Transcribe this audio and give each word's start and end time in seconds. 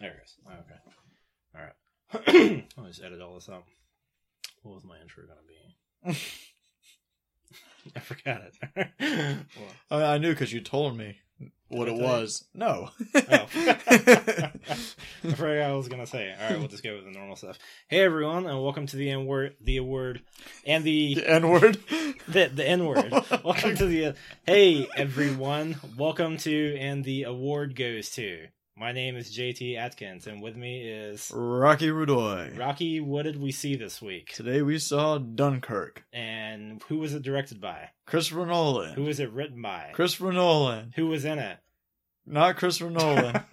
There 0.00 0.12
it 0.12 0.22
is. 0.24 0.36
Okay. 0.46 0.80
All 1.54 1.62
right. 1.62 2.64
I'll 2.78 2.86
just 2.86 3.02
edit 3.02 3.20
all 3.20 3.34
this 3.34 3.50
out. 3.50 3.64
What 4.62 4.76
was 4.76 4.84
my 4.84 4.98
intro 4.98 5.24
gonna 5.26 5.40
be? 5.46 6.18
I 7.96 8.00
forgot 8.00 8.42
it. 8.42 8.54
Well, 8.98 9.68
I, 9.90 9.96
mean, 9.96 10.06
I 10.06 10.18
knew 10.18 10.30
because 10.30 10.52
you 10.54 10.62
told 10.62 10.96
me 10.96 11.18
what 11.68 11.86
it 11.86 11.92
tell 11.92 11.98
you? 12.00 12.04
was. 12.04 12.44
No. 12.54 12.88
Oh. 13.14 13.20
I 13.30 13.46
forgot 15.34 15.38
what 15.38 15.50
I 15.50 15.72
was 15.74 15.88
gonna 15.88 16.06
say. 16.06 16.34
All 16.34 16.48
right, 16.48 16.58
we'll 16.58 16.68
just 16.68 16.82
go 16.82 16.96
with 16.96 17.04
the 17.04 17.10
normal 17.10 17.36
stuff. 17.36 17.58
Hey 17.88 18.00
everyone, 18.00 18.46
and 18.46 18.62
welcome 18.62 18.86
to 18.86 18.96
the 18.96 19.10
N 19.10 19.26
word, 19.26 19.56
the 19.60 19.76
award, 19.76 20.22
and 20.66 20.82
the 20.82 21.14
the 21.16 21.28
N 21.28 21.48
word. 21.50 21.78
the, 22.26 22.50
the 22.54 22.66
N 22.66 22.86
word. 22.86 23.12
welcome 23.44 23.76
to 23.76 23.84
the. 23.84 24.14
hey 24.46 24.88
everyone, 24.96 25.76
welcome 25.98 26.38
to 26.38 26.76
and 26.78 27.04
the 27.04 27.24
award 27.24 27.76
goes 27.76 28.08
to. 28.12 28.46
My 28.80 28.92
name 28.92 29.14
is 29.14 29.30
JT 29.36 29.76
Atkins, 29.76 30.26
and 30.26 30.40
with 30.40 30.56
me 30.56 30.80
is 30.88 31.30
Rocky 31.34 31.88
Rudoy. 31.88 32.58
Rocky. 32.58 32.98
What 32.98 33.24
did 33.24 33.38
we 33.38 33.52
see 33.52 33.76
this 33.76 34.00
week? 34.00 34.32
Today 34.32 34.62
we 34.62 34.78
saw 34.78 35.18
Dunkirk. 35.18 36.04
And 36.14 36.82
who 36.88 36.96
was 36.96 37.12
it 37.12 37.20
directed 37.22 37.60
by? 37.60 37.90
Christopher 38.06 38.46
Nolan. 38.46 38.94
Who 38.94 39.02
was 39.02 39.20
it 39.20 39.32
written 39.32 39.60
by? 39.60 39.90
Christopher 39.92 40.32
Nolan. 40.32 40.92
Who 40.96 41.08
was 41.08 41.26
in 41.26 41.38
it? 41.38 41.58
Not 42.24 42.56
Christopher 42.56 42.90
Nolan. 42.90 43.42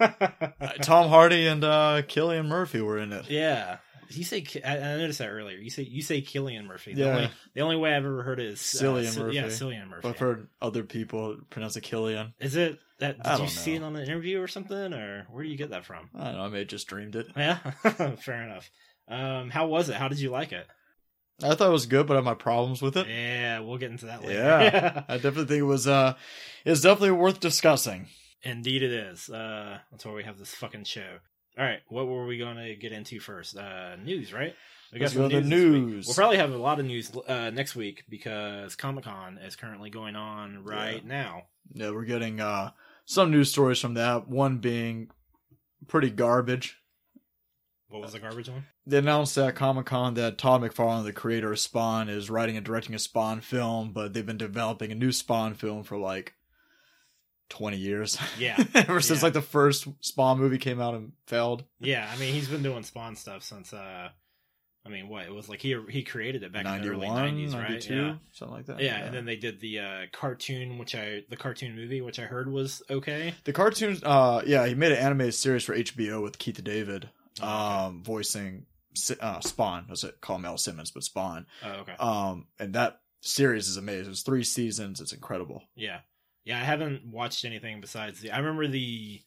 Uh, 0.60 0.72
Tom 0.82 1.08
Hardy 1.08 1.46
and 1.46 1.62
uh, 1.62 2.02
Killian 2.08 2.48
Murphy 2.48 2.80
were 2.80 2.98
in 2.98 3.12
it. 3.12 3.30
yeah. 3.30 3.76
You 4.10 4.24
say 4.24 4.44
I, 4.64 4.76
noticed 4.96 5.18
that 5.18 5.28
earlier. 5.28 5.58
You 5.58 5.68
say 5.70 5.82
you 5.82 6.00
say 6.02 6.20
Killian 6.22 6.66
Murphy. 6.66 6.94
The 6.94 7.02
Yeah. 7.02 7.08
only 7.14 7.30
the 7.54 7.60
only 7.60 7.76
way 7.76 7.90
I've 7.94 8.04
ever 8.04 8.22
heard 8.22 8.40
it 8.40 8.46
is 8.46 8.58
Cillian 8.58 9.06
Sil- 9.12 9.24
Murphy. 9.24 9.36
Yeah, 9.36 9.44
Cillian 9.46 9.88
Murphy. 9.88 10.00
But 10.02 10.08
I've 10.08 10.18
heard 10.18 10.48
other 10.62 10.82
people 10.82 11.36
pronounce 11.50 11.76
it 11.76 11.82
Killian. 11.82 12.32
Is 12.40 12.56
it 12.56 12.78
that? 12.98 13.22
Did 13.22 13.32
you 13.32 13.38
don't 13.38 13.48
see 13.48 13.74
it 13.74 13.82
on 13.82 13.96
an 13.96 14.02
interview 14.02 14.40
or 14.40 14.48
something, 14.48 14.92
or 14.92 15.26
where 15.30 15.44
do 15.44 15.50
you 15.50 15.56
get 15.56 15.70
that 15.70 15.84
from? 15.84 16.10
I 16.14 16.24
don't 16.24 16.34
know. 16.34 16.42
I 16.42 16.48
may 16.48 16.58
have 16.60 16.68
just 16.68 16.88
dreamed 16.88 17.16
it. 17.16 17.26
Yeah, 17.36 17.56
fair 18.16 18.42
enough. 18.42 18.70
Um, 19.08 19.50
how 19.50 19.66
was 19.66 19.88
it? 19.88 19.96
How 19.96 20.08
did 20.08 20.20
you 20.20 20.30
like 20.30 20.52
it? 20.52 20.66
I 21.42 21.54
thought 21.54 21.68
it 21.68 21.72
was 21.72 21.86
good, 21.86 22.06
but 22.06 22.14
I 22.14 22.16
have 22.16 22.24
my 22.24 22.34
problems 22.34 22.82
with 22.82 22.96
it. 22.96 23.06
Yeah, 23.08 23.60
we'll 23.60 23.78
get 23.78 23.92
into 23.92 24.06
that 24.06 24.22
later. 24.22 24.34
Yeah. 24.34 25.04
I 25.08 25.14
definitely 25.14 25.44
think 25.44 25.60
it 25.60 25.62
was. 25.62 25.86
Uh, 25.86 26.14
it's 26.64 26.80
definitely 26.80 27.12
worth 27.12 27.38
discussing. 27.38 28.08
Indeed, 28.42 28.82
it 28.82 28.92
is. 28.92 29.30
Uh, 29.30 29.78
that's 29.90 30.04
why 30.04 30.12
we 30.12 30.24
have 30.24 30.38
this 30.38 30.54
fucking 30.54 30.84
show. 30.84 31.18
All 31.56 31.64
right, 31.64 31.80
what 31.88 32.06
were 32.06 32.26
we 32.26 32.38
going 32.38 32.56
to 32.56 32.76
get 32.76 32.92
into 32.92 33.18
first? 33.18 33.56
Uh, 33.56 33.96
news, 33.96 34.32
right? 34.32 34.54
We 34.92 35.00
Let's 35.00 35.12
some 35.12 35.28
go 35.28 35.40
the 35.40 35.46
news. 35.46 36.06
We'll 36.06 36.14
probably 36.14 36.38
have 36.38 36.52
a 36.52 36.56
lot 36.56 36.78
of 36.80 36.86
news 36.86 37.10
uh, 37.26 37.50
next 37.50 37.76
week 37.76 38.04
because 38.08 38.74
Comic 38.74 39.04
Con 39.04 39.38
is 39.38 39.54
currently 39.54 39.90
going 39.90 40.16
on 40.16 40.64
right 40.64 41.04
now. 41.04 41.44
Yeah, 41.72 41.90
we're 41.90 42.04
getting 42.04 42.40
uh, 42.40 42.70
some 43.08 43.30
news 43.30 43.50
stories 43.50 43.80
from 43.80 43.94
that. 43.94 44.28
One 44.28 44.58
being 44.58 45.08
pretty 45.86 46.10
garbage. 46.10 46.76
What 47.88 48.02
was 48.02 48.12
the 48.12 48.18
garbage 48.18 48.50
one? 48.50 48.66
They 48.86 48.98
announced 48.98 49.38
at 49.38 49.54
Comic 49.54 49.86
Con 49.86 50.12
that 50.14 50.36
Todd 50.36 50.60
McFarlane, 50.60 51.04
the 51.04 51.12
creator 51.14 51.50
of 51.50 51.58
Spawn, 51.58 52.10
is 52.10 52.28
writing 52.28 52.58
and 52.58 52.66
directing 52.66 52.94
a 52.94 52.98
Spawn 52.98 53.40
film, 53.40 53.92
but 53.92 54.12
they've 54.12 54.26
been 54.26 54.36
developing 54.36 54.92
a 54.92 54.94
new 54.94 55.10
Spawn 55.10 55.54
film 55.54 55.84
for 55.84 55.96
like 55.96 56.34
20 57.48 57.78
years. 57.78 58.18
Yeah, 58.38 58.62
Ever 58.74 59.00
since 59.00 59.22
like 59.22 59.32
the 59.32 59.40
first 59.40 59.88
Spawn 60.02 60.38
movie 60.38 60.58
came 60.58 60.82
out 60.82 60.92
and 60.94 61.12
failed. 61.26 61.64
yeah. 61.80 62.10
I 62.14 62.18
mean, 62.18 62.34
he's 62.34 62.48
been 62.48 62.62
doing 62.62 62.82
Spawn 62.82 63.16
stuff 63.16 63.42
since. 63.42 63.72
uh 63.72 64.10
I 64.86 64.90
mean, 64.90 65.08
what 65.08 65.24
it 65.24 65.32
was 65.34 65.48
like 65.48 65.60
he 65.60 65.76
he 65.90 66.02
created 66.02 66.42
it 66.42 66.52
back 66.52 66.64
in 66.64 66.82
the 66.82 66.88
early 66.90 67.08
nineties, 67.08 67.54
right? 67.54 67.84
Yeah. 67.90 68.14
something 68.32 68.56
like 68.56 68.66
that. 68.66 68.80
yeah, 68.80 69.04
and 69.04 69.14
then 69.14 69.24
they 69.26 69.36
did 69.36 69.60
the 69.60 69.80
uh, 69.80 70.00
cartoon, 70.12 70.78
which 70.78 70.94
I 70.94 71.22
the 71.28 71.36
cartoon 71.36 71.76
movie, 71.76 72.00
which 72.00 72.18
I 72.18 72.22
heard 72.24 72.50
was 72.50 72.82
okay. 72.88 73.34
the 73.44 73.52
cartoons, 73.52 74.02
uh, 74.02 74.42
yeah, 74.46 74.66
he 74.66 74.74
made 74.74 74.92
an 74.92 74.98
animated 74.98 75.34
series 75.34 75.64
for 75.64 75.76
HBO 75.76 76.22
with 76.22 76.38
Keith 76.38 76.62
David, 76.64 77.10
Oh, 77.40 77.44
okay. 77.44 77.84
um, 77.86 78.02
voicing 78.02 78.66
uh, 79.20 79.40
Spawn. 79.40 79.86
Was 79.90 80.04
it 80.04 80.20
called 80.20 80.40
Mel 80.42 80.56
Simmons, 80.56 80.90
but 80.90 81.02
Spawn. 81.04 81.46
Oh, 81.62 81.70
okay. 81.80 81.94
Um, 81.98 82.46
and 82.58 82.72
that 82.74 83.00
series 83.20 83.68
is 83.68 83.76
amazing. 83.76 84.12
It's 84.12 84.22
three 84.22 84.44
seasons. 84.44 85.00
It's 85.00 85.12
incredible. 85.12 85.64
Yeah. 85.76 86.00
Yeah, 86.44 86.58
I 86.60 86.64
haven't 86.64 87.04
watched 87.06 87.44
anything 87.44 87.80
besides 87.82 88.20
the 88.20 88.30
I 88.30 88.38
remember 88.38 88.66
the 88.68 89.20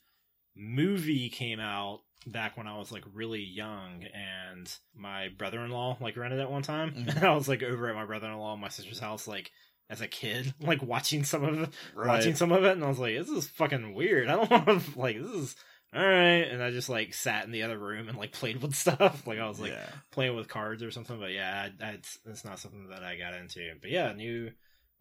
movie 0.56 1.29
came 1.29 1.59
out 1.59 2.00
back 2.27 2.55
when 2.57 2.67
I 2.67 2.77
was 2.77 2.91
like 2.91 3.03
really 3.13 3.41
young 3.43 4.03
and 4.13 4.71
my 4.95 5.29
brother-in-law 5.37 5.97
like 6.01 6.15
rented 6.17 6.39
it 6.39 6.49
one 6.49 6.61
time 6.61 6.91
Mhm. 6.93 7.15
and 7.15 7.23
I 7.25 7.33
was 7.35 7.47
like 7.47 7.63
over 7.63 7.89
at 7.89 7.95
my 7.95 8.05
brother-in-law 8.05 8.53
and 8.53 8.61
my 8.61 8.69
sister's 8.69 8.99
house 8.99 9.27
like 9.27 9.51
as 9.89 10.01
a 10.01 10.07
kid 10.07 10.53
like 10.61 10.83
watching 10.83 11.23
some 11.23 11.43
of 11.43 11.59
it 11.61 11.69
watching 11.95 12.35
some 12.35 12.51
of 12.51 12.63
it 12.63 12.73
and 12.73 12.83
I 12.83 12.87
was 12.89 12.99
like 12.99 13.15
this 13.17 13.29
is 13.29 13.47
fucking 13.49 13.93
weird. 13.95 14.27
I 14.29 14.35
don't 14.35 14.51
want 14.67 14.67
to 14.67 14.99
like 14.99 15.17
this 15.21 15.31
is 15.31 15.55
all 15.93 16.01
right 16.01 16.43
and 16.47 16.61
I 16.63 16.69
just 16.71 16.89
like 16.89 17.13
sat 17.13 17.43
in 17.45 17.51
the 17.51 17.63
other 17.63 17.77
room 17.77 18.07
and 18.07 18.17
like 18.17 18.31
played 18.31 18.61
with 18.61 18.75
stuff 18.75 19.25
like 19.25 19.39
I 19.39 19.47
was 19.49 19.59
like 19.59 19.71
yeah. 19.71 19.89
playing 20.11 20.35
with 20.35 20.47
cards 20.47 20.83
or 20.83 20.91
something 20.91 21.19
but 21.19 21.31
yeah 21.31 21.69
I, 21.81 21.85
I, 21.85 21.89
it's, 21.93 22.17
it's 22.25 22.45
not 22.45 22.59
something 22.59 22.88
that 22.91 23.03
I 23.03 23.17
got 23.17 23.33
into. 23.33 23.73
But 23.81 23.89
yeah, 23.89 24.11
a 24.11 24.13
new 24.15 24.51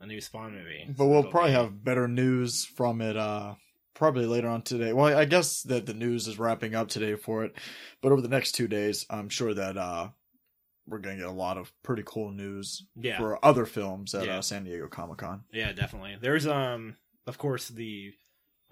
a 0.01 0.07
new 0.07 0.21
Spawn 0.23 0.55
movie. 0.55 0.87
But 0.89 0.97
So 0.97 1.07
we'll 1.07 1.25
probably 1.25 1.51
be- 1.51 1.57
have 1.57 1.85
better 1.85 2.09
news 2.09 2.65
from 2.65 3.03
it 3.03 3.17
uh 3.17 3.55
probably 4.01 4.25
later 4.25 4.49
on 4.49 4.63
today. 4.63 4.93
Well, 4.95 5.17
I 5.17 5.27
guess 5.27 5.63
that 5.65 5.85
the 5.85 5.93
news 5.95 6.27
is 6.27 6.39
wrapping 6.39 6.75
up 6.75 6.89
today 6.89 7.15
for 7.17 7.45
it, 7.45 7.55
but 8.01 8.11
over 8.13 8.23
the 8.23 8.29
next 8.29 8.53
2 8.53 8.67
days, 8.67 9.05
I'm 9.11 9.29
sure 9.29 9.53
that 9.55 9.77
uh 9.77 10.09
we're 10.89 10.99
going 10.99 11.19
to 11.19 11.23
get 11.23 11.31
a 11.31 11.33
lot 11.33 11.57
of 11.59 11.71
pretty 11.85 12.03
cool 12.05 12.33
news 12.33 12.85
yeah. 12.97 13.19
for 13.19 13.45
other 13.45 13.65
films 13.67 14.13
at 14.15 14.25
Yeah. 14.27 14.39
uh, 14.39 14.43
San 14.43 14.65
Diego 14.65 14.89
Comic-Con. 14.89 15.45
Yeah, 15.53 15.71
definitely. 15.73 16.17
There's 16.21 16.47
um, 16.49 16.97
of 17.29 17.39
course, 17.39 17.69
the 17.69 18.13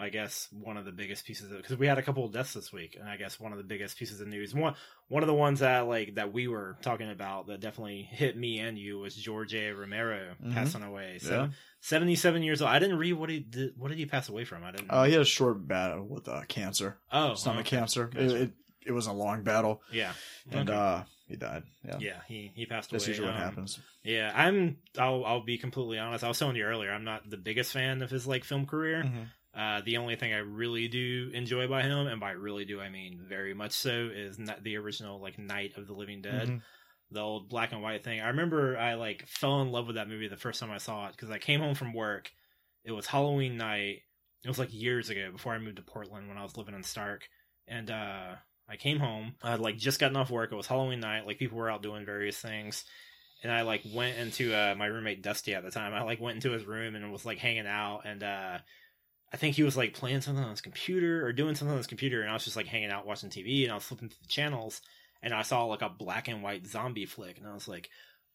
I 0.00 0.08
guess 0.08 0.48
one 0.50 0.76
of 0.76 0.84
the 0.84 0.92
biggest 0.92 1.26
pieces 1.26 1.50
of 1.52 1.58
because 1.58 1.76
we 1.76 1.86
had 1.86 1.98
a 1.98 2.02
couple 2.02 2.24
of 2.24 2.32
deaths 2.32 2.54
this 2.54 2.72
week, 2.72 2.96
and 2.98 3.08
I 3.08 3.16
guess 3.18 3.38
one 3.38 3.52
of 3.52 3.58
the 3.58 3.64
biggest 3.64 3.98
pieces 3.98 4.20
of 4.20 4.28
news 4.28 4.54
one 4.54 4.74
one 5.08 5.22
of 5.22 5.26
the 5.26 5.34
ones 5.34 5.60
that 5.60 5.86
like 5.86 6.14
that 6.14 6.32
we 6.32 6.48
were 6.48 6.76
talking 6.82 7.10
about 7.10 7.48
that 7.48 7.60
definitely 7.60 8.08
hit 8.10 8.36
me 8.36 8.58
and 8.60 8.78
you 8.78 8.98
was 8.98 9.14
George 9.14 9.54
A. 9.54 9.70
Romero 9.72 10.34
Mhm. 10.42 10.54
passing 10.54 10.82
away. 10.82 11.18
So 11.20 11.34
Yeah. 11.34 11.48
Seventy 11.80 12.16
seven 12.16 12.42
years 12.42 12.60
old. 12.62 12.70
I 12.70 12.78
didn't 12.78 12.98
read 12.98 13.14
what 13.14 13.30
he 13.30 13.40
did. 13.40 13.72
What 13.76 13.88
did 13.88 13.98
he 13.98 14.06
pass 14.06 14.28
away 14.28 14.44
from? 14.44 14.64
I 14.64 14.72
didn't. 14.72 14.90
Uh 14.90 15.04
he 15.04 15.12
had 15.12 15.22
a 15.22 15.26
short 15.26 15.66
battle 15.66 16.06
with 16.06 16.28
uh 16.28 16.42
cancer, 16.48 16.98
oh, 17.12 17.34
stomach 17.34 17.66
okay. 17.66 17.76
cancer. 17.76 18.10
It, 18.16 18.30
it 18.32 18.50
it 18.86 18.92
was 18.92 19.06
a 19.06 19.12
long 19.12 19.42
battle 19.42 19.82
Yeah, 19.92 20.12
and 20.50 20.68
Okay. 20.70 20.78
uh 20.78 21.02
he 21.28 21.36
died. 21.36 21.64
Yeah. 21.84 21.98
yeah, 22.00 22.20
he 22.26 22.50
he 22.54 22.64
passed 22.64 22.90
That's 22.90 23.04
away. 23.04 23.08
That's 23.12 23.18
usually 23.18 23.28
what 23.28 23.36
Um, 23.36 23.42
happens. 23.42 23.78
Yeah, 24.02 24.32
I'm. 24.34 24.78
I'll 24.98 25.24
I'll 25.26 25.44
be 25.44 25.58
completely 25.58 25.98
honest. 25.98 26.24
I 26.24 26.28
was 26.28 26.38
telling 26.38 26.56
you 26.56 26.64
earlier. 26.64 26.90
I'm 26.90 27.04
not 27.04 27.28
the 27.28 27.36
biggest 27.36 27.72
fan 27.72 28.00
of 28.00 28.10
his 28.10 28.26
like 28.26 28.44
film 28.44 28.64
career. 28.64 29.02
Mhm. 29.04 29.26
Uh, 29.54 29.80
the 29.84 29.96
only 29.96 30.14
thing 30.16 30.32
I 30.32 30.38
really 30.38 30.88
do 30.88 31.30
enjoy 31.34 31.66
by 31.68 31.82
him, 31.82 32.06
and 32.06 32.18
by 32.20 32.30
really 32.30 32.64
do 32.64 32.80
I 32.80 32.88
mean 32.90 33.20
very 33.28 33.52
much 33.54 33.72
so, 33.72 34.08
is 34.14 34.38
not 34.38 34.62
the 34.62 34.76
original 34.76 35.20
like 35.20 35.38
Night 35.38 35.76
of 35.76 35.86
the 35.86 35.92
Living 35.94 36.22
Dead, 36.22 36.48
Mhm. 36.48 36.62
The 37.10 37.20
old 37.20 37.48
black 37.48 37.72
and 37.72 37.82
white 37.82 38.04
thing. 38.04 38.20
I 38.20 38.28
remember 38.28 38.76
I 38.76 38.94
like 38.94 39.26
fell 39.26 39.62
in 39.62 39.72
love 39.72 39.86
with 39.86 39.96
that 39.96 40.08
movie 40.08 40.28
the 40.28 40.36
first 40.36 40.60
time 40.60 40.70
I 40.70 40.78
saw 40.78 41.06
it 41.08 41.12
because 41.12 41.30
I 41.30 41.38
came 41.38 41.60
home 41.60 41.74
from 41.74 41.94
work. 41.94 42.30
It 42.84 42.92
was 42.92 43.06
Halloween 43.06 43.56
night. 43.56 44.02
It 44.44 44.48
was 44.48 44.58
like 44.58 44.72
years 44.72 45.10
ago 45.10 45.30
before 45.32 45.52
I 45.52 45.58
moved 45.58 45.76
to 45.76 45.82
Portland 45.82 46.28
when 46.28 46.38
I 46.38 46.42
was 46.42 46.56
living 46.56 46.74
in 46.74 46.82
Stark, 46.82 47.28
and 47.66 47.90
uh, 47.90 48.34
I 48.68 48.76
came 48.76 48.98
home. 48.98 49.34
I 49.42 49.50
had 49.52 49.60
like 49.60 49.76
just 49.78 49.98
gotten 49.98 50.16
off 50.16 50.30
work. 50.30 50.52
It 50.52 50.56
was 50.56 50.66
Halloween 50.66 51.00
night. 51.00 51.26
Like 51.26 51.38
people 51.38 51.58
were 51.58 51.70
out 51.70 51.82
doing 51.82 52.04
various 52.06 52.38
things. 52.38 52.84
And 53.42 53.52
I 53.52 53.62
like 53.62 53.82
went 53.94 54.18
into 54.18 54.52
uh, 54.52 54.74
my 54.76 54.86
roommate 54.86 55.22
Dusty 55.22 55.54
at 55.54 55.62
the 55.62 55.70
time. 55.70 55.94
I 55.94 56.02
like 56.02 56.20
went 56.20 56.36
into 56.36 56.50
his 56.50 56.66
room 56.66 56.96
and 56.96 57.12
was 57.12 57.24
like 57.24 57.38
hanging 57.38 57.68
out 57.68 58.02
and 58.04 58.22
uh 58.24 58.58
I 59.32 59.36
think 59.36 59.56
he 59.56 59.62
was 59.62 59.76
like 59.76 59.92
playing 59.94 60.22
something 60.22 60.42
on 60.42 60.50
his 60.50 60.60
computer 60.60 61.26
or 61.26 61.32
doing 61.32 61.54
something 61.54 61.72
on 61.72 61.78
his 61.78 61.86
computer, 61.86 62.22
and 62.22 62.30
I 62.30 62.34
was 62.34 62.44
just 62.44 62.56
like 62.56 62.66
hanging 62.66 62.90
out 62.90 63.06
watching 63.06 63.28
TV, 63.28 63.62
and 63.62 63.72
I 63.72 63.74
was 63.74 63.84
flipping 63.84 64.08
through 64.08 64.22
the 64.22 64.28
channels, 64.28 64.80
and 65.22 65.32
I 65.34 65.42
saw 65.42 65.64
like 65.64 65.82
a 65.82 65.88
black 65.88 66.28
and 66.28 66.42
white 66.42 66.66
zombie 66.66 67.06
flick, 67.06 67.38
and 67.38 67.46
I 67.46 67.54
was 67.54 67.68
like, 67.68 67.88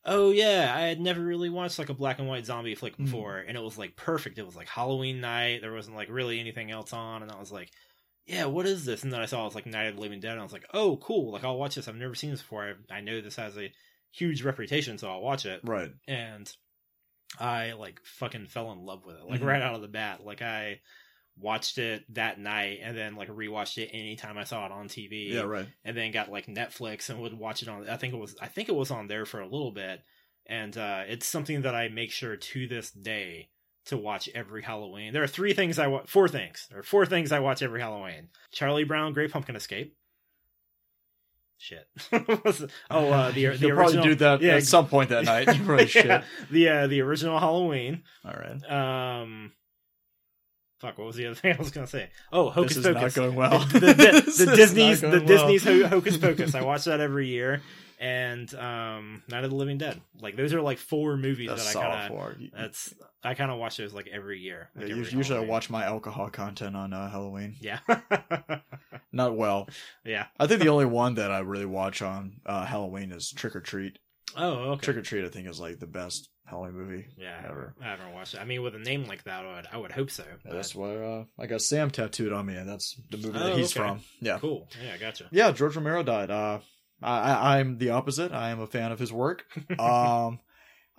"Oh 0.05 0.31
yeah, 0.31 0.73
I 0.75 0.81
had 0.81 0.99
never 0.99 1.21
really 1.21 1.49
watched 1.49 1.79
like 1.79 1.89
a 1.89 1.93
black 1.93 2.19
and 2.19 2.27
white 2.27 2.45
zombie 2.45 2.75
flick 2.75 2.97
Mhm. 2.97 3.05
before," 3.05 3.37
and 3.37 3.55
it 3.57 3.63
was 3.63 3.77
like 3.77 3.95
perfect. 3.95 4.37
It 4.37 4.45
was 4.45 4.55
like 4.55 4.67
Halloween 4.69 5.21
night. 5.21 5.61
There 5.61 5.73
wasn't 5.73 5.95
like 5.95 6.09
really 6.09 6.39
anything 6.39 6.71
else 6.71 6.93
on, 6.93 7.21
and 7.23 7.31
I 7.31 7.39
was 7.39 7.51
like, 7.51 7.71
"Yeah, 8.25 8.45
what 8.45 8.65
is 8.65 8.85
this?" 8.85 9.03
And 9.03 9.11
then 9.13 9.21
I 9.21 9.25
saw 9.25 9.41
it 9.41 9.45
was 9.45 9.55
like 9.55 9.65
Night 9.65 9.85
of 9.87 9.95
the 9.95 10.01
Living 10.01 10.19
Dead, 10.19 10.31
and 10.31 10.39
I 10.39 10.43
was 10.43 10.53
like, 10.53 10.65
"Oh, 10.73 10.97
cool! 10.97 11.31
Like 11.31 11.43
I'll 11.43 11.57
watch 11.57 11.75
this. 11.75 11.87
I've 11.87 11.95
never 11.95 12.15
seen 12.15 12.31
this 12.31 12.41
before. 12.41 12.75
I, 12.89 12.95
I 12.97 13.01
know 13.01 13.21
this 13.21 13.35
has 13.37 13.57
a 13.57 13.71
huge 14.11 14.43
reputation, 14.43 14.97
so 14.97 15.09
I'll 15.09 15.21
watch 15.21 15.45
it." 15.45 15.61
Right. 15.63 15.91
and 16.07 16.51
I 17.39 17.71
like 17.73 17.99
fucking 18.03 18.45
fell 18.47 18.71
in 18.71 18.85
love 18.85 19.05
with 19.05 19.15
it 19.15 19.25
like 19.25 19.41
Mhm. 19.41 19.45
right 19.45 19.61
out 19.61 19.73
of 19.75 19.81
the 19.81 19.87
bat. 19.87 20.23
Like 20.23 20.41
I 20.43 20.81
watched 21.39 21.77
it 21.77 22.03
that 22.13 22.39
night 22.39 22.79
and 22.83 22.95
then 22.95 23.15
like 23.15 23.29
rewatched 23.29 23.77
it 23.77 23.89
anytime 23.91 24.37
I 24.37 24.43
saw 24.43 24.65
it 24.65 24.71
on 24.71 24.87
TV. 24.87 25.31
Yeah, 25.31 25.41
right. 25.41 25.67
And 25.83 25.97
then 25.97 26.11
got 26.11 26.31
like 26.31 26.45
Netflix 26.47 27.09
and 27.09 27.19
would 27.21 27.33
watch 27.37 27.61
it 27.63 27.69
on. 27.69 27.89
I 27.89 27.97
think 27.97 28.13
it 28.13 28.17
was 28.19 28.35
I 28.41 28.47
think 28.47 28.69
it 28.69 28.75
was 28.75 28.91
on 28.91 29.07
there 29.07 29.25
for 29.25 29.39
a 29.39 29.47
little 29.47 29.71
bit, 29.71 30.01
and 30.45 30.77
uh, 30.77 31.03
it's 31.07 31.25
something 31.25 31.63
that 31.63 31.75
I 31.75 31.89
make 31.89 32.11
sure 32.11 32.35
to 32.35 32.67
this 32.67 32.91
day 32.91 33.49
to 33.85 33.97
watch 33.97 34.29
every 34.33 34.63
Halloween. 34.63 35.11
There 35.13 35.23
are 35.23 35.27
three 35.27 35.53
things 35.53 35.79
I 35.79 35.87
watch. 35.87 36.07
Four 36.07 36.27
things. 36.29 36.67
There 36.69 36.79
are 36.79 36.83
four 36.83 37.05
things 37.05 37.31
I 37.31 37.39
watch 37.39 37.61
every 37.61 37.81
Halloween: 37.81 38.29
Charlie 38.51 38.83
Brown, 38.85 39.13
Great 39.13 39.31
Pumpkin 39.31 39.55
Escape. 39.55 39.95
Shit. 41.57 41.87
Oh, 42.91 43.09
uh, 43.09 43.31
the 43.31 43.33
the 43.33 43.39
You'll 43.39 43.51
original. 43.51 43.75
probably 43.75 44.01
do 44.01 44.15
that 44.15 44.41
yeah, 44.41 44.55
at 44.55 44.63
some 44.63 44.87
point 44.87 45.09
that 45.09 45.23
night. 45.25 45.47
You 45.55 45.63
probably 45.63 45.87
should. 45.87 46.05
Yeah, 46.05 46.23
the 46.51 46.69
uh, 46.69 46.87
the 46.87 47.01
original 47.01 47.39
Halloween. 47.39 48.03
All 48.25 48.33
right. 48.33 48.71
Um, 49.21 49.51
fuck, 50.83 50.97
what 50.97 51.07
was 51.07 51.15
the 51.15 51.25
other 51.27 51.35
thing 51.39 51.55
I 51.55 51.57
was 51.57 51.71
gonna 51.71 51.87
say? 51.87 52.09
Oh, 52.31 52.49
Hocus 52.49 52.75
this 52.75 52.85
is 52.85 52.93
Pocus. 52.93 53.15
not 53.15 53.23
going 53.23 53.35
well. 53.35 53.59
The, 53.73 53.79
the, 53.79 53.93
the, 53.93 54.45
the 54.45 54.55
Disney's 54.55 55.01
the 55.01 55.09
well. 55.09 55.25
Disney's 55.25 55.63
Hocus 55.63 56.17
Pocus. 56.17 56.53
I 56.55 56.61
watch 56.63 56.83
that 56.85 56.99
every 56.99 57.27
year, 57.27 57.61
and 57.99 58.53
um, 58.55 59.23
Night 59.29 59.43
of 59.43 59.49
the 59.49 59.55
Living 59.55 59.77
Dead. 59.77 59.99
Like 60.21 60.35
those 60.35 60.53
are 60.53 60.61
like 60.61 60.77
four 60.77 61.15
movies 61.17 61.49
That's 61.49 61.73
that 61.73 61.79
I 61.83 62.07
kind 62.09 62.13
of. 62.13 62.37
That's 62.55 62.93
I 63.23 63.33
kind 63.33 63.49
of 63.51 63.57
watch 63.57 63.77
those 63.77 63.93
like 63.93 64.09
every 64.11 64.39
year. 64.39 64.69
Like 64.75 64.85
us- 64.85 64.91
every 64.91 65.11
usually 65.17 65.39
I 65.39 65.45
watch 65.45 65.69
my 65.69 65.85
alcohol 65.85 66.29
content 66.29 66.75
on 66.75 66.91
uh, 66.93 67.09
Halloween. 67.09 67.55
Yeah, 67.61 67.79
Not 69.11 69.35
well. 69.37 69.69
yeah. 70.03 70.25
I 70.39 70.47
think 70.47 70.61
the 70.61 70.69
only 70.69 70.85
one 70.85 71.15
that 71.15 71.31
I 71.31 71.39
really 71.39 71.65
watch 71.65 72.01
on 72.01 72.41
uh, 72.45 72.65
Halloween 72.65 73.11
is 73.11 73.31
Trick 73.31 73.55
'r 73.55 73.61
Treat. 73.61 73.99
Oh, 74.35 74.71
okay. 74.73 74.81
Trick 74.85 74.97
'r 74.97 75.03
Treat, 75.03 75.25
I 75.25 75.29
think, 75.29 75.47
is 75.47 75.59
like 75.59 75.79
the 75.79 75.87
best 75.87 76.29
Halloween 76.45 76.73
movie. 76.73 77.05
yeah, 77.17 77.39
I 77.43 77.47
ever. 77.49 77.73
I 77.81 77.85
haven't 77.85 78.13
watched 78.13 78.33
it. 78.35 78.41
I 78.41 78.45
mean, 78.45 78.61
with 78.61 78.75
a 78.75 78.79
name 78.79 79.05
like 79.05 79.23
that, 79.23 79.45
I 79.45 79.55
would, 79.55 79.67
I 79.71 79.77
would 79.77 79.91
hope 79.91 80.11
so. 80.11 80.23
Yeah, 80.27 80.35
but- 80.45 80.53
that's 80.53 80.75
why 80.75 80.95
uh, 80.95 81.23
I 81.39 81.47
got 81.47 81.61
Sam 81.61 81.89
tattooed 81.89 82.33
on 82.33 82.45
me, 82.45 82.55
and 82.55 82.67
that's 82.67 82.99
the 83.09 83.17
movie 83.17 83.39
Oh, 83.39 83.43
that 83.47 83.57
he's 83.57 83.75
okay. 83.75 83.87
from. 83.87 84.01
Yeah, 84.21 84.39
cool. 84.39 84.67
Yeah, 84.83 84.97
gotcha. 84.97 85.25
yeah. 85.31 85.51
George 85.51 85.75
Romero 85.75 86.03
died. 86.03 86.29
Uh, 86.29 86.59
I, 87.01 87.19
I, 87.19 87.57
I'm 87.59 87.77
the 87.77 87.91
opposite. 87.91 88.31
I 88.31 88.49
am 88.49 88.59
a 88.59 88.67
fan 88.67 88.91
of 88.91 88.99
his 88.99 89.11
work. 89.11 89.45
Um, 89.79 90.39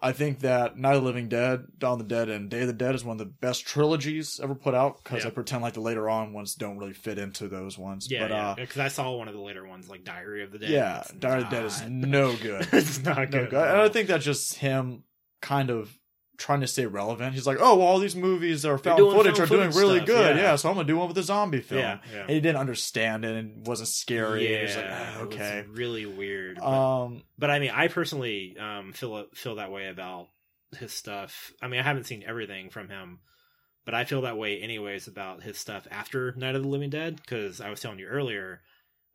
I 0.00 0.12
think 0.12 0.40
that 0.40 0.76
Night 0.76 0.96
of 0.96 1.02
the 1.02 1.06
Living 1.06 1.28
Dead, 1.28 1.60
Dawn 1.78 1.92
of 1.92 1.98
the 2.08 2.14
Dead, 2.14 2.28
and 2.28 2.50
Day 2.50 2.62
of 2.62 2.66
the 2.66 2.72
Dead 2.74 2.94
is 2.96 3.04
one 3.04 3.14
of 3.14 3.18
the 3.26 3.32
best 3.32 3.64
trilogies 3.64 4.38
ever 4.42 4.54
put 4.54 4.74
out 4.74 5.02
because 5.02 5.22
Yeah. 5.22 5.28
I 5.28 5.32
pretend 5.32 5.62
like 5.62 5.74
the 5.74 5.80
later 5.80 6.10
on 6.10 6.32
ones 6.32 6.56
don't 6.56 6.76
really 6.78 6.92
fit 6.92 7.16
into 7.16 7.48
those 7.48 7.78
ones. 7.78 8.08
Yeah, 8.10 8.22
but 8.24 8.30
yeah. 8.30 8.48
uh, 8.50 8.54
Because 8.56 8.78
I 8.80 8.88
saw 8.88 9.12
one 9.12 9.28
of 9.28 9.34
the 9.34 9.40
later 9.40 9.66
ones, 9.66 9.88
like 9.88 10.04
Diary 10.04 10.42
of 10.42 10.50
the 10.50 10.58
Dead. 10.58 10.70
yeah, 10.70 11.04
Diary 11.18 11.42
of 11.44 11.50
the 11.50 11.56
Dead 11.56 11.64
is 11.66 11.82
no 11.88 12.34
good. 12.42 12.68
it's 12.72 13.02
not 13.02 13.16
no 13.18 13.24
good. 13.26 13.50
good. 13.50 13.68
And 13.68 13.80
I 13.80 13.88
think 13.88 14.08
that's 14.08 14.24
just 14.24 14.56
him 14.56 15.04
kind 15.44 15.70
of 15.70 15.96
trying 16.36 16.60
to 16.62 16.66
stay 16.66 16.86
relevant. 16.86 17.34
He's 17.34 17.46
like, 17.46 17.58
oh, 17.60 17.76
well, 17.76 17.86
all 17.86 17.98
these 18.00 18.16
movies 18.16 18.64
are 18.64 18.78
found 18.78 18.98
footage 18.98 19.38
are 19.38 19.46
doing 19.46 19.70
really 19.70 19.98
stuff, 19.98 20.06
good. 20.06 20.36
yeah. 20.36 20.42
Yeah. 20.42 20.56
so 20.56 20.68
I'm 20.68 20.74
gonna 20.74 20.88
do 20.88 20.96
one 20.96 21.06
with 21.06 21.18
a 21.18 21.22
zombie 21.22 21.60
film. 21.60 21.80
Yeah, 21.80 21.98
yeah. 22.12 22.20
And 22.22 22.30
he 22.30 22.40
didn't 22.40 22.58
understand 22.58 23.24
it 23.24 23.36
and 23.36 23.66
wasn't 23.66 23.88
scary. 23.88 24.50
Yeah, 24.50 24.56
He 24.56 24.62
was 24.64 24.76
like, 24.76 24.86
ah, 24.88 25.20
it 25.20 25.26
was 25.26 25.34
okay. 25.36 25.64
really 25.70 26.06
weird. 26.06 26.56
But, 26.58 26.66
Um, 26.66 27.22
but 27.38 27.50
I 27.50 27.58
mean, 27.60 27.70
I 27.72 27.88
personally 27.88 28.56
um, 28.58 28.92
feel 28.92 29.26
feel 29.34 29.56
that 29.56 29.70
way 29.70 29.86
about 29.88 30.28
his 30.78 30.92
stuff. 30.92 31.52
I 31.62 31.68
mean, 31.68 31.78
I 31.78 31.84
haven't 31.84 32.04
seen 32.06 32.24
everything 32.26 32.70
from 32.70 32.88
him, 32.88 33.20
but 33.84 33.94
I 33.94 34.04
feel 34.04 34.22
that 34.22 34.36
way 34.38 34.58
anyways 34.60 35.06
about 35.06 35.42
his 35.42 35.56
stuff 35.58 35.86
after 35.90 36.32
Night 36.36 36.56
of 36.56 36.62
the 36.62 36.68
Living 36.68 36.90
Dead. 36.90 37.16
Because 37.16 37.60
I 37.60 37.70
was 37.70 37.80
telling 37.80 38.00
you 38.00 38.06
earlier, 38.06 38.60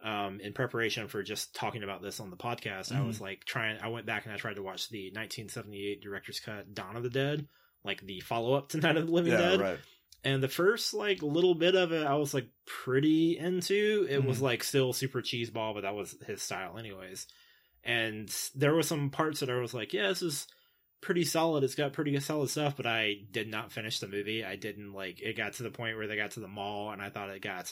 um, 0.01 0.39
in 0.39 0.53
preparation 0.53 1.07
for 1.07 1.21
just 1.23 1.53
talking 1.53 1.83
about 1.83 2.01
this 2.01 2.19
on 2.19 2.29
the 2.29 2.37
podcast, 2.37 2.91
I 2.91 2.99
Mhm. 2.99 3.07
was 3.07 3.19
like 3.19 3.43
trying. 3.45 3.79
I 3.81 3.87
went 3.89 4.05
back 4.05 4.25
and 4.25 4.33
I 4.33 4.37
tried 4.37 4.55
to 4.55 4.63
watch 4.63 4.89
the 4.89 5.11
1978 5.11 6.01
director's 6.01 6.39
cut 6.39 6.73
Dawn 6.73 6.95
of 6.95 7.03
the 7.03 7.09
Dead, 7.09 7.47
like 7.83 8.01
the 8.05 8.19
follow 8.21 8.53
up 8.53 8.69
to 8.69 8.77
Night 8.81 8.95
of 8.97 9.07
the 9.07 9.13
Living 9.13 9.33
yeah, 9.33 9.37
Dead. 9.39 9.59
right. 9.59 9.79
and 10.23 10.43
the 10.43 10.47
first 10.49 10.93
like 10.93 11.21
little 11.21 11.55
bit 11.55 11.75
of 11.75 11.93
it 11.93 12.05
i 12.05 12.13
was 12.15 12.33
like 12.33 12.49
pretty 12.65 13.37
into 13.37 14.05
it 14.09 14.21
was 14.21 14.39
Mhm. 14.39 14.41
like 14.41 14.63
still 14.65 14.91
super 14.91 15.21
cheeseball 15.21 15.73
but 15.73 15.83
that 15.83 15.95
was 15.95 16.17
his 16.27 16.41
style 16.41 16.77
anyways 16.77 17.25
and 17.85 18.29
there 18.55 18.73
were 18.73 18.83
some 18.83 19.09
parts 19.11 19.39
that 19.39 19.49
i 19.49 19.55
was 19.55 19.73
like 19.73 19.93
yeah 19.93 20.07
this 20.09 20.21
is 20.21 20.45
pretty 21.01 21.23
solid 21.23 21.63
it's 21.63 21.75
got 21.75 21.93
pretty 21.93 22.19
solid 22.19 22.49
stuff 22.49 22.75
but 22.75 22.85
i 22.85 23.15
did 23.31 23.47
not 23.47 23.71
finish 23.71 23.99
the 23.99 24.07
movie 24.09 24.43
i 24.43 24.57
didn't 24.57 24.91
like 24.91 25.21
it 25.21 25.37
got 25.37 25.53
to 25.53 25.63
the 25.63 25.71
point 25.71 25.95
where 25.95 26.07
they 26.07 26.17
got 26.17 26.31
to 26.31 26.41
the 26.41 26.47
mall 26.49 26.91
and 26.91 27.01
i 27.01 27.09
thought 27.09 27.29
it 27.29 27.41
got 27.41 27.71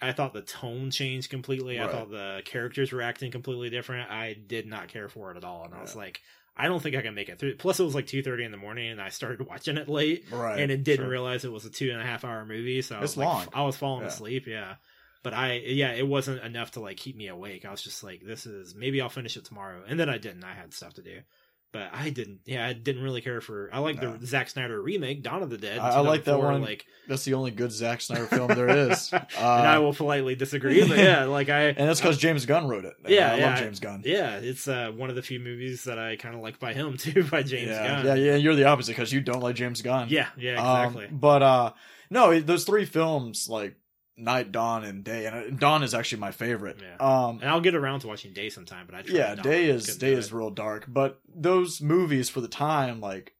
i 0.00 0.12
thought 0.12 0.32
the 0.32 0.42
tone 0.42 0.90
changed 0.90 1.30
completely 1.30 1.80
i 1.80 1.86
thought 1.88 2.10
the 2.10 2.42
characters 2.44 2.92
were 2.92 3.02
acting 3.02 3.30
completely 3.30 3.70
different 3.70 4.10
i 4.10 4.32
did 4.46 4.66
not 4.66 4.88
care 4.88 5.08
for 5.08 5.30
it 5.30 5.36
at 5.36 5.44
all 5.44 5.64
and 5.64 5.74
i 5.74 5.80
was 5.80 5.96
like 5.96 6.20
i 6.56 6.66
don't 6.68 6.82
think 6.82 6.94
i 6.96 7.02
can 7.02 7.14
make 7.14 7.28
it 7.28 7.38
through 7.38 7.54
plus 7.56 7.78
it 7.80 7.84
was 7.84 7.94
like 7.94 8.06
2.30 8.06 8.44
in 8.46 8.50
the 8.50 8.56
morning 8.56 8.90
and 8.90 9.00
i 9.00 9.08
started 9.08 9.46
watching 9.48 9.76
it 9.76 9.88
late 9.88 10.24
Right. 10.30 10.60
and 10.60 10.70
it 10.70 10.84
didn't 10.84 11.04
sure. 11.04 11.10
realize 11.10 11.44
it 11.44 11.52
was 11.52 11.64
a 11.64 11.70
two 11.70 11.90
and 11.90 12.00
a 12.00 12.04
half 12.04 12.24
hour 12.24 12.44
movie. 12.44 12.82
So 12.82 12.96
I 12.96 12.98
It's 13.02 13.16
was 13.16 13.16
like, 13.16 13.26
long. 13.28 13.46
I 13.52 13.62
was 13.64 13.76
falling 13.76 14.02
Yeah. 14.02 14.08
asleep. 14.08 14.46
Yeah, 14.46 14.74
but 15.22 15.34
I 15.34 15.54
yeah, 15.54 15.92
it 15.92 16.06
wasn't 16.06 16.42
enough 16.44 16.72
to 16.72 16.80
like 16.80 16.96
keep 16.96 17.16
me 17.16 17.28
awake. 17.28 17.64
I 17.64 17.70
was 17.70 17.82
just 17.82 18.02
like, 18.04 18.22
this 18.24 18.46
is 18.46 18.74
maybe 18.74 19.00
I'll 19.00 19.08
finish 19.08 19.36
it 19.36 19.44
tomorrow, 19.44 19.82
and 19.88 19.98
then 19.98 20.08
I 20.08 20.18
didn't. 20.18 20.44
I 20.44 20.54
had 20.54 20.72
stuff 20.74 20.94
to 20.94 21.02
do. 21.02 21.20
But 21.70 21.90
I 21.92 22.08
didn't. 22.08 22.40
Yeah, 22.46 22.66
I 22.66 22.72
didn't 22.72 23.02
really 23.02 23.20
care 23.20 23.42
for. 23.42 23.68
I 23.70 23.80
like 23.80 24.00
No. 24.00 24.16
the 24.16 24.26
Zack 24.26 24.48
Snyder 24.48 24.80
remake, 24.80 25.22
Dawn 25.22 25.42
of 25.42 25.50
the 25.50 25.58
Dead. 25.58 25.78
I- 25.78 25.96
I 25.96 26.00
like 26.00 26.24
that 26.24 26.38
one. 26.38 26.62
Like, 26.62 26.86
That's 27.06 27.26
the 27.26 27.34
only 27.34 27.50
good 27.50 27.70
Zack 27.72 28.00
Snyder 28.00 28.24
film 28.36 28.48
there 28.48 28.90
is. 28.90 29.12
Uh, 29.12 29.18
and 29.38 29.66
I 29.68 29.78
will 29.78 29.92
politely 29.92 30.34
disagree. 30.34 30.80
But 30.88 30.96
yeah, 30.96 31.24
like 31.26 31.50
I. 31.50 31.64
and 31.64 31.86
that's 31.88 32.00
because 32.00 32.16
James 32.16 32.46
Gunn 32.46 32.68
wrote 32.68 32.86
it. 32.86 32.94
Yeah, 33.06 33.32
I 33.32 33.36
yeah. 33.36 33.50
love 33.50 33.58
James 33.58 33.80
Gunn. 33.80 34.02
Yeah, 34.06 34.36
it's 34.36 34.66
uh, 34.66 34.92
one 34.96 35.10
of 35.10 35.16
the 35.16 35.22
few 35.22 35.40
movies 35.40 35.84
that 35.84 35.98
I 35.98 36.16
kind 36.16 36.34
of 36.34 36.40
like 36.40 36.58
by 36.58 36.72
him 36.72 36.96
too, 36.96 37.24
by 37.24 37.42
James 37.42 37.68
yeah, 37.68 38.02
Gunn. 38.02 38.06
yeah, 38.06 38.14
yeah. 38.14 38.36
You're 38.36 38.54
the 38.56 38.64
opposite 38.64 38.92
because 38.92 39.12
you 39.12 39.20
don't 39.20 39.40
like 39.42 39.56
James 39.56 39.82
Gunn. 39.82 40.08
yeah, 40.08 40.28
yeah, 40.38 40.54
Um, 40.62 40.86
exactly. 40.96 41.08
but 41.18 41.42
uh, 41.42 41.72
no, 42.08 42.40
those 42.40 42.64
three 42.64 42.86
films 42.86 43.46
like 43.50 43.76
Night, 44.18 44.52
Dawn, 44.52 44.84
and 44.84 45.04
Day, 45.04 45.26
and 45.26 45.36
uh, 45.36 45.50
Dawn 45.56 45.82
is 45.82 45.94
actually 45.94 46.20
my 46.20 46.32
favorite. 46.32 46.78
Yeah. 46.82 46.96
Um, 46.98 47.38
and 47.40 47.48
I'll 47.48 47.60
get 47.60 47.74
around 47.74 48.00
to 48.00 48.08
watching 48.08 48.32
Day 48.32 48.50
sometime. 48.50 48.86
But 48.86 48.94
I 48.96 49.02
yeah, 49.06 49.34
Day 49.34 49.66
is 49.70 49.96
Day 49.96 50.12
is 50.12 50.32
real 50.32 50.50
dark, 50.50 50.84
but 50.88 51.20
those 51.34 51.80
movies 51.80 52.28
for 52.28 52.40
the 52.40 52.48
time 52.48 53.00
like 53.00 53.34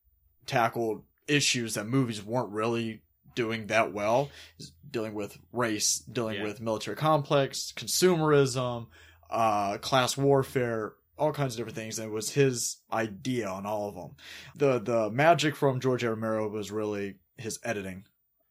tackled 0.47 1.03
issues 1.27 1.75
that 1.75 1.87
movies 1.87 2.25
weren't 2.25 2.51
really 2.51 3.03
doing 3.35 3.67
that 3.69 3.93
well, 3.93 4.31
dealing 4.91 5.15
with 5.15 5.39
race, 5.53 5.99
dealing 5.99 6.37
Yeah. 6.39 6.45
with 6.45 6.61
military 6.61 6.97
complex, 6.97 7.73
consumerism, 7.77 8.87
uh, 9.31 9.79
class 9.79 10.17
warfare, 10.17 10.95
all 11.19 11.33
kinds 11.33 11.55
of 11.55 11.59
different 11.59 11.77
things. 11.77 11.99
And 11.99 12.09
it 12.09 12.15
was 12.15 12.31
his 12.31 12.79
idea 12.93 13.49
on 13.49 13.67
all 13.67 13.89
of 13.89 13.95
them. 13.95 14.17
The 14.57 14.79
the 14.79 15.11
magic 15.11 15.55
from 15.57 15.81
George 15.81 16.03
A. 16.05 16.11
Romero 16.11 16.49
was 16.49 16.71
really 16.71 17.17
his 17.37 17.59
editing. 17.63 18.05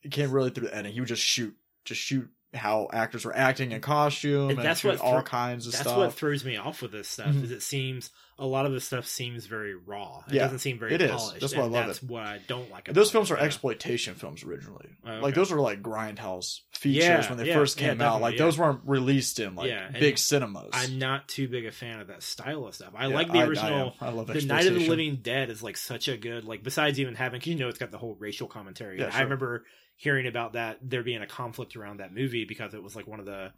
It 0.03 0.12
came 0.12 0.31
really 0.31 0.51
through 0.51 0.68
the 0.68 0.73
editing. 0.73 0.94
He 0.94 1.00
would 1.01 1.09
just 1.09 1.23
shoot, 1.23 1.56
just 1.87 2.01
shoot 2.01 2.29
how 2.53 2.87
actors 2.93 3.25
were 3.25 3.35
acting 3.35 3.71
in 3.73 3.81
costume, 3.81 4.49
And 4.49 4.51
and, 4.59 4.65
that's 4.65 4.83
what 4.83 4.99
all 5.01 5.15
thro- 5.15 5.21
kinds 5.23 5.67
of 5.67 5.73
stuff. 5.73 5.83
That's 5.83 5.93
stuff. 5.93 6.05
what 6.07 6.13
throws 6.13 6.45
me 6.45 6.55
off 6.55 6.81
with 6.81 6.91
this 6.93 7.07
stuff. 7.09 7.27
Mhm. 7.27 7.43
Is 7.43 7.51
it 7.51 7.61
seems 7.61 8.09
a 8.39 8.45
lot 8.45 8.65
of 8.65 8.71
this 8.71 8.85
stuff 8.85 9.05
seems 9.05 9.45
very 9.47 9.75
raw. 9.75 10.23
It 10.27 10.35
Yeah, 10.35 10.43
doesn't 10.43 10.59
seem 10.59 10.79
very 10.79 10.93
it 10.93 11.01
is. 11.01 11.11
polished. 11.11 11.41
That's 11.41 11.53
what 11.55 11.63
I 11.63 11.67
love 11.67 11.87
that's 11.87 12.01
it. 12.03 12.09
what 12.09 12.23
I 12.23 12.39
don't 12.47 12.71
like. 12.71 12.85
Those 12.93 13.11
films 13.11 13.29
it, 13.29 13.33
are 13.33 13.37
yeah. 13.37 13.43
exploitation 13.45 14.15
films 14.15 14.43
originally. 14.43 14.87
Oh, 15.05 15.11
okay. 15.11 15.21
Like 15.21 15.35
those 15.35 15.51
are 15.51 15.59
like 15.59 15.81
grindhouse 15.83 16.61
features 16.73 17.03
Yeah, 17.03 17.27
when 17.29 17.37
they 17.37 17.53
first 17.53 17.77
came 17.77 17.99
out. 17.99 18.21
Like 18.21 18.37
those 18.37 18.57
weren't 18.57 18.81
released 18.85 19.39
in 19.39 19.55
like 19.55 19.69
and 19.69 19.93
big 19.93 20.17
cinemas. 20.17 20.69
I'm 20.71 20.97
not 20.97 21.27
too 21.27 21.49
big 21.49 21.65
a 21.65 21.71
fan 21.71 21.99
of 21.99 22.07
that 22.07 22.23
style 22.23 22.65
of 22.65 22.75
stuff. 22.75 22.93
I 22.95 23.07
like 23.07 23.27
the 23.31 23.39
I- 23.39 23.43
I 23.43 23.47
original. 23.47 23.95
I, 23.99 24.09
love 24.09 24.27
the 24.27 24.41
Night 24.45 24.67
of 24.67 24.75
the. 24.75 24.87
Living 24.87 25.17
Dead 25.17 25.49
is 25.49 25.61
like 25.61 25.75
such 25.75 26.07
a 26.07 26.15
good 26.15 26.45
like. 26.45 26.63
Besides 26.63 26.99
even 26.99 27.15
having, 27.15 27.41
you 27.43 27.55
know, 27.55 27.67
it's 27.67 27.77
got 27.79 27.91
the 27.91 27.97
whole 27.97 28.15
racial 28.19 28.47
commentary. 28.47 28.99
Yeah, 28.99 29.09
I 29.13 29.21
remember 29.23 29.65
hearing 29.97 30.27
about 30.27 30.53
that 30.53 30.77
there 30.81 31.03
being 31.03 31.21
a 31.21 31.27
conflict 31.27 31.75
around 31.75 31.99
that 31.99 32.13
movie 32.13 32.45
because 32.45 32.73
it 32.73 32.81
was 32.81 32.95
like 32.95 33.07
one 33.07 33.19
of 33.19 33.25
the. 33.25 33.51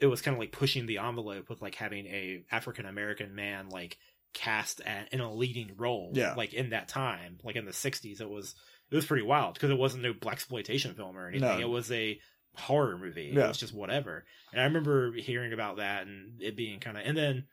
It 0.00 0.06
was 0.06 0.22
kind 0.22 0.34
of 0.34 0.40
like 0.40 0.52
pushing 0.52 0.86
the 0.86 0.98
envelope 0.98 1.48
with 1.48 1.62
like 1.62 1.74
having 1.74 2.06
a 2.06 2.44
African 2.52 2.84
American 2.86 3.34
man 3.34 3.68
like 3.70 3.96
cast 4.32 4.80
at, 4.80 5.12
in 5.12 5.20
a 5.20 5.32
leading 5.32 5.72
role. 5.76 6.10
Yeah. 6.14 6.34
like 6.34 6.52
in 6.52 6.70
that 6.70 6.88
time, 6.88 7.38
like 7.42 7.56
in 7.56 7.64
the 7.64 7.72
'60s, 7.72 8.20
it 8.20 8.28
was 8.28 8.54
it 8.90 8.94
was 8.94 9.06
pretty 9.06 9.24
wild 9.24 9.54
because 9.54 9.70
it 9.70 9.78
wasn't 9.78 10.02
no 10.02 10.12
black 10.12 10.34
exploitation 10.34 10.94
film 10.94 11.16
or 11.16 11.28
anything. 11.28 11.48
No. 11.48 11.58
It 11.58 11.68
was 11.68 11.90
a 11.90 12.20
horror 12.56 12.98
movie. 12.98 13.32
It 13.44 13.48
was 13.48 13.58
just 13.58 13.74
whatever. 13.74 14.24
And 14.52 14.60
I 14.60 14.64
remember 14.64 15.12
hearing 15.12 15.52
about 15.52 15.78
that 15.78 16.06
and 16.06 16.40
it 16.40 16.56
being 16.56 16.80
kind 16.80 16.96
of 16.96 17.04
and 17.06 17.16
then 17.16 17.44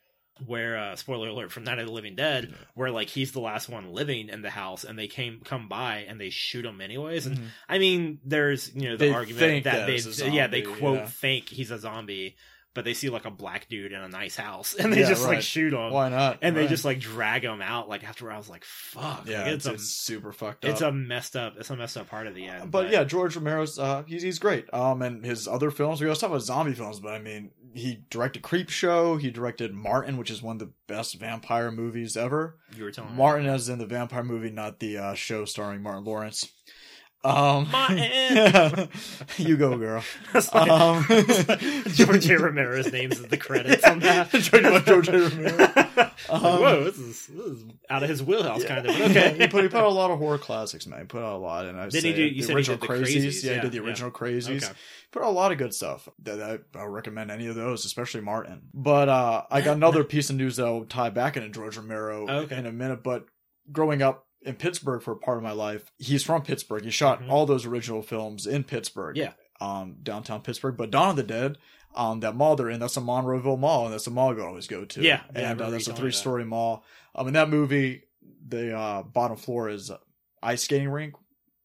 where 0.45 0.77
uh 0.77 0.95
spoiler 0.95 1.27
alert 1.27 1.51
from 1.51 1.63
Night 1.65 1.77
of 1.79 1.85
the 1.85 1.91
Living 1.91 2.15
Dead, 2.15 2.53
where 2.73 2.89
like 2.91 3.09
he's 3.09 3.31
the 3.31 3.39
last 3.41 3.69
one 3.69 3.93
living 3.93 4.29
in 4.29 4.41
the 4.41 4.49
house 4.49 4.83
and 4.83 4.97
they 4.97 5.07
came 5.07 5.41
come 5.43 5.67
by 5.67 6.05
and 6.07 6.19
they 6.19 6.29
shoot 6.31 6.65
him 6.65 6.81
anyways. 6.81 7.25
And 7.27 7.37
Mhm. 7.37 7.47
I 7.69 7.77
mean, 7.77 8.19
there's 8.25 8.73
you 8.73 8.89
know 8.89 8.97
the 8.97 9.05
They 9.05 9.13
argument 9.13 9.63
that 9.65 9.85
they 9.87 9.97
a 9.97 10.29
yeah 10.31 10.47
they 10.47 10.63
quote 10.63 10.97
yeah. 10.99 11.05
think 11.05 11.47
he's 11.49 11.69
a 11.69 11.77
zombie, 11.77 12.37
but 12.73 12.85
they 12.85 12.93
see 12.95 13.09
like 13.09 13.25
a 13.25 13.29
black 13.31 13.67
dude 13.69 13.91
in 13.91 14.01
a 14.01 14.07
nice 14.07 14.35
house 14.35 14.73
and 14.79 14.91
they 14.93 15.01
Yeah, 15.01 15.09
just 15.09 15.27
like 15.27 15.41
shoot 15.41 15.73
him 15.73 15.91
Why 15.91 16.09
not? 16.09 16.39
and 16.41 16.55
they 16.57 16.67
just 16.67 16.85
like 16.85 16.99
drag 16.99 17.43
him 17.43 17.61
out. 17.61 17.87
Like 17.89 18.03
after 18.03 18.31
I 18.31 18.37
was 18.37 18.49
like, 18.49 18.63
fuck, 18.63 19.27
yeah, 19.27 19.43
like, 19.43 19.53
it's, 19.53 19.65
it's, 19.67 19.83
a 19.83 19.85
super 19.85 20.31
fucked 20.31 20.65
up. 20.65 20.71
it's 20.71 20.81
a 20.81 20.91
messed 20.91 21.35
up 21.35 21.53
it's 21.57 21.69
a 21.69 21.75
messed 21.75 21.97
up 21.97 22.09
part 22.09 22.25
of 22.27 22.33
the 22.33 22.47
end. 22.47 22.71
but, 22.71 22.89
yeah, 22.89 23.03
George 23.03 23.35
Romero's 23.35 23.77
uh, 23.77 24.03
he's 24.07 24.23
he's 24.23 24.39
great. 24.39 24.73
Um, 24.73 25.01
and 25.03 25.23
his 25.25 25.47
other 25.47 25.69
films 25.69 26.01
we 26.01 26.07
always 26.07 26.17
talk 26.19 26.29
about 26.31 26.41
zombie 26.41 26.73
films, 26.73 26.99
but 26.99 27.13
I 27.13 27.19
mean, 27.19 27.51
he 27.73 28.03
directed 28.09 28.43
Creepshow. 28.43 29.19
He 29.19 29.31
directed 29.31 29.73
Martin, 29.73 30.17
which 30.17 30.29
is 30.29 30.41
one 30.41 30.55
of 30.55 30.59
the 30.59 30.73
best 30.87 31.15
vampire 31.19 31.71
movies 31.71 32.17
ever. 32.17 32.57
you 32.75 32.83
were 32.83 32.91
telling 32.91 33.11
me. 33.11 33.17
Martin, 33.17 33.47
as 33.47 33.69
in 33.69 33.79
the 33.79 33.85
vampire 33.85 34.23
movie, 34.23 34.49
not 34.49 34.79
the 34.79 34.97
uh, 34.97 35.13
show 35.13 35.45
starring 35.45 35.81
Martin 35.81 36.03
Lawrence. 36.03 36.51
Um, 37.23 37.67
you 39.37 39.55
go, 39.57 39.77
girl. 39.77 40.03
Like- 40.33 40.69
Um, 40.69 41.05
George 41.87 42.29
A. 42.29 42.37
Romero's 42.39 42.91
names 42.91 43.19
in 43.19 43.29
the 43.29 43.37
credits 43.37 43.83
on 43.83 43.99
that. 43.99 44.29
George- 44.31 44.85
George 44.85 45.07
A. 45.09 45.19
Romero. 45.19 45.57
Like, 45.57 46.11
Um, 46.29 46.41
Whoa, 46.41 46.83
this 46.85 46.97
is, 46.97 47.27
this 47.27 47.45
is 47.45 47.63
out 47.89 48.03
of 48.03 48.09
his 48.09 48.23
wheelhouse, 48.23 48.63
kind 48.63 48.85
of. 48.87 48.97
Yeah, 48.97 49.05
Okay, 49.05 49.37
he 49.37 49.47
put 49.47 49.63
he 49.63 49.69
put 49.69 49.77
out 49.79 49.85
a 49.85 49.89
lot 49.89 50.11
of 50.11 50.19
horror 50.19 50.37
classics, 50.37 50.87
man. 50.87 50.99
He 51.01 51.05
put 51.05 51.21
out 51.21 51.33
a 51.35 51.37
lot, 51.37 51.65
and 51.65 51.79
I 51.79 51.89
Didn't 51.89 52.05
he 52.11 52.13
do- 52.15 52.23
you 52.23 52.45
the 52.45 52.53
original 52.55 52.77
did 52.77 52.87
the 52.89 52.93
crazies. 52.93 53.15
Crazies, 53.25 53.43
Yeah, 53.43 53.53
he 53.55 53.61
did 53.61 53.71
the 53.71 53.77
yeah. 53.77 53.83
original 53.83 54.11
crazies. 54.11 54.63
Okay. 54.63 54.73
Put 55.11 55.23
out 55.23 55.29
a 55.29 55.31
lot 55.31 55.51
of 55.51 55.57
good 55.57 55.73
stuff. 55.73 56.07
That, 56.23 56.37
that 56.37 56.61
I 56.79 56.83
recommend 56.85 57.31
any 57.31 57.47
of 57.47 57.55
those, 57.55 57.85
especially 57.85 58.21
Martin. 58.21 58.61
But 58.73 59.09
uh, 59.09 59.43
I 59.51 59.61
got 59.61 59.75
another 59.75 60.03
piece 60.03 60.29
of 60.29 60.37
news 60.37 60.55
that 60.55 60.65
will 60.65 60.85
tie 60.85 61.09
back 61.09 61.37
into 61.37 61.49
George 61.49 61.75
Romero 61.77 62.27
Okay. 62.43 62.57
in 62.57 62.65
a 62.65 62.71
minute. 62.71 63.03
But 63.03 63.25
growing 63.71 64.01
up 64.01 64.25
in 64.43 64.55
Pittsburgh 64.55 65.01
for 65.01 65.11
a 65.11 65.15
part 65.17 65.37
of 65.37 65.43
my 65.43 65.51
life. 65.51 65.91
He's 65.97 66.23
from 66.23 66.41
Pittsburgh. 66.43 66.83
He 66.83 66.91
shot 66.91 67.21
Mhm. 67.21 67.29
all 67.29 67.45
those 67.45 67.65
original 67.65 68.01
films 68.01 68.47
in 68.47 68.63
Pittsburgh. 68.63 69.15
Yeah. 69.17 69.33
Um, 69.59 69.97
downtown 70.01 70.41
Pittsburgh. 70.41 70.75
But 70.77 70.89
Dawn 70.91 71.09
of 71.11 71.15
the 71.15 71.23
Dead, 71.23 71.57
um, 71.95 72.21
that 72.21 72.35
mall 72.35 72.55
they're 72.55 72.69
in, 72.69 72.79
that's 72.79 72.97
a 72.97 73.01
Monroeville 73.01 73.59
Mall, 73.59 73.85
and 73.85 73.93
that's 73.93 74.07
a 74.07 74.11
mall 74.11 74.35
I 74.35 74.43
always 74.43 74.65
go 74.67 74.85
to. 74.85 75.01
Yeah, 75.01 75.21
yeah, 75.35 75.51
and 75.51 75.61
uh, 75.61 75.69
that's 75.69 75.87
a 75.87 75.93
three 75.93 76.11
story 76.11 76.43
mall. 76.45 76.83
Um, 77.13 77.27
in 77.27 77.33
that 77.33 77.49
movie, 77.49 78.03
the 78.47 78.75
uh, 78.75 79.03
bottom 79.03 79.37
floor 79.37 79.69
is 79.69 79.91
ice 80.41 80.63
skating 80.63 80.89
rink. 80.89 81.13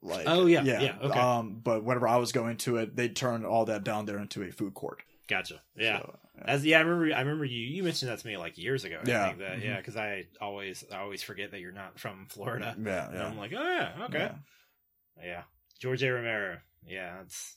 Like, 0.02 0.25
Oh, 0.28 0.47
yeah, 0.47 0.62
yeah, 0.62 0.97
okay. 1.02 1.18
Um, 1.18 1.61
but 1.64 1.83
whenever 1.83 2.06
I 2.06 2.16
was 2.16 2.30
going 2.33 2.59
to 2.59 2.76
it, 2.76 2.95
they 2.95 3.09
turned 3.09 3.47
all 3.47 3.64
that 3.64 3.83
down 3.83 4.04
there 4.06 4.18
into 4.18 4.42
a 4.42 4.50
food 4.52 4.75
court. 4.75 5.02
Gotcha. 5.26 5.62
Yeah. 5.75 6.00
So, 6.00 6.18
As 6.45 6.64
yeah, 6.64 6.78
I 6.78 6.81
remember. 6.83 7.14
I 7.14 7.21
remember 7.21 7.45
you. 7.45 7.61
You 7.66 7.83
mentioned 7.83 8.11
that 8.11 8.19
to 8.19 8.26
me 8.26 8.37
like 8.37 8.59
years 8.59 8.85
ago. 8.85 9.00
I 9.05 9.09
Yeah. 9.09 9.26
think 9.28 9.38
that, 9.38 9.62
yeah, 9.62 9.76
because 9.78 9.97
I 9.97 10.26
always, 10.40 10.85
I 10.93 10.99
always 10.99 11.23
forget 11.23 11.50
that 11.52 11.61
you're 11.61 11.73
not 11.73 11.99
from 11.99 12.26
Florida. 12.28 12.75
yeah, 12.78 13.07
And 13.07 13.14
yeah. 13.14 13.26
I'm 13.26 13.38
like, 13.38 13.52
oh 13.57 13.62
yeah, 13.62 14.05
okay, 14.07 14.19
Yeah. 14.19 15.25
yeah. 15.25 15.43
George 15.81 16.02
A. 16.02 16.12
Romero. 16.12 16.59
Yeah, 16.87 17.16
that's 17.19 17.57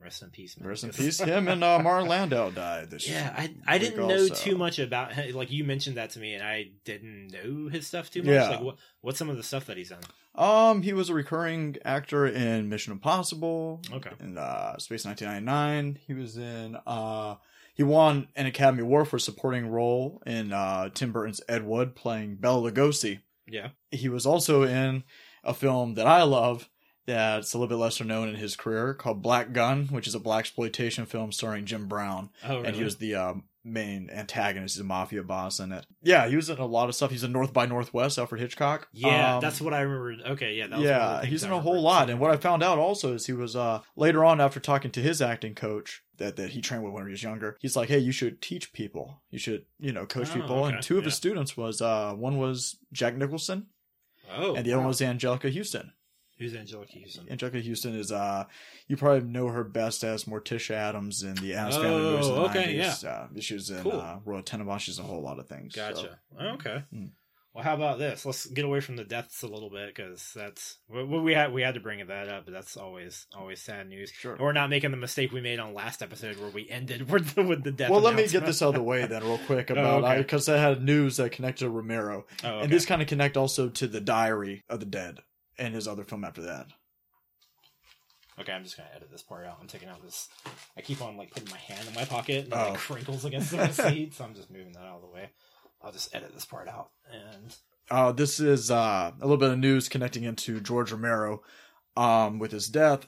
rest 0.00 0.22
in 0.22 0.30
peace. 0.30 0.58
Man. 0.58 0.68
Rest 0.68 0.84
in 0.84 0.90
peace. 0.92 1.20
Him 1.20 1.48
and 1.48 1.62
uh, 1.64 1.78
Martin 1.80 2.08
Landau 2.08 2.50
died 2.50 2.90
this 2.90 3.08
year. 3.08 3.18
Yeah, 3.18 3.34
I 3.36 3.54
I 3.66 3.78
didn't 3.78 4.06
know 4.06 4.22
also. 4.22 4.34
too 4.34 4.56
much 4.56 4.78
about 4.78 5.12
him. 5.12 5.34
Like 5.34 5.50
you 5.50 5.64
mentioned 5.64 5.96
that 5.96 6.10
to 6.10 6.18
me, 6.20 6.34
and 6.34 6.42
I 6.42 6.70
didn't 6.84 7.28
know 7.28 7.68
his 7.68 7.86
stuff 7.86 8.10
too 8.10 8.22
much. 8.22 8.32
Yeah. 8.32 8.48
Like 8.50 8.60
what 8.60 8.76
what's 9.00 9.18
some 9.18 9.28
of 9.30 9.36
the 9.36 9.42
stuff 9.42 9.66
that 9.66 9.76
he's 9.76 9.90
done? 9.90 10.00
Um, 10.36 10.82
he 10.82 10.92
was 10.92 11.10
a 11.10 11.14
recurring 11.14 11.76
actor 11.84 12.26
in 12.26 12.68
Mission 12.68 12.92
Impossible. 12.92 13.82
Okay. 13.92 14.10
In 14.20 14.36
uh, 14.38 14.78
Space 14.78 15.04
1999, 15.04 15.98
he 16.06 16.14
was 16.14 16.36
in. 16.36 16.76
Uh, 16.86 17.36
he 17.74 17.82
won 17.82 18.28
an 18.36 18.46
Academy 18.46 18.82
Award 18.82 19.08
for 19.08 19.18
supporting 19.18 19.68
role 19.68 20.22
in 20.26 20.52
uh, 20.52 20.88
Tim 20.94 21.12
Burton's 21.12 21.40
Ed 21.48 21.66
Wood 21.66 21.94
playing 21.94 22.36
Bela 22.36 22.70
Lugosi. 22.70 23.20
Yeah. 23.46 23.68
He 23.90 24.08
was 24.08 24.24
also 24.26 24.62
in 24.62 25.04
a 25.42 25.52
film 25.52 25.94
that 25.94 26.06
I 26.06 26.22
love 26.22 26.70
that's 27.06 27.52
a 27.52 27.58
little 27.58 27.68
bit 27.68 27.82
lesser 27.82 28.04
known 28.04 28.28
in 28.30 28.36
his 28.36 28.56
career 28.56 28.94
called 28.94 29.20
Black 29.22 29.52
Gunn, 29.52 29.88
which 29.88 30.06
is 30.06 30.14
a 30.14 30.20
black 30.20 30.40
exploitation 30.40 31.04
film 31.04 31.32
starring 31.32 31.66
Jim 31.66 31.86
Brown, 31.86 32.30
Oh, 32.42 32.56
really? 32.56 32.68
and 32.68 32.76
he 32.76 32.82
was 32.84 32.96
the 32.96 33.14
um, 33.14 33.44
main 33.62 34.08
antagonist. 34.10 34.76
He's 34.76 34.80
a 34.80 34.84
mafia 34.84 35.22
boss 35.22 35.60
in 35.60 35.70
it. 35.72 35.84
Yeah, 36.02 36.26
he 36.28 36.36
was 36.36 36.48
in 36.48 36.56
a 36.56 36.64
lot 36.64 36.88
of 36.88 36.94
stuff. 36.94 37.10
He's 37.10 37.22
in 37.24 37.32
North 37.32 37.52
by 37.52 37.66
Northwest, 37.66 38.18
Alfred 38.18 38.40
Hitchcock. 38.40 38.88
yeah, 38.94 39.34
Um, 39.34 39.40
that's 39.42 39.60
what 39.60 39.74
I 39.74 39.80
remember. 39.82 40.30
Okay, 40.30 40.54
yeah, 40.54 40.68
that 40.68 40.78
was 40.78 40.86
one 40.88 40.94
of 40.94 41.20
the 41.20 41.26
yeah, 41.26 41.30
he's 41.30 41.44
I 41.44 41.48
in 41.48 41.52
a 41.52 41.60
whole 41.60 41.82
lot. 41.82 42.08
And 42.08 42.18
what 42.20 42.30
I 42.30 42.38
found 42.38 42.62
out 42.62 42.78
also 42.78 43.12
is 43.12 43.26
he 43.26 43.34
was 43.34 43.54
uh 43.54 43.80
later 43.96 44.24
on 44.24 44.40
after 44.40 44.58
talking 44.60 44.90
to 44.92 45.00
his 45.02 45.20
acting 45.20 45.54
coach 45.54 46.02
that, 46.18 46.36
that 46.36 46.50
he 46.50 46.60
trained 46.60 46.84
with 46.84 46.92
when 46.92 47.04
he 47.06 47.10
was 47.10 47.22
younger. 47.22 47.56
He's 47.60 47.76
like, 47.76 47.88
hey, 47.88 47.98
you 47.98 48.12
should 48.12 48.40
teach 48.40 48.72
people. 48.72 49.22
You 49.30 49.38
should 49.38 49.64
you 49.78 49.92
know 49.92 50.06
coach 50.06 50.28
Oh, 50.30 50.34
people. 50.34 50.64
okay, 50.64 50.74
And 50.74 50.82
two 50.82 50.98
of 50.98 51.04
his 51.04 51.14
students 51.14 51.56
was 51.56 51.80
uh 51.82 52.12
one 52.14 52.38
was 52.38 52.76
Jack 52.92 53.16
Nicholson 53.16 53.66
Oh, 54.36 54.54
and 54.54 54.64
the 54.64 54.72
other 54.72 54.78
one 54.80 54.88
was 54.88 55.00
Anjelica 55.00 55.54
Huston. 55.54 55.92
who's 56.38 56.52
Anjelica 56.54 57.02
Huston? 57.02 57.26
Anjelica 57.26 57.66
Huston 57.68 57.94
is 57.94 58.10
uh 58.12 58.44
you 58.88 58.96
probably 58.96 59.28
know 59.28 59.48
her 59.48 59.64
best 59.64 60.02
as 60.04 60.24
Morticia 60.24 60.72
Addams 60.74 61.22
in 61.22 61.34
the 61.36 61.54
Addams 61.54 61.76
Family 61.76 62.02
movies 62.02 62.26
Oh, 62.26 62.46
okay, 62.46 62.76
90s. 62.78 63.04
Uh, 63.04 63.40
she 63.40 63.54
was 63.54 63.70
in 63.70 63.82
Cool. 63.82 63.92
uh, 64.00 64.18
Royal 64.24 64.42
Tenenbaums. 64.42 64.80
She's 64.80 64.98
in 64.98 65.04
a 65.04 65.08
whole 65.08 65.22
lot 65.22 65.38
of 65.38 65.48
things. 65.48 65.74
so- 65.74 65.80
Gotcha. 65.92 66.18
Okay. 66.40 66.82
Mm. 66.94 67.10
Well, 67.54 67.62
how 67.62 67.74
about 67.74 68.00
this? 68.00 68.26
Let's 68.26 68.46
get 68.46 68.64
away 68.64 68.80
from 68.80 68.96
the 68.96 69.04
deaths 69.04 69.42
a 69.44 69.46
little 69.46 69.70
bit 69.70 69.94
because 69.94 70.32
that's 70.34 70.78
we, 70.88 71.04
we 71.04 71.34
had 71.34 71.52
we 71.52 71.62
had 71.62 71.74
to 71.74 71.80
bring 71.80 72.04
that 72.04 72.28
up, 72.28 72.46
but 72.46 72.52
that's 72.52 72.76
always 72.76 73.26
always 73.32 73.60
sad 73.62 73.88
news. 73.88 74.10
Sure. 74.10 74.32
And 74.32 74.40
we're 74.40 74.52
not 74.52 74.70
making 74.70 74.90
the 74.90 74.96
mistake 74.96 75.30
we 75.30 75.40
made 75.40 75.60
on 75.60 75.72
last 75.72 76.02
episode 76.02 76.36
where 76.40 76.50
we 76.50 76.68
ended 76.68 77.08
with 77.12 77.34
the, 77.36 77.44
with 77.44 77.62
the 77.62 77.70
death. 77.70 77.90
well, 77.90 78.00
let 78.00 78.16
me 78.16 78.26
get 78.26 78.44
this 78.44 78.60
out 78.60 78.70
of 78.70 78.74
the 78.74 78.82
way 78.82 79.06
then, 79.06 79.22
real 79.22 79.38
quick, 79.46 79.70
Oh, 79.70 79.74
about 79.74 80.02
okay. 80.04 80.18
because 80.22 80.48
I 80.48 80.58
had 80.58 80.82
news 80.82 81.18
that 81.18 81.30
connected 81.30 81.64
to 81.66 81.70
Romero. 81.70 82.26
Oh, 82.42 82.48
okay. 82.48 82.60
And 82.64 82.72
this 82.72 82.86
kind 82.86 83.00
of 83.00 83.06
connect 83.06 83.36
also 83.36 83.68
to 83.68 83.86
the 83.86 84.00
Diary 84.00 84.64
of 84.68 84.80
the 84.80 84.86
Dead 84.86 85.20
and 85.56 85.74
his 85.74 85.86
other 85.86 86.02
film 86.02 86.24
after 86.24 86.42
that. 86.42 86.66
Okay, 88.40 88.50
I'm 88.50 88.64
just 88.64 88.76
gonna 88.76 88.88
edit 88.96 89.12
this 89.12 89.22
part 89.22 89.46
out. 89.46 89.58
I'm 89.60 89.68
taking 89.68 89.88
out 89.88 90.02
this. 90.02 90.28
I 90.76 90.80
keep 90.80 91.00
on 91.00 91.16
like 91.16 91.30
putting 91.30 91.50
my 91.50 91.58
hand 91.58 91.86
in 91.86 91.94
my 91.94 92.04
pocket 92.04 92.46
and 92.46 92.52
it 92.52 92.56
Oh. 92.56 92.70
like 92.70 92.78
crinkles 92.80 93.24
against 93.24 93.52
the 93.52 93.68
seat, 93.70 94.12
so 94.14 94.24
I'm 94.24 94.34
just 94.34 94.50
moving 94.50 94.72
that 94.72 94.80
out 94.82 94.96
of 94.96 95.02
the 95.02 95.08
way. 95.14 95.30
I'll 95.84 95.92
just 95.92 96.14
edit 96.14 96.32
this 96.34 96.44
part 96.46 96.68
out. 96.68 96.90
And 97.12 97.54
Uh, 97.90 98.12
this 98.12 98.40
is 98.40 98.70
uh, 98.70 99.12
a 99.20 99.22
little 99.24 99.36
bit 99.36 99.50
of 99.50 99.58
news 99.58 99.88
connecting 99.88 100.24
into 100.24 100.60
George 100.60 100.90
Romero 100.90 101.42
um, 101.96 102.38
with 102.38 102.52
his 102.52 102.68
death. 102.68 103.06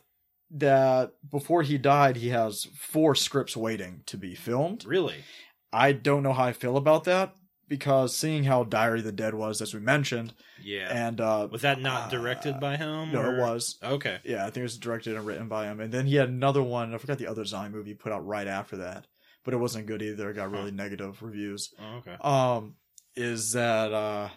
That 0.50 1.14
before 1.28 1.62
he 1.62 1.76
died, 1.76 2.16
he 2.16 2.28
has 2.28 2.68
four 2.78 3.14
scripts 3.16 3.56
waiting 3.56 4.02
to 4.06 4.16
be 4.16 4.34
filmed. 4.36 4.84
really, 4.84 5.24
I 5.72 5.90
don't 5.92 6.22
know 6.22 6.32
how 6.32 6.44
I 6.44 6.52
feel 6.52 6.76
about 6.76 7.02
that 7.04 7.34
because 7.66 8.14
seeing 8.14 8.44
how 8.44 8.62
Diary 8.62 9.00
of 9.00 9.04
the 9.06 9.10
Dead 9.10 9.34
was, 9.34 9.60
as 9.60 9.74
we 9.74 9.80
mentioned, 9.80 10.34
yeah. 10.62 10.88
and 11.08 11.20
uh, 11.20 11.48
Was 11.50 11.62
that 11.62 11.80
not 11.80 12.02
uh, 12.04 12.08
directed 12.10 12.60
by 12.60 12.76
him? 12.76 13.10
No, 13.10 13.22
or- 13.22 13.34
it 13.36 13.40
was. 13.40 13.76
Okay. 13.82 14.18
Yeah, 14.22 14.42
I 14.42 14.50
think 14.50 14.58
it 14.58 14.62
was 14.62 14.78
directed 14.78 15.16
and 15.16 15.26
written 15.26 15.48
by 15.48 15.66
him. 15.66 15.80
And 15.80 15.90
then 15.92 16.06
he 16.06 16.14
had 16.14 16.28
another 16.28 16.62
one. 16.62 16.94
I 16.94 16.98
forgot 16.98 17.18
the 17.18 17.26
other 17.26 17.44
zombie 17.44 17.76
movie 17.76 17.90
he 17.90 17.94
put 17.94 18.12
out 18.12 18.24
right 18.24 18.46
after 18.46 18.76
that, 18.76 19.08
but 19.46 19.54
it 19.54 19.58
wasn't 19.58 19.86
good 19.86 20.02
either. 20.02 20.28
It 20.28 20.34
got 20.34 20.50
really 20.50 20.72
negative 20.72 21.22
reviews. 21.22 21.72
Oh, 21.80 21.98
okay. 21.98 22.16
Um, 22.20 22.74
is 23.14 23.52
that 23.52 23.92
uh, 23.92 24.28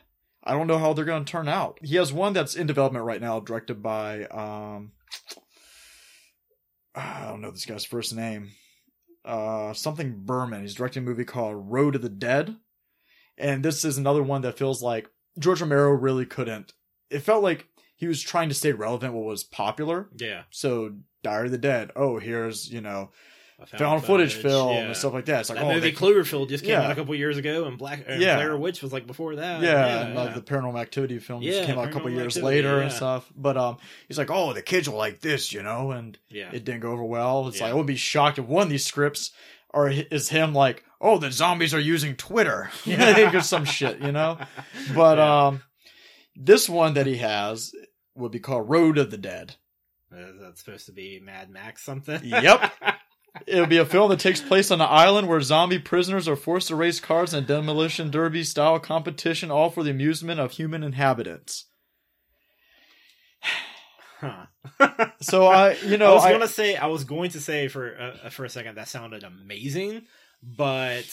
I 0.43 0.53
don't 0.53 0.67
know 0.67 0.77
how 0.77 0.93
they're 0.93 1.03
going 1.03 1.25
to 1.25 1.31
turn 1.31 1.49
out. 1.49 1.79
He 1.81 1.95
has 1.95 2.13
one 2.13 2.31
that's 2.31 2.55
in 2.55 2.67
development 2.67 3.05
right 3.05 3.19
now, 3.19 3.39
directed 3.39 3.81
by 3.81 4.25
um, 4.25 4.91
I 6.95 7.25
don't 7.27 7.41
know 7.41 7.49
this 7.49 7.65
guy's 7.65 7.85
first 7.85 8.15
name. 8.15 8.51
Uh, 9.25 9.73
something 9.73 10.21
Birman. 10.23 10.61
He's 10.61 10.75
directing 10.75 11.03
a 11.03 11.05
movie 11.07 11.25
called 11.25 11.71
Road 11.71 11.93
to 11.93 11.99
the 11.99 12.07
Dead, 12.07 12.55
and 13.35 13.65
this 13.65 13.83
is 13.83 13.97
another 13.97 14.21
one 14.21 14.43
that 14.43 14.59
feels 14.59 14.83
like 14.83 15.09
George 15.39 15.59
Romero 15.59 15.89
really 15.89 16.27
couldn't. 16.27 16.73
It 17.09 17.23
felt 17.23 17.41
like 17.41 17.67
he 17.95 18.07
was 18.07 18.21
trying 18.21 18.49
to 18.49 18.55
stay 18.55 18.73
relevant 18.73 19.15
what 19.15 19.25
was 19.25 19.43
popular. 19.43 20.07
Yeah. 20.15 20.43
So 20.51 20.97
Diary 21.23 21.47
of 21.47 21.51
the 21.51 21.57
Dead. 21.57 21.89
Oh, 21.95 22.19
here's 22.19 22.71
you 22.71 22.81
know 22.81 23.09
I 23.61 23.77
found 23.77 24.05
footage 24.05 24.33
film 24.35 24.73
yeah. 24.73 24.79
and 24.85 24.95
stuff 24.95 25.13
like 25.13 25.25
that. 25.25 25.41
It's 25.41 25.49
like 25.49 25.59
that 25.59 25.65
oh, 25.65 25.73
movie 25.73 25.91
they- 25.91 25.95
Cloverfield 25.95 26.49
just 26.49 26.63
came 26.63 26.71
Yeah. 26.73 26.83
out 26.83 26.91
a 26.91 26.95
couple 26.95 27.13
years 27.15 27.37
ago, 27.37 27.65
and 27.65 27.77
Black 27.77 28.05
and 28.07 28.21
Yeah. 28.21 28.35
Blair 28.35 28.57
Witch 28.57 28.81
was 28.81 28.93
like 28.93 29.05
before 29.05 29.35
that. 29.35 29.61
yeah, 29.61 30.01
and 30.01 30.13
yeah. 30.13 30.23
like 30.23 30.35
the 30.35 30.41
paranormal 30.41 30.79
activity 30.79 31.19
films 31.19 31.45
Yeah, 31.45 31.65
came 31.65 31.77
out 31.77 31.87
a 31.89 31.91
couple 31.91 32.09
years 32.09 32.37
Activity, 32.37 32.55
later 32.55 32.79
and 32.79 32.91
stuff. 32.91 33.29
But 33.35 33.57
um, 33.57 33.77
he's 34.07 34.17
like, 34.17 34.31
oh, 34.31 34.53
the 34.53 34.61
kids 34.61 34.89
will 34.89 34.97
like 34.97 35.19
this, 35.19 35.51
you 35.51 35.61
know, 35.61 35.91
and 35.91 36.17
yeah. 36.29 36.49
it 36.53 36.63
didn't 36.63 36.81
go 36.81 36.91
over 36.91 37.03
well. 37.03 37.47
It's 37.47 37.59
like 37.59 37.71
I 37.71 37.73
would 37.75 37.85
be 37.85 37.95
shocked 37.97 38.39
if 38.39 38.45
one 38.45 38.63
of 38.63 38.69
these 38.69 38.85
scripts 38.85 39.31
or 39.71 39.89
is 39.89 40.29
him 40.29 40.53
like, 40.53 40.83
oh, 41.01 41.17
the 41.17 41.31
zombies 41.31 41.73
are 41.73 41.79
using 41.79 42.15
Twitter, 42.15 42.69
Yeah. 42.85 43.35
or 43.35 43.41
some 43.41 43.65
shit, 43.65 43.99
you 43.99 44.11
know. 44.11 44.37
But 44.95 45.19
um, 45.19 45.63
this 46.35 46.67
one 46.69 46.93
that 46.95 47.05
he 47.07 47.17
has 47.17 47.73
would 48.15 48.31
be 48.31 48.39
called 48.39 48.69
Road 48.69 48.97
of 48.97 49.11
the 49.11 49.17
Dead. 49.17 49.55
Is 50.11 50.39
that 50.41 50.57
supposed 50.57 50.87
to 50.87 50.91
be 50.91 51.19
Mad 51.19 51.51
Max 51.51 51.83
something? 51.83 52.21
Yep. 52.23 52.71
It'll 53.45 53.67
be 53.67 53.77
a 53.77 53.85
film 53.85 54.09
that 54.09 54.19
takes 54.19 54.41
place 54.41 54.71
on 54.71 54.81
an 54.81 54.87
island 54.89 55.27
where 55.27 55.39
zombie 55.41 55.79
prisoners 55.79 56.27
are 56.27 56.35
forced 56.35 56.69
to 56.69 56.75
race 56.75 56.99
cars 56.99 57.33
in 57.33 57.43
a 57.43 57.47
demolition 57.47 58.09
derby 58.09 58.43
style 58.43 58.79
competition, 58.79 59.51
all 59.51 59.69
for 59.69 59.83
the 59.83 59.91
amusement 59.91 60.39
of 60.39 60.53
human 60.53 60.83
inhabitants. 60.83 61.65
huh. 64.19 64.45
So 65.21 65.45
I, 65.47 65.73
you 65.85 65.97
know, 65.97 66.11
I 66.11 66.15
was 66.15 66.25
I- 66.25 66.31
gonna 66.31 66.47
say, 66.47 66.75
I 66.75 66.87
was 66.87 67.03
going 67.03 67.31
to 67.31 67.39
say 67.39 67.67
for 67.67 67.99
uh, 68.25 68.29
for 68.29 68.45
a 68.45 68.49
second 68.49 68.75
that 68.75 68.87
sounded 68.87 69.23
amazing, 69.23 70.03
but 70.43 71.05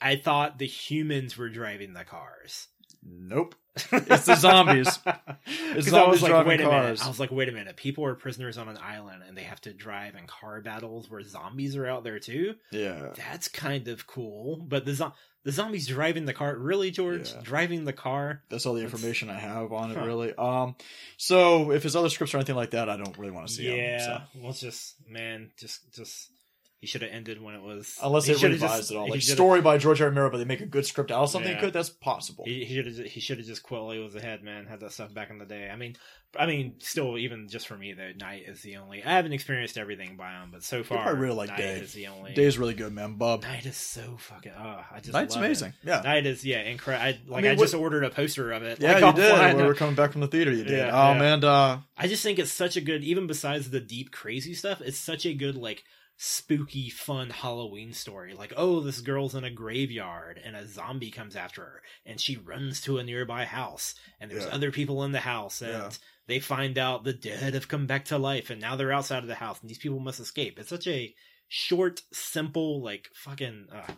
I 0.00 0.16
thought 0.16 0.58
the 0.58 0.66
humans 0.66 1.36
were 1.36 1.48
driving 1.48 1.94
the 1.94 2.04
cars. 2.04 2.68
Nope. 3.08 3.54
It's 3.92 4.26
the 4.26 4.36
zombies. 4.36 4.98
It's 5.48 5.88
'Cause 5.90 5.92
I 5.94 6.08
was 6.08 6.22
like, 6.22 6.46
wait 6.46 6.60
a 6.60 6.64
minute. 6.68 7.02
I 7.04 7.08
was 7.08 7.20
like, 7.20 7.30
wait 7.30 7.48
a 7.48 7.52
minute. 7.52 7.76
People 7.76 8.04
are 8.06 8.14
prisoners 8.14 8.56
on 8.58 8.68
an 8.68 8.78
island 8.82 9.22
and 9.28 9.36
they 9.36 9.42
have 9.42 9.60
to 9.62 9.72
drive 9.72 10.14
in 10.16 10.26
car 10.26 10.60
battles 10.60 11.10
where 11.10 11.22
zombies 11.22 11.76
are 11.76 11.86
out 11.86 12.02
there 12.02 12.18
too. 12.18 12.54
Yeah. 12.72 13.10
That's 13.16 13.48
kind 13.48 13.86
of 13.88 14.06
cool. 14.06 14.56
But 14.56 14.84
the 14.86 14.94
zo- 14.94 15.12
the 15.44 15.52
zombies 15.52 15.86
driving 15.86 16.24
the 16.24 16.32
car, 16.32 16.56
really, 16.56 16.90
George, 16.90 17.30
Yeah. 17.32 17.40
driving 17.42 17.84
the 17.84 17.92
car. 17.92 18.42
That's 18.48 18.64
all 18.66 18.74
the 18.74 18.80
That's- 18.80 18.94
information 18.98 19.28
I 19.30 19.38
have 19.38 19.72
on 19.72 19.90
it, 19.92 19.98
Huh. 19.98 20.06
really. 20.06 20.34
Um, 20.34 20.74
so 21.18 21.70
if 21.70 21.82
his 21.82 21.94
other 21.94 22.08
scripts 22.08 22.34
or 22.34 22.38
anything 22.38 22.56
like 22.56 22.70
that, 22.70 22.88
I 22.88 22.96
don't 22.96 23.16
really 23.18 23.30
want 23.32 23.46
to 23.48 23.52
see 23.54 23.68
yeah. 23.76 23.98
them. 23.98 24.22
So. 24.34 24.40
Well, 24.40 24.50
it's 24.50 24.60
just 24.60 24.94
man, 25.08 25.50
just 25.58 25.92
just 25.94 26.30
he 26.78 26.86
should 26.86 27.00
have 27.02 27.10
ended 27.10 27.40
when 27.42 27.54
it 27.54 27.62
was 27.62 27.98
Unless 28.02 28.26
he 28.26 28.32
they 28.34 28.38
should've 28.38 28.60
just- 28.60 28.90
it 28.90 28.96
all, 28.96 29.08
like 29.08 29.22
story 29.22 29.60
by 29.62 29.78
George 29.78 30.00
R. 30.00 30.06
R. 30.06 30.10
Romero, 30.10 30.30
but 30.30 30.38
they 30.38 30.44
make 30.44 30.60
a 30.60 30.66
good 30.66 30.84
script 30.86 31.10
out 31.10 31.22
of 31.22 31.30
something 31.30 31.52
Yeah. 31.52 31.60
good. 31.60 31.72
That's 31.72 31.88
possible. 31.90 32.44
He 32.44 32.66
should 32.66 32.86
have 32.86 33.06
he 33.06 33.20
should 33.20 33.38
have 33.38 33.46
just 33.46 33.62
quit 33.62 33.80
while 33.80 33.92
he 33.92 33.98
was 33.98 34.14
ahead, 34.14 34.42
man. 34.42 34.66
Had 34.66 34.80
that 34.80 34.92
stuff 34.92 35.12
back 35.14 35.30
in 35.30 35.38
the 35.38 35.46
day. 35.46 35.70
I 35.72 35.76
mean, 35.76 35.96
I 36.38 36.44
mean, 36.44 36.74
still, 36.80 37.16
even 37.16 37.48
just 37.48 37.66
for 37.66 37.78
me, 37.78 37.94
though, 37.94 38.10
Night 38.20 38.42
is 38.46 38.60
the 38.60 38.76
only. 38.76 39.02
I 39.02 39.10
haven't 39.12 39.32
experienced 39.32 39.78
everything 39.78 40.16
by 40.16 40.32
him, 40.32 40.50
but 40.52 40.62
so 40.62 40.84
far, 40.84 40.98
I 40.98 41.10
really 41.10 41.34
like 41.34 41.48
Night 41.48 41.56
Day. 41.56 41.78
is 41.80 41.94
the 41.94 42.08
only. 42.08 42.34
Day's 42.34 42.58
really 42.58 42.74
good, 42.74 42.92
man. 42.92 43.14
Bub. 43.14 43.42
Night 43.42 43.64
is 43.64 43.76
so 43.76 44.16
fucking. 44.18 44.52
Oh, 44.58 44.84
I 44.92 44.98
just 45.00 45.14
Night's 45.14 45.34
love 45.34 45.44
it. 45.44 45.46
amazing. 45.46 45.72
Yeah. 45.82 46.02
Night 46.02 46.26
is 46.26 46.44
yeah, 46.44 46.60
incredible. 46.60 47.04
I 47.06 47.18
like. 47.26 47.44
I, 47.44 47.48
mean, 47.48 47.56
what- 47.56 47.64
just 47.64 47.74
ordered 47.74 48.04
a 48.04 48.10
poster 48.10 48.52
of 48.52 48.62
it. 48.64 48.80
Yeah, 48.80 48.98
like, 48.98 49.16
you 49.16 49.22
did. 49.22 49.32
When 49.32 49.56
we 49.56 49.62
were 49.62 49.74
coming 49.74 49.94
back 49.94 50.12
from 50.12 50.20
the 50.20 50.28
theater, 50.28 50.52
you 50.52 50.64
did. 50.64 50.76
Yeah, 50.76 50.88
um, 51.10 51.18
yeah. 51.20 51.34
and 51.34 51.44
uh, 51.44 51.78
I 51.96 52.06
just 52.06 52.22
think 52.22 52.38
it's 52.38 52.52
such 52.52 52.76
a 52.76 52.82
good. 52.82 53.02
Even 53.02 53.26
besides 53.26 53.70
the 53.70 53.80
deep 53.80 54.12
crazy 54.12 54.52
stuff, 54.52 54.82
it's 54.82 54.98
such 54.98 55.24
a 55.24 55.32
good 55.32 55.56
like 55.56 55.84
spooky, 56.16 56.88
fun 56.90 57.30
Halloween 57.30 57.92
story. 57.92 58.34
Like, 58.34 58.52
oh, 58.56 58.80
this 58.80 59.00
girl's 59.00 59.34
in 59.34 59.44
a 59.44 59.50
graveyard 59.50 60.40
and 60.42 60.56
a 60.56 60.66
zombie 60.66 61.10
comes 61.10 61.36
after 61.36 61.62
her 61.62 61.82
and 62.04 62.20
she 62.20 62.36
runs 62.36 62.80
to 62.82 62.98
a 62.98 63.04
nearby 63.04 63.44
house 63.44 63.94
and 64.20 64.30
there's 64.30 64.44
Yeah. 64.46 64.50
other 64.54 64.70
people 64.72 65.04
in 65.04 65.12
the 65.12 65.20
house 65.20 65.60
and 65.60 65.72
Yeah. 65.72 65.90
they 66.26 66.40
find 66.40 66.78
out 66.78 67.04
the 67.04 67.12
dead 67.12 67.54
have 67.54 67.68
come 67.68 67.86
back 67.86 68.06
to 68.06 68.18
life 68.18 68.50
and 68.50 68.60
now 68.60 68.76
they're 68.76 68.92
outside 68.92 69.22
of 69.22 69.28
the 69.28 69.34
house 69.34 69.60
and 69.60 69.68
these 69.68 69.78
people 69.78 70.00
must 70.00 70.20
escape. 70.20 70.58
It's 70.58 70.70
such 70.70 70.86
a 70.86 71.14
short, 71.48 72.02
simple, 72.12 72.82
like 72.82 73.08
fucking. 73.14 73.66
Uh, 73.70 73.92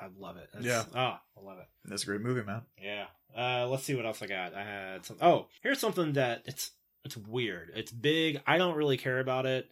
I 0.00 0.06
love 0.16 0.36
it. 0.36 0.48
Yeah. 0.60 0.84
Oh, 0.94 0.98
I 0.98 1.40
love 1.42 1.58
it. 1.58 1.66
That's 1.84 2.04
a 2.04 2.06
great 2.06 2.20
movie, 2.20 2.44
man. 2.44 2.62
Yeah. 2.80 3.06
Uh, 3.36 3.66
let's 3.68 3.82
see 3.82 3.94
what 3.96 4.06
else 4.06 4.22
I 4.22 4.26
got. 4.26 4.54
I 4.54 4.62
had 4.62 5.04
some. 5.04 5.16
Oh, 5.20 5.48
here's 5.62 5.80
something 5.80 6.12
that 6.12 6.42
it's 6.46 6.70
it's 7.04 7.16
weird. 7.16 7.72
It's 7.74 7.90
big. 7.92 8.40
I 8.46 8.58
don't 8.58 8.76
really 8.76 8.96
care 8.96 9.18
about 9.18 9.44
it, 9.44 9.68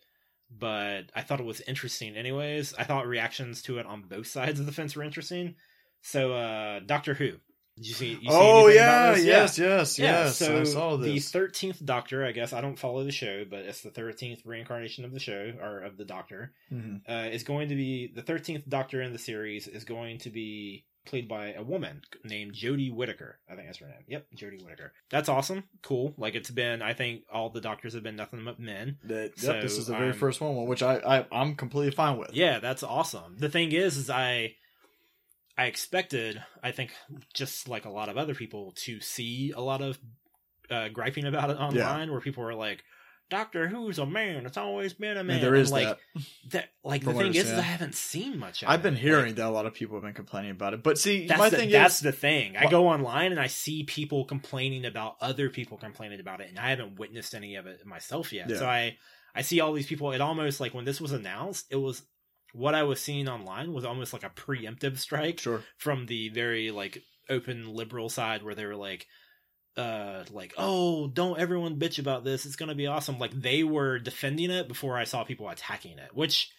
but 0.51 1.03
I 1.15 1.23
thought 1.23 1.41
it 1.41 1.47
was 1.47 1.61
interesting 1.63 2.17
anyways. 2.17 2.75
I 2.79 2.85
thought 2.85 3.07
reactions 3.07 3.63
to 3.63 3.79
it 3.79 3.87
on 3.87 4.03
both 4.03 4.27
sides 4.27 4.61
of 4.61 4.67
the 4.67 4.73
fence 4.73 4.95
were 4.97 5.03
interesting. 5.03 5.57
So, 6.03 6.33
uh, 6.33 6.81
Doctor 6.81 7.15
Who. 7.15 7.33
Did 7.77 7.89
you 7.89 7.93
see? 7.95 8.09
You 8.13 8.21
see 8.21 8.27
oh 8.31 8.69
yeah, 8.69 9.05
about 9.09 9.17
this? 9.17 9.25
yes, 9.27 9.59
yes, 9.59 9.99
Yeah, 9.99 10.25
yes. 10.25 10.39
so 10.39 10.61
I 10.61 10.65
saw 10.65 10.97
the 10.97 11.19
thirteenth 11.19 11.85
Doctor, 11.85 12.25
I 12.25 12.33
guess 12.33 12.55
I 12.55 12.63
don't 12.63 12.79
follow 12.79 13.05
the 13.05 13.13
show, 13.13 13.45
but 13.45 13.61
it's 13.61 13.83
the 13.83 13.91
thirteenth 13.91 14.47
reincarnation 14.47 15.05
of 15.05 15.13
the 15.13 15.21
show 15.21 15.53
or 15.61 15.81
of 15.81 15.99
the 15.99 16.07
Doctor. 16.07 16.53
Mhm. 16.73 17.03
Uh, 17.07 17.29
is 17.31 17.43
going 17.43 17.69
to 17.69 17.75
be 17.75 18.07
the 18.15 18.23
thirteenth 18.23 18.67
Doctor 18.67 19.03
in 19.03 19.13
the 19.13 19.19
series 19.19 19.69
is 19.69 19.85
going 19.85 20.17
to 20.21 20.31
be 20.31 20.87
played 21.07 21.29
by 21.29 21.53
a 21.53 21.63
woman 21.63 22.03
named 22.25 22.53
Jodie 22.55 22.93
Whittaker. 22.93 23.39
I 23.51 23.55
think 23.55 23.67
that's 23.67 23.79
her 23.79 23.87
name. 23.87 24.05
Yep, 24.09 24.27
Jodie 24.37 24.63
Whittaker. 24.63 24.93
That's 25.11 25.29
awesome. 25.29 25.65
Cool. 25.83 26.15
Like 26.19 26.35
it's 26.35 26.51
been. 26.51 26.83
I 26.83 26.93
think 26.93 27.23
all 27.33 27.51
the 27.51 27.61
Doctors 27.61 27.95
have 27.95 28.03
been 28.03 28.17
nothing 28.17 28.45
but 28.45 28.61
men. 28.61 28.99
That- 29.05 29.33
yep, 29.43 29.63
this 29.63 29.79
is 29.79 29.87
the 29.87 29.95
very 29.95 30.11
I'm- 30.11 30.19
first 30.19 30.41
one, 30.41 30.67
which 30.67 30.83
I, 30.83 30.97
I 30.99 31.27
I'm 31.33 31.55
completely 31.55 31.93
fine 31.93 32.19
with. 32.19 32.33
Yeah, 32.35 32.59
that's 32.59 32.83
awesome. 32.83 33.37
The 33.39 33.49
thing 33.49 33.73
is, 33.73 33.97
is 33.97 34.11
I 34.11 34.57
I 35.59 35.67
expected, 35.67 36.43
I 36.63 36.73
think, 36.73 36.93
just 37.33 37.69
like 37.69 37.87
a 37.87 37.91
lot 37.91 38.09
of 38.11 38.19
other 38.19 38.35
people, 38.35 38.75
to 38.85 39.01
see 39.01 39.53
a 39.57 39.61
lot 39.63 39.81
of 39.81 39.99
uh, 40.71 40.89
griping 40.89 41.25
about 41.25 41.49
it 41.51 41.57
online, 41.57 42.11
where 42.11 42.21
people 42.21 42.45
were 42.45 42.55
like, 42.55 42.83
"Doctor 43.29 43.69
Who's 43.69 43.99
a 43.99 44.07
man? 44.07 44.47
It's 44.47 44.57
always 44.57 44.93
been 44.95 45.17
a 45.17 45.25
man." 45.25 45.37
And 45.37 45.45
there 45.45 45.55
is 45.55 45.71
and, 45.71 45.83
like, 45.83 45.99
that. 46.15 46.23
that. 46.51 46.69
Like 46.85 47.05
From 47.05 47.15
the 47.15 47.21
thing 47.21 47.35
is, 47.35 47.51
is 47.51 47.59
I 47.59 47.63
haven't 47.63 47.95
seen 47.95 48.39
much. 48.39 48.63
of 48.63 48.69
I've 48.69 48.81
it. 48.81 48.83
been 48.85 48.95
Like, 48.95 49.03
hearing 49.03 49.35
that 49.35 49.47
a 49.47 49.51
lot 49.51 49.67
of 49.67 49.75
people 49.75 49.97
have 49.97 50.05
been 50.05 50.15
complaining 50.15 50.53
about 50.53 50.75
it, 50.75 50.83
but 50.83 50.99
see, 50.99 51.27
that's 51.27 51.39
my 51.39 51.49
the, 51.49 51.57
thing 51.57 51.71
that's 51.71 51.97
is, 51.97 52.01
the 52.01 52.13
thing. 52.13 52.57
I 52.57 52.71
go 52.71 52.89
online 52.89 53.33
and 53.33 53.41
I 53.41 53.47
see 53.49 53.85
people 53.85 54.25
complaining 54.25 54.85
about 54.85 55.17
other 55.21 55.51
people 55.51 55.77
complaining 55.79 56.21
about 56.21 56.41
it, 56.41 56.49
and 56.49 56.59
I 56.59 56.71
haven't 56.71 56.99
witnessed 56.99 57.35
any 57.35 57.57
of 57.57 57.67
it 57.67 57.85
myself 57.87 58.33
yet. 58.33 58.49
Yeah. 58.51 58.59
So 58.59 58.67
I 58.67 58.97
I 59.35 59.43
see 59.43 59.61
all 59.61 59.73
these 59.73 59.87
people. 59.87 60.13
It 60.13 60.21
almost 60.21 60.61
like 60.61 60.75
when 60.75 60.85
this 60.85 61.01
was 61.01 61.13
announced, 61.13 61.67
it 61.71 61.77
was 61.77 62.03
what 62.53 62.75
I 62.75 62.85
was 62.85 63.01
seeing 63.01 63.29
online 63.29 63.73
was 63.73 63.85
almost 63.85 64.13
like 64.13 64.25
a 64.25 64.31
preemptive 64.31 64.99
strike 64.99 65.41
sure, 65.41 65.63
from 65.77 66.07
the 66.07 66.31
very 66.31 66.71
like 66.71 67.03
open 67.29 67.75
liberal 67.75 68.09
side 68.09 68.43
where 68.43 68.55
they 68.55 68.65
were 68.65 68.77
like 68.77 69.07
uh 69.77 70.25
like 70.31 70.55
oh 70.57 71.07
don't 71.09 71.39
everyone 71.39 71.77
bitch 71.79 71.99
about 71.99 72.25
this. 72.25 72.47
It's 72.47 72.57
gonna 72.57 72.75
be 72.75 72.87
awesome. 72.87 73.19
Like 73.19 73.33
they 73.33 73.63
were 73.65 73.99
defending 73.99 74.51
it 74.51 74.69
before 74.69 74.97
i 74.97 75.05
saw 75.05 75.23
people 75.25 75.49
attacking 75.49 75.99
it 75.99 76.11
which 76.15 76.51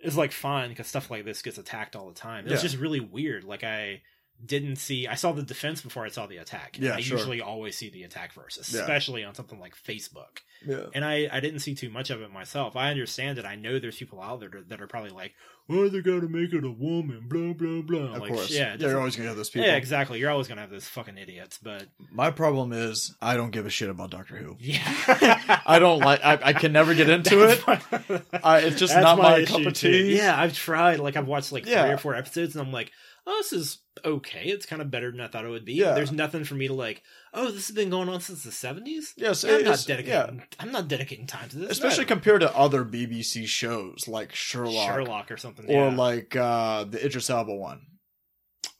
is 0.00 0.16
like 0.16 0.32
fine 0.32 0.68
because 0.68 0.86
stuff 0.86 1.10
like 1.10 1.24
this 1.24 1.42
gets 1.42 1.58
attacked 1.58 1.96
all 1.96 2.08
the 2.08 2.14
time. 2.14 2.44
It's 2.46 2.54
Yeah. 2.62 2.68
just 2.68 2.76
really 2.76 3.00
weird. 3.00 3.44
Like 3.44 3.64
i 3.64 4.02
didn't 4.44 4.76
see 4.76 5.06
i 5.06 5.14
saw 5.14 5.32
the 5.32 5.42
defense 5.42 5.80
before 5.80 6.04
i 6.04 6.08
saw 6.08 6.26
the 6.26 6.36
attack 6.36 6.76
Yeah, 6.78 6.94
i 6.94 7.00
sure. 7.00 7.18
usually 7.18 7.40
always 7.40 7.76
see 7.76 7.90
the 7.90 8.04
attack 8.04 8.32
first 8.32 8.72
Yeah. 8.72 8.80
especially 8.80 9.24
on 9.24 9.34
something 9.34 9.58
like 9.58 9.74
facebook 9.76 10.40
yeah, 10.66 10.86
and 10.94 11.04
I, 11.04 11.28
I 11.30 11.40
didn't 11.40 11.60
see 11.60 11.74
too 11.74 11.90
much 11.90 12.10
of 12.10 12.20
it 12.20 12.32
myself. 12.32 12.74
I 12.76 12.90
understand 12.90 13.38
it. 13.38 13.44
I 13.44 13.54
know 13.54 13.78
there's 13.78 13.96
people 13.96 14.20
out 14.20 14.40
there 14.40 14.50
that 14.68 14.80
are 14.80 14.86
probably 14.86 15.10
like, 15.10 15.34
"Why 15.66 15.88
they 15.88 16.00
gotta 16.00 16.28
make 16.28 16.52
it 16.52 16.64
a 16.64 16.70
woman?" 16.70 17.26
Blah 17.28 17.52
blah 17.52 17.82
blah. 17.82 18.14
of 18.16 18.20
like, 18.22 18.32
course, 18.32 18.50
yeah, 18.50 18.74
yeah, 18.78 18.88
you're 18.88 18.98
always 18.98 19.14
gonna 19.16 19.28
have 19.28 19.36
those 19.36 19.50
people. 19.50 19.68
yeah, 19.68 19.76
exactly. 19.76 20.18
You're 20.18 20.30
always 20.30 20.48
gonna 20.48 20.60
have 20.62 20.70
those 20.70 20.88
fucking 20.88 21.16
idiots, 21.16 21.58
but 21.62 21.86
My 22.10 22.30
problem 22.30 22.72
is 22.72 23.14
I 23.22 23.36
don't 23.36 23.50
give 23.50 23.66
a 23.66 23.70
shit 23.70 23.88
about 23.88 24.10
Doctor 24.10 24.36
Who. 24.36 24.56
yeah, 24.58 25.60
I 25.66 25.78
don't 25.78 26.00
like. 26.00 26.24
I, 26.24 26.38
I 26.42 26.52
can 26.54 26.72
never 26.72 26.94
get 26.94 27.08
into 27.08 27.48
it. 27.48 27.62
it. 28.08 28.22
I, 28.42 28.58
it's 28.60 28.80
just 28.80 28.96
not 28.96 29.18
my, 29.18 29.44
cup 29.44 29.64
of 29.64 29.74
tea. 29.74 30.16
Yeah, 30.16 30.38
I've 30.38 30.54
tried. 30.54 30.98
Like 30.98 31.16
I've 31.16 31.28
watched 31.28 31.52
like 31.52 31.64
three 31.64 31.74
or 31.74 31.98
four 31.98 32.14
episodes, 32.14 32.56
and 32.56 32.66
I'm 32.66 32.72
like, 32.72 32.90
oh, 33.26 33.36
this 33.38 33.52
is 33.52 33.78
okay. 34.04 34.44
It's 34.44 34.66
kind 34.66 34.82
of 34.82 34.90
better 34.90 35.10
than 35.10 35.20
I 35.20 35.28
thought 35.28 35.44
it 35.44 35.48
would 35.48 35.64
be. 35.64 35.74
Yeah. 35.74 35.94
There's 35.94 36.12
nothing 36.12 36.44
for 36.44 36.54
me 36.54 36.68
to 36.68 36.74
like. 36.74 37.02
Oh, 37.34 37.50
this 37.50 37.68
has 37.68 37.74
been 37.74 37.90
going 37.90 38.08
on 38.08 38.20
since 38.20 38.42
the 38.42 38.50
'70s. 38.50 39.12
Yes, 39.16 39.44
I'm 39.44 39.64
not 39.64 39.84
dedicating. 39.86 40.38
yeah. 40.38 40.44
I'm 40.58 40.72
not 40.72 40.88
dedicating 40.88 41.26
time 41.26 41.48
to 41.50 41.58
this. 41.58 41.70
especially 41.70 42.04
compared 42.04 42.40
to 42.40 42.56
other 42.56 42.84
BBC 42.84 43.46
shows 43.46 44.06
like 44.08 44.34
Sherlock, 44.34 44.94
Sherlock 44.94 45.30
or 45.30 45.36
something. 45.36 45.66
or 45.66 45.88
yeah. 45.88 45.96
like 45.96 46.36
uh, 46.36 46.84
the 46.84 47.04
Idris 47.04 47.30
Elba 47.30 47.54
one. 47.54 47.82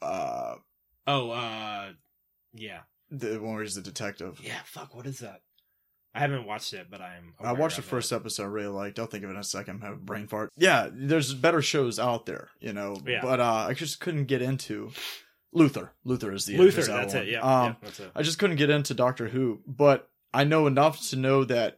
Uh, 0.01 0.57
oh, 1.07 1.31
uh, 1.31 1.89
yeah. 2.55 2.81
the 3.11 3.39
one 3.41 3.55
where 3.55 3.63
he's 3.63 3.75
the 3.75 3.83
detective. 3.83 4.41
Yeah, 4.43 4.61
fuck, 4.65 4.95
what 4.95 5.07
is 5.07 5.19
that? 5.21 5.41
I 6.15 6.21
haven't 6.21 6.47
watched 6.47 6.73
it, 6.73 6.87
but 6.91 7.01
I'm. 7.01 7.35
I 7.41 7.53
watched 7.53 7.77
the 7.77 7.83
first 7.83 8.13
it. 8.13 8.17
episode. 8.17 8.45
I 8.45 8.47
really 8.47 8.69
liked. 8.69 8.99
I'll 8.99 9.07
think 9.07 9.25
of 9.25 9.31
it 9.31 9.35
in 9.35 9.39
a 9.39 9.45
second. 9.45 9.83
Have 9.83 9.93
a 9.95 9.97
brain 9.97 10.27
fart. 10.27 10.51
Yeah, 10.57 10.89
there's 10.91 11.35
better 11.35 11.63
shows 11.63 11.99
out 11.99 12.27
there, 12.27 12.49
you 12.61 12.73
know. 12.73 13.01
Yeah. 13.07 13.21
But 13.23 13.41
uh, 13.41 13.67
I 13.69 13.75
just 13.75 14.01
couldn't 14.01 14.25
get 14.25 14.43
into 14.43 14.91
Luther. 15.53 15.93
Luther 16.05 16.33
is 16.33 16.47
the 16.47 16.57
Luther, 16.57 16.83
that's 16.83 17.15
it. 17.15 17.29
Yeah, 17.29 17.41
Um, 17.41 17.67
yeah, 17.67 17.75
that's 17.83 18.01
it. 18.01 18.11
I 18.15 18.23
just 18.23 18.39
couldn't 18.39 18.57
get 18.57 18.71
into 18.71 18.95
Doctor 18.95 19.29
Who, 19.29 19.61
but 19.67 20.11
I 20.33 20.45
know 20.45 20.67
enough 20.67 21.09
to 21.11 21.17
know 21.17 21.45
that 21.45 21.78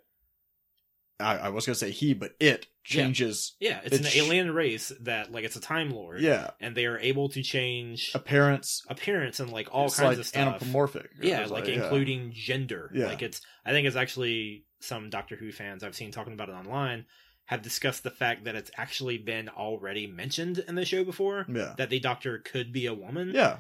I, 1.21 1.37
I 1.37 1.49
was 1.51 1.67
gonna 1.67 1.75
say 1.77 1.91
he, 1.91 2.15
but 2.15 2.33
it 2.41 2.67
changes. 2.85 3.55
Yeah, 3.61 3.81
it's, 3.85 3.97
it's 3.97 4.15
an 4.15 4.19
alien 4.23 4.53
race 4.53 4.93
that 5.03 5.31
like 5.31 5.45
it's 5.45 5.57
a 5.57 5.61
time 5.61 5.91
lord. 5.91 6.21
Yeah, 6.21 6.51
and 6.61 6.75
they 6.75 6.87
are 6.87 6.99
able 6.99 7.29
to 7.31 7.43
change 7.43 8.11
appearance, 8.15 8.83
appearance 8.89 9.41
and 9.41 9.51
like 9.51 9.69
all 9.73 9.87
it's 9.87 9.97
kinds 9.99 10.09
like 10.11 10.19
of 10.19 10.27
stuff. 10.27 10.41
anthropomorphic. 10.55 11.11
Yeah, 11.23 11.41
It's 11.43 11.51
like, 11.51 11.67
yeah. 11.67 11.75
including 11.83 12.33
gender. 12.35 12.91
Yeah. 12.95 13.07
Like 13.07 13.23
it's 13.23 13.41
I 13.65 13.73
think 13.73 13.87
it's 13.87 13.97
actually 13.97 14.65
some 14.81 15.11
Doctor 15.11 15.37
Who 15.37 15.53
fans 15.53 15.85
I've 15.85 15.95
seen 15.95 16.11
talking 16.11 16.33
about 16.33 16.49
it 16.49 16.53
online 16.53 17.05
have 17.47 17.63
discussed 17.63 18.05
the 18.05 18.11
fact 18.11 18.45
that 18.45 18.55
it's 18.55 18.71
actually 18.77 19.19
been 19.19 19.49
already 19.49 20.07
mentioned 20.07 20.59
in 20.69 20.75
the 20.77 20.85
show 20.85 21.03
before 21.05 21.47
Yeah, 21.49 21.75
that 21.79 21.91
the 21.91 22.01
Doctor 22.01 22.39
could 22.39 22.73
be 22.73 22.87
a 22.87 22.95
woman. 22.95 23.33
yeah. 23.35 23.59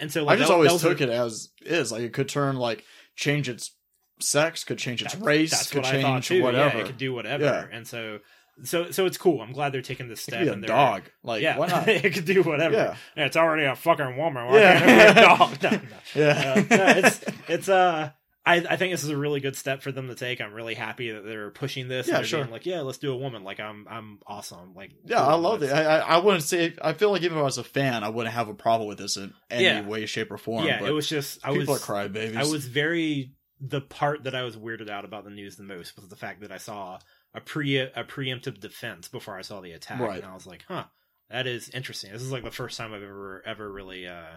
And 0.00 0.10
so 0.12 0.24
like, 0.24 0.34
I 0.34 0.36
just 0.38 0.48
that- 0.48 0.54
always 0.54 0.72
that 0.80 0.88
took 0.88 1.00
a- 1.00 1.04
it 1.04 1.10
as 1.10 1.50
is. 1.60 1.92
Like 1.92 2.02
it 2.02 2.12
could 2.12 2.28
turn 2.28 2.56
like 2.56 2.84
change 3.14 3.48
its 3.48 3.76
sex, 4.22 4.64
could 4.64 4.78
change 4.78 5.02
its 5.02 5.12
That's- 5.14 5.26
race, 5.26 5.50
That's 5.50 5.70
could 5.70 5.82
what 5.82 5.94
I 5.94 6.02
thought 6.02 6.12
change 6.22 6.28
too. 6.28 6.42
whatever. 6.42 6.76
Yeah, 6.78 6.82
it 6.84 6.86
could 6.86 6.98
do 6.98 7.12
whatever. 7.14 7.44
Yeah. 7.44 7.66
And 7.76 7.86
so 7.86 8.18
so 8.64 8.90
so 8.90 9.06
it's 9.06 9.16
cool. 9.16 9.40
I'm 9.40 9.52
glad 9.52 9.72
they're 9.72 9.82
taking 9.82 10.08
this 10.08 10.20
It 10.20 10.32
step 10.32 10.46
could 10.46 10.60
be 10.60 10.64
a 10.66 10.68
dog. 10.68 11.02
Like 11.22 11.42
yeah, 11.42 11.56
why 11.58 11.66
not? 11.68 11.88
it 11.88 12.12
could 12.14 12.24
do 12.26 12.42
whatever. 12.42 12.74
yeah, 12.74 12.96
Yeah, 13.16 13.26
it's 13.26 13.36
already 13.36 13.64
a 13.64 13.74
fucking 13.74 14.16
woman. 14.16 14.46
Why 14.46 14.58
Yeah. 14.60 14.78
can't 14.78 14.90
it 15.10 15.14
be 15.14 15.20
a 15.20 15.24
dog? 15.38 15.62
No, 15.62 15.70
no. 15.70 15.80
yeah. 16.14 16.52
Uh, 16.56 16.76
no, 16.76 16.86
it's 17.08 17.24
it's 17.48 17.68
uh 17.68 18.10
I, 18.44 18.56
I 18.56 18.76
think 18.76 18.92
this 18.92 19.04
is 19.04 19.08
a 19.10 19.16
really 19.16 19.38
good 19.38 19.54
step 19.54 19.82
for 19.82 19.92
them 19.92 20.08
to 20.08 20.16
take. 20.16 20.40
I'm 20.40 20.52
really 20.52 20.74
happy 20.74 21.12
that 21.12 21.24
they're 21.24 21.50
pushing 21.52 21.86
this. 21.86 22.08
Yeah, 22.08 22.14
and 22.16 22.18
they're 22.24 22.28
sure. 22.28 22.40
being 22.40 22.50
like, 22.50 22.66
yeah, 22.66 22.80
let's 22.80 22.98
do 22.98 23.12
a 23.12 23.16
woman. 23.16 23.44
Like 23.44 23.60
I'm 23.60 23.86
I'm 23.88 24.18
awesome. 24.26 24.74
Like 24.74 24.90
Yeah, 25.04 25.18
cool, 25.18 25.28
I 25.28 25.34
love 25.34 25.62
it. 25.62 25.72
I, 25.72 25.98
I 26.00 26.16
wouldn't 26.18 26.42
say. 26.42 26.74
I 26.82 26.92
feel 26.92 27.12
like 27.12 27.22
even 27.22 27.38
if 27.38 27.40
I 27.40 27.44
was 27.44 27.58
a 27.58 27.62
fan, 27.64 28.02
I 28.02 28.08
wouldn't 28.08 28.34
have 28.34 28.48
a 28.48 28.54
problem 28.54 28.88
with 28.88 28.98
this 28.98 29.16
in 29.16 29.32
any 29.48 29.64
Yeah. 29.64 29.86
way, 29.86 30.06
shape, 30.06 30.32
or 30.32 30.38
form. 30.38 30.66
yeah, 30.66 30.80
but 30.80 30.88
it 30.88 30.92
was 30.92 31.08
just 31.08 31.38
I 31.46 31.52
people 31.52 31.72
was 31.74 31.88
are 31.88 32.08
crybabies. 32.08 32.36
I 32.36 32.42
was 32.42 32.66
very 32.66 33.30
the 33.64 33.80
part 33.80 34.24
that 34.24 34.34
I 34.34 34.42
was 34.42 34.56
weirded 34.56 34.90
out 34.90 35.04
about 35.04 35.22
the 35.24 35.30
news 35.30 35.54
the 35.56 35.62
most 35.62 35.94
was 35.96 36.08
the 36.08 36.16
fact 36.16 36.40
that 36.40 36.50
I 36.50 36.58
saw 36.58 36.98
a 37.32 37.40
pre 37.40 37.78
a 37.78 38.04
preemptive 38.04 38.58
defense 38.60 39.06
before 39.08 39.38
I 39.38 39.42
saw 39.42 39.60
the 39.60 39.70
attack, 39.72 40.00
Right. 40.00 40.20
and 40.22 40.26
I 40.30 40.34
was 40.34 40.46
like, 40.46 40.64
huh, 40.66 40.84
that 41.30 41.46
is 41.46 41.68
interesting. 41.68 42.10
This 42.12 42.22
is 42.22 42.32
like 42.32 42.42
the 42.44 42.50
first 42.50 42.76
time 42.76 42.92
I've 42.92 43.02
ever 43.02 43.42
ever 43.46 43.72
really 43.72 44.06
uh 44.08 44.36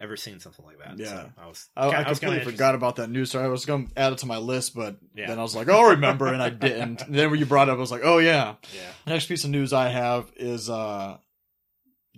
ever 0.00 0.16
seen 0.16 0.38
something 0.40 0.64
like 0.64 0.78
that. 0.78 0.98
Yeah. 0.98 1.06
so 1.06 1.30
I 1.38 1.46
was 1.46 1.68
I, 1.76 1.82
I 1.86 1.86
was 2.08 2.18
kinda 2.18 2.34
completely 2.34 2.52
forgot 2.52 2.74
about 2.74 2.96
that 2.96 3.10
news 3.10 3.28
story. 3.30 3.44
I 3.44 3.48
was 3.48 3.64
going 3.66 3.88
to 3.88 3.98
add 3.98 4.12
it 4.12 4.18
to 4.18 4.26
my 4.26 4.38
list, 4.38 4.74
but 4.74 4.98
Yeah. 5.14 5.26
then 5.28 5.38
I 5.38 5.42
was 5.42 5.54
like, 5.56 5.68
"Oh, 5.68 5.90
remember," 5.90 6.26
and 6.32 6.42
I 6.42 6.50
didn't. 6.50 7.02
And 7.02 7.14
then 7.16 7.30
when 7.30 7.38
you 7.40 7.46
brought 7.46 7.68
it 7.68 7.72
up, 7.72 7.78
I 7.78 7.80
was 7.80 7.90
like, 7.90 8.02
"Oh 8.04 8.18
yeah." 8.18 8.56
Yeah. 8.74 8.80
Next 9.06 9.26
piece 9.26 9.44
of 9.44 9.50
news 9.50 9.72
I 9.72 9.88
have 9.88 10.30
is 10.36 10.68
uh 10.68 11.18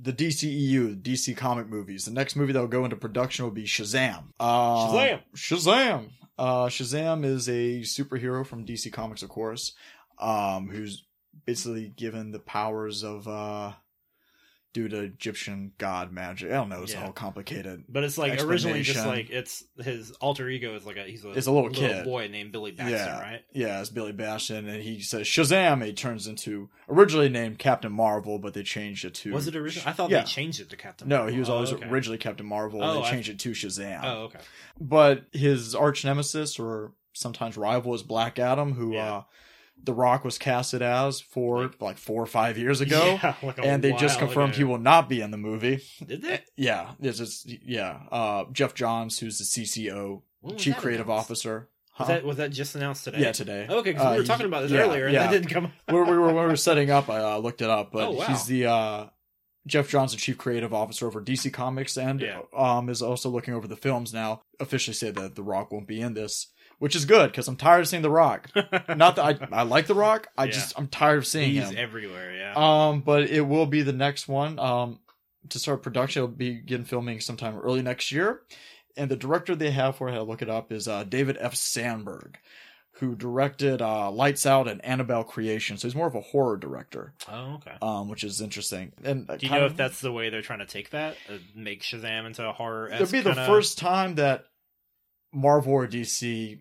the 0.03 0.13
DCEU, 0.15 1.03
the 1.03 1.13
DC 1.13 1.37
comic 1.37 1.69
movies. 1.69 2.07
The 2.07 2.11
next 2.13 2.35
movie 2.35 2.53
that 2.55 2.61
will 2.61 2.69
go 2.69 2.85
into 2.85 2.97
production 2.97 3.45
will 3.45 3.53
be 3.53 3.65
Shazam. 3.65 4.25
Uh, 4.41 4.87
Shazam! 4.89 5.21
Shazam! 5.37 6.11
Uh, 6.41 6.69
Shazam 6.69 7.23
is 7.23 7.51
a 7.51 7.83
superhero 7.83 8.47
from 8.47 8.65
DC 8.65 8.91
Comics, 8.91 9.23
of 9.23 9.29
course, 9.29 9.75
um, 10.19 10.71
who's 10.71 11.05
basically 11.45 11.89
given 11.89 12.33
the 12.33 12.39
powers 12.39 13.05
of 13.05 13.29
uh, 13.29 13.73
due 14.73 14.89
to 14.89 14.99
Egyptian 15.01 15.73
god 15.79 16.13
magic. 16.13 16.51
I 16.51 16.55
don't 16.55 16.69
know; 16.69 16.83
it's 16.83 16.93
Yeah. 16.93 17.05
all 17.07 17.13
complicated. 17.13 17.85
But 17.89 18.05
it's 18.05 18.17
like 18.17 18.41
originally 18.43 18.83
just 18.83 19.05
like 19.07 19.29
it's 19.31 19.65
his 19.83 20.13
alter 20.21 20.49
ego 20.49 20.75
is 20.77 20.87
like 20.87 20.97
a 20.97 21.03
he's 21.05 21.25
a, 21.25 21.31
It's 21.33 21.47
a 21.49 21.51
little 21.53 21.71
kid. 21.71 22.05
boy 22.05 22.29
named 22.29 22.53
Billy 22.53 22.71
Baxter, 22.71 22.95
Yeah. 22.97 23.21
right? 23.21 23.45
Yeah, 23.53 23.81
it's 23.81 23.91
Billy 23.91 24.13
Batson, 24.13 24.69
and 24.69 24.83
he 24.83 25.01
says 25.01 25.27
Shazam. 25.27 25.85
He 25.85 25.93
turns 25.93 26.27
into 26.27 26.71
originally 26.89 27.29
named 27.29 27.59
Captain 27.59 27.91
Marvel, 27.93 28.39
but 28.39 28.55
they 28.55 28.63
changed 28.63 29.05
it 29.05 29.15
to 29.15 29.33
Was 29.33 29.49
it 29.49 29.57
original? 29.57 29.89
I 29.89 29.93
thought 29.93 30.11
Yeah. 30.11 30.21
they 30.21 30.27
changed 30.27 30.61
it 30.61 30.71
to 30.71 30.77
Captain. 30.77 31.09
No, 31.09 31.17
Marvel. 31.17 31.33
he 31.35 31.41
was 31.41 31.49
Oh, 31.51 31.55
always 31.55 31.73
okay. 31.73 31.89
originally 31.89 32.19
Captain 32.19 32.47
Marvel, 32.47 32.81
and 32.83 32.91
Oh, 32.91 32.95
they 33.03 33.09
I- 33.09 33.11
changed 33.11 33.29
it 33.29 33.39
to 33.41 33.51
Shazam. 33.51 34.01
Oh, 34.05 34.19
okay. 34.25 34.39
But 34.81 35.25
his 35.33 35.75
arch 35.75 36.05
nemesis, 36.05 36.59
or 36.59 36.93
sometimes 37.13 37.57
rival, 37.57 37.93
is 37.95 38.03
Black 38.03 38.39
Adam, 38.39 38.75
who 38.75 38.97
uh, 38.97 39.25
The 39.83 39.95
Rock 39.95 40.25
was 40.25 40.37
casted 40.39 40.83
as 40.83 41.21
for 41.21 41.71
like, 41.81 41.97
four 41.99 42.23
or 42.23 42.27
five 42.27 42.59
years 42.59 42.81
ago. 42.81 43.19
Yeah, 43.23 43.35
like 43.43 43.59
and 43.63 43.83
they 43.83 43.93
just 43.93 44.19
confirmed 44.19 44.51
ago. 44.53 44.59
he 44.59 44.65
will 44.65 44.79
not 44.79 45.09
be 45.09 45.21
in 45.21 45.31
the 45.31 45.37
movie. 45.39 45.83
Did 46.07 46.23
they? 46.23 46.41
Yeah, 46.57 46.93
this 46.99 47.21
is 47.21 47.45
yeah. 47.47 48.01
Uh, 48.13 48.45
Geoff 48.53 48.75
Johns, 48.75 49.19
who's 49.19 49.39
the 49.39 49.45
CCO, 49.45 50.23
Chief 50.57 50.77
Creative 50.77 51.07
announced? 51.07 51.27
Officer. 51.31 51.69
Was 51.99 52.09
that 52.09 52.25
was 52.25 52.37
that 52.39 52.51
just 52.51 52.75
announced 52.77 53.05
today? 53.05 53.21
yeah, 53.21 53.33
today. 53.33 53.67
Okay, 53.69 53.91
because 53.93 54.07
Uh, 54.07 54.11
we 54.13 54.17
were 54.19 54.25
talking 54.27 54.47
about 54.47 54.63
this 54.63 54.71
yeah, 54.73 54.81
earlier, 54.81 55.05
and 55.05 55.13
yeah. 55.15 55.25
that 55.25 55.31
didn't 55.33 55.51
come. 55.51 55.71
we 55.89 55.95
were, 55.95 56.05
we 56.05 56.13
were, 56.17 56.27
when 56.27 56.35
we 56.37 56.41
were 56.43 56.57
setting 56.69 56.91
up, 56.91 57.11
I 57.11 57.19
uh, 57.35 57.37
looked 57.39 57.61
it 57.61 57.69
up, 57.69 57.93
but 57.93 58.09
Oh, 58.09 58.11
wow. 58.13 58.25
he's 58.25 58.47
the 58.47 58.67
uh, 58.67 59.07
Geoff 59.67 59.89
Johns, 59.91 60.13
the 60.13 60.17
chief 60.19 60.39
creative 60.39 60.73
officer 60.73 61.07
over 61.07 61.21
DC 61.21 61.53
Comics, 61.53 61.99
and 61.99 62.21
Yeah. 62.23 62.41
um, 62.57 62.89
is 62.89 63.03
also 63.03 63.29
looking 63.29 63.53
over 63.53 63.69
the 63.69 63.77
films 63.77 64.15
now. 64.15 64.41
Officially 64.59 64.95
said 64.95 65.15
that 65.17 65.35
The 65.35 65.43
Rock 65.43 65.71
won't 65.73 65.87
be 65.87 66.01
in 66.01 66.15
this, 66.15 66.47
which 66.81 66.97
is 66.97 67.05
good 67.05 67.31
because 67.31 67.47
I'm 67.47 67.55
tired 67.57 67.83
of 67.83 67.89
seeing 67.89 68.03
The 68.03 68.11
Rock. 68.11 68.51
Not 68.89 69.15
that 69.17 69.19
I, 69.53 69.61
I 69.61 69.63
like 69.63 69.87
The 69.87 69.95
Rock, 69.95 70.27
I 70.37 70.47
Yeah. 70.47 70.51
just 70.51 70.77
I'm 70.77 70.89
tired 70.89 71.19
of 71.19 71.27
seeing 71.27 71.53
He's 71.53 71.69
him. 71.71 71.77
everywhere. 71.79 72.35
Yeah. 72.35 72.55
Um, 72.57 73.03
but 73.03 73.31
it 73.31 73.43
will 73.43 73.67
be 73.67 73.83
the 73.83 73.93
next 73.93 74.27
one. 74.27 74.59
Um, 74.59 74.99
to 75.51 75.59
start 75.59 75.83
production, 75.83 76.23
it'll 76.25 76.35
begin 76.35 76.85
filming 76.85 77.21
sometime 77.21 77.57
early 77.59 77.81
next 77.83 78.11
year. 78.13 78.41
And 78.97 79.11
the 79.11 79.17
director 79.17 79.55
they 79.55 79.71
have 79.71 79.97
for 79.97 80.09
it, 80.09 80.11
I 80.11 80.15
had 80.15 80.19
to 80.21 80.25
look 80.25 80.43
it 80.43 80.51
up, 80.51 80.73
is 80.73 80.89
uh, 80.89 81.05
David 81.05 81.37
F. 81.41 81.55
Sandberg, 81.55 82.37
who 82.95 83.15
directed 83.15 83.81
uh, 83.81 84.11
Lights 84.11 84.45
Out 84.45 84.67
and 84.69 84.85
Annabelle 84.85 85.25
Creation. 85.25 85.77
So 85.79 85.87
he's 85.89 85.95
more 85.95 86.09
of 86.09 86.15
a 86.15 86.21
horror 86.21 86.57
director, 86.59 87.15
oh, 87.31 87.55
okay. 87.55 87.73
um, 87.81 88.09
which 88.09 88.25
is 88.25 88.41
interesting. 88.41 88.93
And 89.05 89.31
uh, 89.31 89.37
Do 89.37 89.47
you 89.47 89.53
know 89.53 89.65
of- 89.67 89.73
if 89.73 89.77
that's 89.79 90.01
the 90.01 90.13
way 90.13 90.29
they're 90.29 90.43
trying 90.43 90.59
to 90.59 90.67
take 90.67 90.91
that? 90.91 91.17
Uh, 91.29 91.35
make 91.55 91.83
Shazam 91.83 92.27
into 92.27 92.47
a 92.47 92.53
horror? 92.53 92.91
it'll 92.93 93.07
be 93.07 93.21
the 93.21 93.35
first 93.35 93.79
time 93.79 94.17
that 94.17 94.45
Marvel 95.33 95.73
or 95.73 95.87
DC 95.87 96.59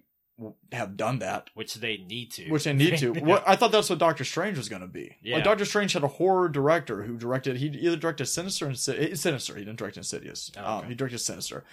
have 0.71 0.95
done 0.97 1.19
that. 1.19 1.49
which 1.53 1.75
they 1.75 1.97
need 1.97 2.31
to. 2.31 2.49
Which 2.49 2.63
they 2.63 2.73
need 2.73 2.97
to. 2.99 3.11
What 3.21 3.43
I 3.47 3.55
thought 3.55 3.71
that's 3.71 3.89
what 3.89 3.99
Doctor 3.99 4.23
Strange 4.23 4.57
was 4.57 4.69
going 4.69 4.81
to 4.81 4.87
be. 4.87 5.17
Yeah. 5.21 5.35
Like 5.35 5.43
Doctor 5.45 5.65
Strange 5.65 5.93
had 5.93 6.03
a 6.03 6.07
horror 6.07 6.49
director 6.49 7.03
who 7.03 7.17
directed. 7.17 7.57
He 7.57 7.67
either 7.67 7.95
directed 7.97 8.25
Sinister 8.27 8.65
and 8.67 8.77
Sinister. 8.77 9.55
He 9.55 9.65
didn't 9.65 9.79
direct 9.79 9.97
Insidious. 9.97 10.51
Oh, 10.57 10.77
um, 10.79 10.85
he 10.87 10.95
directed 10.95 11.19
Sinister. 11.19 11.63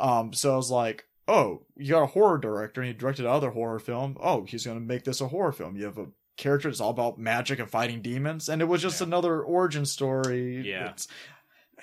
Um, 0.00 0.32
so 0.32 0.52
I 0.52 0.56
was 0.56 0.70
like, 0.70 1.06
oh, 1.28 1.62
you 1.76 1.90
got 1.90 2.02
a 2.02 2.06
horror 2.06 2.38
director, 2.38 2.80
and 2.80 2.88
he 2.88 2.94
directed 2.94 3.24
another 3.24 3.50
horror 3.50 3.78
film. 3.78 4.16
Oh, 4.20 4.44
he's 4.44 4.64
going 4.64 4.78
to 4.78 4.84
make 4.84 5.04
this 5.04 5.20
a 5.20 5.28
horror 5.28 5.52
film. 5.52 5.76
You 5.76 5.84
have 5.86 5.98
a 5.98 6.06
character 6.36 6.68
that's 6.68 6.80
all 6.80 6.90
about 6.90 7.18
magic 7.18 7.58
and 7.58 7.70
fighting 7.70 8.02
demons, 8.02 8.48
and 8.48 8.60
it 8.60 8.66
was 8.66 8.82
just 8.82 9.00
Yeah. 9.00 9.06
another 9.06 9.40
origin 9.42 9.86
story. 9.86 10.60
Yeah. 10.68 10.90
It's, 10.90 11.08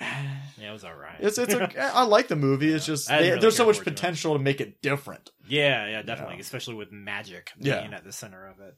Yeah, 0.56 0.70
it 0.70 0.72
was 0.72 0.84
all 0.84 0.94
right. 0.94 1.16
it's, 1.20 1.36
it's 1.36 1.52
a, 1.54 1.82
I 1.82 2.04
like 2.04 2.28
the 2.28 2.36
movie. 2.36 2.72
It's 2.72 2.86
just 2.86 3.08
they- 3.08 3.28
really 3.30 3.40
there's 3.40 3.56
so 3.56 3.66
much 3.66 3.80
potential 3.80 4.32
to 4.34 4.38
make 4.38 4.60
it 4.60 4.80
different. 4.82 5.30
yeah, 5.48 5.86
yeah, 5.88 6.02
definitely, 6.02 6.36
Yeah. 6.36 6.40
especially 6.42 6.74
with 6.76 6.90
magic 6.92 7.50
Yeah. 7.58 7.80
being 7.80 7.92
at 7.94 8.04
the 8.04 8.12
center 8.12 8.46
of 8.48 8.60
it. 8.60 8.74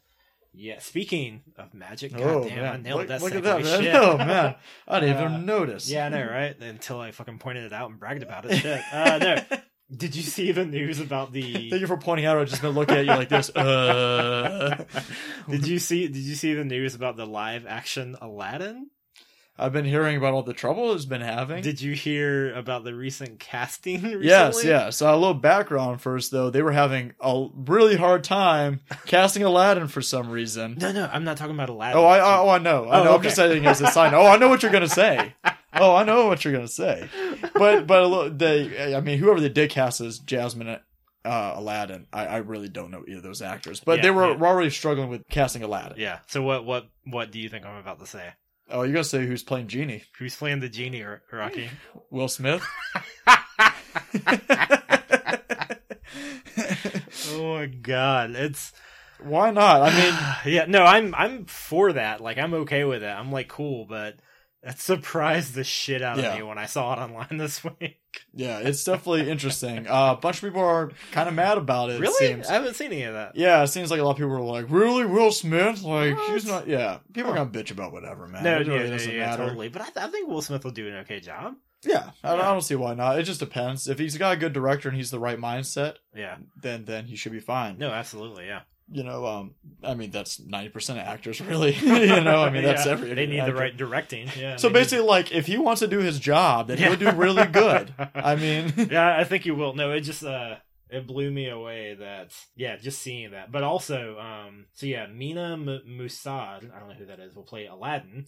Yeah. 0.58 0.78
Speaking 0.78 1.42
of 1.58 1.74
magic, 1.74 2.12
oh 2.16 2.40
goddamn, 2.40 2.72
I 2.72 2.76
nailed 2.78 2.98
look, 3.00 3.08
that. 3.08 3.20
look 3.22 3.34
at 3.34 3.42
that, 3.44 3.62
man. 3.62 3.82
Shit. 3.82 3.94
Oh 4.02 4.16
man, 4.16 4.54
I 4.88 5.00
didn't 5.00 5.16
Uh, 5.18 5.28
even 5.28 5.46
notice. 5.46 5.88
Yeah, 5.90 6.06
I 6.06 6.08
know, 6.08 6.26
right? 6.26 6.58
Until 6.60 6.98
I 6.98 7.10
fucking 7.12 7.38
pointed 7.38 7.64
it 7.64 7.72
out 7.74 7.90
and 7.90 8.00
bragged 8.00 8.22
about 8.22 8.46
it. 8.50 8.56
Shit. 8.56 8.80
Uh, 8.92 9.18
no. 9.18 9.58
Did 9.96 10.16
you 10.16 10.22
see 10.22 10.50
the 10.50 10.64
news 10.64 10.98
about 10.98 11.32
the? 11.32 11.68
Thank 11.70 11.80
you 11.80 11.86
for 11.86 11.96
pointing 11.98 12.26
out. 12.26 12.38
I've 12.38 12.48
just 12.48 12.60
been 12.62 12.72
looking 12.72 12.96
at 12.96 13.04
you 13.04 13.12
like 13.12 13.28
this. 13.28 13.50
Uh, 13.50 14.84
did 15.48 15.68
you 15.68 15.78
see? 15.78 16.08
Did 16.08 16.16
you 16.16 16.34
see 16.34 16.54
the 16.54 16.64
news 16.64 16.96
about 16.96 17.16
the 17.16 17.24
live 17.24 17.66
action 17.68 18.16
Aladdin? 18.20 18.90
I've 19.58 19.72
been 19.72 19.84
hearing 19.86 20.16
about 20.16 20.34
all 20.34 20.42
the 20.42 20.52
trouble 20.52 20.92
it's 20.92 21.06
been 21.06 21.22
having. 21.22 21.62
Did 21.62 21.80
you 21.80 21.94
hear 21.94 22.54
about 22.54 22.84
the 22.84 22.94
recent 22.94 23.40
casting? 23.40 24.02
Recently? 24.02 24.26
yes, 24.26 24.62
yes. 24.64 24.96
So 24.98 25.10
a 25.10 25.16
little 25.16 25.32
background 25.34 26.00
first, 26.02 26.30
though. 26.30 26.50
They 26.50 26.60
were 26.62 26.72
having 26.72 27.14
a 27.20 27.46
really 27.54 27.96
hard 27.96 28.22
time 28.22 28.80
casting 29.06 29.42
Aladdin 29.42 29.88
for 29.88 30.02
some 30.02 30.28
reason. 30.30 30.76
No, 30.80 30.92
no, 30.92 31.08
I'm 31.12 31.24
not 31.24 31.36
talking 31.38 31.54
about 31.54 31.70
Aladdin. 31.70 31.96
Oh, 31.98 32.04
I, 32.04 32.18
I, 32.18 32.38
oh, 32.40 32.48
I 32.50 32.58
know. 32.58 32.84
I 32.86 33.00
Oh, 33.00 33.04
know. 33.04 33.14
I'm 33.16 33.22
just 33.22 33.36
saying 33.36 33.64
as 33.66 33.80
a 33.80 33.86
sign. 33.88 34.12
Oh, 34.14 34.26
I 34.26 34.36
know 34.36 34.48
what 34.48 34.62
you're 34.62 34.72
gonna 34.72 34.88
say. 34.88 35.34
Oh, 35.78 35.94
I 35.94 36.04
know 36.04 36.26
what 36.26 36.42
you're 36.42 36.54
gonna 36.54 36.68
say. 36.68 37.06
But, 37.52 37.86
but 37.86 38.02
a 38.02 38.06
little- 38.06 38.30
they, 38.30 38.94
I 38.94 39.00
mean, 39.02 39.18
whoever 39.18 39.40
they 39.42 39.50
did 39.50 39.68
cast 39.68 40.00
as 40.00 40.18
Jasmine, 40.18 40.78
uh, 41.22 41.52
Aladdin, 41.54 42.06
I, 42.14 42.26
I 42.26 42.36
really 42.38 42.70
don't 42.70 42.90
know 42.90 43.04
either 43.06 43.18
of 43.18 43.22
those 43.24 43.42
actors. 43.42 43.80
But 43.80 43.96
Yeah, 43.98 44.02
they 44.04 44.10
were, 44.10 44.30
yeah. 44.30 44.36
were 44.36 44.46
already 44.46 44.70
struggling 44.70 45.10
with 45.10 45.28
casting 45.28 45.62
Aladdin. 45.62 45.98
Yeah. 45.98 46.20
So 46.28 46.40
what? 46.40 46.64
What? 46.64 46.88
What 47.04 47.30
do 47.30 47.38
you 47.38 47.50
think 47.50 47.66
I'm 47.66 47.76
about 47.76 47.98
to 47.98 48.06
say? 48.06 48.24
Oh, 48.68 48.82
you're 48.82 48.92
gonna 48.92 49.04
say 49.04 49.26
who's 49.26 49.44
playing 49.44 49.68
Genie? 49.68 50.02
Who's 50.18 50.34
playing 50.34 50.60
the 50.60 50.68
genie, 50.68 51.04
Rocky? 51.30 51.70
Will 52.10 52.28
Smith. 52.28 52.62
oh 57.28 57.54
my 57.54 57.66
god, 57.66 58.30
it's 58.30 58.72
Why 59.20 59.50
not? 59.50 59.82
I 59.82 59.94
mean, 59.94 60.14
yeah. 60.54 60.64
No, 60.66 60.84
I'm 60.84 61.14
I'm 61.14 61.44
for 61.44 61.92
that. 61.92 62.20
Like 62.20 62.38
I'm 62.38 62.54
okay 62.54 62.84
with 62.84 63.02
it. 63.02 63.08
I'm 63.08 63.30
like 63.30 63.48
cool, 63.48 63.84
but 63.84 64.16
that 64.62 64.78
surprised 64.80 65.54
the 65.54 65.62
shit 65.64 66.02
out 66.02 66.18
of 66.18 66.34
me 66.36 66.42
when 66.42 66.58
I 66.58 66.66
saw 66.66 66.92
it 66.94 66.98
online 66.98 67.36
this 67.38 67.62
week. 67.62 68.00
yeah, 68.32 68.58
it's 68.58 68.82
definitely 68.84 69.30
interesting. 69.30 69.86
Uh, 69.86 70.14
a 70.16 70.20
bunch 70.20 70.36
of 70.36 70.42
people 70.42 70.62
are 70.62 70.90
kind 71.12 71.28
of 71.28 71.34
mad 71.34 71.58
about 71.58 71.90
it. 71.90 71.96
it 71.96 72.00
really? 72.00 72.14
seems. 72.26 72.48
I 72.48 72.54
haven't 72.54 72.74
seen 72.74 72.92
any 72.92 73.02
of 73.04 73.14
that. 73.14 73.36
Yeah, 73.36 73.62
it 73.62 73.68
seems 73.68 73.90
like 73.90 74.00
a 74.00 74.02
lot 74.04 74.12
of 74.12 74.16
people 74.16 74.30
were 74.30 74.40
like, 74.40 74.66
"Really, 74.68 75.04
Will 75.06 75.30
Smith? 75.30 75.82
Like, 75.82 76.16
What? 76.16 76.32
he's 76.32 76.46
not." 76.46 76.66
Yeah, 76.66 76.98
people 77.12 77.30
are 77.32 77.34
gonna 77.34 77.50
bitch 77.50 77.70
about 77.70 77.92
whatever, 77.92 78.26
man. 78.26 78.42
No, 78.42 78.56
it 78.60 78.66
really 78.66 78.84
yeah, 78.84 78.90
doesn't 78.90 79.10
yeah, 79.12 79.18
yeah, 79.18 79.26
matter. 79.26 79.46
totally. 79.46 79.68
But 79.68 79.82
I, 79.82 79.84
th- 79.86 79.96
I 79.98 80.08
think 80.10 80.28
Will 80.28 80.42
Smith 80.42 80.64
will 80.64 80.70
do 80.72 80.88
an 80.88 80.94
okay 80.98 81.20
job. 81.20 81.54
Yeah, 81.84 82.10
I, 82.24 82.32
I 82.34 82.36
don't 82.36 82.62
see 82.62 82.74
why 82.74 82.94
not. 82.94 83.18
It 83.20 83.24
just 83.24 83.38
depends. 83.38 83.86
If 83.86 83.98
he's 83.98 84.16
got 84.16 84.32
a 84.32 84.36
good 84.36 84.52
director 84.52 84.88
and 84.88 84.96
he's 84.96 85.10
the 85.10 85.20
right 85.20 85.38
mindset, 85.38 85.96
Yeah. 86.14 86.38
then 86.60 86.84
then 86.86 87.04
he 87.04 87.14
should 87.14 87.32
be 87.32 87.38
fine. 87.40 87.78
No, 87.78 87.90
absolutely. 87.90 88.46
Yeah. 88.46 88.62
You 88.88 89.02
know, 89.02 89.26
um, 89.26 89.54
I 89.82 89.94
mean, 89.94 90.10
that's 90.12 90.38
ninety 90.38 90.68
percent 90.70 90.98
of 91.00 91.06
actors, 91.06 91.40
really. 91.50 91.74
you 91.76 92.20
know, 92.20 92.42
I 92.42 92.50
mean, 92.50 92.62
that's 92.62 92.86
Yeah, 92.86 92.92
every. 92.92 93.14
They 93.14 93.26
need 93.26 93.40
actor. 93.40 93.52
the 93.52 93.58
right 93.58 93.76
directing. 93.76 94.28
Yeah. 94.38 94.56
So 94.56 94.68
they 94.68 94.72
need- 94.74 94.78
basically, 94.84 95.04
like, 95.06 95.32
if 95.32 95.46
he 95.46 95.58
wants 95.58 95.80
to 95.80 95.88
do 95.88 95.98
his 95.98 96.18
job, 96.20 96.68
then 96.68 96.78
Yeah. 96.78 96.94
he'll 96.94 97.10
do 97.10 97.16
really 97.16 97.46
good. 97.46 97.92
I 98.14 98.36
mean, 98.36 98.72
yeah, 98.90 99.16
I 99.18 99.24
think 99.24 99.42
he 99.44 99.50
will. 99.50 99.74
No, 99.74 99.90
it 99.92 100.00
just 100.02 100.22
uh 100.24 100.56
it 100.88 101.04
blew 101.06 101.32
me 101.32 101.48
away 101.48 101.96
that 101.98 102.30
yeah, 102.54 102.76
just 102.76 103.00
seeing 103.02 103.32
that. 103.32 103.50
But 103.50 103.64
also, 103.64 104.18
um, 104.20 104.66
so 104.74 104.86
yeah, 104.86 105.06
Mena 105.08 105.54
M- 105.54 105.80
Massoud, 105.88 106.72
I 106.72 106.78
don't 106.78 106.88
know 106.88 106.94
who 106.94 107.06
that 107.06 107.18
is, 107.18 107.34
will 107.34 107.42
play 107.42 107.66
Aladdin. 107.66 108.26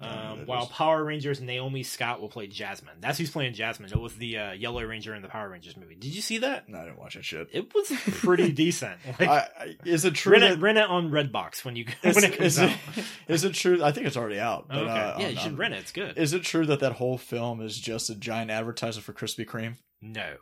I 0.00 0.04
don't 0.06 0.14
know 0.14 0.34
who 0.36 0.40
Um, 0.42 0.46
while 0.46 0.62
is. 0.64 0.68
Power 0.68 1.02
Rangers 1.02 1.40
Naomi 1.40 1.82
Scott 1.82 2.20
will 2.20 2.28
play 2.28 2.46
Jasmine. 2.46 2.94
That's 3.00 3.18
who's 3.18 3.30
playing 3.30 3.54
Jasmine. 3.54 3.90
It 3.90 3.98
was 4.00 4.14
the 4.14 4.38
uh, 4.38 4.52
Yellow 4.52 4.82
Ranger 4.84 5.14
in 5.14 5.22
the 5.22 5.28
Power 5.28 5.48
Rangers 5.48 5.76
movie. 5.76 5.96
Did 5.96 6.14
you 6.14 6.20
see 6.22 6.38
that? 6.38 6.68
no, 6.68 6.78
I 6.78 6.84
didn't 6.84 6.98
watch 6.98 7.14
that 7.14 7.24
shit. 7.24 7.48
It 7.52 7.74
was 7.74 7.90
pretty 8.06 8.52
decent. 8.52 8.98
Like, 9.18 9.28
I, 9.28 9.48
I, 9.58 9.76
is 9.84 10.04
it 10.04 10.14
true 10.14 10.32
rent 10.32 10.42
that 10.42 10.52
it, 10.52 10.60
rent 10.60 10.78
it 10.78 10.84
on 10.88 11.10
Redbox 11.10 11.64
when 11.64 11.74
you 11.74 11.86
is, 12.02 12.14
when 12.14 12.24
it 12.24 12.32
comes 12.36 12.46
is 12.46 12.58
out. 12.60 12.70
it, 12.96 13.04
is 13.28 13.44
it 13.44 13.54
true? 13.54 13.82
I 13.82 13.90
think 13.92 14.06
it's 14.06 14.16
already 14.16 14.38
out. 14.38 14.68
But, 14.68 14.78
okay, 14.78 14.90
uh, 14.90 15.18
yeah, 15.18 15.26
on- 15.26 15.32
you 15.32 15.38
should 15.38 15.52
on- 15.52 15.56
rent 15.56 15.74
it. 15.74 15.78
It's 15.80 15.92
good. 15.92 16.16
Is 16.16 16.32
it 16.32 16.42
true 16.44 16.66
that 16.66 16.80
that 16.80 16.92
whole 16.92 17.18
film 17.18 17.60
is 17.60 17.76
just 17.78 18.08
a 18.10 18.14
giant 18.14 18.50
advertisement 18.50 19.04
for 19.04 19.12
Krispy 19.12 19.44
Kreme? 19.46 19.76
no, 20.00 20.34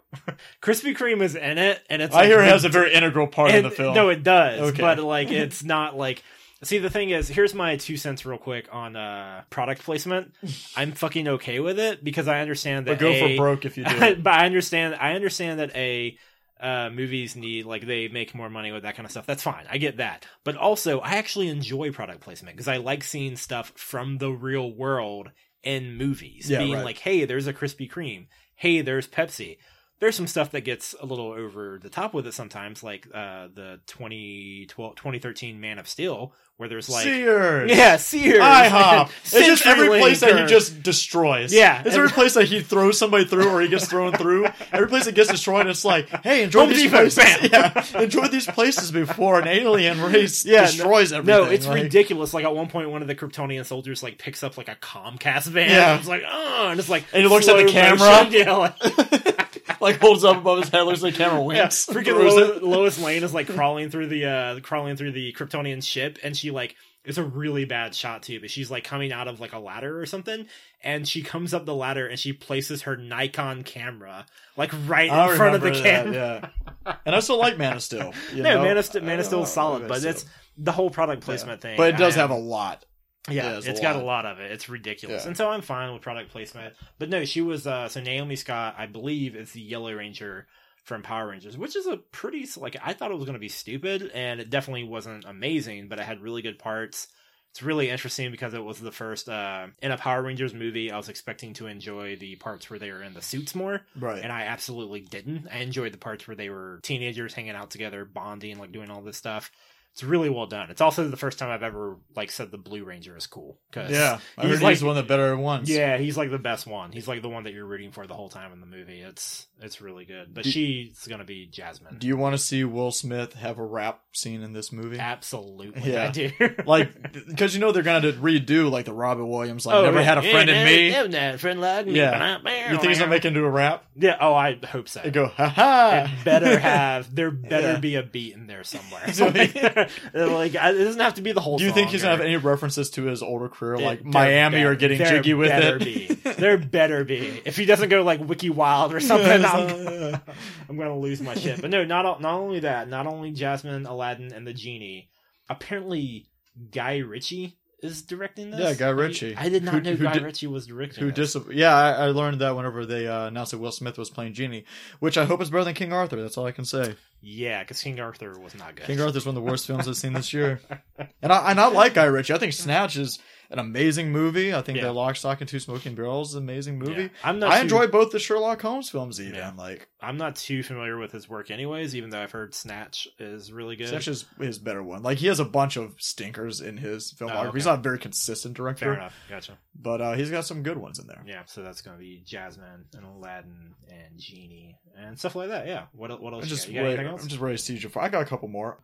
Krispy 0.61 0.95
Kreme 0.95 1.23
is 1.23 1.35
in 1.35 1.57
it, 1.57 1.83
and 1.89 2.03
it's. 2.03 2.15
I 2.15 2.19
like 2.21 2.29
hear 2.29 2.41
it 2.43 2.49
has 2.49 2.65
a 2.67 2.69
very 2.69 2.93
integral 2.93 3.27
part 3.27 3.53
in 3.53 3.63
the 3.63 3.71
film. 3.71 3.95
No, 3.95 4.11
it 4.11 4.23
does. 4.23 4.61
Okay. 4.73 4.83
But 4.83 4.99
like 4.99 5.31
it's 5.31 5.65
not 5.65 5.97
like 5.97 6.23
See 6.63 6.79
the 6.79 6.89
thing 6.91 7.11
is, 7.11 7.29
here's 7.29 7.55
my 7.55 7.77
two 7.77 7.97
cents 7.97 8.25
real 8.25 8.39
quick 8.39 8.69
on 8.73 8.97
uh 8.97 9.43
product 9.51 9.83
placement. 9.83 10.33
I'm 10.77 10.93
fucking 10.93 11.29
okay 11.29 11.61
with 11.61 11.79
it 11.79 12.03
because 12.03 12.29
I 12.29 12.41
understand 12.41 12.87
that 12.87 12.99
but 12.99 13.01
go 13.01 13.11
A- 13.11 13.37
for 13.37 13.43
broke 13.43 13.65
if 13.67 13.77
you 13.77 13.85
do. 13.85 14.17
but 14.23 14.33
I 14.33 14.47
understand 14.47 14.97
I 14.99 15.13
understand 15.13 15.61
that 15.61 15.75
a 15.77 16.17
uh 16.59 16.89
movies 16.91 17.37
need 17.37 17.67
like 17.67 17.87
they 17.87 18.09
make 18.09 18.35
more 18.35 18.49
money 18.49 18.73
with 18.73 18.85
that 18.85 18.97
kind 18.97 19.05
of 19.05 19.11
stuff. 19.11 19.27
That's 19.27 19.43
fine. 19.43 19.67
I 19.71 19.77
get 19.77 19.99
that. 19.99 20.27
But 20.45 20.57
also 20.57 21.01
I 21.01 21.17
actually 21.17 21.49
enjoy 21.49 21.91
product 21.93 22.21
placement 22.21 22.57
because 22.57 22.69
I 22.69 22.79
like 22.79 23.05
seeing 23.05 23.37
stuff 23.37 23.73
from 23.77 24.19
the 24.19 24.31
real 24.31 24.73
world 24.73 25.31
in 25.63 25.97
movies. 25.97 26.49
Yeah, 26.49 26.59
Being 26.59 26.75
right. 26.77 26.85
like, 26.85 26.99
hey, 26.99 27.27
there's 27.27 27.47
a 27.47 27.53
Krispy 27.53 27.91
Kreme. 27.91 28.29
Hey, 28.55 28.81
there's 28.81 29.07
Pepsi. 29.09 29.59
There's 29.99 30.15
some 30.15 30.27
stuff 30.27 30.51
that 30.51 30.61
gets 30.63 30.95
a 31.01 31.07
little 31.07 31.33
over 31.33 31.79
the 31.83 31.89
top 31.89 32.13
with 32.13 32.27
it 32.27 32.35
sometimes, 32.35 32.83
like 32.83 33.07
uh, 33.15 33.49
the 33.55 33.81
2012, 33.87 34.95
2013 34.97 35.59
Man 35.59 35.79
of 35.79 35.89
Steel, 35.89 36.33
where 36.59 36.69
there's 36.69 36.89
like, 36.91 37.05
Sears. 37.05 37.71
yeah, 37.75 37.97
Sears, 37.97 38.39
IHOP. 38.41 39.11
It's 39.25 39.33
just 39.47 39.67
every 39.67 39.89
place 39.99 40.21
that 40.21 40.39
he 40.39 40.47
just 40.47 40.83
destroys. 40.83 41.53
Yeah. 41.53 41.83
It's 41.85 41.97
every 41.97 42.11
place 42.11 42.35
that 42.35 42.45
he 42.45 42.61
throws 42.61 42.99
somebody 42.99 43.25
through 43.25 43.49
or 43.49 43.61
he 43.63 43.69
gets 43.69 43.87
thrown 43.89 44.13
through. 44.13 44.47
Every 44.73 44.87
place 44.89 45.07
that 45.07 45.15
gets 45.15 45.31
destroyed, 45.31 45.67
it's 45.67 45.85
like, 45.85 46.09
hey, 46.23 46.43
enjoy 46.45 46.61
Home 46.61 46.69
these 46.71 46.83
Depot, 46.83 47.09
places. 47.09 47.17
bam. 47.51 47.51
Yeah. 47.95 48.01
Enjoy 48.03 48.29
these 48.29 48.47
places 48.47 48.91
before 48.91 49.41
an 49.41 49.49
alien 49.49 50.01
race 50.03 50.45
Yeah, 50.45 50.61
no- 50.63 50.67
destroys 50.67 51.13
everything. 51.13 51.45
No, 51.45 51.51
it's 51.51 51.67
Like, 51.67 51.83
ridiculous. 51.85 52.33
Like 52.35 52.45
at 52.45 52.55
one 52.55 52.69
point, 52.69 52.91
one 52.91 53.01
of 53.03 53.09
the 53.09 53.15
Kryptonian 53.15 53.65
soldiers 53.65 54.03
like 54.03 54.19
picks 54.19 54.43
up 54.43 54.57
like 54.59 54.69
a 54.69 54.77
Comcast 54.77 55.47
van. 55.49 55.71
Yeah. 55.71 55.99
it's 55.99 56.09
like 56.09 56.23
oh, 56.31 56.69
and 56.71 56.79
it's 56.79 56.89
like 56.91 57.05
And 57.15 57.23
he 57.23 57.29
looks 57.29 57.49
at 57.49 57.57
the 57.57 57.71
camera. 57.73 58.25
motion. 58.25 58.33
Yeah, 58.33 58.53
like, 58.57 59.36
Like 59.81 60.01
holds 60.01 60.25
up 60.25 60.39
above 60.39 60.61
his 60.61 60.69
head, 60.69 60.83
looks 60.83 61.03
like 61.03 61.15
the 61.15 61.19
camera 61.19 61.41
yeah. 61.41 61.47
winks. 61.47 61.87
Freaking 61.87 62.05
throws 62.17 62.35
Lo- 62.35 62.43
it. 62.57 62.63
Lois 62.63 62.99
Lane 63.01 63.23
is 63.23 63.35
like 63.35 63.49
crawling 63.49 63.91
through 63.91 64.09
the 64.09 64.25
uh 64.25 64.61
crawling 64.61 64.97
through 64.97 65.13
the 65.13 65.33
Kryptonian 65.33 65.83
ship, 65.83 66.19
and 66.23 66.37
she 66.37 66.51
like 66.51 66.77
it's 67.05 67.19
a 67.19 67.25
really 67.25 67.65
bad 67.65 67.95
shot 67.95 68.23
too. 68.23 68.41
But 68.41 68.51
she's 68.51 68.71
like 68.71 68.85
coming 68.85 69.13
out 69.13 69.29
of 69.29 69.39
like 69.41 69.53
a 69.53 69.59
ladder 69.59 70.01
or 70.01 70.07
something, 70.07 70.47
and 70.83 71.07
she 71.07 71.23
comes 71.23 71.55
up 71.55 71.65
the 71.67 71.75
ladder 71.75 72.07
and 72.07 72.19
she 72.19 72.33
places 72.33 72.83
her 72.83 72.97
Nikon 72.97 73.63
camera 73.63 74.27
like 74.57 74.73
right 74.87 75.11
I 75.11 75.31
in 75.31 75.37
front 75.37 75.55
of 75.55 75.61
the 75.61 75.69
remember 75.69 75.89
that, 75.89 76.05
camera. 76.05 76.53
Yeah. 76.87 76.97
and 77.05 77.15
I 77.15 77.21
still 77.21 77.39
like 77.39 77.59
Man 77.59 77.75
of 77.75 77.83
Steel. 77.83 78.13
You 78.35 78.43
no, 78.43 78.55
know? 78.57 78.63
Man 78.65 78.77
of, 78.79 78.85
St- 78.85 79.05
Man 79.05 79.21
of 79.21 79.27
Steel 79.27 79.43
is 79.45 79.53
solid, 79.53 79.87
but 79.89 80.05
it's 80.05 80.25
the 80.59 80.73
whole 80.73 80.91
product 80.91 81.23
placement 81.23 81.61
thing. 81.61 81.77
but 81.77 81.95
it 81.95 81.97
does 81.99 82.17
I 82.17 82.21
have 82.21 82.31
a 82.31 82.35
lot. 82.35 82.85
Yeah, 83.29 83.51
Yeah, 83.53 83.57
it's 83.59 83.67
it's 83.67 83.79
a 83.81 83.83
got 83.83 83.97
a 83.97 84.03
lot 84.03 84.27
of 84.27 84.39
it. 84.41 84.51
It's 84.53 84.69
ridiculous. 84.69 85.23
Yeah. 85.25 85.29
And 85.29 85.37
so 85.37 85.49
I'm 85.51 85.63
fine 85.63 85.93
with 85.93 86.03
product 86.03 86.31
placement. 86.31 86.75
But 86.99 87.09
no, 87.09 87.25
she 87.25 87.41
was 87.41 87.67
uh 87.67 87.89
so 87.89 88.01
Naomi 88.01 88.37
Scott, 88.37 88.75
I 88.79 88.87
believe, 88.87 89.35
is 89.37 89.53
the 89.53 89.61
Yellow 89.61 89.93
Ranger 89.95 90.47
from 90.85 91.03
Power 91.03 91.29
Rangers, 91.29 91.59
which 91.59 91.75
is 91.75 91.87
a 91.87 91.97
pretty 91.97 92.47
like 92.57 92.77
I 92.83 92.93
thought 92.93 93.11
it 93.11 93.15
was 93.17 93.25
going 93.25 93.35
to 93.35 93.41
be 93.41 93.49
stupid 93.49 94.11
and 94.15 94.39
it 94.41 94.51
definitely 94.51 94.85
wasn't 94.85 95.25
amazing, 95.25 95.89
but 95.89 95.99
it 95.99 96.05
had 96.07 96.21
really 96.23 96.43
good 96.43 96.59
parts. 96.59 97.09
It's 97.51 97.63
really 97.63 97.89
interesting 97.89 98.31
because 98.31 98.53
it 98.53 98.63
was 98.63 98.79
the 98.81 98.93
first 98.93 99.29
uh 99.31 99.69
in 99.83 99.91
a 99.91 99.97
Power 99.97 100.23
Rangers 100.23 100.53
movie. 100.55 100.93
I 100.93 100.97
was 100.99 101.09
expecting 101.09 101.55
to 101.55 101.67
enjoy 101.67 102.15
the 102.17 102.37
parts 102.37 102.69
where 102.69 102.79
they 102.79 102.93
were 102.93 103.03
in 103.03 103.15
the 103.15 103.23
suits 103.23 103.55
more, 103.55 103.81
Right. 103.99 104.23
and 104.23 104.31
I 104.31 104.43
absolutely 104.43 105.01
didn't. 105.01 105.49
I 105.51 105.59
enjoyed 105.59 105.93
the 105.93 105.99
parts 105.99 106.29
where 106.29 106.37
they 106.37 106.51
were 106.51 106.81
teenagers 106.83 107.33
hanging 107.35 107.53
out 107.57 107.71
together, 107.71 108.05
bonding, 108.05 108.59
like 108.59 108.73
doing 108.73 108.91
all 108.91 109.01
this 109.01 109.17
stuff. 109.17 109.51
It's 109.97 110.05
really 110.05 110.29
well 110.29 110.45
done. 110.47 110.69
It's 110.71 110.83
also 110.83 111.09
the 111.09 111.17
first 111.17 111.39
time 111.39 111.49
I've 111.49 111.63
ever 111.63 111.97
like 112.15 112.31
said 112.31 112.51
the 112.51 112.59
Blue 112.59 112.85
Ranger 112.85 113.17
is 113.17 113.27
cool. 113.27 113.57
Cause 113.73 113.91
yeah, 113.91 114.19
I 114.37 114.47
he's 114.47 114.61
like 114.61 114.73
he's 114.75 114.85
one 114.85 114.99
of 114.99 115.03
the 115.03 115.09
better 115.09 115.35
ones. 115.39 115.71
yeah, 115.71 115.97
he's 115.97 116.19
like 116.19 116.31
the 116.31 116.39
best 116.39 116.67
one. 116.67 116.93
He's 116.93 117.09
like 117.09 117.23
the 117.23 117.31
one 117.31 117.45
that 117.45 117.55
you're 117.55 117.65
rooting 117.65 117.93
for 117.93 118.07
the 118.07 118.13
whole 118.13 118.29
time 118.29 118.53
in 118.53 118.61
the 118.61 118.67
movie. 118.67 119.01
It's 119.01 119.47
it's 119.63 119.81
really 119.81 120.05
good. 120.05 120.35
But 120.35 120.45
Do- 120.45 120.51
she's 120.51 121.07
gonna 121.09 121.25
be 121.25 121.47
Jasmine. 121.47 121.97
Do 121.97 122.07
you 122.07 122.19
want 122.19 122.35
to 122.35 122.39
see 122.39 122.63
Will 122.63 122.91
Smith 122.93 123.33
have 123.33 123.57
a 123.57 123.65
rap 123.65 124.03
scene 124.13 124.43
in 124.43 124.53
this 124.53 124.71
movie? 124.71 124.99
Absolutely, 124.99 125.91
Yeah. 125.95 126.09
I 126.09 126.11
do. 126.11 126.31
like, 126.67 127.15
because 127.27 127.55
you 127.55 127.61
know 127.63 127.73
they're 127.73 127.83
gonna 127.83 128.13
redo 128.13 128.71
like 128.71 128.85
the 128.85 128.93
Robin 128.93 129.27
Williams, 129.27 129.65
like 129.65 129.77
Oh, 129.77 129.85
never 129.85 130.03
had 130.03 130.19
a 130.19 130.21
friend 130.31 130.51
Yeah, 130.51 130.61
in 130.61 130.67
me. 130.67 130.91
yeah, 130.91 131.03
yeah, 131.05 131.33
a 131.33 131.39
friend 131.39 131.59
like 131.59 131.87
me. 131.87 131.95
Yeah. 131.97 132.37
You 132.71 132.77
think 132.77 132.89
he's 132.91 132.99
gonna 132.99 133.11
make 133.11 133.23
do 133.23 133.43
a 133.43 133.49
rap? 133.51 133.87
Yeah. 133.97 134.19
Oh, 134.21 134.35
I 134.35 134.59
hope 134.63 134.91
so. 134.91 135.01
They 135.03 135.11
go, 135.11 135.27
ha 135.29 135.49
ha. 135.49 136.07
it 136.21 136.23
better 136.27 136.59
have 136.59 137.15
there 137.15 137.31
better 137.31 137.73
Yeah. 137.73 137.79
be 137.79 137.95
a 137.95 138.03
beat 138.03 138.35
in 138.35 138.47
there 138.47 138.63
somewhere. 138.63 139.86
Like 140.13 140.55
it 140.55 140.59
doesn't 140.59 141.01
have 141.01 141.15
to 141.15 141.23
be 141.23 141.33
the 141.33 141.41
whole. 141.41 141.59
Do 141.59 141.65
you 141.65 141.73
think 141.73 141.91
he's 141.91 142.03
gonna 142.03 142.17
have 142.17 142.25
any 142.25 142.37
references 142.37 142.91
to 142.91 143.05
his 143.05 143.23
older 143.23 143.49
career, 143.49 143.79
like 143.79 144.03
there 144.03 144.11
Miami 144.13 144.63
or 144.63 144.75
getting 144.75 144.99
there 144.99 145.09
jiggy 145.11 145.35
with 145.35 145.49
better 145.49 145.77
it? 145.77 145.85
Be. 145.85 146.07
There 146.07 146.59
better 146.59 147.05
be. 147.05 147.43
If 147.45 147.57
he 147.57 147.65
doesn't 147.65 147.89
go 147.89 148.03
like 148.03 148.21
Wiki 148.21 148.51
Wild 148.51 148.95
or 148.95 149.01
something, 149.01 149.45
I'm, 149.45 150.21
I'm 150.69 150.77
gonna 150.77 150.99
lose 150.99 151.21
my 151.21 151.35
shit. 151.35 151.61
But 151.61 151.71
no, 151.71 151.85
not 151.85 152.21
not 152.21 152.35
only 152.39 152.61
that, 152.61 152.89
not 152.89 153.07
only 153.07 153.33
Jasmine, 153.33 153.87
Aladdin, 153.87 154.33
and 154.33 154.47
the 154.47 154.53
genie. 154.53 155.09
Apparently, 155.49 156.27
Guy 156.73 156.99
Ritchie 156.99 157.57
is 157.87 158.03
directing 158.03 158.51
this. 158.51 158.61
Yeah, 158.61 158.75
Guy 158.75 158.89
Ritchie. 158.91 159.37
I, 159.37 159.49
did 159.49 159.63
not 159.63 159.75
Who- 159.75 159.81
know 159.81 159.95
who 159.95 160.05
Guy 160.05 160.13
did- 160.15 160.23
Ritchie 160.25 160.47
was 160.47 160.67
directing. 160.67 161.05
Who 161.05 161.11
dis? 161.13 161.37
Yeah, 161.53 161.75
I, 161.75 161.91
I 161.93 162.07
learned 162.09 162.41
that 162.41 162.55
whenever 162.57 162.85
they 162.87 163.07
uh, 163.09 163.27
announced 163.27 163.53
that 163.53 163.59
Will 163.59 163.73
Smith 163.73 163.97
was 163.99 164.11
playing 164.11 164.35
Genie, 164.35 164.65
which 165.01 165.17
I 165.19 165.25
hope 165.25 165.41
is 165.41 165.51
better 165.51 165.65
than 165.65 165.75
King 165.75 165.93
Arthur. 165.93 166.21
That's 166.21 166.37
all 166.37 166.47
I 166.47 166.53
can 166.53 166.65
say. 166.65 166.95
Yeah, 167.23 167.63
because 167.63 167.83
King 167.83 167.99
Arthur 168.01 168.39
was 168.39 168.55
not 168.55 168.77
good. 168.77 168.87
King 168.87 169.01
Arthur's 169.01 169.27
one 169.27 169.37
of 169.37 169.43
the 169.43 169.49
worst 169.51 169.67
films 169.67 169.89
I've 169.89 169.97
seen 169.97 170.13
this 170.13 170.33
year, 170.33 170.61
and 171.23 171.33
I 171.33 171.51
and 171.51 171.61
I 171.61 171.69
like 171.69 171.95
Guy 171.95 172.05
Ritchie. 172.05 172.35
I 172.35 172.39
think 172.39 172.53
Snatch 172.53 172.97
is 172.97 173.19
an 173.51 173.59
amazing 173.59 174.11
movie. 174.13 174.55
I 174.55 174.63
think 174.63 174.79
Yeah. 174.79 174.85
that 174.85 174.93
Lock, 174.93 175.17
Stock, 175.17 175.41
and 175.41 175.49
Two 175.49 175.59
Smoking 175.61 175.95
Barrels 175.95 176.31
is 176.31 176.35
an 176.37 176.43
amazing 176.43 176.79
movie. 176.79 177.03
Yeah. 177.05 177.09
I'm 177.25 177.39
not. 177.39 177.51
I 177.53 177.57
too- 177.57 177.63
enjoy 177.63 177.87
both 177.89 178.13
the 178.13 178.19
Sherlock 178.19 178.61
Holmes 178.63 178.91
films. 178.91 179.21
Even 179.21 179.35
Yeah. 179.37 179.53
like 179.57 179.89
I'm 180.01 180.17
not 180.19 180.37
too 180.37 180.63
familiar 180.63 180.99
with 180.99 181.11
his 181.13 181.29
work, 181.29 181.51
anyways. 181.51 181.97
Even 181.97 182.11
though 182.11 182.23
I've 182.23 182.31
heard 182.33 182.55
Snatch 182.55 183.09
is 183.19 183.53
really 183.53 183.77
good. 183.77 183.89
Snatch 183.89 184.09
is 184.09 184.25
his 184.39 184.59
better 184.59 184.83
one. 184.83 185.03
Like 185.03 185.19
he 185.19 185.27
has 185.29 185.41
a 185.41 185.45
bunch 185.45 185.77
of 185.77 185.95
stinkers 185.99 186.61
in 186.61 186.77
his 186.77 187.13
filmography. 187.13 187.45
Oh, 187.45 187.49
okay. 187.49 187.59
He's 187.59 187.67
not 187.67 187.79
a 187.79 187.83
very 187.83 187.99
consistent 187.99 188.57
Fair 188.57 188.65
director, 188.65 188.95
enough. 188.95 189.15
Gotcha. 189.29 189.59
but 189.75 190.01
uh, 190.01 190.13
he's 190.15 190.31
got 190.31 190.45
some 190.45 190.63
good 190.63 190.79
ones 190.79 190.99
in 190.99 191.07
there. 191.07 191.23
Yeah, 191.27 191.43
so 191.47 191.63
that's 191.63 191.83
gonna 191.83 191.99
be 191.99 192.23
Jasmine 192.27 192.85
and 192.95 193.05
Aladdin 193.05 193.75
and 193.91 194.19
Genie 194.19 194.77
and 194.97 195.19
stuff 195.19 195.35
like 195.37 195.49
that. 195.49 195.67
Yeah. 195.67 195.85
What 195.93 196.21
what 196.23 196.33
else? 196.33 196.45
I'm 196.45 196.49
you 196.51 196.55
just 196.55 196.67
got? 196.67 196.75
You 196.75 196.81
got 196.81 196.87
ready, 196.97 197.09
else? 197.09 197.23
I'm 197.23 197.29
just 197.29 197.41
ready 197.41 197.57
to 197.57 197.63
see 197.63 197.75
you 197.75 197.89
for. 197.89 198.03
I 198.03 198.09
got 198.09 198.23
a 198.23 198.27
couple 198.27 198.49
more. 198.49 198.79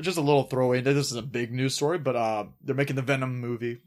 Just 0.00 0.18
a 0.18 0.22
little 0.22 0.44
throwaway. 0.44 0.80
This 0.80 1.10
is 1.10 1.16
a 1.16 1.22
big 1.22 1.52
news 1.52 1.74
story, 1.74 1.98
but 1.98 2.16
uh, 2.16 2.44
they're 2.62 2.74
making 2.74 2.96
the 2.96 3.02
Venom 3.02 3.40
movie. 3.40 3.80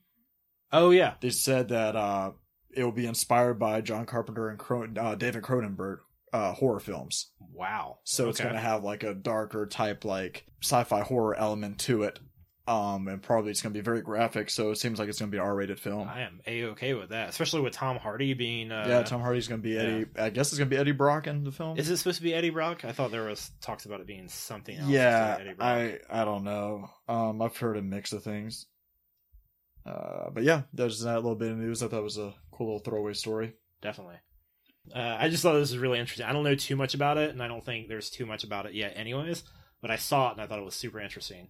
Oh 0.71 0.91
yeah. 0.91 1.15
They 1.19 1.31
said 1.31 1.69
that 1.69 1.95
uh, 1.95 2.31
it 2.71 2.83
will 2.83 2.91
be 2.91 3.07
inspired 3.07 3.59
by 3.59 3.81
John 3.81 4.05
Carpenter 4.05 4.49
and 4.49 4.59
Cron- 4.59 4.97
uh, 4.97 5.15
David 5.15 5.43
Cronenberg 5.43 5.97
uh, 6.31 6.53
horror 6.53 6.79
films. 6.79 7.31
Wow. 7.39 7.99
So 8.03 8.29
it's 8.29 8.39
going 8.39 8.53
to 8.53 8.59
have 8.59 8.83
like 8.83 9.03
a 9.03 9.13
darker 9.13 9.65
type, 9.65 10.05
like 10.05 10.45
sci-fi 10.61 11.01
horror 11.01 11.35
element 11.35 11.79
to 11.79 12.03
it. 12.03 12.19
Um, 12.69 13.07
and 13.07 13.19
probably 13.19 13.49
it's 13.49 13.63
going 13.63 13.73
to 13.73 13.79
be 13.79 13.83
very 13.83 14.01
graphic. 14.01 14.51
So 14.51 14.69
it 14.69 14.75
seems 14.77 14.99
like 14.99 15.09
it's 15.09 15.17
going 15.17 15.31
to 15.31 15.35
be 15.35 15.39
an 15.39 15.43
R-rated 15.43 15.79
film. 15.79 16.07
I 16.07 16.21
am 16.21 16.39
a 16.45 16.65
okay 16.65 16.93
with 16.93 17.09
that, 17.09 17.29
especially 17.29 17.61
with 17.61 17.73
Tom 17.73 17.97
Hardy 17.97 18.35
being. 18.35 18.71
Uh, 18.71 18.85
yeah, 18.87 19.01
Tom 19.01 19.21
Hardy's 19.21 19.47
going 19.47 19.59
to 19.59 19.67
be 19.67 19.75
Eddie. 19.75 20.05
I 20.15 20.29
guess 20.29 20.49
it's 20.49 20.59
going 20.59 20.69
to 20.69 20.75
be 20.75 20.79
Eddie 20.79 20.91
Brock 20.91 21.25
in 21.25 21.43
the 21.43 21.51
film. 21.51 21.79
Is 21.79 21.89
it 21.89 21.97
supposed 21.97 22.17
to 22.17 22.23
be 22.23 22.33
Eddie 22.33 22.51
Brock? 22.51 22.85
I 22.85 22.91
thought 22.91 23.09
there 23.09 23.23
was 23.23 23.49
talks 23.59 23.85
about 23.85 24.01
it 24.01 24.07
being 24.07 24.27
something 24.27 24.77
else. 24.77 24.87
yeah, 24.87 25.37
Eddie 25.39 25.53
Brock. 25.53 25.67
I 25.67 25.99
I 26.11 26.25
don't 26.25 26.43
know. 26.43 26.91
Um, 27.07 27.41
I've 27.41 27.57
heard 27.57 27.75
a 27.77 27.81
mix 27.81 28.13
of 28.13 28.23
things. 28.23 28.67
Uh, 29.83 30.29
but 30.29 30.43
yeah, 30.43 30.61
there's 30.71 31.01
that 31.01 31.15
little 31.15 31.35
bit 31.35 31.51
of 31.51 31.57
news. 31.57 31.81
I 31.81 31.87
thought 31.87 32.03
was 32.03 32.19
a 32.19 32.35
cool 32.51 32.67
little 32.67 32.79
throwaway 32.79 33.13
story. 33.13 33.53
definitely. 33.81 34.17
Uh, 34.93 35.17
I 35.19 35.29
just 35.29 35.41
thought 35.43 35.53
this 35.53 35.71
was 35.71 35.77
really 35.79 35.99
interesting. 35.99 36.25
I 36.25 36.33
don't 36.33 36.43
know 36.43 36.55
too 36.55 36.75
much 36.75 36.93
about 36.93 37.17
it, 37.17 37.31
and 37.31 37.41
I 37.41 37.47
don't 37.47 37.63
think 37.63 37.87
there's 37.87 38.09
too 38.09 38.25
much 38.25 38.43
about 38.43 38.65
it 38.65 38.73
yet, 38.73 38.93
anyways. 38.95 39.43
But 39.81 39.91
I 39.91 39.95
saw 39.95 40.29
it 40.29 40.33
and 40.33 40.41
I 40.41 40.45
thought 40.47 40.59
it 40.59 40.65
was 40.65 40.75
super 40.75 40.99
interesting. 40.99 41.47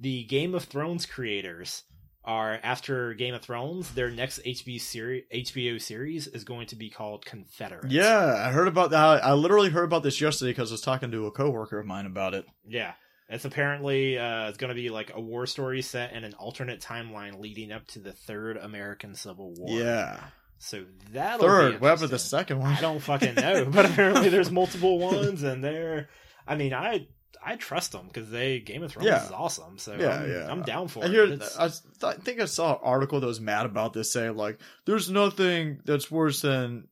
The 0.00 0.24
Game 0.24 0.54
of 0.54 0.64
Thrones 0.64 1.06
creators 1.06 1.84
are 2.24 2.58
after 2.62 3.14
Game 3.14 3.34
of 3.34 3.42
Thrones. 3.42 3.92
Their 3.94 4.10
next 4.10 4.40
HBO 4.44 4.80
series, 4.80 5.24
HBO 5.32 5.80
series, 5.80 6.26
is 6.26 6.44
going 6.44 6.66
to 6.68 6.76
be 6.76 6.90
called 6.90 7.24
Confederate. 7.24 7.90
Yeah, 7.90 8.34
I 8.46 8.50
heard 8.50 8.68
about 8.68 8.90
that. 8.90 9.24
I 9.24 9.32
literally 9.34 9.70
heard 9.70 9.84
about 9.84 10.02
this 10.02 10.20
yesterday 10.20 10.50
because 10.50 10.70
I 10.70 10.74
was 10.74 10.80
talking 10.80 11.10
to 11.12 11.26
a 11.26 11.30
coworker 11.30 11.78
of 11.78 11.86
mine 11.86 12.06
about 12.06 12.34
it. 12.34 12.46
yeah. 12.66 12.92
It's 13.28 13.44
apparently 13.44 14.16
uh, 14.16 14.48
it's 14.48 14.56
going 14.56 14.68
to 14.68 14.74
be 14.76 14.88
like 14.88 15.10
a 15.12 15.20
war 15.20 15.46
story 15.46 15.82
set 15.82 16.12
in 16.12 16.22
an 16.22 16.34
alternate 16.34 16.80
timeline 16.80 17.40
leading 17.40 17.72
up 17.72 17.84
to 17.88 17.98
the 17.98 18.12
Third 18.12 18.56
American 18.56 19.16
Civil 19.16 19.52
War. 19.54 19.80
Yeah, 19.80 20.20
So 20.58 20.84
that 21.10 21.40
third. 21.40 21.80
What 21.80 21.88
happened 21.88 22.10
the 22.10 22.20
second 22.20 22.60
one? 22.60 22.72
I 22.72 22.80
don't 22.80 23.00
fucking 23.00 23.34
know, 23.34 23.64
but 23.64 23.84
apparently 23.84 24.28
there's 24.28 24.52
multiple 24.52 24.98
ones, 25.00 25.42
and 25.42 25.64
they're. 25.64 26.08
I 26.46 26.54
mean, 26.54 26.72
I 26.72 27.08
I 27.46 27.56
trust 27.56 27.92
them 27.92 28.06
because 28.08 28.28
they 28.30 28.58
Game 28.60 28.82
of 28.82 28.92
Thrones 28.92 29.06
Yeah. 29.08 29.24
is 29.24 29.30
awesome. 29.30 29.78
So 29.78 29.94
Yeah, 29.94 30.08
I'm, 30.20 30.30
yeah. 30.30 30.50
I'm 30.50 30.62
down 30.62 30.88
for 30.88 31.04
I 31.04 31.08
it. 31.08 31.42
I, 31.58 31.68
th- 31.68 31.80
I 32.02 32.12
think 32.14 32.40
I 32.40 32.44
saw 32.46 32.72
an 32.74 32.80
article 32.82 33.20
that 33.20 33.26
was 33.26 33.40
mad 33.40 33.66
about 33.66 33.92
this, 33.92 34.12
saying 34.12 34.36
like, 34.36 34.58
"There's 34.84 35.08
nothing 35.10 35.80
that's 35.84 36.10
worse 36.10 36.42
than 36.42 36.88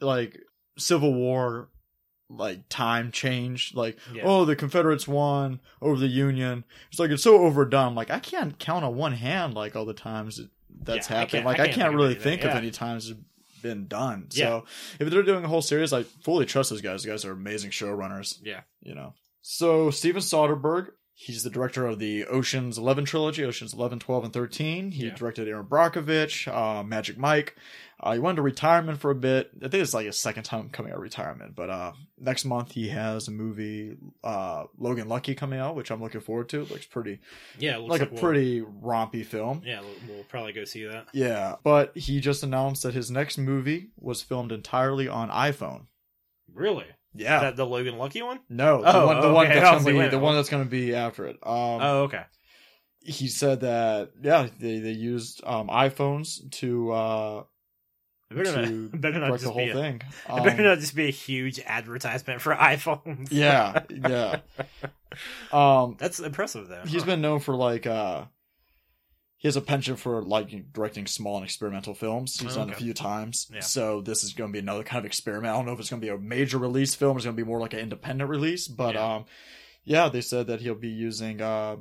like 0.00 0.38
Civil 0.78 1.12
War." 1.14 1.68
Like 2.32 2.68
time 2.68 3.10
change, 3.10 3.72
like 3.74 3.98
Yeah. 4.14 4.22
oh 4.24 4.44
the 4.44 4.54
Confederates 4.54 5.08
won 5.08 5.58
over 5.82 5.98
the 5.98 6.06
Union. 6.06 6.62
It's 6.90 7.00
like 7.00 7.10
it's 7.10 7.24
so 7.24 7.38
overdone. 7.44 7.96
Like 7.96 8.08
I 8.12 8.20
can't 8.20 8.56
count 8.56 8.84
on 8.84 8.94
one 8.94 9.14
hand 9.14 9.54
like 9.54 9.74
all 9.74 9.84
the 9.84 9.94
times 9.94 10.36
that 10.36 10.48
that's 10.84 11.10
Yeah, 11.10 11.16
happened. 11.16 11.30
can't- 11.32 11.44
like 11.46 11.58
I 11.58 11.64
I 11.64 11.66
can't 11.66 11.74
can't, 11.74 11.86
think 11.88 11.94
of 11.94 12.00
really 12.00 12.14
think 12.14 12.44
of 12.44 12.50
any 12.52 12.70
times 12.70 13.10
it's 13.10 13.20
been 13.62 13.88
done. 13.88 14.28
Yeah. 14.30 14.44
So 14.46 14.64
if 15.00 15.10
they're 15.10 15.24
doing 15.24 15.44
a 15.44 15.48
whole 15.48 15.60
series, 15.60 15.92
I 15.92 16.04
fully 16.04 16.46
trust 16.46 16.70
those 16.70 16.80
guys. 16.80 17.02
Those 17.02 17.06
guys 17.10 17.24
are 17.24 17.32
amazing 17.32 17.72
showrunners 17.72 18.38
yeah, 18.44 18.60
you 18.80 18.94
know. 18.94 19.12
So 19.42 19.90
Steven 19.90 20.20
Soderbergh, 20.22 20.88
he's 21.14 21.42
the 21.42 21.50
director 21.50 21.86
of 21.86 21.98
the 21.98 22.24
Ocean's 22.26 22.78
11 22.78 23.04
trilogy, 23.04 23.44
Ocean's 23.44 23.74
11, 23.74 23.98
12, 23.98 24.24
and 24.24 24.32
13. 24.32 24.90
He 24.92 25.06
Yeah. 25.06 25.14
directed 25.14 25.48
Erin 25.48 25.66
Brockovich, 25.66 26.46
uh, 26.48 26.82
Magic 26.82 27.16
Mike. 27.18 27.56
Uh, 28.02 28.14
he 28.14 28.18
went 28.18 28.30
into 28.30 28.42
retirement 28.42 28.98
for 28.98 29.10
a 29.10 29.14
bit. 29.14 29.50
I 29.58 29.68
think 29.68 29.82
it's 29.82 29.92
like 29.92 30.06
his 30.06 30.18
second 30.18 30.44
time 30.44 30.70
coming 30.70 30.90
out 30.92 30.96
of 30.96 31.02
retirement. 31.02 31.54
But 31.54 31.68
uh, 31.68 31.92
next 32.18 32.46
month 32.46 32.72
he 32.72 32.88
has 32.88 33.28
a 33.28 33.30
movie, 33.30 33.98
uh, 34.24 34.64
Logan 34.78 35.06
Lucky, 35.08 35.34
coming 35.34 35.58
out, 35.58 35.74
which 35.76 35.90
I'm 35.90 36.00
looking 36.02 36.22
forward 36.22 36.48
to. 36.50 36.62
It 36.62 36.70
looks 36.70 36.86
pretty 36.86 37.18
yeah. 37.58 37.76
It 37.76 37.80
looks 37.80 37.90
like, 37.90 38.00
like, 38.00 38.10
a 38.10 38.12
we'll- 38.14 38.22
pretty 38.22 38.60
rompy 38.62 39.24
film. 39.26 39.60
Yeah, 39.66 39.80
we'll, 39.80 40.14
we'll 40.16 40.24
probably 40.24 40.54
go 40.54 40.64
see 40.64 40.84
that. 40.86 41.08
Yeah, 41.12 41.56
but 41.62 41.94
he 41.96 42.20
just 42.20 42.42
announced 42.42 42.82
that 42.84 42.94
his 42.94 43.10
next 43.10 43.36
movie 43.36 43.90
was 43.98 44.22
filmed 44.22 44.52
entirely 44.52 45.06
on 45.08 45.28
iPhone. 45.28 45.86
Really? 46.52 46.86
Yeah. 47.14 47.40
That 47.40 47.56
the 47.56 47.66
Logan 47.66 47.98
Lucky 47.98 48.22
one? 48.22 48.40
no, 48.48 48.82
the 48.82 48.96
Oh, 48.96 49.06
one, 49.06 49.20
the 49.20 49.32
one 49.32 49.48
that's 49.48 49.60
gonna 49.84 49.98
be 50.02 50.08
the 50.08 50.18
one 50.18 50.36
that's 50.36 50.48
gonna 50.48 50.64
be 50.64 50.94
after 50.94 51.26
it. 51.26 51.36
Um, 51.42 51.80
oh, 51.82 52.02
okay. 52.04 52.22
he 53.00 53.26
said 53.28 53.60
that 53.60 54.10
yeah 54.22 54.46
they, 54.60 54.78
they 54.78 54.92
used 54.92 55.42
um 55.44 55.68
iPhones 55.68 56.48
to 56.52 56.92
uh 56.92 57.42
better 58.30 58.44
to 58.44 58.90
not, 58.92 59.00
better 59.00 59.18
not 59.18 59.26
direct 59.28 59.42
the 59.42 59.48
just 59.48 59.56
be 59.56 59.68
whole 59.68 59.70
a, 59.70 59.82
thing. 59.82 60.02
it 60.28 60.44
better 60.44 60.62
Um, 60.62 60.64
not 60.68 60.78
just 60.78 60.94
be 60.94 61.08
a 61.08 61.10
huge 61.10 61.58
advertisement 61.66 62.40
for 62.40 62.54
iPhones. 62.54 63.28
yeah, 63.32 63.82
yeah. 63.90 64.40
Um, 65.52 65.96
That's 65.98 66.20
impressive 66.20 66.68
though. 66.68 66.82
he's 66.86 67.02
Huh. 67.02 67.06
been 67.06 67.20
known 67.20 67.40
for 67.40 67.56
like 67.56 67.86
uh 67.86 68.24
he 69.42 69.48
has 69.48 69.56
a 69.56 69.60
penchant 69.62 69.98
for 69.98 70.22
like 70.22 70.72
directing 70.72 71.06
small 71.06 71.36
and 71.36 71.44
experimental 71.44 71.94
films. 71.94 72.38
He's 72.38 72.52
Oh, 72.52 72.60
done 72.60 72.68
it 72.70 72.74
a 72.74 72.76
few 72.76 72.92
times. 72.94 73.50
Yeah. 73.52 73.60
So 73.60 74.00
this 74.02 74.22
is 74.22 74.34
going 74.34 74.50
to 74.50 74.52
be 74.52 74.58
another 74.58 74.82
kind 74.84 74.98
of 74.98 75.06
experiment. 75.06 75.52
I 75.52 75.56
don't 75.56 75.64
know 75.66 75.72
if 75.72 75.80
it's 75.80 75.88
going 75.90 76.00
to 76.02 76.06
be 76.06 76.12
a 76.12 76.18
major 76.18 76.58
release 76.58 76.94
film. 76.94 77.16
It's 77.16 77.24
going 77.24 77.34
to 77.36 77.42
be 77.42 77.48
more 77.48 77.58
like 77.58 77.72
an 77.72 77.78
independent 77.80 78.28
release. 78.28 78.68
But 78.68 78.94
Yeah. 78.96 79.14
um, 79.16 79.24
yeah, 79.82 80.08
they 80.10 80.20
said 80.20 80.46
that 80.48 80.60
he'll 80.60 80.74
be 80.74 80.90
using 80.90 81.40
uh 81.40 81.76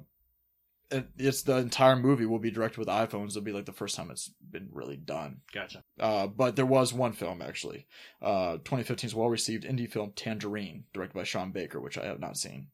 it, 0.92 1.08
it's 1.20 1.44
the 1.44 1.58
entire 1.58 1.96
movie 1.96 2.26
will 2.26 2.40
be 2.40 2.50
directed 2.50 2.80
with 2.80 2.88
iPhones. 2.88 3.32
It'll 3.32 3.42
be 3.44 3.52
like 3.52 3.66
the 3.66 3.72
first 3.74 3.96
time 3.96 4.10
it's 4.10 4.30
been 4.50 4.70
really 4.72 4.98
done. 4.98 5.42
Gotcha. 5.54 5.84
Uh, 6.00 6.26
but 6.26 6.56
there 6.56 6.66
was 6.66 6.92
one 6.94 7.12
film 7.14 7.42
actually, 7.44 7.86
uh, 8.24 8.58
2015's 8.64 9.14
well 9.14 9.30
received 9.30 9.66
indie 9.66 9.88
film 9.92 10.14
Tangerine, 10.16 10.86
directed 10.94 11.14
by 11.14 11.24
Sean 11.26 11.52
Baker, 11.52 11.80
which 11.80 11.98
I 12.00 12.06
have 12.06 12.20
not 12.20 12.38
seen. 12.38 12.70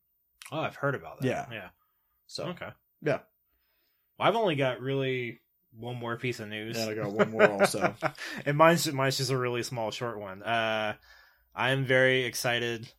Oh, 0.51 0.59
I've 0.59 0.75
heard 0.77 0.95
about 0.95 1.19
that. 1.21 1.27
Yeah. 1.27 1.45
Yeah. 1.51 1.69
So 2.27 2.45
Okay. 2.49 2.69
yeah, 3.01 3.19
Well, 4.17 4.27
I've 4.27 4.35
only 4.35 4.55
got 4.55 4.81
really 4.81 5.41
one 5.77 5.97
more 5.97 6.17
piece 6.17 6.39
of 6.39 6.47
news. 6.47 6.77
and 6.77 6.89
I 6.89 6.93
got 6.93 7.11
one 7.11 7.31
more 7.31 7.49
also. 7.49 7.93
and 8.45 8.57
mine's 8.57 8.91
mine's 8.91 9.17
just 9.17 9.31
a 9.31 9.37
really 9.37 9.63
small, 9.63 9.91
short 9.91 10.19
one. 10.19 10.41
Uh, 10.43 10.95
I'm 11.53 11.85
very 11.85 12.23
excited 12.23 12.89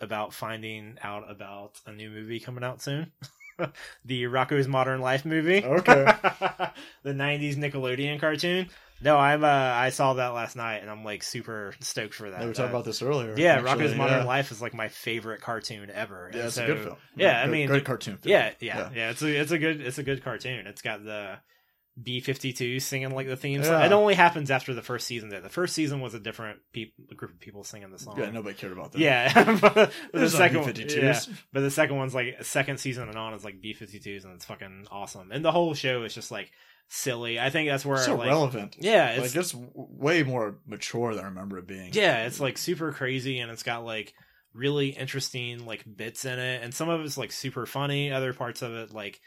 about 0.00 0.32
finding 0.32 0.98
out 1.02 1.30
about 1.30 1.80
a 1.86 1.92
new 1.92 2.10
movie 2.10 2.40
coming 2.40 2.64
out 2.64 2.82
soon. 2.82 3.12
the 4.04 4.24
Rocko's 4.24 4.68
Modern 4.68 5.00
Life 5.00 5.24
movie. 5.24 5.64
Okay. 5.64 6.04
the 7.02 7.12
'90s 7.12 7.56
Nickelodeon 7.56 8.20
cartoon. 8.20 8.68
No, 9.02 9.16
I'm. 9.16 9.42
Uh, 9.44 9.48
I 9.48 9.88
saw 9.90 10.14
that 10.14 10.28
last 10.28 10.56
night, 10.56 10.78
and 10.82 10.90
I'm 10.90 11.04
like 11.04 11.22
super 11.22 11.74
stoked 11.80 12.12
for 12.14 12.30
that. 12.30 12.40
we 12.40 12.46
were 12.48 12.52
talking 12.52 12.66
Uh, 12.66 12.74
about 12.74 12.84
this 12.84 13.00
earlier. 13.00 13.34
Yeah, 13.36 13.54
actually, 13.56 13.86
Rocko's 13.86 13.94
Modern 13.96 14.18
yeah. 14.20 14.24
Life 14.24 14.50
is 14.52 14.60
like 14.60 14.74
my 14.74 14.88
favorite 14.88 15.40
cartoon 15.40 15.90
ever. 15.90 16.30
Yeah, 16.32 16.38
And 16.40 16.48
it's 16.48 16.58
a 16.58 16.66
good 16.66 16.78
film. 16.80 16.96
Yeah, 17.16 17.40
I 17.40 17.44
Good- 17.46 17.52
mean, 17.52 17.68
good 17.68 17.84
cartoon. 17.84 18.18
Film. 18.18 18.30
yeah, 18.30 18.50
yeah, 18.60 18.90
yeah, 18.94 19.10
It's 19.10 19.22
a 19.22 19.28
it's 19.40 19.52
a 19.52 19.58
good 19.58 19.80
it's 19.80 19.96
a 19.98 20.02
good 20.02 20.22
cartoon. 20.22 20.66
It's 20.66 20.82
got 20.82 21.02
the 21.02 21.38
B 22.00 22.20
fifty 22.20 22.52
two 22.52 22.80
singing 22.80 23.10
like 23.10 23.26
the 23.26 23.36
theme 23.36 23.62
song. 23.62 23.80
Yeah. 23.80 23.86
It 23.86 23.92
only 23.92 24.14
happens 24.14 24.50
after 24.50 24.74
the 24.74 24.82
first 24.82 25.06
season. 25.06 25.28
Though 25.28 25.40
the 25.40 25.48
first 25.48 25.74
season 25.74 26.00
was 26.00 26.14
a 26.14 26.20
different 26.20 26.60
peop 26.72 26.94
group 27.16 27.32
of 27.32 27.40
people 27.40 27.64
singing 27.64 27.90
the 27.90 27.98
song. 27.98 28.18
Yeah, 28.18 28.30
nobody 28.30 28.54
cared 28.54 28.72
about 28.72 28.92
that. 28.92 29.00
Yeah, 29.00 29.58
but 29.60 29.92
the 30.12 30.28
second 30.28 30.62
one, 30.62 30.74
yeah, 30.76 31.20
but 31.52 31.60
the 31.60 31.70
second 31.70 31.96
one's 31.96 32.14
like 32.14 32.44
second 32.44 32.78
season 32.78 33.08
and 33.08 33.18
on 33.18 33.34
is 33.34 33.44
like 33.44 33.60
B 33.60 33.72
fifty 33.72 33.98
twos, 33.98 34.24
and 34.24 34.34
it's 34.34 34.44
fucking 34.44 34.86
awesome. 34.90 35.32
And 35.32 35.44
the 35.44 35.52
whole 35.52 35.74
show 35.74 36.04
is 36.04 36.14
just 36.14 36.30
like 36.30 36.50
silly. 36.90 37.40
I 37.40 37.50
think 37.50 37.68
that's 37.68 37.86
where 37.86 37.98
so 37.98 38.16
like, 38.16 38.28
relevant. 38.28 38.76
yeah, 38.78 39.10
it's 39.10 39.34
like 39.34 39.42
it's 39.42 39.54
way 39.74 40.22
more 40.22 40.58
mature 40.66 41.14
than 41.14 41.24
I 41.24 41.28
remember 41.28 41.58
it 41.58 41.66
being. 41.66 41.90
yeah, 41.92 42.24
it's 42.26 42.40
like 42.40 42.58
super 42.58 42.92
crazy 42.92 43.38
and 43.38 43.50
it's 43.50 43.62
got 43.62 43.84
like 43.84 44.12
really 44.52 44.88
interesting 44.88 45.64
like 45.64 45.84
bits 45.96 46.24
in 46.24 46.38
it 46.38 46.62
and 46.64 46.74
some 46.74 46.88
of 46.88 47.00
it's 47.02 47.16
like 47.16 47.32
super 47.32 47.66
funny, 47.66 48.12
other 48.12 48.32
parts 48.32 48.62
of 48.62 48.72
it 48.74 48.92
like 48.92 49.20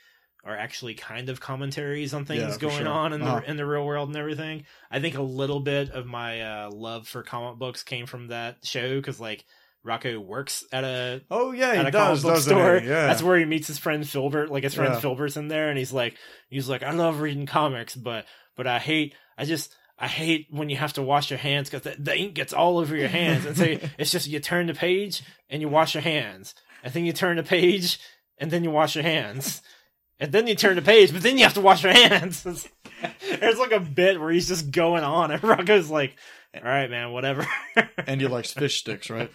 are 0.46 0.58
actually 0.58 0.94
kind 0.94 1.30
of 1.30 1.40
commentaries 1.40 2.14
on 2.14 2.26
things 2.26 2.42
Yeah, 2.42 2.58
going 2.58 2.84
sure. 2.84 2.88
on 2.90 3.14
in 3.14 3.22
the 3.22 3.26
Uh-huh. 3.28 3.42
in 3.48 3.56
the 3.58 3.66
real 3.66 3.86
world 3.86 4.10
and 4.10 4.18
everything. 4.18 4.66
I 4.92 5.00
think 5.00 5.16
a 5.16 5.22
little 5.22 5.60
bit 5.62 5.92
of 5.92 6.06
my 6.06 6.42
uh 6.42 6.70
love 6.72 7.08
for 7.08 7.24
comic 7.24 7.58
books 7.60 7.84
came 7.84 8.06
from 8.06 8.28
that 8.28 8.58
show 8.66 9.02
cuz 9.02 9.20
like 9.20 9.46
Rocko 9.86 10.18
works 10.18 10.64
at 10.72 10.84
a 10.84 11.22
Oh 11.30 11.52
yeah, 11.52 11.70
at 11.72 11.76
he 11.82 11.88
a 11.88 11.92
does. 11.92 12.22
comic 12.22 12.36
book 12.36 12.44
store. 12.44 12.80
he? 12.80 12.88
Yeah. 12.88 13.08
That's 13.08 13.22
where 13.24 13.38
he 13.38 13.46
meets 13.46 13.68
his 13.68 13.78
friend 13.78 14.08
Filbert. 14.08 14.50
Like 14.50 14.64
his 14.64 14.74
friend 14.76 14.94
Yeah. 14.94 15.00
Filbert's 15.00 15.36
in 15.38 15.48
there, 15.50 15.70
and 15.70 15.78
he's 15.78 15.92
like, 15.94 16.16
he's 16.50 16.70
like, 16.70 16.84
I 16.84 16.92
love 16.92 17.20
reading 17.22 17.46
comics, 17.46 17.96
but 17.96 18.26
but 18.56 18.68
I 18.68 18.80
hate, 18.80 19.16
I 19.38 19.46
just. 19.46 19.74
I 20.00 20.08
hate 20.08 20.48
when 20.50 20.70
you 20.70 20.76
have 20.78 20.94
to 20.94 21.04
wash 21.04 21.30
your 21.30 21.38
hands 21.38 21.70
because 21.70 21.84
the, 21.84 21.96
the 22.02 22.18
ink 22.18 22.34
gets 22.34 22.52
all 22.52 22.80
over 22.80 22.96
your 22.96 23.08
hands. 23.08 23.46
And 23.46 23.56
so 23.56 23.64
it's 23.98 24.12
just 24.12 24.28
you 24.28 24.40
turn 24.40 24.66
the 24.66 24.74
page 24.74 25.22
and 25.52 25.62
you 25.62 25.70
wash 25.70 25.94
your 25.94 26.02
hands, 26.02 26.56
and 26.84 26.92
then 26.94 27.06
you 27.06 27.14
turn 27.14 27.38
the 27.38 27.44
page 27.44 28.00
and 28.40 28.50
then 28.50 28.64
you 28.64 28.72
wash 28.72 28.96
your 28.96 29.04
hands, 29.04 29.62
and 30.20 30.32
then 30.32 30.48
you 30.48 30.56
turn 30.56 30.76
the 30.76 30.82
page, 30.82 31.12
but 31.14 31.22
then 31.22 31.38
you 31.38 31.44
have 31.44 31.54
to 31.56 31.62
wash 31.62 31.84
your 31.84 31.94
hands. 31.94 32.46
It's- 33.04 33.40
There's 33.42 33.58
like 33.60 33.74
a 33.74 33.82
bit 33.82 34.18
where 34.18 34.32
he's 34.32 34.48
just 34.48 34.72
going 34.72 35.04
on, 35.04 35.30
and 35.32 35.42
Rocko's 35.42 35.90
like, 35.90 36.16
"All 36.56 36.62
right, 36.64 36.90
man, 36.90 37.12
whatever." 37.12 37.46
and 38.08 38.22
he 38.22 38.28
likes 38.28 38.54
fish 38.54 38.80
sticks, 38.80 39.10
right? 39.10 39.30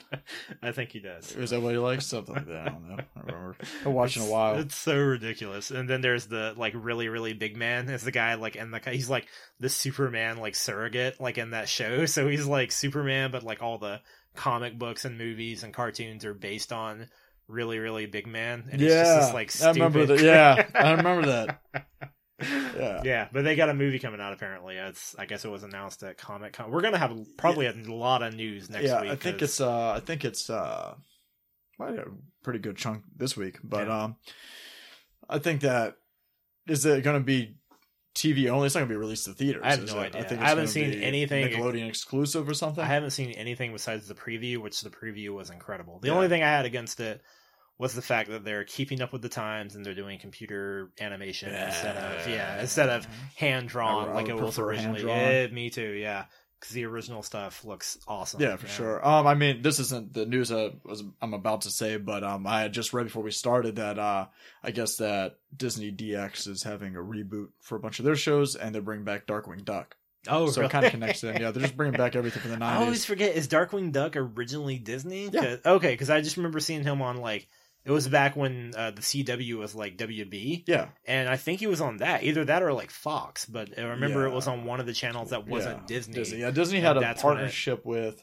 I 0.63 0.73
think 0.73 0.91
he 0.93 1.01
does. 1.01 1.33
Is 1.33 1.51
that 1.51 1.61
what 1.61 1.73
he 1.73 1.79
likes? 1.79 2.07
Something 2.07 2.35
like 2.37 2.47
that. 2.47 2.69
I 2.69 2.71
don't 2.71 2.89
know. 2.89 2.97
I 3.15 3.21
remember. 3.21 3.57
I 3.85 3.89
watched 3.91 4.17
in 4.17 4.23
a 4.23 4.27
while. 4.31 4.59
It's 4.59 4.75
so 4.75 4.97
ridiculous. 4.97 5.71
And 5.71 5.87
then 5.87 6.01
there's 6.01 6.27
the 6.27 6.55
like 6.57 6.73
really 6.75 7.09
really 7.09 7.35
big 7.35 7.59
man. 7.59 7.91
Is 7.91 8.03
the 8.05 8.11
guy 8.11 8.35
like 8.37 8.57
in 8.57 8.71
the 8.71 8.81
he's 8.91 9.11
like 9.11 9.27
the 9.61 9.69
Superman 9.69 10.39
like 10.39 10.55
surrogate 10.55 11.21
like 11.21 11.37
in 11.37 11.51
that 11.51 11.69
show. 11.69 12.07
So 12.07 12.27
he's 12.27 12.47
like 12.47 12.73
Superman, 12.73 13.31
but 13.31 13.43
like 13.43 13.61
all 13.63 13.77
the 13.77 14.01
comic 14.35 14.79
books 14.79 15.05
and 15.05 15.19
movies 15.19 15.63
and 15.63 15.75
cartoons 15.75 16.25
are 16.25 16.33
based 16.33 16.73
on 16.73 17.09
really 17.49 17.79
really 17.79 18.07
big 18.07 18.27
man. 18.27 18.65
And 18.71 18.81
it's 18.81 18.93
yeah, 18.93 19.03
just 19.05 19.33
this, 19.33 19.35
like 19.35 19.69
I 19.69 19.73
remember 19.73 20.07
that. 20.07 20.21
Yeah, 20.21 20.67
I 20.75 20.93
remember 20.97 21.27
that. 21.27 21.61
Yeah. 22.41 23.01
yeah, 23.05 23.29
but 23.33 23.43
they 23.43 23.57
got 23.57 23.69
a 23.69 23.75
movie 23.75 23.99
coming 23.99 24.21
out 24.21 24.33
apparently. 24.33 24.77
It's 24.77 25.17
I 25.19 25.27
guess 25.27 25.45
it 25.45 25.51
was 25.51 25.65
announced 25.65 26.03
at 26.05 26.19
Comic 26.19 26.53
Con. 26.53 26.71
We're 26.71 26.83
gonna 26.83 26.99
have 26.99 27.17
probably 27.37 27.67
a 27.67 27.73
lot 27.73 28.23
of 28.23 28.35
news 28.35 28.71
next 28.71 28.85
yeah, 28.85 29.01
week. 29.03 29.11
I 29.11 29.17
think 29.17 29.39
'cause- 29.39 29.49
it's. 29.51 29.61
uh 29.61 29.93
I 29.93 30.01
think 30.01 30.25
it's. 30.25 30.49
uh 30.49 30.95
yeah, 31.81 31.87
a 31.91 32.05
pretty 32.43 32.59
good 32.59 32.77
chunk 32.77 33.05
this 33.17 33.37
week, 33.37 33.59
but 33.63 33.87
Yeah. 33.87 34.03
um, 34.05 34.17
I 35.29 35.39
think 35.39 35.61
that 35.61 35.95
is 36.67 36.85
it 36.85 37.05
going 37.05 37.19
to 37.21 37.25
be 37.25 37.55
TV 38.17 38.49
only? 38.51 38.67
It's 38.67 38.75
not 38.75 38.81
going 38.81 38.89
to 38.89 38.95
be 38.95 38.99
released 38.99 39.27
to 39.27 39.33
theaters. 39.33 39.63
I 39.65 39.71
have 39.71 39.87
no 39.87 40.01
it? 40.01 40.07
idea. 40.07 40.21
I, 40.21 40.25
think 40.25 40.41
I 40.41 40.49
haven't 40.49 40.67
seen 40.69 40.93
anything- 40.95 41.47
Nickelodeon 41.49 41.89
exclusive 41.89 42.49
or 42.49 42.55
something. 42.55 42.83
I 42.83 42.89
haven't 42.89 43.11
seen 43.13 43.31
anything 43.31 43.73
besides 43.73 44.09
the 44.09 44.15
preview, 44.15 44.59
which 44.59 44.81
the 44.81 44.91
preview 44.91 45.31
was 45.31 45.51
incredible. 45.51 46.01
The 46.01 46.09
Yeah. 46.09 46.15
only 46.15 46.29
thing 46.29 46.43
I 46.43 46.49
had 46.49 46.67
against 46.67 46.99
it 46.99 47.23
was 47.79 47.95
the 47.95 48.03
fact 48.03 48.29
that 48.31 48.45
they're 48.45 48.65
keeping 48.65 49.01
up 49.01 49.13
with 49.13 49.23
the 49.23 49.29
times 49.29 49.75
and 49.77 49.87
they're 49.87 49.95
doing 49.95 50.19
computer 50.19 50.91
animation 51.01 51.55
instead 51.55 51.97
of 51.97 52.29
yeah 52.29 52.61
instead 52.61 52.89
of 52.89 53.07
hand 53.37 53.69
drawn 53.69 53.95
I 53.95 54.07
would- 54.07 54.11
I 54.11 54.15
like 54.15 54.29
it 54.29 54.35
was 54.37 54.59
originally. 54.59 55.05
Yeah, 55.07 55.47
me 55.49 55.71
too. 55.71 55.93
Yeah, 55.93 56.25
because 56.59 56.75
the 56.75 56.85
original 56.87 57.23
stuff 57.23 57.65
looks 57.65 57.97
awesome. 58.09 58.41
Yeah, 58.43 58.57
for 58.57 58.67
sure. 58.67 59.07
Um, 59.07 59.27
I 59.29 59.35
mean, 59.35 59.63
this 59.63 59.79
isn't 59.79 60.13
the 60.13 60.27
news 60.27 60.51
I 60.51 60.73
was 60.85 61.05
I'm 61.23 61.35
about 61.35 61.61
to 61.63 61.71
say, 61.71 61.97
but 61.99 62.25
um, 62.25 62.47
I 62.49 62.63
had 62.63 62.73
just 62.73 62.93
read 62.93 63.05
before 63.05 63.23
we 63.23 63.31
started 63.31 63.77
that 63.77 63.97
uh, 63.99 64.27
I 64.65 64.71
guess 64.73 64.97
that 64.97 65.37
Disney 65.57 65.93
DX 65.93 66.49
is 66.49 66.65
having 66.65 66.97
a 66.97 67.01
reboot 67.01 67.49
for 67.61 67.77
a 67.77 67.81
bunch 67.81 68.01
of 68.01 68.05
their 68.05 68.17
shows, 68.17 68.57
and 68.57 68.75
they're 68.75 68.83
bringing 68.83 69.05
back 69.05 69.27
Darkwing 69.27 69.65
Duck. 69.65 69.95
Oh, 70.27 70.51
so 70.51 70.61
really? 70.63 70.67
it 70.69 70.73
kind 70.73 70.85
of 70.85 70.91
connects 70.91 71.21
to 71.21 71.27
them. 71.27 71.41
Yeah, 71.41 71.53
they're 71.53 71.63
just 71.63 71.77
bringing 71.77 71.97
back 71.97 72.17
everything 72.17 72.43
from 72.43 72.51
the 72.51 72.57
nineties. 72.59 72.79
I 72.81 72.85
always 72.85 73.05
forget 73.05 73.37
is 73.37 73.47
Darkwing 73.47 73.93
Duck 73.93 74.17
originally 74.17 74.77
Disney? 74.79 75.29
Yeah. 75.29 75.41
'Cause- 75.41 75.59
Okay, 75.65 75.93
because 75.93 76.11
I 76.11 76.21
just 76.23 76.37
remember 76.37 76.59
seeing 76.59 76.83
him 76.83 77.01
on 77.03 77.19
like 77.19 77.47
it 77.89 77.93
was 77.93 78.07
back 78.07 78.37
when 78.37 78.73
uh, 78.77 78.91
the 78.91 79.01
CW 79.01 79.57
was 79.57 79.75
like 79.75 79.97
WB. 79.97 80.65
Yeah, 80.67 80.89
and 81.07 81.29
I 81.29 81.37
think 81.37 81.59
he 81.61 81.67
was 81.67 81.81
on 81.81 81.97
that, 81.97 82.23
either 82.23 82.45
that 82.45 82.63
or 82.63 82.73
like 82.75 82.91
Fox. 82.91 83.47
But 83.47 83.77
I 83.79 83.83
remember 83.83 84.27
it 84.27 84.31
was 84.33 84.47
on 84.47 84.65
one 84.67 84.79
of 84.79 84.87
the 84.87 84.93
channels 84.93 85.31
that 85.31 85.49
wasn't 85.49 85.79
yeah. 85.81 85.87
Disney. 85.87 86.15
Disney. 86.15 86.39
Yeah, 86.41 86.51
Disney 86.51 86.81
had 86.81 86.97
a 86.97 87.01
when 87.01 87.11
it- 87.11 87.17
partnership 87.19 87.85
with. 87.87 88.23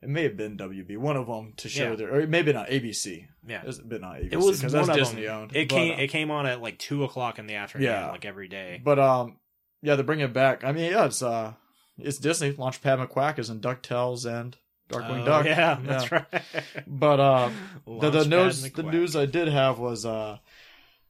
It 0.00 0.08
may 0.08 0.22
have 0.22 0.36
been 0.36 0.56
WB, 0.56 0.96
one 0.96 1.16
of 1.16 1.26
them, 1.26 1.54
to 1.56 1.68
show 1.68 1.90
Yeah. 1.90 1.96
their, 1.96 2.14
or 2.14 2.20
it 2.20 2.28
may 2.28 2.36
have 2.36 2.46
been 2.46 2.54
on 2.56 2.66
ABC. 2.66 3.26
Yeah, 3.44 3.62
It's 3.66 3.78
been 3.78 4.04
on 4.04 4.14
ABC 4.14 4.32
it 4.32 4.36
was 4.38 4.58
because 4.60 4.72
that's 4.72 4.88
Disney 4.96 5.24
them. 5.24 5.34
owned. 5.42 5.56
It 5.56 5.68
But, 5.68 5.74
came 5.74 5.92
uh, 5.98 6.02
it 6.02 6.06
came 6.06 6.30
on 6.30 6.46
at 6.46 6.62
like 6.62 6.78
two 6.78 7.02
o'clock 7.02 7.40
in 7.40 7.48
the 7.48 7.56
afternoon, 7.56 7.86
Yeah. 7.88 8.10
like 8.12 8.24
every 8.24 8.46
day. 8.46 8.80
But 8.82 9.00
um, 9.00 9.38
yeah, 9.82 9.96
they're 9.96 10.04
bringing 10.04 10.26
it 10.26 10.32
back. 10.32 10.62
I 10.62 10.70
mean, 10.70 10.92
yeah, 10.92 11.06
it's 11.06 11.20
uh, 11.20 11.54
it's 11.98 12.18
Disney. 12.18 12.52
Launchpad 12.52 13.04
McQuack 13.08 13.40
is 13.40 13.50
in 13.50 13.60
Ducktales 13.60 14.24
and 14.24 14.56
Darkwing 14.88 15.22
Oh, 15.22 15.24
Duck. 15.26 15.44
yeah, 15.46 15.78
that's 15.82 16.10
right. 16.12 16.24
But 16.86 17.20
uh, 17.20 17.50
the, 17.86 18.10
the 18.10 18.24
news 18.26 18.70
the 18.72 18.82
news 18.82 19.14
I 19.16 19.26
did 19.26 19.48
have 19.48 19.78
was 19.78 20.06
uh, 20.06 20.38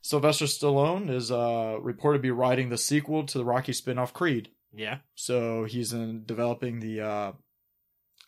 Sylvester 0.03 0.47
Stallone 0.47 1.11
is 1.11 1.31
uh 1.31 1.79
reported 1.81 2.19
to 2.19 2.23
be 2.23 2.31
writing 2.31 2.69
the 2.71 2.79
sequel 2.79 3.25
to 3.27 3.39
the 3.39 3.45
Rocky 3.45 3.73
spin-off 3.73 4.13
Creed. 4.13 4.49
Yeah, 4.75 4.99
So 5.15 5.65
he's 5.65 5.93
in 5.93 6.25
developing 6.27 6.81
the 6.81 7.01
uh 7.01 7.33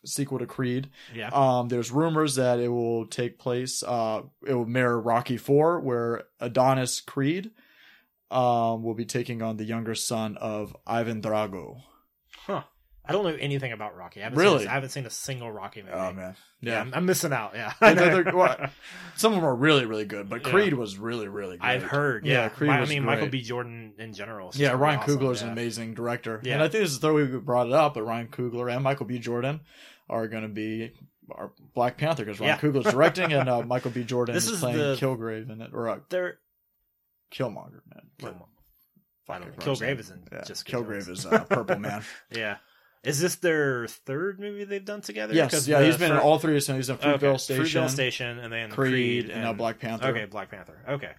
sequel 0.05 0.39
to 0.39 0.45
Creed. 0.47 0.89
yeah. 1.13 1.29
Um, 1.31 1.67
there's 1.69 1.91
rumors 1.91 2.35
that 2.35 2.59
it 2.59 2.69
will 2.69 3.05
take 3.05 3.37
place. 3.37 3.83
Uh, 3.83 4.23
it 4.47 4.53
will 4.55 4.65
mirror 4.65 4.99
Rocky 4.99 5.37
Four, 5.37 5.79
where 5.79 6.23
Adonis 6.39 6.99
Creed 7.01 7.51
um 8.31 8.81
will 8.83 8.95
be 8.95 9.05
taking 9.05 9.41
on 9.41 9.57
the 9.57 9.65
younger 9.65 9.93
son 9.95 10.37
of 10.37 10.75
Ivan 10.87 11.21
Drago. 11.21 11.81
I 13.03 13.13
don't 13.13 13.23
know 13.25 13.35
anything 13.39 13.71
about 13.71 13.95
Rocky. 13.97 14.19
I 14.19 14.25
haven't 14.25 14.37
Really? 14.37 14.59
Seen, 14.59 14.67
I 14.67 14.73
haven't 14.73 14.89
seen 14.89 15.05
a 15.07 15.09
single 15.09 15.51
Rocky 15.51 15.81
movie. 15.81 15.93
Oh 15.93 16.13
man, 16.13 16.35
yeah, 16.61 16.73
yeah. 16.73 16.81
I'm, 16.81 16.93
I'm 16.93 17.05
missing 17.07 17.33
out. 17.33 17.53
Yeah, 17.55 17.73
Yeah, 17.81 18.31
well, 18.31 18.69
Some 19.15 19.33
of 19.33 19.37
them 19.41 19.45
are 19.49 19.55
really, 19.55 19.85
really 19.85 20.05
good, 20.05 20.29
but 20.29 20.43
Yeah. 20.45 20.51
Creed 20.51 20.73
was 20.75 20.97
really, 20.99 21.27
really 21.27 21.57
good. 21.57 21.65
I've 21.65 21.83
heard. 21.83 22.25
Yeah, 22.25 22.43
Yeah, 22.43 22.49
Creed 22.49 22.69
I 22.69 22.85
mean, 22.85 23.03
Michael. 23.03 23.27
B. 23.29 23.41
Jordan 23.41 23.93
in 23.97 24.13
general. 24.13 24.51
Yeah, 24.55 24.73
Ryan 24.73 24.99
awesome, 24.99 25.17
Coogler 25.19 25.31
is 25.31 25.41
yeah. 25.41 25.47
an 25.47 25.53
amazing 25.53 25.93
director, 25.95 26.39
Yeah. 26.43 26.53
and 26.53 26.61
I 26.63 26.67
think 26.67 26.83
this 26.83 26.91
is 26.91 26.99
the 26.99 27.11
way 27.11 27.23
we 27.23 27.37
brought 27.39 27.67
it 27.67 27.73
up. 27.73 27.95
But 27.95 28.03
Ryan 28.03 28.27
Coogler 28.27 28.71
and 28.73 28.83
Michael 28.83 29.07
B. 29.07 29.17
Jordan 29.17 29.61
are 30.09 30.27
going 30.27 30.43
to 30.43 30.49
be 30.49 30.91
our 31.31 31.51
Black 31.73 31.97
Panther 31.97 32.23
because 32.23 32.39
Ryan 32.39 32.59
Yeah. 32.61 32.69
Coogler's 32.69 32.91
directing 32.91 33.33
and 33.33 33.49
uh, 33.49 33.63
Michael 33.63 33.91
B. 33.91 34.03
Jordan 34.03 34.35
This 34.35 34.47
is, 34.47 34.59
playing 34.59 34.77
the- 34.77 34.95
Kilgrave 34.99 35.49
in 35.49 35.61
it 35.61 35.71
or 35.73 35.89
uh, 35.89 35.99
They're 36.09 36.37
Killmonger. 37.33 37.81
Man, 37.93 38.03
Kill- 38.19 38.47
Fuck, 39.25 39.35
I 39.35 39.39
don't 39.39 39.47
know. 39.47 39.71
what 39.71 39.79
Kilgrave 39.79 39.99
is 39.99 40.09
in 40.11 40.21
Yeah, 40.31 40.39
Kilgrave 40.41 41.05
Jones. 41.05 41.19
is 41.19 41.25
uh, 41.25 41.43
Purple 41.45 41.79
Man. 41.79 42.03
Yeah. 42.31 42.57
Is 43.03 43.19
this 43.19 43.35
their 43.35 43.87
third 43.87 44.39
movie 44.39 44.63
they've 44.63 44.85
done 44.85 45.01
together? 45.01 45.33
yes, 45.33 45.67
yeah, 45.67 45.81
he's 45.81 45.97
been 45.97 46.11
in 46.11 46.17
all 46.19 46.37
three. 46.37 46.59
So 46.59 46.75
he's 46.75 46.89
in 46.89 46.97
Fruitville 46.97 47.23
okay, 47.23 47.37
Station, 47.37 47.65
Fruitvale 47.65 47.89
Station, 47.89 48.39
and 48.39 48.53
then 48.53 48.69
Creed, 48.69 49.25
Creed, 49.25 49.29
and 49.31 49.41
now 49.41 49.53
Black 49.53 49.79
Panther. 49.79 50.09
Okay, 50.09 50.25
Black 50.25 50.51
Panther. 50.51 50.77
Okay, 50.87 51.11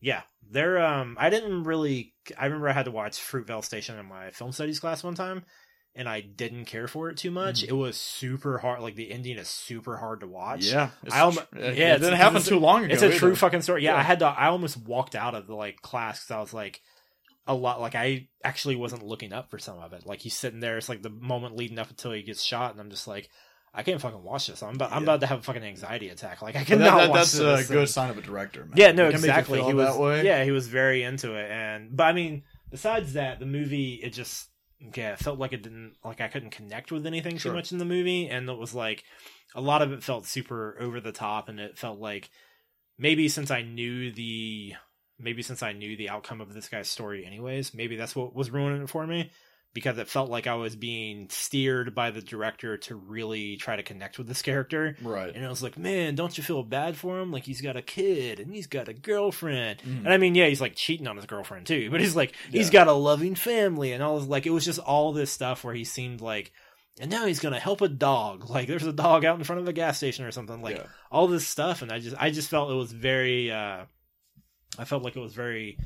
yeah, 0.00 0.22
they're. 0.50 0.78
Um, 0.78 1.16
I 1.18 1.30
didn't 1.30 1.64
really. 1.64 2.12
I 2.38 2.44
remember 2.44 2.68
I 2.68 2.72
had 2.72 2.84
to 2.84 2.90
watch 2.90 3.16
Fruitvale 3.18 3.64
Station 3.64 3.98
in 3.98 4.04
my 4.06 4.30
film 4.30 4.52
studies 4.52 4.78
class 4.78 5.02
one 5.02 5.14
time, 5.14 5.44
and 5.94 6.06
I 6.06 6.20
didn't 6.20 6.66
care 6.66 6.86
for 6.86 7.08
it 7.08 7.16
too 7.16 7.30
much. 7.30 7.62
Mhm. 7.62 7.68
It 7.68 7.72
was 7.72 7.96
super 7.96 8.58
hard. 8.58 8.82
Like 8.82 8.96
the 8.96 9.10
ending 9.10 9.38
is 9.38 9.48
super 9.48 9.96
hard 9.96 10.20
to 10.20 10.26
watch. 10.26 10.66
Yeah, 10.66 10.90
I 11.10 11.30
yeah, 11.54 11.94
it 11.94 12.00
didn't 12.00 12.16
happen 12.16 12.42
too 12.42 12.58
long 12.58 12.84
ago. 12.84 12.92
It's 12.92 13.02
a 13.02 13.10
true 13.16 13.34
fucking 13.34 13.62
story. 13.62 13.84
Yeah, 13.84 13.92
Yeah. 13.92 14.00
I 14.00 14.02
had 14.02 14.18
to. 14.18 14.26
I 14.26 14.48
almost 14.48 14.76
walked 14.76 15.14
out 15.14 15.34
of 15.34 15.46
the 15.46 15.54
like 15.54 15.80
class 15.80 16.22
because 16.22 16.36
I 16.36 16.40
was 16.40 16.52
like, 16.52 16.82
a 17.46 17.54
lot. 17.54 17.80
Like 17.80 17.94
I 17.94 18.28
actually 18.44 18.76
wasn't 18.76 19.02
looking 19.04 19.32
up 19.32 19.50
for 19.50 19.58
some 19.58 19.78
of 19.78 19.92
it. 19.92 20.06
Like 20.06 20.20
he's 20.20 20.36
sitting 20.36 20.60
there. 20.60 20.76
It's 20.78 20.88
like 20.88 21.02
the 21.02 21.10
moment 21.10 21.56
leading 21.56 21.78
up 21.78 21.90
until 21.90 22.12
he 22.12 22.22
gets 22.22 22.42
shot, 22.42 22.72
and 22.72 22.80
I'm 22.80 22.90
just 22.90 23.06
like, 23.06 23.28
I 23.74 23.82
can't 23.82 24.00
fucking 24.00 24.22
watch 24.22 24.46
this. 24.46 24.62
I'm 24.62 24.74
about. 24.74 24.90
I'm 24.92 24.98
Yeah. 24.98 25.02
about 25.04 25.20
to 25.20 25.26
have 25.26 25.38
a 25.40 25.42
fucking 25.42 25.62
anxiety 25.62 26.08
attack. 26.08 26.42
Like 26.42 26.56
I 26.56 26.64
cannot 26.64 26.84
that- 26.84 26.96
that- 26.98 27.10
watch 27.10 27.18
that's 27.20 27.32
this. 27.38 27.68
a 27.70 27.72
good 27.72 27.78
And- 27.80 27.88
sign 27.88 28.10
of 28.10 28.18
a 28.18 28.22
director, 28.22 28.64
man. 28.64 28.72
yeah, 28.76 28.92
no, 28.92 29.08
It 29.08 29.12
can 29.12 29.20
make 29.20 29.26
you 29.28 29.30
exactly. 29.30 29.62
He 29.62 29.74
was 29.74 29.94
that 29.94 30.00
way. 30.02 30.24
yeah, 30.24 30.42
he 30.44 30.50
was 30.50 30.66
very 30.68 31.02
into 31.02 31.34
it, 31.34 31.50
and 31.50 31.96
but 31.96 32.04
I 32.04 32.12
mean, 32.12 32.42
besides 32.70 33.12
that, 33.14 33.38
the 33.38 33.46
movie 33.46 33.94
it 34.02 34.10
just 34.12 34.48
yeah 34.94 35.12
it 35.14 35.18
felt 35.18 35.38
like 35.38 35.52
it 35.54 35.62
didn't 35.62 35.94
like 36.04 36.20
I 36.20 36.28
couldn't 36.28 36.50
connect 36.50 36.92
with 36.92 37.06
anything 37.06 37.38
Sure. 37.38 37.52
too 37.52 37.56
much 37.56 37.72
in 37.72 37.78
the 37.78 37.84
movie, 37.84 38.28
and 38.28 38.48
it 38.48 38.58
was 38.58 38.74
like 38.74 39.04
a 39.54 39.60
lot 39.60 39.80
of 39.82 39.92
it 39.92 40.02
felt 40.02 40.26
super 40.26 40.76
over 40.80 41.00
the 41.00 41.12
top, 41.12 41.48
and 41.48 41.58
it 41.60 41.78
felt 41.78 41.98
like 41.98 42.28
maybe 42.98 43.28
since 43.28 43.50
I 43.50 43.62
knew 43.62 44.10
the 44.12 44.74
maybe 45.18 45.42
since 45.42 45.62
I 45.62 45.72
knew 45.72 45.96
the 45.96 46.10
outcome 46.10 46.40
of 46.40 46.52
this 46.52 46.68
guy's 46.68 46.88
story 46.88 47.24
anyways, 47.26 47.74
maybe 47.74 47.96
that's 47.96 48.14
what 48.16 48.34
was 48.34 48.50
ruining 48.50 48.82
it 48.82 48.90
for 48.90 49.06
me. 49.06 49.30
Because 49.74 49.98
it 49.98 50.08
felt 50.08 50.30
like 50.30 50.46
I 50.46 50.54
was 50.54 50.74
being 50.74 51.28
steered 51.28 51.94
by 51.94 52.10
the 52.10 52.22
director 52.22 52.78
to 52.78 52.94
really 52.96 53.56
try 53.58 53.76
to 53.76 53.82
connect 53.82 54.16
with 54.16 54.26
this 54.26 54.40
character. 54.40 54.96
right. 55.02 55.34
And 55.34 55.44
I 55.44 55.50
was 55.50 55.62
like, 55.62 55.76
man, 55.76 56.14
don't 56.14 56.36
you 56.38 56.42
feel 56.42 56.62
bad 56.62 56.96
for 56.96 57.20
him? 57.20 57.30
Like 57.30 57.44
he's 57.44 57.60
got 57.60 57.76
a 57.76 57.82
kid 57.82 58.40
and 58.40 58.50
he's 58.50 58.68
got 58.68 58.88
a 58.88 58.94
girlfriend. 58.94 59.80
Mhm. 59.82 59.98
And 60.06 60.08
I 60.08 60.16
mean, 60.16 60.34
yeah, 60.34 60.46
he's 60.46 60.62
like 60.62 60.76
cheating 60.76 61.06
on 61.06 61.16
his 61.16 61.26
girlfriend 61.26 61.66
too, 61.66 61.90
but 61.90 62.00
he's 62.00 62.16
like, 62.16 62.32
he's 62.50 62.70
got 62.70 62.88
a 62.88 62.92
loving 62.92 63.34
family 63.34 63.92
and 63.92 64.02
all 64.02 64.18
this, 64.18 64.28
like, 64.28 64.46
it 64.46 64.50
was 64.50 64.64
just 64.64 64.78
all 64.78 65.12
this 65.12 65.30
stuff 65.30 65.62
where 65.62 65.74
he 65.74 65.84
seemed 65.84 66.22
like, 66.22 66.52
and 66.98 67.10
now 67.10 67.26
he's 67.26 67.40
gonna 67.40 67.60
help 67.60 67.82
a 67.82 67.88
dog. 67.88 68.44
Like 68.48 68.68
there's 68.68 68.86
a 68.86 68.94
dog 68.94 69.26
out 69.26 69.36
in 69.36 69.44
front 69.44 69.60
of 69.60 69.68
a 69.68 69.74
gas 69.74 69.98
station 69.98 70.24
or 70.24 70.30
something. 70.30 70.62
Like 70.62 70.78
Yeah. 70.78 70.86
all 71.12 71.26
this 71.28 71.46
stuff. 71.46 71.82
And 71.82 71.92
I 71.92 71.98
just, 71.98 72.16
I 72.18 72.30
just 72.30 72.48
felt 72.48 72.70
it 72.70 72.74
was 72.74 72.92
very, 72.92 73.52
uh, 73.52 73.84
I 74.78 74.84
felt 74.84 75.02
like 75.02 75.16
it 75.16 75.20
was 75.20 75.34
very 75.34 75.78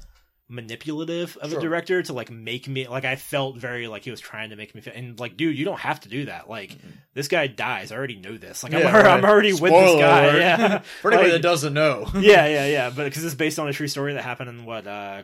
manipulative 0.49 1.37
of 1.37 1.51
Sure. 1.51 1.61
a 1.61 1.63
director 1.63 2.03
to 2.03 2.13
like 2.13 2.29
make 2.29 2.67
me 2.67 2.89
like 2.89 3.05
I 3.05 3.15
felt 3.15 3.57
very 3.57 3.87
like 3.87 4.03
he 4.03 4.11
was 4.11 4.19
trying 4.19 4.51
to 4.51 4.57
make 4.57 4.75
me 4.75 4.81
feel 4.81 4.93
and 4.97 5.19
like 5.21 5.37
dude 5.37 5.57
you 5.57 5.65
don't 5.65 5.79
have 5.79 6.01
to 6.01 6.09
do 6.09 6.25
that 6.25 6.51
like 6.51 6.71
Mhm. 6.73 6.93
this 7.15 7.29
guy 7.29 7.47
dies 7.47 7.93
I 7.93 7.97
already 7.97 8.17
know 8.17 8.37
this 8.37 8.65
like 8.65 8.73
Yeah, 8.73 8.81
I'm, 8.81 8.87
already, 8.95 9.09
I'm 9.09 9.21
right. 9.25 9.31
already 9.31 9.53
with 9.53 9.71
this 9.73 10.01
guy 10.01 10.23
alert. 10.25 10.39
yeah 10.41 10.79
For 11.03 11.13
anybody 11.13 11.31
Like- 11.31 11.41
that 11.43 11.49
doesn't 11.49 11.73
know. 11.73 12.11
yeah, 12.17 12.47
yeah, 12.49 12.67
yeah. 12.67 12.91
But 12.91 13.05
because 13.05 13.25
it's 13.25 13.37
based 13.37 13.61
on 13.61 13.69
a 13.69 13.73
true 13.73 13.87
story 13.87 14.15
that 14.15 14.25
happened 14.25 14.51
in 14.51 14.65
what? 14.65 14.89
Uh, 14.89 15.23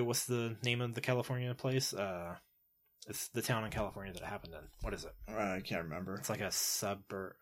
what's 0.00 0.24
the 0.24 0.56
name 0.64 0.80
of 0.80 0.94
the 0.94 1.02
California 1.02 1.54
place? 1.54 1.92
Uh, 1.92 2.36
it's 3.08 3.28
the 3.28 3.42
town 3.42 3.62
in 3.64 3.70
California 3.70 4.14
that 4.14 4.22
it 4.22 4.26
happened 4.26 4.54
in. 4.54 4.60
What 4.80 4.94
is 4.94 5.04
it? 5.04 5.12
I 5.28 5.60
can't 5.60 5.84
remember. 5.84 6.14
It's 6.14 6.30
like 6.30 6.40
a 6.40 6.50
suburb. 6.50 7.34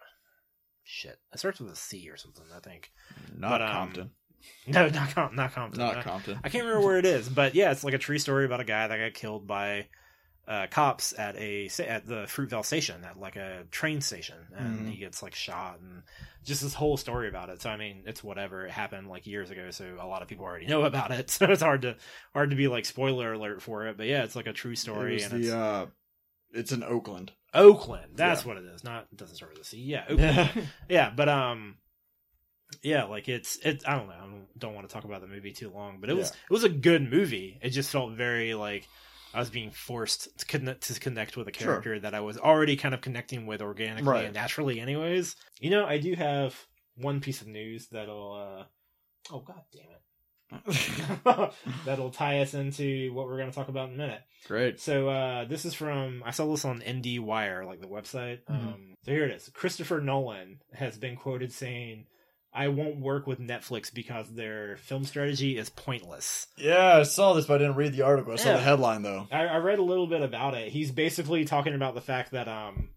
Shit, 0.82 1.16
it 1.32 1.38
starts 1.38 1.60
with 1.60 1.72
a 1.72 1.76
C 1.76 2.10
or 2.10 2.16
something. 2.16 2.44
I 2.54 2.58
think. 2.58 2.90
Not 3.38 3.60
but, 3.60 3.62
um, 3.62 3.68
Compton. 3.70 4.10
No, 4.66 4.88
not 4.88 5.14
Com- 5.14 5.34
not 5.36 5.52
Compton. 5.54 5.80
Not 5.80 5.98
Uh, 5.98 6.02
Compton. 6.02 6.40
I 6.42 6.48
can't 6.48 6.64
remember 6.64 6.86
where 6.86 6.98
it 6.98 7.04
is, 7.06 7.28
but 7.28 7.54
yeah, 7.54 7.70
it's 7.70 7.84
like 7.84 7.94
a 7.94 7.98
true 7.98 8.18
story 8.18 8.44
about 8.46 8.60
a 8.60 8.64
guy 8.64 8.86
that 8.86 8.96
got 8.98 9.14
killed 9.14 9.46
by 9.46 9.88
uh, 10.48 10.66
cops 10.70 11.18
at 11.18 11.36
a 11.36 11.70
at 11.86 12.06
the 12.06 12.24
Fruitvale 12.26 12.64
station 12.64 13.02
at 13.04 13.18
like 13.18 13.36
a 13.36 13.64
train 13.70 14.00
station, 14.02 14.36
and 14.56 14.80
Mhm. 14.80 14.90
he 14.90 14.96
gets 14.98 15.22
like 15.22 15.34
shot, 15.34 15.80
and 15.80 16.02
just 16.44 16.60
this 16.62 16.74
whole 16.74 16.96
story 16.98 17.28
about 17.28 17.48
it. 17.48 17.62
So 17.62 17.70
I 17.70 17.76
mean, 17.78 18.02
it's 18.06 18.22
whatever. 18.22 18.66
It 18.66 18.70
happened 18.70 19.08
like 19.08 19.26
years 19.26 19.50
ago, 19.50 19.70
so 19.70 19.96
a 20.00 20.06
lot 20.06 20.20
of 20.22 20.28
people 20.28 20.44
already 20.44 20.66
know 20.66 20.82
about 20.84 21.10
it. 21.12 21.30
So 21.30 21.46
it's 21.46 21.62
hard 21.62 21.82
to 21.82 21.96
hard 22.34 22.50
to 22.50 22.56
be 22.56 22.68
like 22.68 22.84
spoiler 22.84 23.32
alert 23.32 23.62
for 23.62 23.86
it. 23.86 23.96
But 23.96 24.06
yeah, 24.06 24.24
it's 24.24 24.36
like 24.36 24.46
a 24.46 24.52
true 24.52 24.76
story, 24.76 25.22
and 25.22 25.32
the, 25.32 25.38
it's 25.40 25.50
uh, 25.50 25.86
it's 26.52 26.72
in 26.72 26.82
Oakland. 26.82 27.32
Oakland. 27.54 28.12
That's 28.16 28.42
Yeah. 28.42 28.48
what 28.48 28.56
it 28.58 28.64
is. 28.66 28.84
Not 28.84 29.06
it 29.12 29.16
doesn't 29.16 29.36
start 29.36 29.52
with 29.52 29.62
a 29.62 29.64
C. 29.64 29.78
Yeah, 29.78 30.04
Oakland. 30.08 30.20
Yeah. 30.56 30.62
yeah, 30.88 31.10
but 31.14 31.28
um, 31.30 31.76
yeah, 32.82 33.04
like 33.04 33.28
it's 33.28 33.56
it. 33.56 33.82
I 33.86 33.96
don't 33.96 34.08
know. 34.08 34.14
I 34.14 34.20
don't, 34.20 34.58
don't 34.58 34.74
want 34.74 34.88
to 34.88 34.92
talk 34.92 35.04
about 35.04 35.20
the 35.20 35.26
movie 35.26 35.52
too 35.52 35.70
long, 35.70 35.98
but 36.00 36.10
it 36.10 36.14
was 36.16 36.30
it 36.30 36.50
was 36.52 36.64
a 36.64 36.68
good 36.68 37.08
movie. 37.10 37.58
It 37.62 37.70
just 37.70 37.90
felt 37.90 38.12
very 38.12 38.54
like 38.54 38.86
I 39.32 39.40
was 39.40 39.50
being 39.50 39.70
forced 39.70 40.38
to 40.38 40.46
connect 40.46 40.82
to 40.92 41.00
connect 41.00 41.36
with 41.36 41.48
a 41.48 41.52
Sure. 41.52 41.72
character 41.72 42.00
that 42.00 42.14
I 42.14 42.20
was 42.20 42.38
already 42.38 42.76
kind 42.76 42.94
of 42.94 43.00
connecting 43.00 43.46
with 43.46 43.60
organically 43.62 44.08
Right. 44.10 44.24
and 44.26 44.34
naturally, 44.34 44.80
anyways. 44.80 45.36
You 45.60 45.70
know, 45.70 45.84
I 45.86 45.98
do 45.98 46.14
have 46.14 46.54
one 46.96 47.20
piece 47.20 47.40
of 47.40 47.46
news 47.48 47.88
that'll. 47.88 48.32
uh 48.60 48.64
Oh 49.32 49.40
god 49.40 49.62
damn 49.72 49.90
it! 49.90 50.00
that'll 51.84 52.10
tie 52.10 52.40
us 52.40 52.54
into 52.54 53.12
what 53.14 53.26
we're 53.26 53.38
going 53.38 53.50
to 53.50 53.54
talk 53.54 53.68
about 53.68 53.88
in 53.88 53.94
a 53.94 53.98
minute. 53.98 54.20
Great. 54.46 54.78
So 54.80 55.08
uh, 55.08 55.44
this 55.46 55.64
is 55.64 55.74
from 55.74 56.22
I 56.24 56.30
saw 56.30 56.50
this 56.50 56.64
on 56.64 56.80
IndieWire, 56.80 57.66
like 57.66 57.80
the 57.80 57.86
website. 57.88 58.40
Mhm. 58.50 58.54
Um, 58.74 58.94
so 59.04 59.10
here 59.12 59.24
it 59.24 59.32
is. 59.32 59.50
Christopher 59.54 60.00
Nolan 60.00 60.60
has 60.74 60.98
been 60.98 61.16
quoted 61.16 61.52
saying, 61.52 62.06
"I 62.54 62.68
won't 62.68 63.00
work 63.00 63.26
with 63.26 63.40
Netflix 63.40 63.92
because 63.92 64.28
their 64.32 64.76
film 64.76 65.04
strategy 65.04 65.58
is 65.58 65.68
pointless." 65.70 66.46
Yeah, 66.56 66.96
I 66.98 67.02
saw 67.02 67.32
this, 67.34 67.46
but 67.46 67.54
I 67.54 67.58
didn't 67.58 67.76
read 67.76 67.92
the 67.92 68.02
article. 68.02 68.32
I 68.32 68.36
saw 68.36 68.50
Yeah. 68.50 68.56
the 68.56 68.62
headline 68.62 69.02
though. 69.02 69.26
I, 69.32 69.46
I 69.46 69.56
read 69.56 69.78
a 69.78 69.82
little 69.82 70.06
bit 70.06 70.22
about 70.22 70.54
it. 70.54 70.68
He's 70.72 70.90
basically 70.92 71.44
talking 71.44 71.74
about 71.74 71.94
the 71.94 72.00
fact 72.00 72.30
that 72.32 72.48
um, 72.48 72.90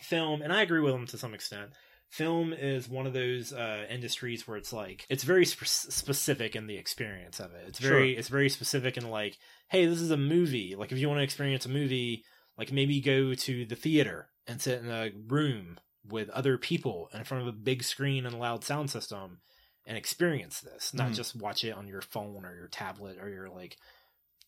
film, 0.00 0.42
and 0.42 0.52
I 0.52 0.62
agree 0.62 0.80
with 0.80 0.94
him 0.94 1.06
to 1.08 1.18
some 1.18 1.34
extent. 1.34 1.70
Film 2.10 2.54
is 2.54 2.88
one 2.88 3.06
of 3.06 3.12
those 3.12 3.52
uh, 3.52 3.84
industries 3.90 4.48
where 4.48 4.56
it's 4.56 4.72
like 4.72 5.04
it's 5.10 5.24
very 5.24 5.44
sp- 5.44 5.68
specific 5.68 6.56
in 6.56 6.66
the 6.66 6.78
experience 6.78 7.38
of 7.38 7.52
it. 7.52 7.64
It's 7.68 7.78
very 7.78 8.16
it's 8.16 8.28
very 8.28 8.48
specific 8.48 8.96
in 8.96 9.10
like, 9.10 9.36
hey, 9.68 9.84
this 9.84 10.00
is 10.00 10.10
a 10.10 10.16
movie. 10.16 10.74
Like 10.74 10.90
if 10.90 10.96
you 10.98 11.08
want 11.08 11.18
to 11.18 11.24
experience 11.24 11.66
a 11.66 11.68
movie, 11.68 12.24
like 12.56 12.72
maybe 12.72 13.00
go 13.02 13.34
to 13.34 13.66
the 13.66 13.76
theater 13.76 14.30
and 14.46 14.58
sit 14.58 14.80
in 14.80 14.88
a 14.90 15.10
room 15.26 15.78
with 16.08 16.28
other 16.30 16.58
people 16.58 17.08
in 17.12 17.24
front 17.24 17.42
of 17.42 17.48
a 17.48 17.52
big 17.52 17.82
screen 17.82 18.26
and 18.26 18.34
a 18.34 18.38
loud 18.38 18.64
sound 18.64 18.90
system 18.90 19.40
and 19.86 19.96
experience 19.96 20.60
this, 20.60 20.92
not 20.92 21.08
Mhm. 21.08 21.14
just 21.14 21.36
watch 21.36 21.64
it 21.64 21.72
on 21.72 21.88
your 21.88 22.02
phone 22.02 22.44
or 22.44 22.54
your 22.54 22.68
tablet 22.68 23.18
or 23.20 23.28
your 23.28 23.48
like 23.48 23.76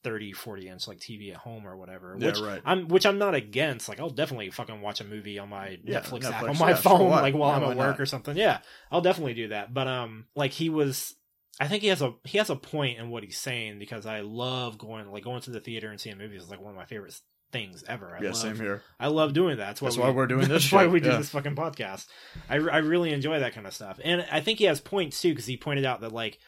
30 0.02 0.32
40 0.32 0.68
inch 0.68 0.88
like 0.88 0.98
tv 0.98 1.30
at 1.30 1.36
home 1.36 1.66
or 1.66 1.76
whatever 1.76 2.16
Yeah, 2.18 2.28
which 2.28 2.40
right. 2.40 2.62
i'm 2.64 2.88
which 2.88 3.04
i'm 3.04 3.18
not 3.18 3.34
against 3.34 3.86
like 3.86 4.00
i'll 4.00 4.08
definitely 4.08 4.48
fucking 4.50 4.80
watch 4.80 5.02
a 5.02 5.04
movie 5.04 5.38
on 5.38 5.50
my 5.50 5.78
Yeah, 5.84 6.00
netflix, 6.00 6.24
app 6.24 6.42
on 6.42 6.58
my 6.58 6.70
yeah, 6.70 6.74
phone 6.76 7.10
like 7.10 7.34
while 7.34 7.50
i'm 7.50 7.70
at 7.70 7.76
work 7.76 7.90
not? 7.96 8.00
or 8.00 8.06
something 8.06 8.34
yeah 8.36 8.60
i'll 8.90 9.02
definitely 9.02 9.34
do 9.34 9.48
that 9.48 9.74
but 9.74 9.86
um 9.86 10.26
like 10.34 10.52
he 10.52 10.70
was 10.70 11.14
i 11.60 11.68
think 11.68 11.82
he 11.82 11.88
has 11.88 12.00
a 12.00 12.14
he 12.24 12.38
has 12.38 12.48
a 12.48 12.56
point 12.56 12.98
in 12.98 13.10
what 13.10 13.22
he's 13.22 13.36
saying 13.36 13.78
because 13.78 14.06
i 14.06 14.20
love 14.20 14.78
going 14.78 15.10
like 15.12 15.24
going 15.24 15.42
to 15.42 15.50
the 15.50 15.60
theater 15.60 15.90
and 15.90 16.00
seeing 16.00 16.16
movies 16.16 16.44
is 16.44 16.50
like 16.50 16.62
one 16.62 16.70
of 16.70 16.78
my 16.78 16.86
favorite 16.86 17.18
things 17.52 17.84
ever 17.88 18.16
I 18.16 18.22
yeah, 18.22 18.28
love, 18.28 18.36
same 18.36 18.56
here. 18.56 18.82
I 18.98 19.08
love 19.08 19.32
doing 19.32 19.56
that. 19.56 19.66
That's 19.66 19.82
why, 19.82 19.88
That's 19.88 19.96
we, 19.96 20.02
why 20.04 20.10
we're 20.10 20.26
doing 20.26 20.48
this 20.48 20.64
That's 20.64 20.72
why 20.72 20.84
shit, 20.84 20.92
we 20.92 21.00
do 21.00 21.10
yeah. 21.10 21.16
this 21.16 21.30
fucking 21.30 21.56
podcast. 21.56 22.06
I, 22.48 22.56
I 22.56 22.78
really 22.78 23.12
enjoy 23.12 23.40
that 23.40 23.54
kind 23.54 23.66
of 23.66 23.74
stuff, 23.74 23.98
and 24.02 24.24
I 24.30 24.40
think 24.40 24.58
he 24.58 24.66
has 24.66 24.80
points 24.80 25.20
too 25.20 25.30
because 25.30 25.46
he 25.46 25.56
pointed 25.56 25.84
out 25.84 26.00
that 26.00 26.12
like 26.12 26.38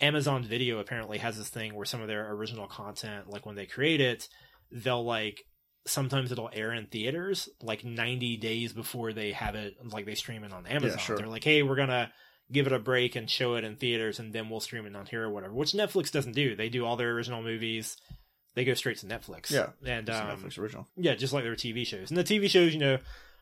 Amazon 0.00 0.44
Video 0.44 0.78
apparently 0.78 1.18
has 1.18 1.36
this 1.36 1.48
thing 1.48 1.74
where 1.74 1.86
some 1.86 2.00
of 2.00 2.08
their 2.08 2.30
original 2.32 2.66
content, 2.66 3.28
like 3.28 3.46
when 3.46 3.56
they 3.56 3.66
create 3.66 4.00
it, 4.00 4.28
they'll 4.70 5.04
like 5.04 5.42
sometimes 5.86 6.32
it'll 6.32 6.50
air 6.52 6.72
in 6.72 6.86
theaters 6.86 7.48
like 7.62 7.84
90 7.84 8.36
days 8.38 8.72
before 8.72 9.12
they 9.12 9.32
have 9.32 9.54
it, 9.54 9.74
like 9.84 10.04
they 10.04 10.14
stream 10.14 10.44
it 10.44 10.52
on 10.52 10.66
Amazon. 10.66 10.98
sure. 10.98 11.16
They're 11.16 11.28
like, 11.28 11.44
hey, 11.44 11.62
we're 11.62 11.76
gonna 11.76 12.10
give 12.52 12.66
it 12.66 12.72
a 12.72 12.78
break 12.78 13.16
and 13.16 13.30
show 13.30 13.54
it 13.54 13.64
in 13.64 13.76
theaters, 13.76 14.18
and 14.18 14.32
then 14.32 14.48
we'll 14.48 14.60
stream 14.60 14.86
it 14.86 14.96
on 14.96 15.06
here 15.06 15.24
or 15.24 15.30
whatever. 15.30 15.54
Which 15.54 15.72
Netflix 15.72 16.10
doesn't 16.10 16.34
do. 16.34 16.54
They 16.56 16.68
do 16.68 16.84
all 16.84 16.96
their 16.96 17.12
original 17.12 17.42
movies. 17.42 17.96
They 18.56 18.64
go 18.64 18.74
straight 18.74 18.96
to 18.98 19.06
Netflix. 19.06 19.50
Yeah, 19.52 19.68
and 19.86 20.10
um, 20.10 20.26
Netflix 20.28 20.58
original. 20.58 20.88
yeah, 20.96 21.14
just 21.14 21.32
like 21.32 21.44
their 21.44 21.54
TV 21.54 21.86
shows. 21.86 22.10
And 22.10 22.18
the 22.18 22.24
TV 22.24 22.50
shows, 22.50 22.72
you 22.74 22.80
know, 22.80 22.94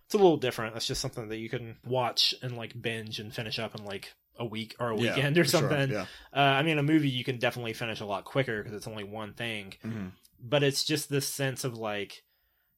it's 0.05 0.15
a 0.15 0.19
little 0.19 0.37
different. 0.37 0.75
That's 0.75 0.87
just 0.87 1.01
something 1.01 1.29
that 1.31 1.39
you 1.39 1.49
can 1.49 1.77
watch 1.87 2.35
and 2.43 2.57
like 2.59 2.81
binge 2.81 3.21
and 3.21 3.33
finish 3.35 3.59
up 3.59 3.75
in 3.79 3.85
like 3.87 4.13
a 4.39 4.45
week 4.45 4.75
or 4.81 4.91
a 4.91 4.97
Yeah, 5.01 5.15
weekend 5.15 5.39
or 5.39 5.45
for 5.45 5.51
sure, 5.51 5.61
something. 5.61 5.91
Yeah. 5.93 6.07
Uh, 6.35 6.41
I 6.41 6.63
mean, 6.65 6.79
a 6.79 6.83
movie 6.83 7.09
you 7.09 7.25
can 7.25 7.39
definitely 7.39 7.73
finish 7.73 8.01
a 8.01 8.05
lot 8.05 8.25
quicker 8.25 8.61
because 8.63 8.77
it's 8.77 8.89
only 8.89 9.05
one 9.05 9.33
thing. 9.35 9.75
Mhm. 9.85 10.11
But 10.43 10.63
it's 10.65 10.83
just 10.85 11.09
this 11.09 11.27
sense 11.29 11.63
of 11.65 11.79
like, 11.79 12.23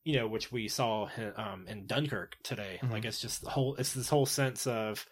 you 0.05 0.17
know, 0.17 0.29
which 0.29 0.53
we 0.53 0.69
saw 0.69 1.09
um, 1.37 1.65
in 1.67 1.87
Dunkirk 1.87 2.37
today. 2.45 2.79
Mhm. 2.83 2.91
Like 2.93 3.05
it's 3.07 3.21
just 3.21 3.43
the 3.43 3.51
whole. 3.51 3.75
It's 3.77 3.95
this 3.95 4.09
whole 4.11 4.27
sense 4.27 4.67
of 4.67 5.05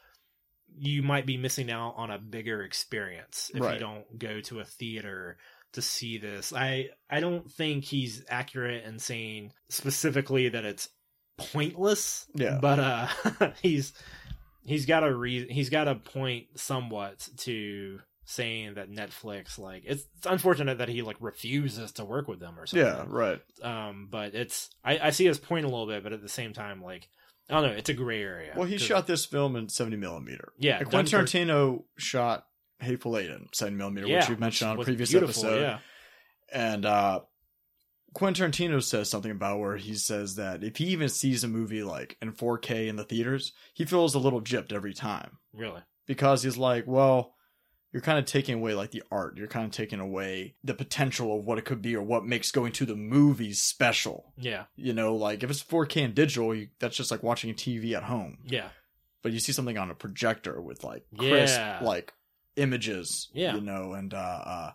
you 0.76 1.02
might 1.02 1.24
be 1.24 1.36
missing 1.36 1.70
out 1.70 1.94
on 1.96 2.10
a 2.10 2.18
bigger 2.18 2.62
experience 2.62 3.50
if 3.54 3.62
you 3.62 3.78
don't 3.78 4.18
go 4.18 4.40
to 4.42 4.60
a 4.60 4.64
theater 4.64 5.36
to 5.74 5.82
see 5.82 6.18
this. 6.18 6.52
I 6.52 6.90
I 7.10 7.20
don't 7.20 7.50
think 7.50 7.84
he's 7.84 8.24
accurate 8.28 8.84
in 8.84 8.98
saying 8.98 9.52
specifically 9.68 10.48
that 10.48 10.64
it's 10.64 10.88
pointless. 11.36 12.26
Yeah. 12.34 12.58
But 12.60 12.78
uh 12.78 13.52
he's 13.62 13.92
he's 14.64 14.86
got 14.86 15.04
a 15.04 15.14
reason 15.14 15.50
he's 15.50 15.70
got 15.70 15.88
a 15.88 15.96
point 15.96 16.46
somewhat 16.56 17.28
to 17.38 18.00
saying 18.26 18.74
that 18.74 18.90
Netflix 18.90 19.58
like 19.58 19.82
it's, 19.86 20.04
it's 20.16 20.26
unfortunate 20.26 20.78
that 20.78 20.88
he 20.88 21.02
like 21.02 21.16
refuses 21.20 21.92
to 21.92 22.04
work 22.04 22.26
with 22.26 22.40
them 22.40 22.58
or 22.58 22.66
something. 22.66 22.86
Yeah, 22.86 23.04
right. 23.08 23.40
Um 23.62 24.08
but 24.10 24.34
it's 24.34 24.70
I, 24.84 24.98
I 24.98 25.10
see 25.10 25.26
his 25.26 25.38
point 25.38 25.66
a 25.66 25.68
little 25.68 25.86
bit, 25.86 26.02
but 26.02 26.12
at 26.12 26.22
the 26.22 26.28
same 26.28 26.52
time 26.52 26.82
like 26.82 27.08
I 27.50 27.54
don't 27.54 27.64
know, 27.64 27.76
it's 27.76 27.90
a 27.90 27.94
gray 27.94 28.22
area. 28.22 28.54
Well, 28.56 28.66
he 28.66 28.78
shot 28.78 29.06
this 29.06 29.26
film 29.26 29.54
in 29.54 29.68
70 29.68 29.98
millimeter. 29.98 30.54
Yeah, 30.56 30.78
Like, 30.78 30.88
Quentin 30.88 31.20
Tarantino 31.20 31.82
shot 31.98 32.46
Hateful 32.80 33.16
Eight 33.18 33.30
in 33.30 33.48
70 33.52 33.76
millimeter, 33.76 34.06
yeah, 34.06 34.20
which 34.20 34.28
you 34.28 34.36
mentioned 34.36 34.70
on 34.70 34.80
a 34.80 34.84
previous 34.84 35.14
episode. 35.14 35.60
Yeah. 35.60 35.78
And 36.52 36.84
uh, 36.86 37.20
Quentin 38.14 38.50
Tarantino 38.50 38.82
says 38.82 39.10
something 39.10 39.30
about 39.30 39.58
where 39.58 39.76
he 39.76 39.94
says 39.94 40.36
that 40.36 40.62
if 40.62 40.76
he 40.76 40.86
even 40.86 41.08
sees 41.08 41.42
a 41.44 41.48
movie 41.48 41.82
like 41.82 42.16
in 42.22 42.32
4K 42.32 42.86
in 42.88 42.96
the 42.96 43.04
theaters, 43.04 43.52
he 43.72 43.84
feels 43.84 44.14
a 44.14 44.18
little 44.20 44.40
gypped 44.40 44.72
every 44.72 44.94
time 44.94 45.38
Really? 45.52 45.80
because 46.06 46.42
he's 46.42 46.56
like, 46.56 46.84
well, 46.86 47.32
you're 47.92 48.02
kind 48.02 48.18
of 48.18 48.24
taking 48.24 48.56
away 48.56 48.74
like 48.74 48.90
the 48.90 49.02
art. 49.10 49.36
You're 49.36 49.46
kind 49.46 49.66
of 49.66 49.70
taking 49.72 50.00
away 50.00 50.56
the 50.64 50.74
potential 50.74 51.38
of 51.38 51.44
what 51.44 51.58
it 51.58 51.64
could 51.64 51.80
be 51.80 51.94
or 51.96 52.02
what 52.02 52.24
makes 52.26 52.50
going 52.50 52.72
to 52.72 52.84
the 52.86 52.96
movies 52.96 53.60
special. 53.60 54.32
Yeah. 54.36 54.64
You 54.76 54.92
know, 54.92 55.14
like 55.16 55.42
if 55.44 55.50
it's 55.50 55.62
4K 55.62 56.04
and 56.04 56.14
digital, 56.14 56.54
you, 56.54 56.68
that's 56.80 56.96
just 56.96 57.10
like 57.12 57.22
watching 57.22 57.50
a 57.50 57.54
TV 57.54 57.94
at 57.94 58.02
home. 58.04 58.38
Yeah. 58.44 58.68
But 59.22 59.32
you 59.32 59.38
see 59.38 59.52
something 59.52 59.78
on 59.78 59.90
a 59.90 59.94
projector 59.94 60.60
with 60.60 60.82
like 60.84 61.04
crisp, 61.16 61.56
Yeah. 61.56 61.78
like 61.82 62.12
images. 62.57 63.28
Yeah. 63.32 63.55
You 63.57 63.61
know, 63.61 63.92
and 63.92 64.12
uh, 64.14 64.16
uh, 64.16 64.70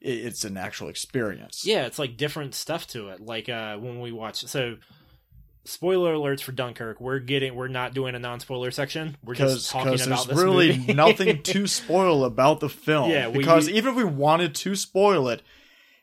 it, 0.00 0.26
it's 0.26 0.44
an 0.44 0.56
actual 0.56 0.88
experience. 0.88 1.62
Yeah, 1.64 1.86
it's 1.86 1.98
like 1.98 2.16
different 2.16 2.54
stuff 2.54 2.86
to 2.88 3.08
it. 3.08 3.20
Like 3.20 3.48
uh 3.48 3.76
when 3.78 4.00
we 4.00 4.12
watch 4.12 4.44
so 4.46 4.76
spoiler 5.64 6.14
alerts 6.14 6.40
for 6.42 6.52
Dunkirk, 6.52 7.00
we're 7.00 7.18
getting 7.18 7.54
we're 7.54 7.68
not 7.68 7.94
doing 7.94 8.14
a 8.14 8.18
non-spoiler 8.18 8.70
section. 8.70 9.16
We're 9.24 9.34
just 9.34 9.70
talking 9.70 9.88
about 9.88 9.98
this. 9.98 10.06
there's 10.06 10.26
this 10.26 10.36
really 10.38 10.76
movie. 10.78 10.94
nothing 10.94 11.42
to 11.42 11.66
spoil 11.68 12.24
about 12.24 12.60
the 12.60 12.68
film. 12.68 13.10
Yeah, 13.10 13.28
we- 13.28 13.38
because 13.38 13.68
even 13.68 13.90
if 13.90 13.96
we 13.96 14.04
wanted 14.04 14.54
to 14.56 14.74
spoil 14.74 15.28
it, 15.28 15.42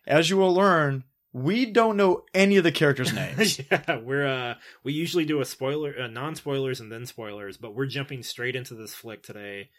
as 0.05 0.29
you 0.29 0.37
will 0.37 0.53
learn, 0.53 1.03
we 1.33 1.65
don't 1.65 1.97
know 1.97 2.23
any 2.33 2.57
of 2.57 2.63
the 2.63 2.71
characters' 2.71 3.13
names. 3.15 3.59
yeah, 3.71 3.97
we're 3.97 4.27
uh 4.27 4.55
we 4.83 4.93
usually 4.93 5.25
do 5.25 5.41
a 5.41 5.45
spoiler 5.45 5.93
uh, 5.99 6.07
non-spoilers 6.07 6.79
and 6.79 6.91
then 6.91 7.05
spoilers, 7.05 7.57
but 7.57 7.73
we're 7.75 7.87
jumping 7.87 8.23
straight 8.23 8.55
into 8.55 8.75
this 8.75 8.93
flick 8.93 9.23
today. 9.23 9.69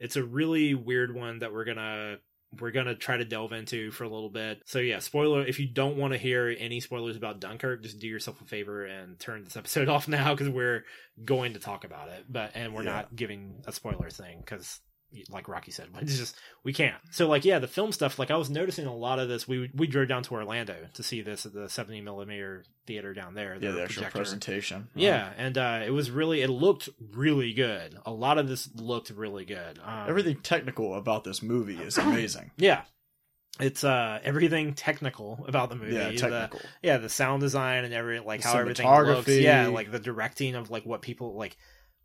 It's 0.00 0.16
a 0.16 0.22
really 0.24 0.74
weird 0.74 1.14
one 1.14 1.40
that 1.40 1.52
we're 1.52 1.64
to 1.76 2.18
we're 2.58 2.70
to 2.86 2.94
try 2.94 3.16
to 3.18 3.26
delve 3.26 3.52
into 3.52 3.90
for 3.90 4.04
a 4.04 4.08
little 4.08 4.30
bit. 4.30 4.62
So 4.64 4.78
yeah, 4.78 5.00
spoiler 5.00 5.44
if 5.44 5.60
you 5.60 5.66
don't 5.68 5.98
want 5.98 6.14
to 6.14 6.18
hear 6.18 6.54
any 6.58 6.80
spoilers 6.80 7.16
about 7.16 7.40
Dunkirk, 7.40 7.82
just 7.82 7.98
do 7.98 8.06
yourself 8.08 8.40
a 8.40 8.44
favor 8.44 8.86
and 8.86 9.18
turn 9.18 9.44
this 9.44 9.56
episode 9.56 9.88
off 9.90 10.08
now 10.08 10.34
cuz 10.34 10.48
we're 10.48 10.84
going 11.24 11.52
to 11.54 11.60
talk 11.60 11.84
about 11.84 12.08
it. 12.08 12.24
But 12.28 12.52
and 12.54 12.72
we're 12.74 12.84
Yeah. 12.84 12.92
not 12.92 13.14
giving 13.16 13.62
a 13.66 13.72
spoiler 13.72 14.08
thing 14.10 14.42
cuz 14.44 14.80
like 15.30 15.48
Rocky 15.48 15.70
said, 15.70 15.88
it's 16.00 16.18
just 16.18 16.36
we 16.64 16.72
can't. 16.72 16.96
So 17.10 17.28
like 17.28 17.44
yeah, 17.44 17.58
the 17.58 17.66
film 17.68 17.92
stuff. 17.92 18.18
Like 18.18 18.30
I 18.30 18.36
was 18.36 18.50
noticing 18.50 18.86
a 18.86 18.94
lot 18.94 19.18
of 19.18 19.28
this. 19.28 19.48
We 19.48 19.70
we 19.74 19.86
drove 19.86 20.08
down 20.08 20.22
to 20.24 20.34
Orlando 20.34 20.76
to 20.94 21.02
see 21.02 21.22
this 21.22 21.46
at 21.46 21.52
the 21.52 21.68
seventy 21.68 22.00
millimeter 22.00 22.64
theater 22.86 23.14
down 23.14 23.34
there. 23.34 23.54
yeah, 23.60 23.72
the 23.72 23.82
actual 23.82 24.02
projector. 24.02 24.18
presentation. 24.18 24.88
Yeah, 24.94 25.30
and 25.36 25.56
uh, 25.58 25.82
it 25.86 25.90
was 25.90 26.10
really 26.10 26.42
it 26.42 26.48
looked 26.50 26.88
really 27.12 27.52
good. 27.52 27.96
A 28.06 28.10
lot 28.12 28.38
of 28.38 28.48
this 28.48 28.68
looked 28.74 29.10
really 29.10 29.44
good. 29.44 29.78
Um, 29.84 30.08
Everything 30.08 30.36
technical 30.42 30.94
about 30.94 31.24
this 31.24 31.42
movie 31.42 31.76
is 31.78 31.96
amazing. 31.98 32.50
Yeah, 32.56 32.82
it's 33.60 33.82
uh 33.84 34.20
everything 34.22 34.74
technical 34.74 35.44
about 35.48 35.68
the 35.70 35.76
movie. 35.76 35.94
yeah, 35.94 36.10
The- 36.10 36.16
technical. 36.16 36.60
yeah, 36.82 36.98
the 36.98 37.08
sound 37.08 37.40
design 37.40 37.84
and 37.84 37.92
every 37.94 38.20
like 38.20 38.42
The 38.42 38.48
how 38.48 38.58
everything 38.58 38.86
looks. 38.88 39.28
Yeah, 39.28 39.68
like 39.68 39.90
the 39.90 39.98
directing 39.98 40.54
of 40.54 40.70
like 40.70 40.84
what 40.86 41.02
people 41.02 41.34
like 41.36 41.56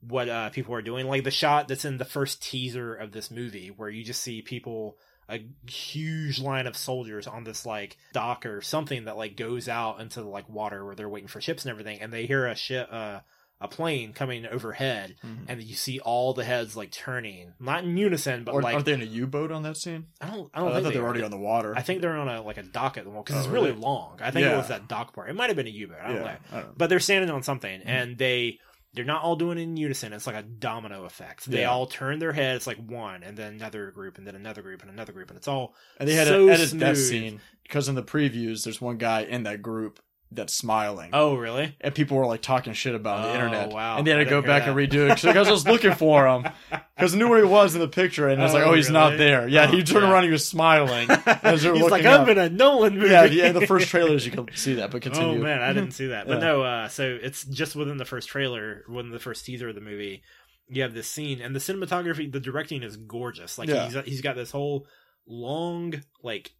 what 0.07 0.29
uh 0.29 0.49
people 0.49 0.73
are 0.75 0.81
doing. 0.81 1.07
Like 1.07 1.23
the 1.23 1.31
shot 1.31 1.67
that's 1.67 1.85
in 1.85 1.97
the 1.97 2.05
first 2.05 2.41
teaser 2.43 2.93
of 2.95 3.11
this 3.11 3.29
movie 3.31 3.67
where 3.69 3.89
you 3.89 4.03
just 4.03 4.21
see 4.21 4.41
people 4.41 4.97
a 5.29 5.39
huge 5.69 6.39
line 6.39 6.67
of 6.67 6.75
soldiers 6.75 7.27
on 7.27 7.43
this 7.45 7.65
like 7.65 7.97
dock 8.11 8.45
or 8.45 8.61
something 8.61 9.05
that 9.05 9.17
like 9.17 9.37
goes 9.37 9.69
out 9.69 10.01
into 10.01 10.21
the 10.21 10.27
like 10.27 10.49
water 10.49 10.85
where 10.85 10.95
they're 10.95 11.09
waiting 11.09 11.29
for 11.29 11.39
ships 11.41 11.63
and 11.63 11.71
everything 11.71 12.01
and 12.01 12.11
they 12.11 12.25
hear 12.25 12.45
a 12.45 12.55
ship 12.55 12.87
uh 12.91 13.19
a 13.61 13.67
plane 13.69 14.11
coming 14.11 14.45
overhead 14.45 15.15
Mhm. 15.25 15.45
and 15.47 15.63
you 15.63 15.75
see 15.75 15.99
all 16.01 16.33
the 16.33 16.43
heads 16.43 16.75
like 16.75 16.91
turning 16.91 17.53
not 17.61 17.85
in 17.85 17.95
unison 17.95 18.43
but 18.43 18.53
Or, 18.53 18.61
like 18.61 18.73
aren't 18.73 18.85
they 18.85 18.91
in 18.93 19.01
a 19.01 19.05
U-boat 19.05 19.53
on 19.53 19.63
that 19.63 19.77
scene? 19.77 20.07
I 20.19 20.27
don't 20.27 20.51
I 20.53 20.59
I, 20.59 20.63
don't 20.63 20.73
thought 20.73 20.81
think 20.81 20.93
they 20.95 20.99
were 20.99 21.05
are. 21.05 21.07
already 21.09 21.23
on 21.23 21.31
the 21.31 21.37
water. 21.37 21.73
I 21.77 21.81
think 21.81 22.01
they're 22.01 22.17
on 22.17 22.27
a 22.27 22.41
like 22.41 22.57
a 22.57 22.63
dock 22.63 22.97
at 22.97 23.05
the 23.05 23.09
moment 23.09 23.27
because 23.27 23.39
Oh, 23.41 23.45
it's 23.45 23.53
really 23.53 23.69
really? 23.69 23.79
long. 23.81 24.19
I 24.21 24.31
think 24.31 24.45
it 24.45 24.57
was 24.57 24.67
that 24.67 24.89
dock 24.89 25.13
part. 25.15 25.29
It 25.29 25.35
might 25.37 25.47
have 25.49 25.55
been 25.55 25.67
a 25.67 25.69
U-boat. 25.69 25.97
I 26.03 26.07
don't 26.07 26.15
know. 26.17 26.25
yeah, 26.25 26.37
I 26.51 26.55
don't 26.57 26.65
know. 26.67 26.73
But 26.75 26.89
they're 26.89 26.99
standing 26.99 27.29
on 27.29 27.41
something, 27.43 27.79
Mhm. 27.79 27.87
and 27.87 28.17
they 28.17 28.59
they're 28.93 29.05
not 29.05 29.23
all 29.23 29.35
doing 29.35 29.57
it 29.57 29.61
in 29.61 29.75
unison. 29.77 30.13
It's 30.13 30.27
like 30.27 30.35
a 30.35 30.43
domino 30.43 31.05
effect. 31.05 31.45
They 31.45 31.61
Yeah. 31.61 31.71
all 31.71 31.87
turn 31.87 32.19
their 32.19 32.33
heads 32.33 32.67
like 32.67 32.77
one, 32.77 33.23
and 33.23 33.35
then 33.37 33.53
another 33.55 33.91
group, 33.91 34.17
and 34.17 34.27
then 34.27 34.35
another 34.35 34.61
group, 34.61 34.81
and 34.81 34.91
another 34.91 35.13
group, 35.13 35.29
and 35.29 35.37
it's 35.37 35.47
all 35.47 35.75
And 35.99 36.07
they 36.07 36.13
had 36.13 36.27
so 36.27 36.47
edit 36.47 36.71
that 36.79 36.95
smooth. 36.95 37.09
scene 37.09 37.41
because 37.63 37.89
in 37.89 37.95
the 37.95 38.03
previews, 38.03 38.63
there's 38.63 38.79
one 38.81 38.97
guy 38.97 39.21
in 39.21 39.43
that 39.43 39.61
group 39.61 39.99
that's 40.35 40.53
smiling. 40.53 41.09
oh 41.13 41.35
really? 41.35 41.75
and 41.81 41.93
people 41.95 42.17
were 42.17 42.25
like 42.25 42.41
talking 42.41 42.73
shit 42.73 42.95
about 42.95 43.23
Oh, 43.23 43.27
the 43.27 43.33
internet. 43.35 43.69
wow. 43.71 43.97
And 43.97 44.07
they 44.07 44.11
had 44.11 44.17
to 44.17 44.25
go 44.25 44.41
back 44.41 44.67
and 44.67 44.75
redo 44.75 45.09
it 45.11 45.21
because 45.21 45.47
I 45.47 45.51
was 45.51 45.65
looking 45.67 45.93
for 45.93 46.27
him 46.27 46.43
because 46.95 47.13
I 47.15 47.17
knew 47.17 47.27
where 47.29 47.39
he 47.39 47.45
was 47.49 47.75
in 47.75 47.81
the 47.81 47.87
picture, 47.87 48.27
and 48.29 48.41
I 48.41 48.45
was 48.45 48.53
like, 48.53 48.63
Oh, 48.63 48.71
"Oh, 48.71 48.73
he's 48.73 48.89
not 48.89 49.17
there." 49.17 49.47
Yeah, 49.47 49.67
Oh, 49.69 49.71
he 49.75 49.83
turned 49.83 50.05
yeah. 50.05 50.11
around, 50.11 50.23
he 50.23 50.29
was 50.31 50.45
smiling. 50.47 51.09
As 51.25 51.63
they 51.63 51.69
were 51.69 51.75
He's 51.75 51.89
like 51.91 52.05
I'm 52.05 52.21
up. 52.21 52.27
in 52.29 52.37
a 52.37 52.49
Nolan 52.49 52.97
movie. 52.97 53.09
Yeah, 53.11 53.25
yeah. 53.25 53.51
The 53.51 53.67
first 53.67 53.87
trailers 53.89 54.25
you 54.25 54.31
can 54.31 54.47
see 54.55 54.75
that, 54.75 54.91
but 54.91 55.01
continue. 55.03 55.39
Oh 55.39 55.43
man, 55.43 55.61
I 55.61 55.73
didn't 55.73 55.91
see 55.91 56.07
that. 56.07 56.27
But 56.27 56.35
Yeah. 56.39 56.45
no, 56.47 56.63
uh, 56.63 56.87
so 56.89 57.17
it's 57.21 57.43
just 57.45 57.75
within 57.75 57.97
the 57.97 58.05
first 58.05 58.27
trailer, 58.29 58.83
within 58.89 59.11
the 59.11 59.19
first 59.19 59.45
teaser 59.45 59.69
of 59.69 59.75
the 59.75 59.81
movie, 59.81 60.23
you 60.69 60.81
have 60.83 60.93
this 60.93 61.07
scene, 61.07 61.41
and 61.41 61.55
the 61.55 61.59
cinematography, 61.59 62.31
the 62.31 62.39
directing 62.39 62.83
is 62.83 62.95
gorgeous. 62.97 63.57
Like 63.57 63.69
Yeah. 63.69 63.85
he's 63.89 64.05
he's 64.05 64.21
got 64.21 64.35
this 64.35 64.51
whole 64.51 64.87
long, 65.27 65.93
like 66.21 66.51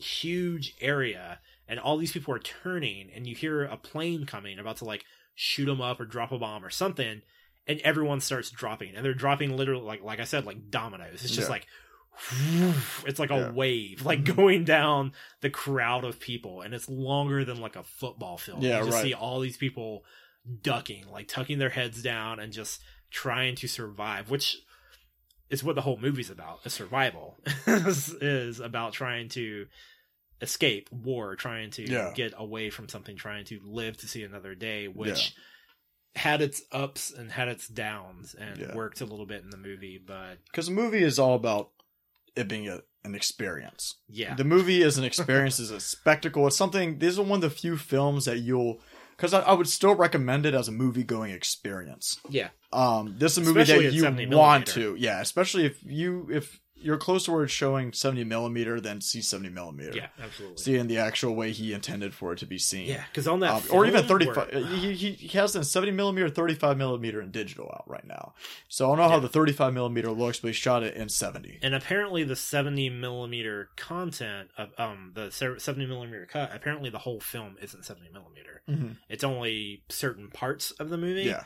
huge 0.00 0.74
area, 0.80 1.38
and 1.72 1.80
all 1.80 1.96
these 1.96 2.12
people 2.12 2.32
are 2.34 2.38
turning, 2.38 3.10
and 3.14 3.26
you 3.26 3.34
hear 3.34 3.64
a 3.64 3.76
plane 3.76 4.26
coming, 4.26 4.58
about 4.60 4.76
to 4.76 4.84
like 4.84 5.04
shoot 5.34 5.64
them 5.66 5.80
up 5.80 5.98
or 5.98 6.04
drop 6.04 6.30
a 6.30 6.38
bomb 6.38 6.64
or 6.64 6.70
something, 6.70 7.22
and 7.66 7.80
everyone 7.80 8.20
starts 8.20 8.50
dropping, 8.50 8.94
and 8.94 9.04
they're 9.04 9.14
dropping 9.14 9.56
literally 9.56 9.82
like 9.84 10.02
like 10.02 10.20
I 10.20 10.24
said, 10.24 10.44
like 10.46 10.70
dominoes. 10.70 11.24
It's 11.24 11.34
just 11.34 11.48
Yeah. 11.48 11.52
like. 11.54 11.66
It's 13.06 13.18
like 13.18 13.30
a 13.30 13.36
Yeah. 13.36 13.50
wave, 13.52 14.04
like 14.04 14.22
Mhm. 14.22 14.36
going 14.36 14.64
down 14.64 15.12
the 15.40 15.48
crowd 15.50 16.04
of 16.04 16.20
people, 16.20 16.60
and 16.60 16.74
it's 16.74 16.88
longer 16.88 17.44
than 17.44 17.58
like 17.60 17.74
a 17.74 17.82
football 17.82 18.36
field. 18.36 18.62
Yeah, 18.62 18.78
you 18.80 18.84
just 18.84 18.96
right. 18.96 19.02
see 19.04 19.14
all 19.14 19.40
these 19.40 19.56
people 19.56 20.04
ducking, 20.62 21.08
like 21.08 21.26
tucking 21.28 21.58
their 21.58 21.70
heads 21.70 22.02
down 22.02 22.38
and 22.38 22.52
just 22.52 22.82
trying 23.10 23.54
to 23.56 23.66
survive, 23.68 24.30
which 24.30 24.58
is 25.50 25.64
what 25.64 25.74
the 25.74 25.82
whole 25.82 25.98
movie's 25.98 26.30
about. 26.30 26.60
Is 26.66 26.72
survival 26.74 27.38
is, 27.66 28.10
is 28.20 28.60
about 28.60 28.92
trying 28.92 29.28
to 29.30 29.66
escape 30.42 30.90
war, 30.92 31.36
trying 31.36 31.70
to 31.70 31.82
Yeah. 31.90 32.12
get 32.14 32.34
away 32.36 32.68
from 32.68 32.88
something, 32.88 33.16
trying 33.16 33.44
to 33.46 33.60
live 33.64 33.96
to 33.98 34.08
see 34.08 34.22
another 34.24 34.54
day, 34.54 34.88
which 34.88 35.34
had 36.14 36.42
its 36.42 36.60
ups 36.72 37.10
and 37.10 37.32
had 37.32 37.48
its 37.48 37.66
downs 37.68 38.34
and 38.34 38.58
Yeah. 38.60 38.74
worked 38.74 39.00
a 39.00 39.06
little 39.06 39.24
bit 39.24 39.42
in 39.42 39.50
the 39.50 39.56
movie, 39.56 39.98
but 40.04 40.38
because 40.46 40.66
the 40.66 40.72
movie 40.72 41.02
is 41.02 41.18
all 41.18 41.34
about 41.34 41.70
it 42.36 42.48
being 42.48 42.68
a, 42.68 42.80
an 43.04 43.14
experience. 43.14 43.96
yeah. 44.08 44.34
The 44.34 44.44
movie 44.44 44.82
is 44.82 44.98
an 44.98 45.04
experience, 45.04 45.58
is 45.58 45.70
a 45.70 45.80
spectacle. 45.94 46.46
It's 46.46 46.56
something. 46.56 46.98
This 46.98 47.14
is 47.14 47.20
one 47.20 47.32
of 47.32 47.40
the 47.40 47.50
few 47.50 47.76
films 47.76 48.24
that 48.26 48.38
you'll. 48.40 48.80
Because 49.16 49.34
I, 49.34 49.40
I 49.40 49.52
would 49.52 49.68
still 49.68 49.94
recommend 49.94 50.46
it 50.46 50.54
as 50.54 50.66
a 50.68 50.72
movie 50.72 51.04
going 51.04 51.30
experience. 51.30 52.18
yeah. 52.28 52.48
Um, 52.72 53.14
this 53.18 53.32
is 53.32 53.38
a 53.38 53.40
movie 53.42 53.60
Especially 53.60 53.84
that 53.86 53.92
you 53.92 54.04
want 54.04 54.16
millimeter. 54.16 54.72
to, 54.72 54.94
yeah. 54.96 55.20
Especially 55.20 55.66
if 55.66 55.82
you 55.84 56.28
if 56.32 56.58
you're 56.82 56.96
closer 56.98 57.26
to 57.26 57.32
where 57.32 57.44
it's 57.44 57.52
showing 57.52 57.92
seventy 57.92 58.24
millimeter, 58.24 58.80
than 58.80 59.00
see 59.00 59.22
seventy 59.22 59.48
millimeter. 59.50 59.96
Yeah, 59.96 60.08
absolutely. 60.22 60.56
see 60.58 60.76
in 60.76 60.86
the 60.88 60.98
actual 60.98 61.34
way 61.34 61.52
he 61.52 61.72
intended 61.72 62.14
for 62.14 62.32
it 62.32 62.38
to 62.40 62.46
be 62.46 62.58
seen. 62.58 62.86
yeah, 62.86 63.04
because 63.10 63.26
on 63.28 63.40
that 63.40 63.50
Um, 63.52 63.62
or 63.70 63.86
even 63.86 64.04
35 64.04 64.36
where- 64.52 64.64
he, 64.66 64.92
he, 64.94 65.10
he 65.12 65.38
has 65.38 65.52
the 65.52 65.64
70 65.64 65.92
millimeter 65.92 66.28
35 66.28 66.76
millimeter 66.76 67.20
in 67.20 67.30
digital 67.30 67.66
out 67.74 67.84
right 67.88 68.06
now. 68.06 68.34
So 68.68 68.86
i 68.86 68.88
don't 68.96 68.98
know 69.06 69.08
how 69.12 69.20
the 69.20 69.28
35 69.28 69.72
millimeter 69.74 70.10
looks 70.10 70.40
but 70.40 70.48
he 70.48 70.52
shot 70.54 70.82
it 70.82 70.94
in 70.96 71.08
70 71.08 71.58
and 71.62 71.74
apparently 71.74 72.24
the 72.24 72.36
70 72.36 72.90
millimeter 72.90 73.70
content 73.76 74.50
of 74.58 74.70
um 74.78 75.12
the 75.14 75.30
70 75.30 75.86
millimeter 75.86 76.26
cut 76.26 76.50
apparently 76.54 76.90
the 76.90 76.98
whole 76.98 77.20
film 77.20 77.56
isn't 77.62 77.84
70 77.84 78.10
millimeter. 78.12 78.62
It's 79.08 79.24
only 79.24 79.82
certain 79.88 80.28
parts 80.30 80.70
of 80.72 80.88
the 80.90 80.96
movie. 80.98 81.22
Yeah 81.22 81.44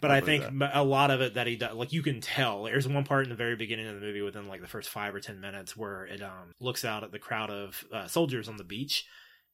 but 0.00 0.10
I 0.10 0.20
think 0.20 0.44
a 0.72 0.82
lot 0.82 1.10
of 1.10 1.20
it 1.20 1.34
that 1.34 1.46
he 1.46 1.56
does 1.56 1.74
like 1.74 1.92
you 1.92 2.02
can 2.02 2.20
tell 2.20 2.64
there's 2.64 2.88
one 2.88 3.04
part 3.04 3.24
in 3.24 3.30
the 3.30 3.36
very 3.36 3.56
beginning 3.56 3.86
of 3.86 3.94
the 3.94 4.00
movie 4.00 4.22
within 4.22 4.48
like 4.48 4.60
the 4.60 4.68
first 4.68 4.88
five 4.88 5.14
or 5.14 5.20
ten 5.20 5.40
minutes 5.40 5.76
where 5.76 6.04
it 6.04 6.22
um 6.22 6.54
looks 6.60 6.84
out 6.84 7.04
at 7.04 7.12
the 7.12 7.18
crowd 7.18 7.50
of 7.50 7.84
uh, 7.92 8.06
soldiers 8.06 8.48
on 8.48 8.56
the 8.56 8.64
beach 8.64 9.06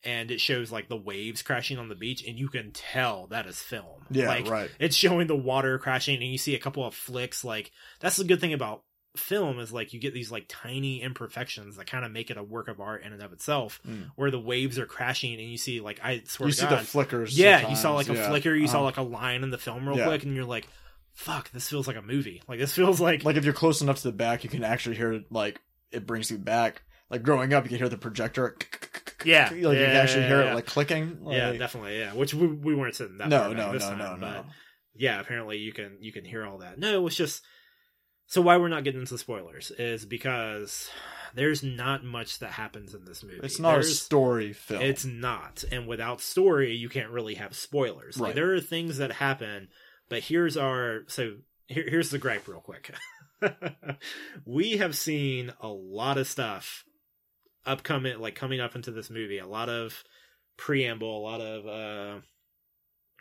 and 0.04 0.30
it 0.30 0.40
shows 0.40 0.70
like 0.70 0.88
the 0.88 0.96
waves 0.96 1.42
crashing 1.42 1.78
on 1.78 1.88
the 1.88 1.94
beach 1.94 2.24
and 2.26 2.38
you 2.38 2.48
can 2.48 2.70
tell 2.72 3.26
that 3.28 3.46
is 3.46 3.58
film. 3.58 4.04
Yeah 4.10 4.28
like 4.28 4.48
right. 4.48 4.70
it's 4.78 4.96
showing 4.96 5.26
the 5.26 5.36
water 5.36 5.78
crashing 5.78 6.16
and 6.16 6.30
you 6.30 6.38
see 6.38 6.54
a 6.54 6.60
couple 6.60 6.84
of 6.84 6.94
flicks 6.94 7.44
like 7.44 7.72
that's 8.00 8.16
the 8.16 8.24
good 8.24 8.40
thing 8.40 8.52
about 8.52 8.82
film 9.18 9.58
is 9.58 9.72
like 9.72 9.92
you 9.92 10.00
get 10.00 10.12
these 10.14 10.30
like 10.30 10.44
tiny 10.48 11.02
imperfections 11.02 11.76
that 11.76 11.86
kind 11.86 12.04
of 12.04 12.10
make 12.12 12.30
it 12.30 12.36
a 12.36 12.42
work 12.42 12.68
of 12.68 12.80
art 12.80 13.02
in 13.02 13.12
and 13.12 13.22
of 13.22 13.32
itself 13.32 13.80
Mm. 13.86 14.10
where 14.16 14.30
the 14.30 14.38
waves 14.40 14.78
are 14.78 14.86
crashing 14.86 15.34
and 15.34 15.48
you 15.50 15.56
see 15.58 15.80
like 15.80 16.00
i 16.02 16.22
swear 16.26 16.48
you 16.48 16.52
see 16.52 16.62
God, 16.66 16.80
the 16.80 16.84
flickers 16.84 17.38
yeah 17.38 17.68
you 17.68 17.76
saw 17.76 17.94
like 17.94 18.08
a 18.08 18.14
yeah. 18.14 18.28
flicker 18.28 18.54
you 18.54 18.66
saw 18.68 18.76
Uh-huh. 18.78 18.84
like 18.84 18.96
a 18.96 19.02
line 19.02 19.42
in 19.42 19.50
the 19.50 19.58
film 19.58 19.88
real 19.88 19.98
Yeah. 19.98 20.06
quick 20.06 20.22
and 20.24 20.34
you're 20.36 20.44
like 20.44 20.68
fuck 21.12 21.50
this 21.52 21.68
feels 21.68 21.86
like 21.86 21.96
a 21.96 22.02
movie 22.02 22.42
like 22.48 22.58
this 22.58 22.72
feels 22.74 23.00
like, 23.00 23.24
like 23.24 23.36
if 23.36 23.44
you're 23.44 23.54
close 23.54 23.80
enough 23.80 23.96
to 23.98 24.02
the 24.04 24.12
back 24.12 24.44
you 24.44 24.50
can 24.50 24.62
actually 24.64 24.96
hear 24.96 25.12
it 25.12 25.24
like 25.30 25.60
it 25.90 26.06
brings 26.06 26.30
you 26.30 26.38
back 26.38 26.82
like 27.10 27.22
growing 27.22 27.54
up 27.54 27.64
you 27.64 27.68
can 27.70 27.78
hear 27.78 27.88
the 27.88 27.96
projector 27.96 28.56
Yeah. 29.24 29.44
like 29.48 29.56
you 29.56 29.62
can 29.70 29.96
actually 29.96 30.26
hear 30.26 30.40
it 30.42 30.54
like 30.54 30.66
clicking 30.66 31.18
yeah 31.28 31.52
definitely 31.52 31.98
yeah 31.98 32.12
which 32.12 32.34
we, 32.34 32.46
we 32.46 32.74
weren't 32.74 32.94
sitting 32.94 33.18
that 33.18 33.28
no 33.28 33.52
no 33.52 33.72
no 33.72 33.78
time, 33.78 33.98
no 33.98 34.16
but 34.20 34.20
no 34.20 34.44
yeah 34.94 35.20
apparently 35.20 35.58
you 35.58 35.72
can 35.72 35.96
you 36.00 36.12
can 36.12 36.24
hear 36.24 36.44
all 36.44 36.58
that 36.58 36.78
no 36.78 37.06
it's 37.06 37.16
just 37.16 37.42
so 38.26 38.40
why 38.40 38.56
we're 38.56 38.68
not 38.68 38.84
getting 38.84 39.00
into 39.00 39.18
spoilers 39.18 39.70
is 39.70 40.04
because 40.04 40.90
there's 41.34 41.62
not 41.62 42.04
much 42.04 42.40
that 42.40 42.50
happens 42.50 42.94
in 42.94 43.04
this 43.04 43.22
movie. 43.22 43.40
It's 43.42 43.60
not 43.60 43.78
a 43.78 43.84
story 43.84 44.52
film. 44.52 44.82
It's 44.82 45.04
not. 45.04 45.64
And 45.70 45.86
without 45.86 46.20
story, 46.20 46.74
you 46.74 46.88
can't 46.88 47.10
really 47.10 47.34
have 47.34 47.54
spoilers. 47.54 48.18
Like 48.18 48.34
there 48.34 48.54
are 48.54 48.60
things 48.60 48.98
that 48.98 49.12
happen, 49.12 49.68
but 50.08 50.22
here's 50.22 50.56
our 50.56 51.02
so 51.06 51.36
here, 51.68 51.84
here's 51.88 52.10
the 52.10 52.18
gripe 52.18 52.48
real 52.48 52.60
quick. 52.60 52.92
we 54.44 54.78
have 54.78 54.96
seen 54.96 55.52
a 55.60 55.68
lot 55.68 56.18
of 56.18 56.26
stuff 56.26 56.84
upcoming 57.64 58.18
like 58.18 58.34
coming 58.34 58.60
up 58.60 58.74
into 58.74 58.90
this 58.90 59.10
movie, 59.10 59.38
a 59.38 59.46
lot 59.46 59.68
of 59.68 60.02
preamble, 60.56 61.18
a 61.18 61.22
lot 61.22 61.40
of 61.40 61.66
uh 61.66 62.20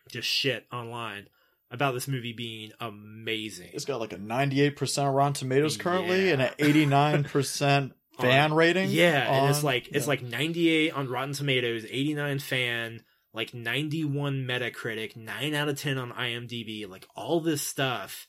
just 0.09 0.27
shit 0.27 0.65
online 0.71 1.27
about 1.75 1.93
this 1.93 2.07
movie 2.07 2.33
being 2.33 2.71
amazing. 2.79 3.69
It's 3.73 3.85
got 3.85 3.99
like 3.99 4.13
a 4.13 4.17
98% 4.17 5.13
Rotten 5.13 5.33
Tomatoes 5.33 5.77
currently 5.77 6.31
and 6.31 6.41
an 6.41 6.51
89% 6.57 7.91
fan 8.19 8.53
rating. 8.53 8.89
Yeah, 8.89 9.31
and 9.31 9.49
it's 9.49 9.59
on- 9.59 9.65
like 9.65 9.89
it's 9.89 10.05
yeah. 10.05 10.09
like 10.09 10.23
98 10.23 10.93
on 10.93 11.07
Rotten 11.07 11.33
Tomatoes, 11.33 11.85
89 11.89 12.39
fan, 12.39 13.03
like 13.33 13.53
91 13.53 14.47
Metacritic, 14.47 15.15
9 15.15 15.53
out 15.53 15.69
of 15.69 15.79
10 15.79 15.97
on 15.97 16.11
IMDb, 16.11 16.89
like 16.89 17.05
all 17.15 17.39
this 17.41 17.61
stuff. 17.61 18.25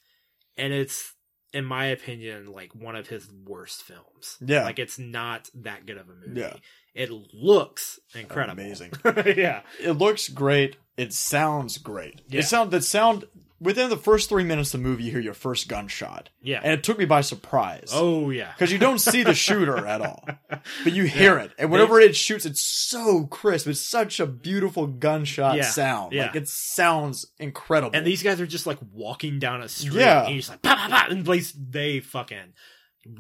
And 0.56 0.72
it's 0.72 1.14
in 1.52 1.64
my 1.64 1.86
opinion 1.86 2.52
like 2.52 2.74
one 2.74 2.96
of 2.96 3.08
his 3.08 3.28
worst 3.46 3.82
films. 3.82 4.36
Yeah. 4.44 4.64
Like 4.64 4.78
it's 4.78 4.98
not 4.98 5.48
that 5.54 5.86
good 5.86 5.96
of 5.96 6.08
a 6.08 6.14
movie. 6.14 6.40
Yeah. 6.40 6.54
It 6.96 7.10
looks 7.34 8.00
incredible. 8.14 8.60
Amazing. 8.62 8.92
yeah. 9.36 9.60
it 9.80 9.92
looks 9.92 10.28
great. 10.28 10.76
It 10.96 11.12
sounds 11.12 11.78
great. 11.78 12.22
Yeah. 12.28 12.40
It 12.40 12.44
sound 12.44 12.70
that 12.70 12.82
sound 12.84 13.24
within 13.60 13.88
the 13.90 13.96
first 13.96 14.28
three 14.28 14.44
minutes 14.44 14.72
of 14.74 14.80
the 14.82 14.88
movie, 14.88 15.04
you 15.04 15.10
hear 15.10 15.20
your 15.20 15.32
first 15.34 15.66
gunshot, 15.68 16.28
Yeah. 16.42 16.60
and 16.62 16.72
it 16.72 16.82
took 16.82 16.98
me 16.98 17.04
by 17.06 17.22
surprise. 17.22 17.88
oh 17.92 18.28
yeah. 18.30 18.52
because 18.52 18.70
you 18.72 18.78
don't 18.78 18.98
see 18.98 19.22
the 19.22 19.32
shooter 19.46 19.86
at 19.86 20.00
all, 20.02 20.26
but 20.48 20.92
you 20.92 21.04
hear 21.04 21.38
it, 21.38 21.52
and 21.58 21.70
whenever 21.70 21.98
it 22.00 22.14
shoots, 22.16 22.44
it's 22.44 22.60
so 22.60 23.24
crisp. 23.26 23.66
It's 23.66 23.80
such 23.80 24.20
a 24.20 24.26
beautiful 24.26 24.86
gunshot 24.86 25.56
Yeah. 25.56 25.62
sound. 25.64 26.12
Yeah. 26.12 26.26
Like 26.26 26.36
it 26.36 26.48
sounds 26.48 27.26
incredible. 27.38 27.96
And 27.96 28.06
these 28.06 28.22
guys 28.22 28.40
are 28.42 28.46
just 28.46 28.66
like 28.66 28.78
walking 28.92 29.38
down 29.38 29.62
a 29.62 29.68
street, 29.68 30.00
Yeah. 30.00 30.24
and 30.24 30.30
you're 30.30 30.38
just 30.40 30.50
like, 30.50 30.60
bah, 30.62 30.74
bah, 30.76 30.88
bah, 30.90 31.06
and 31.10 31.24
they, 31.26 31.40
they 31.70 32.00
fucking 32.00 32.52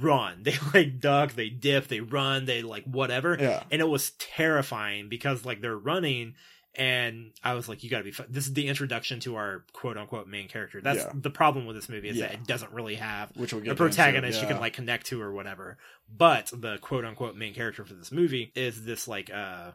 run. 0.00 0.38
They 0.42 0.54
like 0.74 1.00
duck, 1.00 1.32
they 1.34 1.48
dip, 1.48 1.88
they 1.88 2.00
run, 2.00 2.44
they 2.44 2.62
like 2.62 2.84
whatever. 2.84 3.36
yeah, 3.40 3.62
And 3.70 3.80
it 3.80 3.88
was 3.88 4.10
terrifying 4.18 5.08
because 5.08 5.44
like 5.44 5.60
they're 5.60 5.76
running, 5.76 6.34
and 6.74 7.32
I 7.42 7.54
was 7.54 7.68
like, 7.68 7.82
you 7.82 7.88
gotta 7.90 8.04
be. 8.04 8.10
Fu-. 8.10 8.24
This 8.28 8.46
is 8.46 8.52
the 8.54 8.68
introduction 8.68 9.20
to 9.20 9.36
our 9.36 9.64
quote 9.72 9.96
unquote 9.96 10.28
main 10.28 10.46
character. 10.48 10.80
That's 10.82 11.04
Yeah. 11.04 11.12
the 11.14 11.30
problem 11.30 11.64
with 11.66 11.74
this 11.76 11.88
movie 11.88 12.08
is 12.10 12.16
Yeah. 12.16 12.26
that 12.26 12.34
it 12.34 12.46
doesn't 12.46 12.72
really 12.72 12.96
have 12.96 13.30
which 13.34 13.52
will 13.54 13.68
a 13.70 13.74
protagonist 13.74 14.38
into, 14.38 14.46
you 14.48 14.52
can 14.54 14.60
like 14.60 14.74
connect 14.74 15.06
to 15.06 15.20
or 15.22 15.32
whatever. 15.32 15.78
But 16.14 16.50
the 16.52 16.78
quote 16.78 17.04
unquote 17.04 17.34
main 17.36 17.54
character 17.54 17.84
for 17.84 17.94
this 17.94 18.12
movie 18.12 18.52
is 18.54 18.84
this 18.84 19.08
like 19.08 19.30
uh 19.32 19.72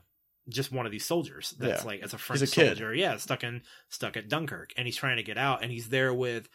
just 0.50 0.72
one 0.72 0.86
of 0.86 0.92
these 0.92 1.06
soldiers 1.06 1.56
that's 1.60 1.82
Yeah. 1.84 1.88
like 1.88 2.02
as 2.02 2.14
a 2.14 2.18
French 2.18 2.42
a 2.42 2.46
kid. 2.48 2.68
soldier, 2.68 2.94
yeah, 2.94 3.18
stuck 3.18 3.44
in 3.44 3.62
stuck 3.90 4.16
at 4.18 4.28
Dunkirk, 4.30 4.74
and 4.78 4.88
he's 4.88 4.98
trying 4.98 5.18
to 5.18 5.24
get 5.24 5.38
out, 5.38 5.64
and 5.64 5.72
he's 5.72 5.90
there 5.90 6.14
with 6.14 6.50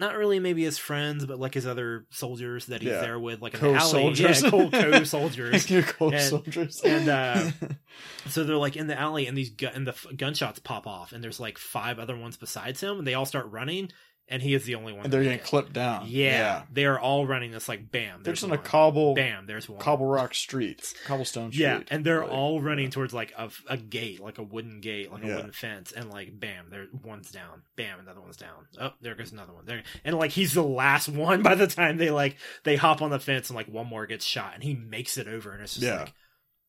not 0.00 0.16
really 0.16 0.40
maybe 0.40 0.64
his 0.64 0.78
friends, 0.78 1.24
but 1.26 1.38
like 1.38 1.54
his 1.54 1.66
other 1.66 2.06
soldiers 2.10 2.66
that 2.66 2.80
he's 2.82 2.90
Yeah. 2.90 3.00
there 3.02 3.18
with, 3.18 3.40
like 3.42 3.54
in 3.54 3.60
the 3.60 3.66
alley, 3.74 3.78
Co-soldiers. 3.78 4.42
yeah, 4.42 4.50
co 4.50 4.70
co 4.70 5.04
soldiers. 5.04 5.70
Your 5.70 5.82
cold 5.82 6.14
And- 6.14 6.22
soldiers. 6.22 6.80
and, 6.84 7.08
uh, 7.08 7.50
So 8.28 8.44
they're 8.44 8.56
like 8.56 8.76
in 8.76 8.86
the 8.86 8.98
alley, 8.98 9.26
and 9.26 9.36
these 9.36 9.50
gu- 9.50 9.70
and 9.74 9.86
the 9.86 9.92
f- 9.92 10.06
gunshots 10.16 10.58
pop 10.58 10.86
off, 10.86 11.12
and 11.12 11.22
there's 11.22 11.40
like 11.40 11.58
five 11.58 11.98
other 11.98 12.16
ones 12.16 12.36
besides 12.36 12.80
him, 12.80 12.98
and 12.98 13.06
they 13.06 13.14
all 13.14 13.26
start 13.26 13.46
running, 13.50 13.90
and 14.30 14.40
he 14.40 14.54
is 14.54 14.64
the 14.64 14.76
only 14.76 14.92
one. 14.92 15.04
and 15.04 15.12
they're 15.12 15.22
getting 15.22 15.40
clipped 15.40 15.72
down. 15.74 16.02
get. 16.02 16.10
Yeah, 16.10 16.62
they 16.72 16.84
are 16.86 16.98
all 16.98 17.26
running 17.26 17.50
this 17.50 17.68
like 17.68 17.90
bam. 17.90 18.18
they're 18.22 18.22
There's 18.32 18.40
just 18.40 18.50
on 18.50 18.56
a 18.58 18.62
cobble, 18.62 19.14
Bam, 19.14 19.46
there's 19.46 19.68
one. 19.68 19.80
cobble 19.80 20.06
rock 20.06 20.34
street, 20.34 20.94
cobblestone 21.04 21.50
street. 21.50 21.62
Yeah, 21.62 21.80
and 21.90 22.04
they're 22.04 22.22
Like, 22.22 22.30
all 22.30 22.60
running 22.62 22.90
towards 22.90 23.12
like 23.12 23.32
a, 23.36 23.50
a 23.68 23.76
gate, 23.76 24.20
like 24.20 24.38
a 24.38 24.42
wooden 24.42 24.80
gate, 24.80 25.12
like 25.12 25.24
a 25.24 25.26
Yeah. 25.26 25.36
wooden 25.36 25.52
fence, 25.52 25.92
and 25.92 26.08
like 26.10 26.38
bam, 26.38 26.66
there 26.70 26.86
one's 27.02 27.30
down, 27.30 27.62
bam, 27.76 27.98
another 28.00 28.20
one's 28.20 28.36
down. 28.36 28.66
Oh, 28.80 28.92
there 29.00 29.14
goes 29.14 29.32
another 29.32 29.52
one. 29.52 29.64
There, 29.66 29.82
and 30.04 30.16
like 30.16 30.30
he's 30.30 30.54
the 30.54 30.62
last 30.62 31.08
one 31.08 31.42
by 31.44 31.54
the 31.56 31.66
time 31.66 31.96
they 31.96 32.10
like 32.10 32.36
they 32.64 32.76
hop 32.76 33.02
on 33.02 33.10
the 33.10 33.18
fence 33.18 33.50
and 33.50 33.56
like 33.56 33.68
one 33.68 33.86
more 33.88 34.06
gets 34.06 34.24
shot, 34.24 34.54
and 34.54 34.62
he 34.62 34.74
makes 34.74 35.18
it 35.18 35.26
over, 35.28 35.50
and 35.52 35.62
it's 35.62 35.74
just 35.74 35.84
Yeah. 35.86 36.00
like, 36.00 36.14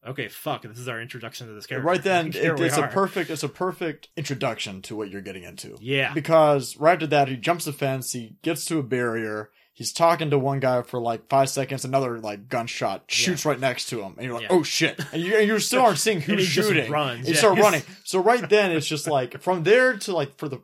okay, 0.08 0.28
fuck, 0.28 0.64
this 0.64 0.78
is 0.80 0.88
our 0.88 1.02
introduction 1.02 1.48
to 1.48 1.54
this 1.54 1.66
character. 1.66 1.88
Right 1.88 2.02
then, 2.04 2.28
it, 2.36 2.60
it's 2.60 2.78
a 2.78 2.88
perfect 2.88 3.30
it's 3.30 3.44
a 3.44 3.50
perfect 3.50 4.10
introduction 4.18 4.82
to 4.84 4.96
what 4.96 5.10
you're 5.10 5.22
getting 5.22 5.44
into. 5.44 5.78
yeah, 5.82 6.14
Because 6.14 6.78
right 6.78 6.94
after 6.94 7.08
that, 7.08 7.28
he 7.28 7.36
jumps 7.38 7.66
the 7.66 7.74
fence, 7.74 8.12
he 8.14 8.36
gets 8.42 8.66
to 8.66 8.80
a 8.80 8.84
barrier, 8.84 9.50
he's 9.74 9.94
talking 9.94 10.30
to 10.30 10.40
one 10.40 10.60
guy 10.60 10.82
for 10.82 11.00
like 11.00 11.28
five 11.30 11.50
seconds, 11.50 11.86
another 11.86 12.20
like 12.20 12.48
gunshot 12.50 13.04
shoots 13.08 13.46
right 13.46 13.60
next 13.60 13.86
to 13.90 14.02
him, 14.02 14.14
and 14.18 14.26
you're 14.26 14.34
like, 14.34 14.44
Yeah. 14.44 14.48
oh 14.52 14.64
shit! 14.64 15.00
And 15.14 15.22
you, 15.22 15.36
and 15.38 15.48
you 15.48 15.60
still 15.60 15.82
aren't 15.84 15.98
seeing 16.00 16.22
who's 16.22 16.46
shooting. 16.46 16.92
runs, 16.92 17.28
you 17.28 17.34
yeah. 17.34 17.40
start 17.40 17.60
running. 17.60 17.84
So 18.04 18.20
right 18.22 18.48
then, 18.50 18.72
it's 18.72 18.88
just 18.88 19.08
like 19.08 19.42
from 19.42 19.64
there 19.64 19.98
to 19.98 20.14
like 20.14 20.38
for 20.38 20.48
the 20.50 20.62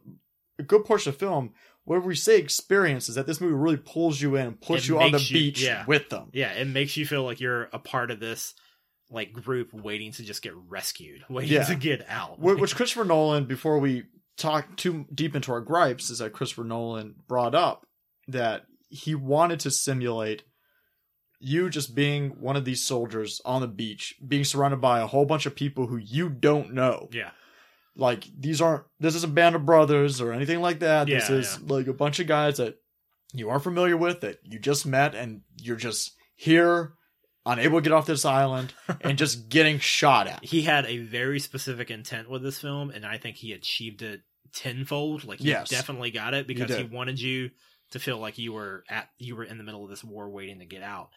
a 0.59 0.63
good 0.63 0.85
portion 0.85 1.09
of 1.11 1.17
the 1.19 1.25
film. 1.25 1.53
Whatever 1.83 2.07
we 2.07 2.15
say 2.15 2.37
experience 2.37 3.07
is 3.07 3.15
that 3.15 3.25
this 3.27 3.39
movie 3.39 3.53
really 3.53 3.77
pulls 3.77 4.19
you 4.19 4.35
in 4.35 4.47
and 4.47 4.59
puts 4.59 4.83
It 4.83 4.89
you 4.89 4.99
on 4.99 5.13
the 5.13 5.21
you- 5.21 5.33
beach 5.33 5.61
yeah. 5.61 5.85
with 5.87 6.09
them. 6.09 6.29
yeah, 6.33 6.51
it 6.51 6.67
makes 6.67 6.97
you 6.97 7.05
feel 7.05 7.23
like 7.23 7.39
you're 7.39 7.69
a 7.71 7.79
part 7.79 8.11
of 8.11 8.19
this 8.19 8.53
like 9.09 9.31
group 9.33 9.73
waiting 9.73 10.11
to 10.13 10.23
just 10.23 10.41
get 10.41 10.53
rescued, 10.55 11.23
waiting 11.29 11.53
Yeah. 11.53 11.63
to 11.63 11.75
get 11.75 12.05
out. 12.09 12.37
Wh- 12.39 12.59
Which 12.59 12.75
Christopher 12.75 13.05
Nolan, 13.05 13.45
before 13.45 13.79
we 13.79 14.03
talk 14.37 14.75
too 14.77 15.05
deep 15.13 15.35
into 15.35 15.51
our 15.51 15.61
gripes, 15.61 16.09
is 16.09 16.19
that 16.19 16.33
Christopher 16.33 16.63
Nolan 16.65 17.15
brought 17.27 17.55
up 17.55 17.85
that 18.27 18.65
he 18.89 19.15
wanted 19.15 19.59
to 19.61 19.71
simulate 19.71 20.43
you 21.39 21.69
just 21.69 21.93
being 21.93 22.29
one 22.41 22.55
of 22.55 22.65
these 22.65 22.83
soldiers 22.83 23.39
on 23.45 23.61
the 23.61 23.67
beach, 23.67 24.15
being 24.27 24.43
surrounded 24.43 24.81
by 24.81 24.99
a 24.99 25.07
whole 25.07 25.25
bunch 25.25 25.45
of 25.45 25.55
people 25.55 25.87
who 25.87 25.97
you 25.97 26.29
don't 26.29 26.73
know. 26.73 27.09
yeah, 27.11 27.29
Like 27.95 28.25
these 28.37 28.59
aren't 28.61 28.85
this 28.99 29.13
is 29.15 29.23
a 29.23 29.27
band 29.27 29.55
of 29.55 29.65
brothers 29.65 30.19
or 30.19 30.33
anything 30.33 30.61
like 30.61 30.79
that. 30.79 31.07
this 31.07 31.29
Yeah, 31.29 31.35
is 31.35 31.61
like 31.61 31.87
a 31.87 31.93
bunch 31.93 32.19
of 32.19 32.25
guys 32.27 32.57
that 32.57 32.75
you 33.33 33.49
aren't 33.49 33.63
familiar 33.63 33.95
with 33.97 34.21
that 34.21 34.39
you 34.43 34.57
just 34.59 34.85
met 34.85 35.13
and 35.13 35.41
you're 35.61 35.75
just 35.77 36.13
here 36.35 36.93
unable 37.47 37.79
to 37.79 37.81
get 37.81 37.93
off 37.93 38.05
this 38.05 38.25
island 38.25 38.73
and 39.01 39.17
just 39.17 39.49
getting 39.49 39.79
shot 39.79 40.27
at. 40.27 40.43
he 40.45 40.61
had 40.63 40.85
a 40.85 40.97
very 40.99 41.39
specific 41.39 41.89
intent 41.89 42.29
with 42.29 42.43
this 42.43 42.59
film, 42.59 42.89
and 42.91 43.05
I 43.05 43.17
think 43.17 43.37
he 43.37 43.53
achieved 43.53 44.01
it 44.01 44.21
tenfold. 44.53 45.23
Like 45.23 45.39
he 45.39 45.49
Yes. 45.49 45.69
definitely 45.69 46.11
got 46.11 46.33
it 46.33 46.47
because 46.47 46.75
he 46.75 46.83
wanted 46.83 47.19
you 47.19 47.51
to 47.91 47.99
feel 47.99 48.17
like 48.17 48.37
you 48.37 48.53
were 48.53 48.83
at 48.89 49.09
you 49.17 49.35
were 49.35 49.43
in 49.43 49.57
the 49.57 49.63
middle 49.63 49.83
of 49.83 49.89
this 49.89 50.03
war 50.03 50.29
waiting 50.29 50.59
to 50.59 50.65
get 50.65 50.83
out. 50.83 51.09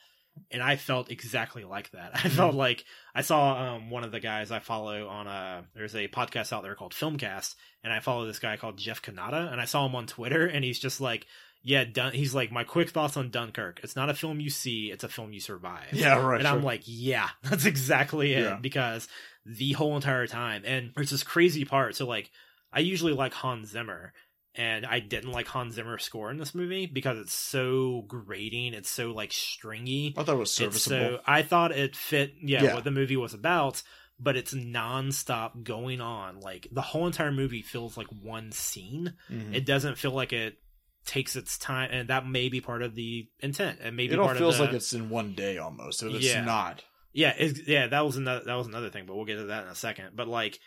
And 0.52 0.62
I 0.62 0.76
felt 0.76 1.10
exactly 1.10 1.64
like 1.64 1.90
that. 1.90 2.12
I 2.24 2.28
felt 2.28 2.54
like 2.54 2.84
I 3.14 3.22
saw 3.22 3.74
um, 3.74 3.90
one 3.90 4.04
of 4.04 4.12
the 4.12 4.20
guys 4.20 4.50
I 4.52 4.60
follow 4.60 5.08
on 5.08 5.26
a 5.26 5.64
there's 5.74 5.94
a 5.96 6.08
podcast 6.08 6.52
out 6.52 6.62
there 6.62 6.74
called 6.76 6.92
Filmcast, 6.94 7.56
and 7.82 7.92
I 7.92 8.00
follow 8.00 8.26
this 8.26 8.38
guy 8.38 8.56
called 8.56 8.78
Jeff 8.78 9.02
Cannata, 9.02 9.50
and 9.50 9.60
I 9.60 9.64
saw 9.64 9.84
him 9.86 9.94
on 9.96 10.06
Twitter, 10.06 10.46
and 10.46 10.64
he's 10.64 10.78
just 10.78 11.00
like, 11.00 11.26
yeah, 11.62 11.84
Dun- 11.84 12.12
he's 12.12 12.34
like 12.34 12.50
my 12.52 12.64
quick 12.64 12.90
thoughts 12.90 13.16
on 13.16 13.30
Dunkirk. 13.30 13.80
It's 13.82 13.96
not 13.96 14.08
a 14.11 14.14
film 14.14 14.40
you 14.40 14.50
see; 14.50 14.90
it's 14.90 15.04
a 15.04 15.08
film 15.08 15.32
you 15.32 15.40
survive. 15.40 15.92
Yeah, 15.92 16.18
right. 16.18 16.38
And 16.38 16.48
I'm 16.48 16.62
like, 16.62 16.82
yeah, 16.86 17.28
that's 17.42 17.64
exactly 17.66 18.32
it. 18.34 18.44
Yeah. 18.44 18.56
Because 18.61 19.08
the 19.46 19.72
whole 19.72 19.96
entire 19.96 20.26
time, 20.26 20.62
and 20.64 20.92
there's 20.96 21.11
this 21.11 21.22
crazy 21.22 21.64
part. 21.64 21.96
So 21.96 22.06
like, 22.06 22.30
I 22.72 22.80
usually 22.80 23.12
like 23.12 23.32
Hans 23.34 23.70
Zimmer, 23.70 24.12
and 24.54 24.84
I 24.86 25.00
didn't 25.00 25.32
like 25.32 25.46
Hans 25.48 25.74
Zimmer's 25.74 26.04
score 26.04 26.30
in 26.30 26.36
this 26.38 26.54
movie 26.54 26.86
because 26.86 27.18
it's 27.18 27.34
so 27.34 28.04
grating. 28.08 28.74
It's 28.74 28.90
so 28.90 29.12
like 29.12 29.32
stringy. 29.32 30.14
I 30.16 30.22
thought 30.22 30.34
it 30.34 30.38
was 30.38 30.50
It's 30.50 30.56
serviceable. 30.82 31.16
so 31.16 31.20
I 31.26 31.42
thought 31.42 31.72
it 31.72 31.94
fit, 31.96 32.34
yeah, 32.42 32.62
Yeah. 32.64 32.74
what 32.74 32.84
the 32.84 32.90
movie 32.90 33.16
was 33.16 33.34
about. 33.34 33.82
But 34.22 34.36
it's 34.36 34.52
nonstop 34.52 35.62
going 35.64 36.00
on. 36.02 36.40
Like 36.40 36.68
the 36.70 36.82
whole 36.82 37.06
entire 37.06 37.32
movie 37.32 37.62
feels 37.62 37.96
like 37.96 38.08
one 38.08 38.52
scene. 38.52 39.14
Mhm. 39.30 39.54
It 39.54 39.64
doesn't 39.64 39.96
feel 39.98 40.11
like 40.12 40.32
it 40.34 40.58
takes 41.07 41.36
its 41.36 41.59
time, 41.59 41.90
and 41.92 42.09
that 42.09 42.26
may 42.26 42.48
be 42.48 42.61
part 42.61 42.82
of 42.82 42.94
the 42.94 43.28
intent. 43.40 43.78
And 43.82 43.96
maybe 43.96 44.12
It 44.14 44.18
all 44.18 44.34
feels 44.34 44.59
the, 44.59 44.64
like 44.64 44.72
it's 44.74 44.92
in 44.92 45.11
one 45.11 45.34
day 45.34 45.59
almost. 45.59 46.03
It's 46.03 46.24
Yeah. 46.24 46.44
not. 46.44 46.84
yeah, 47.12 47.34
yeah, 47.66 47.86
that 47.88 48.05
was 48.07 48.16
another 48.16 48.44
that 48.44 48.55
was 48.55 48.66
another 48.66 48.90
thing, 48.90 49.07
but 49.07 49.16
we'll 49.16 49.24
get 49.24 49.36
to 49.36 49.44
that 49.44 49.64
in 49.64 49.68
a 49.70 49.74
second. 49.74 50.11
But 50.14 50.28
like, 50.28 50.59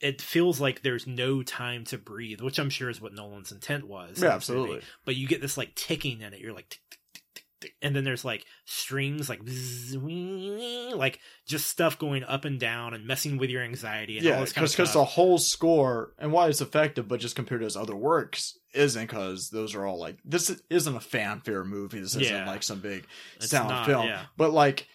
it 0.00 0.20
feels 0.20 0.60
like 0.60 0.82
there's 0.82 1.06
no 1.06 1.42
time 1.42 1.84
to 1.86 1.98
breathe, 1.98 2.40
which 2.40 2.58
I'm 2.58 2.70
sure 2.70 2.90
is 2.90 3.00
what 3.00 3.14
Nolan's 3.14 3.52
intent 3.52 3.86
was. 3.88 4.10
Yeah, 4.10 4.12
this 4.12 4.20
movie. 4.22 4.34
absolutely. 4.34 4.80
But 5.04 5.16
you 5.16 5.26
get 5.26 5.40
this 5.40 5.56
like 5.56 5.74
ticking 5.74 6.20
in 6.20 6.32
it. 6.34 6.40
You're 6.40 6.52
like, 6.52 6.68
tick, 6.68 6.98
tick, 7.14 7.44
tick, 7.60 7.74
and 7.80 7.96
then 7.96 8.04
there's 8.04 8.24
like 8.24 8.44
strings, 8.66 9.28
like 9.28 9.42
bzz, 9.44 10.94
like 10.96 11.20
just 11.46 11.68
stuff 11.68 11.98
going 11.98 12.24
up 12.24 12.44
and 12.44 12.60
down 12.60 12.92
and 12.94 13.06
messing 13.06 13.38
with 13.38 13.50
your 13.50 13.62
anxiety 13.62 14.16
and 14.18 14.26
Yeah, 14.26 14.40
this 14.40 14.52
kind 14.52 14.64
of 14.66 14.72
because 14.72 14.92
the 14.92 15.04
whole 15.04 15.38
score 15.38 16.12
and 16.18 16.32
why 16.32 16.48
it's 16.48 16.60
effective, 16.60 17.08
but 17.08 17.20
just 17.20 17.36
compared 17.36 17.60
to 17.60 17.64
his 17.66 17.76
other 17.76 17.96
works, 17.96 18.58
isn't 18.74 19.02
because 19.02 19.50
those 19.50 19.74
are 19.74 19.84
all 19.86 19.98
like 19.98 20.18
this 20.24 20.54
isn't 20.70 20.96
a 20.96 21.00
fanfare 21.00 21.64
movie. 21.64 22.00
This 22.00 22.16
isn't 22.16 22.22
Yeah. 22.22 22.46
like 22.46 22.62
some 22.62 22.80
big 22.80 23.06
It's 23.36 23.48
sound 23.50 23.68
not, 23.68 23.86
film. 23.86 24.06
yeah. 24.06 24.22
But 24.36 24.52
like 24.52 24.86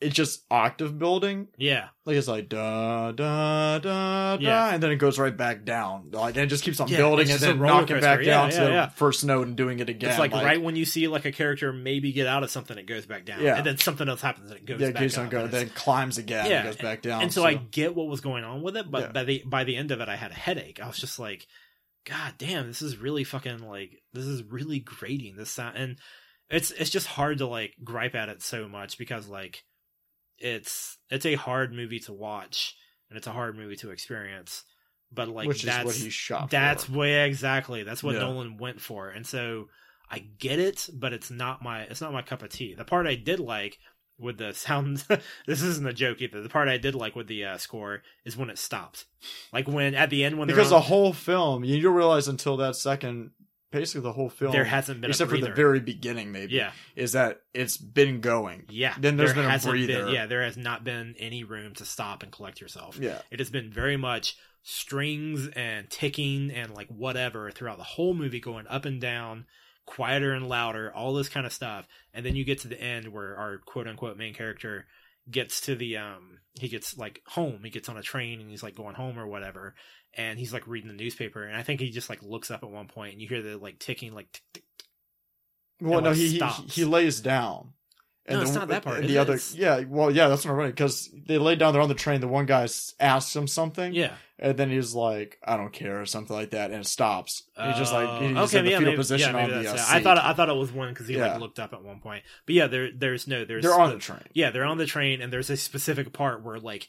it's 0.00 0.14
just 0.14 0.42
octave 0.50 0.98
building. 0.98 1.48
Yeah, 1.56 1.88
Like 2.04 2.16
it's 2.16 2.28
like 2.28 2.50
da 2.50 3.12
da 3.12 3.78
da 3.78 4.36
da, 4.36 4.42
Yeah. 4.42 4.74
and 4.74 4.82
then 4.82 4.90
it 4.90 4.96
goes 4.96 5.18
right 5.18 5.34
back 5.34 5.64
down. 5.64 6.10
Like 6.12 6.34
and 6.34 6.44
it 6.44 6.48
just 6.48 6.62
keeps 6.62 6.78
on 6.80 6.88
Yeah, 6.88 6.98
building 6.98 7.30
and 7.30 7.40
then 7.40 7.58
knocking 7.58 8.00
back 8.00 8.22
down 8.22 8.50
to 8.50 8.56
the 8.60 8.92
first 8.96 9.24
note 9.24 9.46
and 9.46 9.56
doing 9.56 9.78
it 9.78 9.88
again. 9.88 10.10
it's 10.10 10.18
like, 10.18 10.32
right 10.32 10.60
when 10.60 10.76
you 10.76 10.84
see 10.84 11.08
like 11.08 11.24
a 11.24 11.32
character 11.32 11.72
maybe 11.72 12.12
get 12.12 12.26
out 12.26 12.42
of 12.42 12.50
something, 12.50 12.76
it 12.76 12.84
goes 12.86 13.06
back 13.06 13.24
down. 13.24 13.40
Yeah. 13.40 13.56
and 13.56 13.64
then 13.64 13.78
something 13.78 14.06
else 14.06 14.20
happens 14.20 14.50
and 14.50 14.60
it 14.60 14.66
goes 14.66 14.78
yeah, 14.80 14.88
it 14.88 14.94
back 14.94 15.02
keeps 15.04 15.16
on 15.16 15.30
going, 15.30 15.50
then 15.50 15.66
it 15.68 15.74
climbs 15.74 16.18
again, 16.18 16.50
Yeah, 16.50 16.56
and 16.58 16.66
goes 16.66 16.76
back 16.76 17.00
down. 17.00 17.22
and 17.22 17.32
so, 17.32 17.42
I 17.44 17.54
get 17.54 17.94
what 17.94 18.06
was 18.08 18.20
going 18.20 18.44
on 18.44 18.60
with 18.62 18.76
it, 18.76 18.90
but 18.90 19.14
by 19.14 19.24
the 19.24 19.42
by 19.46 19.64
the 19.64 19.76
end 19.76 19.90
of 19.90 20.00
it, 20.02 20.08
I 20.08 20.16
had 20.16 20.32
a 20.32 20.34
headache. 20.34 20.80
I 20.82 20.86
was 20.86 20.98
just 20.98 21.18
like, 21.18 21.46
God 22.04 22.34
damn, 22.38 22.66
this 22.66 22.82
is 22.82 22.98
really 22.98 23.24
fucking 23.24 23.60
like 23.60 24.02
this 24.12 24.26
is 24.26 24.42
really 24.42 24.80
grating. 24.80 25.36
This 25.36 25.50
sound 25.50 25.76
and 25.76 25.98
it's 26.50 26.70
it's 26.70 26.90
just 26.90 27.06
hard 27.06 27.38
to 27.38 27.46
like 27.46 27.72
gripe 27.82 28.14
at 28.14 28.28
it 28.28 28.42
so 28.42 28.68
much 28.68 28.98
because 28.98 29.28
like 29.28 29.64
it's 30.38 30.98
it's 31.10 31.26
a 31.26 31.34
hard 31.34 31.72
movie 31.72 32.00
to 32.00 32.12
watch 32.12 32.76
and 33.08 33.16
it's 33.16 33.26
a 33.26 33.32
hard 33.32 33.56
movie 33.56 33.76
to 33.76 33.90
experience. 33.90 34.64
But 35.12 35.28
like 35.28 35.46
which 35.46 35.62
that's 35.62 35.80
is 35.80 35.86
what 35.86 35.94
he 35.94 36.10
shot. 36.10 36.50
that's 36.50 36.84
for. 36.84 36.98
way 36.98 37.28
exactly 37.28 37.84
that's 37.84 38.02
what 38.02 38.14
Yeah. 38.14 38.22
Nolan 38.22 38.56
went 38.58 38.80
for, 38.80 39.08
and 39.08 39.26
so 39.26 39.68
I 40.10 40.18
get 40.18 40.58
it, 40.58 40.88
but 40.92 41.12
it's 41.12 41.30
not 41.30 41.62
my 41.62 41.82
it's 41.82 42.00
not 42.00 42.12
my 42.12 42.22
cup 42.22 42.42
of 42.42 42.50
tea. 42.50 42.74
The 42.74 42.84
part 42.84 43.06
I 43.06 43.14
did 43.14 43.40
like 43.40 43.78
with 44.18 44.38
the 44.38 44.52
sound, 44.54 45.04
this 45.46 45.62
isn't 45.62 45.86
a 45.86 45.92
joke 45.92 46.20
either. 46.22 46.40
The 46.42 46.48
part 46.48 46.68
I 46.68 46.78
did 46.78 46.94
like 46.94 47.16
with 47.16 47.26
the 47.26 47.44
uh, 47.44 47.58
score 47.58 48.02
is 48.24 48.36
when 48.36 48.50
it 48.50 48.58
stopped, 48.58 49.06
like 49.52 49.66
when 49.68 49.94
at 49.94 50.10
the 50.10 50.24
end 50.24 50.38
when 50.38 50.48
because 50.48 50.72
on- 50.72 50.78
the 50.78 50.86
whole 50.86 51.12
film 51.12 51.64
you 51.64 51.80
don't 51.80 51.94
realize 51.94 52.28
until 52.28 52.56
that 52.58 52.76
second, 52.76 53.30
basically 53.72 54.02
the 54.02 54.12
whole 54.12 54.28
film, 54.30 54.52
there 54.52 54.64
hasn't 54.64 55.00
been 55.00 55.10
except 55.10 55.30
for 55.30 55.38
the 55.38 55.50
very 55.50 55.80
beginning, 55.80 56.30
maybe, 56.32 56.54
yeah 56.54 56.70
is 56.94 57.12
that 57.12 57.40
it's 57.52 57.76
been 57.76 58.20
going. 58.20 58.64
yeah. 58.70 58.94
Then 58.98 59.16
there's 59.16 59.34
there 59.34 59.42
been 59.42 59.52
a 59.52 59.58
breather. 59.58 60.08
yeah, 60.10 60.26
there 60.26 60.42
has 60.42 60.56
not 60.56 60.84
been 60.84 61.14
any 61.18 61.42
room 61.42 61.74
to 61.74 61.84
stop 61.84 62.22
and 62.22 62.30
collect 62.30 62.60
yourself. 62.60 62.98
Yeah, 63.00 63.18
It 63.32 63.40
has 63.40 63.50
been 63.50 63.70
very 63.72 63.96
much 63.96 64.36
strings 64.62 65.48
and 65.54 65.90
ticking 65.90 66.50
and 66.50 66.72
like 66.74 66.88
whatever 66.88 67.50
throughout 67.50 67.76
the 67.78 67.84
whole 67.84 68.14
movie, 68.14 68.40
going 68.40 68.66
up 68.68 68.84
and 68.84 69.00
down, 69.00 69.44
quieter 69.86 70.32
and 70.32 70.48
louder, 70.48 70.92
all 70.94 71.14
this 71.14 71.28
kind 71.28 71.46
of 71.46 71.52
stuff. 71.52 71.86
And 72.12 72.24
then 72.24 72.36
you 72.36 72.44
get 72.44 72.60
to 72.60 72.68
the 72.68 72.80
end 72.80 73.08
where 73.08 73.36
our 73.36 73.58
quote 73.58 73.86
unquote 73.88 74.16
main 74.16 74.34
character 74.34 74.86
gets 75.30 75.62
to 75.62 75.74
the 75.74 75.96
um 75.96 76.38
he 76.54 76.68
gets 76.68 76.96
like 76.96 77.22
home. 77.26 77.60
He 77.64 77.70
gets 77.70 77.88
on 77.88 77.96
a 77.96 78.02
train 78.02 78.40
and 78.40 78.50
he's 78.50 78.62
like 78.62 78.76
going 78.76 78.94
home 78.94 79.18
or 79.18 79.26
whatever. 79.26 79.74
And 80.16 80.38
he's 80.38 80.52
like 80.52 80.66
reading 80.66 80.88
the 80.88 80.94
newspaper. 80.96 81.44
And 81.44 81.56
i 81.56 81.62
think 81.62 81.80
he 81.80 81.90
just 81.90 82.10
like 82.10 82.22
looks 82.22 82.50
up 82.50 82.62
at 82.62 82.70
one 82.70 82.88
point 82.88 83.12
and 83.14 83.22
you 83.22 83.28
hear 83.28 83.42
the 83.42 83.56
like 83.56 83.78
ticking 83.78 84.12
like 84.14 84.30
tick, 84.32 84.42
tick, 84.54 84.64
Well, 85.80 85.98
And 85.98 86.04
no, 86.04 86.10
what 86.10 86.18
he, 86.18 86.38
he 86.38 86.62
he 86.68 86.84
lays 86.84 87.20
down. 87.20 87.72
No, 88.28 88.40
it's 88.40 88.52
the, 88.52 88.58
not 88.60 88.68
that 88.68 88.82
part, 88.82 89.00
and 89.00 89.08
The 89.08 89.18
other, 89.18 89.34
It's- 89.34 89.54
yeah, 89.54 89.82
well, 89.86 90.10
yeah, 90.10 90.28
that's 90.28 90.44
what 90.46 90.52
I'm 90.52 90.56
running 90.56 90.72
because 90.72 91.10
they 91.26 91.36
lay 91.36 91.56
down. 91.56 91.72
They're 91.74 91.82
on 91.82 91.88
the 91.90 91.94
train. 91.94 92.20
The 92.22 92.28
one 92.28 92.46
guy 92.46 92.66
asks 92.98 93.36
him 93.36 93.46
something, 93.46 93.92
yeah 93.92 94.14
and 94.38 94.56
then 94.56 94.68
he's 94.68 94.94
like, 94.94 95.38
"I 95.44 95.56
don't 95.56 95.72
care" 95.72 96.00
or 96.00 96.06
something 96.06 96.34
like 96.34 96.50
that, 96.50 96.70
and 96.72 96.80
it 96.80 96.86
stops. 96.86 97.44
he's 97.56 97.76
just 97.76 97.92
like, 97.92 98.20
he's 98.22 98.32
Oh, 98.36 98.40
just 98.40 98.54
in 98.54 98.64
the 98.64 98.70
yeah, 98.72 98.78
fetal 98.78 98.92
maybe- 98.92 98.96
position 98.96 99.34
yeah, 99.36 99.42
on 99.44 99.50
the. 99.50 99.70
Uh, 99.70 99.74
it. 99.74 99.80
I 99.88 100.00
thought 100.02 100.18
I 100.18 100.32
thought 100.32 100.48
it 100.48 100.56
was 100.56 100.72
one 100.72 100.88
because 100.88 101.06
he 101.06 101.16
Yeah. 101.16 101.32
like 101.32 101.40
looked 101.40 101.60
up 101.60 101.72
at 101.74 101.84
one 101.84 102.00
point. 102.00 102.24
But 102.46 102.54
yeah, 102.56 102.66
there 102.66 102.90
there's 102.92 103.28
no 103.28 103.44
there's 103.44 103.62
they're 103.62 103.74
on 103.78 103.90
the 103.90 103.98
train. 103.98 104.22
Yeah, 104.32 104.50
they're 104.50 104.64
on 104.64 104.78
the 104.78 104.86
train, 104.86 105.20
and 105.20 105.32
there's 105.32 105.50
a 105.50 105.56
specific 105.56 106.12
part 106.12 106.42
where 106.42 106.58
like 106.58 106.88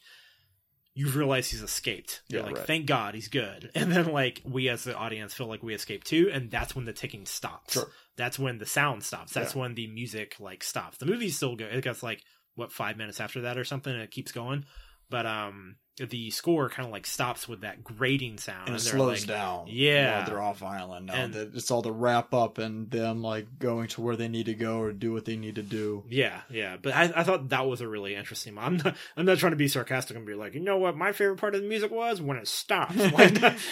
you 0.94 1.08
realize 1.10 1.50
he's 1.50 1.62
escaped. 1.62 2.22
You're 2.28 2.40
Yeah, 2.40 2.46
like, 2.46 2.56
right. 2.56 2.66
thank 2.66 2.86
God 2.86 3.14
he's 3.14 3.28
good. 3.28 3.70
And 3.76 3.92
then 3.92 4.06
like 4.12 4.40
we 4.44 4.68
as 4.70 4.84
the 4.84 4.96
audience 4.96 5.34
feel 5.34 5.46
like 5.46 5.62
we 5.62 5.74
escaped 5.74 6.06
too, 6.06 6.30
and 6.32 6.50
that's 6.50 6.74
when 6.74 6.84
the 6.86 6.92
ticking 6.94 7.26
stops. 7.26 7.74
Sure. 7.74 7.88
That's 8.16 8.38
when 8.38 8.58
the 8.58 8.66
sound 8.66 9.04
stops. 9.04 9.32
That's 9.32 9.54
Yeah. 9.54 9.60
when 9.62 9.74
the 9.74 9.86
music 9.86 10.36
like 10.40 10.64
stops. 10.64 10.98
The 10.98 11.06
movie's 11.06 11.36
still 11.36 11.56
good. 11.56 11.74
It 11.74 11.84
gets 11.84 12.02
like 12.02 12.22
what 12.54 12.72
five 12.72 12.96
minutes 12.96 13.20
after 13.20 13.42
that 13.42 13.58
or 13.58 13.64
something, 13.64 13.92
and 13.92 14.02
it 14.02 14.10
keeps 14.10 14.32
going. 14.32 14.64
But 15.10 15.26
um, 15.26 15.76
the 15.98 16.30
score 16.30 16.68
kind 16.68 16.86
of 16.86 16.92
like 16.92 17.06
stops 17.06 17.48
with 17.48 17.62
that 17.62 17.82
grating 17.82 18.36
sound, 18.36 18.68
and 18.68 18.76
it 18.76 18.82
they're 18.82 18.92
slows 18.92 19.20
like, 19.20 19.28
down. 19.28 19.64
Yeah. 19.68 20.18
while 20.18 20.26
they're 20.26 20.42
off 20.42 20.62
island 20.62 21.06
now. 21.06 21.14
And- 21.14 21.34
that 21.34 21.54
it's 21.54 21.70
all 21.70 21.80
the 21.82 21.92
wrap 21.92 22.34
up 22.34 22.58
and 22.58 22.90
them 22.90 23.22
like 23.22 23.58
going 23.58 23.88
to 23.88 24.00
where 24.02 24.14
they 24.16 24.28
need 24.28 24.46
to 24.46 24.54
go 24.54 24.78
or 24.78 24.92
do 24.92 25.12
what 25.12 25.24
they 25.24 25.36
need 25.36 25.54
to 25.54 25.62
do. 25.62 26.04
Yeah, 26.08 26.40
yeah, 26.50 26.76
but 26.80 26.94
I, 26.94 27.12
I 27.16 27.22
thought 27.22 27.48
that 27.48 27.66
was 27.66 27.80
a 27.80 27.88
really 27.88 28.14
interesting. 28.14 28.58
I'm 28.58 28.76
not, 28.76 28.94
I'm 29.16 29.24
not 29.24 29.38
trying 29.38 29.52
to 29.52 29.56
be 29.56 29.68
sarcastic 29.68 30.16
and 30.16 30.26
be 30.26 30.34
like, 30.34 30.54
you 30.54 30.60
know 30.60 30.76
what, 30.76 30.96
my 30.96 31.12
favorite 31.12 31.38
part 31.38 31.54
of 31.54 31.62
the 31.62 31.68
music 31.68 31.90
was 31.90 32.20
when 32.20 32.36
it 32.36 32.46
stops. 32.48 32.94
no, 32.96 33.10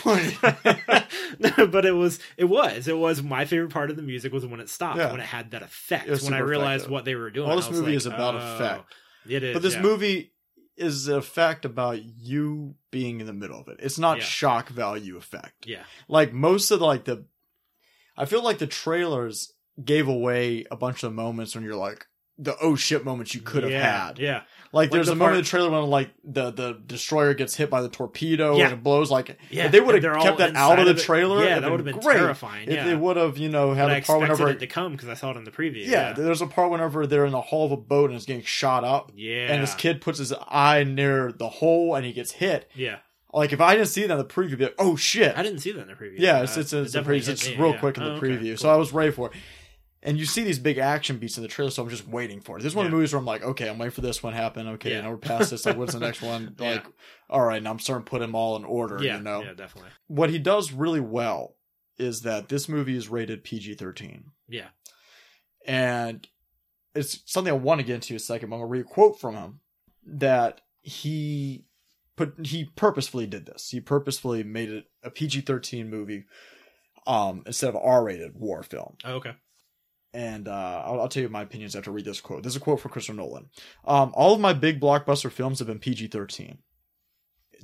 but 1.67 1.85
it 1.85 1.95
was, 1.95 2.19
it 2.37 2.45
was, 2.45 2.89
it 2.89 2.97
was 2.97 3.23
my 3.23 3.45
favorite 3.45 3.71
part 3.71 3.91
of 3.91 3.97
the 3.97 4.03
music 4.03 4.33
was 4.33 4.47
when 4.47 4.61
it 4.61 4.69
stopped, 4.69 4.99
Yeah. 4.99 5.11
when 5.11 5.21
it 5.21 5.27
had 5.27 5.51
that 5.53 5.63
effect. 5.63 6.09
When 6.23 6.33
I 6.33 6.39
realized 6.39 6.83
effective. 6.83 6.91
what 6.93 7.05
they 7.05 7.15
were 7.15 7.31
doing, 7.31 7.49
Well, 7.49 7.57
this 7.57 7.71
movie 7.71 7.89
like, 7.89 7.97
is 7.97 8.07
about 8.07 8.35
oh, 8.35 8.39
effect. 8.39 8.95
It 9.29 9.43
is, 9.43 9.55
But 9.55 9.63
this 9.63 9.75
yeah. 9.75 9.83
movie 9.83 10.33
is 10.77 11.07
a 11.09 11.23
fact 11.23 11.65
about 11.65 12.03
you 12.05 12.75
being 12.91 13.21
in 13.21 13.27
the 13.27 13.33
middle 13.33 13.61
of 13.61 13.69
it. 13.69 13.79
It's 13.81 13.99
not 13.99 14.19
Yeah. 14.19 14.25
shock 14.25 14.69
value 14.69 15.17
effect. 15.17 15.67
yeah, 15.67 15.85
Like 16.09 16.33
most 16.33 16.71
of 16.71 16.81
the, 16.81 16.87
like 16.87 17.05
the, 17.05 17.25
I 18.17 18.25
feel 18.25 18.43
like 18.43 18.59
the 18.59 18.67
trailers 18.67 19.53
gave 19.85 20.09
away 20.09 20.65
a 20.71 20.77
bunch 20.77 21.03
of 21.03 21.13
moments 21.13 21.55
when 21.55 21.65
you're 21.65 21.75
like 21.77 22.07
the 22.39 22.57
oh 22.61 22.75
shit 22.75 23.05
moments 23.05 23.35
you 23.35 23.41
could 23.41 23.63
have 23.63 23.71
yeah, 23.71 24.07
had. 24.09 24.19
yeah, 24.19 24.35
Like, 24.73 24.73
Like 24.73 24.91
there's 24.91 25.07
the 25.07 25.13
a 25.13 25.15
moment 25.17 25.37
in 25.39 25.45
the 25.45 25.49
trailer 25.49 25.71
when 25.71 25.89
like 25.89 26.11
the 26.25 26.51
the 26.51 26.73
destroyer 26.85 27.33
gets 27.33 27.55
hit 27.55 27.71
by 27.71 27.81
the 27.81 27.89
torpedo 27.89 28.57
Yeah. 28.57 28.65
and 28.65 28.73
it 28.75 28.83
blows. 28.83 29.09
Like 29.11 29.39
yeah. 29.51 29.69
they 29.69 29.81
would 29.81 30.03
have 30.03 30.23
kept 30.23 30.39
that 30.39 30.57
out 30.57 30.79
of 30.81 30.87
the 30.87 30.95
trailer, 30.95 31.45
yeah, 31.45 31.61
that 31.61 31.71
would 31.71 31.79
have 31.79 31.85
been 31.85 32.01
great. 32.01 32.17
terrifying. 32.17 32.69
If 32.69 32.75
yeah, 32.75 32.85
they 32.87 32.97
would 32.97 33.17
have, 33.17 33.39
you 33.39 33.49
know, 33.49 33.73
had 33.73 33.87
but 33.87 33.99
a 33.99 34.03
part 34.03 34.21
whenever, 34.21 34.49
it 34.51 34.59
to 34.61 34.67
come 34.67 34.93
because 34.93 35.09
I 35.09 35.15
saw 35.15 35.31
it 35.31 35.37
in 35.37 35.45
the 35.45 35.53
preview. 35.53 35.87
yeah, 35.87 36.09
Yeah, 36.09 36.13
there's 36.15 36.43
a 36.43 36.47
part 36.49 36.73
whenever 36.73 37.07
they're 37.07 37.25
in 37.27 37.33
the 37.33 37.41
hull 37.41 37.67
of 37.67 37.73
a 37.73 37.77
boat 37.77 38.11
and 38.11 38.17
it's 38.17 38.27
getting 38.27 38.43
shot 38.43 38.83
up, 38.83 39.13
yeah, 39.15 39.53
and 39.53 39.63
this 39.63 39.75
kid 39.77 40.01
puts 40.01 40.19
his 40.19 40.33
eye 40.49 40.83
near 40.83 41.31
the 41.31 41.49
hole 41.49 41.95
and 41.95 42.05
he 42.05 42.13
gets 42.13 42.33
hit. 42.33 42.69
yeah. 42.75 42.97
Like 43.33 43.53
if 43.53 43.61
I 43.61 43.75
didn't 43.75 43.89
see 43.89 44.03
that 44.07 44.13
in 44.13 44.19
the 44.19 44.25
preview, 44.25 44.57
be 44.57 44.65
like, 44.65 44.77
oh 44.79 44.95
shit, 44.95 45.37
I 45.37 45.43
didn't 45.43 45.59
see 45.59 45.73
that 45.73 45.81
in 45.83 45.89
the 45.89 45.95
preview. 45.95 46.15
yeah, 46.19 46.43
it's 46.43 46.57
Uh, 46.57 46.61
it's 46.61 46.73
it 46.73 46.83
it's, 46.83 46.95
preview. 46.97 47.29
it's 47.29 47.49
real 47.59 47.75
quick 47.75 47.97
in 47.97 48.05
the 48.05 48.15
Oh, 48.15 48.21
preview, 48.21 48.57
so 48.57 48.69
I 48.71 48.77
was 48.77 48.93
ready 48.93 49.11
for 49.11 49.31
it. 49.33 49.37
And 50.07 50.19
you 50.19 50.27
see 50.27 50.45
these 50.45 50.59
big 50.59 50.77
action 50.77 51.17
beats 51.17 51.39
in 51.39 51.43
the 51.43 51.49
trailer, 51.49 51.71
so 51.71 51.83
I'm 51.83 51.89
just 51.89 52.07
waiting 52.07 52.41
for 52.43 52.59
it. 52.59 52.63
This 52.63 52.73
is 52.73 52.77
one 52.77 52.85
of 52.85 52.93
the 52.93 52.97
movies 52.97 53.13
where 53.15 53.19
I'm 53.21 53.25
like, 53.25 53.43
okay, 53.43 53.69
I'm 53.71 53.79
waiting 53.79 53.91
for 53.91 54.03
this 54.03 54.23
one 54.23 54.35
to 54.35 54.39
happen. 54.39 54.69
Okay, 54.69 54.91
Yeah. 54.93 55.01
now 55.01 55.11
we're 55.11 55.17
past 55.17 55.51
this. 55.51 55.65
Like, 55.65 55.79
what's 55.79 55.95
the 55.95 56.01
next 56.01 56.21
one? 56.21 56.55
Yeah. 56.61 56.73
Like, 56.73 56.87
all 57.31 57.41
right, 57.43 57.63
now 57.63 57.71
I'm 57.71 57.79
starting 57.79 58.05
to 58.05 58.11
put 58.11 58.19
them 58.21 58.35
all 58.35 58.55
in 58.57 58.65
order. 58.67 59.03
yeah, 59.03 59.17
you 59.17 59.23
know, 59.23 59.43
yeah, 59.43 59.55
definitely. 59.55 59.91
what 60.09 60.29
he 60.29 60.39
does 60.39 60.73
really 60.73 61.01
well 61.01 61.57
is 61.97 62.21
that 62.23 62.49
this 62.51 62.69
movie 62.69 62.97
is 62.97 63.09
rated 63.09 63.45
PG-13, 63.45 64.25
Yeah, 64.49 64.67
and 65.67 66.27
it's 66.95 67.21
something 67.25 67.53
I 67.53 67.57
want 67.57 67.81
to 67.81 67.87
get 67.87 67.95
into 67.95 68.13
in 68.13 68.17
a 68.17 68.21
second. 68.21 68.51
But 68.51 68.57
I'm 68.57 68.61
gonna 68.61 68.71
read 68.71 68.83
a 68.83 68.89
quote 68.89 69.19
from 69.21 69.35
him 69.37 69.61
that 70.07 70.61
he 70.81 71.65
put 72.17 72.35
he 72.47 72.65
purposefully 72.77 73.27
did 73.27 73.47
this. 73.47 73.71
He 73.71 73.81
purposefully 73.81 74.43
made 74.43 74.69
it 74.71 74.85
a 75.03 75.11
PG-13 75.11 75.89
movie 75.89 76.25
um 77.07 77.43
instead 77.47 77.69
of 77.71 77.77
R-rated 77.77 78.35
war 78.37 78.63
film. 78.63 78.97
oh, 79.05 79.15
okay. 79.15 79.33
And 80.15 80.47
uh, 80.47 80.83
I'll, 80.87 81.01
I'll 81.01 81.09
tell 81.09 81.25
you 81.25 81.29
my 81.29 81.43
opinions 81.43 81.75
after 81.75 81.91
I 81.91 81.95
read 81.95 82.05
this 82.05 82.21
quote. 82.21 82.45
This 82.45 82.53
is 82.53 82.57
a 82.57 82.61
quote 82.61 82.81
from 82.81 82.93
Christopher 82.93 83.17
Nolan. 83.17 83.51
Um, 83.85 84.13
all 84.15 84.33
of 84.33 84.41
my 84.41 84.53
big 84.53 84.81
blockbuster 84.81 85.31
films 85.31 85.59
have 85.59 85.67
been 85.69 85.81
PG-13. 85.81 86.59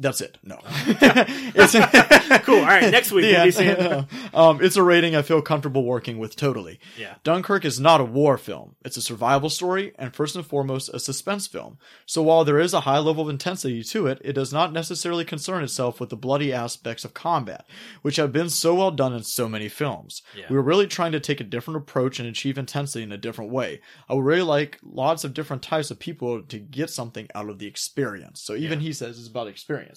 That's 0.00 0.20
it. 0.22 0.38
No. 0.42 0.58
It's- 0.86 1.76
Cool. 2.44 2.60
All 2.60 2.64
right, 2.64 2.90
next 2.90 3.10
week 3.12 3.24
we'll 3.24 3.44
be 3.44 3.50
seeing- 3.50 4.06
um, 4.32 4.62
it's 4.62 4.76
a 4.76 4.82
rating 4.82 5.14
I 5.16 5.22
feel 5.22 5.42
comfortable 5.42 5.84
working 5.84 6.16
with 6.18 6.36
totally. 6.36 6.78
Yeah, 6.98 7.16
Dunkirk 7.24 7.64
is 7.64 7.78
not 7.80 8.00
a 8.00 8.04
war 8.04 8.38
film. 8.38 8.76
It's 8.84 8.96
a 8.96 9.02
survival 9.02 9.50
story 9.50 9.92
and 9.98 10.14
first 10.14 10.36
and 10.36 10.46
foremost 10.46 10.88
a 10.94 11.00
suspense 11.00 11.46
film. 11.48 11.78
So 12.06 12.22
while 12.22 12.44
there 12.44 12.58
is 12.60 12.72
a 12.72 12.80
high 12.80 12.98
level 12.98 13.24
of 13.24 13.28
intensity 13.28 13.82
to 13.82 14.06
it, 14.06 14.20
it 14.24 14.32
does 14.32 14.52
not 14.52 14.72
necessarily 14.72 15.24
concern 15.24 15.62
itself 15.64 15.98
with 16.00 16.08
the 16.10 16.16
bloody 16.16 16.52
aspects 16.52 17.04
of 17.04 17.14
combat, 17.14 17.66
which 18.02 18.16
have 18.16 18.32
been 18.32 18.48
so 18.48 18.74
well 18.76 18.92
done 18.92 19.12
in 19.12 19.22
so 19.24 19.48
many 19.48 19.68
films. 19.68 20.22
Yeah. 20.36 20.46
We 20.48 20.56
were 20.56 20.62
really 20.62 20.86
trying 20.86 21.12
to 21.12 21.20
take 21.20 21.40
a 21.40 21.44
different 21.44 21.78
approach 21.78 22.20
and 22.20 22.28
achieve 22.28 22.58
intensity 22.58 23.02
in 23.02 23.12
a 23.12 23.18
different 23.18 23.50
way. 23.50 23.80
I 24.08 24.14
would 24.14 24.24
really 24.24 24.42
like 24.42 24.78
lots 24.84 25.24
of 25.24 25.34
different 25.34 25.62
types 25.62 25.90
of 25.90 25.98
people 25.98 26.42
to 26.42 26.58
get 26.58 26.90
something 26.90 27.28
out 27.34 27.48
of 27.50 27.58
the 27.58 27.66
experience. 27.66 28.40
So 28.40 28.54
even 28.54 28.80
Yeah. 28.80 28.86
he 28.86 28.92
says 28.92 29.18
it's 29.18 29.28
about 29.28 29.48
experience. 29.48 29.89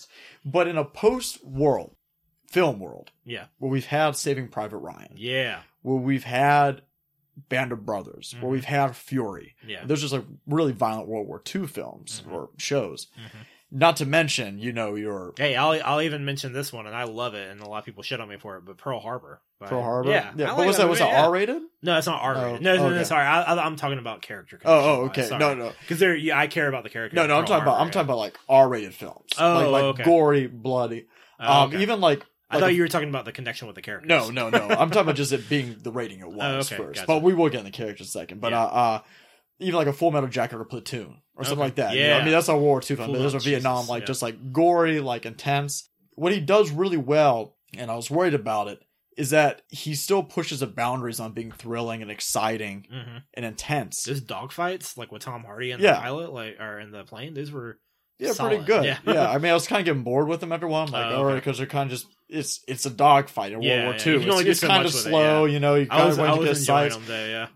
But 0.45 0.67
in 0.67 0.77
a 0.77 0.85
post 0.85 1.43
world, 1.45 1.95
film 2.51 2.79
world, 2.79 3.11
yeah, 3.25 3.45
where 3.57 3.71
we've 3.71 3.85
had 3.85 4.15
Saving 4.15 4.47
Private 4.47 4.77
Ryan, 4.77 5.13
yeah, 5.15 5.61
where 5.81 5.97
we've 5.97 6.23
had 6.23 6.81
Band 7.49 7.71
of 7.71 7.85
Brothers, 7.85 8.35
Mhm. 8.37 8.41
where 8.41 8.51
we've 8.51 8.65
had 8.65 8.95
Fury. 8.95 9.55
yeah. 9.65 9.83
Those 9.85 10.01
just 10.01 10.13
like 10.13 10.25
really 10.45 10.71
violent 10.71 11.07
World 11.07 11.27
War 11.27 11.41
II 11.43 11.65
films 11.67 12.21
Mhm. 12.27 12.31
or 12.31 12.49
shows. 12.57 13.07
Mhm. 13.17 13.45
Not 13.75 13.95
to 13.97 14.05
mention, 14.05 14.59
you 14.59 14.71
know, 14.71 14.93
your 14.93 15.33
Hey, 15.35 15.55
I'll 15.55 15.81
I'll 15.83 16.01
even 16.01 16.23
mention 16.25 16.53
this 16.53 16.71
one, 16.71 16.85
and 16.85 16.95
I 16.95 17.05
love 17.05 17.33
it, 17.33 17.49
and 17.49 17.59
a 17.59 17.67
lot 17.67 17.79
of 17.79 17.85
people 17.85 18.03
shit 18.03 18.19
on 18.21 18.29
me 18.29 18.37
for 18.37 18.57
it. 18.57 18.65
But 18.65 18.77
Pearl 18.77 18.99
Harbor, 18.99 19.41
by- 19.63 19.69
Pearl 19.69 19.81
Harbor. 19.81 20.09
yeah, 20.09 20.29
I 20.29 20.31
but 20.35 20.57
like 20.57 20.67
was 20.67 20.77
that 20.77 20.89
was 20.89 20.99
movie, 20.99 21.11
that 21.11 21.17
yeah. 21.17 21.25
R 21.25 21.31
rated? 21.31 21.61
No, 21.81 21.97
it's 21.97 22.07
not 22.07 22.21
R 22.21 22.35
rated. 22.35 22.45
Oh, 22.45 22.57
no, 22.63 22.75
no, 22.75 22.89
no, 22.89 22.95
okay. 22.95 23.03
sorry, 23.03 23.25
I, 23.25 23.41
I, 23.43 23.65
I'm 23.65 23.75
talking 23.75 23.97
about 23.99 24.21
character. 24.21 24.59
Oh, 24.63 24.79
oh, 24.79 25.01
okay. 25.05 25.23
Sorry. 25.23 25.39
No, 25.39 25.53
no, 25.53 25.71
because 25.81 25.99
there, 25.99 26.15
yeah, 26.15 26.37
I 26.39 26.47
care 26.47 26.67
about 26.67 26.83
the 26.83 26.89
character. 26.89 27.15
no, 27.15 27.27
no. 27.27 27.37
I'm 27.37 27.45
talking 27.45 27.63
about 27.63 27.81
I'm 27.81 27.89
talking 27.91 28.07
about 28.07 28.17
like 28.19 28.37
R 28.47 28.69
rated 28.69 28.93
films. 28.93 29.31
Oh, 29.39 29.55
like, 29.55 29.67
like 29.67 29.83
okay. 29.83 30.03
gory, 30.03 30.47
bloody. 30.47 31.07
Oh, 31.39 31.63
um, 31.63 31.69
okay. 31.69 31.81
even 31.81 31.99
like 32.01 32.25
I 32.49 32.55
like 32.55 32.61
thought 32.61 32.69
a- 32.69 32.73
you 32.73 32.81
were 32.83 32.87
talking 32.87 33.09
about 33.09 33.25
the 33.25 33.31
connection 33.31 33.67
with 33.67 33.75
the 33.75 33.81
characters. 33.81 34.07
No, 34.07 34.29
no, 34.29 34.49
no. 34.49 34.59
I'm 34.69 34.89
talking 34.89 35.01
about 35.01 35.15
just 35.15 35.31
it 35.31 35.49
being 35.49 35.77
the 35.81 35.91
rating 35.91 36.19
it 36.19 36.27
was 36.27 36.37
Oh, 36.71 36.75
okay, 36.75 36.83
first. 36.83 36.95
gotcha. 36.99 37.07
But 37.07 37.21
we 37.23 37.33
will 37.33 37.49
get 37.49 37.59
in 37.59 37.65
the 37.65 37.71
characters 37.71 38.13
in 38.13 38.19
a 38.19 38.21
second. 38.23 38.41
But 38.41 38.51
Yeah. 38.51 38.63
uh, 38.63 38.67
uh 38.67 38.99
even 39.59 39.75
like 39.75 39.87
a 39.87 39.93
Full 39.93 40.11
Metal 40.11 40.29
Jacket 40.29 40.57
or 40.57 40.65
Platoon 40.65 41.17
or 41.35 41.43
something 41.43 41.59
like 41.59 41.75
that. 41.75 41.95
you 41.95 42.07
know? 42.07 42.17
I 42.17 42.23
mean 42.23 42.31
that's 42.31 42.47
a 42.47 42.53
World 42.53 42.63
War 42.63 42.79
II 42.81 42.95
film. 42.95 42.97
Full 43.07 43.13
But 43.15 43.21
those 43.21 43.35
are 43.35 43.39
Vietnam, 43.39 43.77
Jesus, 43.77 43.89
like 43.89 44.01
yeah. 44.01 44.07
just 44.07 44.21
like 44.21 44.51
gory, 44.51 44.99
like 44.99 45.25
intense. 45.25 45.89
What 46.15 46.31
he 46.33 46.39
does 46.39 46.69
really 46.71 46.97
well, 46.97 47.55
and 47.75 47.89
I 47.89 47.95
was 47.95 48.11
worried 48.11 48.33
about 48.35 48.67
it, 48.67 48.79
is 49.17 49.29
that 49.31 49.61
he 49.69 49.95
still 49.95 50.23
pushes 50.23 50.59
the 50.61 50.67
boundaries 50.67 51.19
on 51.19 51.31
being 51.33 51.51
thrilling 51.51 52.01
and 52.01 52.09
exciting 52.11 52.87
hmm 52.89 53.17
and 53.35 53.45
intense. 53.45 54.03
Those 54.03 54.21
dogfights, 54.21 54.97
like 54.97 55.11
with 55.11 55.21
Tom 55.23 55.43
Hardy 55.43 55.71
and 55.71 55.81
Yeah. 55.81 55.93
the 55.93 55.99
pilot, 56.01 56.33
like 56.33 56.59
or 56.59 56.79
in 56.79 56.91
the 56.91 57.03
plane, 57.03 57.33
those 57.33 57.51
were 57.51 57.79
Yeah, 58.19 58.31
Solid, 58.33 58.49
pretty 58.51 58.63
good. 58.65 58.85
yeah. 58.85 58.97
Yeah. 59.05 59.29
I 59.31 59.37
mean, 59.39 59.51
I 59.51 59.53
was 59.53 59.67
kind 59.67 59.79
of 59.79 59.85
getting 59.85 60.03
bored 60.03 60.27
with 60.27 60.39
them 60.39 60.51
after 60.51 60.65
a 60.67 60.69
while. 60.69 60.83
I'm 60.85 60.91
like, 60.91 61.07
Oh, 61.07 61.15
all 61.17 61.23
right, 61.25 61.31
okay. 61.33 61.39
because 61.39 61.57
they're 61.57 61.67
kind 61.67 61.87
of 61.91 61.97
just 61.97 62.07
it's 62.29 62.61
it's 62.67 62.85
a 62.85 62.89
dogfight 62.89 63.51
in 63.53 63.61
Yeah, 63.61 63.75
World 63.75 63.83
War 63.85 63.93
yeah. 63.93 64.05
II. 64.19 64.23
You 64.23 64.31
It's, 64.31 64.41
it's 64.41 64.59
so 64.59 64.67
kind 64.67 64.79
of 64.85 64.93
with 64.93 65.05
it, 65.05 65.09
slow, 65.09 65.45
you 65.45 65.59
know. 65.59 65.75
You 65.75 65.87
kind 65.87 66.11
of 66.11 66.19
I 66.19 66.21
want 66.21 66.41
to 66.41 66.47
get 66.47 66.57
sights, 66.57 66.95
them 66.95 67.05
though. 67.07 67.25
Yeah, 67.25 67.47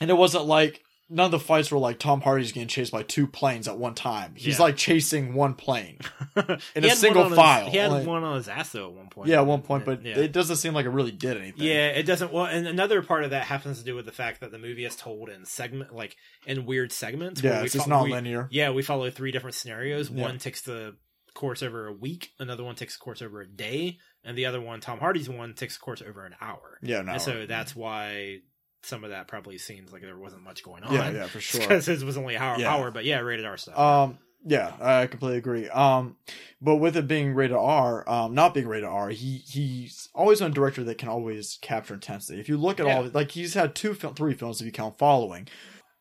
and 0.00 0.10
it 0.10 0.14
wasn't 0.14 0.44
like 0.46 0.82
none 1.10 1.26
of 1.26 1.30
the 1.30 1.38
fights 1.38 1.70
were 1.70 1.78
like 1.78 1.98
Tom 1.98 2.20
Hardy's 2.20 2.52
getting 2.52 2.68
chased 2.68 2.92
by 2.92 3.02
two 3.02 3.26
planes 3.26 3.66
at 3.68 3.78
one 3.78 3.94
time. 3.94 4.34
He's 4.36 4.58
Yeah. 4.58 4.64
like 4.64 4.76
chasing 4.76 5.34
one 5.34 5.54
plane. 5.54 5.98
In 6.74 6.84
a 6.84 6.90
single 6.90 7.22
on 7.24 7.30
his- 7.30 7.36
file, 7.36 7.70
he 7.70 7.76
had 7.78 7.90
like- 7.90 8.06
one 8.06 8.22
on 8.24 8.36
his 8.36 8.48
ass 8.48 8.70
though 8.70 8.88
at 8.88 8.92
one 8.94 9.08
point. 9.08 9.28
yeah, 9.28 9.36
at 9.40 9.46
one 9.46 9.62
point, 9.62 9.84
but 9.84 10.04
yeah. 10.04 10.18
it 10.18 10.32
doesn't 10.32 10.56
seem 10.56 10.74
like 10.74 10.86
it 10.86 10.90
really 10.90 11.10
did 11.12 11.36
anything. 11.36 11.64
Yeah, 11.66 11.88
it 11.88 12.04
doesn't. 12.04 12.32
Well, 12.32 12.44
and 12.46 12.66
another 12.66 13.02
part 13.02 13.24
of 13.24 13.30
that 13.30 13.44
happens 13.44 13.78
to 13.78 13.84
do 13.84 13.94
with 13.94 14.06
the 14.06 14.12
fact 14.12 14.40
that 14.40 14.50
the 14.50 14.58
movie 14.58 14.84
is 14.84 14.96
told 14.96 15.28
in 15.28 15.44
segment, 15.44 15.94
like 15.94 16.16
in 16.46 16.66
weird 16.66 16.92
segments. 16.92 17.42
yeah, 17.42 17.60
we 17.60 17.66
it's 17.66 17.74
fo- 17.76 17.84
we- 17.84 17.88
non-linear. 17.90 18.48
Yeah, 18.50 18.70
we 18.70 18.82
follow 18.82 19.10
three 19.10 19.32
different 19.32 19.54
scenarios. 19.56 20.10
Yeah. 20.10 20.22
One 20.22 20.38
takes 20.38 20.60
the 20.62 20.96
course 21.34 21.62
over 21.62 21.86
a 21.86 21.92
week, 21.92 22.32
another 22.40 22.64
one 22.64 22.74
takes 22.74 22.98
the 22.98 23.02
course 23.04 23.22
over 23.22 23.40
a 23.40 23.46
day, 23.48 23.98
and 24.24 24.36
the 24.36 24.44
other 24.46 24.60
one, 24.60 24.80
Tom 24.80 24.98
Hardy's 24.98 25.28
one, 25.28 25.54
takes 25.54 25.76
the 25.76 25.80
course 25.80 26.02
over 26.02 26.24
an 26.26 26.34
hour. 26.40 26.78
Yeah, 26.82 27.02
no. 27.02 27.12
And 27.12 27.22
so 27.22 27.46
that's 27.46 27.76
why 27.76 28.38
some 28.82 29.04
of 29.04 29.10
that 29.10 29.28
probably 29.28 29.58
seems 29.58 29.92
like 29.92 30.02
there 30.02 30.16
wasn't 30.16 30.42
much 30.42 30.62
going 30.62 30.82
on. 30.84 30.92
yeah, 30.94 31.10
yeah, 31.10 31.26
for 31.26 31.40
sure. 31.40 31.60
Because 31.60 31.86
his 31.86 32.04
was 32.04 32.16
only 32.16 32.36
hour, 32.36 32.58
Yeah. 32.58 32.72
hour, 32.74 32.90
but 32.90 33.04
yeah, 33.04 33.18
rated 33.20 33.44
R 33.46 33.56
stuff. 33.56 33.78
Um, 33.78 34.18
yeah, 34.46 34.72
I 34.80 35.06
completely 35.08 35.38
agree. 35.38 35.68
Um, 35.68 36.16
but 36.62 36.76
with 36.76 36.96
it 36.96 37.08
being 37.08 37.34
rated 37.34 37.56
R, 37.56 38.08
um, 38.08 38.34
not 38.34 38.54
being 38.54 38.68
rated 38.68 38.88
R, 38.88 39.08
he 39.10 39.38
he's 39.38 40.08
always 40.14 40.40
a 40.40 40.48
director 40.48 40.84
that 40.84 40.96
can 40.98 41.08
always 41.08 41.58
capture 41.60 41.94
intensity. 41.94 42.38
If 42.40 42.48
you 42.48 42.56
look 42.56 42.78
at 42.78 42.86
Yeah. 42.86 42.96
all, 42.98 43.10
like 43.12 43.32
he's 43.32 43.54
had 43.54 43.74
two, 43.74 43.94
fil- 43.94 44.12
three 44.14 44.34
films 44.34 44.60
if 44.60 44.66
you 44.66 44.72
count 44.72 44.96
following. 44.96 45.48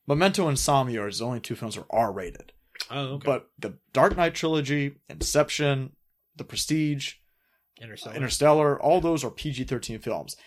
Memento 0.07 0.43
and 0.43 0.51
Insomnia 0.51 1.01
are 1.01 1.07
his 1.07 1.21
only 1.21 1.39
two 1.39 1.55
films 1.55 1.75
are 1.77 1.85
R 1.89 2.11
rated. 2.13 2.53
oh, 2.91 2.99
okay. 3.15 3.25
But 3.25 3.49
the 3.59 3.79
Dark 3.91 4.15
Knight 4.15 4.35
trilogy, 4.35 4.97
Inception, 5.09 5.93
The 6.35 6.43
Prestige, 6.45 7.15
Interstellar. 7.81 8.15
Interstellar, 8.15 8.81
all 8.81 9.01
those 9.01 9.23
are 9.23 9.31
PG 9.31 9.63
thirteen 9.65 9.99
films, 9.99 10.37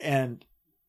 and 0.00 0.44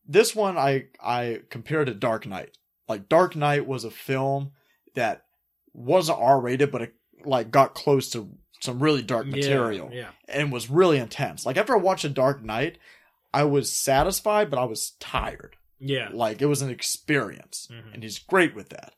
this 0.08 0.36
one 0.36 0.58
I 0.58 0.86
I 1.02 1.42
compared 1.50 1.88
to 1.88 1.94
Dark 1.94 2.26
Knight. 2.26 2.58
Like 2.88 3.10
Dark 3.10 3.36
Knight 3.36 3.68
was 3.68 3.84
a 3.84 3.92
film 3.92 4.52
that 4.96 5.26
wasn't 5.74 6.20
R 6.20 6.40
rated, 6.40 6.72
but 6.72 6.82
it 6.82 6.94
like 7.26 7.52
got 7.52 7.74
close 7.76 8.10
to 8.12 8.30
some 8.62 8.80
really 8.80 9.02
dark 9.04 9.28
material 9.28 9.90
Yeah. 9.94 10.10
and 10.28 10.52
was 10.52 10.70
really 10.70 10.98
intense. 10.98 11.46
Like 11.46 11.58
after 11.58 11.74
I 11.76 11.80
watched 11.80 12.04
The 12.04 12.10
Dark 12.10 12.42
Knight, 12.44 12.80
I 13.34 13.44
was 13.44 13.72
satisfied, 13.72 14.50
but 14.50 14.58
I 14.60 14.64
was 14.66 14.92
tired. 15.00 15.58
Yeah. 15.80 16.10
Like 16.12 16.42
it 16.42 16.48
was 16.48 16.62
an 16.64 16.72
experience, 16.72 17.68
Mhm. 17.72 17.94
and 17.94 18.04
he's 18.04 18.18
great 18.18 18.56
with 18.56 18.70
that. 18.70 18.94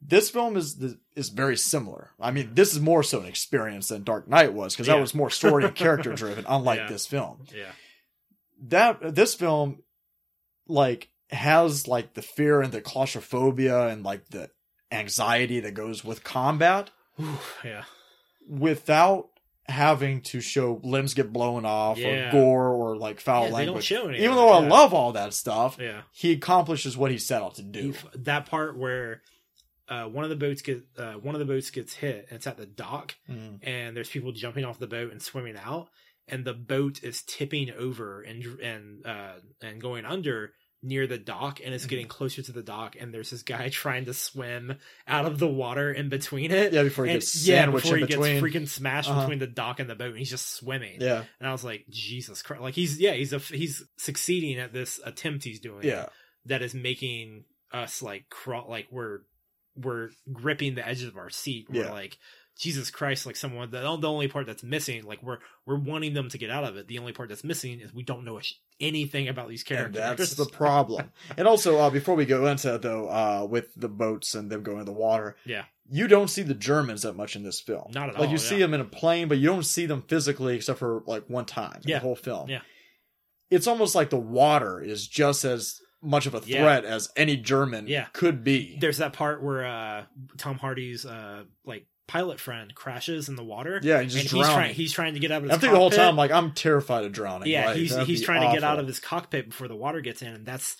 This 0.00 0.30
film 0.30 0.56
is 0.56 0.76
the, 0.76 0.98
is 1.16 1.30
very 1.30 1.56
similar. 1.56 2.10
I 2.20 2.30
mean, 2.32 2.54
this 2.54 2.72
is 2.74 2.80
more 2.80 3.02
so 3.02 3.20
an 3.20 3.26
experience 3.26 3.88
than 3.88 4.02
Dark 4.04 4.28
Knight 4.28 4.52
was 4.52 4.74
because 4.74 4.86
that 4.88 5.00
was 5.00 5.14
more 5.14 5.30
story 5.30 5.64
and 5.64 5.74
character 5.74 6.12
driven, 6.14 6.44
unlike 6.48 6.80
Yeah. 6.80 6.88
this 6.88 7.06
film. 7.06 7.44
Yeah. 7.54 7.72
That 8.68 9.14
this 9.14 9.34
film, 9.34 9.82
like, 10.68 11.08
has 11.30 11.88
like 11.88 12.14
the 12.14 12.22
fear 12.22 12.60
and 12.60 12.72
the 12.72 12.80
claustrophobia 12.80 13.88
and 13.88 14.02
like 14.04 14.28
the 14.28 14.50
anxiety 14.90 15.60
that 15.60 15.72
goes 15.74 16.04
with 16.04 16.22
combat 16.24 16.90
yeah. 17.64 17.84
without 18.48 19.28
having 19.66 20.20
to 20.20 20.40
show 20.40 20.80
limbs 20.82 21.14
get 21.14 21.32
blown 21.32 21.64
off 21.64 21.96
Yeah. 21.98 22.28
or 22.28 22.32
gore 22.32 22.68
or 22.68 22.96
like 22.96 23.20
foul 23.20 23.46
Yeah, 23.46 23.52
language. 23.52 23.90
Even 23.92 24.34
though 24.34 24.50
I 24.50 24.60
love 24.66 24.92
all 24.92 25.12
that 25.12 25.32
stuff, 25.34 25.78
Yeah. 25.80 26.02
he 26.12 26.32
accomplishes 26.32 26.96
what 26.96 27.10
he 27.10 27.18
set 27.18 27.42
out 27.42 27.54
to 27.56 27.62
do. 27.62 27.94
That 28.14 28.46
part 28.46 28.76
where 28.76 29.22
uh, 29.88 30.04
one 30.04 30.24
of 30.24 30.30
the 30.30 30.36
boats 30.36 30.62
get 30.62 30.82
uh, 30.98 31.14
one 31.14 31.34
of 31.34 31.38
the 31.38 31.44
boats 31.44 31.70
gets 31.70 31.94
hit 31.94 32.26
and 32.28 32.36
it's 32.36 32.46
at 32.46 32.56
the 32.56 32.66
dock 32.66 33.14
Mm. 33.30 33.58
and 33.62 33.96
there's 33.96 34.08
people 34.08 34.32
jumping 34.32 34.64
off 34.64 34.78
the 34.78 34.86
boat 34.86 35.12
and 35.12 35.22
swimming 35.22 35.56
out 35.56 35.88
and 36.28 36.44
the 36.44 36.54
boat 36.54 37.02
is 37.02 37.22
tipping 37.22 37.70
over 37.70 38.22
and 38.22 38.44
and 38.60 39.06
uh, 39.06 39.34
and 39.62 39.80
going 39.80 40.04
under 40.04 40.52
near 40.84 41.06
the 41.06 41.18
dock 41.18 41.60
and 41.64 41.72
it's 41.72 41.84
Mhm. 41.86 41.90
getting 41.90 42.06
closer 42.08 42.42
to 42.42 42.50
the 42.50 42.62
dock 42.62 42.96
and 42.98 43.14
there's 43.14 43.30
this 43.30 43.44
guy 43.44 43.68
trying 43.72 44.04
to 44.06 44.14
swim 44.14 44.76
out 45.06 45.26
of 45.26 45.38
the 45.38 45.46
water 45.46 45.92
in 45.92 46.08
between 46.08 46.50
it 46.50 46.72
Yeah, 46.72 46.82
before 46.82 47.04
he 47.04 47.12
and 47.12 47.20
gets 47.20 47.46
yeah 47.46 47.66
before 47.66 47.96
he 47.98 48.04
between. 48.04 48.40
gets 48.40 48.56
freaking 48.56 48.68
smashed 48.68 49.08
Uh-huh. 49.08 49.20
between 49.20 49.38
the 49.38 49.46
dock 49.46 49.78
and 49.78 49.88
the 49.88 49.94
boat 49.94 50.08
and 50.10 50.18
he's 50.18 50.30
just 50.30 50.54
swimming 50.54 51.00
yeah, 51.00 51.22
and 51.38 51.48
I 51.48 51.52
was 51.52 51.62
like 51.62 51.84
Jesus 51.88 52.42
Christ 52.42 52.62
like 52.62 52.74
he's 52.74 52.98
yeah 52.98 53.12
he's 53.12 53.32
a 53.32 53.38
he's 53.38 53.84
succeeding 53.96 54.58
at 54.58 54.72
this 54.72 54.98
attempt 55.04 55.44
he's 55.44 55.60
doing 55.60 55.84
yeah, 55.84 56.06
that 56.46 56.62
is 56.62 56.74
making 56.74 57.44
us 57.72 58.02
like 58.02 58.28
crawl 58.28 58.68
like 58.68 58.88
we're 58.90 59.20
we're 59.76 60.10
gripping 60.32 60.74
the 60.74 60.86
edges 60.86 61.04
of 61.04 61.16
our 61.16 61.30
seat 61.30 61.66
we're 61.70 61.84
Yeah. 61.84 61.92
like 61.92 62.18
jesus 62.58 62.90
christ 62.90 63.24
like 63.26 63.34
someone 63.36 63.70
the, 63.70 63.80
the 63.80 64.08
only 64.08 64.28
part 64.28 64.46
that's 64.46 64.62
missing 64.62 65.04
like 65.04 65.22
we're 65.22 65.38
we're 65.66 65.78
wanting 65.78 66.12
them 66.14 66.28
to 66.28 66.36
get 66.38 66.50
out 66.50 66.64
of 66.64 66.76
it 66.76 66.86
the 66.86 66.98
only 66.98 67.12
part 67.12 67.28
that's 67.28 67.42
missing 67.44 67.80
is 67.80 67.92
we 67.94 68.02
don't 68.02 68.24
know 68.24 68.38
anything 68.80 69.28
about 69.28 69.48
these 69.48 69.62
and 69.70 69.94
characters 69.94 70.16
that's 70.16 70.34
the 70.34 70.44
problem. 70.56 71.10
and 71.36 71.46
also, 71.46 71.78
uh, 71.78 71.88
before 71.90 72.16
we 72.16 72.24
go 72.26 72.46
into 72.46 72.74
it, 72.74 72.82
though, 72.82 73.08
uh, 73.08 73.46
with 73.48 73.72
the 73.76 73.88
boats 73.88 74.34
and 74.34 74.50
them 74.50 74.62
going 74.64 74.80
in 74.80 74.86
the 74.86 74.92
water, 74.92 75.36
Yeah. 75.46 75.64
you 75.88 76.08
don't 76.08 76.26
see 76.28 76.42
the 76.42 76.54
Germans 76.54 77.02
that 77.02 77.12
much 77.14 77.36
in 77.36 77.44
this 77.44 77.60
film. 77.60 77.92
Not 77.94 78.08
at 78.08 78.14
like 78.16 78.26
all, 78.26 78.32
you 78.32 78.38
see 78.38 78.58
them 78.58 78.74
in 78.74 78.80
a 78.80 78.84
plane, 78.84 79.28
but 79.28 79.38
you 79.38 79.46
don't 79.46 79.62
see 79.64 79.86
them 79.86 80.02
physically 80.08 80.56
except 80.56 80.80
for 80.80 81.02
like 81.06 81.30
one 81.30 81.44
time 81.44 81.76
in 81.84 81.90
Yeah. 81.90 81.96
the 81.98 82.02
whole 82.02 82.16
film. 82.16 82.48
Yeah. 82.50 82.62
it's 83.50 83.66
almost 83.68 83.94
like 83.94 84.10
the 84.10 84.16
water 84.18 84.80
is 84.80 85.06
just 85.06 85.44
as 85.44 85.80
much 86.02 86.26
of 86.26 86.34
a 86.34 86.42
Yeah. 86.44 86.62
threat 86.62 86.84
as 86.84 87.08
any 87.16 87.36
German 87.36 87.86
Yeah. 87.86 88.06
could 88.12 88.42
be. 88.42 88.78
there's 88.80 88.98
that 88.98 89.12
part 89.12 89.42
where 89.44 89.64
uh 89.64 90.04
tom 90.38 90.58
hardy's 90.58 91.06
uh 91.06 91.44
like 91.64 91.86
pilot 92.08 92.40
friend 92.40 92.74
crashes 92.74 93.28
in 93.28 93.36
the 93.36 93.44
water 93.44 93.80
yeah, 93.82 94.02
he's 94.02 94.14
and 94.14 94.22
just 94.22 94.34
he's 94.34 94.46
trying 94.46 94.74
he's 94.74 94.92
trying 94.92 95.14
to 95.14 95.20
get 95.20 95.30
out 95.30 95.38
of 95.38 95.44
his 95.44 95.52
I'm 95.52 95.60
the 95.60 95.68
whole 95.70 95.90
time, 95.90 96.16
like 96.16 96.30
I'm 96.30 96.52
terrified 96.52 97.04
of 97.04 97.12
drowning. 97.12 97.48
Yeah, 97.48 97.66
Like, 97.66 97.76
he's 97.76 97.96
he's 98.06 98.22
trying 98.22 98.46
to 98.48 98.52
get 98.54 98.64
out 98.64 98.78
of 98.78 98.86
his 98.86 99.00
cockpit 99.00 99.48
before 99.50 99.68
the 99.68 99.76
water 99.76 100.00
gets 100.00 100.20
in, 100.22 100.28
and 100.34 100.44
that's 100.46 100.76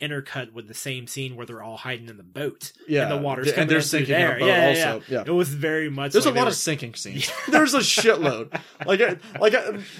intercut 0.00 0.52
with 0.52 0.68
the 0.68 0.74
same 0.74 1.06
scene 1.06 1.36
where 1.36 1.46
they're 1.46 1.62
all 1.62 1.76
hiding 1.78 2.08
in 2.08 2.16
the 2.18 2.22
boat. 2.22 2.72
yeah, 2.86 3.02
and 3.02 3.10
the 3.12 3.16
water's 3.16 3.50
and 3.52 3.68
they're 3.70 3.80
sinking 3.80 4.12
there. 4.14 4.38
boat 4.38 4.46
Yeah, 4.46 4.70
yeah, 4.72 4.92
also. 4.92 5.02
Yeah, 5.12 5.24
It 5.26 5.30
was 5.30 5.48
very 5.48 5.88
much. 5.90 6.12
There's 6.12 6.26
like 6.26 6.34
a 6.34 6.38
lot 6.38 6.44
were- 6.44 6.48
of 6.50 6.54
sinking 6.54 6.94
scenes. 6.94 7.30
There's 7.48 7.74
a 7.74 7.78
shitload. 7.78 8.58
Like, 8.84 9.00
like 9.40 9.54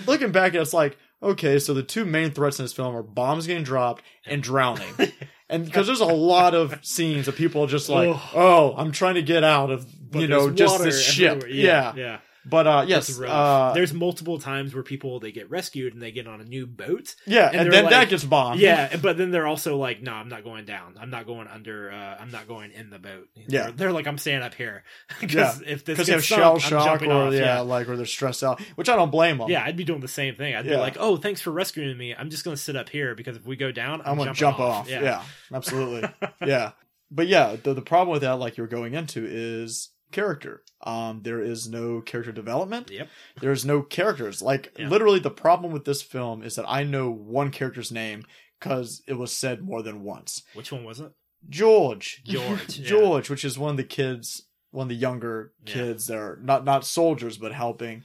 looking 0.07 0.33
back, 0.33 0.55
it's 0.55 0.75
like 0.75 0.99
okay, 1.23 1.59
so 1.59 1.73
the 1.73 1.83
two 1.83 2.05
main 2.05 2.31
threats 2.31 2.59
in 2.59 2.65
this 2.67 2.75
film 2.75 2.95
are 2.95 3.03
bombs 3.03 3.47
getting 3.47 3.65
dropped 3.65 4.03
and 4.27 4.43
drowning, 4.43 4.93
and 5.49 5.65
because 5.65 5.87
there's 5.87 6.01
a 6.01 6.05
lot 6.07 6.55
of 6.55 6.79
scenes 6.83 7.29
of 7.29 7.37
people 7.37 7.67
just 7.67 7.89
like, 7.89 8.17
oh, 8.35 8.75
I'm 8.77 8.93
trying 8.93 9.15
to 9.15 9.23
get 9.23 9.45
out 9.45 9.71
of 9.71 9.87
but 10.11 10.21
you 10.21 10.29
know 10.29 10.51
just 10.51 10.83
this 10.83 11.03
ship. 11.03 11.37
everywhere. 11.37 11.51
Yeah, 11.51 11.93
yeah. 11.97 12.19
But 12.49 12.67
uh, 12.67 12.85
yes, 12.87 13.21
uh, 13.21 13.73
There's 13.75 13.93
multiple 13.93 14.39
times 14.39 14.73
where 14.73 14.85
people 14.85 15.19
they 15.19 15.33
get 15.33 15.51
rescued 15.51 15.93
and 15.95 16.01
they 16.01 16.13
get 16.13 16.29
on 16.29 16.41
a 16.41 16.45
new 16.45 16.67
boat. 16.67 17.17
yeah, 17.27 17.49
and 17.49 17.63
and, 17.63 17.73
then 17.73 17.85
like- 17.85 17.91
that 17.91 18.09
gets 18.09 18.25
bombed. 18.25 18.61
Yeah, 18.61 18.97
but 18.97 19.17
then 19.19 19.33
they're 19.33 19.47
also 19.47 19.77
like, 19.77 20.01
"No, 20.01 20.13
I'm 20.13 20.29
not 20.29 20.45
going 20.45 20.65
down. 20.65 20.95
I'm 21.01 21.11
not 21.11 21.27
going 21.27 21.49
under. 21.49 21.91
Uh, 21.91 22.17
I'm 22.21 22.31
not 22.31 22.47
going 22.47 22.71
in 22.71 22.91
the 22.91 22.99
boat." 23.01 23.29
Yeah. 23.35 23.63
they're, 23.65 23.73
they're 23.73 23.93
like, 23.93 24.07
"I'm 24.07 24.19
staying 24.19 24.43
up 24.43 24.55
here." 24.55 24.85
Yeah, 25.21 25.27
Because 25.27 25.63
if 25.63 25.85
this 25.85 25.97
because 25.97 26.09
you 26.09 26.15
have 26.15 26.25
shell 26.25 26.59
shock 26.59 27.03
or 27.03 27.11
off. 27.11 27.33
yeah, 27.33 27.41
yeah. 27.41 27.61
like 27.61 27.89
or 27.89 27.97
they're 27.97 28.07
stressed 28.07 28.45
out, 28.45 28.61
which 28.77 28.89
I 28.89 28.97
don't 28.97 29.11
blame 29.11 29.39
them. 29.39 29.49
Yeah, 29.51 29.65
I'd 29.65 29.77
be 29.77 29.85
doing 29.85 30.01
the 30.01 30.09
same 30.09 30.37
thing. 30.37 30.55
I'd 30.55 30.65
be 30.65 30.77
like, 30.77 30.97
"Oh, 31.01 31.17
thanks 31.17 31.41
for 31.41 31.51
rescuing 31.51 31.97
me. 31.99 32.15
I'm 32.15 32.31
just 32.31 32.45
going 32.45 32.57
to 32.57 32.63
sit 32.63 32.77
up 32.77 32.89
here 32.89 33.15
because 33.15 33.37
if 33.37 33.45
we 33.45 33.57
go 33.57 33.73
down, 33.73 34.01
I'm, 34.03 34.13
I'm 34.13 34.19
gonna 34.19 34.35
jump 34.35 34.61
off." 34.61 34.67
off. 34.87 34.91
Yeah, 34.91 35.23
absolutely. 35.53 36.09
yeah, 36.47 36.73
but 37.11 37.27
yeah, 37.27 37.57
the 37.61 37.75
the 37.75 37.83
problem 37.83 38.13
with 38.13 38.23
that, 38.23 38.33
like 38.39 38.57
you're 38.57 38.67
going 38.67 38.95
into, 38.95 39.25
is 39.29 39.91
character. 40.13 40.63
Um, 40.83 41.23
there 41.23 41.41
is 41.41 41.69
no 41.69 42.01
character 42.01 42.33
development. 42.33 42.91
Yep. 42.91 43.09
There's 43.41 43.65
no 43.65 43.83
characters. 43.83 44.43
Like 44.43 44.73
Yeah. 44.79 44.89
literally, 44.89 45.19
the 45.19 45.31
problem 45.31 45.73
with 45.73 45.85
this 45.85 46.03
film 46.03 46.43
is 46.43 46.55
that 46.57 46.67
I 46.69 46.85
know 46.85 47.11
one 47.11 47.51
character's 47.51 47.91
name 47.91 48.25
because 48.61 49.03
it 49.09 49.15
was 49.15 49.33
said 49.33 49.63
more 49.63 49.83
than 49.83 50.03
once. 50.03 50.43
Which 50.55 50.71
one 50.73 50.85
was 50.85 51.01
it? 51.01 51.13
George. 51.49 52.23
George, 52.25 52.79
yeah. 52.79 52.87
George, 52.87 53.31
which 53.31 53.45
is 53.45 53.59
one 53.59 53.71
of 53.73 53.77
the 53.77 53.85
kids, 53.85 54.43
one 54.71 54.85
of 54.85 54.89
the 54.91 54.95
younger 54.97 55.53
Yeah. 55.65 55.73
kids 55.75 56.07
that 56.09 56.19
are 56.19 56.39
not 56.43 56.65
not 56.65 56.85
soldiers 56.85 57.39
but 57.39 57.53
helping. 57.53 58.03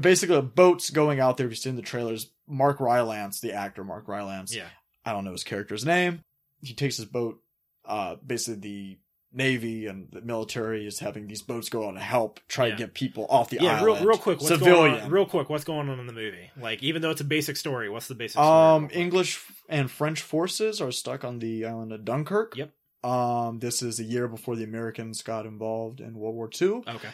Basically, 0.00 0.40
boats 0.42 0.90
going 0.90 1.20
out 1.20 1.36
there. 1.36 1.46
If 1.46 1.52
you've 1.52 1.58
seen 1.58 1.76
the 1.76 1.82
trailers, 1.82 2.32
Mark 2.48 2.80
Rylance, 2.80 3.40
the 3.40 3.52
actor 3.52 3.84
Mark 3.84 4.08
Rylance. 4.08 4.54
Yeah. 4.54 4.68
I 5.04 5.12
don't 5.12 5.24
know 5.24 5.32
his 5.32 5.44
character's 5.44 5.84
name. 5.84 6.20
He 6.62 6.74
takes 6.74 6.96
his 6.96 7.06
boat. 7.06 7.40
Uh, 7.84 8.16
basically 8.26 8.60
the 8.60 8.98
navy 9.32 9.86
and 9.86 10.08
the 10.12 10.20
military 10.22 10.86
is 10.86 11.00
having 11.00 11.26
these 11.26 11.42
boats 11.42 11.68
go 11.68 11.84
out 11.86 11.90
and 11.90 11.98
help 11.98 12.40
try 12.48 12.66
Yeah. 12.66 12.72
to 12.72 12.78
get 12.78 12.94
people 12.94 13.26
off 13.28 13.50
the 13.50 13.58
yeah, 13.60 13.82
real, 13.84 13.94
island. 13.94 14.06
real 14.08 14.18
quick. 14.18 14.38
What's 14.38 14.48
civilian. 14.48 14.92
Going 14.92 15.00
on, 15.02 15.10
real 15.10 15.26
quick, 15.26 15.50
what's 15.50 15.64
going 15.64 15.88
on 15.88 16.00
in 16.00 16.06
the 16.06 16.12
movie? 16.12 16.50
Like, 16.60 16.82
even 16.82 17.02
though 17.02 17.10
it's 17.10 17.20
a 17.20 17.24
basic 17.24 17.56
story, 17.56 17.88
what's 17.90 18.08
the 18.08 18.14
basic 18.14 18.32
story? 18.34 18.48
um. 18.48 18.88
English 18.92 19.40
and 19.68 19.90
French 19.90 20.22
forces 20.22 20.80
are 20.80 20.90
stuck 20.90 21.24
on 21.24 21.40
the 21.40 21.66
island 21.66 21.92
of 21.92 22.04
Dunkirk. 22.04 22.56
Yep. 22.56 22.72
Um, 23.04 23.58
this 23.60 23.82
is 23.82 24.00
a 24.00 24.04
year 24.04 24.26
before 24.28 24.56
the 24.56 24.64
Americans 24.64 25.22
got 25.22 25.46
involved 25.46 26.00
in 26.00 26.14
World 26.18 26.34
War 26.34 26.50
II. 26.60 26.82
Okay. 26.88 27.08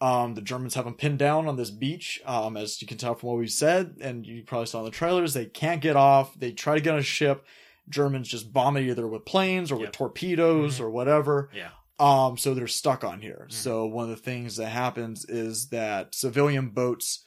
Um, 0.00 0.34
the 0.34 0.42
Germans 0.42 0.74
have 0.74 0.84
them 0.84 0.94
pinned 0.94 1.18
down 1.18 1.48
on 1.48 1.56
this 1.56 1.70
beach, 1.70 2.20
um, 2.26 2.56
as 2.58 2.80
you 2.82 2.86
can 2.86 2.98
tell 2.98 3.14
from 3.14 3.30
what 3.30 3.38
we've 3.38 3.50
said, 3.50 3.96
and 4.00 4.26
you 4.26 4.42
probably 4.44 4.66
saw 4.66 4.80
in 4.80 4.84
the 4.84 4.90
trailers. 4.90 5.32
They 5.32 5.46
can't 5.46 5.80
get 5.80 5.96
off. 5.96 6.38
They 6.38 6.52
try 6.52 6.74
to 6.74 6.80
get 6.80 6.92
on 6.92 6.98
a 7.00 7.02
ship. 7.02 7.44
Germans 7.88 8.28
just 8.28 8.52
bomb 8.52 8.76
it 8.76 8.82
either 8.82 9.06
with 9.06 9.24
planes 9.24 9.70
or 9.70 9.76
with 9.76 9.84
Yep. 9.88 9.92
torpedoes 9.92 10.78
Mhm. 10.78 10.80
or 10.80 10.90
whatever. 10.90 11.50
Yeah. 11.54 11.70
Um, 11.98 12.36
so 12.38 12.54
they're 12.54 12.66
stuck 12.66 13.04
on 13.04 13.20
here. 13.20 13.46
Mhm. 13.48 13.52
So 13.52 13.86
one 13.86 14.04
of 14.04 14.10
the 14.10 14.16
things 14.22 14.56
that 14.56 14.68
happens 14.70 15.24
is 15.26 15.68
that 15.68 16.14
civilian 16.14 16.70
boats 16.70 17.24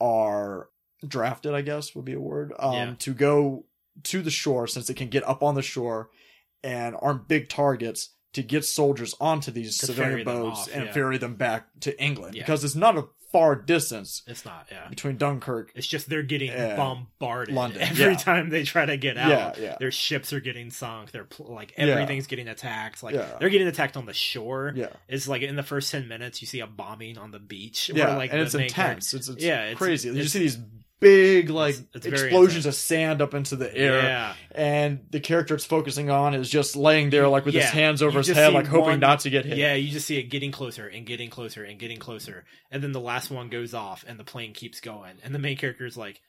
are 0.00 0.68
drafted, 1.06 1.54
I 1.54 1.62
guess 1.62 1.94
would 1.94 2.04
be 2.04 2.12
a 2.14 2.20
word, 2.20 2.52
um, 2.58 2.72
Yeah. 2.74 2.94
to 3.00 3.14
go 3.14 3.66
to 4.04 4.22
the 4.22 4.30
shore 4.30 4.66
since 4.66 4.86
they 4.86 4.94
can 4.94 5.08
get 5.08 5.26
up 5.28 5.42
on 5.42 5.54
the 5.54 5.62
shore 5.62 6.10
and 6.62 6.96
aren't 7.00 7.28
big 7.28 7.48
targets 7.48 8.10
to 8.32 8.42
get 8.42 8.64
soldiers 8.64 9.14
onto 9.20 9.50
these 9.52 9.78
To 9.78 9.86
civilian 9.86 10.24
boats 10.24 10.60
off, 10.62 10.70
and 10.74 10.86
yeah. 10.86 10.92
ferry 10.92 11.18
them 11.18 11.36
back 11.36 11.68
to 11.80 12.00
England 12.02 12.34
Yeah. 12.34 12.42
because 12.42 12.64
it's 12.64 12.74
not 12.74 12.98
a 12.98 13.06
far 13.34 13.56
distance 13.56 14.22
It's 14.28 14.44
not. 14.44 14.68
Yeah. 14.70 14.86
between 14.88 15.16
Dunkirk. 15.16 15.72
It's 15.74 15.88
just 15.88 16.08
they're 16.08 16.22
getting 16.22 16.52
bombarded 16.76 17.52
London, 17.52 17.82
every 17.82 18.04
yeah. 18.12 18.14
time 18.16 18.48
they 18.48 18.62
try 18.62 18.86
to 18.86 18.96
get 18.96 19.16
out. 19.18 19.58
Yeah, 19.58 19.64
yeah. 19.64 19.76
Their 19.80 19.90
ships 19.90 20.32
are 20.32 20.38
getting 20.38 20.70
sunk. 20.70 21.10
They're 21.10 21.26
like 21.40 21.74
Yeah. 21.76 21.86
everything's 21.86 22.28
getting 22.28 22.46
attacked. 22.46 23.02
Like 23.02 23.16
Yeah. 23.16 23.26
they're 23.40 23.50
getting 23.50 23.66
attacked 23.66 23.96
on 23.96 24.06
the 24.06 24.12
shore. 24.14 24.72
Yeah, 24.76 24.86
It's 25.08 25.26
like 25.26 25.42
in 25.42 25.56
the 25.56 25.64
first 25.64 25.90
ten 25.90 26.06
minutes 26.06 26.40
you 26.42 26.46
see 26.46 26.60
a 26.60 26.66
bombing 26.68 27.18
on 27.18 27.32
the 27.32 27.40
beach. 27.40 27.90
yeah, 27.92 28.06
where, 28.10 28.16
like 28.18 28.30
and 28.30 28.40
the 28.40 28.44
it's 28.44 28.54
intense. 28.54 29.12
It's, 29.14 29.28
it's 29.28 29.42
Yeah, 29.42 29.62
it's- 29.64 29.78
crazy. 29.78 30.08
you 30.10 30.14
it's- 30.14 30.30
see 30.30 30.38
these 30.38 30.58
big 31.04 31.50
like 31.50 31.74
It's- 31.74 32.06
it's 32.06 32.06
explosions 32.22 32.66
of 32.66 32.74
sand 32.74 33.22
up 33.22 33.34
into 33.34 33.54
the 33.56 33.72
air, 33.76 34.02
Yeah. 34.02 34.34
and 34.54 35.00
the 35.10 35.20
character 35.20 35.54
it's 35.54 35.64
focusing 35.64 36.10
on 36.10 36.34
is 36.34 36.50
just 36.50 36.74
laying 36.76 37.10
there 37.10 37.28
like 37.28 37.44
with 37.44 37.54
his 37.54 37.64
hands 37.70 38.02
over 38.02 38.12
you 38.20 38.24
his 38.26 38.28
head, 38.36 38.52
like 38.52 38.66
hoping 38.66 38.84
one- 38.84 39.00
not 39.00 39.20
to 39.20 39.30
get 39.30 39.44
hit. 39.44 39.58
Yeah, 39.58 39.74
you 39.74 39.90
just 39.90 40.06
see 40.06 40.16
it 40.18 40.24
getting 40.24 40.50
closer 40.52 40.86
and 40.88 41.06
getting 41.06 41.30
closer 41.30 41.62
and 41.62 41.78
getting 41.78 41.98
closer. 41.98 42.44
And 42.70 42.82
then 42.82 42.92
the 42.92 43.00
last 43.00 43.30
one 43.30 43.48
goes 43.48 43.74
off 43.74 44.04
and 44.08 44.18
the 44.18 44.24
plane 44.24 44.52
keeps 44.54 44.80
going. 44.80 45.12
And 45.22 45.34
the 45.34 45.38
main 45.38 45.56
character 45.56 45.86
is 45.86 45.96
like, 45.96 46.20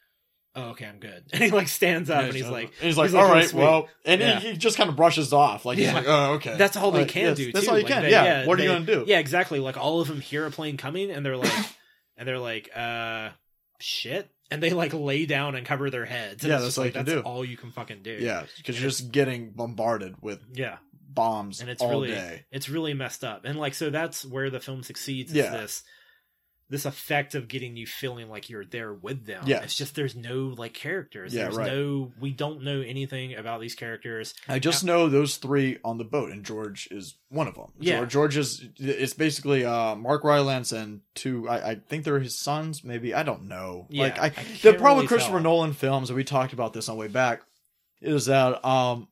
oh, 0.55 0.69
okay, 0.69 0.85
I'm 0.85 0.99
good. 0.99 1.23
And 1.33 1.43
he 1.43 1.51
like 1.51 1.67
stands 1.67 2.09
up 2.09 2.21
Yeah, 2.21 2.27
and 2.27 2.35
he's 2.35 2.47
like, 2.47 2.65
and 2.79 2.87
he's 2.87 2.97
like, 2.97 3.07
he's 3.09 3.15
all 3.15 3.25
"Oh, 3.25 3.31
right, 3.33 3.47
sweet." 3.49 3.59
well, 3.61 3.87
and 4.05 4.21
Yeah. 4.21 4.39
he, 4.39 4.51
he 4.51 4.57
just 4.57 4.77
kind 4.77 4.89
of 4.89 4.95
brushes 4.95 5.33
off, 5.33 5.65
like 5.65 5.77
he's 5.77 5.91
like, 5.91 6.05
oh, 6.07 6.33
okay, 6.35 6.55
that's 6.57 6.77
all 6.77 6.91
they 6.91 6.99
Like, 6.99 7.09
can 7.09 7.23
yes, 7.25 7.37
do. 7.37 7.51
That's 7.51 7.65
too. 7.65 7.71
all 7.71 7.77
you 7.77 7.83
Like, 7.83 7.93
can. 7.93 8.03
they- 8.03 8.11
yeah. 8.11 8.45
What 8.45 8.53
are 8.53 8.57
they- 8.57 8.63
you 8.63 8.69
gonna 8.73 8.85
do? 8.85 9.03
Yeah, 9.07 9.19
exactly. 9.19 9.59
Like 9.59 9.77
all 9.77 9.99
of 10.01 10.07
them 10.07 10.21
hear 10.21 10.45
a 10.45 10.51
plane 10.51 10.77
coming 10.77 11.11
and 11.11 11.25
they're 11.25 11.35
like, 11.37 11.51
and 12.17 12.25
they're 12.27 12.39
like, 12.39 12.69
uh, 12.75 13.29
shit. 13.79 14.29
And 14.51 14.61
they 14.61 14.69
like 14.69 14.93
lay 14.93 15.25
down 15.25 15.55
and 15.55 15.65
cover 15.65 15.89
their 15.89 16.05
heads. 16.05 16.43
And 16.43 16.51
Yeah, 16.51 16.59
that's 16.59 16.77
like, 16.77 16.93
that's 16.93 17.09
do. 17.09 17.21
all 17.21 17.43
you 17.43 17.57
can 17.57 17.71
fucking 17.71 18.03
do. 18.03 18.11
Yeah, 18.13 18.43
because 18.57 18.79
you're 18.79 18.89
just 18.91 19.11
getting 19.11 19.49
bombarded 19.51 20.15
with 20.21 20.39
Yeah. 20.53 20.77
bombs 21.09 21.61
and 21.61 21.69
it's 21.69 21.81
all 21.81 21.89
really 21.89 22.09
day. 22.09 22.45
it's 22.51 22.67
really 22.69 22.93
messed 22.93 23.23
up 23.23 23.45
and 23.45 23.57
like 23.57 23.73
so 23.73 23.89
that's 23.89 24.25
where 24.25 24.49
the 24.49 24.59
film 24.59 24.83
succeeds 24.83 25.31
is 25.31 25.37
Yeah. 25.37 25.51
this 25.51 25.81
this 26.69 26.85
effect 26.85 27.35
of 27.35 27.47
getting 27.47 27.77
you 27.77 27.85
feeling 27.85 28.27
like 28.29 28.49
you're 28.49 28.65
there 28.65 28.91
with 28.93 29.25
them 29.25 29.43
Yeah. 29.45 29.61
it's 29.61 29.75
just 29.75 29.93
there's 29.95 30.15
no 30.15 30.53
like 30.57 30.73
characters 30.73 31.33
Yeah, 31.33 31.43
there's 31.43 31.57
right. 31.57 31.71
no 31.71 32.11
we 32.19 32.31
don't 32.31 32.63
know 32.63 32.81
anything 32.81 33.35
about 33.35 33.61
these 33.61 33.75
characters 33.75 34.33
I 34.47 34.59
just 34.59 34.83
know 34.83 35.07
those 35.07 35.37
three 35.37 35.77
on 35.83 35.97
the 35.97 36.03
boat, 36.03 36.31
and 36.31 36.43
George 36.43 36.87
is 36.91 37.15
one 37.29 37.47
of 37.47 37.55
them. 37.55 37.71
Yeah. 37.79 37.97
George, 37.99 38.11
George 38.11 38.37
is 38.37 38.67
it's 38.77 39.13
basically 39.13 39.65
uh, 39.65 39.95
Mark 39.95 40.23
Rylance 40.23 40.71
and 40.71 41.01
two. 41.13 41.47
I, 41.49 41.71
I 41.71 41.75
think 41.75 42.03
they're 42.03 42.19
his 42.19 42.37
sons. 42.37 42.83
Maybe 42.83 43.13
I 43.13 43.23
don't 43.23 43.43
know. 43.47 43.87
Yeah, 43.89 44.03
like 44.03 44.19
I, 44.19 44.25
I 44.27 44.29
the 44.61 44.73
problem 44.73 44.83
really 44.83 44.97
with 45.01 45.07
Christopher 45.09 45.33
tell. 45.33 45.43
Nolan 45.43 45.73
films, 45.73 46.09
and 46.09 46.17
we 46.17 46.23
talked 46.23 46.53
about 46.53 46.73
this 46.73 46.87
on 46.89 46.95
the 46.95 46.99
way 47.01 47.07
back, 47.07 47.41
is 48.01 48.25
that 48.27 48.63
um, 48.65 49.07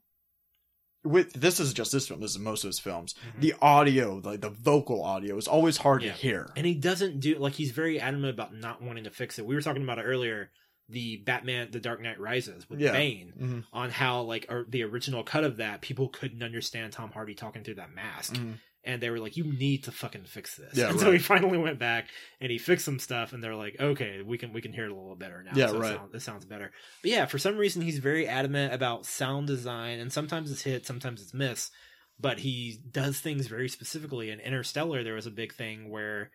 with 1.04 1.34
this 1.34 1.60
is 1.60 1.74
just 1.74 1.92
this 1.92 2.08
film. 2.08 2.22
This 2.22 2.32
is 2.32 2.40
most 2.40 2.64
of 2.64 2.70
his 2.70 2.80
films. 2.80 3.14
Mhm. 3.38 3.42
The 3.42 3.54
audio, 3.62 4.22
like 4.24 4.42
the 4.42 4.50
vocal 4.50 5.04
audio, 5.04 5.36
is 5.38 5.48
always 5.48 5.78
hard 5.78 6.02
Yeah. 6.02 6.12
to 6.14 6.18
hear. 6.18 6.50
and 6.56 6.66
he 6.66 6.74
doesn't 6.76 7.20
do 7.20 7.38
like 7.38 7.54
he's 7.54 7.72
very 7.72 8.00
adamant 8.00 8.34
about 8.34 8.56
not 8.56 8.82
wanting 8.82 9.04
to 9.06 9.10
fix 9.12 9.38
it 9.40 9.46
we 9.46 9.56
were 9.56 9.62
talking 9.62 9.84
about 9.84 10.00
it 10.00 10.04
earlier 10.04 10.50
the 10.90 11.18
batman 11.18 11.70
the 11.72 11.80
dark 11.80 12.02
knight 12.02 12.20
rises 12.20 12.70
with 12.70 12.80
Yeah. 12.80 12.92
bane 12.92 13.34
Mhm. 13.40 13.64
on 13.72 13.90
how 13.90 14.22
like 14.22 14.46
or 14.50 14.66
the 14.68 14.84
original 14.84 15.24
cut 15.24 15.44
of 15.46 15.58
that 15.58 15.82
people 15.82 16.10
couldn't 16.10 16.44
understand 16.44 16.92
tom 16.94 17.12
hardy 17.12 17.34
talking 17.36 17.64
through 17.64 17.76
that 17.76 17.94
mask 17.94 18.34
Mhm. 18.34 18.56
And 18.84 19.02
they 19.02 19.10
were 19.10 19.20
like, 19.20 19.38
"You 19.38 19.46
need 19.46 19.86
to 19.86 19.92
fucking 19.92 20.26
fix 20.26 20.56
this." 20.56 20.76
Yeah, 20.78 20.90
and 20.90 21.00
so 21.00 21.12
he 21.12 21.20
finally 21.20 21.58
went 21.58 21.80
back 21.80 22.08
and 22.42 22.52
he 22.52 22.58
fixed 22.58 22.86
some 22.86 23.00
stuff, 23.00 23.34
and 23.34 23.44
they're 23.44 23.56
like, 23.56 23.76
"Okay, 23.80 24.22
we 24.22 24.38
can 24.38 24.54
we 24.54 24.62
can 24.62 24.74
hear 24.74 24.86
it 24.86 24.92
a 24.92 24.96
little 24.96 25.16
better 25.16 25.44
now." 25.44 25.52
Yeah, 25.56 25.68
so 25.68 25.80
right. 25.80 25.94
It 25.94 25.98
sounds, 25.98 26.16
it 26.16 26.22
sounds 26.22 26.46
better. 26.46 26.72
But 27.02 27.12
yeah, 27.12 27.26
for 27.26 27.38
some 27.38 27.58
reason 27.58 27.82
he's 27.82 28.00
very 28.00 28.28
adamant 28.28 28.74
about 28.74 29.06
sound 29.06 29.48
design, 29.48 30.00
and 30.00 30.12
sometimes 30.12 30.52
it's 30.52 30.64
hit, 30.64 30.86
sometimes 30.86 31.22
it's 31.22 31.34
miss. 31.34 31.72
But 32.20 32.40
he 32.40 32.80
does 32.92 33.20
things 33.20 33.48
very 33.48 33.68
specifically. 33.68 34.30
In 34.30 34.40
Interstellar, 34.40 35.04
there 35.04 35.16
was 35.16 35.26
a 35.26 35.32
big 35.32 35.54
thing 35.54 35.90
where 35.90 36.30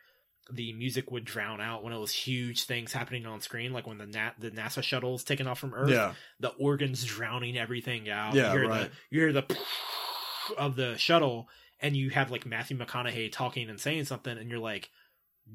the 0.51 0.73
music 0.73 1.11
would 1.11 1.25
drown 1.25 1.61
out 1.61 1.85
when 1.85 1.93
it 1.93 1.99
was 1.99 2.13
huge 2.13 2.65
things 2.65 2.93
happening 2.93 3.27
on 3.27 3.41
screen, 3.41 3.73
like 3.73 3.87
when 3.87 3.99
the 3.99 4.07
Na- 4.07 4.33
the 4.39 4.51
NASA 4.51 4.83
shuttle's 4.83 5.25
taking 5.25 5.47
off 5.47 5.59
from 5.59 5.75
Earth 5.75 5.91
Yeah, 5.91 6.15
the 6.41 6.49
organs 6.49 7.05
drowning 7.05 7.59
everything 7.59 8.09
out. 8.09 8.35
Yeah, 8.35 8.53
you 8.53 8.61
hear 8.61 8.69
right. 8.69 8.91
the 8.91 8.91
you 9.11 9.21
hear 9.21 9.33
the 9.33 9.59
of 10.59 10.77
the 10.77 10.97
shuttle, 10.97 11.49
and 11.81 11.97
you 11.97 12.11
have 12.11 12.31
like 12.31 12.47
Matthew 12.47 12.77
McConaughey 12.79 13.31
talking 13.33 13.69
and 13.71 13.81
saying 13.81 14.05
something, 14.05 14.37
and 14.37 14.51
you're 14.51 14.59
like, 14.59 14.91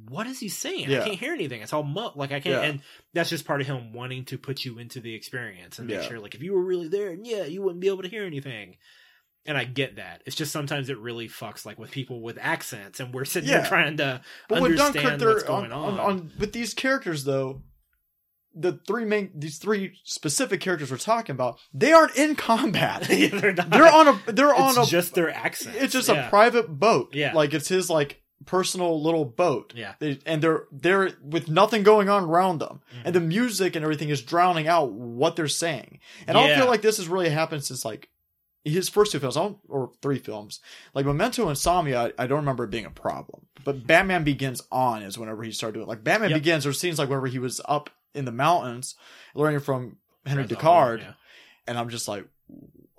"What 0.09 0.27
is 0.27 0.39
he 0.39 0.49
saying? 0.49 0.89
Yeah. 0.89 1.01
I 1.01 1.07
can't 1.07 1.19
hear 1.19 1.33
anything. 1.33 1.61
It's 1.61 1.73
all 1.73 1.83
mu- 1.83 2.09
like 2.15 2.31
I 2.31 2.39
can't." 2.39 2.61
Yeah. 2.61 2.69
And 2.69 2.81
that's 3.13 3.29
just 3.29 3.45
part 3.45 3.61
of 3.61 3.67
him 3.67 3.93
wanting 3.93 4.25
to 4.25 4.37
put 4.37 4.65
you 4.65 4.79
into 4.79 4.99
the 4.99 5.13
experience 5.15 5.79
and 5.79 5.87
make 5.87 5.97
Yeah. 6.01 6.07
sure, 6.07 6.19
like, 6.19 6.35
if 6.35 6.41
you 6.43 6.53
were 6.53 6.63
really 6.63 6.87
there, 6.87 7.13
yeah, 7.13 7.43
you 7.45 7.61
wouldn't 7.61 7.81
be 7.81 7.87
able 7.87 8.03
to 8.03 8.09
hear 8.09 8.25
anything. 8.25 8.77
And 9.45 9.57
I 9.57 9.65
get 9.65 9.97
that. 9.97 10.21
It's 10.25 10.37
just 10.37 10.53
sometimes 10.53 10.87
it 10.89 10.97
really 10.97 11.27
fucks 11.27 11.65
like 11.65 11.77
with 11.77 11.91
people 11.91 12.21
with 12.21 12.37
accents, 12.39 13.01
and 13.01 13.13
we're 13.13 13.25
sitting 13.25 13.49
Yeah. 13.49 13.59
there 13.59 13.67
trying 13.67 13.97
to 13.97 14.21
but 14.47 14.61
understand 14.63 14.93
Dunkirk, 15.19 15.27
what's 15.35 15.43
going 15.43 15.71
on, 15.73 15.93
on. 15.95 15.99
on, 15.99 16.09
on 16.19 16.31
with 16.39 16.53
these 16.53 16.73
characters 16.73 17.25
though. 17.25 17.61
The 18.55 18.79
three 18.85 19.05
main, 19.05 19.31
these 19.33 19.57
three 19.57 19.97
specific 20.03 20.61
characters 20.61 20.91
we're 20.91 20.97
talking 20.97 21.33
about, 21.33 21.59
they 21.73 21.91
aren't 21.91 22.15
in 22.15 22.35
combat. 22.35 23.07
Yeah, 23.09 23.29
they're 23.29 23.53
not. 23.53 23.69
they're 23.69 23.91
on 23.91 24.07
a, 24.09 24.31
they're 24.31 24.51
it's 24.51 24.59
on 24.77 24.83
a, 24.83 24.85
just 24.85 25.15
their 25.15 25.29
accent 25.31 25.75
it's 25.79 25.93
just 25.93 26.07
yeah. 26.09 26.27
a 26.27 26.29
private 26.29 26.67
boat. 26.67 27.13
Yeah. 27.15 27.33
like 27.33 27.53
it's 27.53 27.67
his 27.67 27.89
like 27.89 28.21
personal 28.45 29.01
little 29.01 29.25
boat. 29.25 29.73
Yeah. 29.75 29.93
They, 29.99 30.19
and 30.25 30.41
they're 30.41 30.65
they're 30.71 31.11
with 31.23 31.47
nothing 31.49 31.83
going 31.83 32.09
on 32.09 32.25
around 32.25 32.59
them, 32.59 32.81
Mhm. 32.93 33.01
and 33.05 33.15
the 33.15 33.21
music 33.21 33.75
and 33.75 33.83
everything 33.83 34.09
is 34.09 34.21
drowning 34.21 34.67
out 34.67 34.91
what 34.91 35.35
they're 35.35 35.47
saying. 35.47 35.99
And 36.27 36.37
I 36.37 36.47
don't 36.47 36.57
feel 36.59 36.67
like 36.67 36.81
this 36.81 36.97
has 36.97 37.07
really 37.07 37.29
happened 37.29 37.63
since 37.63 37.83
like 37.85 38.09
his 38.65 38.87
first 38.87 39.11
two 39.11 39.19
films, 39.19 39.35
or 39.67 39.91
three 40.01 40.19
films, 40.19 40.59
like 40.93 41.05
Memento 41.05 41.41
and 41.43 41.49
Insomnia. 41.51 42.01
I, 42.17 42.23
I 42.23 42.27
don't 42.27 42.39
remember 42.39 42.65
it 42.65 42.69
being 42.71 42.85
a 42.85 42.89
problem, 42.91 43.47
but 43.65 43.85
Batman 43.87 44.23
Begins 44.23 44.61
on 44.71 45.01
is 45.03 45.17
whenever 45.17 45.43
he 45.43 45.51
started 45.51 45.75
doing. 45.75 45.87
Like 45.87 46.03
Batman 46.03 46.29
Yep. 46.31 46.39
Begins, 46.39 46.63
there's 46.65 46.79
scenes 46.79 46.99
like 46.99 47.09
whenever 47.09 47.27
he 47.27 47.39
was 47.39 47.59
up 47.65 47.89
in 48.13 48.25
the 48.25 48.31
mountains 48.31 48.95
learning 49.35 49.59
from 49.59 49.97
Henry 50.25 50.43
al 50.43 50.47
Descartes, 50.47 51.01
yeah. 51.01 51.13
and 51.67 51.77
I'm 51.77 51.89
just 51.89 52.07
like, 52.07 52.25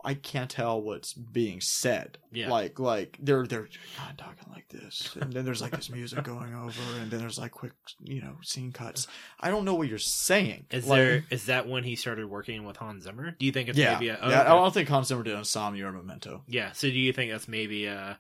I 0.05 0.13
can't 0.13 0.51
tell 0.51 0.83
what's 0.83 1.15
being 1.15 1.63
said. 1.63 2.19
Yeah. 2.31 2.51
Like, 2.51 2.79
like 2.79 3.17
they're 3.21 3.47
they're 3.47 3.63
of 3.63 4.17
talking 4.19 4.53
like 4.53 4.69
this, 4.69 5.17
and 5.19 5.33
then 5.33 5.47
there's 5.47 5.63
like 5.63 5.73
this 5.73 5.89
music 5.89 6.23
going 6.25 6.55
over, 6.55 6.81
and 7.01 7.11
then 7.11 7.21
there's 7.21 7.39
like 7.39 7.53
quick, 7.53 7.73
you 8.01 8.21
know, 8.21 8.37
scene 8.43 8.73
cuts. 8.73 9.07
I 9.41 9.51
don't 9.51 9.65
know 9.65 9.75
what 9.75 9.89
you're 9.89 9.99
saying. 9.99 10.67
Is 10.71 10.87
Like, 10.87 10.99
there 10.99 11.25
is 11.31 11.47
that 11.47 11.69
when 11.69 11.85
he 11.85 11.97
started 11.97 12.29
working 12.29 12.65
with 12.65 12.77
Hans 12.77 13.05
Zimmer? 13.05 13.31
Do 13.31 13.47
you 13.47 13.53
think 13.53 13.71
it's 13.71 13.79
Yeah, 13.79 13.95
maybe 13.95 14.11
a, 14.11 14.19
oh, 14.21 14.29
yeah. 14.29 14.41
I 14.41 14.41
okay. 14.43 14.51
don't 14.51 14.75
think 14.75 14.89
Hans 14.91 15.09
Zimmer 15.09 15.23
did 15.23 15.39
Insomnia 15.39 15.87
or 15.87 15.93
Memento. 15.93 16.43
yeah? 16.47 16.73
So 16.73 16.89
do 16.89 16.99
you 16.99 17.13
think 17.13 17.33
that's 17.33 17.49
maybe 17.49 17.89
uh 17.89 18.15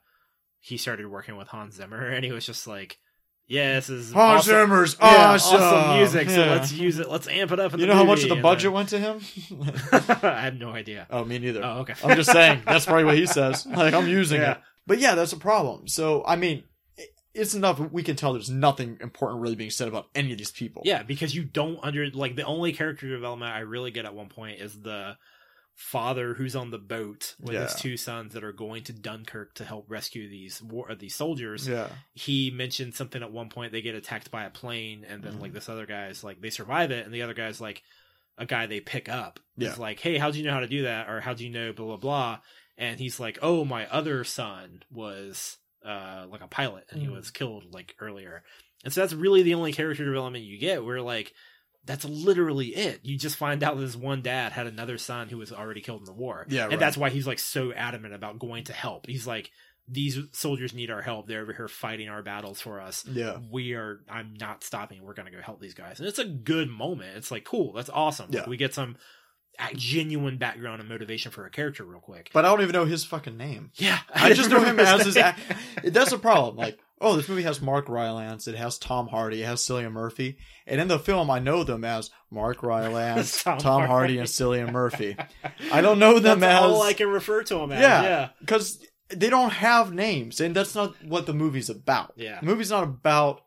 he 0.61 0.79
started 0.79 1.07
working 1.07 1.37
with 1.37 1.49
Hans 1.49 1.75
Zimmer 1.75 2.07
and 2.09 2.25
he 2.25 2.33
was 2.33 2.47
just 2.47 2.67
like, 2.67 2.99
yeah, 3.47 3.75
this 3.75 3.91
is 3.91 4.13
Hans 4.13 4.41
awesome, 4.49 4.53
Zimmer's 4.55 4.97
yeah, 5.01 5.07
awesome. 5.35 5.61
awesome 5.61 5.97
music, 5.99 6.31
so 6.31 6.45
Yeah. 6.45 6.51
let's 6.53 6.73
use 6.73 6.99
it. 6.99 7.09
Let's 7.11 7.29
amp 7.29 7.53
it 7.53 7.61
up. 7.61 7.75
In 7.75 7.81
You 7.81 7.87
know 7.87 7.95
how 7.95 8.05
much 8.05 8.23
of 8.23 8.29
the 8.31 8.37
budget 8.37 8.65
then- 8.65 8.73
went 8.73 8.89
to 8.91 8.99
him? 8.99 9.21
I 10.23 10.41
have 10.43 10.55
no 10.59 10.71
idea. 10.71 11.07
oh, 11.11 11.25
me 11.25 11.39
neither. 11.39 11.63
Oh, 11.65 11.81
okay. 11.81 11.95
I'm 12.05 12.17
just 12.17 12.33
saying. 12.33 12.63
That's 12.67 12.85
probably 12.87 13.05
what 13.05 13.17
he 13.17 13.27
says. 13.39 13.67
Like 13.67 13.95
I'm 13.95 14.09
using 14.09 14.41
Yeah. 14.41 14.53
it. 14.53 14.59
But 14.87 14.99
yeah, 14.99 15.15
that's 15.15 15.33
a 15.33 15.37
problem. 15.39 15.89
So 15.89 16.25
I 16.27 16.37
mean, 16.37 16.65
it's 17.35 17.55
enough. 17.55 17.81
We 17.81 18.03
can 18.03 18.17
tell 18.17 18.33
there's 18.33 18.51
nothing 18.51 18.99
important 19.01 19.41
really 19.43 19.57
being 19.57 19.71
said 19.71 19.89
about 19.89 20.07
any 20.15 20.33
of 20.33 20.39
these 20.39 20.51
people. 20.53 20.83
Yeah, 20.85 21.03
because 21.03 21.35
you 21.35 21.45
don't 21.45 21.79
under 21.83 22.09
like 22.11 22.37
the 22.37 22.45
only 22.45 22.73
character 22.73 23.09
development 23.09 23.53
I 23.53 23.61
really 23.61 23.91
get 23.91 24.05
at 24.05 24.15
one 24.15 24.29
point 24.29 24.61
is 24.61 24.81
the 24.81 25.17
father 25.75 26.35
who's 26.35 26.55
on 26.55 26.70
the 26.70 26.79
boat 26.79 27.35
with 27.41 27.55
his 27.57 27.75
two 27.75 27.97
sons 27.97 28.33
that 28.35 28.45
are 28.45 28.53
going 28.53 28.85
to 28.85 28.93
Dunkirk 28.93 29.55
to 29.55 29.64
help 29.64 29.87
rescue 29.91 30.29
these 30.29 30.62
war 30.62 30.91
uh, 30.91 30.95
these 30.97 31.14
soldiers. 31.16 31.66
Yeah. 31.68 31.89
he 32.12 32.51
mentioned 32.53 32.95
something 32.95 33.22
at 33.22 33.33
one 33.33 33.49
point 33.49 33.72
they 33.72 33.83
get 33.83 33.95
attacked 33.97 34.31
by 34.31 34.45
a 34.45 34.51
plane 34.51 35.05
and 35.09 35.22
then 35.22 35.35
Mhm. 35.35 35.41
like 35.41 35.53
this 35.53 35.68
other 35.68 35.85
guy's 35.87 36.22
like 36.22 36.41
they 36.41 36.51
survive 36.51 36.91
it 36.93 37.05
and 37.05 37.12
the 37.12 37.22
other 37.22 37.35
guy's 37.35 37.61
like 37.61 37.83
a 38.39 38.47
guy 38.47 38.66
they 38.66 38.81
pick 38.81 39.09
up 39.09 39.41
Yeah. 39.57 39.70
is 39.72 39.79
like 39.79 39.99
hey 40.01 40.16
how 40.16 40.31
do 40.31 40.39
you 40.39 40.45
know 40.45 40.53
how 40.53 40.61
to 40.61 40.68
do 40.68 40.83
that 40.85 41.09
or 41.09 41.20
how 41.20 41.35
do 41.35 41.45
you 41.45 41.51
know 41.51 41.72
blah 41.72 41.87
blah 41.87 41.97
blah 41.97 42.39
and 42.79 43.01
he's 43.01 43.18
like 43.18 43.39
oh 43.43 43.64
my 43.64 43.87
other 43.89 44.22
son 44.25 44.83
was 44.93 45.57
uh 45.85 46.27
like 46.31 46.41
a 46.41 46.49
pilot 46.49 46.85
and 46.91 47.01
he 47.03 47.09
Mm. 47.09 47.16
was 47.16 47.31
killed 47.33 47.72
like 47.75 47.97
earlier 48.01 48.43
and 48.85 48.93
so 48.93 49.01
that's 49.01 49.12
really 49.14 49.43
the 49.43 49.55
only 49.55 49.72
character 49.72 50.05
development 50.05 50.45
you 50.45 50.59
get 50.59 50.85
where 50.85 51.01
like 51.03 51.33
that's 51.87 52.05
literally 52.05 52.68
it. 52.68 53.01
You 53.03 53.18
just 53.18 53.37
find 53.37 53.62
out 53.62 53.78
this 53.78 53.97
one 53.97 54.22
dad 54.22 54.53
had 54.53 54.66
another 54.66 54.99
son 54.99 55.28
who 55.28 55.39
was 55.39 55.53
already 55.53 55.80
killed 55.80 56.01
in 56.01 56.07
the 56.07 56.12
war. 56.12 56.47
Yeah, 56.49 56.62
and 56.64 56.72
right. 56.72 56.80
that's 56.80 56.97
why 56.97 57.11
he's 57.11 57.26
like 57.26 57.39
so 57.39 57.72
adamant 57.72 58.14
about 58.14 58.39
going 58.39 58.64
to 58.64 58.72
help. 58.72 59.07
He's 59.07 59.26
like, 59.26 59.51
these 59.87 60.18
soldiers 60.32 60.72
need 60.72 60.91
our 60.91 61.03
help. 61.03 61.28
They're 61.28 61.43
over 61.43 61.53
here 61.53 61.68
fighting 61.68 62.09
our 62.09 62.22
battles 62.22 62.59
for 62.61 62.80
us. 62.80 63.05
Yeah. 63.07 63.37
We 63.51 63.74
are. 63.74 64.01
I'm 64.09 64.35
not 64.41 64.64
stopping. 64.64 65.03
We're 65.05 65.12
gonna 65.14 65.30
go 65.30 65.43
help 65.43 65.61
these 65.61 65.74
guys, 65.74 65.99
and 66.01 66.09
it's 66.09 66.18
a 66.18 66.24
good 66.24 66.70
moment. 66.70 67.16
It's 67.16 67.30
like 67.30 67.45
cool. 67.45 67.72
That's 67.74 67.91
awesome. 67.91 68.30
Like, 68.30 68.45
Yeah. 68.45 68.49
we 68.49 68.57
get 68.57 68.72
some 68.72 68.97
uh, 69.59 69.66
genuine 69.76 70.39
background 70.39 70.80
and 70.80 70.89
motivation 70.89 71.30
for 71.32 71.45
a 71.47 71.51
character 71.51 71.85
real 71.85 72.01
quick. 72.01 72.30
But 72.32 72.45
I 72.45 72.49
don't 72.49 72.62
even 72.62 72.72
know 72.72 72.87
his 72.87 73.05
fucking 73.05 73.37
name. 73.37 73.72
yeah, 73.74 73.99
I 74.12 74.32
just 74.32 74.49
know 74.51 74.61
him 74.64 74.80
as 74.80 75.05
his. 75.05 75.16
Act- 75.18 75.39
That's 75.85 76.12
a 76.12 76.18
problem. 76.18 76.57
Like, 76.57 76.78
oh, 77.05 77.17
this 77.17 77.29
movie 77.29 77.43
has 77.43 77.61
Mark 77.61 77.89
Rylance. 77.89 78.49
It 78.49 78.57
has 78.57 78.79
Tom 78.79 79.07
Hardy. 79.07 79.43
It 79.43 79.47
has 79.47 79.61
Cillian 79.61 79.93
Murphy. 79.93 80.39
And 80.67 80.81
in 80.81 80.89
the 80.89 80.99
film, 80.99 81.31
I 81.31 81.39
know 81.39 81.63
them 81.63 81.85
as 81.85 82.11
Mark 82.31 82.63
Rylance, 82.63 83.43
Tom 83.45 83.59
Tom, 83.59 83.87
Hardy. 83.87 84.19
And 84.19 84.27
Cillian 84.27 84.73
Murphy. 84.73 85.17
I 85.71 85.81
don't 85.81 85.99
know 85.99 86.19
them 86.19 86.41
That's 86.41 86.65
as 86.65 86.71
all 86.73 86.83
I 86.83 86.95
can 86.95 87.09
refer 87.09 87.43
to 87.45 87.55
them 87.57 87.73
as. 87.73 87.81
Yeah. 87.81 88.03
Yeah, 88.03 88.29
because 88.41 88.85
they 89.11 89.31
don't 89.31 89.53
have 89.53 89.93
names, 89.93 90.41
and 90.41 90.57
that's 90.57 90.75
not 90.75 90.95
what 91.05 91.27
the 91.27 91.35
movie's 91.35 91.71
about. 91.71 92.15
Yeah. 92.17 92.41
the 92.41 92.47
movie's 92.47 92.71
not 92.71 92.85
about 92.85 93.44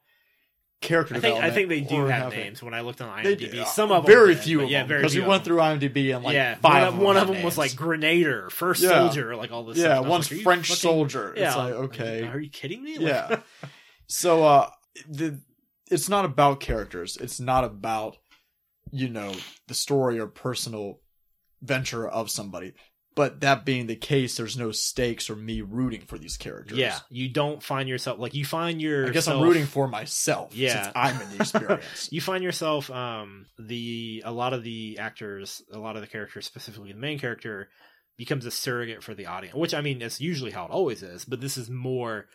character 0.81 1.15
I 1.15 1.19
think 1.19 1.43
I 1.43 1.49
think 1.49 1.69
they 1.69 1.81
do 1.81 2.05
have 2.05 2.23
having- 2.25 2.39
names. 2.39 2.61
When 2.63 2.73
I 2.73 2.81
looked 2.81 3.01
on 3.01 3.09
IMDb, 3.23 3.65
some 3.65 3.91
of 3.91 4.05
them 4.05 4.11
very 4.13 4.35
did, 4.35 4.43
few 4.43 4.61
of 4.61 4.69
yeah, 4.69 4.79
them 4.81 4.87
very 4.89 5.01
because 5.01 5.15
we 5.15 5.21
went 5.21 5.43
through 5.43 5.57
IMDb 5.57 6.15
and 6.15 6.23
like 6.23 6.33
yeah, 6.35 6.55
five. 6.55 6.93
one, 6.93 6.93
of, 6.93 6.99
one 6.99 7.15
them 7.15 7.29
of 7.29 7.35
them 7.35 7.43
was 7.43 7.57
like. 7.57 7.75
Grenadier, 7.75 8.49
First 8.49 8.83
Yeah. 8.83 8.89
Soldier, 8.89 9.35
like 9.35 9.51
all 9.51 9.65
this. 9.65 9.77
yeah, 9.77 9.83
stuff. 9.85 9.97
And 9.97 9.97
I 9.97 10.01
was 10.01 10.09
one's 10.09 10.31
like, 10.31 10.41
French 10.41 10.67
fucking- 10.67 10.79
soldier. 10.79 11.33
Yeah, 11.35 11.47
It's 11.47 11.57
like 11.57 11.73
okay, 11.73 12.27
Are 12.27 12.39
you 12.39 12.49
kidding 12.49 12.83
me? 12.83 12.97
Like- 12.97 13.07
yeah. 13.07 13.39
So 14.09 14.43
uh, 14.45 14.69
the 15.09 15.41
it's 15.91 16.07
not 16.07 16.23
about 16.25 16.59
characters. 16.59 17.17
It's 17.17 17.39
not 17.39 17.63
about 17.65 18.17
you 18.91 19.09
know 19.09 19.33
the 19.67 19.73
story 19.73 20.17
or 20.19 20.27
personal 20.27 21.01
venture 21.61 22.07
of 22.07 22.29
somebody. 22.29 22.73
But 23.17 23.41
that 23.41 23.65
being 23.65 23.87
the 23.87 23.95
case, 23.95 24.37
there's 24.37 24.57
no 24.57 24.71
stakes 24.71 25.29
or 25.29 25.35
me 25.35 25.61
rooting 25.61 26.01
for 26.01 26.17
these 26.17 26.37
characters. 26.37 26.77
yeah. 26.77 26.99
You 27.09 27.27
don't 27.27 27.61
find 27.61 27.89
yourself 27.89 28.19
like 28.19 28.33
you 28.33 28.45
find 28.45 28.81
your. 28.81 29.07
I 29.07 29.09
guess 29.09 29.27
I'm 29.27 29.41
rooting 29.41 29.65
for 29.65 29.87
myself. 29.87 30.55
Yeah. 30.55 30.83
since 30.83 30.93
I'm 30.95 31.21
in 31.21 31.29
the 31.31 31.35
experience. 31.41 32.09
You 32.11 32.21
find 32.21 32.43
yourself 32.43 32.89
um 32.89 33.47
the 33.59 34.23
a 34.25 34.31
lot 34.31 34.53
of 34.53 34.63
the 34.63 34.99
actors, 34.99 35.61
a 35.73 35.79
lot 35.79 35.95
of 35.95 36.01
the 36.01 36.07
characters, 36.07 36.45
specifically 36.45 36.93
the 36.93 36.97
main 36.99 37.19
character, 37.19 37.67
becomes 38.17 38.45
a 38.45 38.51
surrogate 38.51 39.03
for 39.03 39.13
the 39.13 39.25
audience. 39.25 39.55
Which 39.55 39.73
I 39.73 39.81
mean, 39.81 40.01
it's 40.01 40.21
usually 40.21 40.51
how 40.51 40.65
it 40.65 40.71
always 40.71 41.03
is, 41.03 41.25
but 41.25 41.41
this 41.41 41.57
is 41.57 41.69
more 41.69 42.27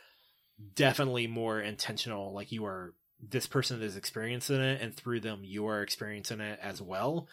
definitely 0.74 1.26
more 1.26 1.60
intentional. 1.60 2.34
Like 2.34 2.52
you 2.52 2.64
are 2.64 2.94
this 3.20 3.46
person 3.46 3.80
is 3.82 3.96
experiencing 3.96 4.60
it, 4.60 4.80
and 4.80 4.94
through 4.94 5.20
them 5.20 5.42
you 5.44 5.66
are 5.68 5.80
experiencing 5.82 6.40
it 6.40 6.58
as 6.60 6.82
well. 6.82 7.28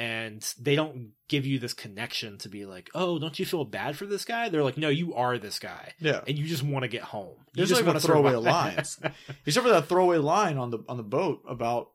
And 0.00 0.40
they 0.58 0.76
don't 0.76 1.10
give 1.28 1.44
you 1.44 1.58
this 1.58 1.74
connection 1.74 2.38
to 2.38 2.48
be 2.48 2.64
like, 2.64 2.88
oh, 2.94 3.18
don't 3.18 3.38
you 3.38 3.44
feel 3.44 3.66
bad 3.66 3.98
for 3.98 4.06
this 4.06 4.24
guy? 4.24 4.48
They're 4.48 4.64
like, 4.64 4.78
no, 4.78 4.88
you 4.88 5.14
are 5.14 5.36
this 5.36 5.58
guy, 5.58 5.92
yeah. 5.98 6.22
and 6.26 6.38
you 6.38 6.46
just 6.46 6.62
want 6.62 6.84
to 6.84 6.88
get 6.88 7.02
home. 7.02 7.34
You 7.36 7.56
There's 7.56 7.68
just 7.68 7.82
like 7.82 7.86
want 7.86 8.00
to 8.00 8.06
throwaway 8.06 8.32
survive. 8.32 8.76
lines, 8.76 8.98
except 9.44 9.66
for 9.66 9.72
that 9.74 9.88
throwaway 9.88 10.16
line 10.16 10.56
on 10.56 10.70
the 10.70 10.78
on 10.88 10.96
the 10.96 11.02
boat 11.02 11.42
about 11.46 11.90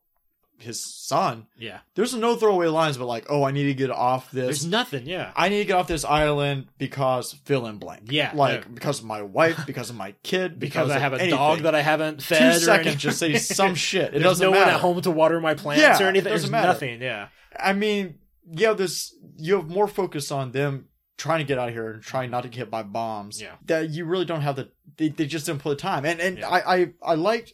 his 0.57 0.83
son. 1.05 1.47
yeah, 1.57 1.79
There's 1.95 2.13
no 2.15 2.35
throwaway 2.35 2.67
lines, 2.67 2.97
but 2.97 3.05
like, 3.05 3.25
oh, 3.29 3.43
I 3.43 3.51
need 3.51 3.65
to 3.65 3.73
get 3.73 3.89
off 3.91 4.31
this. 4.31 4.45
there's 4.45 4.65
nothing. 4.65 5.05
Yeah, 5.05 5.31
I 5.35 5.49
need 5.49 5.59
to 5.59 5.65
get 5.65 5.75
off 5.75 5.87
this 5.87 6.05
island 6.05 6.67
because 6.77 7.33
fill 7.45 7.65
in 7.67 7.77
blank. 7.77 8.03
Yeah, 8.11 8.31
like 8.33 8.67
no. 8.67 8.73
because 8.73 8.99
of 8.99 9.05
my 9.05 9.21
wife, 9.21 9.59
because 9.65 9.89
of 9.89 9.95
my 9.95 10.13
kid, 10.23 10.59
because, 10.59 10.87
because, 10.87 10.91
I 10.91 10.99
have 10.99 11.13
a 11.13 11.17
anything. 11.17 11.37
dog 11.37 11.59
that 11.63 11.75
I 11.75 11.81
haven't 11.81 12.21
fed. 12.21 12.53
Two 12.53 12.59
seconds, 12.59 12.95
just 12.95 13.19
say 13.19 13.33
some 13.37 13.75
shit. 13.75 14.07
It 14.07 14.11
There's 14.13 14.23
doesn't 14.23 14.45
no 14.45 14.51
matter. 14.51 14.65
one 14.65 14.73
at 14.75 14.79
home 14.81 15.01
to 15.01 15.11
water 15.11 15.39
my 15.41 15.55
plants 15.55 15.81
Yeah, 15.81 15.99
or 16.05 16.09
anything. 16.09 16.27
it 16.31 16.35
doesn't 16.35 16.49
There's 16.49 16.51
matter. 16.51 16.67
nothing. 16.67 17.01
Yeah, 17.01 17.27
I 17.59 17.73
mean, 17.73 18.15
yeah, 18.51 18.73
this 18.73 19.13
you 19.37 19.55
have 19.55 19.67
more 19.69 19.87
focus 19.87 20.31
on 20.31 20.51
them 20.53 20.87
trying 21.17 21.39
to 21.39 21.45
get 21.45 21.57
out 21.57 21.69
of 21.69 21.73
here 21.73 21.91
and 21.91 22.01
trying 22.03 22.29
not 22.31 22.41
to 22.43 22.49
get 22.49 22.57
hit 22.59 22.71
by 22.71 22.83
bombs. 22.83 23.41
Yeah. 23.41 23.55
that 23.65 23.89
you 23.89 24.05
really 24.05 24.25
don't 24.25 24.41
have 24.41 24.55
the. 24.55 24.69
They, 24.97 25.09
they 25.09 25.25
just 25.25 25.45
didn't 25.45 25.61
put 25.61 25.69
the 25.71 25.75
time, 25.75 26.05
and 26.05 26.19
and 26.21 26.37
Yeah. 26.37 26.47
I 26.49 26.75
I 26.77 26.87
I 27.03 27.15
liked. 27.15 27.53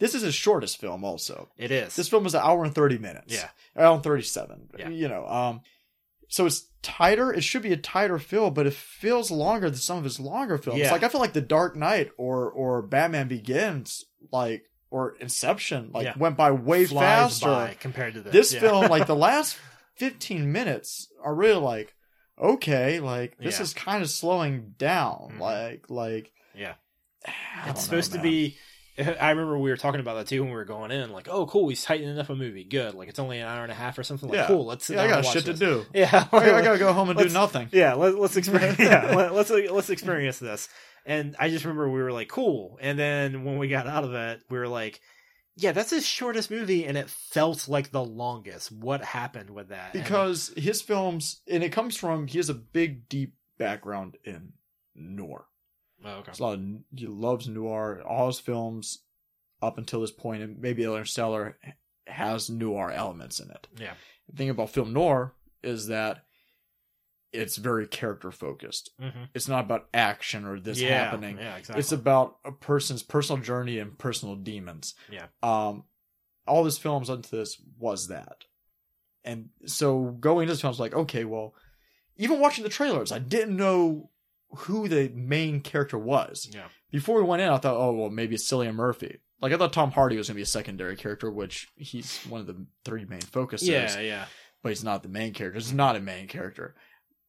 This 0.00 0.14
is 0.16 0.22
his 0.22 0.34
shortest 0.34 0.78
film, 0.80 1.04
also. 1.04 1.48
it 1.56 1.70
is. 1.70 1.94
This 1.94 2.08
film 2.08 2.26
is 2.26 2.34
an 2.34 2.40
hour 2.42 2.64
and 2.64 2.74
thirty 2.74 2.98
minutes. 2.98 3.32
Yeah. 3.32 3.50
hour 3.76 3.94
and 3.94 4.02
thirty 4.02 4.22
seven. 4.24 4.68
Yeah. 4.76 4.88
you 4.88 5.06
know, 5.08 5.26
um, 5.28 5.60
so 6.28 6.46
it's 6.46 6.64
tighter. 6.82 7.32
It 7.32 7.44
should 7.44 7.62
be 7.62 7.72
a 7.72 7.76
tighter 7.76 8.18
film, 8.18 8.54
but 8.54 8.66
it 8.66 8.72
feels 8.72 9.30
longer 9.30 9.68
than 9.70 9.78
some 9.78 9.98
of 9.98 10.04
his 10.04 10.18
longer 10.18 10.58
films. 10.58 10.80
Yeah. 10.80 10.90
Like 10.92 11.02
I 11.04 11.08
feel 11.08 11.20
like 11.20 11.34
The 11.34 11.40
Dark 11.40 11.76
Knight 11.76 12.10
or 12.18 12.50
or 12.50 12.82
Batman 12.82 13.28
Begins, 13.28 14.04
like 14.32 14.64
or 14.90 15.16
Inception, 15.20 15.90
like 15.94 16.06
Yeah. 16.06 16.14
went 16.18 16.36
by 16.36 16.50
way 16.50 16.86
Flies 16.86 17.38
faster. 17.40 17.46
by 17.46 17.76
compared 17.78 18.14
to 18.14 18.22
this. 18.22 18.32
This 18.32 18.54
yeah. 18.54 18.60
film, 18.60 18.86
like 18.88 19.06
the 19.06 19.14
last 19.28 19.58
fifteen 19.94 20.50
minutes, 20.50 21.08
are 21.22 21.34
really 21.34 21.60
like 21.60 21.94
okay, 22.42 23.00
like 23.00 23.36
this 23.38 23.60
is 23.60 23.74
kind 23.74 24.02
of 24.02 24.08
slowing 24.08 24.74
down. 24.78 25.34
Mhm. 25.36 25.40
Like 25.40 25.84
like 25.90 26.32
Yeah. 26.54 26.74
It's 27.66 27.66
know, 27.66 27.74
supposed 27.82 28.12
to 28.12 28.18
be. 28.20 28.56
I 29.20 29.30
remember 29.30 29.58
we 29.58 29.70
were 29.70 29.76
talking 29.76 30.00
about 30.00 30.14
that 30.14 30.26
too 30.26 30.40
when 30.42 30.50
we 30.50 30.56
were 30.56 30.64
going 30.64 30.90
in. 30.90 31.10
Like, 31.10 31.28
oh, 31.28 31.46
cool, 31.46 31.68
he's 31.68 31.82
tightening 31.84 32.18
up 32.18 32.28
a 32.30 32.34
movie. 32.36 32.64
Good. 32.64 32.94
Like, 32.94 33.08
it's 33.08 33.18
only 33.18 33.38
an 33.38 33.46
hour 33.46 33.62
and 33.62 33.72
a 33.72 33.74
half 33.74 33.98
or 33.98 34.02
something. 34.02 34.28
Like, 34.28 34.38
Yeah. 34.38 34.46
cool. 34.46 34.66
Let's 34.66 34.88
Yeah, 34.90 35.02
I 35.02 35.08
got 35.08 35.18
and 35.18 35.26
shit 35.26 35.44
this. 35.44 35.58
to 35.58 35.64
do. 35.66 35.86
Yeah, 35.94 36.26
I, 36.32 36.36
I 36.38 36.62
gotta 36.62 36.78
go 36.78 36.92
home 36.92 37.10
and 37.10 37.18
do 37.18 37.28
nothing. 37.28 37.68
yeah 37.72 37.94
let, 37.94 38.16
let's 38.18 38.36
experience 38.36 38.78
yeah 38.78 39.14
let, 39.14 39.34
let's 39.34 39.50
let's 39.50 39.90
experience 39.90 40.38
this 40.38 40.68
and 41.06 41.34
i 41.38 41.48
just 41.48 41.64
remember 41.64 41.88
we 41.88 42.02
were 42.02 42.12
like 42.12 42.28
cool 42.28 42.78
and 42.80 42.98
then 42.98 43.44
when 43.44 43.58
we 43.58 43.68
got 43.68 43.86
out 43.86 44.04
of 44.04 44.12
it 44.14 44.42
we 44.50 44.58
were 44.58 44.68
like 44.68 45.00
yeah 45.56 45.72
that's 45.72 45.90
his 45.90 46.04
shortest 46.06 46.50
movie 46.50 46.84
and 46.86 46.96
it 46.98 47.08
felt 47.08 47.68
like 47.68 47.90
the 47.90 48.04
longest 48.04 48.70
what 48.72 49.02
happened 49.02 49.50
with 49.50 49.68
that 49.68 49.94
And- 49.94 50.02
because 50.02 50.52
his 50.56 50.82
films 50.82 51.40
and 51.48 51.62
it 51.62 51.70
comes 51.72 51.96
from 51.96 52.26
he 52.26 52.38
has 52.38 52.48
a 52.50 52.54
big 52.54 53.08
deep 53.08 53.34
background 53.58 54.16
in 54.24 54.52
noir 54.94 55.46
oh, 56.04 56.08
okay. 56.08 56.22
There's 56.26 56.40
a 56.40 56.42
lot 56.42 56.54
of, 56.54 56.64
he 56.94 57.06
loves 57.06 57.48
noir 57.48 58.02
all 58.06 58.28
his 58.28 58.40
films 58.40 59.00
up 59.62 59.78
until 59.78 60.00
this 60.00 60.10
point 60.10 60.42
and 60.42 60.60
maybe 60.60 60.84
interstellar 60.84 61.58
has 62.06 62.50
noir 62.50 62.90
elements 62.90 63.38
in 63.38 63.50
it 63.50 63.68
yeah 63.78 63.92
the 64.28 64.36
thing 64.36 64.50
about 64.50 64.70
film 64.70 64.92
noir 64.92 65.34
is 65.62 65.86
that 65.86 66.24
it's 67.32 67.56
very 67.56 67.86
character 67.86 68.32
focused 68.32 68.90
mm-hmm. 69.00 69.24
it's 69.34 69.46
not 69.46 69.64
about 69.64 69.88
action 69.94 70.44
or 70.44 70.58
this 70.58 70.80
yeah, 70.80 71.04
happening 71.04 71.36
yeah 71.36 71.56
exactly 71.56 71.78
it's 71.78 71.92
about 71.92 72.38
a 72.44 72.50
person's 72.50 73.02
personal 73.02 73.40
journey 73.42 73.78
and 73.78 73.98
personal 73.98 74.36
demons. 74.36 74.94
Yeah. 75.10 75.26
Um, 75.42 75.84
all 76.46 76.64
his 76.64 76.78
films 76.78 77.08
into 77.08 77.30
this 77.30 77.60
was 77.78 78.08
that, 78.08 78.44
and 79.24 79.50
so 79.66 80.16
going 80.18 80.44
into 80.44 80.54
this 80.54 80.62
film, 80.62 80.70
I 80.70 80.72
was 80.72 80.80
like, 80.80 80.94
okay, 80.94 81.24
well, 81.24 81.54
even 82.16 82.40
watching 82.40 82.64
the 82.64 82.70
trailers, 82.70 83.12
I 83.12 83.18
didn't 83.18 83.56
know 83.56 84.10
who 84.50 84.88
the 84.88 85.10
main 85.14 85.60
character 85.60 85.98
was. 85.98 86.48
yeah 86.52 86.66
Before 86.90 87.18
we 87.22 87.28
went 87.28 87.42
in, 87.42 87.48
I 87.48 87.58
thought, 87.58 87.76
oh 87.76 87.92
well, 87.92 88.10
maybe 88.10 88.34
it's 88.34 88.50
Cillian 88.50 88.74
Murphy. 88.74 89.20
Like 89.40 89.52
I 89.52 89.56
thought 89.56 89.72
Tom 89.72 89.90
Hardy 89.92 90.16
was 90.16 90.28
gonna 90.28 90.36
be 90.36 90.42
a 90.42 90.46
secondary 90.46 90.96
character, 90.96 91.30
which 91.30 91.68
he's 91.76 92.18
one 92.28 92.40
of 92.40 92.46
the 92.46 92.66
three 92.84 93.04
main 93.04 93.20
focuses. 93.20 93.68
yeah 93.68 93.98
yeah 94.00 94.24
but 94.62 94.70
he's 94.70 94.84
not 94.84 95.02
the 95.02 95.08
main 95.08 95.32
character. 95.32 95.58
He's 95.58 95.72
not 95.72 95.96
a 95.96 96.00
main 96.00 96.26
character. 96.26 96.74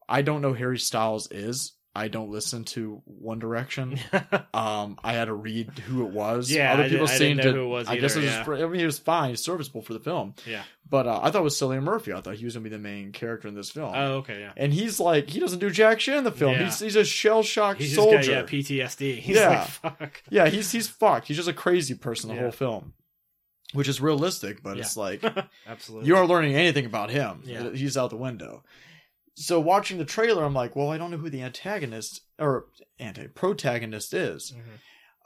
I 0.10 0.22
don't 0.22 0.42
know 0.42 0.50
who 0.50 0.56
Harry 0.56 0.78
Styles 0.80 1.32
is. 1.32 1.74
I 1.94 2.08
don't 2.08 2.30
listen 2.32 2.64
to 2.66 3.02
One 3.06 3.40
Direction. 3.40 4.00
Um, 4.54 5.00
I 5.02 5.14
had 5.14 5.26
to 5.26 5.34
read 5.34 5.70
who 5.80 6.06
it 6.06 6.12
was. 6.12 6.52
Yeah, 6.52 6.74
other 6.74 6.84
I 6.84 6.90
people 6.90 7.06
did- 7.08 7.16
I 7.16 7.18
didn't 7.18 7.38
know 7.38 7.44
to. 7.44 7.52
who 7.54 7.64
it 7.64 7.68
was 7.68 7.88
I 7.88 7.98
guess 7.98 8.16
it 8.18 8.20
was. 8.20 8.26
yeah. 8.60 8.66
I 8.66 8.68
mean, 8.68 8.80
he 8.82 8.86
was 8.86 9.00
fine. 9.00 9.30
He's 9.30 9.42
serviceable 9.42 9.82
for 9.82 9.94
the 9.94 10.00
film. 10.02 10.36
yeah 10.46 10.64
But 10.90 11.08
uh, 11.08 11.22
I 11.24 11.32
thought 11.32 11.40
it 11.40 11.44
was 11.44 11.56
Cillian 11.58 11.84
Murphy. 11.84 12.12
I 12.12 12.20
thought 12.20 12.36
he 12.36 12.44
was 12.44 12.54
gonna 12.56 12.66
be 12.66 12.70
the 12.70 12.78
main 12.78 13.14
character 13.14 13.48
in 13.48 13.56
this 13.56 13.70
film. 13.72 13.94
oh 13.96 14.14
okay 14.16 14.42
yeah 14.42 14.52
and 14.58 14.74
he's 14.74 15.00
like, 15.00 15.30
he 15.30 15.40
doesn't 15.40 15.60
do 15.60 15.70
jack 15.70 16.02
shit 16.02 16.16
in 16.18 16.26
the 16.26 16.32
film. 16.34 16.52
Yeah. 16.54 16.66
He's 16.66 16.80
he's 16.80 16.96
a 16.98 17.06
shell 17.06 17.44
shocked 17.44 17.82
soldier. 17.84 18.18
got 18.18 18.26
yeah 18.28 18.44
ptsd 18.44 19.20
he's 19.20 19.38
Yeah. 19.38 19.50
like 19.50 19.68
fuck 19.98 20.24
yeah, 20.30 20.50
he's 20.50 20.70
he's 20.72 20.88
fucked. 20.90 21.28
He's 21.28 21.38
just 21.38 21.50
a 21.50 21.54
crazy 21.54 21.94
person 21.96 22.28
the 22.30 22.36
Yeah. 22.36 22.42
whole 22.42 22.52
film, 22.52 22.94
which 23.74 23.88
is 23.88 24.02
realistic. 24.02 24.62
But 24.62 24.76
Yeah. 24.76 24.82
it's 24.84 24.98
like 24.98 25.24
absolutely 25.68 26.08
you 26.10 26.18
aren't 26.18 26.30
learning 26.30 26.56
anything 26.56 26.86
about 26.86 27.10
him. 27.10 27.42
Yeah. 27.46 27.70
He's 27.72 27.96
out 27.96 28.10
the 28.10 28.18
window. 28.18 28.64
So 29.36 29.60
watching 29.60 29.98
the 29.98 30.06
trailer, 30.06 30.44
I'm 30.44 30.54
like, 30.54 30.76
well, 30.76 30.90
I 30.90 30.98
don't 30.98 31.12
know 31.12 31.18
who 31.18 31.30
the 31.30 31.42
antagonist 31.42 32.22
or 32.38 32.66
anti 33.00 33.28
protagonist 33.28 34.14
is. 34.14 34.54
Mhm. 34.56 34.80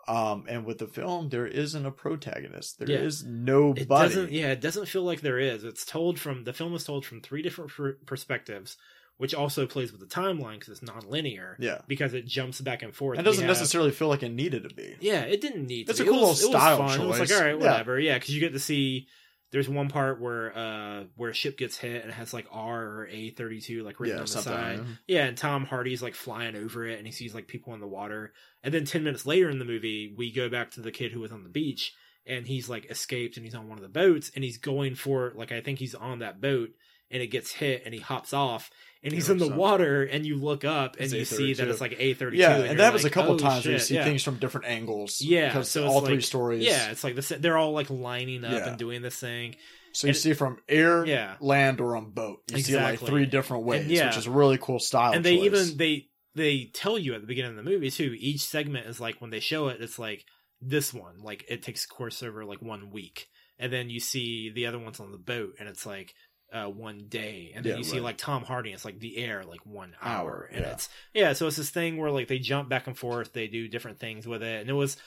Um, 0.08 0.46
and 0.48 0.66
with 0.66 0.78
the 0.78 0.88
film, 0.88 1.30
there 1.30 1.48
isn't 1.48 1.84
a 1.86 1.90
protagonist. 1.92 2.78
There 2.78 2.90
Yeah. 2.92 3.00
is 3.00 3.24
It 3.24 3.30
nobody. 3.30 3.86
doesn't. 3.86 4.32
Yeah, 4.32 4.52
it 4.52 4.62
doesn't 4.62 4.86
feel 4.88 5.02
like 5.04 5.22
there 5.22 5.40
is. 5.40 5.64
It's 5.64 5.84
told 5.84 6.20
from 6.20 6.44
the 6.44 6.54
film 6.54 6.76
is 6.76 6.84
told 6.84 7.06
from 7.08 7.22
three 7.22 7.42
different 7.42 7.72
per- 7.72 7.98
perspectives, 8.06 8.78
which 9.18 9.34
also 9.34 9.66
plays 9.66 9.92
with 9.92 10.02
the 10.02 10.08
timeline 10.08 10.60
because 10.60 10.70
it's 10.70 10.84
non-linear. 10.84 11.58
Yeah. 11.60 11.82
because 11.88 12.14
it 12.14 12.28
jumps 12.28 12.62
back 12.62 12.84
and 12.84 12.94
forth. 12.96 13.18
It 13.18 13.24
doesn't 13.24 13.42
have- 13.46 13.50
necessarily 13.58 13.90
feel 13.90 14.08
like 14.08 14.22
it 14.22 14.30
needed 14.30 14.70
to 14.70 14.76
be. 14.76 14.96
Yeah, 15.02 15.22
it 15.22 15.42
didn't 15.42 15.66
need. 15.66 15.90
It's 15.90 15.98
to 15.98 16.04
a 16.04 16.08
cool 16.08 16.20
it 16.26 16.28
was, 16.28 16.44
little 16.44 16.52
it 16.52 16.54
was 16.54 16.62
style 16.64 16.78
fun. 16.78 17.02
It 17.02 17.08
was 17.08 17.20
like 17.20 17.32
all 17.32 17.42
right, 17.44 17.58
whatever. 17.58 18.00
Yeah, 18.00 18.20
because 18.20 18.36
you 18.36 18.40
get 18.40 18.54
to 18.54 18.60
see. 18.60 19.08
There's 19.52 19.70
one 19.70 19.88
part 19.90 20.20
where 20.20 20.58
uh 20.58 21.04
where 21.16 21.30
a 21.30 21.34
ship 21.34 21.58
gets 21.58 21.78
hit 21.78 22.02
and 22.02 22.12
it 22.12 22.16
has 22.16 22.34
like 22.34 22.48
R 22.52 22.84
or 22.84 23.08
A 23.08 23.30
thirty 23.30 23.62
two 23.62 23.84
like 23.84 24.00
written 24.00 24.18
Yeah, 24.18 24.22
on 24.22 24.26
the 24.26 24.42
side. 24.42 24.80
Yeah, 25.08 25.26
and 25.26 25.38
Tom 25.38 25.66
Hardy's 25.66 26.02
like 26.04 26.16
flying 26.16 26.56
over 26.56 26.86
it 26.86 26.98
and 26.98 27.06
he 27.08 27.14
sees 27.14 27.34
like 27.34 27.48
people 27.48 27.74
in 27.74 27.80
the 27.80 27.88
water. 27.88 28.34
And 28.64 28.74
then 28.74 28.86
10 28.86 29.04
minutes 29.04 29.26
later 29.26 29.50
in 29.50 29.60
the 29.60 29.66
movie, 29.66 30.14
we 30.18 30.32
go 30.32 30.50
back 30.50 30.72
to 30.72 30.82
the 30.82 30.92
kid 30.92 31.12
who 31.12 31.20
was 31.20 31.32
on 31.32 31.44
the 31.44 31.50
beach 31.50 31.94
and 32.26 32.48
he's 32.48 32.68
like 32.68 32.90
escaped 32.90 33.38
and 33.38 33.46
he's 33.46 33.56
on 33.56 33.70
one 33.70 33.78
of 33.78 33.84
the 33.84 33.90
boats 33.90 34.32
and 34.34 34.44
he's 34.44 34.58
going 34.58 34.96
for 34.96 35.32
like 35.36 35.52
I 35.52 35.62
think 35.62 35.80
he's 35.80 35.96
on 35.96 36.20
that 36.20 36.42
boat 36.42 36.72
and 37.12 37.22
it 37.22 37.28
gets 37.28 37.52
hit 37.52 37.84
and 37.86 37.94
he 37.94 38.00
hops 38.00 38.34
off 38.34 38.72
and 39.06 39.14
he's 39.14 39.30
in 39.30 39.38
the 39.38 39.48
so- 39.48 39.56
water 39.56 40.04
and 40.04 40.26
you 40.26 40.36
look 40.36 40.66
up 40.66 40.96
and 40.96 41.06
It's 41.06 41.14
you 41.14 41.24
see 41.26 41.54
that 41.54 41.68
it's 41.68 41.80
like 41.80 41.96
A 42.00 42.14
thirty 42.16 42.38
two. 42.38 42.42
Yeah, 42.42 42.58
and 42.58 42.80
that 42.80 42.92
was 42.92 43.06
a 43.06 43.10
couple 43.10 43.36
oh, 43.36 43.38
times 43.38 43.64
where 43.66 43.74
you 43.74 43.80
see 43.80 43.96
yeah. 43.96 44.04
things 44.04 44.24
from 44.24 44.38
different 44.38 44.68
angles. 44.68 45.22
Yeah, 45.22 45.48
because 45.48 45.70
so 45.70 45.88
all 45.88 46.02
three 46.02 46.16
like- 46.16 46.24
stories. 46.24 46.66
Yeah, 46.66 46.90
it's 46.92 47.04
like 47.04 47.16
this. 47.16 47.30
They're 47.30 47.58
all 47.58 47.72
like 47.72 47.90
lining 47.90 48.44
up 48.44 48.52
Yeah. 48.52 48.68
and 48.70 48.78
doing 48.78 49.02
this 49.02 49.16
thing. 49.16 49.56
so 49.94 50.08
you 50.08 50.10
and- 50.10 50.18
see 50.18 50.34
from 50.34 50.58
air, 50.68 51.06
Yeah, 51.06 51.36
land, 51.40 51.80
or 51.80 51.96
on 51.96 52.12
boat. 52.12 52.40
You 52.52 52.60
see 52.60 52.74
it 52.74 52.78
like 52.78 52.96
Exactly. 52.96 53.08
three 53.10 53.26
different 53.28 53.64
ways, 53.64 53.84
And 53.84 53.92
yeah. 53.92 54.08
which 54.08 54.18
is 54.18 54.28
a 54.28 54.32
really 54.32 54.58
cool 54.58 54.80
style. 54.80 55.14
and 55.14 55.24
they 55.24 55.38
choice. 55.38 55.46
even 55.46 55.78
they 55.78 56.08
they 56.34 56.66
tell 56.74 57.00
you 57.00 57.14
at 57.14 57.22
the 57.22 57.28
beginning 57.28 57.52
of 57.52 57.64
the 57.64 57.70
movie 57.72 57.90
too. 57.92 58.14
Each 58.20 58.42
segment 58.42 58.88
is 58.88 59.00
like 59.00 59.22
when 59.22 59.30
they 59.30 59.40
show 59.40 59.70
it, 59.70 59.82
it's 59.82 59.98
like 59.98 60.26
this 60.62 60.94
one, 60.94 61.20
like 61.22 61.46
it 61.48 61.62
takes 61.64 61.86
course 61.86 62.24
over 62.24 62.44
like 62.44 62.62
one 62.62 62.90
week, 62.92 63.28
and 63.60 63.72
then 63.72 63.90
you 63.90 64.00
see 64.00 64.50
the 64.50 64.66
other 64.66 64.80
ones 64.80 65.00
on 65.00 65.12
the 65.12 65.18
boat, 65.18 65.54
and 65.60 65.70
it's 65.70 65.86
like 65.86 66.14
uh 66.56 66.70
one 66.70 67.06
day, 67.10 67.52
and 67.56 67.66
then 67.66 67.74
Yeah, 67.74 67.78
you 67.80 67.84
see 67.84 67.98
right. 67.98 68.04
like 68.04 68.18
Tom 68.18 68.44
Hardy, 68.44 68.72
it's 68.72 68.86
like 68.86 69.00
the 69.00 69.18
air, 69.18 69.44
like 69.44 69.66
one 69.66 69.94
hour, 70.02 70.30
Hour, 70.30 70.50
and 70.54 70.62
yeah. 70.64 70.72
it's 70.72 70.90
yeah. 71.14 71.34
So 71.34 71.48
it's 71.48 71.58
this 71.58 71.70
thing 71.70 71.98
where 71.98 72.12
like 72.12 72.28
they 72.28 72.40
jump 72.40 72.70
back 72.70 72.88
and 72.88 72.98
forth, 72.98 73.34
they 73.34 73.48
do 73.48 73.68
different 73.68 74.00
things 74.00 74.26
with 74.28 74.42
it, 74.44 74.62
and 74.62 74.70
it 74.70 74.74
was. 74.74 74.98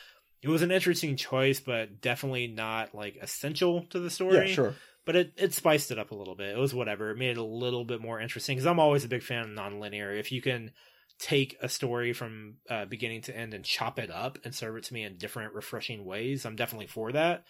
It 0.40 0.48
was 0.48 0.62
an 0.62 0.70
interesting 0.70 1.16
choice, 1.16 1.58
but 1.58 2.00
definitely 2.00 2.46
not 2.46 2.94
like 2.94 3.16
essential 3.20 3.82
to 3.90 3.98
the 3.98 4.08
story 4.08 4.50
yeah, 4.50 4.54
sure. 4.54 4.74
but 5.04 5.16
it, 5.16 5.32
it 5.36 5.52
spiced 5.52 5.90
it 5.90 5.98
up 5.98 6.12
a 6.12 6.14
little 6.14 6.36
bit. 6.36 6.50
It 6.56 6.60
was 6.60 6.72
whatever. 6.72 7.10
It 7.10 7.18
made 7.18 7.30
it 7.32 7.38
a 7.38 7.42
little 7.42 7.84
bit 7.84 8.00
more 8.00 8.20
interesting 8.20 8.54
because 8.54 8.64
I'm 8.66 8.78
always 8.78 9.02
a 9.04 9.08
big 9.08 9.24
fan 9.24 9.42
of 9.42 9.48
nonlinear. 9.48 10.16
If 10.16 10.30
you 10.30 10.40
can 10.40 10.70
take 11.18 11.56
a 11.60 11.68
story 11.68 12.12
from 12.12 12.58
uh, 12.70 12.84
beginning 12.84 13.22
to 13.22 13.36
end 13.36 13.52
and 13.52 13.64
chop 13.64 13.98
it 13.98 14.12
up 14.12 14.38
and 14.44 14.54
serve 14.54 14.76
it 14.76 14.84
to 14.84 14.94
me 14.94 15.02
in 15.02 15.16
different, 15.16 15.54
refreshing 15.54 16.04
ways, 16.04 16.46
I'm 16.46 16.54
definitely 16.54 16.86
for 16.86 17.10
that. 17.10 17.42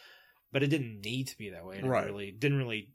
But 0.50 0.62
it 0.62 0.68
didn't 0.68 1.02
need 1.04 1.28
to 1.28 1.36
be 1.36 1.50
that 1.50 1.66
way. 1.66 1.76
and 1.76 1.86
It 1.86 1.90
Right. 1.90 2.06
really 2.06 2.30
didn't 2.30 2.56
really 2.56 2.88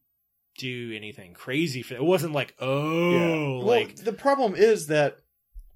do 0.57 0.93
anything 0.95 1.33
crazy 1.33 1.81
for 1.81 1.95
it. 1.95 2.03
wasn't 2.03 2.33
like 2.33 2.55
oh 2.59 3.11
yeah. 3.11 3.65
like 3.65 3.93
well, 3.97 4.05
the 4.05 4.13
problem 4.13 4.55
is 4.55 4.87
that 4.87 5.19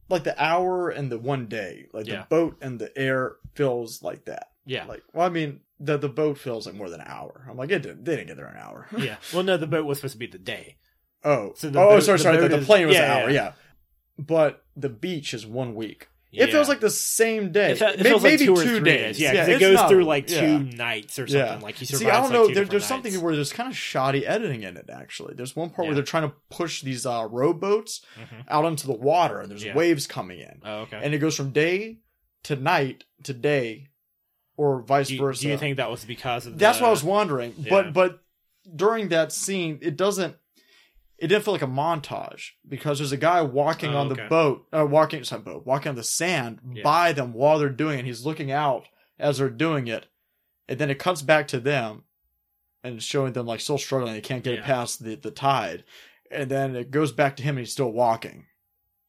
like 0.09 0.23
the 0.23 0.41
hour 0.41 0.89
and 0.89 1.11
the 1.11 1.17
one 1.19 1.47
day, 1.47 1.87
like 1.93 2.07
Yeah. 2.07 2.21
the 2.21 2.27
boat 2.29 2.57
and 2.61 2.79
the 2.79 2.95
air 2.97 3.35
feels 3.55 4.01
like 4.01 4.25
that. 4.25 4.51
yeah 4.65 4.85
Like, 4.85 5.03
well, 5.13 5.25
I 5.25 5.29
mean, 5.29 5.59
the 5.79 5.97
the 5.97 6.09
boat 6.09 6.37
feels 6.37 6.65
like 6.65 6.75
more 6.75 6.89
than 6.89 7.01
an 7.01 7.07
hour. 7.09 7.45
I'm 7.49 7.57
like, 7.57 7.71
it 7.71 7.81
didn't. 7.81 8.05
They 8.05 8.15
didn't 8.15 8.27
get 8.27 8.37
there 8.37 8.47
in 8.49 8.55
an 8.55 8.61
hour. 8.63 8.87
yeah. 8.97 9.17
Well, 9.33 9.43
no, 9.43 9.57
the 9.57 9.67
boat 9.67 9.85
was 9.85 9.97
supposed 9.97 10.13
to 10.13 10.17
be 10.19 10.27
the 10.27 10.37
day. 10.37 10.77
Oh, 11.23 11.53
So 11.55 11.69
the 11.69 11.79
oh, 11.79 11.89
boat- 11.89 12.03
sorry, 12.03 12.17
the 12.19 12.23
sorry. 12.23 12.37
The, 12.37 12.49
boat 12.49 12.59
the 12.59 12.65
plane 12.65 12.87
was 12.87 12.95
yeah, 12.95 13.03
an 13.17 13.21
hour, 13.23 13.29
yeah. 13.29 13.33
yeah. 13.43 13.51
But 14.19 14.63
the 14.75 14.89
beach 14.89 15.33
is 15.33 15.45
one 15.45 15.75
week. 15.75 16.07
Yeah. 16.37 16.43
It 16.45 16.51
feels 16.51 16.69
like 16.69 16.79
the 16.79 16.89
same 16.89 17.51
day. 17.51 17.71
It, 17.71 17.79
fe- 17.79 17.93
it 17.93 17.97
May- 17.97 18.09
feels 18.09 18.23
like 18.23 18.31
maybe 18.33 18.45
two 18.45 18.53
or 18.53 18.63
three 18.63 18.79
days. 18.79 19.19
Yeah, 19.19 19.33
it's 19.33 19.49
it 19.49 19.59
goes 19.59 19.75
not- 19.75 19.89
through 19.89 20.03
like 20.05 20.29
yeah. 20.29 20.41
two 20.41 20.59
nights 20.59 21.17
or 21.19 21.27
something. 21.27 21.61
Like 21.61 21.75
he 21.75 21.85
See. 21.85 22.05
I 22.07 22.11
don't 22.11 22.23
like, 22.23 22.31
know. 22.31 22.47
two 22.47 22.53
There, 22.53 22.53
different 22.53 22.71
there's 22.71 22.85
something 22.85 23.11
nights. 23.13 23.23
where 23.23 23.35
there's 23.35 23.51
kind 23.53 23.69
of 23.69 23.75
shoddy 23.75 24.25
editing 24.25 24.63
in 24.63 24.77
it. 24.77 24.89
Actually, 24.93 25.33
there's 25.35 25.55
one 25.55 25.69
part 25.69 25.85
Yeah. 25.85 25.89
where 25.89 25.95
they're 25.95 26.03
trying 26.03 26.29
to 26.29 26.35
push 26.49 26.81
these 26.81 27.05
uh, 27.05 27.27
rowboats 27.29 28.01
Mhm. 28.19 28.45
out 28.49 28.65
into 28.65 28.87
the 28.87 28.93
water, 28.93 29.39
and 29.39 29.49
there's 29.51 29.63
Yeah. 29.63 29.75
waves 29.75 30.05
coming 30.07 30.39
in, 30.39 30.61
Oh, 30.63 30.81
okay. 30.81 30.99
and 31.01 31.13
it 31.13 31.17
goes 31.17 31.35
from 31.35 31.51
day 31.51 31.97
to 32.43 32.55
night 32.55 33.03
to 33.23 33.33
day, 33.33 33.87
or 34.55 34.81
vice 34.83 35.07
do, 35.07 35.15
you, 35.15 35.19
versa. 35.21 35.41
do 35.41 35.49
you 35.49 35.57
think 35.57 35.77
that 35.77 35.89
was 35.89 36.05
because 36.05 36.45
of 36.45 36.57
That's 36.57 36.77
the, 36.77 36.83
what 36.83 36.87
I 36.89 36.91
was 36.91 37.03
wondering. 37.03 37.53
yeah. 37.57 37.69
But 37.69 37.93
but 37.93 38.19
during 38.75 39.09
that 39.09 39.31
scene, 39.31 39.79
it 39.81 39.97
doesn't. 39.97 40.35
It 41.17 41.27
didn't 41.27 41.43
feel 41.45 41.53
like 41.53 41.63
a 41.63 41.67
montage 41.67 42.51
because 42.67 42.99
there's 42.99 43.11
a 43.11 43.17
guy 43.17 43.41
walking 43.41 43.95
Oh, 43.95 43.97
on 43.99 44.07
the 44.09 44.13
okay. 44.15 44.27
boat, 44.27 44.67
uh, 44.71 44.85
walking 44.85 45.23
sorry, 45.23 45.41
boat, 45.41 45.65
walking 45.65 45.89
on 45.89 45.95
the 45.95 46.03
sand 46.03 46.59
Yeah. 46.73 46.83
by 46.83 47.11
them 47.11 47.33
while 47.33 47.57
they're 47.57 47.69
doing 47.69 47.97
it. 47.99 48.05
He's 48.05 48.25
looking 48.25 48.51
out 48.51 48.85
as 49.17 49.39
they're 49.39 49.49
doing 49.49 49.87
it, 49.87 50.05
and 50.67 50.77
then 50.77 50.89
it 50.91 50.99
cuts 50.99 51.23
back 51.23 51.47
to 51.49 51.59
them, 51.59 52.03
and 52.83 53.01
showing 53.01 53.33
them 53.33 53.47
like 53.47 53.59
still 53.59 53.79
struggling. 53.79 54.13
They 54.13 54.21
can't 54.21 54.43
get 54.43 54.53
it 54.53 54.59
Yeah. 54.59 54.65
past 54.65 55.03
the 55.03 55.15
the 55.15 55.31
tide, 55.31 55.83
and 56.29 56.51
then 56.51 56.75
it 56.75 56.91
goes 56.91 57.11
back 57.11 57.35
to 57.37 57.43
him, 57.43 57.57
and 57.57 57.65
he's 57.65 57.71
still 57.73 57.91
walking. 57.91 58.45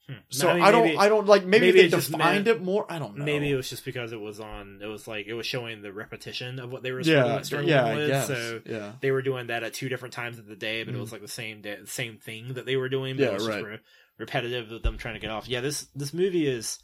Hmm. 0.09 0.14
So 0.30 0.48
I, 0.48 0.55
mean, 0.55 0.72
don't, 0.72 0.85
maybe- 0.86 0.97
I 0.97 1.09
don't 1.10 1.26
like 1.26 1.44
maybe, 1.44 1.66
maybe 1.66 1.82
they 1.82 1.89
defined 1.89 2.47
meant- 2.47 2.48
it 2.48 2.62
more. 2.62 2.86
I 2.90 2.98
don't 2.98 3.18
know. 3.18 3.24
Maybe 3.26 3.51
it 3.51 3.56
was 3.56 3.68
just 3.68 3.85
because 3.85 4.12
it 4.12 4.20
was 4.20 4.40
on. 4.40 4.80
It 4.82 4.86
was 4.86 5.06
like 5.06 5.26
it 5.26 5.35
was 5.35 5.44
showing 5.47 5.82
the 5.82 5.93
repetition 5.93 6.59
of 6.59 6.72
what 6.72 6.82
they 6.82 6.93
were 6.93 7.02
doing. 7.02 7.16
yeah, 7.18 7.43
struggling, 7.43 7.68
yeah, 7.70 7.94
with. 7.94 8.24
So 8.26 8.60
yeah. 8.64 8.93
they 9.02 9.10
were 9.10 9.20
doing 9.20 9.48
that 9.48 9.64
at 9.64 9.74
two 9.74 9.90
different 9.90 10.14
times 10.14 10.39
of 10.39 10.47
the 10.47 10.56
day, 10.56 10.82
but 10.82 10.94
it 10.94 10.97
Mhm. 10.97 11.01
was 11.01 11.12
like 11.12 11.20
the 11.20 11.28
same 11.28 11.60
day, 11.60 11.76
same 11.85 12.16
thing 12.16 12.55
that 12.55 12.64
they 12.64 12.76
were 12.76 12.89
doing. 12.89 13.16
But 13.16 13.22
Yeah, 13.24 13.28
it 13.30 13.35
was 13.35 13.47
just 13.47 13.56
right. 13.59 13.64
re- 13.66 13.78
repetitive 14.16 14.72
of 14.72 14.82
them 14.82 14.97
trying 14.97 15.14
to 15.14 15.20
get 15.20 15.30
off. 15.30 15.47
Yeah, 15.47 15.60
this 15.60 15.89
this 15.94 16.14
movie 16.14 16.47
is 16.48 16.78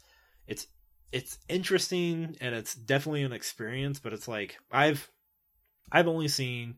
it's 0.45 0.67
it's 1.11 1.39
interesting 1.49 2.35
and 2.41 2.53
it's 2.53 2.75
definitely 2.75 3.23
an 3.23 3.33
experience, 3.33 3.99
but 3.99 4.13
it's 4.13 4.27
like 4.27 4.57
I've 4.71 5.09
I've 5.91 6.07
only 6.07 6.27
seen 6.27 6.75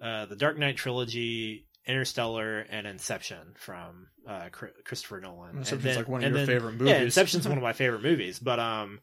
uh 0.00 0.24
the 0.26 0.36
Dark 0.36 0.56
Knight 0.58 0.76
trilogy, 0.78 1.66
Interstellar, 1.86 2.60
and 2.60 2.86
Inception 2.86 3.54
from 3.56 4.08
uh 4.28 4.48
Christopher 4.84 5.20
Nolan. 5.20 5.58
Inception's 5.58 5.82
then- 5.84 5.96
like 5.96 6.08
one 6.08 6.24
of 6.24 6.30
your 6.30 6.38
then- 6.38 6.46
favorite 6.46 6.72
movies. 6.72 6.88
Yeah, 6.88 7.00
Inception's 7.02 7.46
one 7.48 7.56
of 7.58 7.62
my 7.70 7.72
favorite 7.72 8.02
movies, 8.02 8.38
but 8.38 8.58
um. 8.58 9.00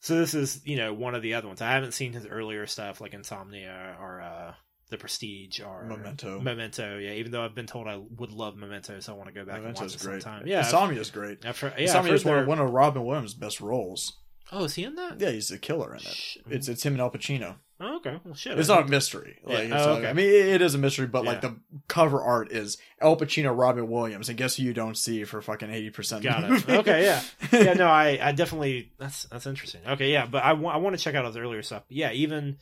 So 0.00 0.16
this 0.18 0.34
is, 0.34 0.60
you 0.66 0.76
know, 0.76 0.92
one 0.92 1.14
of 1.14 1.22
the 1.22 1.32
other 1.32 1.48
ones. 1.48 1.62
I 1.62 1.70
haven't 1.72 1.92
seen 1.92 2.12
his 2.12 2.26
earlier 2.26 2.66
stuff 2.66 3.00
like 3.00 3.14
Insomnia 3.14 3.96
or 3.98 4.20
uh 4.20 4.52
The 4.90 4.98
Prestige 4.98 5.60
or 5.60 5.84
Memento. 5.84 6.40
Memento, 6.40 6.98
yeah. 6.98 7.12
Even 7.12 7.32
though 7.32 7.42
I've 7.42 7.54
been 7.54 7.66
told 7.66 7.88
I 7.88 7.96
would 8.18 8.30
love 8.30 8.54
Memento, 8.54 9.00
so 9.00 9.14
I 9.14 9.16
want 9.16 9.28
to 9.28 9.34
go 9.34 9.46
back 9.46 9.56
and 9.56 9.64
watch 9.66 9.76
Memento's 9.76 9.94
it 9.94 10.06
great. 10.06 10.22
sometime. 10.22 10.46
Yeah, 10.46 10.58
I've- 10.58 10.66
Insomnia 10.66 11.00
is 11.00 11.10
great. 11.10 11.46
I've, 11.46 11.60
yeah, 11.62 11.68
I've 11.72 11.78
Insomnia 11.78 12.12
is 12.12 12.24
one 12.24 12.38
of, 12.38 12.46
one 12.46 12.58
of 12.58 12.70
Robin 12.70 13.02
Williams' 13.02 13.32
best 13.32 13.62
roles. 13.62 14.18
Oh, 14.52 14.64
is 14.64 14.74
he 14.74 14.84
in 14.84 14.94
that? 14.96 15.20
Yeah, 15.20 15.30
he's 15.30 15.50
a 15.50 15.58
killer 15.58 15.94
in 15.94 16.00
it. 16.00 16.36
It's 16.50 16.68
it's 16.68 16.84
him 16.84 16.92
and 16.94 17.02
Al 17.02 17.10
Pacino. 17.10 17.56
Oh, 17.80 17.96
okay. 17.96 18.20
Well, 18.24 18.34
shit. 18.34 18.56
It's 18.58 18.68
not 18.68 18.84
a 18.86 18.88
mystery. 18.88 19.38
Yeah. 19.46 19.54
Like, 19.54 19.58
Oh, 19.58 19.62
it's 19.62 19.70
not- 19.86 19.98
okay. 19.98 20.08
I 20.08 20.12
mean, 20.12 20.28
it, 20.28 20.46
it 20.46 20.62
is 20.62 20.74
a 20.74 20.78
mystery, 20.78 21.06
but 21.08 21.24
like 21.24 21.40
the 21.40 21.56
cover 21.88 22.22
art 22.22 22.52
is 22.52 22.78
Al 23.00 23.16
Pacino, 23.16 23.56
Robin 23.56 23.88
Williams, 23.90 24.28
and 24.28 24.38
guess 24.38 24.56
who 24.56 24.62
you 24.62 24.72
don't 24.72 24.96
see 24.96 25.24
for 25.24 25.42
fucking 25.42 25.70
eighty 25.70 25.90
percent. 25.90 26.22
Got 26.22 26.44
it. 26.50 26.68
Okay, 26.68 27.02
yeah. 27.04 27.22
yeah, 27.52 27.72
no, 27.74 27.86
I, 27.88 28.18
I 28.22 28.32
definitely 28.32 28.92
that's 28.98 29.24
that's 29.24 29.46
interesting. 29.46 29.80
Okay, 29.88 30.12
yeah, 30.12 30.26
but 30.26 30.44
I 30.44 30.52
want 30.52 30.76
I 30.76 30.78
want 30.78 30.96
to 30.96 31.02
check 31.02 31.14
out 31.16 31.24
his 31.24 31.36
earlier 31.36 31.62
stuff. 31.62 31.82
Yeah, 31.88 32.12
even 32.12 32.58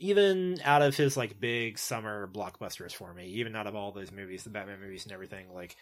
even 0.00 0.58
out 0.64 0.80
of 0.82 0.96
his 0.96 1.16
like 1.16 1.40
big 1.40 1.78
summer 1.78 2.28
blockbusters 2.32 2.92
for 2.94 3.12
me, 3.12 3.26
even 3.26 3.56
out 3.56 3.66
of 3.66 3.74
all 3.74 3.92
those 3.92 4.12
movies, 4.12 4.44
the 4.44 4.50
Batman 4.50 4.80
movies 4.80 5.04
and 5.04 5.12
everything, 5.12 5.46
like 5.52 5.76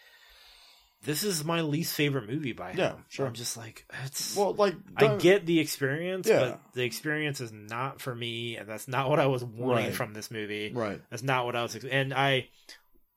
this 1.03 1.23
is 1.23 1.43
my 1.45 1.61
least 1.61 1.93
favorite 1.93 2.27
movie 2.29 2.53
by 2.53 2.71
him. 2.71 2.77
Yeah, 2.79 2.93
sure. 3.07 3.25
I'm 3.27 3.33
just 3.33 3.55
like 3.57 3.85
it's. 4.05 4.35
Well, 4.35 4.53
like 4.53 4.75
I 4.95 5.15
get 5.17 5.45
the 5.45 5.59
experience, 5.59 6.27
Yeah. 6.27 6.39
but 6.39 6.61
the 6.73 6.83
experience 6.83 7.39
is 7.41 7.51
not 7.51 8.01
for 8.01 8.13
me, 8.13 8.57
and 8.57 8.67
that's 8.67 8.87
not 8.87 9.09
what 9.09 9.19
I 9.19 9.27
was 9.27 9.43
wanting 9.43 9.85
Right. 9.85 9.93
from 9.93 10.13
this 10.13 10.31
movie. 10.31 10.71
right. 10.73 11.01
That's 11.09 11.23
not 11.23 11.45
what 11.45 11.55
I 11.55 11.63
was. 11.63 11.75
And 11.75 12.13
I, 12.13 12.49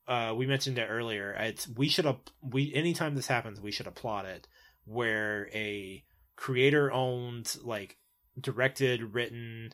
uh, 0.07 0.35
we 0.37 0.47
mentioned 0.47 0.79
it 0.79 0.87
earlier. 0.91 1.33
It's 1.33 1.67
we 1.69 1.89
should 1.89 2.05
have 2.05 2.19
we 2.43 2.73
anytime 2.75 3.15
this 3.15 3.27
happens, 3.27 3.61
we 3.61 3.71
should 3.73 3.87
applaud 3.87 4.27
it. 4.27 4.47
Where 4.85 5.49
a 5.55 6.05
creator 6.37 6.91
owned, 6.93 7.55
like 7.63 7.97
directed, 8.41 9.15
written, 9.15 9.73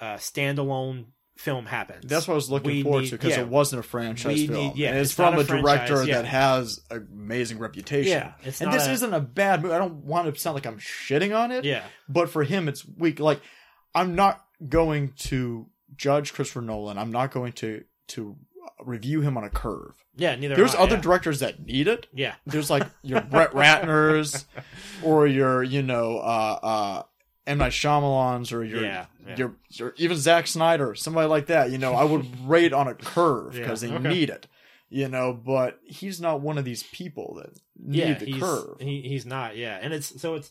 uh, 0.00 0.14
standalone 0.16 1.06
film 1.38 1.64
happens. 1.66 2.04
That's 2.04 2.26
what 2.28 2.34
I 2.34 2.36
was 2.36 2.50
looking 2.50 2.70
We 2.70 2.82
forward 2.82 3.00
need- 3.02 3.08
to 3.10 3.16
because 3.16 3.30
yeah. 3.36 3.42
it 3.42 3.48
wasn't 3.48 3.80
a 3.80 3.82
franchise 3.82 4.44
film. 4.46 4.52
need- 4.58 4.76
yeah, 4.76 4.88
and 4.90 4.98
it's, 4.98 5.10
it's 5.10 5.14
from 5.14 5.34
a, 5.34 5.38
a 5.38 5.44
director 5.44 6.04
yeah. 6.04 6.16
that 6.16 6.24
has 6.26 6.80
an 6.90 7.08
amazing 7.12 7.58
reputation. 7.58 8.10
yeah. 8.10 8.32
And 8.60 8.72
this 8.72 8.86
a- 8.86 8.92
isn't 8.92 9.14
a 9.14 9.20
bad 9.20 9.62
movie. 9.62 9.72
I 9.74 9.78
don't 9.78 10.04
want 10.04 10.32
to 10.34 10.38
sound 10.40 10.54
like 10.56 10.66
I'm 10.66 10.78
shitting 10.78 11.34
on 11.38 11.50
it. 11.52 11.64
yeah. 11.64 11.84
but 12.08 12.28
for 12.28 12.42
him 12.44 12.68
it's 12.68 12.84
weak 12.86 13.20
like 13.20 13.40
i'm 13.94 14.14
not 14.14 14.44
going 14.68 15.12
to 15.16 15.66
judge 15.96 16.34
christopher 16.34 16.60
nolan 16.60 16.98
i'm 16.98 17.10
not 17.10 17.30
going 17.30 17.52
to 17.54 17.82
to 18.08 18.36
review 18.84 19.20
him 19.22 19.36
on 19.38 19.44
a 19.44 19.50
curve 19.50 19.94
Yeah. 20.16 20.34
Neither. 20.36 20.54
there's 20.56 20.74
I, 20.74 20.80
other 20.80 20.96
yeah. 20.96 21.00
directors 21.02 21.38
that 21.40 21.64
need 21.64 21.88
it 21.88 22.06
Yeah. 22.12 22.34
there's 22.46 22.68
like 22.70 22.86
your 23.02 23.20
brett 23.22 23.52
ratners 23.52 24.44
or 25.02 25.26
your 25.26 25.62
you 25.62 25.82
know 25.82 26.18
uh 26.18 26.58
uh 26.62 27.02
M. 27.48 27.58
Night 27.58 27.72
Shyamalan's 27.72 28.52
or 28.52 28.64
your, 28.64 28.82
Yeah, 28.82 29.06
yeah. 29.26 29.36
your 29.36 29.56
your 29.70 29.94
even 29.96 30.16
Zack 30.16 30.46
Snyder, 30.46 30.94
somebody 30.94 31.28
like 31.28 31.46
that. 31.46 31.70
You 31.70 31.78
know, 31.78 31.94
I 31.94 32.04
would 32.04 32.26
rate 32.48 32.72
on 32.72 32.88
a 32.88 32.94
curve 32.94 33.54
Yeah, 33.54 33.62
because 33.62 33.80
they 33.80 33.90
okay. 33.90 34.08
need 34.08 34.30
it. 34.30 34.46
You 34.90 35.08
know, 35.08 35.32
but 35.34 35.78
he's 35.84 36.18
not 36.20 36.40
one 36.40 36.56
of 36.56 36.64
these 36.64 36.82
people 36.82 37.34
that 37.42 37.58
need 37.76 37.98
yeah, 37.98 38.14
the 38.18 38.38
curve. 38.40 38.76
He, 38.80 39.02
he's 39.02 39.26
not. 39.26 39.56
Yeah, 39.56 39.78
and 39.80 39.92
it's 39.92 40.20
so 40.20 40.34
it's 40.36 40.50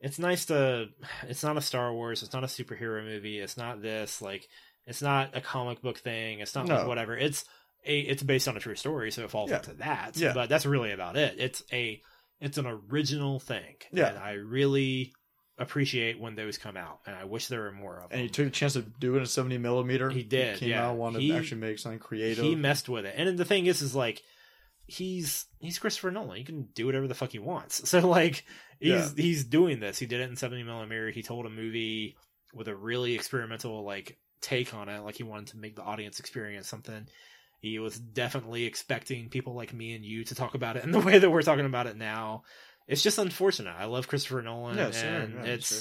it's 0.00 0.18
nice 0.18 0.44
to. 0.46 0.88
It's 1.26 1.42
not 1.42 1.56
a 1.56 1.60
Star 1.62 1.92
Wars. 1.92 2.22
It's 2.22 2.32
not 2.32 2.44
a 2.44 2.48
superhero 2.48 3.02
movie. 3.04 3.38
It's 3.38 3.56
not 3.56 3.80
this. 3.80 4.20
Like, 4.20 4.46
it's 4.86 5.00
not 5.02 5.36
a 5.36 5.40
comic 5.40 5.80
book 5.80 5.98
thing. 5.98 6.40
It's 6.40 6.54
not 6.54 6.66
like 6.68 6.86
whatever. 6.86 7.16
It's 7.16 7.44
a. 7.86 7.98
It's 8.00 8.22
based 8.22 8.46
on 8.46 8.56
a 8.56 8.60
true 8.60 8.74
story, 8.76 9.10
so 9.10 9.24
it 9.24 9.30
falls 9.30 9.50
Yeah. 9.50 9.56
into 9.56 9.72
that. 9.74 10.16
Yeah. 10.16 10.34
But 10.34 10.48
that's 10.50 10.66
really 10.66 10.92
about 10.92 11.16
it. 11.16 11.36
It's 11.38 11.62
a. 11.72 12.00
It's 12.40 12.58
an 12.58 12.66
original 12.66 13.40
thing. 13.40 13.76
Yeah. 13.90 14.10
And 14.10 14.18
I 14.18 14.32
really 14.32 15.12
appreciate 15.58 16.20
when 16.20 16.34
those 16.36 16.56
come 16.58 16.76
out, 16.76 17.00
and 17.06 17.16
I 17.16 17.24
wish 17.24 17.48
there 17.48 17.62
were 17.62 17.72
more 17.72 17.96
of 17.96 18.10
them. 18.10 18.18
and 18.18 18.20
he 18.22 18.28
took 18.28 18.46
a 18.46 18.50
chance 18.50 18.74
to 18.74 18.82
do 18.82 19.16
it 19.16 19.20
in 19.20 19.26
70 19.26 19.58
millimeter. 19.58 20.08
He 20.10 20.22
did, 20.22 20.58
came 20.58 20.70
yeah. 20.70 20.86
out, 20.88 20.96
wanted 20.96 21.20
He- 21.22 21.30
to 21.30 21.36
actually 21.36 21.60
make 21.60 21.78
something 21.78 21.98
creative. 21.98 22.44
he 22.44 22.54
messed 22.54 22.88
with 22.88 23.04
it 23.06 23.14
and 23.16 23.38
the 23.38 23.44
thing 23.44 23.66
is 23.66 23.82
is 23.82 23.94
like 23.94 24.22
he's 24.86 25.44
he's 25.60 25.78
christopher 25.78 26.10
nolan 26.10 26.36
he 26.38 26.44
can 26.44 26.62
do 26.74 26.86
whatever 26.86 27.06
the 27.06 27.14
fuck 27.14 27.30
he 27.30 27.38
wants 27.38 27.86
so 27.90 28.06
like 28.08 28.44
he's 28.80 28.90
Yeah. 28.90 29.08
he's 29.16 29.44
doing 29.44 29.80
this 29.80 29.98
he 29.98 30.06
did 30.06 30.20
it 30.20 30.30
in 30.30 30.36
70 30.36 30.62
millimeter 30.62 31.10
he 31.10 31.22
told 31.22 31.44
a 31.46 31.50
movie 31.50 32.16
with 32.54 32.68
a 32.68 32.74
really 32.74 33.14
experimental 33.14 33.84
like 33.84 34.18
take 34.40 34.72
on 34.72 34.88
it. 34.88 35.00
Like 35.00 35.16
he 35.16 35.24
wanted 35.24 35.48
to 35.48 35.58
make 35.58 35.74
the 35.76 35.82
audience 35.82 36.20
experience 36.20 36.68
something. 36.68 37.08
He 37.60 37.78
was 37.80 37.98
definitely 37.98 38.64
expecting 38.66 39.28
people 39.30 39.54
like 39.54 39.74
me 39.74 39.94
and 39.96 40.04
you 40.04 40.22
to 40.24 40.34
talk 40.36 40.54
about 40.54 40.76
it 40.76 40.84
in 40.84 40.92
the 40.92 41.00
way 41.08 41.18
that 41.18 41.28
we're 41.28 41.42
talking 41.42 41.66
about 41.66 41.88
it 41.88 41.96
now. 41.96 42.44
It's 42.88 43.02
just 43.02 43.18
unfortunate. 43.18 43.74
I 43.78 43.84
love 43.84 44.08
Christopher 44.08 44.42
Nolan, 44.42 44.76
Yeah, 44.78 44.90
sure, 44.90 45.08
and 45.08 45.34
yeah, 45.34 45.52
it's 45.52 45.80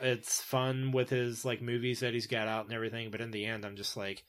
sure. 0.00 0.08
it's 0.08 0.40
fun 0.40 0.92
with 0.92 1.10
his 1.10 1.44
like 1.44 1.60
movies 1.60 2.00
that 2.00 2.14
he's 2.14 2.26
got 2.28 2.48
out 2.48 2.64
and 2.64 2.72
everything. 2.72 3.10
But 3.10 3.20
in 3.20 3.30
the 3.32 3.44
end, 3.44 3.64
I'm 3.66 3.76
just 3.76 3.96
like, 3.96 4.24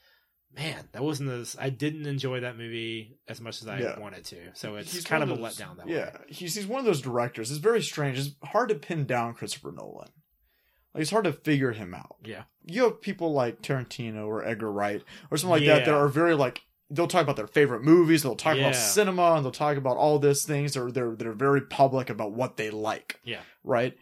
man, 0.55 0.89
that 0.93 1.03
wasn't 1.03 1.29
as 1.29 1.55
I 1.59 1.69
didn't 1.69 2.07
enjoy 2.07 2.39
that 2.39 2.57
movie 2.57 3.17
as 3.27 3.39
much 3.39 3.61
as 3.61 3.67
I 3.67 3.79
Yeah. 3.79 3.99
wanted 3.99 4.25
to. 4.25 4.37
So 4.55 4.75
it's 4.77 4.91
He's 4.91 5.03
kind 5.05 5.21
of 5.21 5.29
one 5.29 5.39
a 5.39 5.41
letdown 5.43 5.77
that 5.77 5.87
yeah, 5.87 6.05
way. 6.05 6.25
he's 6.29 6.55
he's 6.55 6.65
one 6.67 6.79
of 6.79 6.85
those 6.85 7.01
directors. 7.01 7.51
It's 7.51 7.59
very 7.59 7.81
strange. 7.83 8.17
It's 8.17 8.31
hard 8.43 8.69
to 8.69 8.75
pin 8.75 9.05
down 9.05 9.35
Christopher 9.35 9.71
Nolan. 9.71 10.09
Like 10.95 11.03
it's 11.03 11.11
hard 11.11 11.25
to 11.25 11.33
figure 11.33 11.73
him 11.73 11.93
out. 11.93 12.15
Yeah. 12.25 12.43
You 12.65 12.85
have 12.85 12.99
people 13.01 13.31
like 13.31 13.61
Tarantino 13.61 14.25
or 14.25 14.43
Edgar 14.43 14.71
Wright 14.71 15.03
or 15.29 15.37
something 15.37 15.59
like 15.59 15.67
that 15.67 15.85
that 15.85 15.93
are 15.93 16.07
very 16.07 16.33
like 16.33 16.61
they'll 16.89 17.07
talk 17.07 17.21
about 17.23 17.35
their 17.35 17.47
favorite 17.47 17.83
movies, 17.83 18.23
they'll 18.23 18.35
talk 18.35 18.55
Yeah. 18.57 18.63
about 18.63 18.75
cinema, 18.75 19.33
and 19.35 19.45
they'll 19.45 19.51
talk 19.51 19.77
about 19.77 19.97
all 19.97 20.17
these 20.19 20.43
things, 20.43 20.75
or 20.75 20.91
they're 20.91 21.15
they're 21.15 21.33
very 21.33 21.61
public 21.61 22.09
about 22.09 22.31
what 22.33 22.57
they 22.57 22.69
like. 22.69 23.19
Yeah. 23.23 23.41
Right. 23.63 23.95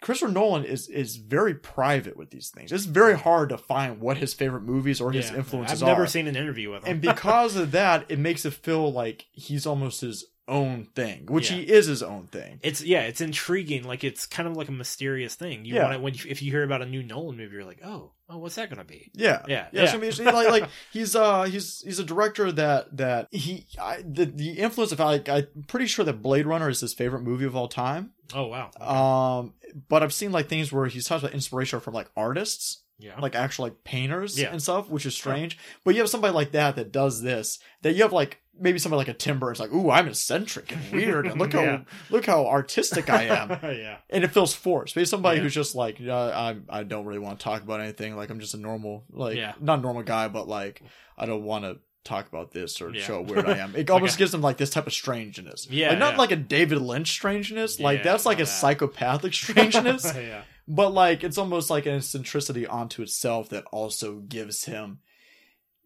Christopher 0.00 0.30
Nolan 0.32 0.64
is 0.64 0.88
is 0.88 1.16
very 1.16 1.54
private 1.54 2.16
with 2.16 2.30
these 2.30 2.50
things. 2.50 2.70
It's 2.70 2.84
very 2.84 3.16
hard 3.18 3.48
to 3.48 3.58
find 3.58 4.00
what 4.00 4.18
his 4.18 4.32
favorite 4.32 4.62
movies 4.62 5.00
or 5.00 5.10
his 5.10 5.30
Yeah. 5.30 5.38
influences 5.38 5.82
I've 5.82 5.88
never 5.88 6.04
are 6.04 6.06
seen 6.06 6.28
an 6.28 6.36
interview 6.36 6.70
with 6.70 6.84
him. 6.84 6.92
and 6.92 7.00
because 7.00 7.56
of 7.62 7.72
that, 7.72 8.04
it 8.08 8.18
makes 8.18 8.44
it 8.44 8.52
feel 8.54 8.92
like 8.92 9.26
he's 9.32 9.66
almost 9.66 10.00
his 10.02 10.24
own 10.48 10.86
thing, 10.94 11.26
which 11.26 11.50
Yeah. 11.50 11.58
he 11.58 11.62
is 11.64 11.86
his 11.86 12.02
own 12.02 12.26
thing. 12.28 12.58
it's 12.62 12.82
yeah, 12.82 13.02
it's 13.02 13.20
intriguing. 13.20 13.84
Like 13.84 14.02
it's 14.02 14.26
kind 14.26 14.48
of 14.48 14.56
like 14.56 14.68
a 14.68 14.72
mysterious 14.72 15.34
thing. 15.34 15.64
You 15.64 15.74
Yeah. 15.76 15.82
want 15.84 15.94
it 15.94 16.00
when 16.00 16.14
you, 16.14 16.20
if 16.26 16.42
you 16.42 16.50
hear 16.50 16.62
about 16.64 16.82
a 16.82 16.86
new 16.86 17.02
Nolan 17.02 17.36
movie, 17.36 17.52
you're 17.54 17.64
like, 17.64 17.80
oh, 17.84 18.12
oh, 18.30 18.38
what's 18.38 18.54
that 18.56 18.70
gonna 18.70 18.84
be? 18.84 19.10
Yeah, 19.14 19.42
Yeah, 19.46 19.66
yeah. 19.72 19.82
yeah. 19.82 19.90
So 19.90 19.96
I 19.98 20.00
mean, 20.00 20.08
it's 20.10 20.18
like, 20.18 20.48
like 20.50 20.68
he's 20.92 21.14
uh 21.14 21.42
he's 21.44 21.82
he's 21.82 21.98
a 21.98 22.04
director 22.04 22.50
that 22.52 22.96
that 22.96 23.28
he 23.30 23.66
I, 23.80 24.02
the 24.06 24.24
the 24.26 24.52
influence 24.52 24.90
of 24.92 24.98
like 24.98 25.28
I'm 25.28 25.46
pretty 25.68 25.86
sure 25.86 26.04
that 26.04 26.22
Blade 26.22 26.46
Runner 26.46 26.68
is 26.68 26.80
his 26.80 26.94
favorite 26.94 27.22
movie 27.22 27.44
of 27.44 27.54
all 27.54 27.68
time. 27.68 28.12
Oh 28.34 28.46
wow, 28.46 28.70
Okay. 28.76 28.84
Um, 28.84 29.54
but 29.88 30.02
I've 30.02 30.12
seen 30.14 30.32
like 30.32 30.48
things 30.48 30.72
where 30.72 30.86
he's 30.86 31.06
talked 31.06 31.22
about 31.22 31.34
inspiration 31.34 31.80
from 31.80 31.94
like 31.94 32.10
artists, 32.16 32.82
yeah, 32.98 33.18
like 33.20 33.34
actual 33.34 33.64
like 33.66 33.84
painters 33.84 34.38
Yeah. 34.38 34.50
and 34.50 34.62
stuff, 34.62 34.88
which 34.88 35.06
is 35.06 35.14
strange. 35.14 35.56
But 35.84 35.94
you 35.94 36.00
have 36.00 36.10
somebody 36.10 36.34
like 36.34 36.52
that 36.52 36.76
that 36.76 36.92
does 36.92 37.22
this. 37.22 37.58
That 37.82 37.94
you 37.94 38.02
have 38.02 38.12
like 38.12 38.40
maybe 38.60 38.78
somebody 38.80 38.98
like 38.98 39.08
a 39.08 39.14
Tim 39.14 39.38
Burton. 39.38 39.52
It's 39.52 39.60
like, 39.60 39.72
ooh, 39.72 39.88
I'm 39.90 40.08
eccentric 40.08 40.72
and 40.72 40.92
weird, 40.92 41.26
and 41.26 41.38
look 41.38 41.52
how 41.58 41.84
look 42.10 42.26
how 42.26 42.46
artistic 42.46 43.08
I 43.08 43.24
am. 43.24 43.50
yeah, 43.62 43.98
and 44.10 44.24
it 44.24 44.32
feels 44.32 44.52
forced. 44.54 44.96
Maybe 44.96 45.06
somebody 45.06 45.36
Yeah. 45.38 45.44
who's 45.44 45.54
just 45.54 45.74
like, 45.74 46.00
I 46.00 46.56
I 46.68 46.82
don't 46.82 47.06
really 47.06 47.20
want 47.20 47.38
to 47.38 47.44
talk 47.44 47.62
about 47.62 47.80
anything. 47.80 48.16
Like 48.16 48.30
I'm 48.30 48.40
just 48.40 48.54
a 48.54 48.58
normal, 48.58 49.04
like 49.10 49.36
Yeah. 49.36 49.52
not 49.60 49.78
a 49.78 49.82
normal 49.82 50.02
guy, 50.02 50.28
but 50.28 50.48
like 50.48 50.82
I 51.16 51.26
don't 51.26 51.44
want 51.44 51.64
to 51.64 51.78
talk 52.04 52.26
about 52.26 52.52
this 52.52 52.80
or 52.80 52.90
Yeah. 52.90 53.02
show 53.02 53.14
how 53.16 53.20
weird 53.32 53.46
I 53.46 53.58
am. 53.58 53.70
It 53.76 53.78
Like 53.80 53.90
almost 53.90 54.16
a- 54.16 54.18
gives 54.18 54.32
them 54.32 54.40
like 54.40 54.56
this 54.56 54.70
type 54.70 54.86
of 54.86 54.92
strangeness. 54.94 55.68
Yeah, 55.70 55.90
like 55.90 55.98
not 55.98 56.12
yeah. 56.14 56.18
like 56.18 56.30
a 56.32 56.36
David 56.36 56.78
Lynch 56.80 57.10
strangeness. 57.10 57.78
Like 57.78 57.98
Yeah, 57.98 58.04
that's 58.04 58.24
like 58.26 58.40
a 58.40 58.46
psychopathic 58.46 59.34
strangeness. 59.34 60.04
yeah, 60.16 60.42
but 60.68 60.90
like 60.92 61.24
it's 61.24 61.38
almost 61.38 61.70
like 61.70 61.86
an 61.86 61.94
eccentricity 61.96 62.66
onto 62.66 63.02
itself 63.02 63.48
that 63.48 63.64
also 63.72 64.16
gives 64.20 64.66
him 64.66 65.00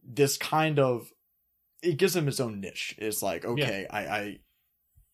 this 0.05 0.37
kind 0.37 0.79
of. 0.79 1.13
It 1.83 1.97
gives 1.97 2.15
him 2.15 2.27
his 2.27 2.41
own 2.41 2.61
niche. 2.61 2.95
It's 2.99 3.23
like 3.23 3.45
okay, 3.45 3.87
I 3.89 4.01
I. 4.07 4.39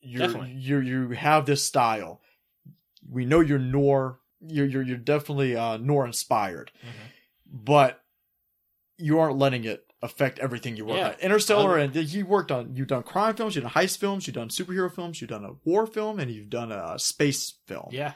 You're, 0.01 0.47
you 0.47 0.79
you 0.81 1.09
have 1.11 1.45
this 1.47 1.63
style. 1.65 2.21
We 3.11 3.25
know 3.25 3.41
you're 3.41 3.59
noir. 3.59 4.21
You're 4.41 4.67
you're 4.67 4.83
you're 4.83 4.97
definitely 4.97 5.57
uh, 5.57 5.77
noir 5.79 6.07
inspired, 6.07 6.71
Mhm. 6.85 7.11
but 7.65 8.03
you 8.97 9.19
aren't 9.19 9.39
letting 9.39 9.65
it 9.65 9.85
affect 10.01 10.39
everything 10.39 10.77
you 10.77 10.85
work 10.85 10.97
Yeah. 10.99 11.09
on. 11.09 11.15
Interstellar, 11.21 11.77
and 11.77 11.95
you 11.97 12.25
worked 12.27 12.53
on. 12.53 12.77
You've 12.77 12.87
done 12.87 13.03
crime 13.03 13.35
films, 13.35 13.57
you've 13.57 13.65
done 13.65 13.73
heist 13.73 13.99
films, 13.99 14.27
you've 14.29 14.35
done 14.37 14.49
superhero 14.49 14.93
films, 14.95 15.21
you've 15.21 15.31
done 15.31 15.45
a 15.45 15.55
war 15.65 15.87
film, 15.87 16.21
and 16.21 16.31
you've 16.31 16.51
done 16.51 16.71
a 16.71 16.99
space 16.99 17.55
film. 17.67 17.89
yeah. 17.91 18.13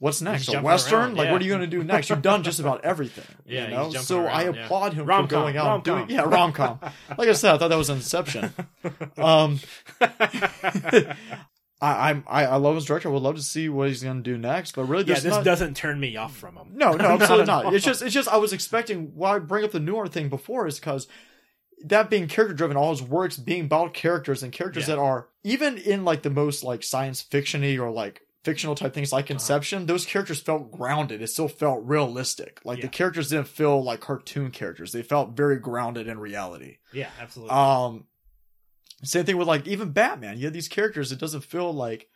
What's 0.00 0.22
next? 0.22 0.48
A 0.54 0.60
western? 0.60 0.98
around, 1.00 1.16
Like, 1.16 1.32
what 1.32 1.40
are 1.40 1.44
you 1.44 1.50
going 1.50 1.62
to 1.62 1.66
do 1.66 1.82
next? 1.82 2.08
You've 2.08 2.22
done 2.22 2.44
just 2.44 2.60
about 2.60 2.84
everything. 2.84 3.24
Yeah, 3.46 3.64
you 3.64 3.70
know. 3.74 3.90
So 3.92 4.26
I 4.26 4.44
around, 4.44 4.54
yeah. 4.54 4.64
applaud 4.64 4.92
him 4.94 5.06
Rom-com, 5.06 5.28
for 5.28 5.30
going 5.34 5.56
out 5.56 5.74
and 5.74 5.84
doing. 5.84 5.98
rom-com. 5.98 6.14
Yeah, 6.14 6.22
rom 6.22 6.52
com. 6.52 6.80
Like 7.18 7.28
I 7.28 7.32
said, 7.32 7.54
I 7.54 7.58
thought 7.58 7.68
that 7.68 7.76
was 7.78 7.90
Inception. 7.90 8.52
Um, 9.16 9.58
I, 11.80 12.10
I'm 12.10 12.24
I, 12.26 12.44
I 12.46 12.56
love 12.56 12.74
his 12.74 12.84
director. 12.84 13.08
I 13.08 13.12
would 13.12 13.22
love 13.22 13.36
to 13.36 13.42
see 13.42 13.68
what 13.68 13.88
he's 13.88 14.02
going 14.02 14.16
to 14.16 14.22
do 14.22 14.36
next. 14.36 14.74
But 14.74 14.84
really, 14.84 15.04
yeah, 15.04 15.14
this 15.14 15.24
not, 15.32 15.44
doesn't 15.44 15.76
turn 15.76 15.98
me 16.00 16.16
off 16.16 16.36
from 16.36 16.56
him. 16.56 16.72
no, 16.74 16.92
no, 16.92 17.04
absolutely 17.04 17.46
Not 17.46 17.64
not. 17.64 17.74
It's 17.74 17.84
just, 17.84 18.02
it's 18.02 18.12
just, 18.14 18.28
I 18.28 18.36
was 18.36 18.52
expecting. 18.52 19.12
Why 19.14 19.36
I 19.36 19.38
bring 19.38 19.64
up 19.64 19.70
the 19.70 19.80
noir 19.80 20.08
thing 20.08 20.28
before 20.28 20.66
is 20.66 20.78
because 20.80 21.06
that 21.84 22.10
being 22.10 22.26
character 22.26 22.54
driven, 22.54 22.76
all 22.76 22.90
his 22.90 23.02
works 23.02 23.36
being 23.36 23.64
about 23.66 23.94
characters 23.94 24.42
and 24.42 24.52
characters 24.52 24.88
Yeah. 24.88 24.96
that 24.96 25.00
are 25.00 25.28
even 25.44 25.78
in 25.78 26.04
like 26.04 26.22
the 26.22 26.30
most 26.30 26.64
like 26.64 26.82
science 26.82 27.22
fictiony 27.22 27.78
or 27.78 27.90
like 27.90 28.22
fictional 28.44 28.74
type 28.74 28.94
things 28.94 29.12
Uh-huh. 29.12 29.18
like 29.18 29.30
Inception. 29.30 29.86
Those 29.86 30.06
characters 30.06 30.40
felt 30.40 30.70
grounded. 30.70 31.20
It 31.22 31.26
still 31.28 31.48
felt 31.48 31.84
realistic. 31.84 32.60
Like 32.64 32.80
the 32.80 32.88
characters 32.88 33.28
didn't 33.30 33.48
feel 33.48 33.82
like 33.82 34.00
cartoon 34.00 34.50
characters. 34.50 34.92
They 34.92 35.02
felt 35.02 35.36
very 35.36 35.58
grounded 35.58 36.06
in 36.08 36.18
reality. 36.18 36.78
Yeah, 36.92 37.08
absolutely. 37.20 37.54
Um, 37.54 38.06
same 39.04 39.24
thing 39.24 39.36
with 39.36 39.48
like 39.48 39.66
even 39.66 39.90
Batman. 39.92 40.38
You 40.38 40.44
have 40.46 40.52
these 40.52 40.68
characters. 40.68 41.12
It 41.12 41.18
doesn't 41.20 41.42
feel 41.44 41.72
like 41.72 42.08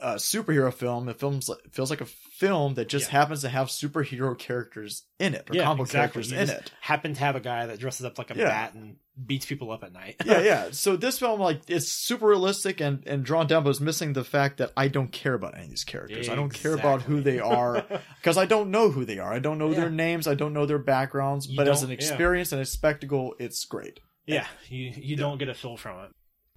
a 0.00 0.14
superhero 0.14 0.72
film. 0.72 1.08
It 1.08 1.18
films 1.18 1.48
it 1.48 1.58
feels 1.72 1.90
like 1.90 2.00
a 2.00 2.06
film 2.06 2.74
that 2.74 2.88
just 2.88 3.06
Yeah. 3.06 3.18
happens 3.20 3.42
to 3.42 3.48
have 3.48 3.68
superhero 3.68 4.38
characters 4.38 5.04
in 5.18 5.34
it 5.34 5.48
or 5.50 5.54
yeah, 5.56 5.64
comic 5.64 5.82
exactly. 5.86 6.22
characters 6.22 6.32
You 6.32 6.38
in 6.38 6.46
just 6.46 6.58
it. 6.60 6.72
Happen 6.80 7.14
to 7.14 7.20
have 7.20 7.36
a 7.36 7.40
guy 7.40 7.66
that 7.66 7.78
dresses 7.78 8.06
up 8.06 8.16
like 8.18 8.30
a 8.30 8.36
Yeah. 8.36 8.44
bat 8.48 8.74
and 8.74 8.96
beats 9.26 9.44
people 9.44 9.70
up 9.70 9.84
at 9.84 9.92
night. 9.92 10.16
yeah, 10.24 10.40
yeah. 10.40 10.68
So 10.72 10.96
this 10.96 11.18
film, 11.18 11.40
like, 11.40 11.60
it's 11.68 11.88
super 11.92 12.26
realistic 12.28 12.80
and 12.80 13.02
and 13.06 13.24
drawn 13.24 13.46
down, 13.46 13.62
but 13.64 13.70
it's 13.70 13.80
missing 13.80 14.14
the 14.14 14.24
fact 14.24 14.56
that 14.58 14.72
I 14.76 14.88
don't 14.88 15.12
care 15.12 15.34
about 15.34 15.54
any 15.54 15.64
of 15.64 15.70
these 15.70 15.84
characters. 15.84 16.28
I 16.28 16.34
don't 16.34 16.52
care 16.54 16.74
about 16.74 17.02
who 17.02 17.20
they 17.20 17.38
are 17.38 17.84
because 18.20 18.38
I 18.38 18.46
don't 18.46 18.70
know 18.70 18.90
who 18.90 19.04
they 19.04 19.18
are. 19.18 19.32
I 19.32 19.38
don't 19.38 19.58
know 19.58 19.70
Yeah. 19.70 19.80
their 19.80 19.90
names. 19.90 20.26
I 20.26 20.34
don't 20.34 20.54
know 20.54 20.64
their 20.66 20.78
backgrounds. 20.78 21.46
You 21.46 21.56
but 21.56 21.68
as 21.68 21.82
an 21.82 21.88
don't- 21.90 22.00
yeah. 22.00 22.08
experience 22.08 22.52
and 22.52 22.60
a 22.62 22.64
spectacle, 22.66 23.34
it's 23.38 23.64
great. 23.64 24.00
Yeah, 24.26 24.46
you 24.68 24.92
you 24.96 25.16
don't 25.16 25.38
get 25.38 25.48
a 25.48 25.54
feel 25.54 25.76
from 25.76 25.98
it. 26.04 26.10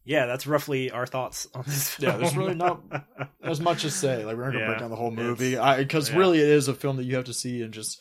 Yeah, 0.06 0.26
that's 0.26 0.46
roughly 0.46 0.92
our 0.92 1.06
thoughts 1.06 1.48
on 1.54 1.64
this. 1.66 1.98
Yeah, 2.00 2.18
there's 2.18 2.36
really 2.36 2.56
not 2.56 2.82
as 3.44 3.60
much 3.62 3.84
to 3.84 3.90
say. 3.92 4.26
Like 4.26 4.36
we're 4.38 4.46
not 4.46 4.52
gonna 4.54 4.60
Yeah, 4.60 4.68
break 4.68 4.80
down 4.80 4.90
the 4.90 4.96
whole 4.98 5.12
movie 5.12 5.56
because 5.56 6.10
yeah. 6.10 6.18
really 6.18 6.40
it 6.40 6.50
is 6.50 6.68
a 6.68 6.74
film 6.74 6.98
that 6.98 7.04
you 7.06 7.16
have 7.16 7.26
to 7.26 7.34
see 7.34 7.62
and 7.62 7.74
just 7.74 8.00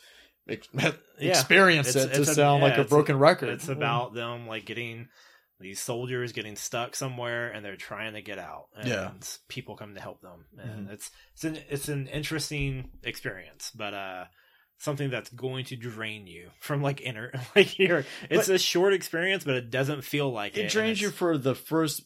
ex- 0.49 0.67
experience 1.17 1.89
It's- 1.95 2.05
it 2.05 2.23
to 2.23 2.29
a- 2.29 2.33
sound 2.33 2.61
yeah, 2.61 2.69
like 2.69 2.77
a 2.77 2.83
broken 2.83 3.17
record. 3.17 3.49
It's 3.49 3.69
about 3.69 4.13
them 4.13 4.47
like 4.47 4.65
getting 4.65 5.07
these 5.59 5.79
soldiers 5.79 6.33
getting 6.33 6.57
stuck 6.57 6.93
somewhere 6.93 7.49
and 7.49 7.63
they're 7.63 7.77
trying 7.77 8.13
to 8.15 8.21
get 8.21 8.37
out. 8.37 8.65
And 8.75 8.87
Yeah. 8.87 9.11
people 9.47 9.77
come 9.77 9.95
to 9.95 10.01
help 10.01 10.19
them. 10.21 10.45
And 10.57 10.87
Mhm. 10.89 10.91
it's 10.93 11.09
it's 11.35 11.43
an 11.45 11.57
it's 11.69 11.87
an 11.87 12.07
interesting 12.07 12.89
experience, 13.03 13.71
but 13.73 13.93
uh 13.93 14.25
something 14.83 15.09
that's 15.09 15.29
going 15.29 15.65
to 15.65 15.75
drain 15.75 16.27
you 16.27 16.49
from 16.59 16.81
like 16.81 17.01
inner 17.01 17.31
like 17.55 17.79
your 17.79 18.05
it's 18.29 18.49
a 18.49 18.57
short 18.59 18.93
experience, 18.93 19.43
but 19.43 19.55
it 19.55 19.69
doesn't 19.69 20.03
feel 20.03 20.31
like 20.31 20.57
it. 20.57 20.65
it 20.65 20.69
drains 20.71 21.01
you 21.01 21.09
for 21.09 21.37
the 21.37 21.55
first 21.55 22.03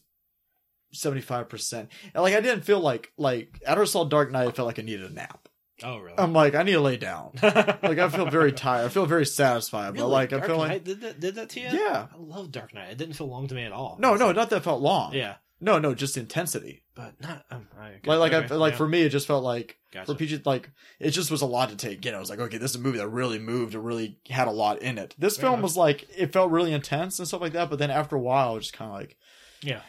seventy 0.92 1.20
five 1.20 1.48
percent. 1.48 1.90
And 2.14 2.22
like 2.22 2.34
I 2.34 2.40
didn't 2.40 2.64
feel 2.64 2.80
like 2.80 3.12
like 3.16 3.60
after 3.66 3.82
I 3.82 3.84
saw 3.86 4.04
Dark 4.04 4.30
Knight, 4.30 4.48
I 4.48 4.52
felt 4.52 4.66
like 4.66 4.78
I 4.78 4.82
needed 4.82 5.10
a 5.10 5.14
nap. 5.14 5.48
Oh 5.82 5.98
really? 5.98 6.18
I'm 6.18 6.32
like 6.32 6.54
I 6.54 6.62
need 6.64 6.72
to 6.72 6.80
lay 6.80 6.96
down. 6.96 7.32
Like 7.42 7.98
I 7.98 8.08
feel 8.08 8.26
very 8.30 8.52
tired. 8.52 8.86
I 8.86 8.88
feel 8.88 9.06
very 9.06 9.26
satisfied, 9.26 9.94
but 9.94 10.00
Really? 10.00 10.10
like 10.12 10.32
I 10.32 10.36
Dark 10.38 10.46
feel 10.46 10.56
like 10.58 10.84
did 10.84 11.00
that 11.02 11.20
did 11.20 11.34
that 11.36 11.50
to 11.50 11.60
you? 11.60 11.68
yeah. 11.68 12.06
I 12.12 12.16
love 12.18 12.50
Dark 12.50 12.74
Knight. 12.74 12.90
It 12.90 12.98
didn't 12.98 13.14
feel 13.14 13.28
long 13.28 13.46
to 13.48 13.54
me 13.54 13.62
at 13.64 13.72
all. 13.72 13.96
No, 14.00 14.14
no, 14.14 14.32
not 14.32 14.50
that 14.50 14.56
it 14.56 14.62
felt 14.64 14.80
long. 14.82 15.12
Yeah, 15.14 15.34
No, 15.60 15.78
no, 15.78 15.94
just 15.94 16.16
intensity. 16.16 16.84
but 16.94 17.20
not 17.20 17.44
um, 17.50 17.66
I, 17.78 17.94
Like 18.04 18.18
like 18.20 18.32
okay, 18.32 18.54
I 18.54 18.56
like 18.58 18.72
yeah, 18.74 18.76
for 18.78 18.88
me, 18.88 19.02
it 19.02 19.08
just 19.08 19.26
felt 19.26 19.42
like 19.42 19.76
gotcha. 19.92 20.12
for 20.12 20.18
PG, 20.18 20.42
like 20.44 20.70
it 21.00 21.10
just 21.10 21.30
was 21.30 21.42
a 21.42 21.46
lot 21.46 21.70
to 21.70 21.76
take 21.76 22.04
in. 22.06 22.14
I 22.14 22.18
was 22.20 22.30
like, 22.30 22.38
okay, 22.38 22.58
this 22.58 22.70
is 22.72 22.76
a 22.76 22.80
movie 22.80 22.98
that 22.98 23.08
really 23.08 23.38
moved. 23.38 23.74
It 23.74 23.80
really 23.80 24.18
had 24.28 24.46
a 24.48 24.52
lot 24.52 24.82
in 24.82 24.98
it. 24.98 25.14
This 25.18 25.36
Fair 25.36 25.42
film 25.44 25.54
enough. 25.54 25.62
was 25.64 25.76
like 25.76 26.06
it 26.16 26.32
felt 26.32 26.50
really 26.52 26.72
intense 26.72 27.18
and 27.18 27.26
stuff 27.26 27.40
like 27.40 27.54
that. 27.54 27.70
But 27.70 27.78
then 27.80 27.90
after 27.90 28.14
a 28.16 28.20
while, 28.20 28.52
it 28.52 28.56
was 28.56 28.64
just 28.66 28.76
kind 28.76 28.90
of 28.90 28.96
like 28.98 29.16
yeah, 29.62 29.80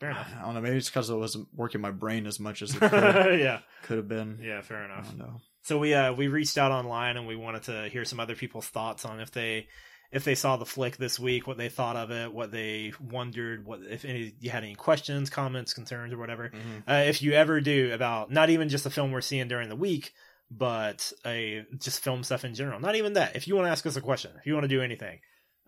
fair 0.00 0.10
enough. 0.10 0.28
I 0.38 0.44
don't 0.44 0.54
know. 0.54 0.60
Maybe 0.60 0.76
it's 0.76 0.88
because 0.90 1.10
I 1.10 1.14
wasn't 1.14 1.48
working 1.54 1.80
my 1.80 1.92
brain 1.92 2.26
as 2.26 2.40
much 2.40 2.62
as 2.62 2.74
it 2.74 2.80
could, 2.80 2.92
yeah, 3.40 3.60
could 3.84 3.98
have 3.98 4.08
been. 4.08 4.38
yeah, 4.42 4.60
fair 4.62 4.78
I 4.82 4.84
enough. 4.86 5.14
know. 5.14 5.40
So 5.62 5.78
we 5.78 5.94
uh 5.94 6.12
we 6.14 6.28
reached 6.28 6.58
out 6.58 6.72
online 6.72 7.16
and 7.16 7.26
we 7.26 7.36
wanted 7.36 7.62
to 7.64 7.88
hear 7.90 8.04
some 8.04 8.18
other 8.18 8.34
people's 8.34 8.66
thoughts 8.66 9.04
on 9.04 9.20
if 9.20 9.30
they 9.30 9.68
if 10.12 10.24
they 10.24 10.34
saw 10.34 10.56
the 10.56 10.66
flick 10.66 10.96
this 10.96 11.18
week, 11.20 11.46
what 11.46 11.56
they 11.56 11.68
thought 11.68 11.96
of 11.96 12.10
it, 12.10 12.32
what 12.32 12.50
they 12.50 12.92
wondered, 13.00 13.64
what 13.64 13.80
if 13.88 14.04
any 14.04 14.34
you 14.40 14.50
had 14.50 14.64
any 14.64 14.74
questions, 14.74 15.30
comments, 15.30 15.72
concerns, 15.72 16.12
or 16.12 16.18
whatever. 16.18 16.50
Uh, 16.88 17.04
if 17.06 17.22
you 17.22 17.32
ever 17.32 17.60
do 17.60 17.92
about 17.92 18.30
not 18.30 18.50
even 18.50 18.68
just 18.68 18.84
the 18.84 18.90
film 18.90 19.12
we're 19.12 19.20
seeing 19.20 19.48
during 19.48 19.68
the 19.68 19.76
week, 19.76 20.12
but 20.50 21.12
a 21.24 21.64
just 21.78 22.02
film 22.02 22.24
stuff 22.24 22.44
in 22.44 22.54
general. 22.54 22.80
Not 22.80 22.96
even 22.96 23.12
that. 23.12 23.36
If 23.36 23.46
you 23.46 23.54
want 23.54 23.66
to 23.66 23.70
ask 23.70 23.86
us 23.86 23.96
a 23.96 24.00
question, 24.00 24.32
if 24.38 24.46
you 24.46 24.54
want 24.54 24.64
to 24.64 24.68
do 24.68 24.82
anything, 24.82 25.20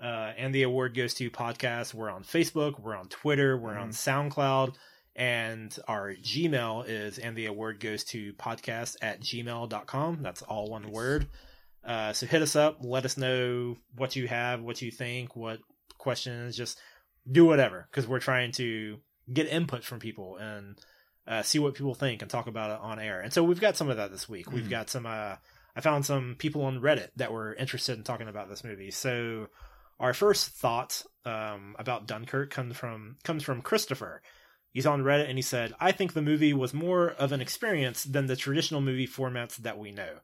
uh, 0.03 0.33
and 0.37 0.53
the 0.53 0.65
award 0.65 0.97
goes 0.97 1.15
to 1.15 1.31
podcast. 1.31 1.95
We're 1.95 2.11
on 2.11 2.25
Facebook, 2.25 2.81
we're 2.81 2.97
on 2.97 3.07
Twitter, 3.09 3.57
we're 3.57 3.77
on 3.79 3.91
SoundCloud, 3.91 4.75
And 5.15 5.77
our 5.87 6.15
Gmail 6.15 6.89
is, 6.89 7.19
and 7.19 7.37
the 7.37 7.47
award 7.47 7.79
goes 7.79 8.03
to 8.05 8.33
podcast 8.33 8.97
at 9.03 9.21
gmail.com. 9.21 10.23
That's 10.23 10.43
all 10.43 10.69
one 10.69 10.91
word. 10.91 11.29
Uh, 11.85 12.13
so 12.13 12.27
hit 12.27 12.43
us 12.43 12.55
up, 12.55 12.79
let 12.81 13.05
us 13.05 13.17
know 13.17 13.77
what 13.97 14.15
you 14.15 14.29
have, 14.29 14.61
what 14.61 14.81
you 14.83 14.91
think, 14.91 15.35
what 15.35 15.59
questions, 15.99 16.57
just 16.57 16.79
do 17.31 17.45
whatever, 17.45 17.89
because 17.91 18.07
we're 18.07 18.21
trying 18.21 18.53
to 18.53 18.99
get 19.33 19.49
input 19.49 19.85
from 19.85 19.99
people 19.99 20.37
and 20.37 20.79
uh, 21.27 21.43
see 21.43 21.59
what 21.59 21.75
people 21.75 21.95
think 21.95 22.23
and 22.23 22.31
talk 22.31 22.47
about 22.47 22.71
it 22.71 22.79
on 22.81 22.99
air. 22.99 23.21
And 23.21 23.33
so 23.33 23.43
we've 23.45 23.61
got 23.61 23.77
some 23.77 23.89
of 23.89 23.97
that 23.97 24.11
this 24.11 24.29
week. 24.29 24.51
We've 24.51 24.65
Mhm. 24.65 24.71
got 24.71 24.91
some, 24.91 25.07
uh, 25.07 25.37
I 25.75 25.81
found 25.81 26.05
some 26.05 26.35
people 26.39 26.65
on 26.65 26.81
Reddit 26.81 27.11
that 27.17 27.33
were 27.33 27.55
interested 27.55 27.97
in 27.97 28.05
talking 28.05 28.29
about 28.29 28.49
this 28.49 28.65
movie. 28.65 28.91
So 28.91 29.49
our 30.01 30.15
first 30.15 30.51
thought 30.51 31.03
um, 31.25 31.77
about 31.79 32.07
Dunkirk 32.09 32.51
comes 32.51 32.77
from 32.77 33.17
comes 33.23 33.45
from 33.45 33.63
Christopher. 33.63 34.21
He's 34.73 34.87
on 34.87 35.03
Reddit 35.03 35.29
and 35.29 35.39
he 35.39 35.43
said, 35.43 35.73
"I 35.79 35.93
think 35.93 36.13
the 36.13 36.23
movie 36.23 36.53
was 36.53 36.75
more 36.75 37.11
of 37.11 37.31
an 37.31 37.41
experience 37.41 38.03
than 38.03 38.27
the 38.27 38.35
traditional 38.35 38.81
movie 38.81 39.07
formats 39.07 39.57
that 39.59 39.79
we 39.79 39.93
know." 39.93 40.19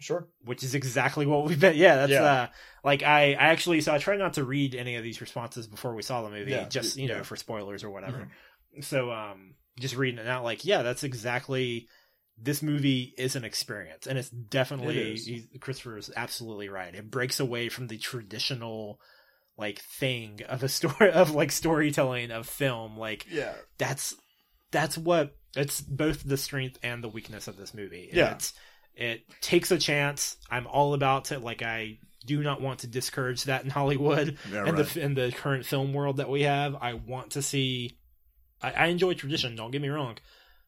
Sure. 0.00 0.26
Which 0.44 0.62
is 0.64 0.74
exactly 0.74 1.26
what 1.26 1.44
we've 1.44 1.60
been. 1.60 1.76
Yeah, 1.76 1.96
that's 1.96 2.10
Yeah. 2.12 2.22
uh 2.24 2.46
like 2.82 3.02
I, 3.02 3.32
I 3.34 3.48
actually 3.52 3.80
so 3.82 3.94
I 3.94 3.98
tried 3.98 4.18
not 4.18 4.34
to 4.34 4.44
read 4.44 4.74
any 4.74 4.96
of 4.96 5.04
these 5.04 5.20
responses 5.20 5.66
before 5.66 5.94
we 5.94 6.02
saw 6.02 6.22
the 6.22 6.30
movie, 6.30 6.50
Yeah, 6.52 6.66
just 6.68 6.96
you 6.96 7.06
know 7.08 7.16
yeah. 7.16 7.22
for 7.22 7.36
spoilers 7.36 7.84
or 7.84 7.90
whatever. 7.90 8.28
So 8.80 9.12
um, 9.12 9.54
just 9.78 9.96
reading 9.96 10.18
it 10.20 10.26
out, 10.26 10.42
like 10.44 10.64
yeah, 10.64 10.82
that's 10.82 11.04
exactly. 11.04 11.86
This 12.42 12.62
movie 12.62 13.12
is 13.18 13.36
an 13.36 13.44
experience, 13.44 14.06
and 14.06 14.18
it's 14.18 14.30
definitely 14.30 14.98
It 14.98 15.28
is. 15.28 15.46
Christopher 15.60 15.98
is 15.98 16.10
absolutely 16.16 16.70
right. 16.70 16.94
It 16.94 17.10
breaks 17.10 17.38
away 17.38 17.68
from 17.68 17.88
the 17.88 17.98
traditional 17.98 18.98
like 19.58 19.80
thing 19.80 20.40
of 20.48 20.62
a 20.62 20.68
story 20.68 21.10
of 21.12 21.32
like 21.32 21.52
storytelling 21.52 22.30
of 22.30 22.46
film. 22.48 22.96
Like 22.96 23.26
Yeah. 23.30 23.52
that's 23.76 24.14
that's 24.70 24.96
what 24.96 25.36
it's 25.54 25.82
both 25.82 26.22
the 26.24 26.38
strength 26.38 26.78
and 26.82 27.04
the 27.04 27.08
weakness 27.10 27.46
of 27.46 27.58
this 27.58 27.74
movie. 27.74 28.06
And 28.08 28.16
Yeah. 28.16 28.32
It's, 28.32 28.54
it 29.00 29.22
takes 29.40 29.70
a 29.70 29.78
chance. 29.78 30.36
I'm 30.50 30.66
all 30.66 30.94
about 30.94 31.32
it. 31.32 31.40
Like 31.42 31.62
I 31.62 31.98
do 32.26 32.42
not 32.42 32.60
want 32.60 32.80
to 32.80 32.86
discourage 32.86 33.44
that 33.44 33.64
in 33.64 33.70
Hollywood 33.70 34.36
Yeah. 34.52 34.66
in 34.66 34.74
right. 34.76 34.86
the 34.86 35.00
in 35.00 35.14
the 35.14 35.32
current 35.32 35.64
film 35.66 35.92
world 35.92 36.18
that 36.18 36.28
we 36.28 36.42
have. 36.42 36.76
I 36.80 36.94
want 36.94 37.32
to 37.32 37.42
see. 37.42 37.96
I, 38.62 38.72
I 38.72 38.86
enjoy 38.86 39.14
tradition. 39.14 39.56
Don't 39.56 39.70
get 39.70 39.80
me 39.82 39.88
wrong. 39.88 40.18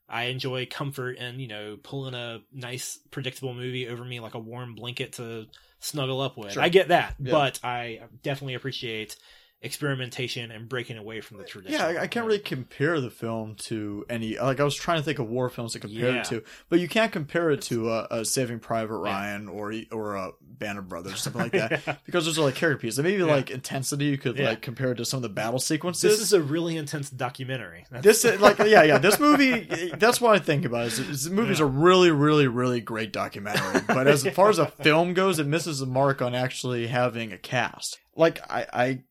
I 0.08 0.24
enjoy 0.24 0.66
comfort 0.66 1.16
and 1.18 1.40
you 1.40 1.48
know 1.48 1.76
pulling 1.82 2.14
a 2.14 2.40
nice 2.52 2.98
predictable 3.10 3.54
movie 3.54 3.86
over 3.88 4.04
me 4.04 4.18
like 4.20 4.34
a 4.34 4.38
warm 4.38 4.74
blanket 4.74 5.12
to 5.14 5.46
snuggle 5.80 6.20
up 6.20 6.36
with. 6.38 6.52
Sure. 6.52 6.62
I 6.62 6.68
get 6.70 6.88
that, 6.88 7.16
Yeah. 7.20 7.32
but 7.32 7.60
I 7.62 8.00
definitely 8.22 8.54
appreciate 8.54 9.16
experimentation 9.62 10.50
and 10.50 10.68
breaking 10.68 10.98
away 10.98 11.20
from 11.20 11.38
the 11.38 11.44
tradition. 11.44 11.78
Yeah, 11.78 11.86
I, 11.86 12.02
I 12.02 12.06
can't 12.06 12.26
really 12.26 12.38
compare 12.38 13.00
the 13.00 13.10
film 13.10 13.54
to 13.60 14.04
any. 14.10 14.38
Like, 14.38 14.60
I 14.60 14.64
was 14.64 14.74
trying 14.74 14.98
to 14.98 15.04
think 15.04 15.18
of 15.18 15.28
war 15.28 15.48
films 15.48 15.72
to 15.72 15.80
compare 15.80 16.10
Yeah. 16.14 16.20
it 16.20 16.24
to, 16.26 16.42
but 16.68 16.80
you 16.80 16.88
can't 16.88 17.12
compare 17.12 17.50
it 17.50 17.62
to 17.62 17.88
uh, 17.88 18.06
a 18.10 18.24
Saving 18.24 18.58
Private 18.60 18.94
Yeah. 18.94 19.00
Ryan 19.12 19.48
or 19.48 19.72
or 19.90 20.14
a 20.16 20.32
Band 20.42 20.78
of 20.78 20.88
Brothers, 20.88 21.14
or 21.14 21.16
something 21.16 21.42
like 21.42 21.52
that, 21.84 22.04
because 22.04 22.24
those 22.26 22.38
are 22.38 22.42
like 22.42 22.54
character 22.54 22.80
pieces. 22.82 22.98
And 22.98 23.06
maybe 23.08 23.22
like 23.22 23.50
intensity, 23.50 24.06
you 24.06 24.18
could 24.18 24.36
Yeah. 24.38 24.50
like 24.50 24.62
compare 24.62 24.92
it 24.92 24.96
to 24.96 25.04
some 25.04 25.18
of 25.18 25.22
the 25.22 25.28
battle 25.28 25.58
sequences. 25.58 26.02
This 26.02 26.20
is 26.20 26.32
a 26.32 26.42
really 26.42 26.76
intense 26.76 27.10
documentary. 27.10 27.86
That's- 27.90 28.04
this 28.04 28.24
is 28.24 28.40
like 28.40 28.58
yeah 28.58 28.82
yeah 28.82 28.98
this 28.98 29.18
movie 29.18 29.60
that's 29.98 30.20
what 30.20 30.34
i 30.34 30.38
think 30.38 30.64
about 30.64 30.86
is, 30.86 30.98
is 30.98 31.24
the 31.24 31.30
movie's 31.34 31.58
Yeah. 31.60 31.66
a 31.66 31.68
really 31.68 32.10
really 32.10 32.46
really 32.46 32.80
great 32.80 33.12
documentary 33.12 33.80
but 33.86 34.06
as 34.06 34.26
far 34.34 34.50
as 34.50 34.58
a 34.58 34.66
film 34.66 35.14
goes 35.14 35.38
it 35.38 35.46
misses 35.46 35.78
the 35.80 35.86
mark 35.86 36.20
on 36.22 36.34
actually 36.34 36.86
having 36.88 37.32
a 37.32 37.38
cast 37.38 38.00
like 38.16 38.40
i 38.50 38.66
i 38.72 39.02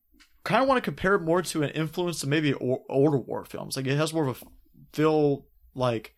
kind 0.43 0.61
of 0.61 0.67
want 0.67 0.77
to 0.77 0.81
compare 0.81 1.15
it 1.15 1.21
more 1.21 1.41
to 1.41 1.63
an 1.63 1.69
influence 1.71 2.19
to 2.21 2.27
maybe 2.27 2.53
o- 2.55 2.83
older 2.89 3.17
war 3.17 3.45
films 3.45 3.75
like 3.77 3.85
it 3.87 3.95
has 3.97 4.13
more 4.13 4.27
of 4.27 4.41
a 4.41 4.45
feel 4.93 5.45
like 5.75 6.15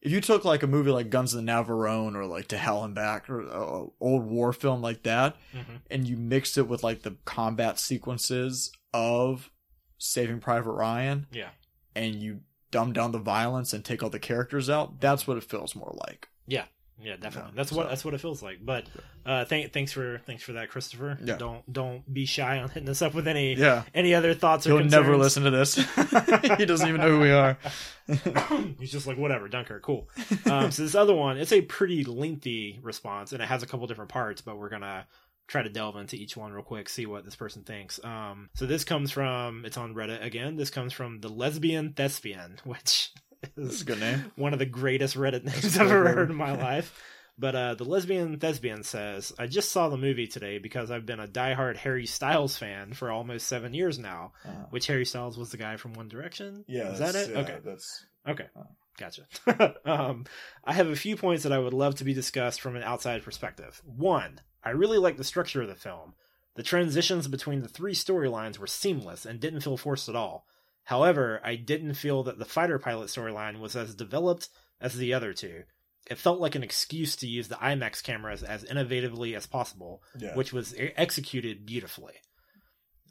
if 0.00 0.10
you 0.10 0.20
took 0.20 0.44
like 0.44 0.62
a 0.62 0.66
movie 0.66 0.90
like 0.90 1.10
guns 1.10 1.32
of 1.32 1.44
the 1.44 1.50
navarone 1.50 2.14
or 2.16 2.26
like 2.26 2.48
to 2.48 2.56
hell 2.58 2.82
and 2.84 2.94
back 2.94 3.30
or 3.30 3.40
a 3.42 3.86
old 4.00 4.24
war 4.24 4.52
film 4.52 4.82
like 4.82 5.02
that 5.04 5.36
Mhm. 5.54 5.80
and 5.90 6.08
you 6.08 6.16
mixed 6.16 6.58
it 6.58 6.66
with 6.68 6.82
like 6.82 7.02
the 7.02 7.16
combat 7.24 7.78
sequences 7.78 8.72
of 8.92 9.50
saving 9.98 10.40
private 10.40 10.72
ryan 10.72 11.26
Yeah. 11.32 11.50
and 11.94 12.16
you 12.16 12.40
dumb 12.72 12.92
down 12.92 13.12
the 13.12 13.18
violence 13.18 13.72
and 13.72 13.84
take 13.84 14.02
all 14.02 14.08
the 14.10 14.18
characters 14.18 14.68
out, 14.70 14.98
that's 15.00 15.26
what 15.26 15.36
it 15.36 15.44
feels 15.44 15.76
more 15.76 15.94
like. 16.08 16.28
Yeah, 16.46 16.64
definitely. 16.98 17.50
Yeah, 17.50 17.50
that's 17.54 17.72
what 17.72 17.88
that's 17.88 18.04
what 18.04 18.14
it 18.14 18.20
feels 18.20 18.42
like. 18.42 18.58
But 18.64 18.86
uh, 19.26 19.44
thank 19.44 19.72
thanks 19.72 19.92
for 19.92 20.20
thanks 20.26 20.42
for 20.42 20.52
that, 20.52 20.68
Christopher. 20.68 21.18
Yeah. 21.22 21.36
Don't 21.36 21.70
don't 21.72 22.12
be 22.12 22.26
shy 22.26 22.58
on 22.58 22.68
hitting 22.68 22.88
us 22.88 23.02
up 23.02 23.14
with 23.14 23.26
any 23.26 23.54
Yeah. 23.54 23.82
any 23.94 24.14
other 24.14 24.34
thoughts 24.34 24.66
or 24.66 24.78
He'll 24.78 24.88
never 24.88 25.16
listen 25.16 25.42
to 25.44 25.50
this. 25.50 25.74
he 26.58 26.64
doesn't 26.66 26.88
even 26.88 27.00
know 27.00 27.10
who 27.10 27.20
we 27.20 27.30
are. 27.32 27.58
He's 28.78 28.92
just 28.92 29.06
like 29.06 29.18
whatever, 29.18 29.48
Dunkirk, 29.48 29.82
cool. 29.82 30.08
Um, 30.46 30.70
so 30.70 30.82
this 30.82 30.94
other 30.94 31.14
one, 31.14 31.38
it's 31.38 31.52
a 31.52 31.60
pretty 31.62 32.04
lengthy 32.04 32.78
response, 32.82 33.32
and 33.32 33.42
it 33.42 33.46
has 33.46 33.62
a 33.62 33.66
couple 33.66 33.86
different 33.86 34.10
parts, 34.10 34.42
but 34.42 34.58
we're 34.58 34.68
gonna 34.68 35.06
try 35.48 35.62
to 35.62 35.68
delve 35.68 35.96
into 35.96 36.16
each 36.16 36.36
one 36.36 36.52
real 36.52 36.62
quick, 36.62 36.88
see 36.88 37.04
what 37.06 37.24
this 37.24 37.36
person 37.36 37.62
thinks. 37.62 38.02
Um, 38.04 38.48
so 38.54 38.64
this 38.66 38.84
comes 38.84 39.10
from 39.10 39.64
it's 39.64 39.76
on 39.76 39.94
Reddit 39.94 40.24
again. 40.24 40.56
This 40.56 40.70
comes 40.70 40.92
from 40.92 41.20
the 41.20 41.28
lesbian 41.28 41.92
thespian, 41.92 42.58
which 42.64 43.12
This 43.56 43.74
is 43.74 43.82
a 43.82 43.84
good 43.84 44.00
name. 44.00 44.32
one 44.36 44.52
of 44.52 44.58
the 44.58 44.66
greatest 44.66 45.16
Reddit 45.16 45.44
names 45.44 45.76
I've 45.78 45.90
ever 45.90 46.08
heard 46.08 46.30
in 46.30 46.36
my 46.36 46.52
life. 46.60 46.98
But 47.38 47.54
uh, 47.56 47.74
the 47.74 47.84
lesbian 47.84 48.38
thespian 48.38 48.82
says, 48.82 49.32
"I 49.38 49.46
just 49.46 49.72
saw 49.72 49.88
the 49.88 49.96
movie 49.96 50.26
today 50.26 50.58
because 50.58 50.90
I've 50.90 51.06
been 51.06 51.18
a 51.18 51.26
diehard 51.26 51.76
Harry 51.78 52.06
Styles 52.06 52.56
fan 52.58 52.92
for 52.92 53.10
almost 53.10 53.48
seven 53.48 53.72
years 53.74 53.98
now. 53.98 54.32
Uh, 54.44 54.50
Which 54.70 54.86
Harry 54.86 55.06
Styles 55.06 55.38
was 55.38 55.50
the 55.50 55.56
guy 55.56 55.76
from 55.76 55.94
One 55.94 56.08
Direction? 56.08 56.64
yeah, 56.68 56.92
is 56.92 56.98
that 56.98 57.14
it? 57.14 57.30
yeah, 57.30 57.38
okay, 57.38 57.58
That's 57.64 58.04
okay, 58.28 58.46
Oh. 58.54 58.66
gotcha. 58.98 59.74
um, 59.90 60.26
I 60.62 60.74
have 60.74 60.88
a 60.88 60.94
few 60.94 61.16
points 61.16 61.42
that 61.44 61.52
I 61.52 61.58
would 61.58 61.72
love 61.72 61.94
to 61.96 62.04
be 62.04 62.12
discussed 62.14 62.60
from 62.60 62.76
an 62.76 62.82
outside 62.82 63.22
perspective. 63.24 63.80
One, 63.84 64.40
I 64.62 64.70
really 64.70 64.98
like 64.98 65.16
the 65.16 65.24
structure 65.24 65.62
of 65.62 65.68
the 65.68 65.74
film. 65.74 66.12
The 66.54 66.62
transitions 66.62 67.28
between 67.28 67.62
the 67.62 67.68
three 67.68 67.94
storylines 67.94 68.58
were 68.58 68.66
seamless 68.66 69.24
and 69.24 69.40
didn't 69.40 69.62
feel 69.62 69.78
forced 69.78 70.10
at 70.10 70.16
all. 70.16 70.46
However, 70.84 71.40
I 71.44 71.56
didn't 71.56 71.94
feel 71.94 72.24
that 72.24 72.38
the 72.38 72.44
fighter 72.44 72.78
pilot 72.78 73.08
storyline 73.08 73.60
was 73.60 73.76
as 73.76 73.94
developed 73.94 74.48
as 74.80 74.94
the 74.94 75.14
other 75.14 75.32
two. 75.32 75.62
It 76.10 76.18
felt 76.18 76.40
like 76.40 76.56
an 76.56 76.64
excuse 76.64 77.14
to 77.16 77.28
use 77.28 77.46
the 77.48 77.54
IMAX 77.54 78.02
cameras 78.02 78.42
as 78.42 78.64
innovatively 78.64 79.36
as 79.36 79.46
possible, 79.46 80.02
yeah. 80.18 80.34
which 80.34 80.52
was 80.52 80.74
executed 80.96 81.64
beautifully. 81.64 82.14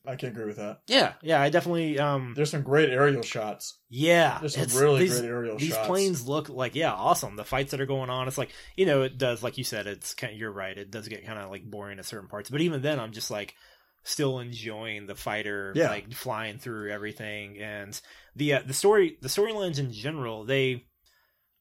I 0.06 0.16
can 0.16 0.30
agree 0.30 0.46
with 0.46 0.58
that. 0.58 0.80
Yeah, 0.88 1.14
yeah, 1.22 1.40
I 1.40 1.50
definitely 1.50 2.00
um 2.00 2.34
There's 2.36 2.50
some 2.50 2.64
great 2.64 2.90
aerial 2.90 3.22
shots. 3.22 3.78
yeah, 3.88 4.40
There's 4.40 4.56
some 4.56 4.82
really 4.82 5.02
these- 5.02 5.20
great 5.20 5.30
aerial 5.30 5.58
these 5.58 5.70
shots. 5.76 5.88
planes 5.88 6.28
look 6.28 6.50
like 6.50 6.74
yeah 6.74 6.92
awesome 6.92 7.36
the 7.36 7.44
fights 7.46 7.70
that 7.72 7.80
are 7.82 7.86
going 7.86 8.10
on 8.10 8.28
it's 8.28 8.38
like 8.38 8.50
you 8.76 8.88
know 8.88 9.04
it 9.04 9.20
does 9.20 9.44
like 9.44 9.60
you 9.60 9.64
said 9.64 9.86
it's 9.86 10.16
kind 10.16 10.36
you're 10.36 10.52
right 10.52 10.76
it 10.76 10.90
does 10.90 11.08
get 11.08 11.24
kind 11.26 11.38
of 11.38 11.52
like 11.52 11.64
boring 11.64 12.00
at 12.00 12.06
certain 12.06 12.28
parts 12.28 12.50
but 12.50 12.62
even 12.62 12.82
then 12.82 13.00
i'm 13.00 13.12
just 13.12 13.30
like 13.30 13.54
still 14.04 14.40
enjoying 14.40 15.06
the 15.06 15.16
fighter 15.16 15.72
Yeah. 15.76 15.90
like 15.90 16.12
flying 16.14 16.58
through 16.58 16.92
everything 16.92 17.60
and 17.60 18.00
the 18.36 18.54
uh, 18.56 18.62
the 18.66 18.74
story 18.74 19.18
the 19.22 19.28
storylines 19.30 19.78
in 19.80 19.92
general 19.92 20.44
they 20.46 20.86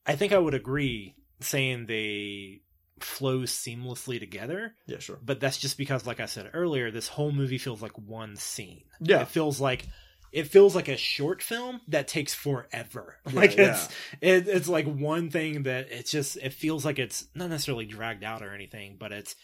i 0.06 0.16
think 0.16 0.32
i 0.32 0.38
would 0.38 0.54
agree 0.54 1.14
saying 1.40 1.86
they 1.86 2.62
flow 3.00 3.40
seamlessly 3.40 4.18
together 4.18 4.74
Yeah, 4.86 4.98
sure. 4.98 5.18
but 5.22 5.40
that's 5.40 5.58
just 5.58 5.76
because 5.78 6.06
like 6.06 6.20
i 6.20 6.26
said 6.26 6.50
earlier 6.54 6.90
this 6.90 7.08
whole 7.08 7.32
movie 7.32 7.58
feels 7.58 7.82
like 7.82 7.96
one 7.98 8.36
scene 8.36 8.84
Yeah. 9.00 9.22
it 9.22 9.28
feels 9.28 9.60
like 9.60 9.86
it 10.32 10.46
feels 10.46 10.76
like 10.76 10.88
a 10.88 10.96
short 10.96 11.42
film 11.42 11.80
that 11.88 12.06
takes 12.08 12.32
forever 12.34 13.16
Yeah, 13.26 13.32
like 13.34 13.56
yeah. 13.56 13.70
it's 13.72 13.88
it, 14.20 14.48
it's 14.48 14.68
like 14.68 14.86
one 14.86 15.28
thing 15.30 15.64
that 15.64 15.88
it's 15.90 16.10
just 16.10 16.36
it 16.38 16.52
feels 16.54 16.84
like 16.84 16.98
it's 16.98 17.26
not 17.34 17.50
necessarily 17.50 17.84
dragged 17.86 18.22
out 18.24 18.42
or 18.42 18.54
anything 18.54 18.96
but 18.98 19.12
it's 19.12 19.34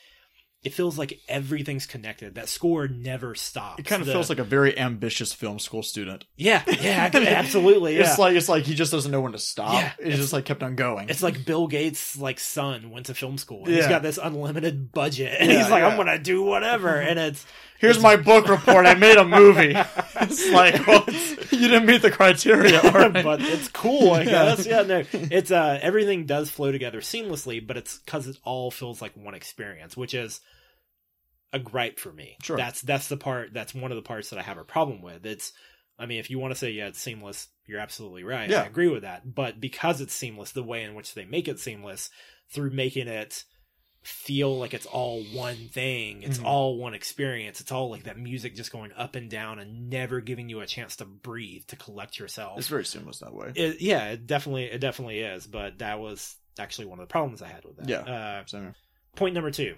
it 0.65 0.73
feels 0.73 0.99
like 0.99 1.21
everything's 1.29 1.87
connected 1.87 2.35
that 2.35 2.49
score 2.49 2.89
never 2.89 3.35
stops 3.37 3.79
It 3.79 3.85
kind 3.87 4.01
of 4.03 4.07
The- 4.07 4.13
feels 4.15 4.29
like 4.29 4.39
a 4.41 4.45
very 4.45 4.77
ambitious 4.77 5.33
film 5.33 5.59
school 5.59 5.83
student. 5.83 6.25
yeah 6.37 6.63
yeah 6.67 7.09
absolutely 7.15 7.97
yeah 7.97 8.09
It's 8.09 8.19
like 8.19 8.35
it's 8.37 8.49
like 8.49 8.65
he 8.65 8.75
just 8.75 8.91
doesn't 8.91 9.11
know 9.13 9.21
when 9.21 9.33
to 9.33 9.39
stop. 9.39 9.75
Yeah, 9.75 9.93
it's, 9.99 10.01
it's- 10.01 10.19
just 10.19 10.33
like 10.33 10.45
kept 10.45 10.63
on 10.63 10.75
going. 10.75 11.09
it's 11.09 11.23
like 11.23 11.45
Bill 11.45 11.67
Gates' 11.69 12.17
like 12.19 12.41
son 12.41 12.91
went 12.91 13.07
to 13.07 13.15
film 13.15 13.39
school. 13.39 13.65
and 13.65 13.75
He's 13.75 13.85
Yeah. 13.85 13.89
got 13.91 14.03
this 14.03 14.19
unlimited 14.23 14.91
budget, 14.93 15.37
and 15.39 15.51
Yeah, 15.51 15.59
he's 15.59 15.71
like, 15.71 15.85
"I'm 15.85 15.97
gonna 15.97 16.19
do 16.19 16.43
whatever." 16.43 16.89
And 17.01 17.19
it's 17.19 17.47
Here's 17.79 18.01
my 18.01 18.17
book 18.17 18.49
report. 18.49 18.87
I 18.87 18.95
made 18.95 19.17
a 19.17 19.25
movie. 19.25 19.77
It's 20.19 20.51
like, 20.51 20.87
well, 20.87 21.05
you 21.51 21.69
didn't 21.69 21.85
meet 21.85 22.01
the 22.01 22.11
criteria. 22.11 22.81
right. 22.91 23.13
but 23.13 23.43
it's 23.43 23.69
cool, 23.69 24.13
I 24.13 24.25
guess. 24.25 24.67
Yeah, 24.67 24.83
no, 24.83 25.05
it's 25.13 25.51
uh, 25.51 25.79
everything 25.83 26.25
does 26.25 26.51
flow 26.51 26.73
together 26.73 27.01
seamlessly, 27.01 27.65
but 27.65 27.77
it's 27.77 27.99
because 27.99 28.27
it 28.27 28.39
all 28.43 28.71
feels 28.71 29.03
like 29.03 29.15
one 29.15 29.35
experience, 29.35 29.95
which 29.95 30.15
is 30.15 30.41
a 31.53 31.59
gripe 31.59 31.99
for 31.99 32.11
me. 32.11 32.39
Sure. 32.43 32.57
That's 32.57 32.81
that's 32.81 33.09
the 33.09 33.19
part. 33.19 33.53
That's 33.53 33.75
one 33.75 33.93
of 33.93 33.97
the 33.97 34.03
parts 34.03 34.31
that 34.31 34.39
I 34.39 34.43
have 34.43 34.57
a 34.57 34.65
problem 34.65 35.03
with. 35.03 35.27
It's, 35.27 35.53
I 35.99 36.07
mean, 36.07 36.19
if 36.19 36.31
you 36.31 36.39
want 36.39 36.53
to 36.53 36.59
say 36.59 36.71
yeah, 36.71 36.87
it's 36.87 37.01
seamless, 37.01 37.49
you're 37.67 37.81
absolutely 37.81 38.25
right. 38.25 38.49
Yeah. 38.49 38.63
I 38.63 38.67
agree 38.67 38.89
with 38.89 39.03
that. 39.03 39.35
But 39.35 39.61
because 39.61 40.01
it's 40.01 40.15
seamless, 40.15 40.53
the 40.53 40.63
way 40.63 40.83
in 40.83 40.95
which 40.95 41.13
they 41.13 41.27
make 41.27 41.47
it 41.47 41.61
seamless 41.61 42.09
through 42.51 42.71
making 42.71 43.09
it 43.09 43.45
feel 44.07 44.57
like 44.59 44.73
it's 44.75 44.87
all 44.87 45.23
one 45.33 45.69
thing. 45.69 46.23
It's 46.23 46.39
Mhm. 46.39 46.45
all 46.45 46.77
one 46.79 46.95
experience. 46.95 47.61
It's 47.61 47.73
all 47.73 47.91
like 47.91 48.05
that 48.05 48.19
music 48.19 48.55
just 48.55 48.71
going 48.73 48.93
up 48.93 49.15
and 49.17 49.29
down 49.31 49.59
and 49.59 49.89
never 49.91 50.21
giving 50.21 50.49
you 50.49 50.61
a 50.61 50.67
chance 50.67 50.97
to 50.97 51.05
breathe, 51.05 51.67
to 51.67 51.77
collect 51.77 52.19
yourself. 52.19 52.59
It's 52.59 52.69
very 52.69 52.85
seamless 52.85 53.19
that 53.19 53.35
way. 53.35 53.53
It, 53.55 53.81
yeah, 53.81 54.11
it 54.11 54.27
definitely 54.27 54.65
it 54.65 54.79
definitely 54.79 55.21
is, 55.21 55.47
but 55.47 55.79
that 55.79 55.99
was 55.99 56.37
actually 56.59 56.87
one 56.87 56.99
of 57.01 57.09
the 57.09 57.13
problems 57.13 57.43
I 57.43 57.49
had 57.49 57.65
with 57.65 57.77
that. 57.79 57.89
Yeah. 57.89 58.43
Uh, 58.55 58.73
point 59.15 59.35
number 59.35 59.51
two. 59.51 59.77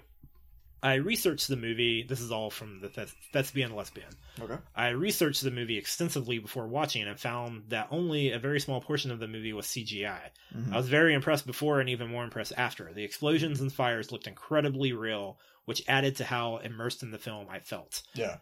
I 0.81 0.95
researched 0.95 1.47
the 1.47 1.55
movie. 1.57 2.03
This 2.03 2.21
is 2.21 2.31
all 2.31 2.49
from 2.49 2.79
the 2.79 2.89
Thes- 2.89 3.13
Thespian 3.33 3.75
Lesbian. 3.75 4.09
Okay. 4.39 4.57
I 4.75 4.89
researched 4.89 5.41
the 5.43 5.51
movie 5.51 5.77
extensively 5.77 6.39
before 6.39 6.67
watching 6.67 7.01
it 7.01 7.07
and 7.07 7.19
found 7.19 7.63
that 7.69 7.87
only 7.91 8.31
a 8.31 8.39
very 8.39 8.59
small 8.59 8.79
portion 8.79 9.11
of 9.11 9.19
the 9.19 9.27
movie 9.27 9.51
was 9.53 9.65
CGI. 9.67 10.31
Mhm. 10.55 10.73
I 10.73 10.77
was 10.77 10.87
very 10.87 11.13
impressed 11.13 11.45
before 11.45 11.79
and 11.81 11.89
even 11.89 12.07
more 12.09 12.23
impressed 12.23 12.53
after. 12.55 12.93
The 12.93 13.03
explosions 13.03 13.59
and 13.59 13.71
fires 13.73 14.11
looked 14.11 14.27
incredibly 14.27 14.93
real, 14.93 15.37
which 15.65 15.83
added 15.87 16.15
to 16.17 16.23
how 16.25 16.57
immersed 16.57 17.03
in 17.03 17.11
the 17.11 17.19
film 17.19 17.47
I 17.49 17.59
felt. 17.59 18.01
Yeah. 18.13 18.37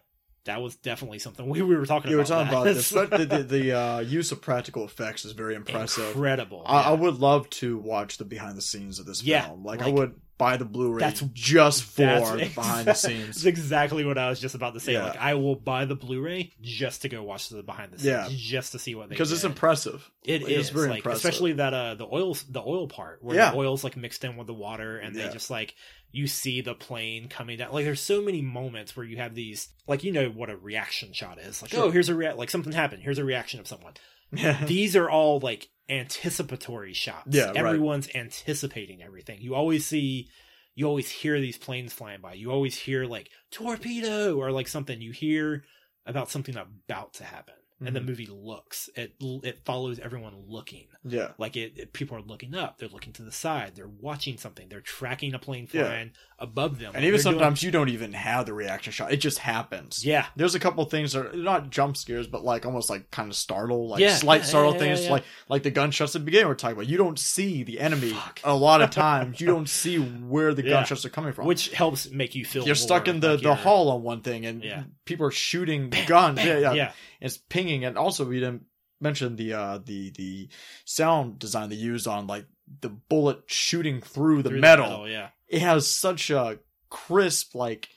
That 0.47 0.61
was 0.61 0.75
definitely 0.75 1.19
something 1.19 1.47
we, 1.47 1.61
we 1.61 1.75
were 1.75 1.85
talking 1.85 2.09
You 2.11 2.17
were 2.17 2.23
about. 2.23 2.49
talking 2.49 2.53
about 2.53 2.63
this. 2.65 2.89
the 2.89 3.05
the, 3.29 3.43
the 3.43 3.71
uh, 3.79 3.99
use 3.99 4.31
of 4.31 4.41
practical 4.41 4.83
effects 4.83 5.23
is 5.23 5.31
very 5.33 5.55
impressive. 5.55 6.07
Incredible. 6.07 6.63
I, 6.65 6.83
I 6.83 6.91
would 6.91 7.19
love 7.19 7.49
to 7.51 7.77
watch 7.77 8.17
the 8.17 8.25
behind 8.25 8.57
the 8.57 8.61
scenes 8.61 8.99
of 8.99 9.05
this 9.05 9.23
Yeah, 9.23 9.45
film. 9.47 9.63
Like, 9.63 9.81
I 9.81 9.89
would 9.89 10.15
buy 10.37 10.55
the 10.57 10.65
Blu-ray 10.65 10.99
That's- 10.99 11.23
just 11.33 11.83
for 11.83 12.03
That's 12.03 12.29
the 12.29 12.45
behind 12.53 12.87
the 12.87 12.93
scenes. 13.05 13.27
That's 13.37 13.45
exactly 13.45 14.05
what 14.05 14.19
I 14.19 14.29
was 14.29 14.39
just 14.39 14.53
about 14.53 14.75
to 14.75 14.79
say. 14.79 14.93
Yeah. 14.93 15.05
Like, 15.05 15.17
I 15.17 15.33
will 15.33 15.55
buy 15.55 15.85
the 15.85 15.95
Blu-ray 15.95 16.53
just 16.61 17.01
to 17.01 17.09
go 17.09 17.23
watch 17.23 17.49
the 17.49 17.63
behind 17.63 17.91
the 17.91 17.97
scenes, 17.97 18.05
Yeah. 18.05 18.27
just 18.29 18.73
to 18.73 18.79
see 18.79 18.93
what 18.93 19.09
they 19.09 19.13
Because 19.15 19.31
it's 19.31 19.43
impressive. 19.43 20.09
It 20.23 20.43
Like, 20.43 20.51
is 20.51 20.57
it's 20.59 20.69
very 20.69 20.89
like 20.89 20.97
impressive. 20.97 21.25
especially 21.25 21.53
that 21.53 21.73
uh 21.73 21.95
the 21.95 22.05
oils 22.05 22.43
the 22.43 22.61
oil 22.61 22.87
part 22.87 23.23
where 23.23 23.35
Yeah. 23.35 23.51
the 23.51 23.57
oil's 23.57 23.83
like 23.83 23.97
mixed 23.97 24.23
in 24.23 24.37
with 24.37 24.45
the 24.45 24.53
water 24.53 24.97
and 24.99 25.15
Yeah. 25.15 25.27
they 25.27 25.33
just 25.33 25.49
like 25.49 25.73
you 26.11 26.27
see 26.27 26.61
the 26.61 26.73
plane 26.73 27.27
coming 27.27 27.57
down. 27.57 27.71
Like 27.71 27.85
there's 27.85 28.01
so 28.01 28.21
many 28.21 28.41
moments 28.41 28.95
where 28.95 29.05
you 29.05 29.17
have 29.17 29.35
these 29.35 29.69
like 29.87 30.03
you 30.03 30.11
know 30.11 30.29
what 30.29 30.49
a 30.49 30.55
reaction 30.57 31.13
shot 31.13 31.39
is. 31.39 31.61
Like 31.61 31.73
oh, 31.73 31.77
Sure. 31.77 31.85
oh 31.85 31.91
here's 31.91 32.09
a 32.09 32.15
rea- 32.15 32.33
like 32.33 32.49
something 32.49 32.73
happened. 32.73 33.03
Here's 33.03 33.19
a 33.19 33.25
reaction 33.25 33.59
of 33.59 33.67
someone. 33.67 33.93
These 34.65 34.95
are 34.97 35.09
all 35.09 35.39
like 35.39 35.69
anticipatory 35.89 36.93
shots. 36.93 37.27
Yeah, 37.29 37.47
right. 37.47 37.57
everyone's 37.57 38.09
anticipating 38.13 39.01
everything. 39.01 39.39
You 39.41 39.55
always 39.55 39.85
see 39.85 40.29
you 40.75 40.85
always 40.85 41.09
hear 41.09 41.39
these 41.39 41.57
planes 41.57 41.91
flying 41.93 42.21
by. 42.21 42.33
You 42.33 42.51
always 42.51 42.77
hear 42.77 43.05
like 43.05 43.29
torpedo 43.51 44.37
or 44.37 44.51
like 44.51 44.67
something. 44.67 45.01
You 45.01 45.11
hear 45.11 45.63
about 46.05 46.29
something 46.29 46.55
about 46.55 47.13
to 47.15 47.23
happen 47.23 47.55
and 47.79 47.95
the 47.95 47.99
Mhm. 47.99 48.05
movie 48.05 48.25
looks 48.31 48.89
it 48.95 49.13
it 49.43 49.59
follows 49.65 49.99
everyone 49.99 50.33
looking 50.47 50.87
yeah. 51.03 51.29
like 51.37 51.55
it, 51.55 51.73
it- 51.75 51.93
people 51.93 52.17
are 52.17 52.21
looking 52.21 52.55
up 52.55 52.77
they're 52.79 52.89
looking 52.89 53.13
to 53.13 53.21
the 53.21 53.31
side 53.31 53.73
they're 53.75 53.87
watching 53.87 54.37
something 54.37 54.67
they're 54.69 54.81
tracking 54.81 55.33
a 55.35 55.39
plane 55.39 55.67
Yeah. 55.71 55.83
flying 55.85 56.11
above 56.39 56.77
them 56.79 56.87
And 56.93 56.95
Like, 56.95 57.03
even 57.03 57.11
they're 57.13 57.23
doing- 57.31 57.33
sometimes 57.39 57.63
you 57.63 57.71
don't 57.71 57.89
even 57.89 58.13
have 58.13 58.45
the 58.45 58.53
reaction 58.53 58.93
shot. 58.93 59.11
It 59.11 59.17
just 59.17 59.39
happens. 59.39 60.05
yeah 60.05 60.27
There's 60.35 60.53
a 60.55 60.59
couple 60.59 60.83
things 60.85 61.13
that 61.13 61.25
are 61.27 61.35
not 61.35 61.69
jump 61.71 61.97
scares, 61.97 62.27
but 62.27 62.43
like 62.43 62.65
almost 62.65 62.89
like 62.89 63.09
kind 63.11 63.29
of 63.29 63.35
startle, 63.35 63.87
like 63.89 64.01
Yeah, 64.01 64.15
slight 64.15 64.41
yeah, 64.41 64.47
startle 64.47 64.73
yeah, 64.73 64.79
things, 64.79 64.99
yeah, 65.01 65.05
yeah. 65.07 65.11
like 65.13 65.23
like 65.49 65.63
the 65.63 65.71
gunshots 65.71 66.15
at 66.15 66.21
the 66.21 66.25
beginning 66.25 66.47
we're 66.47 66.55
talking 66.55 66.77
about. 66.77 66.87
You 66.87 66.97
don't 66.97 67.17
see 67.19 67.63
the 67.63 67.79
enemy 67.79 68.09
Fuck. 68.11 68.39
a 68.43 68.55
lot 68.55 68.81
of 68.81 68.89
times. 69.05 69.39
You 69.41 69.47
don't 69.47 69.67
see 69.69 69.97
where 69.97 70.53
the 70.53 70.63
Yeah. 70.63 70.69
gunshots 70.71 71.05
are 71.05 71.09
coming 71.09 71.33
from. 71.33 71.45
which 71.47 71.69
helps 71.69 72.09
make 72.11 72.35
you 72.35 72.45
feel 72.45 72.65
you're 72.65 72.75
stuck 72.75 73.07
in 73.07 73.19
the 73.19 73.33
like 73.33 73.41
the 73.43 73.55
hall 73.55 73.89
on 73.89 74.03
one 74.03 74.21
thing, 74.21 74.45
and 74.45 74.63
Yeah. 74.63 74.83
people 75.05 75.25
are 75.25 75.31
shooting 75.31 75.89
Bam, 75.89 76.05
guns. 76.07 76.35
bam, 76.37 76.47
yeah, 76.47 76.57
yeah, 76.59 76.73
yeah 76.73 76.91
It's 77.21 77.37
pinging, 77.37 77.85
and 77.85 77.97
also 77.97 78.25
we 78.25 78.39
didn't 78.39 78.63
mention 78.99 79.35
the 79.35 79.53
uh 79.53 79.79
the 79.85 80.11
the 80.11 80.49
sound 80.85 81.39
design 81.39 81.69
they 81.69 81.75
used 81.75 82.07
on 82.07 82.27
like 82.27 82.45
the 82.81 82.89
bullet 82.89 83.43
shooting 83.45 84.01
through 84.01 84.43
the 84.43 84.49
Through 84.49 84.59
metal. 84.61 85.07
yeah 85.07 85.29
It 85.47 85.61
has 85.61 85.87
such 85.87 86.29
a 86.29 86.59
crisp 86.89 87.53
like 87.55 87.89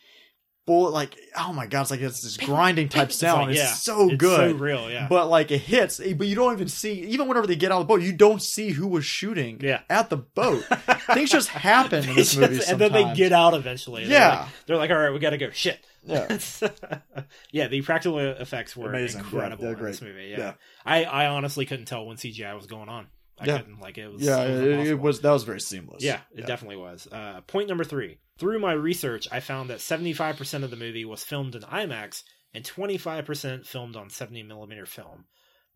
like 0.91 1.17
oh 1.37 1.53
my 1.53 1.67
god, 1.67 1.83
it's 1.83 1.91
like 1.91 2.01
it's 2.01 2.23
this 2.23 2.37
grinding 2.37 2.89
type 2.89 3.09
It's 3.09 3.17
sound. 3.19 3.49
like, 3.49 3.57
it's 3.57 3.83
so 3.83 4.09
it's 4.09 4.17
good. 4.17 4.53
so 4.53 4.57
real 4.57 4.91
yeah 4.91 5.07
But 5.09 5.29
like 5.29 5.51
it 5.51 5.59
hits, 5.59 5.99
but 5.99 6.27
you 6.27 6.35
don't 6.35 6.53
even 6.53 6.69
see. 6.69 7.01
Even 7.03 7.29
whenever 7.29 7.47
they 7.47 7.57
get 7.57 7.73
out 7.73 7.81
of 7.81 7.87
the 7.89 7.95
boat, 7.95 8.03
you 8.03 8.13
don't 8.13 8.41
see 8.43 8.71
who 8.71 8.87
was 8.89 9.05
shooting 9.05 9.61
yeah 9.61 9.81
at 9.91 10.11
the 10.11 10.17
boat. 10.19 10.63
Things 11.15 11.31
just 11.31 11.49
happen 11.49 12.09
in 12.09 12.15
this 12.15 12.37
movie, 12.39 12.57
just- 12.57 12.71
and 12.71 12.81
then 12.81 12.93
they 12.93 13.13
get 13.15 13.33
out 13.33 13.55
eventually 13.55 14.05
They're 14.07 14.19
Yeah. 14.21 14.39
like, 14.41 14.49
they're 14.67 14.77
like 14.77 14.91
all 14.91 14.99
right 14.99 15.11
we 15.13 15.19
gotta 15.19 15.39
go 15.39 15.51
shit 15.51 15.85
Yeah. 16.05 16.39
yeah 17.53 17.69
the 17.69 17.83
practical 17.83 18.19
effects 18.19 18.77
were 18.77 18.89
Amazing. 18.91 19.21
Yeah, 19.21 19.27
incredible 19.27 19.65
they're 19.65 19.77
in 19.77 19.85
this 19.85 20.03
movie 20.03 20.29
yeah. 20.31 20.39
Yeah. 20.39 20.53
I, 20.85 21.05
I 21.05 21.27
honestly 21.27 21.67
couldn't 21.67 21.87
tell 21.87 22.07
when 22.07 22.17
CGI 22.17 22.55
was 22.55 22.67
going 22.67 22.89
on 22.89 23.07
I 23.39 23.47
Yeah. 23.47 23.59
couldn't 23.59 23.81
like 23.81 23.99
it 23.99 24.13
was 24.13 24.23
Yeah, 24.23 24.43
it 24.45 24.51
was, 24.53 24.61
it, 24.61 24.87
it 24.93 25.01
was 25.01 25.21
that 25.23 25.31
was 25.33 25.45
very 25.45 25.61
seamless. 25.61 26.03
Yeah, 26.05 26.21
it 26.35 26.47
definitely 26.47 26.77
was. 26.77 27.09
Uh, 27.11 27.41
point 27.47 27.69
number 27.69 27.85
three. 27.85 28.19
Through 28.41 28.59
my 28.59 28.73
research, 28.73 29.29
I 29.31 29.41
found 29.41 29.69
that 29.69 29.81
75% 29.81 30.65
of 30.65 30.71
the 30.71 30.77
movie 30.77 31.05
was 31.05 31.23
filmed 31.23 31.55
in 31.55 31.61
IMAX 31.61 32.23
and 32.55 32.65
25% 32.65 33.67
filmed 33.67 33.97
on 33.97 34.09
70mm 34.09 34.89
film. 34.89 35.27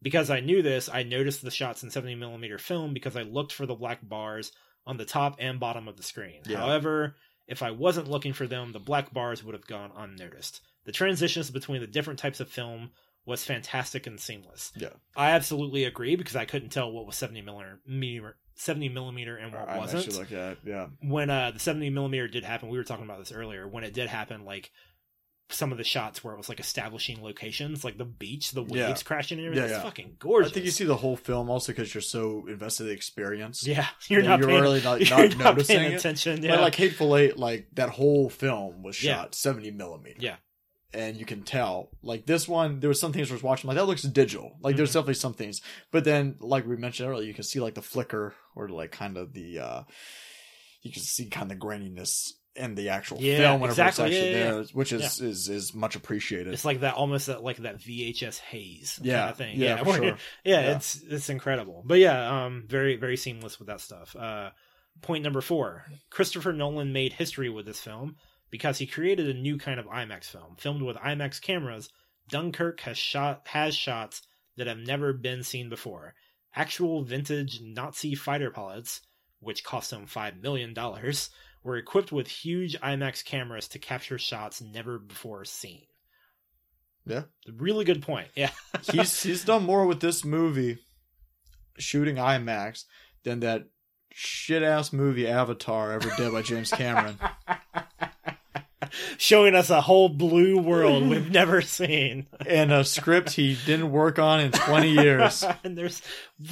Because 0.01 0.31
I 0.31 0.41
knew 0.41 0.63
this, 0.63 0.89
I 0.91 1.03
noticed 1.03 1.43
the 1.43 1.51
shots 1.51 1.83
in 1.83 1.91
70mm 1.91 2.59
film 2.59 2.95
because 2.95 3.17
I 3.17 3.23
looked 3.23 3.53
for 3.53 3.67
the 3.67 3.75
black 3.75 4.01
bars 4.03 4.51
on 4.87 4.97
the 4.97 5.05
top 5.05 5.37
and 5.39 5.61
bottom 5.61 5.89
of 5.89 5.99
the 5.99 6.03
screen. 6.03 6.41
Yeah. 6.47 6.57
However, 6.57 7.17
if 7.47 7.63
I 7.63 7.71
wasn't 7.71 8.09
looking 8.09 8.33
for 8.33 8.47
them, 8.47 8.73
the 8.73 8.81
black 8.81 9.13
bars 9.13 9.45
would 9.45 9.55
have 9.55 9.67
gone 9.67 9.93
unnoticed. 9.95 10.63
The 10.87 10.93
transitions 10.93 11.51
between 11.51 11.83
the 11.83 11.87
different 11.87 12.19
types 12.19 12.41
of 12.41 12.49
film 12.49 12.93
was 13.27 13.45
fantastic 13.45 14.07
and 14.07 14.19
seamless. 14.19 14.73
Yeah. 14.75 14.89
I 15.15 15.33
absolutely 15.33 15.85
agree 15.85 16.17
because 16.17 16.37
I 16.37 16.47
couldn't 16.47 16.71
tell 16.71 16.91
what 16.91 17.07
was 17.07 17.17
70 17.17 17.43
millimeter, 17.43 18.37
70 18.57 18.89
millimeter 18.91 19.37
and 19.37 19.53
what 19.53 19.69
I 19.69 19.79
wasn't 19.79 20.05
actually 20.07 20.19
look 20.19 20.33
at 20.33 20.59
yeah. 20.65 20.87
when 21.01 21.29
uh 21.31 21.51
the 21.53 21.59
70 21.59 21.91
millimeter 21.91 22.29
did 22.29 22.45
happen 22.45 22.69
we 22.69 22.79
were 22.79 22.85
talking 22.85 23.05
about 23.05 23.19
this 23.19 23.33
earlier 23.33 23.67
when 23.67 23.85
it 23.85 23.93
did 23.95 24.09
happen 24.09 24.45
like 24.45 24.71
some 25.51 25.73
of 25.73 25.79
the 25.79 25.85
shots 25.85 26.25
where 26.25 26.33
it 26.33 26.37
was 26.39 26.49
like 26.49 26.59
establishing 26.61 27.23
locations 27.23 27.85
like 27.85 27.99
the 27.99 28.05
beach 28.05 28.53
the 28.53 28.63
waves 28.63 28.75
Yeah. 28.75 28.95
crashing 29.05 29.39
and 29.39 29.47
everything 29.47 29.69
Yeah, 29.69 29.75
it's 29.77 29.79
yeah. 29.85 29.89
fucking 29.89 30.17
gorgeous 30.19 30.51
I 30.53 30.55
think 30.55 30.67
you 30.67 30.73
see 30.73 30.85
the 30.85 30.97
whole 30.97 31.17
film 31.17 31.51
also 31.51 31.73
because 31.73 31.93
you're 31.95 32.01
so 32.01 32.47
invested 32.49 32.85
in 32.85 32.89
the 32.91 32.95
experience. 32.95 33.67
yeah 33.67 33.87
you're 34.09 34.23
not 34.23 34.39
you're 34.39 34.49
paying, 34.49 34.63
really 34.63 34.83
not, 34.83 35.01
you're 35.09 35.19
not 35.19 35.37
not 35.37 35.45
noticing 35.57 35.79
paying 35.79 35.95
attention 35.95 36.37
But 36.41 36.45
yeah 36.49 36.61
like 36.61 36.75
Hateful 36.77 37.17
Eight, 37.17 37.37
like 37.39 37.69
that 37.75 37.91
whole 37.91 38.31
film 38.31 38.83
was 38.83 38.97
shot 38.97 39.35
70 39.35 39.73
millimeter. 39.73 40.17
Yeah. 40.21 40.37
And 40.95 41.17
you 41.17 41.27
can 41.27 41.43
tell, 41.43 41.91
like 42.03 42.25
this 42.27 42.47
one, 42.47 42.79
there 42.81 42.89
was 42.89 43.01
some 43.01 43.13
things 43.13 43.31
I 43.31 43.35
was 43.35 43.43
watching, 43.43 43.69
like 43.69 43.77
that 43.77 43.87
looks 43.87 44.03
digital. 44.03 44.57
Like 44.61 44.77
there's 44.77 44.91
Mhm. 44.91 44.95
definitely 44.95 45.15
some 45.15 45.35
things, 45.35 45.61
but 45.91 46.05
then, 46.05 46.37
like 46.41 46.67
we 46.67 46.77
mentioned 46.77 47.09
earlier, 47.11 47.27
you 47.27 47.35
can 47.35 47.45
see 47.45 47.59
like 47.61 47.75
the 47.75 47.83
flicker 47.83 48.35
or 48.55 48.69
like 48.69 48.93
kind 48.93 49.17
of 49.17 49.33
the, 49.33 49.59
uh 49.59 49.83
you 50.83 50.93
can 50.93 51.03
see 51.03 51.27
kind 51.27 51.51
of 51.51 51.59
the 51.59 51.65
graininess 51.67 52.33
in 52.57 52.75
the 52.75 52.91
actual 52.91 53.19
Yeah, 53.21 53.39
film 53.39 53.61
whenever 53.63 53.83
exactly. 53.83 54.05
it's 54.07 54.15
actually 54.15 54.33
Yeah, 54.39 54.45
yeah, 54.47 54.53
there, 54.53 54.63
which 54.75 54.93
is 54.93 55.21
is 55.21 55.49
is 55.49 55.75
much 55.75 55.97
appreciated. 55.97 56.53
it's 56.53 56.65
like 56.65 56.81
that 56.81 56.95
almost 56.95 57.27
that 57.27 57.43
like 57.43 57.57
that 57.59 57.79
vhs 57.79 58.39
haze 58.39 59.01
yeah, 59.03 59.19
kind 59.21 59.31
of 59.31 59.37
thing 59.37 59.59
yeah, 59.59 59.83
for 59.83 59.95
sure. 59.95 60.17
yeah, 60.45 60.61
Yeah. 60.61 60.77
it's 60.77 61.03
it's 61.03 61.29
incredible 61.31 61.83
but 61.85 61.99
yeah 61.99 62.45
um 62.45 62.65
very 62.69 62.97
very 62.97 63.17
seamless 63.17 63.59
with 63.59 63.67
that 63.69 63.81
stuff 63.81 64.15
uh 64.15 64.51
point 65.03 65.25
number 65.25 65.41
four 65.41 65.85
christopher 66.11 66.53
nolan 66.53 66.93
made 66.93 67.13
history 67.15 67.49
with 67.49 67.67
this 67.67 67.81
film 67.81 68.15
because 68.55 68.79
he 68.79 68.87
created 68.87 69.29
a 69.29 69.35
new 69.37 69.59
kind 69.59 69.81
of 69.81 69.87
imax 69.87 70.27
film 70.27 70.55
filmed 70.57 70.81
with 70.81 70.97
imax 70.99 71.41
cameras 71.43 71.89
dunkirk 72.29 72.79
has 72.79 72.97
shot 72.97 73.43
has 73.47 73.75
shots 73.75 74.23
that 74.57 74.69
have 74.69 74.79
never 74.79 75.13
been 75.13 75.43
seen 75.43 75.69
before 75.69 76.15
actual 76.55 77.03
vintage 77.03 77.61
nazi 77.61 78.15
fighter 78.15 78.53
pilots 78.53 79.01
which 79.41 79.65
cost 79.65 79.93
him 79.93 80.07
five 80.07 80.37
million 80.41 80.73
dollars 80.73 81.31
were 81.65 81.77
equipped 81.77 82.13
with 82.13 82.29
huge 82.29 82.79
imax 82.81 83.25
cameras 83.25 83.67
to 83.67 83.81
capture 83.81 84.19
shots 84.19 84.63
never 84.63 85.01
before 85.01 85.45
seen 85.45 85.83
Yeah. 87.05 87.23
really 87.53 87.85
good 87.85 88.03
point 88.03 88.29
yeah 88.37 88.51
he's 88.93 89.21
he's 89.25 89.45
done 89.45 89.65
more 89.65 89.85
with 89.85 89.99
this 89.99 90.25
movie 90.25 90.79
shooting 91.77 92.15
IMAX 92.15 92.85
than 93.25 93.41
that 93.41 93.65
shit 94.13 94.63
ass 94.63 94.93
movie 94.93 95.27
Avatar 95.27 95.91
ever 95.91 96.09
did 96.17 96.31
by 96.33 96.41
James 96.43 96.71
Cameron. 96.71 97.19
showing 99.19 99.55
us 99.55 99.71
a 99.71 99.81
whole 99.81 100.09
blue 100.09 100.59
world 100.59 101.09
we've 101.09 101.31
never 101.31 101.61
seen. 101.61 102.27
and 102.47 102.73
a 102.73 102.85
script 102.85 103.31
he 103.33 103.57
didn't 103.67 103.91
work 103.91 104.19
on 104.19 104.41
in 104.41 104.53
20 104.53 104.91
years. 104.91 105.45
and 105.65 105.77
there's 105.77 106.03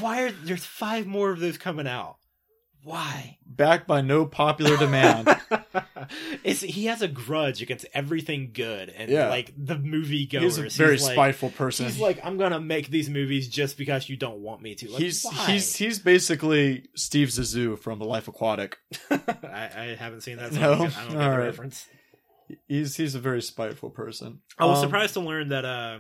why 0.00 0.22
are 0.22 0.32
there's 0.32 0.64
five 0.64 1.06
more 1.06 1.30
of 1.30 1.40
those 1.40 1.58
coming 1.58 1.86
out? 1.86 2.16
Why? 2.84 3.38
Backed 3.46 3.86
by 3.86 4.00
no 4.00 4.26
popular 4.26 4.76
demand. 4.76 5.28
he 6.42 6.86
has 6.86 7.00
a 7.00 7.06
grudge 7.06 7.62
against 7.62 7.86
everything 7.94 8.50
good 8.52 8.88
and 8.90 9.08
Yeah. 9.08 9.28
like 9.28 9.52
the 9.56 9.78
movie 9.78 10.26
goers. 10.26 10.56
He's 10.56 10.58
a 10.58 10.82
very 10.82 10.98
like, 10.98 11.12
spiteful 11.12 11.50
person. 11.50 11.86
He's 11.86 12.00
like, 12.00 12.18
I'm 12.24 12.38
gonna 12.38 12.58
make 12.58 12.88
these 12.88 13.08
movies 13.08 13.48
just 13.48 13.78
because 13.78 14.08
you 14.08 14.16
don't 14.16 14.40
want 14.40 14.62
me 14.62 14.74
to. 14.74 14.90
Like, 14.90 15.00
he's 15.00 15.22
why? 15.22 15.52
he's 15.52 15.76
he's 15.76 16.00
basically 16.00 16.88
Steve 16.96 17.28
Zissou 17.28 17.78
from 17.78 18.00
The 18.00 18.04
Life 18.04 18.26
Aquatic. 18.26 18.78
I, 19.10 19.20
I 19.76 19.96
haven't 19.96 20.22
seen 20.22 20.38
that. 20.38 20.52
So 20.52 20.60
No? 20.60 20.72
I 20.72 20.76
don't 20.78 20.96
I 20.96 21.08
the 21.08 21.22
Alright. 21.22 21.38
reference. 21.38 21.86
He's 22.68 22.96
he's 22.96 23.14
a 23.14 23.20
very 23.20 23.42
spiteful 23.42 23.90
person. 23.90 24.40
I 24.58 24.66
was 24.66 24.78
Um, 24.78 24.84
surprised 24.84 25.14
to 25.14 25.20
learn 25.20 25.48
that 25.48 25.64
uh, 25.64 25.98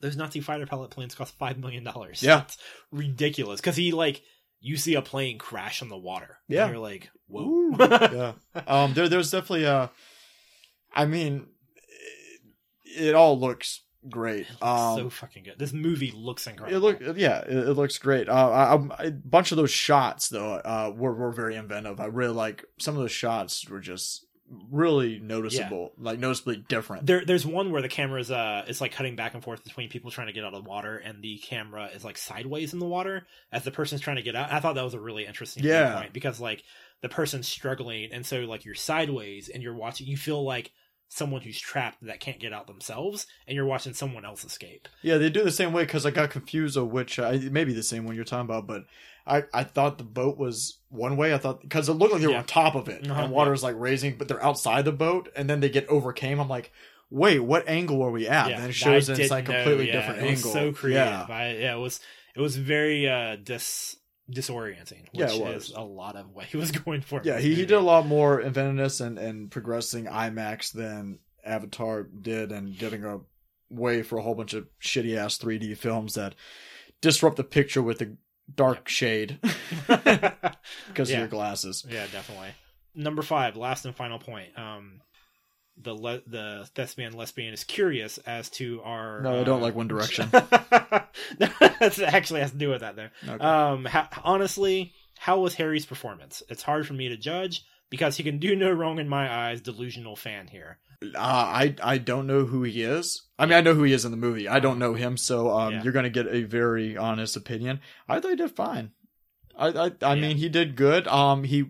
those 0.00 0.16
Nazi 0.16 0.40
fighter 0.40 0.66
pilot 0.66 0.90
planes 0.90 1.14
cost 1.14 1.36
five 1.38 1.58
million 1.58 1.84
dollars. 1.84 2.22
Yeah. 2.22 2.36
That's 2.38 2.58
ridiculous. 2.92 3.60
Because 3.60 3.76
he 3.76 3.92
like 3.92 4.22
you 4.60 4.76
see 4.76 4.94
a 4.94 5.02
plane 5.02 5.38
crash 5.38 5.82
on 5.82 5.88
the 5.88 5.96
water. 5.98 6.38
Yeah. 6.48 6.64
And 6.64 6.72
you're 6.72 6.82
like, 6.82 7.10
whoa. 7.28 7.70
Yeah. 7.78 8.32
Um, 8.66 8.94
there, 8.94 9.08
there's 9.08 9.30
definitely 9.30 9.64
a. 9.64 9.90
I 10.94 11.04
mean, 11.04 11.46
it, 12.84 13.08
it 13.08 13.14
all 13.14 13.38
looks 13.38 13.82
great. 14.08 14.48
Looks 14.48 14.62
Um, 14.62 14.96
so 14.98 15.10
fucking 15.10 15.42
good. 15.44 15.58
This 15.58 15.72
movie 15.72 16.12
looks 16.16 16.46
incredible. 16.46 16.76
it 16.76 17.00
look, 17.02 17.16
yeah, 17.18 17.40
it, 17.40 17.68
it 17.68 17.72
looks 17.74 17.98
great. 17.98 18.28
Uh, 18.28 18.32
I, 18.32 19.02
I, 19.02 19.04
a 19.06 19.10
bunch 19.10 19.50
of 19.52 19.56
those 19.56 19.70
shots 19.70 20.28
though, 20.28 20.54
uh, 20.54 20.92
were 20.96 21.14
were 21.14 21.32
very 21.32 21.56
inventive. 21.56 22.00
I 22.00 22.06
really 22.06 22.34
like 22.34 22.64
some 22.78 22.94
of 22.94 23.00
those 23.00 23.12
shots 23.12 23.68
were 23.68 23.80
just 23.80 24.25
really 24.70 25.18
noticeable, 25.18 25.92
like 25.98 26.18
noticeably 26.18 26.64
different. 26.68 27.06
There, 27.06 27.24
there's 27.24 27.44
one 27.46 27.70
where 27.72 27.82
the 27.82 27.88
camera 27.88 28.20
is 28.20 28.30
uh, 28.30 28.64
it's 28.68 28.80
like 28.80 28.92
cutting 28.92 29.16
back 29.16 29.34
and 29.34 29.42
forth 29.42 29.64
between 29.64 29.88
people 29.88 30.10
trying 30.10 30.28
to 30.28 30.32
get 30.32 30.44
out 30.44 30.54
of 30.54 30.62
the 30.62 30.68
water, 30.68 30.96
and 30.96 31.22
the 31.22 31.38
camera 31.38 31.90
is 31.94 32.04
like 32.04 32.16
sideways 32.18 32.72
in 32.72 32.78
the 32.78 32.86
water 32.86 33.26
as 33.52 33.64
the 33.64 33.70
person's 33.70 34.00
trying 34.00 34.16
to 34.16 34.22
get 34.22 34.36
out. 34.36 34.52
I 34.52 34.60
thought 34.60 34.74
that 34.76 34.84
was 34.84 34.94
a 34.94 35.00
really 35.00 35.26
interesting 35.26 35.64
Yeah. 35.64 35.94
point 35.98 36.12
because 36.12 36.40
like 36.40 36.62
the 37.02 37.08
person's 37.08 37.48
struggling, 37.48 38.10
and 38.12 38.24
so 38.24 38.40
like 38.40 38.64
you're 38.64 38.74
sideways 38.74 39.48
and 39.48 39.62
you're 39.62 39.74
watching. 39.74 40.06
You 40.06 40.16
feel 40.16 40.44
like 40.44 40.72
someone 41.08 41.40
who's 41.40 41.58
trapped 41.58 41.98
that 42.04 42.18
can't 42.20 42.40
get 42.40 42.52
out 42.52 42.66
themselves, 42.66 43.26
and 43.46 43.54
you're 43.54 43.64
watching 43.66 43.94
someone 43.94 44.24
else 44.24 44.44
escape. 44.44 44.88
Yeah, 45.02 45.18
they 45.18 45.30
do 45.30 45.44
the 45.44 45.52
same 45.52 45.72
way 45.72 45.84
because 45.84 46.04
I 46.06 46.10
got 46.10 46.30
confused 46.30 46.76
of 46.76 46.88
which 46.90 47.18
uh, 47.18 47.38
maybe 47.50 47.72
the 47.72 47.82
same 47.82 48.04
one 48.04 48.16
you're 48.16 48.24
talking 48.24 48.44
about, 48.46 48.66
but 48.66 48.84
I 49.26 49.44
I 49.52 49.64
thought 49.64 49.98
the 49.98 50.04
boat 50.04 50.38
was 50.38 50.78
one 50.88 51.16
way. 51.16 51.34
I 51.34 51.38
thought 51.38 51.60
because 51.62 51.88
it 51.88 51.94
looked 51.94 52.12
like 52.12 52.20
they 52.22 52.26
were 52.28 52.34
Yeah. 52.34 52.38
on 52.40 52.46
top 52.46 52.74
of 52.74 52.88
it 52.88 53.08
Uh-huh, 53.10 53.22
and 53.22 53.32
water's 53.32 53.62
like 53.62 53.74
raising, 53.78 54.16
but 54.16 54.28
they're 54.28 54.42
outside 54.44 54.84
the 54.84 54.92
boat, 54.92 55.30
and 55.34 55.48
then 55.50 55.60
they 55.60 55.68
get 55.68 55.86
overcame. 55.88 56.38
I'm 56.40 56.48
like, 56.48 56.72
wait, 57.10 57.40
what 57.40 57.68
angle 57.68 58.02
are 58.02 58.10
we 58.10 58.28
at? 58.28 58.50
and 58.50 58.62
then 58.62 58.70
it 58.70 58.74
shows 58.74 59.08
it's 59.08 59.30
like 59.30 59.48
know, 59.48 59.54
completely 59.54 59.88
yeah, 59.88 59.92
different 59.94 60.20
it 60.22 60.30
was 60.30 60.38
angle. 60.46 60.52
So 60.52 60.72
creative. 60.72 61.28
Yeah. 61.28 61.34
I, 61.34 61.52
yeah, 61.54 61.74
it 61.74 61.78
was. 61.80 62.00
It 62.34 62.40
was 62.40 62.56
very 62.56 63.08
uh 63.08 63.36
dis 63.36 63.96
disorienting. 64.30 65.02
Which 65.12 65.30
Yeah, 65.30 65.32
it 65.34 65.40
was. 65.54 65.70
is 65.70 65.72
a 65.74 65.80
lot 65.82 66.16
of 66.16 66.30
what 66.32 66.46
he 66.46 66.56
was 66.56 66.70
going 66.84 67.00
for. 67.00 67.20
Yeah, 67.24 67.38
he, 67.38 67.54
he 67.54 67.66
did 67.66 67.72
a 67.76 67.80
lot 67.80 68.06
more 68.06 68.40
inventiveness 68.40 69.00
and, 69.00 69.18
and 69.18 69.50
progressing 69.50 70.06
IMAX 70.06 70.72
than 70.72 71.18
Avatar 71.44 72.02
did, 72.04 72.52
and 72.52 72.76
getting 72.76 73.04
a 73.04 73.20
way 73.70 74.02
for 74.02 74.18
a 74.18 74.22
whole 74.22 74.34
bunch 74.34 74.54
of 74.54 74.66
shitty 74.82 75.16
ass 75.16 75.38
3D 75.38 75.76
films 75.76 76.14
that 76.14 76.34
disrupt 77.00 77.36
the 77.36 77.44
picture 77.44 77.82
with 77.82 78.00
a 78.02 78.16
dark 78.54 78.88
shade 78.88 79.38
because 79.86 80.30
Yeah. 80.96 81.00
of 81.00 81.08
your 81.08 81.28
glasses. 81.28 81.84
Yeah, 81.88 82.06
definitely. 82.12 82.50
Number 82.94 83.22
five, 83.22 83.56
last 83.56 83.84
and 83.84 83.94
final 83.94 84.18
point. 84.18 84.58
Um, 84.58 85.00
the 85.78 85.92
le- 85.94 86.22
the 86.26 86.68
thespian 86.74 87.12
lesbian 87.12 87.52
is 87.52 87.64
curious 87.64 88.16
as 88.18 88.48
to 88.50 88.80
our. 88.82 89.20
No, 89.20 89.40
I 89.40 89.44
don't 89.44 89.60
uh, 89.60 89.64
like 89.64 89.74
One 89.74 89.88
Direction. 89.88 90.30
That 91.38 91.98
actually 92.00 92.40
has 92.40 92.50
to 92.50 92.56
do 92.58 92.68
with 92.70 92.80
that 92.80 92.94
there. 92.96 93.10
Okay. 93.26 93.42
Um, 93.44 93.84
ha- 93.86 94.08
honestly, 94.24 94.92
how 95.18 95.40
was 95.40 95.54
Harry's 95.54 95.86
performance? 95.86 96.42
It's 96.48 96.62
hard 96.62 96.86
for 96.86 96.92
me 96.94 97.08
to 97.08 97.16
judge 97.16 97.64
because 97.90 98.16
he 98.16 98.22
can 98.22 98.38
do 98.38 98.54
no 98.56 98.70
wrong 98.70 98.98
in 98.98 99.08
my 99.08 99.32
eyes. 99.32 99.60
Delusional 99.60 100.16
fan 100.16 100.48
here. 100.48 100.78
Uh, 101.02 101.18
I 101.18 101.74
I 101.82 101.98
don't 101.98 102.26
know 102.26 102.44
who 102.46 102.62
he 102.62 102.82
is. 102.82 103.22
I 103.38 103.46
mean, 103.46 103.52
I 103.54 103.60
know 103.60 103.74
who 103.74 103.82
he 103.84 103.92
is 103.92 104.04
in 104.04 104.10
the 104.12 104.16
movie. 104.16 104.48
I 104.48 104.60
don't 104.60 104.78
know 104.78 104.94
him, 104.94 105.16
so 105.16 105.50
um, 105.50 105.72
Yeah. 105.74 105.82
you're 105.82 105.92
gonna 105.92 106.10
get 106.10 106.26
a 106.26 106.42
very 106.44 106.96
honest 106.96 107.36
opinion. 107.36 107.80
I 108.08 108.18
thought 108.20 108.30
he 108.30 108.36
did 108.36 108.50
fine. 108.52 108.92
I 109.56 109.68
I, 109.68 109.90
I 110.02 110.14
Yeah. 110.14 110.20
mean, 110.20 110.36
he 110.38 110.48
did 110.48 110.74
good. 110.76 111.06
Um, 111.08 111.44
he. 111.44 111.64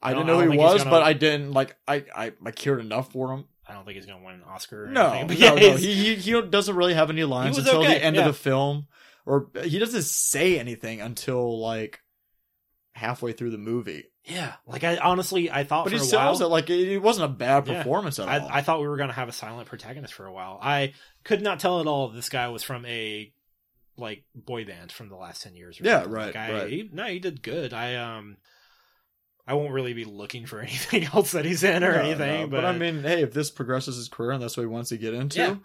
I, 0.00 0.10
I 0.10 0.14
didn't 0.14 0.26
know 0.28 0.40
I 0.40 0.44
who 0.44 0.50
he 0.52 0.58
was, 0.58 0.78
gonna- 0.78 0.90
but 0.90 1.02
I 1.02 1.12
didn't 1.12 1.52
like. 1.52 1.76
I 1.86 2.04
I 2.14 2.32
I 2.44 2.50
cared 2.52 2.80
enough 2.80 3.12
for 3.12 3.32
him. 3.32 3.44
I 3.66 3.74
don't 3.74 3.84
think 3.84 3.96
he's 3.96 4.06
gonna 4.06 4.24
win 4.24 4.36
an 4.36 4.42
Oscar. 4.48 4.84
Or 4.84 4.88
No, 4.88 5.10
anything, 5.12 5.40
no, 5.40 5.54
yeah, 5.56 5.70
no. 5.72 5.76
He, 5.76 5.92
he 5.94 6.14
he 6.14 6.40
doesn't 6.42 6.74
really 6.74 6.94
have 6.94 7.10
any 7.10 7.24
lines 7.24 7.58
until 7.58 7.80
okay, 7.80 7.94
the 7.98 8.04
end 8.04 8.16
of 8.16 8.24
the 8.24 8.32
film, 8.32 8.86
or 9.26 9.48
he 9.62 9.78
doesn't 9.78 10.04
say 10.04 10.58
anything 10.58 11.02
until 11.02 11.60
like 11.60 12.00
halfway 12.94 13.32
through 13.32 13.50
the 13.50 13.58
movie. 13.58 14.04
Yeah. 14.28 14.54
Like 14.66 14.84
I 14.84 14.96
honestly, 14.98 15.50
I 15.50 15.64
thought 15.64 15.84
But 15.84 15.90
for 15.92 15.96
he 15.98 16.02
a 16.02 16.04
sells 16.04 16.40
while, 16.40 16.48
it 16.48 16.52
like 16.52 16.70
it, 16.70 16.98
wasn't 16.98 17.26
a 17.26 17.34
bad 17.34 17.66
Yeah. 17.66 17.78
performance 17.82 18.18
at 18.18 18.28
all. 18.28 18.48
I, 18.48 18.58
I 18.58 18.62
thought 18.62 18.80
we 18.80 18.86
were 18.88 18.96
going 18.96 19.08
to 19.08 19.14
have 19.14 19.28
a 19.28 19.32
silent 19.32 19.68
protagonist 19.68 20.14
for 20.14 20.26
a 20.26 20.32
while. 20.32 20.58
I 20.62 20.94
could 21.24 21.42
not 21.42 21.60
tell 21.60 21.80
at 21.80 21.86
all 21.86 22.08
this 22.08 22.28
guy 22.28 22.48
was 22.48 22.62
from 22.62 22.84
a 22.86 23.32
like 23.96 24.22
boy 24.34 24.64
band 24.64 24.92
from 24.92 25.08
the 25.08 25.16
last 25.16 25.42
10 25.42 25.56
years 25.56 25.80
or 25.80 25.84
Yeah, 25.84 25.94
something. 26.02 26.12
right, 26.12 26.26
Like, 26.26 26.36
I, 26.36 26.52
right. 26.52 26.70
He, 26.70 26.88
no, 26.92 27.04
he 27.06 27.18
did 27.18 27.42
good. 27.42 27.72
I 27.72 27.96
um 27.96 28.36
I 29.46 29.54
won't 29.54 29.72
really 29.72 29.94
be 29.94 30.04
looking 30.04 30.46
for 30.46 30.60
anything 30.62 31.04
else 31.04 31.32
that 31.32 31.44
he's 31.44 31.64
in 31.64 31.82
or 31.82 31.92
No, 31.94 32.00
anything, 32.00 32.42
no, 32.42 32.46
but, 32.48 32.64
I 32.64 32.72
mean, 32.76 33.02
hey, 33.02 33.22
if 33.22 33.32
this 33.32 33.50
progresses 33.50 33.96
his 33.96 34.08
career 34.08 34.32
and 34.32 34.42
that's 34.42 34.56
what 34.56 34.62
he 34.62 34.66
wants 34.68 34.90
to 34.90 34.98
get 34.98 35.14
into, 35.14 35.38
Yeah. 35.40 35.56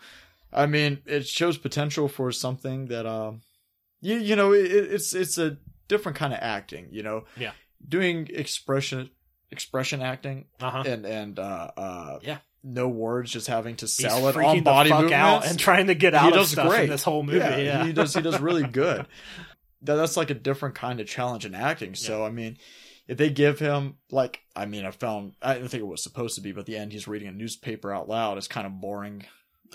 I 0.52 0.68
mean, 0.68 1.02
it 1.06 1.28
shows 1.28 1.58
potential 1.58 2.08
for 2.08 2.32
something 2.32 2.86
that 2.88 3.06
um, 3.08 3.42
you 4.02 4.18
you 4.18 4.36
know, 4.36 4.54
it, 4.54 4.66
it's 4.72 5.14
it's 5.14 5.38
a 5.40 5.58
different 5.88 6.16
kind 6.18 6.32
of 6.32 6.40
acting. 6.42 6.90
You 6.92 7.02
know, 7.04 7.24
Yeah. 7.38 7.52
Doing 7.88 8.28
expression 8.32 9.10
expression 9.52 10.02
acting 10.02 10.46
uh-huh. 10.60 10.84
and 10.86 11.06
and 11.06 11.40
uh 11.40 11.72
uh 11.78 12.20
Yeah. 12.24 12.38
no 12.64 12.88
words, 12.88 13.32
just 13.32 13.48
having 13.48 13.76
to 13.78 13.86
He's 13.86 13.96
sell 13.96 14.28
it 14.28 14.36
freaking 14.36 14.48
on 14.48 14.56
the 14.58 14.62
body 14.64 14.90
movements 14.90 15.14
out 15.14 15.46
and 15.46 15.60
trying 15.60 15.88
to 15.88 15.96
get 15.96 16.14
He 16.14 16.20
out 16.20 16.30
of 16.30 16.34
does 16.34 16.52
stuff 16.52 16.70
great. 16.70 16.86
in 16.86 16.90
this 16.90 17.04
whole 17.04 17.24
movie. 17.24 17.38
Yeah, 17.38 17.58
Yeah, 17.58 17.86
he 17.86 17.94
does. 17.94 18.14
He 18.14 18.22
does 18.22 18.40
really 18.40 18.64
good. 18.68 19.06
That 19.84 19.96
that's 19.96 20.18
like 20.18 20.30
a 20.30 20.36
different 20.36 20.76
kind 20.76 21.00
of 21.00 21.08
challenge 21.08 21.46
in 21.46 21.54
acting. 21.54 21.94
So 21.96 22.26
I 22.26 22.32
mean, 22.32 22.58
if 23.08 23.18
they 23.18 23.30
give 23.30 23.60
him 23.60 23.98
like, 24.12 24.42
I 24.56 24.66
mean, 24.66 24.86
I 24.86 24.92
found 24.92 25.34
I 25.42 25.54
didn't 25.56 25.70
think 25.70 25.82
it 25.82 25.88
was 25.88 26.02
supposed 26.02 26.36
to 26.36 26.42
be, 26.42 26.52
but 26.52 26.62
at 26.62 26.66
the 26.66 26.78
end 26.78 26.92
he's 26.94 27.08
reading 27.08 27.28
a 27.28 27.32
newspaper 27.34 27.92
out 27.92 28.08
loud. 28.10 28.38
It's 28.38 28.48
kind 28.48 28.66
of 28.66 28.80
boring. 28.82 29.26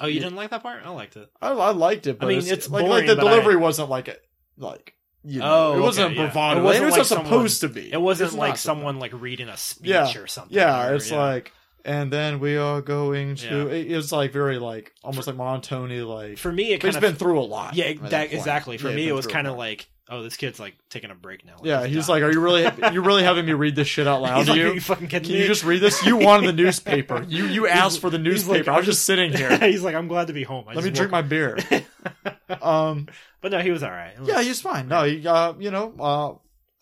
Oh, 0.01 0.07
you 0.07 0.21
didn't 0.21 0.37
like 0.37 0.51
that 0.51 0.63
part? 0.63 0.83
I 0.85 0.91
liked 0.91 1.17
it. 1.17 1.29
I, 1.43 1.51
I 1.51 1.71
liked 1.73 2.07
it, 2.07 2.19
but 2.19 2.27
I 2.27 2.29
mean, 2.31 2.39
it's, 2.39 2.51
it's 2.51 2.71
like, 2.71 2.85
boring, 2.85 3.07
like 3.07 3.07
the 3.07 3.17
but 3.17 3.29
delivery 3.29 3.57
wasn't 3.57 3.91
like 3.91 4.07
it, 4.09 4.25
like 4.57 4.95
you 5.25 5.41
know, 5.41 5.73
Oh, 5.75 5.79
it 5.79 5.81
wasn't 5.81 6.07
okay, 6.13 6.17
yeah. 6.17 6.23
bravado. 6.27 6.57
It 6.57 6.61
It 6.61 6.65
wasn't 6.65 6.85
wasn't, 6.85 6.99
like 6.99 7.07
supposed 7.27 7.61
someone- 7.61 7.75
to 7.75 7.81
be. 7.89 7.93
It 7.93 8.01
wasn't 8.01 8.29
It's 8.29 8.37
like 8.39 8.57
someone 8.57 8.99
like 8.99 9.13
reading 9.15 9.49
a 9.49 9.57
speech 9.57 9.91
Yeah. 9.91 10.17
or 10.19 10.27
something. 10.27 10.57
Yeah, 10.57 10.89
or- 10.89 10.95
it's 10.95 11.11
like, 11.11 11.53
and 11.85 12.13
then 12.13 12.39
we 12.41 12.57
are 12.57 12.81
going 12.81 13.35
to. 13.37 13.47
Yeah. 13.69 13.75
It, 13.75 13.91
it's 13.93 14.13
like 14.13 14.33
very 14.33 14.59
like 14.59 14.93
almost 15.03 15.27
like 15.27 15.37
monotony. 15.37 16.01
Like, 16.01 16.39
for 16.39 16.53
me, 16.53 16.73
it 16.73 16.79
kind 16.81 16.89
he's 16.89 16.97
of 16.97 17.03
been 17.03 17.15
through 17.17 17.41
a 17.41 17.43
lot. 17.43 17.75
Yeah, 17.75 17.93
that 18.11 18.33
exactly. 18.33 18.79
For 18.79 18.91
Yeah, 18.91 18.97
me, 18.97 19.09
it 19.09 19.13
was 19.13 19.27
kind 19.27 19.47
of 19.47 19.57
like, 19.57 19.89
oh, 20.09 20.23
this 20.23 20.37
kid's 20.37 20.59
like 20.59 20.75
taking 20.91 21.11
a 21.11 21.15
break 21.15 21.45
now. 21.45 21.55
Like, 21.57 21.65
Yeah, 21.67 21.87
he's 21.87 22.07
done. 22.07 22.17
like, 22.17 22.23
"Are 22.23 22.33
you 22.33 22.41
really? 22.41 22.63
you 22.93 23.03
really 23.03 23.23
having 23.23 23.45
me 23.47 23.53
read 23.53 23.75
this 23.77 23.89
shit 23.89 24.07
out 24.07 24.23
loud 24.23 24.39
He's 24.39 24.47
to 24.47 24.53
like, 24.53 24.61
you? 24.61 24.73
You 24.75 24.81
fucking 24.81 25.09
kidding 25.09 25.27
Can 25.27 25.35
me? 25.35 25.41
you 25.43 25.47
just 25.47 25.65
read 25.65 25.81
this? 25.81 26.05
You 26.05 26.17
wanted 26.19 26.47
the 26.49 26.53
newspaper. 26.53 27.25
You 27.29 27.47
you 27.47 27.67
asked 27.69 28.01
for 28.01 28.11
the 28.11 28.19
He's 28.19 28.47
like, 28.49 28.59
newspaper. 28.59 28.71
I 28.73 28.77
was 28.79 28.87
just 28.87 29.05
sitting 29.05 29.33
here. 29.33 29.57
he's 29.61 29.83
like, 29.83 29.95
I'm 29.95 30.09
glad 30.09 30.27
to 30.29 30.33
be 30.33 30.43
home. 30.45 30.65
I 30.69 30.75
Let 30.75 30.85
me 30.85 30.91
drink 30.91 31.11
my 31.13 31.23
beer. 31.23 31.59
Um, 32.63 33.09
but 33.43 33.53
no, 33.53 33.61
he 33.61 33.71
was 33.71 33.83
all 33.83 33.91
right. 33.91 34.19
Was- 34.19 34.29
yeah, 34.29 34.41
he's 34.43 34.61
fine. 34.61 34.89
No, 34.89 35.05
he, 35.05 35.27
uh, 35.27 35.53
you 35.59 35.71
know, 35.71 35.93
uh, 36.01 36.35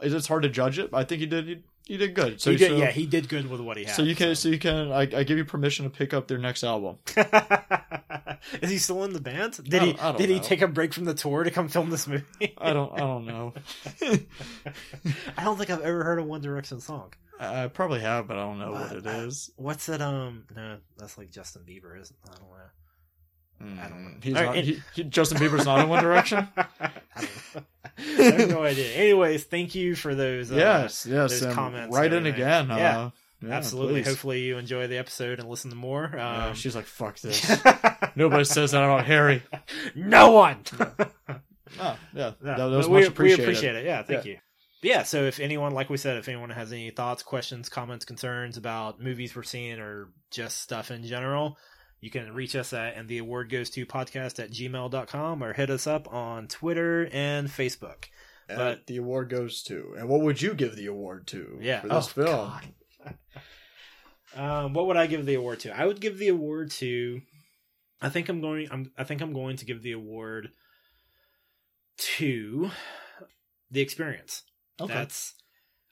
it's 0.04 0.14
it's 0.14 0.26
hard 0.28 0.42
to 0.44 0.48
judge 0.48 0.78
it. 0.78 0.90
I 0.92 1.02
think 1.04 1.20
he 1.20 1.26
did. 1.26 1.46
He, 1.46 1.58
he 1.86 1.96
did 1.96 2.14
good. 2.14 2.40
So 2.40 2.50
he 2.50 2.56
did, 2.56 2.70
so, 2.70 2.76
yeah, 2.76 2.90
he 2.90 3.06
did 3.06 3.28
good 3.28 3.48
with 3.48 3.60
what 3.60 3.76
he 3.76 3.84
had. 3.84 3.94
so 3.94 4.02
you 4.02 4.14
can 4.14 4.34
so 4.34 4.48
you 4.48 4.58
can. 4.58 4.92
I, 4.92 5.02
I 5.02 5.22
give 5.24 5.38
you 5.38 5.44
permission 5.44 5.84
to 5.84 5.90
pick 5.90 6.12
up 6.12 6.28
their 6.28 6.38
next 6.38 6.62
album. 6.64 6.98
Is 8.62 8.70
he 8.70 8.78
still 8.78 9.02
in 9.04 9.12
the 9.12 9.20
band? 9.20 9.58
Did 9.64 9.82
he? 9.82 9.92
Did 10.18 10.28
he 10.28 10.38
take 10.40 10.60
a 10.62 10.68
break 10.68 10.92
from 10.92 11.04
the 11.04 11.14
tour 11.14 11.42
to 11.44 11.50
come 11.50 11.68
film 11.68 11.90
this 11.90 12.06
movie? 12.06 12.24
I 12.58 12.72
don't 12.72 12.92
I 12.92 12.98
don't 12.98 13.26
know. 13.26 13.54
I 15.36 15.44
don't 15.44 15.56
think 15.56 15.70
I've 15.70 15.80
ever 15.82 16.04
heard 16.04 16.18
a 16.18 16.24
One 16.24 16.40
Direction 16.40 16.80
song. 16.80 17.12
I 17.38 17.66
probably 17.68 18.00
have, 18.00 18.26
but 18.28 18.36
I 18.38 18.40
don't 18.44 18.58
know 18.58 18.72
what 18.72 18.88
What? 18.90 18.96
it 18.98 19.06
is. 19.06 19.50
What's 19.56 19.86
that? 19.86 20.00
Um, 20.00 20.44
no, 20.54 20.78
that's 20.96 21.18
like 21.18 21.30
Justin 21.30 21.62
Bieber, 21.68 22.00
isn't? 22.00 22.16
I 22.24 22.30
don't 22.32 22.40
know. 22.48 22.56
I 23.60 23.64
don't 23.88 24.04
know. 24.04 24.10
Mm, 24.10 24.24
He's 24.24 24.34
not, 24.34 24.54
he, 24.56 24.82
he, 24.94 25.04
Justin 25.04 25.38
Bieber's 25.38 25.64
not 25.64 25.80
in 25.80 25.88
One 25.88 26.02
Direction. 26.02 26.46
I. 26.56 26.68
I 27.98 28.22
have 28.22 28.50
no 28.50 28.62
idea. 28.62 28.92
Anyways, 28.92 29.44
thank 29.44 29.74
you 29.74 29.94
for 29.94 30.14
those. 30.14 30.52
Uh, 30.52 30.56
yes, 30.56 31.06
yes. 31.08 31.40
those 31.40 31.54
comments 31.54 31.96
Write 31.96 32.12
in 32.12 32.26
again. 32.26 32.68
Yeah. 32.68 32.98
Uh, 32.98 33.10
yeah, 33.42 33.50
absolutely. 33.52 34.02
please. 34.02 34.08
Hopefully, 34.08 34.40
you 34.42 34.58
enjoy 34.58 34.86
the 34.86 34.98
episode 34.98 35.38
and 35.40 35.48
listen 35.48 35.70
to 35.70 35.76
more. 35.76 36.04
Um, 36.04 36.12
Yeah, 36.12 36.52
she's 36.54 36.74
like, 36.76 36.84
"Fuck 36.86 37.18
this." 37.20 37.48
Nobody 38.16 38.44
says 38.44 38.72
that 38.72 38.82
about 38.82 39.06
Harry. 39.06 39.42
no 39.94 40.30
one. 40.32 40.58
Oh, 40.78 40.86
yeah, 41.78 41.96
Yeah, 42.14 42.32
that, 42.42 42.58
was 42.58 42.86
but 42.86 42.92
we, 42.92 43.00
much 43.00 43.08
appreciated. 43.08 43.38
We 43.38 43.44
appreciate 43.44 43.76
it. 43.76 43.84
Yeah, 43.84 44.02
thank 44.02 44.24
Yeah. 44.24 44.32
you. 44.32 44.38
Yeah, 44.82 45.02
so 45.02 45.24
if 45.24 45.40
anyone, 45.40 45.72
like 45.72 45.90
we 45.90 45.96
said, 45.96 46.16
if 46.16 46.28
anyone 46.28 46.50
has 46.50 46.72
any 46.72 46.90
thoughts, 46.90 47.22
questions, 47.22 47.68
comments, 47.68 48.04
concerns 48.04 48.56
about 48.56 49.00
movies 49.00 49.34
we're 49.34 49.42
seeing 49.42 49.80
or 49.80 50.10
just 50.30 50.60
stuff 50.60 50.90
in 50.90 51.02
general, 51.04 51.58
you 52.06 52.10
can 52.10 52.32
reach 52.32 52.54
us 52.54 52.72
at 52.72 52.94
and 52.96 53.08
the 53.08 53.18
award 53.18 53.50
goes 53.50 53.68
to 53.70 53.84
podcast 53.84 54.38
at 54.42 54.50
gmail.com 54.52 55.42
or 55.42 55.52
hit 55.52 55.68
us 55.70 55.86
up 55.88 56.10
on 56.14 56.46
Twitter 56.46 57.08
and 57.12 57.48
Facebook. 57.48 58.04
And 58.48 58.58
But- 58.58 58.86
the 58.86 58.96
award 58.98 59.28
goes 59.28 59.62
to. 59.64 59.94
And 59.98 60.08
what 60.08 60.20
would 60.20 60.40
you 60.40 60.54
give 60.54 60.76
the 60.76 60.86
award 60.86 61.26
to? 61.28 61.58
Yeah. 61.60 61.80
for 61.80 61.88
this 61.88 62.06
Oh, 62.16 62.24
film. 62.24 62.36
God. 62.36 63.14
um, 64.36 64.72
what 64.72 64.86
would 64.86 64.96
I 64.96 65.08
give 65.08 65.26
the 65.26 65.34
award 65.34 65.58
to? 65.60 65.76
I 65.76 65.84
would 65.84 66.00
give 66.00 66.16
the 66.18 66.28
award 66.28 66.70
to. 66.72 67.22
I 68.00 68.08
think 68.08 68.28
I'm 68.28 68.40
going. 68.40 68.68
I'm. 68.70 68.92
I 68.96 69.02
think 69.04 69.20
I'm 69.20 69.32
going 69.32 69.56
to 69.56 69.64
give 69.64 69.82
the 69.82 69.92
award 69.92 70.50
to 71.98 72.70
the 73.70 73.80
experience. 73.80 74.42
Okay. 74.80 74.92
That's. 74.94 75.34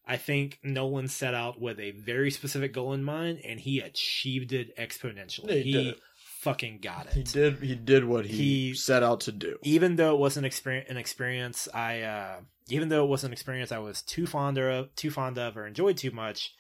I 0.06 0.16
think 0.18 0.59
Nolan 0.62 1.09
set 1.09 1.35
out 1.35 1.60
with 1.60 1.81
a 1.81 1.93
very 1.93 2.31
specific 2.31 2.72
goal 2.74 2.93
in 2.93 3.02
mind, 3.02 3.40
and 3.44 3.59
he 3.59 3.81
achieved 3.81 4.52
it 4.52 4.76
exponentially. 4.76 5.62
He 5.62 5.72
he 5.72 5.89
it. 5.90 6.01
fucking 6.40 6.81
got 6.82 7.06
it. 7.06 7.12
He 7.14 7.22
did. 7.22 7.59
He 7.60 7.74
did 7.74 8.05
what 8.05 8.26
he, 8.26 8.36
He- 8.68 8.74
set 8.74 9.02
out 9.02 9.20
to 9.22 9.32
do. 9.32 9.59
even 9.62 9.97
though 9.97 10.14
it 10.14 10.18
wasn't 10.18 10.44
experience, 10.47 10.90
an 10.90 10.97
experience 10.98 11.68
I 11.72 12.02
uh 12.02 12.40
even 12.68 12.89
though 12.89 13.05
it 13.05 13.09
wasn't 13.09 13.31
an 13.31 13.32
experience 13.35 13.72
I 13.72 13.78
was 13.78 14.02
too 14.02 14.26
fond 14.26 14.59
of 14.59 14.94
too 14.94 15.10
fond 15.10 15.39
of 15.39 15.56
or 15.56 15.66
enjoyed 15.66 15.97
too 15.97 16.10
much, 16.10 16.52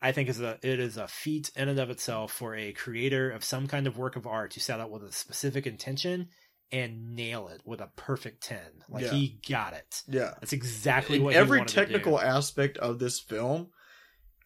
I 0.00 0.10
think 0.12 0.28
is 0.28 0.40
a 0.40 0.58
it 0.62 0.80
is 0.80 0.96
a 0.96 1.06
feat 1.06 1.50
in 1.54 1.68
and 1.68 1.78
of 1.78 1.88
itself 1.90 2.32
for 2.32 2.56
a 2.56 2.72
creator 2.72 3.30
of 3.30 3.44
some 3.44 3.68
kind 3.68 3.86
of 3.86 3.96
work 3.96 4.16
of 4.16 4.26
art 4.26 4.50
to 4.52 4.60
set 4.60 4.80
out 4.80 4.90
with 4.90 5.04
a 5.04 5.12
specific 5.12 5.66
intention 5.68 6.28
and 6.72 7.14
nail 7.14 7.48
it 7.48 7.60
with 7.66 7.80
a 7.80 7.88
perfect 7.96 8.42
10. 8.44 8.58
Like 8.88 9.04
Yeah. 9.04 9.10
he 9.10 9.38
got 9.48 9.74
it. 9.74 10.02
Yeah. 10.08 10.34
That's 10.40 10.52
exactly 10.54 11.18
what 11.20 11.34
he 11.34 11.38
every 11.38 11.64
technical 11.66 12.18
aspect 12.18 12.78
of 12.78 12.98
this 12.98 13.20
film 13.20 13.68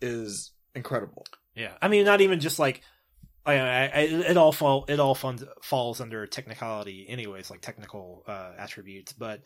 is 0.01 0.53
incredible. 0.75 1.25
Yeah, 1.55 1.73
I 1.81 1.89
mean, 1.89 2.05
not 2.05 2.21
even 2.21 2.41
just 2.41 2.59
like, 2.59 2.83
I, 3.47 3.55
I, 3.55 3.89
it 4.01 4.37
all 4.37 4.53
fall, 4.53 4.85
it 4.89 4.99
all 5.01 5.15
funds, 5.15 5.45
falls 5.63 6.01
under 6.01 6.27
technicality, 6.27 7.07
anyways, 7.09 7.49
like 7.49 7.61
technical 7.63 8.25
uh, 8.27 8.51
attributes. 8.59 9.13
But 9.13 9.43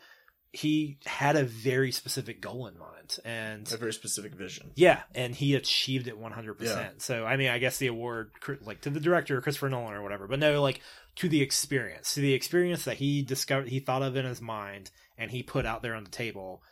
he 0.52 0.98
had 1.05 1.36
a 1.36 1.44
very 1.44 1.93
specific 1.93 2.40
goal 2.40 2.66
in 2.66 2.77
mind, 2.78 3.19
and 3.24 3.70
A 3.73 3.77
very 3.77 3.93
specific 3.93 4.35
vision. 4.35 4.73
yeah, 4.74 5.02
and 5.15 5.35
he 5.35 5.55
achieved 5.55 6.09
it 6.09 6.19
one 6.19 6.32
hundred 6.32 6.57
Yeah. 6.61 6.66
percent. 6.74 7.02
So, 7.02 7.24
I 7.27 7.36
mean, 7.36 7.51
I 7.51 7.59
guess 7.59 7.77
the 7.78 7.86
award, 7.89 8.32
like 8.62 8.81
to 8.81 8.90
the 8.90 8.98
director 9.01 9.40
Christopher 9.43 9.69
Nolan 9.69 9.93
or 9.94 10.02
whatever, 10.02 10.27
but 10.27 10.39
no, 10.40 10.61
like 10.62 10.81
to 11.20 11.28
the 11.28 11.40
experience, 11.42 12.14
to 12.14 12.20
the 12.20 12.34
experience 12.34 12.84
that 12.84 12.97
he 12.97 13.22
discovered, 13.22 13.68
he 13.68 13.80
thought 13.80 14.02
of 14.02 14.16
in 14.16 14.24
his 14.24 14.40
mind, 14.40 14.90
and 15.18 15.30
he 15.30 15.42
put 15.42 15.64
out 15.66 15.82
there 15.82 15.94
on 15.94 16.05
the 16.05 16.10
table. 16.10 16.62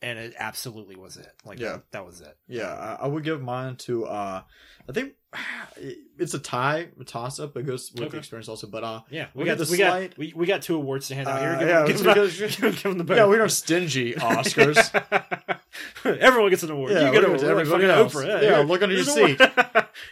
And 0.00 0.16
it 0.18 0.34
absolutely 0.38 0.94
was 0.94 1.16
it. 1.16 1.32
Like, 1.44 1.58
Yeah. 1.58 1.72
that, 1.72 1.90
that 1.90 2.06
was 2.06 2.20
it. 2.20 2.36
Yeah, 2.46 2.72
I, 2.72 3.04
I 3.04 3.06
would 3.08 3.24
give 3.24 3.42
mine 3.42 3.74
to. 3.86 4.04
uh 4.06 4.42
I 4.88 4.92
think 4.92 5.14
it's 6.18 6.34
a 6.34 6.38
tie, 6.38 6.88
a 7.00 7.04
toss 7.04 7.38
up. 7.38 7.56
It 7.56 7.64
goes 7.66 7.92
with 7.92 8.02
Okay. 8.02 8.10
the 8.12 8.16
experience 8.18 8.48
also, 8.48 8.66
but 8.66 8.82
uh, 8.84 9.00
Yeah, 9.10 9.26
we 9.34 9.44
We'll 9.44 9.56
got 9.56 9.64
the 9.64 9.70
we 9.70 9.76
got 9.78 10.16
we, 10.18 10.32
we 10.34 10.46
got 10.46 10.62
two 10.62 10.76
awards 10.76 11.08
to 11.08 11.14
hand 11.14 11.28
out 11.28 11.40
here. 11.40 11.50
Uh, 11.50 11.58
Give, 11.58 11.68
yeah, 11.68 11.86
give, 11.86 11.90
it's 11.96 12.02
them- 12.02 12.14
because- 12.14 12.38
give, 12.38 12.60
give 12.82 12.82
them 12.96 13.06
the 13.06 13.14
yeah, 13.16 13.26
we 13.26 13.38
are 13.38 13.48
stingy 13.48 14.12
Oscars. 14.14 14.78
Everyone 16.04 16.50
gets 16.50 16.62
an 16.62 16.70
award. 16.70 16.92
Yeah, 16.92 17.06
you 17.06 17.12
get 17.12 17.24
an 17.24 17.30
award. 17.30 17.44
everybody 17.44 17.86
Like 17.86 17.96
else. 17.96 18.14
Yeah, 18.24 18.40
here- 18.40 18.58
look 18.64 18.82
under 18.82 18.94
your 18.94 19.04
seat. 19.04 19.40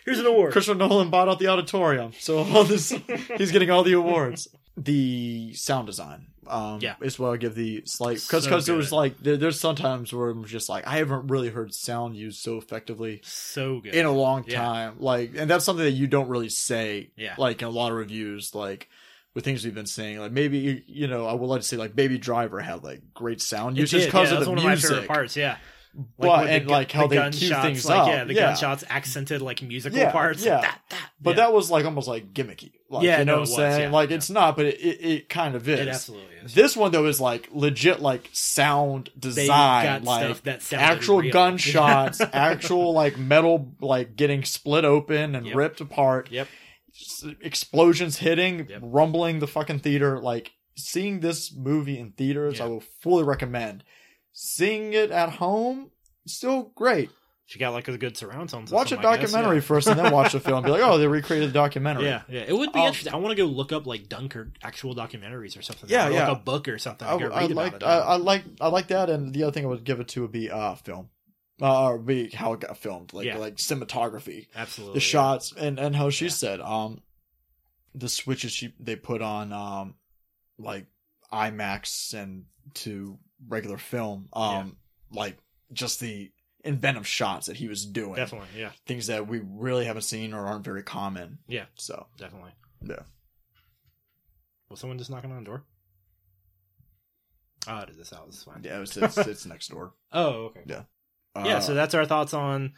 here's 0.05 0.18
an 0.18 0.26
award. 0.26 0.52
Christopher 0.52 0.78
Nolan 0.78 1.10
bought 1.10 1.28
out 1.28 1.38
the 1.38 1.48
auditorium, 1.48 2.12
so 2.18 2.38
all 2.38 2.64
this 2.64 2.90
he's 3.38 3.52
getting 3.52 3.70
all 3.70 3.82
the 3.82 3.94
awards. 3.94 4.48
The 4.76 5.55
sound 5.55 5.86
design, 5.86 6.26
um, 6.48 6.81
Yeah. 6.81 6.94
what 7.18 7.31
I 7.32 7.36
give 7.36 7.55
the 7.55 7.82
slight 7.86 8.14
because 8.16 8.44
So 8.44 8.51
because 8.51 8.66
there 8.66 8.77
was 8.77 8.93
like 8.93 9.18
there, 9.18 9.36
there's 9.36 9.59
sometimes 9.60 10.12
where 10.12 10.31
I'm 10.31 10.44
just 10.44 10.68
like 10.68 10.86
I 10.86 10.97
haven't 10.98 11.28
really 11.28 11.48
heard 11.48 11.73
sound 11.74 12.16
used 12.16 12.40
so 12.40 12.56
effectively 12.59 13.20
so 13.24 13.81
good. 13.81 13.94
in 13.94 14.06
a 14.06 14.12
long 14.12 14.44
Yeah. 14.47 14.60
time. 14.62 14.97
Like, 14.98 15.32
and 15.36 15.51
that's 15.51 15.64
something 15.64 15.85
that 15.85 15.93
you 15.93 16.06
don't 16.06 16.28
really 16.28 16.48
say, 16.48 17.10
Yeah. 17.16 17.35
like 17.39 17.62
in 17.62 17.68
a 17.68 17.70
lot 17.70 17.90
of 17.93 17.98
reviews, 17.98 18.55
like 18.55 18.89
with 19.35 19.44
things 19.44 19.64
we've 19.64 19.74
been 19.74 19.86
saying. 19.86 20.18
Like 20.18 20.32
maybe 20.32 20.82
you 20.86 21.06
know, 21.06 21.27
I 21.27 21.35
would 21.35 21.47
like 21.47 21.60
to 21.60 21.66
say 21.66 21.77
like 21.77 21.94
Baby 21.94 22.18
Driver 22.18 22.60
had 22.60 22.82
like 22.82 23.02
great 23.14 23.40
sound 23.43 23.77
just 23.77 23.93
because 23.93 24.31
yeah, 24.31 24.39
of 24.39 24.44
the 24.44 24.51
one 24.51 24.59
of 24.59 24.64
my 24.64 24.70
music. 24.70 24.90
favorite 24.90 25.09
parts. 25.09 25.36
Yeah, 25.36 25.59
but 26.18 26.40
with 26.40 26.48
the 26.48 26.52
and 26.55 26.68
like 26.68 26.93
how 26.93 27.06
the 27.06 27.16
they 27.16 27.31
cue 27.31 27.48
gunshots, 27.48 27.64
things 27.66 27.86
like, 27.86 27.98
up. 28.01 28.09
Yeah, 28.09 28.24
the 28.24 28.35
gunshots 28.35 28.85
accented 28.89 29.40
like 29.40 29.62
musical 29.62 29.98
Yeah, 29.98 30.12
parts. 30.12 30.44
yeah. 30.44 30.55
Like, 30.56 30.62
that, 30.62 30.81
that. 30.90 31.10
But 31.20 31.31
yeah. 31.31 31.36
that 31.36 31.52
was 31.55 31.70
like 31.70 31.85
almost 31.86 32.06
like 32.09 32.32
gimmicky. 32.35 32.73
Like, 32.90 33.05
Yeah, 33.05 33.20
you 33.20 33.24
know 33.24 33.35
no, 33.36 33.40
what 33.40 33.48
I'm 33.51 33.55
saying? 33.56 33.81
yeah, 33.81 33.90
like 33.90 34.10
yeah. 34.10 34.16
it's 34.16 34.28
not, 34.31 34.56
but 34.56 34.66
it, 34.66 34.74
it, 34.81 35.05
it 35.05 35.28
kind 35.28 35.55
of 35.55 35.66
is. 35.68 35.81
it 35.81 35.89
absolutely 35.89 36.35
is. 36.44 36.55
This 36.55 36.77
one 36.77 36.93
though 36.93 37.06
is 37.06 37.20
like 37.20 37.48
legit, 37.52 38.01
like 38.01 38.28
sound 38.32 39.10
design, 39.18 40.05
like 40.05 40.36
actual 40.73 41.20
real. 41.20 41.32
gunshots, 41.32 42.20
actual 42.32 42.93
like 42.93 43.16
metal 43.18 43.74
like 43.81 44.16
getting 44.16 44.44
split 44.44 44.85
open 44.85 45.35
and 45.35 45.47
Yep. 45.47 45.56
ripped 45.56 45.81
apart. 45.81 46.31
Yep. 46.31 46.48
explosions 47.43 48.18
hitting, 48.18 48.66
Yep. 48.68 48.81
rumbling 48.82 49.39
the 49.39 49.47
fucking 49.47 49.81
theater. 49.81 50.18
Like 50.20 50.52
seeing 50.77 51.20
this 51.20 51.55
movie 51.55 51.98
in 51.98 52.12
theaters, 52.12 52.59
Yeah. 52.59 52.66
I 52.66 52.68
will 52.68 52.82
fully 53.02 53.24
recommend. 53.24 53.85
Seeing 54.38 54.92
it 54.92 55.10
at 55.10 55.30
home, 55.30 55.90
still 56.26 56.70
great. 56.74 57.08
If 57.48 57.54
you 57.54 57.58
got 57.58 57.72
like 57.72 57.88
a 57.88 57.96
good 57.96 58.18
surround 58.18 58.50
sound. 58.50 58.68
Watch 58.68 58.92
a 58.92 58.98
I 58.98 59.02
guess, 59.16 59.30
documentary 59.32 59.56
yeah. 59.56 59.62
first 59.62 59.86
and 59.86 59.98
then 59.98 60.12
watch 60.12 60.32
the 60.32 60.40
film. 60.40 60.62
Be 60.62 60.70
like, 60.72 60.82
oh, 60.84 60.98
they 60.98 61.06
recreated 61.06 61.48
the 61.48 61.52
documentary. 61.54 62.04
Yeah, 62.04 62.20
yeah, 62.28 62.40
it 62.46 62.52
would 62.52 62.70
be 62.70 62.80
Um, 62.80 62.88
interesting. 62.88 63.14
I 63.14 63.16
want 63.16 63.34
to 63.34 63.42
go 63.42 63.46
look 63.48 63.72
up 63.72 63.86
like 63.86 64.10
Dunkirk 64.10 64.48
actual 64.62 64.94
documentaries 64.94 65.58
or 65.58 65.62
something. 65.62 65.88
Yeah, 65.88 66.08
or, 66.08 66.10
yeah. 66.10 66.28
like 66.28 66.36
a 66.36 66.40
book 66.42 66.68
or 66.68 66.76
something. 66.76 67.08
I, 67.08 67.12
I, 67.12 67.42
I 67.44 67.46
like. 67.46 67.82
I, 67.82 67.98
I 67.98 68.16
like 68.16 68.44
I 68.60 68.68
like 68.68 68.88
that, 68.88 69.08
and 69.08 69.32
the 69.32 69.44
other 69.44 69.52
thing 69.52 69.64
I 69.64 69.68
would 69.68 69.84
give 69.84 70.00
it 70.00 70.08
to 70.08 70.20
would 70.20 70.32
be 70.32 70.50
uh 70.50 70.74
film, 70.74 71.08
uh, 71.62 71.84
or 71.86 71.98
be 71.98 72.28
how 72.28 72.52
it 72.52 72.60
got 72.60 72.76
filmed, 72.76 73.14
like 73.14 73.24
Yeah. 73.24 73.38
like 73.38 73.56
cinematography, 73.56 74.48
Absolutely, 74.54 74.94
the 74.94 75.00
shots, 75.00 75.54
and 75.56 75.78
and 75.80 75.96
how 75.96 76.10
she 76.10 76.26
Yeah. 76.26 76.30
said, 76.32 76.60
um, 76.60 77.00
the 77.94 78.10
switches 78.10 78.52
she 78.52 78.74
they 78.78 78.96
put 78.96 79.22
on, 79.22 79.54
um, 79.54 79.94
like 80.58 80.88
IMAX 81.32 82.12
and 82.12 82.44
to 82.74 83.18
regular 83.48 83.78
film, 83.78 84.28
um, 84.32 84.76
like 85.12 85.36
just 85.72 86.00
the 86.00 86.30
inventive 86.64 87.06
shots 87.06 87.46
that 87.46 87.56
he 87.56 87.68
was 87.68 87.84
doing, 87.86 88.14
Definitely, 88.14 88.48
yeah, 88.56 88.70
things 88.86 89.06
that 89.08 89.26
we 89.28 89.40
really 89.44 89.84
haven't 89.84 90.02
seen 90.02 90.32
or 90.32 90.46
aren't 90.46 90.64
very 90.64 90.82
common. 90.82 91.38
Yeah. 91.48 91.66
So 91.76 92.06
definitely. 92.18 92.52
Yeah. 92.82 93.02
Was 94.68 94.80
someone 94.80 94.98
just 94.98 95.10
knocking 95.10 95.30
on 95.30 95.38
the 95.38 95.44
door? 95.44 95.64
Oh, 97.68 97.78
it 97.80 97.90
is 97.90 97.96
this 97.96 98.10
house. 98.10 98.28
It's 98.28 98.44
fine. 98.44 98.62
yeah, 98.64 98.80
it's 98.80 98.96
it's, 98.96 99.18
it's 99.18 99.46
next 99.54 99.68
door. 99.68 99.94
Oh, 100.12 100.46
okay. 100.46 100.60
Yeah. 100.66 100.82
yeah 101.36 101.56
Uh, 101.56 101.60
so 101.60 101.74
that's 101.74 101.94
our 101.94 102.06
thoughts 102.06 102.34
on 102.34 102.72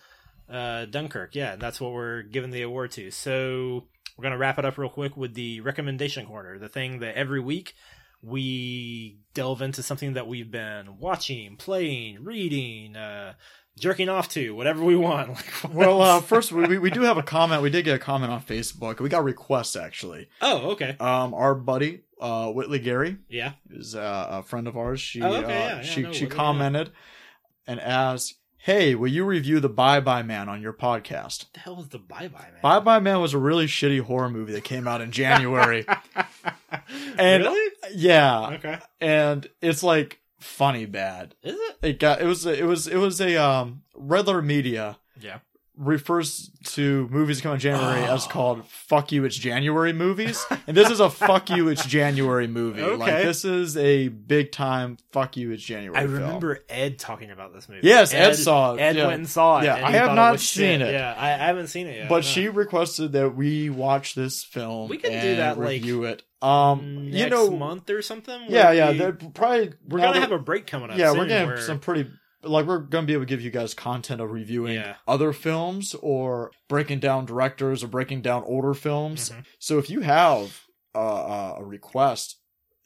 uh 0.51 0.87
dunkirk 0.87 1.35
yeah 1.35 1.57
that's 1.57 1.79
what 1.79 1.93
we're 1.93 2.23
giving 2.23 2.51
the 2.51 2.63
award 2.63 2.91
to 2.91 3.11
so 3.11 3.87
we're 4.17 4.23
gonna 4.23 4.39
wrap 4.39 4.59
it 4.59 4.65
up 4.65 4.79
real 4.79 4.89
quick 4.89 5.15
with 5.15 5.35
the 5.35 5.61
recommendation 5.61 6.25
corner 6.25 6.59
the 6.59 6.71
thing 6.71 7.01
that 7.01 7.15
every 7.17 7.39
week 7.39 7.75
we 8.23 9.19
delve 9.35 9.63
into 9.63 9.83
something 9.83 10.15
that 10.15 10.27
we've 10.27 10.51
been 10.51 10.99
watching 10.99 11.57
playing 11.57 12.25
reading 12.25 12.97
uh 12.97 13.33
jerking 13.79 14.09
off 14.09 14.29
to 14.29 14.55
whatever 14.57 14.83
we 14.83 14.97
want 14.97 15.29
like 15.63 15.75
well, 15.75 16.03
uh, 16.03 16.21
first 16.21 16.51
we, 16.51 16.79
we- 16.79 16.91
do 16.91 17.03
have 17.03 17.17
a 17.17 17.23
comment. 17.37 17.63
We 17.63 17.71
did 17.71 17.85
get 17.85 17.95
a 17.95 17.99
comment 18.01 18.33
on 18.33 18.43
Facebook. 18.43 18.99
We 18.99 19.09
got 19.09 19.23
requests 19.23 19.77
actually. 19.77 20.29
oh 20.41 20.71
okay 20.73 20.97
Um, 20.99 21.33
our 21.35 21.55
buddy 21.55 22.03
uh 22.21 22.51
Whitley 22.51 22.81
Gary 22.81 23.19
yeah 23.29 23.53
is 23.71 23.95
uh, 23.95 24.27
a 24.31 24.43
friend 24.43 24.67
of 24.67 24.77
ours. 24.77 25.01
She 25.01 25.23
Oh, 25.23 25.33
okay, 25.37 25.45
uh, 25.45 25.49
yeah, 25.49 25.77
yeah, 25.77 25.83
she 25.83 26.03
know 26.03 26.13
she 26.13 26.25
Whitley, 26.25 26.37
commented 26.37 26.91
and 27.69 27.79
asked, 27.81 28.35
"Hey, 28.59 28.95
will 28.95 29.09
you 29.09 29.25
review 29.25 29.61
the 29.61 29.69
Bye 29.69 30.01
Bye 30.01 30.23
Man 30.23 30.49
on 30.49 30.61
your 30.61 30.73
podcast?" 30.73 31.45
what 31.45 31.53
the 31.55 31.61
hell 31.61 31.77
was 31.77 31.89
the 31.89 31.99
bye 31.99 32.29
bye 32.29 32.49
man 32.53 32.61
Bye 32.63 32.81
Bye 32.81 32.99
Man 33.01 33.21
was 33.21 33.35
a 33.35 33.39
really 33.39 33.67
shitty 33.67 34.01
horror 34.03 34.29
movie 34.29 34.53
that 34.53 34.65
came 34.65 34.87
out 34.87 35.01
in 35.01 35.11
January. 35.13 35.87
And- 37.19 37.43
really 37.45 37.73
yeah, 37.95 38.49
okay 38.51 38.79
and 39.01 39.49
it's 39.61 39.83
like 39.83 40.21
funny 40.41 40.87
bad. 40.87 41.35
is 41.43 41.55
it 41.57 41.77
It 41.83 41.99
got 41.99 42.21
it 42.21 42.27
was 42.27 42.47
it 42.47 42.65
was 42.65 42.87
it 42.87 42.97
was 42.97 43.21
a 43.21 43.37
um 43.37 43.83
Red 43.95 44.27
Letter 44.27 44.43
Media 44.43 44.99
yeah 45.21 45.39
refers 45.79 46.51
to 46.65 47.09
movies 47.11 47.41
coming 47.41 47.43
come 47.43 47.53
out 47.53 47.55
in 47.55 47.61
January 47.79 48.03
as 48.05 48.27
Oh. 48.27 48.29
called 48.31 48.67
"fuck 48.69 49.13
you, 49.13 49.25
it's 49.25 49.37
January" 49.37 49.93
movies, 49.93 50.45
and 50.67 50.77
this 50.77 50.91
is 50.91 51.01
a 51.01 51.09
"fuck 51.09 51.49
you, 51.51 51.69
it's 51.69 51.87
January" 51.87 52.47
movie. 52.47 52.83
Like 52.83 53.23
this 53.23 53.45
is 53.45 53.77
a 53.77 54.09
big 54.09 54.53
time 54.53 54.99
"fuck 55.13 55.37
you, 55.37 55.53
it's 55.53 55.63
January." 55.63 55.97
I 55.97 56.03
film. 56.03 56.15
remember 56.15 56.59
Ed 56.69 56.99
talking 56.99 57.31
about 57.31 57.55
this 57.55 57.69
movie. 57.69 57.87
Yes, 57.87 58.13
Ed 58.13 58.35
saw 58.35 58.75
it, 58.75 58.81
Ed 58.81 58.97
yeah. 58.97 59.07
went 59.07 59.21
and 59.21 59.29
saw 59.29 59.61
it. 59.61 59.65
Yeah, 59.65 59.75
I 59.87 59.93
have 59.93 60.15
not 60.15 60.33
was 60.33 60.43
seen 60.49 60.81
shit. 60.81 60.89
it. 60.89 60.93
Yeah, 60.93 61.15
I, 61.17 61.29
I 61.29 61.47
haven't 61.47 61.69
seen 61.69 61.87
it 61.87 61.97
yet. 61.97 62.09
but 62.09 62.17
no. 62.17 62.21
she 62.23 62.49
requested 62.49 63.13
that 63.13 63.37
we 63.37 63.71
watch 63.71 64.15
this 64.15 64.45
film. 64.45 64.89
We 64.89 64.99
can 64.99 65.13
do 65.13 65.17
and 65.17 65.39
that, 65.39 65.59
like, 65.59 65.69
review 65.83 66.05
it. 66.05 66.23
Um, 66.41 67.11
next 67.11 67.17
you 67.19 67.31
know, 67.31 67.51
month 67.51 67.91
or 67.91 68.01
something. 68.03 68.43
yeah, 68.49 68.71
yeah. 68.73 68.91
we- 68.93 69.13
probably 69.31 69.73
we're 69.89 70.01
gonna 70.01 70.21
have 70.21 70.33
a 70.33 70.39
break 70.39 70.67
coming 70.67 70.91
up. 70.91 70.97
yeah, 70.99 71.11
we're 71.13 71.27
gonna 71.27 71.47
have 71.47 71.61
some 71.63 71.81
pretty 71.81 72.09
like 72.43 72.67
we're 72.67 72.79
gonna 72.79 73.07
be 73.07 73.13
able 73.15 73.23
to 73.23 73.27
give 73.29 73.41
you 73.41 73.51
guys 73.51 73.75
content 73.75 74.21
of 74.21 74.31
reviewing 74.31 74.75
Yeah. 74.75 74.95
other 75.07 75.33
films 75.33 75.95
or 76.01 76.53
breaking 76.69 77.01
down 77.01 77.27
directors 77.27 77.83
or 77.83 77.89
breaking 77.89 78.23
down 78.23 78.45
older 78.45 78.75
films. 78.75 79.31
Mhm. 79.31 79.45
So 79.59 79.79
if 79.79 79.91
you 79.91 80.01
have 80.01 80.63
uh, 80.95 81.55
a 81.59 81.65
request, 81.65 82.37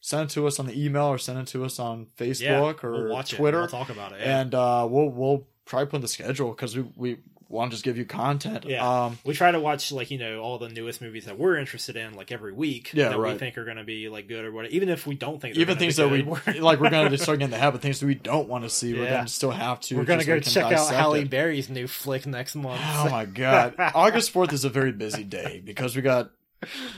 send 0.01 0.29
it 0.31 0.35
to 0.35 0.47
us 0.47 0.59
on 0.59 0.67
the 0.67 0.85
email 0.85 1.05
or 1.07 1.17
send 1.19 1.39
it 1.39 1.47
to 1.49 1.65
us 1.65 1.79
on 1.79 2.09
Yeah, 2.19 2.27
Facebook 2.27 2.83
or 2.85 2.93
we'll 2.93 3.13
watch 3.13 3.33
Twitter, 3.33 3.59
It. 3.59 3.61
We'll 3.61 3.69
talk 3.85 3.91
about 3.91 4.13
it. 4.13 4.21
Yeah. 4.21 4.41
and 4.41 4.55
uh, 4.55 4.87
we'll 4.91 5.09
we'll 5.09 5.47
try 5.65 5.81
to 5.81 5.87
put 5.87 5.97
in 5.97 6.03
the 6.03 6.09
schedule 6.09 6.51
because 6.51 6.77
we 6.77 6.85
we 6.97 7.19
want 7.53 7.71
to 7.71 7.75
just 7.75 7.85
give 7.85 7.97
you 7.99 8.05
content. 8.05 8.65
Yeah. 8.67 9.05
Um, 9.05 9.19
we 9.25 9.35
try 9.35 9.51
to 9.53 9.61
watch 9.61 9.93
like 9.93 10.11
you 10.11 10.19
know 10.19 10.41
all 10.41 10.59
the 10.59 10.69
newest 10.69 11.01
movies 11.01 11.27
that 11.27 11.39
we're 11.39 11.57
interested 11.57 11.97
in 11.97 12.15
like 12.15 12.33
every 12.33 12.53
week. 12.53 12.91
Yeah, 12.95 13.11
that 13.11 13.21
we 13.21 13.35
think 13.35 13.59
are 13.59 13.65
gonna 13.65 13.85
be 13.85 14.09
like 14.09 14.27
good 14.27 14.45
or 14.45 14.51
whatever. 14.53 14.75
Even 14.75 14.89
if 14.89 15.07
we 15.07 15.15
don't 15.15 15.41
think 15.41 15.57
even 15.57 15.79
things 15.79 15.97
that 15.97 16.11
we 16.11 16.23
we're- 16.23 16.61
like, 16.61 16.81
we're 16.81 16.91
gonna 16.91 17.17
start 17.19 17.39
getting 17.39 17.51
the 17.53 17.59
habit. 17.59 17.83
Things 17.83 18.01
that 18.01 18.07
we 18.07 18.15
don't 18.15 18.49
want 18.49 18.65
to 18.65 18.71
see, 18.71 18.95
we're 18.95 19.05
Yeah. 19.05 19.11
gonna 19.19 19.29
still 19.29 19.51
have 19.51 19.81
to. 19.83 19.97
we're 19.97 20.05
gonna 20.05 20.25
go 20.25 20.41
so 20.41 20.61
we 20.61 20.69
check 20.69 20.73
out 20.73 20.89
Halle 20.93 21.15
it. 21.21 21.31
Berry's 21.31 21.69
new 21.69 21.87
flick 21.87 22.27
next 22.27 22.55
month. 22.55 22.81
Oh 22.85 23.09
my 23.11 23.27
god! 23.27 23.75
August 23.95 24.31
fourth 24.31 24.53
is 24.53 24.65
a 24.65 24.71
very 24.71 24.93
busy 24.93 25.25
day 25.25 25.63
because 25.65 25.95
we 25.95 26.03
got 26.03 26.31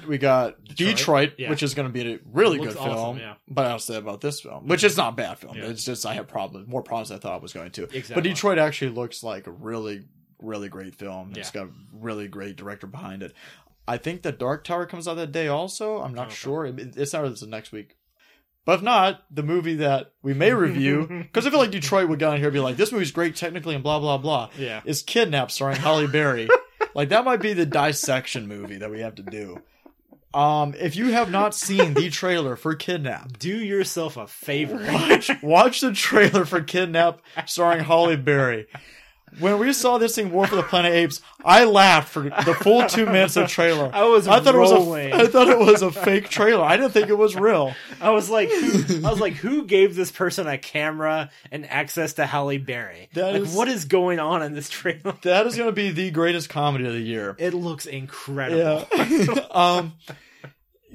we 0.06 0.18
got 0.18 0.62
Detroit? 0.62 0.76
Detroit, 0.96 1.32
Yeah. 1.38 1.48
which 1.50 1.62
is 1.62 1.72
going 1.72 1.88
to 1.88 1.92
be 1.92 2.12
a 2.12 2.18
really 2.32 2.58
good 2.58 2.76
awesome, 2.76 2.92
film. 2.92 3.18
yeah. 3.18 3.34
But 3.48 3.64
I'll 3.66 3.78
say 3.78 3.96
about 3.96 4.20
this 4.20 4.40
film, 4.42 4.66
which 4.68 4.84
is 4.84 4.98
not 4.98 5.14
a 5.14 5.16
bad 5.16 5.38
film. 5.38 5.56
Yeah. 5.56 5.64
It's 5.70 5.84
just 5.84 6.04
I 6.04 6.12
have 6.14 6.28
problems, 6.28 6.68
more 6.68 6.82
problems 6.82 7.08
than 7.08 7.16
I 7.16 7.20
thought 7.20 7.32
I 7.32 7.38
was 7.38 7.54
going 7.54 7.70
to. 7.70 7.84
Exactly. 7.84 8.14
But 8.14 8.24
Detroit 8.24 8.58
actually 8.58 8.90
looks 8.90 9.22
like 9.22 9.46
a 9.46 9.50
really, 9.50 10.04
really 10.44 10.68
great 10.68 10.94
film. 10.94 11.32
It's 11.36 11.50
got 11.50 11.66
a 11.66 11.70
really 11.92 12.28
great 12.28 12.56
director 12.56 12.86
behind 12.86 13.22
it. 13.22 13.32
I 13.86 13.98
think 13.98 14.22
the 14.22 14.32
Dark 14.32 14.64
Tower 14.64 14.86
comes 14.86 15.06
out 15.06 15.14
that 15.14 15.32
day 15.32 15.48
also. 15.48 16.00
I'm 16.00 16.14
not 16.14 16.26
Okay. 16.28 16.34
sure. 16.36 16.66
It, 16.66 16.96
it's 16.96 17.12
not 17.12 17.24
until 17.24 17.48
next 17.48 17.70
week. 17.72 17.96
But 18.64 18.76
if 18.76 18.82
not, 18.82 19.24
the 19.30 19.42
movie 19.42 19.74
that 19.76 20.12
we 20.22 20.32
may 20.32 20.54
review, 20.54 21.06
because 21.22 21.46
I 21.46 21.50
feel 21.50 21.58
like 21.58 21.70
Detroit 21.70 22.08
would 22.08 22.18
get 22.18 22.28
on 22.30 22.38
here 22.38 22.46
and 22.46 22.54
be 22.54 22.60
like, 22.60 22.76
this 22.78 22.92
movie's 22.92 23.12
great 23.12 23.36
technically 23.36 23.74
and 23.74 23.84
blah, 23.84 23.98
blah, 23.98 24.16
blah, 24.16 24.48
Yeah. 24.56 24.80
is 24.86 25.02
Kidnap 25.02 25.50
starring 25.50 25.76
Halle 25.76 26.06
Berry. 26.06 26.48
like, 26.94 27.10
that 27.10 27.26
might 27.26 27.42
be 27.42 27.52
the 27.52 27.66
dissection 27.66 28.48
movie 28.48 28.78
that 28.78 28.90
we 28.90 29.00
have 29.00 29.16
to 29.16 29.22
do. 29.22 29.60
Um, 30.32 30.74
if 30.80 30.96
you 30.96 31.12
have 31.12 31.30
not 31.30 31.54
seen 31.54 31.94
the 31.94 32.08
trailer 32.10 32.56
for 32.56 32.74
Kidnap, 32.74 33.38
Do 33.38 33.54
yourself 33.56 34.16
a 34.16 34.26
favor. 34.26 34.76
watch, 34.92 35.30
watch 35.42 35.80
the 35.82 35.92
trailer 35.92 36.44
for 36.46 36.60
Kidnap 36.62 37.20
starring 37.46 37.84
Halle 37.84 38.16
Berry. 38.16 38.66
When 39.38 39.58
we 39.58 39.72
saw 39.72 39.98
this 39.98 40.14
thing, 40.14 40.30
War 40.32 40.46
for 40.46 40.56
the 40.56 40.62
Planet 40.62 40.92
Apes, 40.92 41.20
I 41.44 41.64
laughed 41.64 42.08
for 42.08 42.22
the 42.22 42.56
full 42.60 42.86
two 42.86 43.06
minutes 43.06 43.36
of 43.36 43.48
trailer. 43.48 43.90
I 43.92 44.04
was 44.04 44.28
I 44.28 44.40
thought 44.40 44.54
rolling. 44.54 45.08
it 45.08 45.12
was 45.12 45.20
a, 45.20 45.24
I 45.24 45.26
thought 45.26 45.48
it 45.48 45.58
was 45.58 45.82
a 45.82 45.90
fake 45.90 46.28
trailer. 46.28 46.62
I 46.64 46.76
didn't 46.76 46.92
think 46.92 47.08
it 47.08 47.18
was 47.18 47.34
real. 47.36 47.74
I 48.00 48.10
was 48.10 48.30
like, 48.30 48.48
who, 48.50 49.04
I 49.06 49.10
was 49.10 49.20
like, 49.20 49.34
who 49.34 49.64
gave 49.64 49.96
this 49.96 50.12
person 50.12 50.46
a 50.46 50.58
camera 50.58 51.30
and 51.50 51.68
access 51.68 52.14
to 52.14 52.26
Halle 52.26 52.58
Berry? 52.58 53.08
That 53.14 53.32
like, 53.32 53.42
is- 53.42 53.54
what 53.54 53.68
is 53.68 53.84
going 53.84 54.20
on 54.20 54.42
in 54.42 54.54
this 54.54 54.68
trailer? 54.68 55.14
That 55.22 55.46
is 55.46 55.56
going 55.56 55.68
to 55.68 55.72
be 55.72 55.90
the 55.90 56.10
greatest 56.10 56.48
comedy 56.48 56.86
of 56.86 56.92
the 56.92 57.00
year. 57.00 57.34
It 57.38 57.54
looks 57.54 57.86
incredible. 57.86 58.86
Yeah. 58.92 59.46
um. 59.50 59.94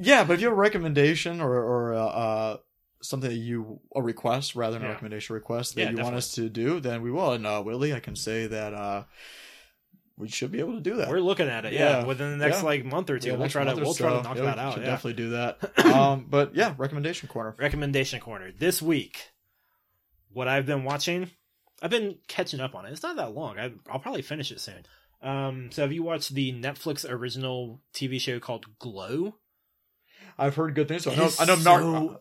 Yeah, 0.02 0.24
but 0.24 0.34
if 0.34 0.40
you 0.42 0.48
have 0.48 0.58
a 0.58 0.62
recommendation 0.62 1.42
or 1.42 1.52
or 1.54 1.94
uh, 1.94 2.06
uh 2.06 2.58
something 3.02 3.30
that 3.30 3.36
you 3.38 3.80
a 3.96 4.02
request 4.02 4.56
rather 4.56 4.78
than 4.78 4.86
a 4.86 4.90
recommendation 4.90 5.34
request 5.34 5.76
that 5.76 5.82
Yeah, 5.82 5.90
you 5.92 6.04
want 6.04 6.16
us 6.16 6.34
to 6.34 6.50
do, 6.50 6.80
then 6.80 7.02
we 7.02 7.12
will. 7.12 7.32
And 7.34 7.46
uh, 7.48 7.62
Willie, 7.66 7.94
I 7.94 8.00
can 8.00 8.16
say 8.16 8.48
that 8.48 8.74
uh 8.74 9.04
we 10.18 10.28
should 10.28 10.52
be 10.52 10.60
able 10.60 10.74
to 10.74 10.82
do 10.82 10.98
that. 10.98 11.08
We're 11.10 11.22
looking 11.22 11.48
at 11.48 11.64
it. 11.64 11.72
Yeah, 11.72 12.00
Yeah. 12.02 12.06
within 12.06 12.38
the 12.38 12.46
next 12.46 12.58
Yeah. 12.60 12.64
like 12.66 12.84
month 12.84 13.10
or 13.10 13.20
two, 13.20 13.30
Yeah, 13.30 13.36
we'll 13.38 13.48
try 13.48 13.64
to 13.64 13.74
we'll 13.76 13.94
try 13.94 14.18
to 14.18 14.22
knock 14.22 14.36
Yeah, 14.36 14.44
that 14.44 14.60
out. 14.60 14.74
should 14.74 14.84
Yeah. 14.84 14.90
definitely 14.90 15.14
do 15.14 15.30
that. 15.30 15.80
um, 15.86 16.26
but 16.30 16.56
yeah, 16.56 16.74
recommendation 16.78 17.30
corner. 17.30 17.56
Recommendation 17.58 18.20
corner 18.20 18.52
this 18.52 18.82
week. 18.82 19.32
What 20.32 20.48
I've 20.50 20.66
been 20.66 20.84
watching, 20.84 21.32
I've 21.82 21.90
been 21.90 22.18
catching 22.28 22.60
up 22.60 22.76
on 22.76 22.86
it. 22.86 22.92
It's 22.92 23.02
not 23.02 23.16
that 23.16 23.34
long. 23.34 23.58
I, 23.58 23.72
I'll 23.90 24.00
probably 24.00 24.22
finish 24.22 24.52
it 24.52 24.60
soon. 24.60 24.86
Um, 25.22 25.70
so 25.72 25.82
have 25.84 25.92
you 25.94 26.04
watched 26.04 26.34
the 26.34 26.52
Netflix 26.54 27.10
original 27.10 27.82
TV 27.94 28.20
show 28.20 28.40
called 28.40 28.78
Glow? 28.78 29.36
I've 30.40 30.56
heard 30.56 30.74
good 30.76 30.88
things. 30.88 31.04
So 31.04 31.12
I 31.12 31.16
know, 31.16 31.30
I 31.40 31.46
know 31.46 31.56
Marc. 31.58 31.82
so- 31.82 32.20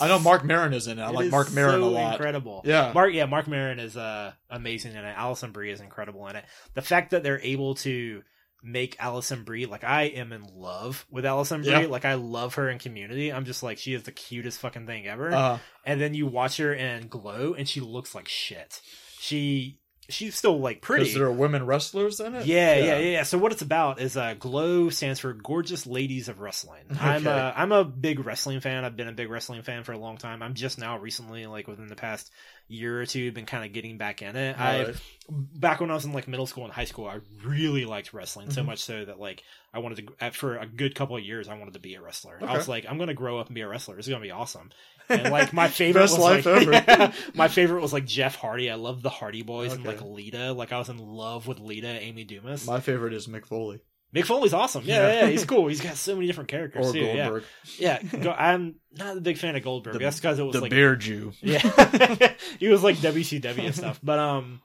I 0.00 0.08
know 0.08 0.18
Marc 0.20 0.44
Maron 0.44 0.72
is 0.72 0.86
in 0.86 0.98
it. 0.98 1.02
I 1.02 1.08
It 1.08 1.14
like 1.14 1.30
Marc 1.30 1.52
Maron 1.52 1.80
so 1.80 1.84
a 1.84 1.90
lot. 1.90 2.14
Incredible. 2.14 2.62
Yeah. 2.64 2.92
Marc, 2.94 3.12
yeah, 3.12 3.26
Marc 3.26 3.48
Maron 3.48 3.80
is 3.80 3.96
uh, 3.96 4.32
amazing 4.50 4.92
in 4.92 4.98
it. 5.04 5.14
Alison 5.16 5.50
Brie 5.50 5.70
is 5.72 5.80
incredible 5.80 6.26
in 6.28 6.36
it. 6.36 6.44
The 6.74 6.82
fact 6.82 7.10
that 7.10 7.22
they're 7.24 7.40
able 7.40 7.74
to 7.76 8.22
make 8.62 8.96
Alison 9.00 9.42
Brie 9.44 9.66
like 9.66 9.84
I 9.84 10.04
am 10.04 10.32
in 10.32 10.44
love 10.54 11.04
with 11.10 11.26
Alison 11.26 11.62
Brie. 11.62 11.70
Yeah. 11.72 11.86
Like 11.86 12.04
I 12.04 12.14
love 12.14 12.54
her 12.54 12.70
in 12.70 12.78
Community. 12.78 13.32
I'm 13.32 13.44
just 13.44 13.62
like 13.62 13.78
she 13.78 13.94
is 13.94 14.04
the 14.04 14.12
cutest 14.12 14.60
fucking 14.60 14.86
thing 14.86 15.06
ever. 15.06 15.32
Uh, 15.34 15.58
and 15.84 16.00
then 16.00 16.14
you 16.14 16.26
watch 16.26 16.56
her 16.58 16.72
in 16.72 17.08
Glow, 17.08 17.54
and 17.54 17.68
she 17.68 17.80
looks 17.80 18.14
like 18.14 18.28
shit. 18.28 18.80
She 19.18 19.80
she's 20.08 20.34
still 20.36 20.58
like 20.58 20.80
pretty. 20.80 21.04
Because 21.04 21.14
there 21.14 21.26
are 21.26 21.32
women 21.32 21.66
wrestlers 21.66 22.20
in 22.20 22.34
it. 22.34 22.46
Yeah, 22.46 22.76
yeah, 22.76 22.84
yeah, 22.84 22.98
yeah. 22.98 23.22
So 23.22 23.38
what 23.38 23.52
it's 23.52 23.62
about 23.62 24.00
is 24.00 24.16
uh 24.16 24.34
Glow 24.38 24.90
stands 24.90 25.20
for 25.20 25.32
Gorgeous 25.32 25.86
Ladies 25.86 26.28
of 26.28 26.40
Wrestling. 26.40 26.82
I'm 27.00 27.26
Okay. 27.26 27.30
a 27.36 27.52
I'm 27.56 27.72
a 27.72 27.84
big 27.84 28.24
wrestling 28.24 28.60
fan. 28.60 28.84
I've 28.84 28.96
been 28.96 29.08
a 29.08 29.12
big 29.12 29.30
wrestling 29.30 29.62
fan 29.62 29.84
for 29.84 29.92
a 29.92 29.98
long 29.98 30.16
time. 30.16 30.42
I'm 30.42 30.54
just 30.54 30.78
now 30.78 30.98
recently, 30.98 31.46
like 31.46 31.66
within 31.68 31.88
the 31.88 31.96
past 31.96 32.30
year 32.66 33.00
or 33.00 33.06
two, 33.06 33.30
been 33.32 33.46
kind 33.46 33.64
of 33.64 33.72
getting 33.72 33.98
back 33.98 34.22
in 34.22 34.36
it. 34.36 34.58
I 34.58 34.78
Alright. 34.80 34.96
back 35.28 35.80
when 35.80 35.90
I 35.90 35.94
was 35.94 36.04
in 36.04 36.12
like 36.12 36.26
middle 36.26 36.46
school 36.46 36.64
and 36.64 36.72
high 36.72 36.86
school, 36.86 37.06
I 37.06 37.20
really 37.44 37.84
liked 37.84 38.12
wrestling 38.14 38.50
so 38.50 38.62
Mhm. 38.62 38.66
much 38.66 38.78
so 38.82 39.04
that 39.04 39.18
like 39.20 39.42
I 39.72 39.80
wanted 39.80 40.08
to 40.18 40.30
for 40.32 40.56
a 40.56 40.66
good 40.66 40.94
couple 40.94 41.16
of 41.16 41.22
years 41.22 41.48
I 41.48 41.58
wanted 41.58 41.74
to 41.74 41.80
be 41.80 41.94
a 41.94 42.00
wrestler. 42.00 42.38
I 42.42 42.56
was 42.56 42.66
like, 42.68 42.86
I'm 42.88 42.96
gonna 42.98 43.12
grow 43.14 43.38
up 43.38 43.46
and 43.48 43.54
be 43.54 43.60
a 43.60 43.68
wrestler. 43.68 43.98
It's 43.98 44.08
gonna 44.08 44.20
be 44.20 44.30
awesome. 44.30 44.70
And 45.10 45.30
like 45.30 45.52
my 45.52 45.68
favorite 45.68 46.00
was 46.00 46.16
like, 46.18 46.46
ever. 46.46 47.12
my 47.34 47.48
favorite 47.48 47.82
was 47.82 47.92
like 47.92 48.06
Jeff 48.06 48.36
Hardy. 48.36 48.70
I 48.70 48.76
love 48.76 49.02
the 49.02 49.10
Hardy 49.10 49.42
Boys 49.42 49.74
and 49.74 49.84
like 49.84 50.00
Lita. 50.00 50.54
Like 50.54 50.72
I 50.72 50.78
was 50.78 50.88
in 50.88 50.96
love 50.96 51.46
with 51.46 51.58
Lita, 51.60 51.88
Amy 51.88 52.24
Dumas. 52.24 52.66
My 52.66 52.80
favorite 52.80 53.12
is 53.12 53.26
Mick 53.26 53.44
Foley 53.46 53.80
Mick 54.14 54.24
Foley's 54.26 54.54
awesome. 54.54 54.84
Yeah, 54.84 54.98
Yeah. 55.06 55.12
yeah, 55.12 55.20
yeah, 55.24 55.30
he's 55.30 55.44
cool. 55.46 55.66
He's 55.66 55.80
got 55.80 55.96
so 55.96 56.14
many 56.14 56.26
different 56.26 56.48
characters 56.48 56.88
or 56.88 56.92
too. 56.92 57.00
Yeah, 57.00 57.14
Goldberg, 57.28 57.44
yeah. 57.78 58.02
Go, 58.02 58.30
I'm 58.32 58.76
not 58.96 59.16
a 59.16 59.20
big 59.20 59.38
fan 59.38 59.56
of 59.56 59.62
Goldberg. 59.64 59.94
The- 59.94 59.98
That's 60.00 60.20
because 60.20 60.38
it 60.38 60.42
was 60.44 60.52
the 60.54 60.60
like 60.60 60.70
Bear 60.70 60.96
Jew. 60.96 61.32
yeah, 61.42 61.58
he 62.58 62.68
was 62.68 62.82
like 62.82 62.96
WCW 62.96 63.58
and 63.66 63.74
stuff. 63.74 63.98
But 64.02 64.18
um, 64.18 64.60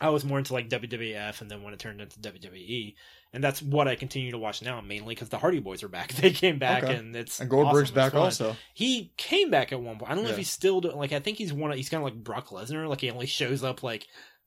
I 0.00 0.10
was 0.10 0.24
more 0.24 0.38
into 0.38 0.52
like 0.52 0.68
WWF, 0.68 1.40
and 1.40 1.50
then 1.50 1.62
when 1.62 1.72
it 1.74 1.80
turned 1.80 2.00
into 2.00 2.18
WWE, 2.20 2.94
and 3.32 3.42
that's 3.42 3.60
what 3.60 3.88
I 3.88 3.96
continue 3.96 4.30
to 4.30 4.38
watch 4.38 4.62
now, 4.62 4.80
mainly 4.80 5.14
because 5.14 5.30
the 5.30 5.38
Hardy 5.38 5.58
Boys 5.58 5.82
are 5.82 5.88
back. 5.88 6.12
They 6.14 6.30
came 6.30 6.58
back, 6.58 6.84
Okay. 6.84 6.94
and 6.94 7.14
it's 7.16 7.40
And 7.40 7.50
Goldberg's 7.50 7.90
awesome. 7.90 7.94
Back 7.94 8.14
also. 8.14 8.56
He 8.72 9.12
came 9.16 9.50
back 9.50 9.72
at 9.72 9.80
one 9.80 9.98
point. 9.98 10.10
I 10.10 10.14
don't 10.14 10.24
know 10.24 10.30
if 10.30 10.36
he's 10.38 10.50
still 10.50 10.80
doing. 10.80 10.96
Like 10.96 11.12
I 11.12 11.18
think 11.20 11.38
he's 11.38 11.52
one. 11.52 11.70
Of, 11.70 11.76
he's 11.76 11.88
kind 11.88 12.00
of 12.02 12.04
like 12.04 12.22
Brock 12.22 12.48
Lesnar. 12.48 12.88
Like 12.88 13.00
he 13.00 13.10
only 13.10 13.26
shows 13.26 13.64
up 13.64 13.82
like 13.82 14.06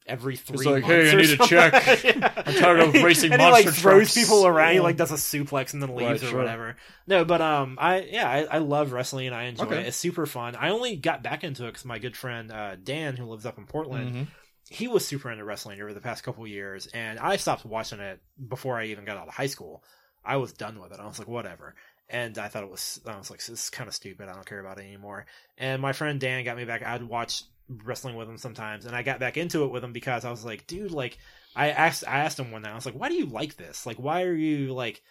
every 0.10 0.36
three. 0.36 0.66
like, 0.66 0.82
months 0.84 0.88
"Hey, 0.88 1.12
I 1.12 1.16
need 1.16 1.40
a 1.40 1.48
check. 1.48 2.04
Yeah. 2.04 2.34
I'm 2.46 2.54
tired 2.56 2.80
of 2.82 2.94
racing 3.04 3.32
and 3.34 3.42
he 3.42 3.50
like 3.50 3.66
monster 3.66 3.82
throws 3.82 4.14
trucks. 4.14 4.16
people 4.28 4.46
around. 4.48 4.74
He 4.74 4.80
like 4.80 4.98
does 4.98 5.12
a 5.12 5.16
suplex 5.16 5.74
and 5.74 5.82
then 5.82 5.96
leaves 5.96 6.22
Right, 6.22 6.24
or 6.24 6.32
sure. 6.32 6.40
whatever. 6.40 6.76
No, 7.08 7.24
but 7.26 7.42
um, 7.42 7.78
I 7.80 8.02
yeah, 8.02 8.30
I, 8.30 8.44
I 8.44 8.58
love 8.58 8.92
wrestling 8.92 9.28
and 9.28 9.36
I 9.36 9.44
enjoy 9.44 9.66
Okay. 9.66 9.80
it. 9.82 9.88
It's 9.88 9.98
super 9.98 10.26
fun. 10.26 10.56
I 10.56 10.70
only 10.72 10.96
got 10.96 11.24
back 11.24 11.44
into 11.44 11.66
it 11.66 11.70
because 11.70 11.86
my 11.86 12.00
good 12.00 12.18
friend 12.18 12.52
uh, 12.52 12.76
Dan, 12.76 13.16
who 13.16 13.26
lives 13.26 13.46
up 13.46 13.58
in 13.58 13.66
Portland, 13.66 14.14
Mhm. 14.16 14.28
he 14.70 14.88
was 14.88 15.06
super 15.08 15.32
into 15.32 15.44
wrestling 15.46 15.82
over 15.82 15.94
the 15.94 16.02
past 16.02 16.24
couple 16.24 16.46
years, 16.48 16.88
and 16.88 17.18
I 17.20 17.38
stopped 17.38 17.66
watching 17.66 18.00
it 18.00 18.20
before 18.48 18.78
I 18.80 18.86
even 18.86 19.06
got 19.06 19.18
out 19.18 19.28
of 19.28 19.34
high 19.34 19.48
school. 19.48 19.84
I 20.26 20.36
was 20.38 20.52
done 20.54 20.80
with 20.80 20.92
it. 20.92 21.00
I 21.00 21.06
was 21.06 21.18
like, 21.20 21.28
whatever. 21.30 21.76
And 22.12 22.38
I 22.40 22.48
thought 22.48 22.64
it 22.64 22.70
was, 22.72 23.00
I 23.06 23.18
was 23.18 23.30
like, 23.30 23.40
this 23.40 23.50
is 23.66 23.70
kind 23.70 23.88
of 23.88 23.94
stupid. 23.94 24.28
I 24.28 24.34
don't 24.34 24.46
care 24.46 24.60
about 24.60 24.80
it 24.80 24.84
anymore. 24.86 25.28
And 25.60 25.80
my 25.82 25.94
friend 25.94 26.20
Dan 26.20 26.44
got 26.44 26.58
me 26.58 26.66
back. 26.66 26.84
I'd 26.84 27.04
watch 27.04 27.44
wrestling 27.84 28.16
with 28.16 28.28
him 28.28 28.38
sometimes, 28.38 28.86
and 28.86 28.96
I 28.96 29.04
got 29.04 29.20
back 29.20 29.38
into 29.38 29.64
it 29.64 29.72
with 29.72 29.84
him 29.84 29.94
because 29.94 30.26
I 30.26 30.32
was 30.32 30.44
like, 30.44 30.68
dude, 30.68 30.92
like, 30.92 31.18
I 31.56 31.70
asked, 31.70 32.04
I 32.08 32.20
asked 32.20 32.40
him 32.40 32.52
one 32.52 32.64
night, 32.64 32.72
I 32.72 32.76
was 32.76 32.86
like, 32.86 32.96
why 32.96 33.10
do 33.10 33.16
you 33.16 33.26
like 33.28 33.56
this? 33.56 33.86
Like, 33.86 33.98
why 33.98 34.24
are 34.24 34.34
you 34.34 34.74
like, 34.74 35.02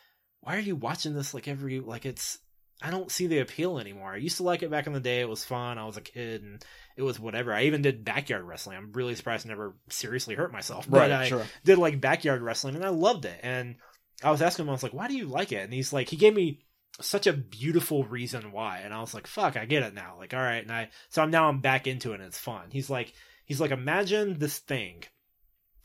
why 0.41 0.57
are 0.57 0.61
you 0.61 0.77
watching 0.77 1.15
this 1.15 1.35
like 1.35 1.49
every, 1.49 1.81
like, 1.81 2.07
it's, 2.07 2.39
I 2.81 2.91
don't 2.91 3.11
see 3.11 3.27
the 3.27 3.41
appeal 3.41 3.79
anymore. 3.81 4.13
I 4.13 4.19
used 4.19 4.37
to 4.37 4.45
like 4.45 4.63
it 4.63 4.71
back 4.71 4.87
in 4.87 4.93
the 4.93 5.01
day. 5.01 5.21
It 5.21 5.29
was 5.29 5.45
fun. 5.45 5.79
I 5.79 5.85
was 5.85 5.97
a 5.97 6.01
kid 6.01 6.43
and 6.43 6.65
it 6.97 7.03
was 7.03 7.19
whatever. 7.19 7.53
I 7.53 7.65
even 7.65 7.83
did 7.83 8.05
backyard 8.05 8.45
wrestling. 8.45 8.77
I'm 8.77 8.93
really 8.93 9.17
surprised 9.17 9.47
I 9.47 9.49
never 9.49 9.75
seriously 9.91 10.37
hurt 10.37 10.53
myself. 10.53 10.89
But 10.89 10.99
Right, 10.99 11.11
I 11.11 11.29
sure. 11.29 11.45
did 11.65 11.79
like 11.79 12.01
backyard 12.01 12.41
wrestling 12.41 12.77
and 12.77 12.85
I 12.85 12.91
loved 12.91 13.25
it. 13.25 13.41
And 13.43 13.77
I 14.23 14.31
was 14.31 14.43
asking 14.43 14.65
him, 14.65 14.69
I 14.71 14.75
was 14.75 14.85
like, 14.85 14.95
why 14.95 15.09
do 15.09 15.17
you 15.17 15.27
like 15.27 15.51
it? 15.51 15.65
And 15.65 15.73
he's 15.73 15.93
like, 15.93 16.09
he 16.09 16.17
gave 16.17 16.35
me 16.35 16.61
such 17.01 17.27
a 17.27 17.33
beautiful 17.33 18.05
reason 18.05 18.53
why. 18.53 18.81
And 18.81 18.93
I 18.93 19.01
was 19.01 19.15
like, 19.15 19.27
fuck, 19.27 19.57
I 19.57 19.65
get 19.65 19.83
it 19.83 19.95
now. 19.95 20.17
Like, 20.19 20.35
all 20.35 20.41
right. 20.41 20.63
And 20.63 20.73
I, 20.73 20.91
so 21.09 21.23
I'm 21.23 21.31
now 21.31 21.49
I'm 21.49 21.61
back 21.61 21.87
into 21.87 22.13
it 22.13 22.17
and 22.17 22.25
it's 22.25 22.39
fun. 22.39 22.69
He's 22.73 22.91
like, 22.91 23.13
he's 23.45 23.61
like, 23.61 23.71
imagine 23.71 24.39
this 24.39 24.59
thing 24.59 25.05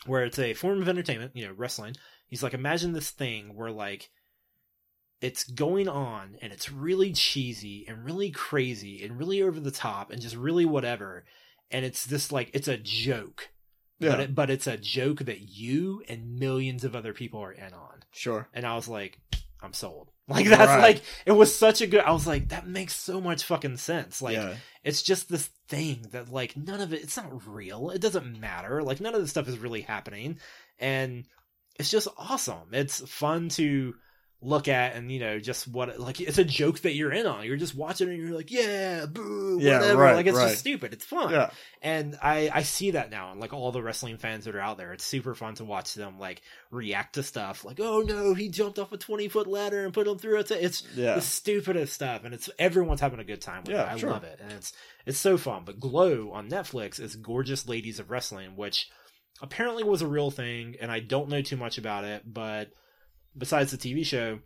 where 0.06 0.24
it's 0.24 0.40
a 0.40 0.54
form 0.54 0.82
of 0.82 0.90
entertainment, 0.90 1.32
you 1.36 1.46
know, 1.46 1.54
wrestling. 1.56 1.96
He's 2.28 2.44
like, 2.44 2.54
imagine 2.54 2.94
this 2.94 3.12
thing 3.12 3.56
where 3.56 3.72
like, 3.72 4.10
it's 5.22 5.46
going 5.46 5.88
on 5.88 6.36
and 6.42 6.52
it's 6.52 6.72
really 6.72 7.14
cheesy 7.14 7.86
and 7.88 8.04
really 8.04 8.30
crazy 8.30 9.04
and 9.06 9.18
really 9.18 9.42
over 9.42 9.60
the 9.60 9.72
top 9.72 10.12
and 10.12 10.22
just 10.22 10.36
really 10.36 10.66
whatever. 10.66 11.24
And 11.72 11.86
it's 11.86 12.06
this 12.06 12.32
like, 12.32 12.50
it's 12.54 12.68
a 12.68 12.78
joke. 12.78 13.50
Yeah, 14.00 14.10
But, 14.10 14.20
it, 14.20 14.36
but 14.36 14.50
it's 14.50 14.68
a 14.68 14.76
joke 14.76 15.20
that 15.20 15.40
you 15.40 16.04
and 16.10 16.38
millions 16.40 16.84
of 16.84 16.96
other 16.96 17.14
people 17.14 17.40
are 17.42 17.54
in 17.54 17.74
on. 17.74 18.04
sure. 18.12 18.50
And 18.54 18.66
I 18.66 18.76
was 18.76 18.90
like, 18.90 19.20
I'm 19.62 19.72
sold. 19.74 20.10
Like 20.28 20.48
that's 20.48 20.70
Right. 20.70 20.82
like 20.82 21.02
it 21.26 21.34
was 21.34 21.54
such 21.54 21.82
a 21.82 21.88
good. 21.88 22.00
I 22.02 22.12
was 22.12 22.26
like, 22.26 22.50
that 22.50 22.66
makes 22.66 22.96
so 22.96 23.20
much 23.20 23.44
fucking 23.44 23.76
sense. 23.78 24.22
Like 24.22 24.38
yeah, 24.38 24.56
it's 24.84 25.02
just 25.02 25.28
this 25.28 25.50
thing 25.68 26.06
that 26.12 26.32
like 26.32 26.56
none 26.56 26.80
of 26.80 26.94
it. 26.94 27.04
It's 27.04 27.18
not 27.18 27.46
real. 27.46 27.90
It 27.90 28.00
doesn't 28.00 28.40
matter. 28.40 28.82
Like 28.82 29.02
none 29.02 29.16
of 29.16 29.22
this 29.22 29.32
stuff 29.32 29.50
is 29.50 29.58
really 29.58 29.82
happening, 29.82 30.40
and 30.80 31.26
it's 31.78 31.92
just 31.92 32.08
awesome. 32.18 32.70
It's 32.72 33.02
fun 33.10 33.50
to 33.50 33.96
look 34.46 34.68
at 34.68 34.96
and 34.96 35.10
you 35.10 35.20
know 35.22 35.40
just 35.40 35.68
what 35.70 36.00
like 36.00 36.20
it's 36.20 36.38
a 36.38 36.44
joke 36.44 36.80
that 36.82 36.94
you're 36.96 37.14
in 37.14 37.26
on. 37.26 37.46
You're 37.46 37.56
just 37.58 37.76
watching 37.76 38.10
and 38.10 38.18
you're 38.18 38.36
like 38.36 38.52
yeah 38.52 39.06
boo 39.06 39.58
Yeah, 39.62 39.80
whatever. 39.80 40.02
right, 40.02 40.16
like 40.16 40.26
it's 40.26 40.38
right. 40.38 40.50
just 40.50 40.60
stupid. 40.60 40.92
It's 40.92 41.06
fun. 41.06 41.32
Yeah. 41.32 41.50
and 41.82 42.18
I 42.22 42.50
I 42.54 42.64
see 42.64 42.92
that 42.92 43.10
now 43.10 43.32
and 43.32 43.40
like 43.40 43.54
all 43.54 43.72
the 43.72 43.82
wrestling 43.82 44.18
fans 44.18 44.46
that 44.46 44.56
are 44.56 44.60
out 44.60 44.78
there. 44.78 44.92
It's 44.94 45.06
super 45.06 45.34
fun 45.34 45.56
to 45.56 45.64
watch 45.66 45.94
them 45.94 46.20
like 46.20 46.42
react 46.72 47.16
to 47.16 47.24
stuff. 47.24 47.64
Like 47.64 47.80
oh 47.80 48.02
no 48.02 48.34
he 48.34 48.50
jumped 48.50 48.80
off 48.80 48.92
a 48.92 48.98
20 48.98 49.30
foot 49.30 49.48
ladder 49.48 49.86
and 49.86 49.94
put 49.94 50.08
him 50.08 50.18
through 50.18 50.40
it 50.40 50.52
it's 50.52 50.84
Yeah. 50.96 51.16
the 51.16 51.22
stupidest 51.22 51.94
stuff. 51.94 52.26
And 52.26 52.34
it's 52.34 52.50
everyone's 52.60 53.02
having 53.02 53.20
a 53.20 53.24
good 53.24 53.42
time 53.42 53.64
with 53.64 53.72
Yeah, 53.76 53.84
it. 53.90 53.94
I 53.94 53.98
sure. 53.98 54.12
love 54.12 54.24
it. 54.26 54.40
And 54.44 54.52
it's 54.52 54.74
it's 55.06 55.18
so 55.20 55.38
fun. 55.38 55.64
But 55.66 55.80
Glow 55.80 56.32
on 56.32 56.50
Netflix 56.50 57.00
is 57.00 57.16
Gorgeous 57.16 57.68
Ladies 57.68 58.00
of 58.00 58.12
Wrestling 58.12 58.58
which 58.58 58.90
apparently 59.42 59.84
was 59.84 60.02
a 60.02 60.08
real 60.08 60.32
thing 60.32 60.76
and 60.82 60.92
I 60.92 61.00
don't 61.00 61.30
know 61.30 61.42
too 61.42 61.58
much 61.58 61.78
about 61.78 62.04
it 62.04 62.22
but 62.26 62.70
besides 63.38 63.72
the 63.72 63.78
TV 63.78 64.06
show 64.06 64.40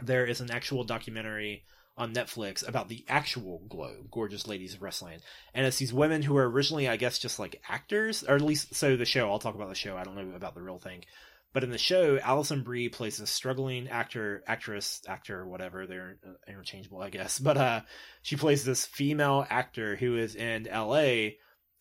there 0.00 0.26
is 0.26 0.40
an 0.40 0.50
actual 0.50 0.84
documentary 0.84 1.64
on 1.96 2.14
Netflix 2.14 2.66
about 2.66 2.88
the 2.88 3.04
actual 3.08 3.62
Glow, 3.68 4.04
Gorgeous 4.10 4.46
Ladies 4.46 4.74
of 4.74 4.82
Wrestling. 4.82 5.20
And 5.54 5.66
it's 5.66 5.78
these 5.78 5.92
women 5.92 6.22
who 6.22 6.36
are 6.36 6.48
originally, 6.48 6.88
I 6.88 6.96
guess, 6.96 7.18
just 7.18 7.38
like 7.38 7.62
actors, 7.68 8.24
or 8.24 8.34
at 8.34 8.40
least 8.40 8.74
so 8.74 8.96
the 8.96 9.04
show, 9.04 9.30
I'll 9.30 9.38
talk 9.38 9.54
about 9.54 9.68
the 9.68 9.74
show, 9.74 9.96
I 9.96 10.04
don't 10.04 10.16
know 10.16 10.34
about 10.34 10.54
the 10.54 10.62
real 10.62 10.78
thing. 10.78 11.04
But 11.52 11.64
in 11.64 11.70
the 11.70 11.78
show, 11.78 12.18
Alison 12.18 12.62
Brie 12.62 12.88
plays 12.88 13.20
a 13.20 13.26
struggling 13.26 13.88
actor, 13.88 14.42
actress, 14.46 15.02
actor, 15.06 15.46
whatever. 15.46 15.86
They're 15.86 16.16
uh, 16.26 16.32
interchangeable, 16.48 17.02
I 17.02 17.10
guess. 17.10 17.38
But 17.42 17.58
uh, 17.58 17.80
she 18.22 18.36
plays 18.36 18.64
this 18.64 18.86
female 18.86 19.46
actor 19.50 19.96
who 19.96 20.16
is 20.16 20.34
in 20.34 20.66
L.A. 20.66 21.36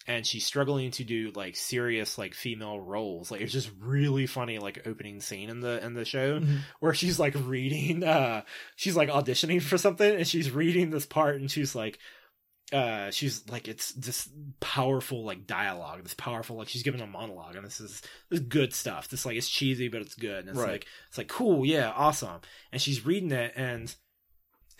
and 0.08 0.26
she's 0.26 0.46
struggling 0.46 0.92
to 0.92 1.04
do 1.04 1.32
like 1.36 1.56
serious 1.56 2.18
like 2.18 2.34
female 2.34 2.80
roles. 2.80 3.30
Like 3.32 3.42
it's 3.42 3.54
just 3.54 3.70
really 3.80 4.26
funny, 4.28 4.58
like 4.60 4.86
opening 4.88 5.22
scene 5.22 5.50
in 5.50 5.60
the 5.60 5.84
in 5.86 5.94
the 5.94 6.06
show 6.06 6.40
Mhm. 6.40 6.60
where 6.80 6.94
she's 6.94 7.20
like 7.20 7.36
reading. 7.36 8.04
uh 8.04 8.42
She's 8.76 8.96
like 8.96 9.10
auditioning 9.10 9.62
for 9.62 9.78
something 9.78 10.16
and 10.16 10.28
she's 10.28 10.50
reading 10.52 10.90
this 10.90 11.06
part 11.06 11.36
and 11.36 11.50
she's 11.52 11.76
like 11.76 12.00
uh 12.74 13.12
she's 13.12 13.48
like 13.50 13.68
it's 13.68 13.92
this 13.92 14.30
powerful 14.62 15.26
like 15.26 15.46
dialogue 15.46 16.02
this 16.04 16.14
powerful 16.14 16.56
like 16.56 16.70
she's 16.70 16.84
giving 16.84 17.02
a 17.02 17.06
monologue 17.08 17.56
and 17.58 17.66
this 17.66 17.82
is 17.82 18.02
this 18.30 18.40
is 18.40 18.46
good 18.48 18.74
stuff 18.74 19.10
this 19.10 19.26
like 19.26 19.36
it's 19.36 19.50
cheesy 19.50 19.90
but 19.90 20.00
it's 20.02 20.16
good 20.16 20.40
and 20.40 20.50
it's 20.50 20.58
Right. 20.58 20.72
like 20.72 20.88
it's 21.10 21.18
like 21.18 21.28
cool 21.28 21.66
yeah 21.66 21.92
awesome 21.92 22.40
and 22.72 22.82
she's 22.82 23.06
reading 23.06 23.32
it 23.34 23.52
and 23.58 23.94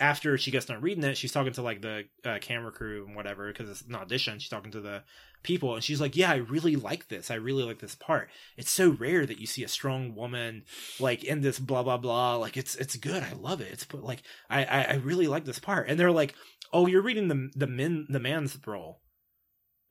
after 0.02 0.38
she 0.38 0.52
gets 0.52 0.66
done 0.66 0.82
reading 0.82 1.04
it 1.04 1.18
she's 1.18 1.32
talking 1.32 1.54
to 1.54 1.62
like 1.62 1.82
the 1.82 2.04
uh, 2.26 2.40
camera 2.42 2.72
crew 2.72 3.06
and 3.06 3.16
whatever 3.16 3.48
because 3.48 3.70
it's 3.70 3.82
an 3.84 3.96
audition 3.96 4.40
she's 4.40 4.50
talking 4.50 4.72
to 4.72 4.82
the 4.82 5.04
people 5.44 5.74
and 5.76 5.84
she's 5.84 6.02
like 6.02 6.16
yeah 6.16 6.32
i 6.32 6.36
really 6.36 6.76
like 6.76 7.08
this 7.08 7.32
i 7.32 7.36
really 7.36 7.64
like 7.64 7.80
this 7.80 7.96
part. 7.96 8.30
It's 8.58 8.70
so 8.70 8.92
rare 8.92 9.26
that 9.26 9.40
you 9.40 9.48
see 9.48 9.64
a 9.64 9.68
strong 9.68 10.16
woman 10.16 10.64
like 11.00 11.24
in 11.24 11.42
this 11.42 11.60
blah 11.60 11.84
blah 11.84 11.98
blah 11.98 12.36
like 12.36 12.58
it's 12.58 12.76
it's 12.76 12.96
good 12.96 13.24
i 13.24 13.34
love 13.34 13.62
it 13.62 13.72
it's 13.72 13.86
put 13.86 14.04
like 14.04 14.24
I, 14.50 14.66
I 14.66 14.82
i 14.84 14.94
really 14.96 15.28
like 15.28 15.46
this 15.46 15.60
part. 15.60 15.88
And 15.90 16.00
they're 16.00 16.12
like 16.12 16.36
oh 16.74 16.88
you're 16.88 17.02
reading 17.02 17.28
the 17.28 17.50
the 17.56 17.68
men 17.68 18.08
the 18.10 18.20
man's 18.20 18.58
role. 18.66 19.02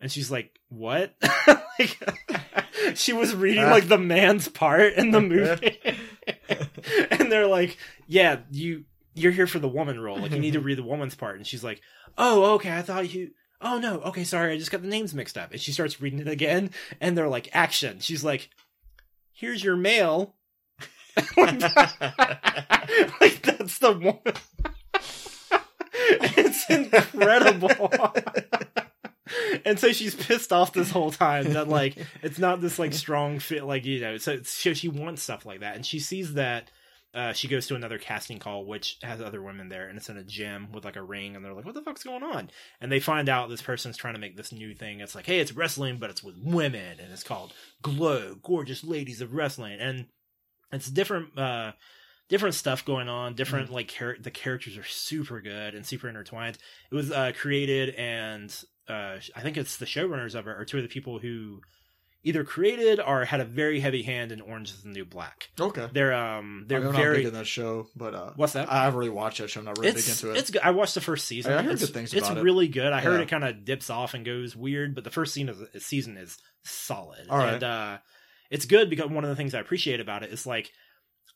And 0.00 0.10
she's 0.10 0.30
like 0.30 0.58
what? 0.68 1.14
Like, 1.78 1.98
she 2.94 3.14
was 3.14 3.34
reading 3.34 3.64
like 3.64 3.88
the 3.88 3.96
man's 3.96 4.48
part 4.48 4.92
in 4.94 5.12
the 5.12 5.20
movie. 5.22 5.80
And 7.10 7.32
they're 7.32 7.46
like 7.46 7.78
yeah 8.06 8.40
you 8.50 8.84
you're 9.14 9.32
here 9.32 9.46
for 9.46 9.58
the 9.58 9.68
woman 9.68 10.00
role. 10.00 10.18
Like 10.18 10.32
you 10.32 10.38
need 10.40 10.52
to 10.54 10.60
read 10.68 10.78
the 10.78 10.82
woman's 10.82 11.14
part. 11.14 11.36
And 11.36 11.46
she's 11.46 11.64
like 11.64 11.80
oh 12.18 12.54
okay 12.54 12.76
i 12.76 12.82
thought 12.82 13.12
you 13.12 13.30
oh 13.60 13.78
no 13.78 14.00
okay 14.00 14.24
sorry 14.24 14.52
i 14.52 14.58
just 14.58 14.70
got 14.70 14.82
the 14.82 14.88
names 14.88 15.14
mixed 15.14 15.38
up. 15.38 15.52
And 15.52 15.60
she 15.60 15.72
starts 15.72 16.00
reading 16.00 16.20
it 16.20 16.28
again 16.28 16.70
and 17.00 17.16
they're 17.16 17.28
like 17.28 17.48
action. 17.52 18.00
She's 18.00 18.24
like 18.24 18.50
here's 19.32 19.62
your 19.62 19.76
mail. 19.76 20.34
Like, 23.20 23.42
that's 23.42 23.78
the 23.78 23.92
woman. 23.92 24.34
It's 25.92 26.68
incredible. 26.70 27.70
And 29.64 29.78
so 29.78 29.92
she's 29.92 30.14
pissed 30.14 30.52
off 30.52 30.72
this 30.72 30.90
whole 30.90 31.10
time 31.10 31.52
that 31.52 31.68
like 31.68 31.96
it's 32.22 32.38
not 32.38 32.60
this 32.60 32.78
like 32.78 32.92
strong 32.92 33.38
fit 33.38 33.64
like 33.64 33.84
you 33.84 34.00
know 34.00 34.16
so, 34.16 34.40
so 34.42 34.74
she 34.74 34.88
wants 34.88 35.22
stuff 35.22 35.46
like 35.46 35.60
that. 35.60 35.76
And 35.76 35.86
she 35.86 35.98
sees 35.98 36.34
that 36.34 36.70
uh, 37.12 37.32
she 37.32 37.48
goes 37.48 37.66
to 37.66 37.74
another 37.74 37.98
casting 37.98 38.38
call 38.38 38.64
which 38.64 38.96
has 39.02 39.20
other 39.20 39.42
women 39.42 39.68
there 39.68 39.88
and 39.88 39.98
it's 39.98 40.08
in 40.08 40.16
a 40.16 40.24
gym 40.24 40.70
with 40.72 40.84
like 40.84 40.96
a 40.96 41.02
ring 41.02 41.34
and 41.34 41.44
they're 41.44 41.52
like 41.52 41.64
what 41.64 41.74
the 41.74 41.82
fuck's 41.82 42.04
going 42.04 42.22
on? 42.22 42.50
And 42.80 42.90
they 42.90 43.00
find 43.00 43.28
out 43.28 43.48
this 43.48 43.62
person's 43.62 43.96
trying 43.96 44.14
to 44.14 44.20
make 44.20 44.36
this 44.36 44.52
new 44.52 44.74
thing. 44.74 45.00
It's 45.00 45.14
like 45.14 45.26
hey 45.26 45.40
it's 45.40 45.52
wrestling 45.52 45.98
but 45.98 46.10
it's 46.10 46.22
with 46.22 46.36
women 46.38 47.00
and 47.00 47.12
it's 47.12 47.24
called 47.24 47.52
glow 47.82 48.36
gorgeous 48.42 48.84
ladies 48.84 49.20
of 49.20 49.34
wrestling. 49.34 49.80
And 49.80 50.06
it's 50.72 50.88
different 50.88 51.36
uh 51.36 51.72
different 52.28 52.54
stuff 52.54 52.84
going 52.84 53.08
on 53.08 53.34
different 53.34 53.70
like 53.72 53.88
char- 53.88 54.16
the 54.20 54.30
characters 54.30 54.78
are 54.78 54.84
super 54.84 55.40
good 55.40 55.74
and 55.74 55.84
super 55.84 56.08
intertwined. 56.08 56.58
It 56.92 56.94
was 56.94 57.10
uh 57.10 57.32
created 57.36 57.94
and 57.96 58.54
uh 58.88 59.16
i 59.34 59.40
think 59.40 59.56
it's 59.56 59.76
the 59.76 59.86
showrunners 59.86 60.34
of 60.34 60.46
it 60.46 60.50
or 60.50 60.64
two 60.64 60.76
of 60.78 60.82
the 60.82 60.88
people 60.88 61.18
who 61.18 61.60
either 62.22 62.44
created 62.44 63.01
or 63.01 63.24
had 63.24 63.40
a 63.40 63.44
very 63.44 63.80
heavy 63.80 64.02
hand 64.02 64.32
in 64.32 64.40
orange 64.40 64.70
is 64.70 64.82
the 64.82 64.88
new 64.88 65.05
black 65.05 65.51
okay. 65.59 65.88
they're 65.92 66.12
um 66.12 66.64
They're 66.66 66.78
I'm 66.78 66.84
not 66.84 66.97
very 66.97 67.18
big 67.18 67.26
in 67.26 67.34
that 67.34 67.47
show, 67.47 67.88
but 67.97 68.14
uh, 68.14 68.32
what's 68.36 68.52
that 68.55 68.70
I 68.70 68.84
haven't 68.84 68.98
really 68.98 69.10
watched 69.10 69.38
that 69.38 69.51
show. 69.51 69.60
I'm 69.60 69.66
not 69.66 69.78
really 69.78 69.90
it's, 69.90 70.06
big 70.06 70.26
into 70.26 70.34
it. 70.34 70.38
it's 70.38 70.51
good. 70.51 70.62
I 70.62 70.70
watched 70.70 70.94
the 70.94 71.01
first 71.01 71.26
season. 71.26 71.52
I 71.52 71.62
heard 71.62 71.72
it's, 71.72 71.84
good 71.84 71.94
things 71.94 72.12
It's 72.12 72.26
about 72.26 72.38
it. 72.38 72.42
really 72.42 72.68
good. 72.68 72.92
I 72.92 73.01
heard 73.01 73.20
it 73.20 73.28
kind 73.28 73.44
of 73.44 73.64
dips 73.64 73.90
off 73.90 74.14
and 74.14 74.24
goes 74.24 74.55
weird, 74.55 74.94
but 74.94 75.05
the 75.05 75.10
first 75.10 75.32
scene 75.32 75.48
of 75.48 75.72
the 75.72 75.80
season 75.80 76.16
is 76.16 76.38
solid. 76.62 77.26
All 77.28 77.38
right. 77.38 77.55
And 77.55 77.64
uh, 77.64 77.98
it's 78.51 78.66
good 78.66 78.90
because 78.90 79.10
one 79.10 79.24
of 79.24 79.30
the 79.30 79.36
things 79.36 79.55
I 79.55 79.60
appreciate 79.60 80.01
about 80.01 80.22
it 80.22 80.30
is 80.30 80.47
like 80.47 80.70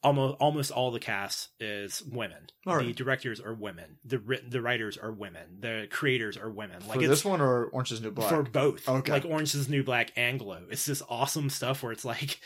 almost 0.05 0.37
almost 0.39 0.71
all 0.71 0.91
the 0.91 1.01
cast 1.01 1.49
is 1.59 2.03
women. 2.03 2.47
All 2.67 2.79
the 2.79 2.93
directors 2.93 3.41
are 3.41 3.55
women. 3.55 3.97
The 4.05 4.41
the 4.47 4.61
writers 4.61 4.97
are 4.97 5.11
women. 5.11 5.59
The 5.61 5.89
creators 5.91 6.37
are 6.37 6.51
women. 6.51 6.87
Like 6.87 7.01
for 7.01 7.09
this 7.09 7.25
one 7.25 7.41
or 7.41 7.65
Orange 7.67 7.91
is 7.91 8.01
New 8.01 8.11
Black? 8.11 8.29
for 8.29 8.43
both. 8.43 8.89
Okay. 8.89 9.13
Like 9.13 9.25
Orange 9.25 9.55
is 9.55 9.69
New 9.69 9.83
Black 9.83 10.13
and 10.17 10.39
Glow. 10.39 10.63
It's 10.71 10.87
this 10.87 11.03
awesome 11.09 11.51
stuff 11.51 11.83
where 11.83 11.93
it's 11.93 12.05
like 12.05 12.39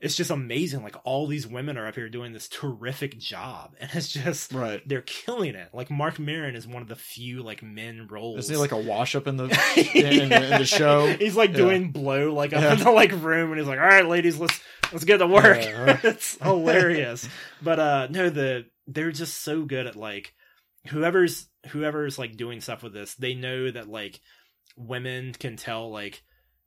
it's 0.00 0.14
just 0.14 0.30
amazing. 0.30 0.82
Like 0.82 0.94
all 1.04 1.26
these 1.26 1.46
women 1.46 1.76
are 1.76 1.86
up 1.86 1.96
here 1.96 2.08
doing 2.08 2.32
this 2.32 2.48
terrific 2.48 3.18
job, 3.18 3.74
and 3.80 3.90
it's 3.94 4.08
just 4.08 4.52
right. 4.52 4.80
they're 4.86 5.02
killing 5.02 5.54
it. 5.54 5.70
Like 5.72 5.90
Marc 5.90 6.18
Maron 6.18 6.54
is 6.54 6.66
one 6.66 6.82
of 6.82 6.88
the 6.88 6.94
few 6.96 7.42
like 7.42 7.62
men 7.62 8.06
roles. 8.10 8.38
Isn't 8.40 8.54
he 8.54 8.60
like 8.60 8.72
a 8.72 8.76
wash 8.76 9.14
up 9.14 9.26
in 9.26 9.36
the 9.36 9.44
in, 9.94 10.28
the, 10.28 10.42
in 10.44 10.50
the 10.60 10.64
show? 10.64 11.06
He's 11.06 11.34
like 11.36 11.50
Yeah. 11.50 11.56
doing 11.56 11.90
blow 11.90 12.32
like 12.32 12.52
up 12.52 12.62
Yeah. 12.62 12.72
in 12.74 12.78
the 12.80 12.90
like 12.90 13.12
room, 13.12 13.50
and 13.50 13.58
he's 13.58 13.68
like, 13.68 13.80
"All 13.80 13.86
right, 13.86 14.06
ladies, 14.06 14.38
let's 14.38 14.60
let's 14.92 15.04
get 15.04 15.18
to 15.18 15.26
work." 15.26 15.58
Yeah, 15.62 15.82
right. 15.84 16.04
it's 16.04 16.38
hilarious. 16.42 17.28
But 17.60 17.80
uh 17.80 18.06
no, 18.10 18.30
the 18.30 18.66
they're 18.86 19.12
just 19.12 19.42
so 19.42 19.64
good 19.64 19.86
at 19.86 19.96
like 19.96 20.32
whoever's 20.88 21.48
whoever's 21.70 22.18
like 22.18 22.36
doing 22.36 22.60
stuff 22.60 22.82
with 22.82 22.92
this. 22.94 23.14
They 23.16 23.34
know 23.34 23.70
that 23.70 23.88
like 23.88 24.20
women 24.76 25.32
can 25.32 25.56
tell 25.56 25.90
like. 25.90 26.22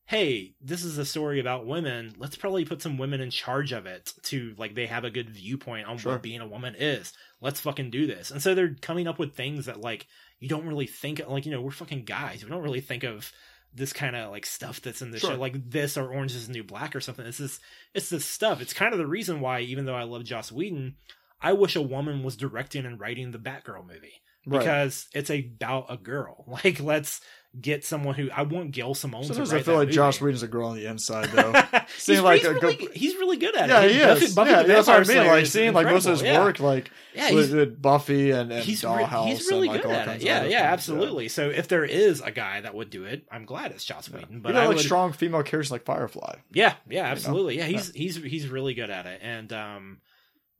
Hey, 0.06 0.56
this 0.60 0.84
is 0.84 0.98
a 0.98 1.06
story 1.06 1.40
about 1.40 1.66
women. 1.66 2.14
Let's 2.18 2.36
probably 2.36 2.66
put 2.66 2.82
some 2.82 2.98
women 2.98 3.22
in 3.22 3.30
charge 3.30 3.72
of 3.72 3.86
it 3.86 4.14
to 4.24 4.54
like 4.58 4.76
they 4.76 4.88
have 4.88 5.06
a 5.06 5.10
good 5.10 5.30
viewpoint 5.30 5.88
on 5.88 5.98
Sure. 5.98 6.14
what 6.14 6.22
being 6.24 6.42
a 6.42 6.48
woman 6.48 6.76
is. 6.78 7.14
Let's 7.40 7.62
fucking 7.62 7.92
do 7.92 8.06
this. 8.08 8.30
And 8.30 8.42
so 8.42 8.54
they're 8.54 8.76
coming 8.82 9.08
up 9.08 9.20
with 9.20 9.36
things 9.36 9.68
that 9.68 9.80
like 9.80 10.08
you 10.40 10.50
don't 10.50 10.66
really 10.68 10.88
think 10.88 11.22
like 11.28 11.46
you 11.46 11.52
know 11.52 11.62
we're 11.62 11.72
fucking 11.72 12.04
guys 12.04 12.44
we 12.44 12.50
don't 12.50 12.64
really 12.64 12.82
think 12.82 13.04
of 13.04 13.32
this 13.74 13.94
kind 13.94 14.16
of 14.16 14.32
like 14.32 14.46
stuff 14.46 14.82
that's 14.82 15.02
in 15.02 15.12
the 15.12 15.20
Sure. 15.20 15.32
show 15.32 15.38
like 15.38 15.70
this 15.70 15.96
or 15.98 16.12
orange 16.12 16.34
is 16.36 16.48
the 16.48 16.54
new 16.54 16.64
black 16.64 16.96
or 16.96 17.00
something 17.00 17.26
it's 17.28 17.38
this 17.38 17.60
it's 17.94 18.10
this 18.10 18.26
stuff 18.26 18.60
it's 18.60 18.74
kind 18.74 18.92
of 18.92 18.98
the 18.98 19.06
reason 19.08 19.40
why 19.40 19.60
even 19.62 19.86
though 19.86 19.94
i 19.96 20.02
love 20.04 20.24
joss 20.26 20.52
whedon 20.52 20.96
i 21.42 21.54
wish 21.54 21.76
a 21.76 21.82
woman 21.82 22.24
was 22.24 22.36
directing 22.36 22.86
and 22.88 23.00
writing 23.00 23.30
the 23.32 23.38
batgirl 23.38 23.86
movie 23.88 24.14
Right. 24.48 24.58
because 24.60 25.08
it's 25.14 25.30
about 25.30 25.86
a 25.90 25.96
girl 25.98 26.44
like 26.64 26.80
let's 26.80 27.22
get 27.60 27.84
someone 27.84 28.16
who 28.16 28.30
i 28.32 28.44
want 28.44 28.72
gail 28.72 28.94
simone 28.94 29.26
Sometimes 29.26 29.52
I 29.52 29.62
feel 29.62 29.76
like 29.76 29.88
movie. 29.88 29.96
Joss 29.96 30.22
Whedon's 30.22 30.42
a 30.42 30.48
girl 30.48 30.70
on 30.70 30.76
the 30.78 30.86
inside, 30.86 31.30
though. 31.30 31.54
Seeing 31.98 32.24
like 32.24 32.40
he's 32.40 32.48
a 32.48 32.54
really, 32.54 32.76
good- 32.76 32.94
he's 32.94 33.16
really 33.16 33.38
good 33.38 33.56
at 33.56 33.68
yeah, 33.68 33.82
it 33.82 33.92
he 33.92 34.24
is. 34.26 34.36
Buffy 34.36 34.52
yeah, 34.52 34.64
that's 34.64 34.88
what 34.88 35.10
I 35.10 35.14
mean. 35.14 35.28
Like 35.28 35.46
seeing 35.46 35.74
like 35.74 35.86
most 35.88 36.06
of 36.06 36.14
his 36.14 36.22
yeah. 36.22 36.40
work, 36.40 36.62
like 36.62 36.90
yeah 37.14 37.34
with, 37.34 37.54
with 37.54 37.82
Buffy 37.82 38.32
and, 38.32 38.52
and 38.54 38.64
he's 38.64 38.84
re- 38.86 38.92
Dollhouse, 38.92 39.28
he's 39.28 39.52
really 39.52 39.68
and 39.68 39.76
like 39.76 39.82
good 39.82 39.92
all 39.92 39.98
at 39.98 40.08
it. 40.08 40.22
Yeah, 40.22 40.44
yeah, 40.44 40.60
things, 40.60 40.74
absolutely. 40.74 41.28
So 41.28 41.50
if 41.50 41.68
there 41.68 41.84
is 41.84 42.22
a 42.22 42.32
guy 42.32 42.62
that 42.62 42.74
would 42.74 42.90
do 42.90 43.04
it, 43.04 43.26
I'm 43.30 43.44
glad 43.44 43.72
it's 43.72 43.84
Josh 43.84 44.10
Whedon. 44.10 44.40
But 44.40 44.52
Even 44.52 44.62
I 44.62 44.68
like 44.68 44.78
would, 44.78 44.86
strong 44.86 45.12
female 45.12 45.44
characters 45.44 45.72
like 45.72 45.84
Firefly. 45.84 46.36
yeah, 46.54 46.76
yeah, 46.90 47.04
absolutely. 47.04 47.58
Yeah, 47.58 47.66
he's 47.66 47.92
he's 47.92 48.16
he's 48.16 48.48
really 48.48 48.76
good 48.76 48.90
at 48.90 49.06
it. 49.06 49.20
And 49.22 49.52
um, 49.52 49.98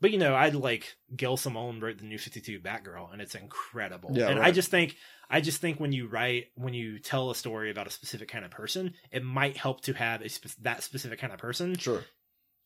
but 0.02 0.12
you 0.12 0.18
know, 0.18 0.36
I'd 0.36 0.56
like 0.56 0.96
Gail 1.16 1.38
Simone 1.38 1.80
wrote 1.80 2.00
the 2.00 2.06
new 2.06 2.18
Fifty 2.18 2.42
Two 2.42 2.60
Batgirl, 2.60 3.14
and 3.14 3.22
it's 3.22 3.36
incredible. 3.36 4.10
Yeah, 4.14 4.28
and 4.30 4.40
I 4.40 4.52
just 4.52 4.70
think. 4.72 4.96
I 5.34 5.40
just 5.40 5.62
think 5.62 5.80
when 5.80 5.94
you 5.94 6.08
write, 6.10 6.48
when 6.56 6.74
you 6.74 7.00
tell 7.00 7.30
a 7.32 7.36
story 7.36 7.72
about 7.72 7.88
a 7.88 7.90
specific 7.90 8.28
kind 8.28 8.44
of 8.44 8.52
person, 8.52 8.96
it 9.14 9.24
might 9.24 9.56
help 9.56 9.80
to 9.84 9.94
have 9.94 10.22
a 10.22 10.28
spe- 10.28 10.58
that 10.64 10.84
specific 10.84 11.20
kind 11.20 11.32
of 11.32 11.40
person 11.40 11.78
Sure. 11.78 12.04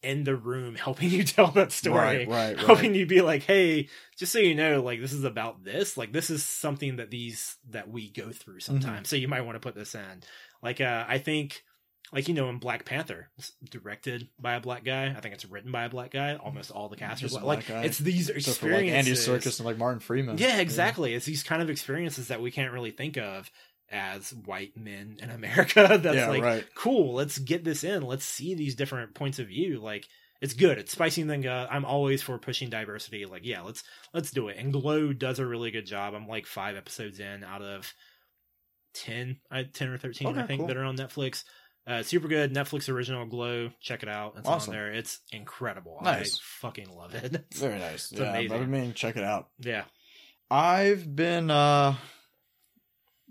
in 0.02 0.24
the 0.24 0.36
room 0.36 0.74
helping 0.88 1.12
you 1.12 1.24
tell 1.24 1.52
that 1.52 1.72
story 1.72 2.26
Right, 2.26 2.28
right, 2.28 2.58
right. 2.58 2.66
hoping 2.66 2.96
you 2.96 3.06
be 3.06 3.22
like, 3.22 3.44
hey, 3.44 3.90
just 4.18 4.32
so 4.34 4.40
you 4.40 4.56
know, 4.56 4.82
like 4.82 5.00
this 5.00 5.14
is 5.14 5.24
about 5.24 5.64
this. 5.64 5.96
Like 5.96 6.12
this 6.12 6.32
is 6.32 6.44
something 6.44 6.96
that 6.96 7.12
these 7.12 7.56
that 7.70 7.88
we 7.88 8.10
go 8.10 8.32
through 8.32 8.62
sometimes. 8.62 8.96
Mm-hmm. 8.96 9.06
So 9.06 9.16
you 9.18 9.28
might 9.28 9.42
want 9.42 9.58
to 9.58 9.60
put 9.60 9.76
this 9.76 9.94
in. 9.94 10.24
Like 10.64 10.82
uh 10.82 11.06
I 11.08 11.20
think 11.20 11.62
like 12.14 12.28
you 12.28 12.34
know 12.34 12.50
in 12.50 12.58
Black 12.60 12.86
Panther, 12.86 13.30
it's 13.38 13.52
directed 13.70 14.28
by 14.40 14.56
a 14.56 14.62
black 14.62 14.84
guy. 14.84 15.08
I 15.08 15.20
think 15.20 15.34
it's 15.34 15.46
written 15.46 15.72
by 15.72 15.86
a 15.86 15.90
black 15.90 16.12
guy. 16.12 16.36
Almost 16.36 16.72
all 16.72 16.88
the 16.90 16.96
cast 16.96 17.24
are 17.24 17.30
black. 17.30 17.44
Like 17.44 17.68
guy. 17.68 17.84
it's 17.84 17.98
these 17.98 18.30
Except 18.30 18.58
for 18.58 18.68
like 18.68 18.84
experiences. 18.84 19.28
Andy 19.28 19.40
Serkis 19.44 19.60
and 19.60 19.66
like 19.66 19.78
Martin 19.78 20.00
Freeman. 20.00 20.38
Yeah, 20.38 20.60
exactly. 20.60 21.14
It's 21.14 21.26
these 21.26 21.44
kind 21.44 21.62
of 21.62 21.70
experiences 21.70 22.28
that 22.28 22.42
we 22.42 22.52
can't 22.52 22.72
really 22.74 22.92
think 22.92 23.18
of 23.18 23.50
as 23.92 24.32
white 24.46 24.76
men 24.78 25.18
in 25.22 25.30
America. 25.30 26.00
That's 26.02 26.16
Yeah, 26.16 26.30
like 26.30 26.44
right. 26.44 26.66
cool. 26.76 27.14
Let's 27.14 27.38
get 27.38 27.64
this 27.64 27.84
in. 27.84 28.04
Let's 28.04 28.26
see 28.26 28.56
these 28.56 28.76
different 28.76 29.14
points 29.14 29.40
of 29.40 29.48
view. 29.48 29.80
Like 29.80 30.08
it's 30.42 30.54
good. 30.54 30.78
It's 30.78 30.92
spicing 30.92 31.28
thing. 31.28 31.48
I'm 31.48 31.86
always 31.86 32.22
for 32.22 32.38
pushing 32.38 32.70
diversity. 32.70 33.26
Like 33.26 33.46
yeah, 33.46 33.62
let's 33.62 33.84
let's 34.14 34.32
do 34.32 34.48
it. 34.50 34.58
And 34.58 34.72
Glow 34.74 35.12
does 35.14 35.40
a 35.40 35.46
really 35.46 35.72
good 35.72 35.86
job. 35.86 36.14
I'm 36.14 36.28
like 36.28 36.46
five 36.46 36.76
episodes 36.76 37.20
in 37.20 37.44
out 37.44 37.62
of 37.62 37.94
ten, 38.94 39.38
I 39.52 39.64
ten 39.64 39.90
or 39.90 39.98
thirteen, 39.98 40.38
I 40.38 40.46
think, 40.46 40.62
cool. 40.62 40.68
that 40.68 40.78
are 40.78 40.84
on 40.84 40.98
Netflix. 40.98 41.44
Uh, 41.88 42.02
super 42.02 42.28
good 42.28 42.54
Netflix 42.54 42.90
original 42.90 43.26
Glow. 43.26 43.70
Check 43.80 44.02
it 44.02 44.10
out. 44.10 44.36
It's 44.38 44.48
Awesome. 44.48 44.72
on 44.72 44.76
there. 44.76 44.92
It's 44.92 45.20
incredible. 45.32 46.00
Nice. 46.02 46.36
I 46.36 46.40
fucking 46.62 46.90
love 46.90 47.14
it. 47.14 47.46
Very 47.54 47.78
nice. 47.78 48.12
Yeah, 48.12 48.30
amazing. 48.32 48.72
Meaning 48.72 48.90
to 48.90 48.96
check 48.96 49.18
it 49.18 49.24
out. 49.24 49.50
yeah. 49.60 49.84
I've 50.50 51.16
been 51.16 51.50
uh 51.50 51.96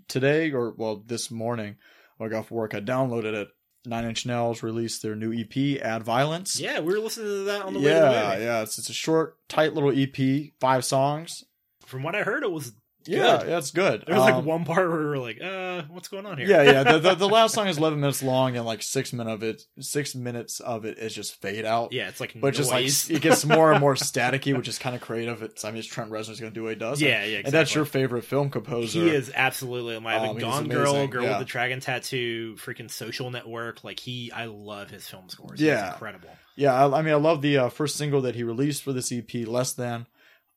today 0.09 0.51
or 0.51 0.73
well 0.75 1.01
this 1.05 1.31
morning 1.31 1.77
when 2.17 2.29
I 2.29 2.31
got 2.31 2.39
off 2.39 2.51
work, 2.51 2.73
I 2.75 2.81
downloaded 2.81 3.33
it 3.33 3.49
Nine 3.85 4.05
Inch 4.05 4.25
Nails 4.25 4.63
released 4.63 5.01
their 5.01 5.15
new 5.15 5.33
EP, 5.33 5.81
Add 5.81 6.03
Violence. 6.03 6.59
Yeah, 6.59 6.79
we 6.79 6.93
were 6.93 6.99
listening 6.99 7.27
to 7.27 7.43
that 7.45 7.61
on 7.63 7.73
the 7.73 7.79
way 7.79 7.85
yeah, 7.85 7.99
to 7.99 8.05
the 8.05 8.29
movie. 8.33 8.43
yeah. 8.45 8.61
It's 8.61 8.77
it's 8.77 8.89
a 8.89 8.93
short, 8.93 9.37
tight 9.47 9.73
little 9.73 9.91
EP, 9.91 10.51
five 10.59 10.85
songs. 10.85 11.43
From 11.85 12.03
what 12.03 12.15
I 12.15 12.23
heard, 12.23 12.43
it 12.43 12.51
was 12.51 12.73
Yeah, 13.07 13.37
Good. 13.43 13.49
it's 13.49 13.71
good. 13.71 14.03
there 14.07 14.15
was 14.15 14.23
like 14.23 14.33
Um, 14.35 14.45
one 14.45 14.65
part 14.65 14.89
where 14.89 14.99
we 14.99 15.05
were 15.05 15.17
like, 15.19 15.39
uh, 15.41 15.83
what's 15.89 16.07
going 16.07 16.25
on 16.25 16.37
here? 16.37 16.47
Yeah, 16.47 16.63
yeah. 16.63 16.83
The, 16.83 16.99
the 16.99 17.15
the 17.15 17.27
last 17.37 17.53
song 17.53 17.67
is 17.67 17.77
eleven 17.77 17.99
minutes 17.99 18.23
long, 18.23 18.55
and 18.57 18.65
like 18.65 18.81
six 18.81 19.13
minutes 19.13 19.33
of 19.33 19.43
it, 19.43 19.63
six 19.79 20.15
minutes 20.15 20.59
of 20.59 20.85
it 20.85 20.97
is 20.97 21.13
just 21.13 21.39
fade 21.41 21.65
out. 21.65 21.93
yeah, 21.93 22.07
it's 22.07 22.19
like 22.19 22.33
But 22.39 22.53
just 22.55 22.71
like 22.71 22.85
it 22.85 23.21
gets 23.21 23.45
more 23.45 23.71
and 23.71 23.79
more 23.79 23.93
staticky, 23.95 24.55
which 24.57 24.67
is 24.67 24.79
kind 24.79 24.95
of 24.95 25.01
creative. 25.01 25.43
It's 25.43 25.63
I 25.63 25.69
mean, 25.69 25.79
it's 25.79 25.87
Trent 25.87 26.09
Reznor's 26.11 26.39
going 26.39 26.51
to 26.51 26.55
do 26.59 26.63
what 26.63 26.69
he 26.69 26.75
does. 26.79 27.01
yeah, 27.01 27.23
yeah, 27.25 27.41
and 27.45 27.53
that's 27.53 27.75
your 27.75 27.85
favorite 27.85 28.23
film 28.23 28.49
composer. 28.49 28.99
He 28.99 29.09
is 29.09 29.31
absolutely 29.35 29.99
my 29.99 30.15
Um, 30.15 30.37
Gone 30.39 30.67
Girl, 30.67 31.05
Girl 31.07 31.23
yeah. 31.23 31.29
with 31.31 31.39
the 31.39 31.45
Dragon 31.45 31.79
Tattoo, 31.81 32.55
freaking 32.57 32.89
Social 32.89 33.29
Network. 33.29 33.83
Like 33.83 33.99
he, 33.99 34.31
I 34.31 34.45
love 34.45 34.89
his 34.89 35.07
film 35.07 35.29
scores. 35.29 35.61
Yeah. 35.61 35.83
He's 35.85 35.93
incredible. 35.93 36.29
Yeah, 36.55 36.73
I, 36.73 36.99
I 36.99 37.01
mean, 37.01 37.13
I 37.13 37.17
love 37.17 37.41
the 37.41 37.57
uh, 37.57 37.69
first 37.69 37.97
single 37.97 38.21
that 38.21 38.33
he 38.35 38.43
released 38.43 38.81
for 38.83 38.93
this 38.93 39.11
EP, 39.11 39.45
"Less 39.45 39.73
Than," 39.73 40.07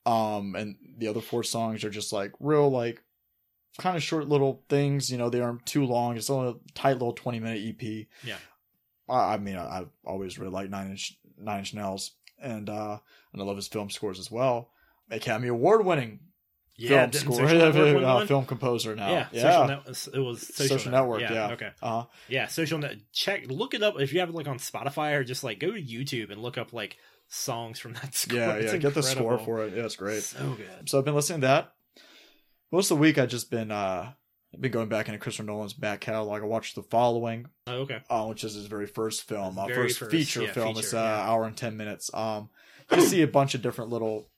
um, 0.09 0.55
and 0.55 0.77
the 0.97 1.09
other 1.09 1.21
four 1.21 1.43
songs 1.43 1.85
are 1.85 1.91
just 1.91 2.13
like 2.13 2.33
real, 2.41 2.71
like 2.71 3.03
kind 3.79 3.97
of 3.97 4.03
short 4.03 4.29
little 4.29 4.63
things. 4.69 5.11
You 5.11 5.19
know, 5.19 5.29
they 5.31 5.41
aren't 5.41 5.67
too 5.67 5.85
long. 5.85 6.17
It's 6.17 6.31
only 6.31 6.53
a 6.53 6.73
tight 6.75 6.95
little 6.95 7.13
twenty 7.13 7.41
minute 7.41 7.63
EP. 7.63 8.07
Yeah. 8.25 8.37
I, 9.09 9.35
I 9.35 9.39
mean, 9.39 9.57
I, 9.57 9.81
I've 9.81 9.89
always 10.05 10.39
really 10.39 10.53
liked 10.53 10.71
Nine 10.71 10.91
Inch 10.91 11.19
Nine 11.39 11.59
Inch 11.61 11.75
Nails, 11.75 12.13
and 12.41 12.69
uh, 12.71 12.99
and 13.33 13.43
I 13.43 13.45
love 13.45 13.57
his 13.57 13.69
film 13.69 13.91
scores 13.91 14.19
as 14.19 14.31
well. 14.31 14.71
Academy 15.11 15.49
Award 15.49 15.85
winning 15.87 16.21
Yeah, 16.77 17.07
film 17.09 17.37
score, 17.37 17.47
uh, 17.47 18.27
film 18.27 18.45
composer 18.45 18.95
now. 18.95 19.11
Yeah, 19.11 19.27
Yeah, 19.33 19.43
Social 19.43 19.67
Net- 19.67 20.09
it 20.15 20.19
was 20.21 20.47
Social, 20.47 20.79
Social 20.79 20.93
Network, 20.93 21.21
Yeah, 21.23 21.33
yeah. 21.33 21.53
okay. 21.53 21.71
Uh-huh. 21.83 22.05
Yeah, 22.29 22.47
Social 22.47 22.79
Net. 22.79 22.97
Check, 23.13 23.47
look 23.49 23.73
it 23.75 23.83
up 23.83 23.99
if 23.99 24.13
you 24.13 24.21
have 24.21 24.29
it 24.29 24.35
like 24.35 24.49
on 24.49 24.59
Spotify 24.59 25.15
or 25.15 25.25
just 25.25 25.45
like 25.45 25.61
go 25.61 25.71
to 25.73 25.81
YouTube 25.83 26.31
and 26.31 26.43
look 26.43 26.59
up 26.59 26.73
like 26.75 26.99
songs 27.29 27.79
from 27.79 27.95
that 27.95 28.15
score. 28.15 28.39
yeah, 28.39 28.53
It's 28.55 28.73
yeah. 28.73 28.79
Get 28.79 28.95
the 28.95 29.03
score 29.03 29.39
for 29.39 29.65
it. 29.65 29.75
Yeah, 29.77 29.85
it's 29.85 29.97
great. 29.97 30.23
So 30.23 30.55
good. 30.57 30.89
So 30.89 30.99
I've 30.99 31.05
been 31.05 31.15
listening 31.15 31.41
to 31.43 31.47
that. 31.47 31.73
Most 32.73 32.91
of 32.91 32.99
the 32.99 33.01
week, 33.03 33.17
I've 33.19 33.29
just 33.31 33.51
been 33.51 33.71
uh, 33.71 34.13
been 34.59 34.73
going 34.73 34.89
back 34.89 35.09
into 35.09 35.19
Christopher 35.19 35.45
Nolan's 35.47 35.73
back 35.73 36.01
catalog. 36.01 36.43
I 36.43 36.47
watched 36.47 36.75
The 36.75 36.83
Following, 36.83 37.47
Oh, 37.67 37.81
okay. 37.81 38.01
uh, 38.11 38.27
which 38.27 38.45
is 38.45 38.55
his 38.55 38.67
very 38.67 38.87
first 38.87 39.25
film, 39.29 39.59
uh, 39.59 39.67
Very 39.67 39.89
first, 39.89 39.99
first, 40.01 40.11
feature 40.11 40.43
yeah, 40.43 40.53
film. 40.53 40.69
feature, 40.75 40.81
it's 40.81 40.93
an 40.93 40.99
yeah. 41.03 41.29
hour 41.29 41.45
and 41.45 41.57
ten 41.57 41.77
minutes. 41.77 42.11
Um, 42.13 42.51
you 42.93 43.01
see 43.03 43.23
a 43.23 43.27
bunch 43.27 43.55
of 43.55 43.63
different 43.63 43.91
little 43.91 44.29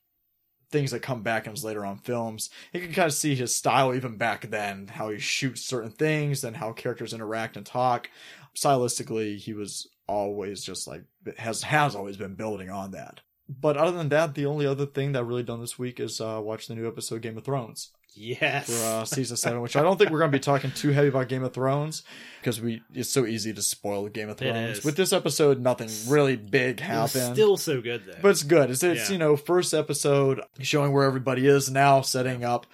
things 0.71 0.93
that 0.93 1.01
come 1.01 1.23
back 1.23 1.47
in 1.47 1.53
his 1.53 1.65
later 1.65 1.85
on 1.85 1.99
films. 1.99 2.49
You 2.73 2.81
can 2.81 2.93
kind 2.93 3.07
of 3.07 3.15
see 3.15 3.35
his 3.35 3.55
style 3.55 3.93
even 3.93 4.17
back 4.17 4.49
then, 4.51 4.87
how 4.87 5.11
he 5.11 5.19
shoots 5.19 5.63
certain 5.63 5.91
things, 5.91 6.45
and 6.45 6.57
how 6.57 6.73
characters 6.73 7.13
interact 7.13 7.57
and 7.57 7.67
talk. 7.67 8.09
Stylistically, 8.57 9.37
he 9.37 9.53
was 9.53 9.89
always 10.11 10.63
just 10.63 10.87
like 10.89 11.05
has 11.39 11.63
has 11.63 11.95
always 11.95 12.17
been 12.17 12.35
building 12.35 12.71
on 12.71 12.91
that. 12.93 13.21
But 13.49 13.77
other 13.77 13.97
than 13.97 14.11
that, 14.11 14.35
the 14.35 14.47
only 14.47 14.67
other 14.67 14.87
thing 14.87 15.13
that 15.13 15.21
I've 15.21 15.27
really 15.29 15.43
done 15.43 15.61
this 15.61 15.79
week 15.79 15.99
is 16.01 16.21
uh, 16.21 16.41
watch 16.43 16.67
the 16.69 16.75
new 16.75 16.87
episode 16.87 17.17
of 17.17 17.23
Game 17.23 17.37
of 17.37 17.45
Thrones 17.45 17.91
Yes. 18.15 18.67
for 18.69 18.87
uh, 18.87 19.05
season 19.17 19.37
seven, 19.37 19.61
which 19.61 19.75
I 19.77 19.83
don't 19.83 19.97
think 19.99 20.11
we're 20.11 20.21
going 20.21 20.31
to 20.31 20.37
be 20.37 20.41
talking 20.43 20.71
too 20.71 20.91
heavy 20.91 21.09
about 21.09 21.29
Game 21.29 21.43
of 21.43 21.53
Thrones 21.53 22.05
because 22.41 22.61
we 22.61 22.81
it's 22.95 23.11
so 23.11 23.27
easy 23.27 23.53
to 23.53 23.61
spoil 23.63 24.09
Game 24.09 24.29
of 24.29 24.37
Thrones. 24.37 24.85
With 24.85 24.97
this 24.97 25.13
episode, 25.13 25.61
nothing 25.61 25.89
really 26.09 26.37
big 26.37 26.79
happened. 26.81 27.35
still 27.35 27.57
so 27.57 27.81
good 27.81 28.03
though. 28.07 28.19
But 28.23 28.29
it's 28.31 28.43
good. 28.45 28.71
It's, 28.71 28.83
it's 28.85 29.09
Yeah. 29.09 29.13
you 29.15 29.19
know 29.19 29.37
first 29.37 29.75
episode 29.75 30.41
showing 30.61 30.93
where 30.93 31.05
everybody 31.05 31.47
is 31.47 31.71
now, 31.71 32.03
setting 32.03 32.45
up 32.45 32.67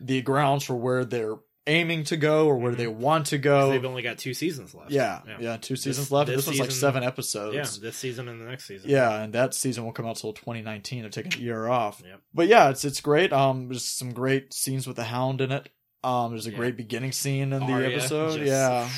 the 0.00 0.20
grounds 0.22 0.62
for 0.64 0.76
where 0.76 1.04
they're 1.06 1.36
aiming 1.68 2.02
to 2.04 2.16
go 2.16 2.46
or 2.46 2.56
where 2.58 2.72
Mhm. 2.72 2.76
they 2.78 2.86
want 2.88 3.26
to 3.26 3.38
go. 3.38 3.70
they've 3.70 3.84
only 3.84 4.02
got 4.02 4.18
two 4.18 4.34
seasons 4.34 4.74
left. 4.74 4.90
Yeah, 4.90 5.20
yeah, 5.38 5.56
two 5.58 5.76
seasons 5.76 6.06
This- 6.06 6.10
left. 6.10 6.26
this 6.28 6.36
This, 6.38 6.46
one's 6.48 6.60
like 6.60 6.70
seven 6.72 7.04
episodes. 7.04 7.54
Yeah, 7.54 7.80
this 7.80 7.96
season 7.96 8.28
and 8.28 8.40
the 8.40 8.46
next 8.46 8.64
season. 8.66 8.90
Yeah, 8.90 9.22
and 9.22 9.32
that 9.34 9.54
season 9.54 9.84
won't 9.84 9.94
come 9.94 10.06
out 10.06 10.16
till 10.16 10.32
2019. 10.32 11.02
They're 11.02 11.10
taking 11.10 11.34
a 11.40 11.44
year 11.44 11.68
off. 11.68 12.02
Yep. 12.04 12.20
But 12.34 12.48
yeah, 12.48 12.70
it's 12.70 12.84
it's 12.84 13.00
great. 13.00 13.32
Um, 13.32 13.68
there's 13.68 13.84
some 13.84 14.12
great 14.12 14.52
scenes 14.52 14.86
with 14.86 14.96
the 14.96 15.04
Hound 15.04 15.40
in 15.40 15.52
it. 15.52 15.68
Um, 16.04 16.30
there's 16.30 16.46
a 16.46 16.52
Yeah. 16.52 16.56
great 16.58 16.76
beginning 16.76 17.10
scene 17.10 17.52
in 17.52 17.58
the 17.66 17.72
Arya 17.72 17.90
episode. 17.96 18.38
just- 18.38 18.46
Yeah, 18.46 18.88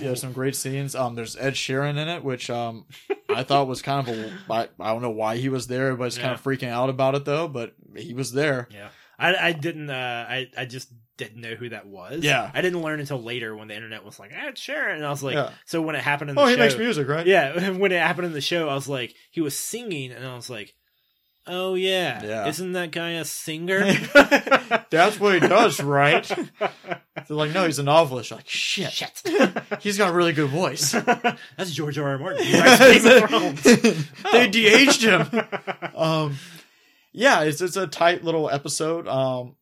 yeah, 0.00 0.14
some 0.14 0.32
great 0.32 0.56
scenes. 0.56 0.94
Um, 0.94 1.14
there's 1.14 1.36
Ed 1.36 1.52
Sheeran 1.54 1.98
in 1.98 2.08
it, 2.08 2.24
which 2.24 2.48
um, 2.50 2.86
I 3.28 3.42
thought 3.42 3.68
was 3.68 3.82
kind 3.82 4.08
of 4.08 4.14
a. 4.18 4.32
I, 4.52 4.68
I 4.80 4.92
don't 4.92 5.02
know 5.02 5.10
why 5.10 5.36
he 5.36 5.48
was 5.50 5.66
there. 5.66 5.88
Everybody's 5.88 6.16
kind 6.18 6.32
of 6.32 6.42
freaking 6.42 6.68
out 6.70 6.88
about 6.88 7.14
it 7.14 7.24
though, 7.26 7.46
but 7.46 7.74
he 7.94 8.14
was 8.14 8.32
there. 8.32 8.68
Yeah. 8.72 8.88
I, 9.18 9.48
I 9.48 9.52
didn't 9.52 9.90
uh 9.90 10.26
I, 10.28 10.46
I 10.56 10.64
just 10.64 10.88
didn't 11.20 11.40
know 11.40 11.54
who 11.54 11.68
that 11.68 11.86
was. 11.86 12.24
Yeah. 12.24 12.50
I 12.52 12.60
didn't 12.62 12.82
learn 12.82 12.98
until 12.98 13.22
later 13.22 13.54
when 13.54 13.68
the 13.68 13.74
internet 13.76 14.04
was 14.04 14.18
like, 14.18 14.32
ah, 14.36 14.50
Sheeran 14.52 14.96
and 14.96 15.06
I 15.06 15.10
was 15.10 15.22
like 15.22 15.34
Yeah. 15.34 15.50
so 15.66 15.80
when 15.82 15.94
it 15.94 16.02
happened 16.02 16.30
in 16.30 16.36
the 16.36 16.42
show. 16.42 16.46
Oh, 16.46 16.50
he 16.50 16.56
makes 16.56 16.76
music, 16.76 17.06
right? 17.08 17.26
Yeah, 17.26 17.70
when 17.82 17.92
it 17.92 18.00
happened 18.02 18.26
in 18.26 18.32
the 18.32 18.40
show, 18.40 18.68
I 18.68 18.74
was 18.74 18.88
like, 18.88 19.14
he 19.30 19.40
was 19.40 19.56
singing 19.56 20.10
and 20.12 20.26
I 20.26 20.34
was 20.34 20.50
like, 20.50 20.74
Oh 21.46 21.74
yeah. 21.74 22.22
Yeah. 22.24 22.48
Isn't 22.48 22.72
that 22.72 22.90
guy 22.90 23.10
a 23.12 23.24
singer? 23.24 23.80
That's 24.90 25.18
what 25.18 25.34
he 25.34 25.40
does, 25.40 25.80
right? 25.82 26.24
They're 26.28 27.36
like, 27.36 27.52
no, 27.52 27.64
he's 27.66 27.78
a 27.78 27.82
novelist. 27.82 28.30
You're 28.30 28.36
like, 28.38 28.48
shit, 28.48 28.92
Shit. 28.92 29.22
he's 29.80 29.96
got 29.98 30.10
a 30.10 30.12
really 30.12 30.32
good 30.34 30.50
voice. 30.50 30.92
That's 30.92 31.70
George 31.72 31.98
R. 31.98 32.08
R. 32.10 32.18
Martin. 32.18 32.44
He 32.44 32.60
writes 32.60 32.78
Game 33.04 33.22
of 33.24 33.30
Thrones. 33.30 33.62
they 33.62 33.94
Oh. 34.24 34.50
de-aged 34.50 35.02
him. 35.02 35.28
um 35.96 36.36
yeah 37.12 37.40
it's 37.42 37.60
it's 37.60 37.76
a 37.76 37.88
tight 37.88 38.22
little 38.22 38.48
episode 38.48 39.08
um 39.08 39.56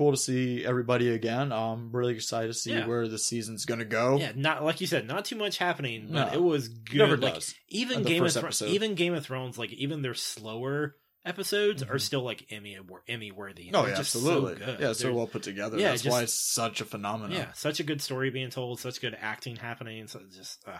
cool 0.00 0.12
to 0.12 0.16
see 0.16 0.64
everybody 0.64 1.10
again 1.10 1.52
I'm 1.52 1.92
really 1.92 2.14
excited 2.14 2.46
to 2.48 2.54
see 2.54 2.72
Yeah. 2.72 2.86
where 2.86 3.06
the 3.06 3.18
season's 3.18 3.66
gonna 3.66 3.84
go 3.84 4.16
Yeah, 4.18 4.32
not 4.34 4.64
like 4.64 4.80
you 4.80 4.86
said, 4.86 5.06
not 5.06 5.26
too 5.26 5.36
much 5.36 5.58
happening, 5.58 6.08
but 6.10 6.28
No. 6.28 6.32
it 6.32 6.42
was 6.42 6.68
good. 6.68 6.96
never 6.98 7.16
like 7.18 7.34
does 7.34 7.54
even 7.68 8.02
Game 8.02 8.24
of 8.24 8.32
Thrones, 8.32 8.62
even 8.62 8.94
Game 8.94 9.12
of 9.12 9.24
Thrones, 9.26 9.58
like 9.58 9.72
even 9.74 10.00
their 10.00 10.14
slower 10.14 10.96
episodes 11.26 11.82
are 11.82 11.96
Mhm. 11.96 12.00
still 12.00 12.22
like 12.22 12.46
Emmy 12.50 12.78
Emmy 13.06 13.30
worthy. 13.30 13.70
oh 13.74 13.86
yeah 13.86 13.98
absolutely 13.98 14.58
so 14.58 14.64
good. 14.64 14.80
yeah 14.80 14.92
so 14.94 15.04
They're- 15.04 15.12
well 15.12 15.26
put 15.26 15.42
together 15.42 15.78
Yeah, 15.78 15.90
that's 15.90 16.02
just- 16.02 16.12
why 16.12 16.22
it's 16.22 16.32
such 16.32 16.80
a 16.80 16.86
phenomenon 16.86 17.32
yeah, 17.36 17.52
such 17.52 17.78
a 17.78 17.82
good 17.82 18.00
story 18.00 18.30
being 18.30 18.48
told, 18.48 18.80
such 18.80 19.00
good 19.02 19.14
acting 19.20 19.56
happening. 19.56 20.06
So 20.06 20.22
just 20.34 20.66
uh, 20.66 20.78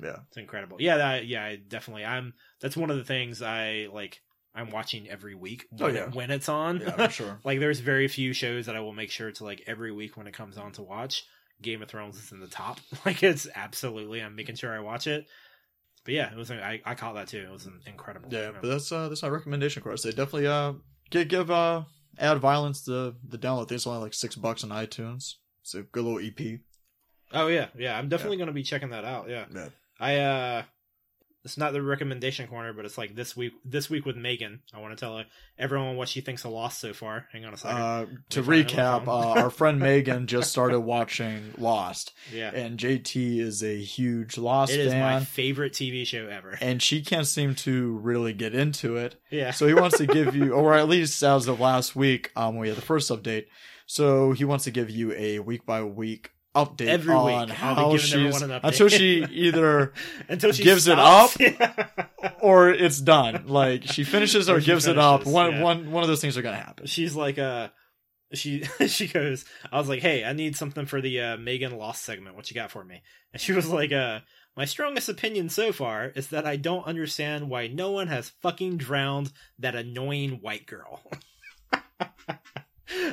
yeah 0.00 0.18
it's 0.28 0.36
incredible. 0.36 0.76
Yeah, 0.80 0.98
that, 0.98 1.26
yeah, 1.26 1.44
I 1.44 1.56
definitely. 1.56 2.04
I'm 2.04 2.34
that's 2.60 2.76
one 2.76 2.90
of 2.90 2.96
the 2.96 3.04
things 3.04 3.42
I 3.42 3.88
like. 3.92 4.20
I'm 4.54 4.70
watching 4.70 5.08
every 5.08 5.34
week 5.34 5.66
Oh, 5.80 5.86
when, 5.86 5.94
yeah. 5.94 6.02
it, 6.08 6.14
when 6.14 6.30
it's 6.30 6.48
on. 6.48 6.80
yeah 6.80 6.90
for 6.90 7.08
sure 7.10 7.38
like 7.44 7.58
there's 7.60 7.80
very 7.80 8.08
few 8.08 8.32
shows 8.32 8.66
that 8.66 8.76
I 8.76 8.80
will 8.80 8.92
make 8.92 9.10
sure 9.10 9.30
to 9.32 9.44
like 9.44 9.62
every 9.66 9.92
week 9.92 10.16
when 10.16 10.26
it 10.26 10.34
comes 10.34 10.56
on 10.58 10.72
to 10.72 10.82
watch. 10.82 11.24
Game 11.60 11.80
of 11.80 11.88
Thrones 11.88 12.16
is 12.18 12.32
in 12.32 12.40
the 12.40 12.48
top. 12.48 12.80
Like 13.06 13.22
it's 13.22 13.46
absolutely 13.54 14.20
I'm 14.20 14.34
making 14.34 14.56
sure 14.56 14.72
I 14.74 14.80
watch 14.80 15.06
it. 15.06 15.26
But 16.04 16.14
yeah, 16.14 16.32
it 16.32 16.36
was 16.36 16.50
I, 16.50 16.80
I 16.84 16.94
caught 16.96 17.14
that 17.14 17.28
too. 17.28 17.38
It 17.38 17.50
was 17.52 17.68
incredible. 17.86 18.28
yeah 18.32 18.50
but 18.60 18.66
that's 18.68 18.90
uh 18.90 19.08
that's 19.08 19.22
my 19.22 19.28
recommendation 19.28 19.82
course 19.82 20.02
they 20.02 20.10
definitely 20.10 20.48
uh 20.48 20.72
give 21.10 21.28
give 21.28 21.50
uh 21.50 21.82
add 22.18 22.38
violence 22.38 22.82
the 22.82 23.14
the 23.28 23.38
download 23.38 23.62
I 23.62 23.66
think 23.66 23.72
it's 23.72 23.86
only 23.86 24.00
like 24.00 24.12
six 24.14 24.34
bucks 24.34 24.64
on 24.64 24.70
itunes 24.70 25.34
it's 25.62 25.74
a 25.74 25.82
good 25.82 26.04
little 26.04 26.18
ep 26.20 26.60
Oh 27.34 27.46
yeah, 27.46 27.68
yeah. 27.78 27.96
I'm 27.96 28.08
definitely 28.10 28.36
gonna 28.36 28.52
be 28.52 28.62
checking 28.64 28.90
that 28.90 29.04
out. 29.04 29.28
Yeah. 29.30 29.46
yeah 29.54 29.68
I 30.00 30.16
uh 30.16 30.62
it's 31.44 31.56
not 31.58 31.72
the 31.72 31.82
recommendation 31.82 32.46
corner, 32.46 32.72
but 32.72 32.84
it's 32.84 32.96
like 32.96 33.14
this 33.14 33.36
week 33.36 33.52
this 33.64 33.90
week 33.90 34.06
with 34.06 34.16
Megan. 34.16 34.60
I 34.72 34.78
want 34.80 34.96
to 34.96 35.00
tell 35.00 35.22
everyone 35.58 35.96
what 35.96 36.08
she 36.08 36.20
thinks 36.20 36.44
of 36.44 36.52
Lost 36.52 36.80
so 36.80 36.92
far. 36.92 37.26
Hang 37.32 37.44
on 37.44 37.54
a 37.54 37.56
second. 37.56 37.80
Uh, 37.80 38.06
to 38.30 38.40
Let 38.42 38.48
me 38.48 38.62
find 38.62 38.70
it 38.70 38.78
on 38.80 39.04
recap, 39.04 39.08
uh, 39.08 39.40
our 39.42 39.50
friend 39.50 39.78
Megan 39.80 40.26
just 40.26 40.50
started 40.50 40.80
watching 40.80 41.54
Lost, 41.58 42.12
yeah. 42.32 42.50
and 42.54 42.78
JT 42.78 43.38
is 43.40 43.62
a 43.62 43.76
huge 43.76 44.38
Lost 44.38 44.72
It 44.72 44.80
is 44.80 44.92
my 44.94 45.20
favorite 45.20 45.72
TV 45.72 46.06
show 46.06 46.26
ever. 46.26 46.56
and 46.60 46.80
she 46.82 47.02
can't 47.02 47.26
seem 47.26 47.54
to 47.56 47.96
really 47.98 48.32
get 48.32 48.54
into 48.54 48.96
it. 48.96 49.16
Yeah. 49.30 49.50
So 49.50 49.66
he 49.66 49.74
wants 49.74 49.98
to 49.98 50.06
give 50.06 50.36
you, 50.36 50.52
or 50.54 50.74
at 50.74 50.88
least 50.88 51.22
as 51.22 51.48
of 51.48 51.58
last 51.60 51.96
week, 51.96 52.30
um, 52.36 52.56
we 52.56 52.68
had 52.68 52.76
the 52.76 52.82
first 52.82 53.10
update. 53.10 53.46
So 53.86 54.32
he 54.32 54.44
wants 54.44 54.64
to 54.64 54.70
give 54.70 54.90
you 54.90 55.12
a 55.12 55.40
week 55.40 55.66
by 55.66 55.82
week 55.82 56.30
update 56.54 56.86
Every 56.88 57.14
week, 57.14 57.22
on 57.34 57.40
I'll 57.40 57.46
be 57.46 57.52
how 57.54 57.96
she's 57.96 58.12
everyone 58.14 58.42
an 58.44 58.50
update. 58.50 58.60
until 58.64 58.88
she 58.88 59.24
either 59.30 59.92
Until 60.28 60.52
she 60.52 60.62
gives 60.64 60.86
it 60.88 60.98
up 60.98 61.30
or 62.40 62.70
it's 62.70 63.00
done. 63.00 63.44
Like 63.46 63.84
she 63.84 64.04
finishes 64.04 64.48
or, 64.50 64.56
Or 64.56 64.60
she 64.60 64.66
gives 64.66 64.86
it 64.86 64.98
up. 64.98 65.20
finishes, 65.20 65.34
One 65.34 65.52
yeah. 65.52 65.62
one 65.62 65.90
one 65.92 66.02
of 66.02 66.08
those 66.08 66.20
things 66.20 66.36
are 66.36 66.42
gonna 66.42 66.56
happen. 66.56 66.86
she's 66.86 67.14
like 67.16 67.38
uh 67.38 67.68
she 68.34 68.62
she 68.86 69.08
goes 69.08 69.44
i 69.70 69.78
was 69.78 69.90
like 69.90 70.00
hey 70.00 70.24
i 70.24 70.32
need 70.32 70.56
something 70.56 70.86
for 70.86 71.02
the 71.02 71.20
uh 71.20 71.36
megan 71.36 71.76
lost 71.76 72.02
segment 72.02 72.34
what 72.34 72.50
you 72.50 72.54
got 72.54 72.70
for 72.70 72.82
me 72.82 73.02
and 73.32 73.42
she 73.42 73.52
was 73.52 73.68
like 73.68 73.92
uh 73.92 74.20
my 74.56 74.64
strongest 74.64 75.08
opinion 75.10 75.50
so 75.50 75.70
far 75.70 76.06
is 76.16 76.28
that 76.28 76.46
i 76.46 76.56
don't 76.56 76.86
understand 76.86 77.50
why 77.50 77.66
no 77.66 77.90
one 77.90 78.06
has 78.08 78.30
fucking 78.40 78.78
drowned 78.78 79.30
that 79.58 79.74
annoying 79.74 80.38
white 80.40 80.66
girl 80.66 81.02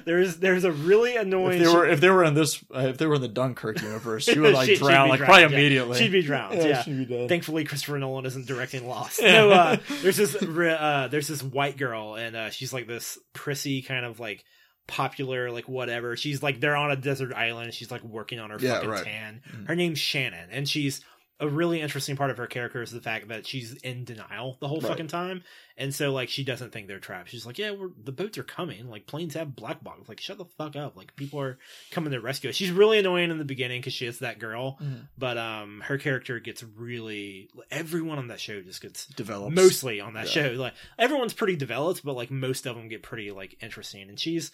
there's 0.05 0.37
there's 0.37 0.63
a 0.63 0.71
really 0.71 1.15
annoying 1.15 1.59
If 1.61 1.67
they 1.67 1.73
were 1.73 1.87
if 1.87 2.01
they 2.01 2.09
were 2.09 2.23
in 2.23 2.33
this 2.33 2.63
uh, 2.75 2.79
if 2.87 2.97
they 2.97 3.05
were 3.07 3.15
in 3.15 3.21
the 3.21 3.27
Dunkirk 3.27 3.81
universe, 3.81 4.25
she 4.25 4.39
would 4.39 4.53
like 4.55 4.67
She- 4.69 4.75
drown 4.77 5.09
like 5.09 5.17
drowned, 5.19 5.27
probably 5.29 5.41
yeah. 5.43 5.59
immediately. 5.61 5.97
she'd 5.97 6.11
be 6.11 6.21
drowned 6.21 6.57
yeah, 6.61 6.81
she'd 6.83 6.97
be 6.97 7.05
dead. 7.05 7.29
Thankfully, 7.29 7.63
Christopher 7.63 7.97
Nolan 7.99 8.25
isn't 8.25 8.45
directing 8.47 8.87
Lost. 8.87 9.21
Yeah. 9.21 9.31
No, 9.33 9.49
uh, 9.51 9.77
there's 10.01 10.17
this 10.17 10.35
uh, 10.35 11.07
there's 11.11 11.27
this 11.27 11.41
white 11.43 11.77
girl, 11.77 12.15
and 12.15 12.35
uh, 12.35 12.49
she's 12.49 12.73
like 12.73 12.87
this 12.87 13.17
prissy 13.33 13.81
kind 13.81 14.05
of 14.05 14.19
like 14.19 14.43
popular, 14.87 15.51
like 15.51 15.67
whatever. 15.69 16.15
She's 16.17 16.41
like 16.41 16.59
they're 16.59 16.75
on 16.75 16.91
a 16.91 16.95
desert 16.95 17.33
island. 17.33 17.73
She's 17.73 17.91
like 17.91 18.03
working 18.03 18.39
on 18.39 18.49
her 18.49 18.57
Yeah, 18.59 18.75
fucking 18.75 18.89
right. 18.89 19.03
tan. 19.03 19.41
Mhm. 19.51 19.67
Her 19.67 19.75
name's 19.75 19.99
Shannon, 19.99 20.49
and 20.51 20.67
she's 20.67 21.01
a 21.41 21.47
really 21.47 21.79
interesting 21.79 22.17
part 22.17 22.31
of 22.31 22.37
her 22.37 22.47
character 22.47 22.81
is 22.81 22.91
the 22.91 22.99
fact 22.99 23.29
that 23.29 23.47
she's 23.47 23.73
in 23.75 24.03
denial 24.03 24.57
the 24.59 24.67
whole 24.67 24.81
Right. 24.81 24.89
fucking 24.89 25.07
time, 25.07 25.43
and 25.77 25.95
so 25.95 26.11
like 26.11 26.27
she 26.29 26.43
doesn't 26.43 26.71
think 26.73 26.87
they're 26.87 26.99
trapped. 26.99 27.29
She's 27.29 27.45
like, 27.45 27.57
yeah, 27.57 27.71
we're 27.71 27.89
the 28.03 28.11
boats 28.11 28.37
are 28.37 28.43
coming. 28.43 28.89
Like 28.89 29.07
planes 29.07 29.35
have 29.35 29.55
black 29.55 29.83
box. 29.83 30.09
Like 30.09 30.19
shut 30.19 30.37
the 30.37 30.45
fuck 30.45 30.75
up. 30.75 30.97
Like 30.97 31.15
people 31.15 31.39
are 31.39 31.57
coming 31.91 32.11
to 32.11 32.19
rescue 32.19 32.49
us. 32.49 32.55
She's 32.57 32.71
really 32.71 32.99
annoying 32.99 33.31
in 33.31 33.37
the 33.37 33.45
beginning 33.45 33.79
because 33.79 33.93
she 33.93 34.05
is 34.05 34.19
that 34.19 34.39
girl, 34.39 34.77
Mhm. 34.81 35.07
but 35.17 35.37
um, 35.37 35.81
her 35.85 35.97
character 35.97 36.39
gets 36.39 36.61
really. 36.63 37.49
Everyone 37.71 38.17
on 38.17 38.27
that 38.27 38.39
show 38.39 38.61
just 38.61 38.81
gets 38.81 39.05
developed 39.07 39.55
mostly 39.55 40.01
on 40.01 40.13
that 40.15 40.25
Yeah. 40.35 40.49
show. 40.49 40.51
Like 40.57 40.73
everyone's 40.97 41.33
pretty 41.33 41.55
developed, 41.55 42.03
but 42.03 42.15
like 42.17 42.31
most 42.31 42.65
of 42.65 42.75
them 42.75 42.89
get 42.89 43.01
pretty 43.03 43.31
like 43.31 43.55
interesting, 43.61 44.09
and 44.09 44.19
she's 44.19 44.51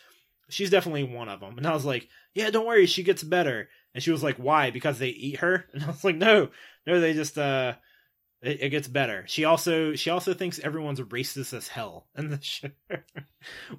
she's 0.49 0.70
definitely 0.70 1.03
one 1.03 1.30
of 1.30 1.40
them. 1.40 1.57
And 1.57 1.66
I 1.66 1.74
was 1.74 1.86
like, 1.86 2.07
yeah, 2.36 2.52
don't 2.52 2.68
worry, 2.68 2.86
she 2.86 3.02
gets 3.02 3.24
better. 3.24 3.70
And 3.95 4.03
she 4.03 4.12
was 4.12 4.22
like, 4.22 4.36
why? 4.36 4.70
Because 4.70 4.99
they 4.99 5.07
eat 5.07 5.38
her? 5.38 5.66
And 5.74 5.84
I 5.84 5.88
was 5.88 6.03
like, 6.03 6.18
no, 6.18 6.49
no, 6.86 6.99
they 6.99 7.14
just 7.14 7.38
uh. 7.38 7.74
It, 8.46 8.62
it 8.62 8.70
gets 8.70 8.88
better. 8.88 9.26
She 9.28 9.44
also 9.46 9.96
she 9.96 10.10
also 10.10 10.34
thinks 10.34 10.60
everyone's 10.60 11.00
racist 11.02 11.54
as 11.54 11.68
hell 11.68 12.06
in 12.18 12.30
the 12.30 12.40
show, 12.42 12.70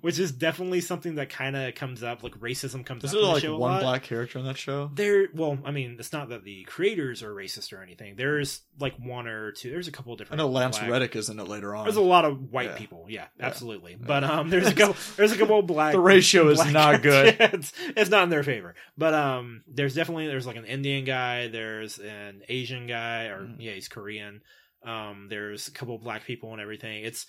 which 0.01 0.19
is 0.19 0.33
definitely 0.33 0.81
something 0.81 1.17
that 1.17 1.29
kind 1.29 1.57
of 1.57 1.75
comes 1.75 2.03
up. 2.03 2.23
Like 2.23 2.35
racism 2.41 2.85
comes 2.85 3.05
Is 3.05 3.15
up 3.15 3.21
there 3.21 3.37
in 3.37 3.43
the 3.47 3.51
like 3.53 3.61
one 3.61 3.81
black 3.81 4.03
character 4.03 4.39
in 4.39 4.45
that 4.47 4.57
show? 4.57 4.91
There, 4.95 5.29
well, 5.35 5.59
I 5.65 5.71
mean, 5.71 5.97
it's 5.99 6.13
not 6.13 6.29
that 6.31 6.45
the 6.45 6.65
creators 6.65 7.23
are 7.23 7.33
racist 7.33 7.73
or 7.73 7.83
anything. 7.83 8.17
There's 8.17 8.63
like 8.79 8.95
one 8.99 9.27
or 9.27 9.53
two. 9.53 9.71
There's 9.71 9.89
a 9.89 9.93
couple 9.93 10.13
of 10.13 10.21
I 10.31 10.37
know 10.37 10.49
Lance 10.49 10.79
black- 10.79 10.91
Reddick 10.91 11.17
is 11.17 11.29
in 11.29 11.39
it 11.39 11.49
later 11.49 11.75
on. 11.75 11.85
There's 11.85 11.97
a 11.97 12.01
lot 12.01 12.25
of 12.25 12.53
white 12.53 12.71
Yeah. 12.71 12.77
people. 12.77 13.07
Yeah, 13.09 13.27
Yeah. 13.39 13.47
absolutely. 13.47 13.97
But 14.01 14.25
um, 14.25 14.51
there's 14.51 14.67
a 14.69 14.75
couple. 14.75 14.97
There's 15.17 15.33
a 15.33 15.37
couple 15.39 15.59
of 15.59 15.67
black. 15.67 15.93
The 15.93 16.01
ratio 16.01 16.49
is 16.49 16.65
not 16.73 17.03
good. 17.03 17.37
it's, 17.39 17.73
it's 17.97 18.11
not 18.11 18.25
in 18.25 18.31
their 18.31 18.43
favor. 18.43 18.75
But 18.99 19.15
um, 19.15 19.63
there's 19.69 19.95
definitely 19.95 20.27
there's 20.27 20.47
like 20.47 20.57
an 20.57 20.65
Indian 20.65 21.05
guy. 21.05 21.49
There's 21.49 21.99
an 21.99 22.43
Asian 22.49 22.87
guy, 22.87 23.25
or 23.27 23.37
Mm. 23.47 23.57
yeah, 23.59 23.73
he's 23.73 23.89
Korean. 23.89 24.41
Um, 24.85 25.27
there's 25.29 25.69
a 25.69 25.73
couple 25.73 25.95
of 25.95 26.03
black 26.03 26.25
people 26.25 26.53
and 26.53 26.61
everything. 26.61 27.05
It's 27.05 27.27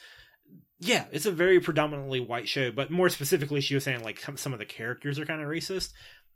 yeah, 0.79 1.05
it's 1.11 1.25
a 1.25 1.31
very 1.31 1.59
predominantly 1.59 2.19
white 2.19 2.47
show. 2.47 2.71
But 2.71 2.91
more 2.91 3.09
specifically, 3.09 3.61
she 3.61 3.73
was 3.75 3.83
saying 3.83 4.03
like 4.03 4.19
some- 4.19 4.37
some 4.37 4.53
of 4.53 4.59
the 4.59 4.65
characters 4.65 5.19
are 5.19 5.25
kind 5.25 5.41
of 5.41 5.47
racist. 5.47 5.91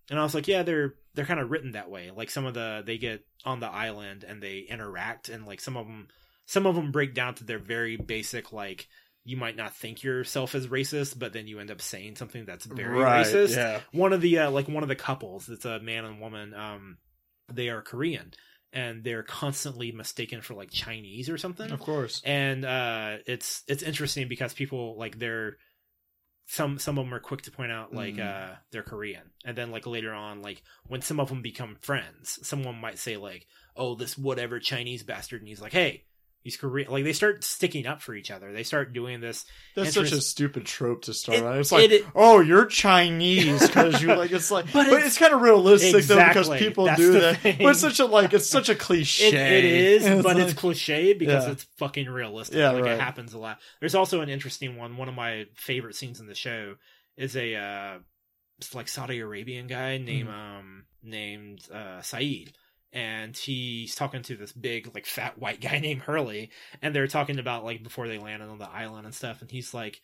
And 0.10 0.20
I 0.20 0.24
was 0.24 0.34
like, 0.34 0.48
yeah, 0.48 0.64
they're 0.64 0.96
they're 1.14 1.26
kind 1.26 1.40
of 1.40 1.52
written 1.52 1.72
that 1.74 1.90
way. 1.90 2.12
Like 2.12 2.30
some 2.32 2.46
of 2.46 2.54
the 2.54 2.84
they 2.86 2.98
get 2.98 3.24
on 3.46 3.60
the 3.60 3.68
island 3.70 4.24
and 4.28 4.42
they 4.42 4.60
interact, 4.60 5.30
and 5.30 5.46
like 5.46 5.62
some 5.62 5.78
of 5.78 5.86
them 5.86 6.08
some 6.46 6.66
of 6.66 6.76
them 6.76 6.92
break 6.92 7.14
down 7.14 7.36
to 7.36 7.44
their 7.44 7.60
very 7.60 7.96
basic 7.98 8.52
like 8.52 8.88
you 9.24 9.38
might 9.38 9.56
not 9.56 9.76
think 9.76 10.02
yourself 10.02 10.56
as 10.56 10.68
racist, 10.68 11.20
but 11.20 11.32
then 11.32 11.46
you 11.48 11.60
end 11.60 11.70
up 11.70 11.80
saying 11.80 12.16
something 12.16 12.44
that's 12.44 12.66
very 12.66 12.98
right, 13.00 13.26
racist. 13.26 13.56
Yeah. 13.56 13.80
One 13.92 14.12
of 14.14 14.22
the 14.22 14.40
uh, 14.40 14.52
like 14.52 14.68
one 14.68 14.82
of 14.84 14.90
the 14.90 14.96
couples, 14.96 15.48
it's 15.48 15.66
a 15.66 15.80
man 15.80 16.04
and 16.06 16.20
woman. 16.20 16.54
Um, 16.56 16.98
they 17.54 17.70
are 17.70 17.82
Korean 17.84 18.34
and 18.74 19.04
they're 19.04 19.24
constantly 19.24 19.92
mistaken 19.92 20.42
for 20.42 20.54
like 20.54 20.72
Chinese 20.72 21.30
or 21.30 21.38
something 21.38 21.72
Of 21.72 21.80
course. 21.80 22.22
and 22.26 22.64
uh 22.66 23.18
it's 23.26 23.64
it's 23.68 23.84
interesting 23.84 24.28
because 24.28 24.54
people 24.54 24.98
like 24.98 25.20
they're 25.20 25.58
some 26.48 26.80
some 26.80 26.98
of 26.98 27.06
them 27.06 27.14
are 27.14 27.20
quick 27.20 27.44
to 27.44 27.52
point 27.52 27.72
out 27.72 27.94
like 27.94 28.16
Mm. 28.16 28.26
uh 28.52 28.56
they're 28.72 28.84
korean 28.84 29.32
and 29.46 29.58
then 29.58 29.72
like 29.72 29.86
later 29.88 30.14
on 30.14 30.42
like 30.42 30.64
when 30.88 31.02
some 31.02 31.20
of 31.20 31.30
them 31.30 31.42
become 31.42 31.78
friends 31.82 32.40
someone 32.46 32.76
might 32.76 32.98
say 33.00 33.16
like 33.18 33.48
oh 33.76 33.96
this 33.96 34.18
whatever 34.18 34.60
chinese 34.60 35.04
bastard 35.04 35.42
and 35.42 35.48
he's 35.48 35.62
like 35.62 35.72
hey 35.72 36.04
he's 36.44 36.58
korean 36.58 36.92
like 36.92 37.04
they 37.04 37.14
start 37.14 37.44
sticking 37.44 37.86
up 37.86 38.02
for 38.02 38.14
each 38.16 38.32
other 38.32 38.52
they 38.52 38.64
start 38.64 38.94
doing 38.94 39.22
this 39.22 39.46
That's 39.76 39.94
such 39.94 40.12
a 40.12 40.20
stupid 40.22 40.66
trope 40.66 41.04
to 41.04 41.14
start 41.14 41.38
It- 41.40 41.44
on. 41.46 41.58
It's 41.60 41.72
like, 41.72 41.90
it- 41.92 42.06
oh, 42.16 42.40
you're 42.42 42.66
Chinese 42.66 43.66
because 43.68 44.02
you 44.02 44.08
like. 44.10 44.32
It's 44.32 44.50
like, 44.52 44.66
But 44.74 44.86
but, 44.86 44.88
it's- 44.88 45.08
it's, 45.08 45.18
kind 45.18 45.34
of 45.34 45.42
realistic 45.42 46.04
though 46.06 46.28
because 46.28 46.50
people 46.58 46.88
do 46.96 47.20
that. 47.20 47.38
thing. 47.38 47.58
But 47.60 47.70
it's 47.70 47.80
such 47.80 48.00
a 48.00 48.06
like, 48.06 48.34
it's 48.34 48.50
such 48.50 48.70
a 48.70 48.76
cliche. 48.76 49.28
It, 49.28 49.34
it 49.34 49.66
is, 49.66 50.06
It's 50.06 50.24
but 50.24 50.36
like- 50.38 50.44
it's 50.46 50.54
cliche 50.54 51.14
because 51.14 51.46
Yeah. 51.46 51.52
it's 51.52 51.64
fucking 51.78 52.10
realistic. 52.10 52.58
Yeah, 52.58 52.72
like 52.72 52.84
right. 52.86 52.94
it 52.94 53.00
happens 53.00 53.34
a 53.34 53.38
lot. 53.38 53.60
There's 53.80 53.96
also 53.96 54.22
an 54.22 54.30
interesting 54.30 54.78
one. 54.78 54.98
One 54.98 55.08
of 55.10 55.16
my 55.16 55.46
favorite 55.56 55.96
scenes 55.96 56.20
in 56.20 56.28
the 56.28 56.36
show 56.36 56.76
is 57.18 57.36
a 57.36 57.56
uh, 57.56 58.00
like 58.74 58.88
Saudi 58.88 59.20
Arabian 59.20 59.68
guy 59.68 59.98
named 59.98 60.28
Mm-hmm. 60.30 60.58
um 60.58 60.84
named 61.04 61.62
uh, 61.74 62.00
Sayid, 62.02 62.50
and 62.94 63.36
he's 63.36 63.96
talking 63.96 64.22
to 64.24 64.36
this 64.36 64.52
big 64.52 64.94
like 64.94 65.06
fat 65.06 65.38
white 65.38 65.62
guy 65.62 65.80
named 65.82 66.02
Hurley, 66.02 66.52
and 66.82 66.96
they're 66.96 67.08
talking 67.08 67.40
about 67.40 67.64
like 67.64 67.84
before 67.84 68.08
they 68.08 68.18
landed 68.18 68.50
on 68.50 68.60
the 68.60 68.70
island 68.70 69.06
and 69.06 69.16
stuff, 69.16 69.42
and 69.42 69.52
he's 69.52 69.74
like. 69.74 70.02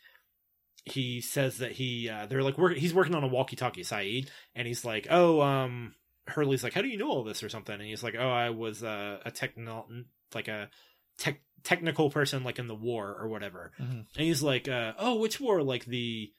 He 0.86 1.20
says 1.20 1.58
that 1.58 1.74
he, 1.74 2.08
uh, 2.08 2.28
they're 2.28 2.44
like, 2.44 2.58
work, 2.58 2.78
he's 2.78 2.94
working 2.94 3.14
on 3.14 3.22
a 3.26 3.28
walkie-talkie, 3.28 3.82
Sayid, 3.82 4.30
and 4.56 4.66
he's 4.66 4.86
like, 4.86 5.06
"Oh, 5.10 5.42
um, 5.42 5.94
Hurley's 6.28 6.64
like, 6.64 6.74
how 6.74 6.82
do 6.82 6.88
you 6.88 6.98
know 6.98 7.10
all 7.10 7.24
this 7.24 7.44
or 7.44 7.50
something? 7.50 7.74
And 7.74 7.84
he's 7.84 8.04
like, 8.04 8.16
oh, 8.18 8.30
I 8.30 8.50
was 8.50 8.84
uh, 8.84 9.20
a 9.26 9.32
techno, 9.32 9.86
like 10.34 10.48
a 10.48 10.70
tech 11.18 11.42
technical 11.64 12.10
person, 12.10 12.44
like 12.44 12.60
in 12.60 12.68
the 12.68 12.76
war 12.76 13.18
or 13.20 13.28
whatever. 13.28 13.72
Mhm. 13.80 14.06
And 14.16 14.26
he's 14.26 14.44
like, 14.44 14.68
uh, 14.68 14.94
oh, 14.98 15.16
which 15.16 15.40
war? 15.40 15.64
Like 15.64 15.86
the. 15.86 16.32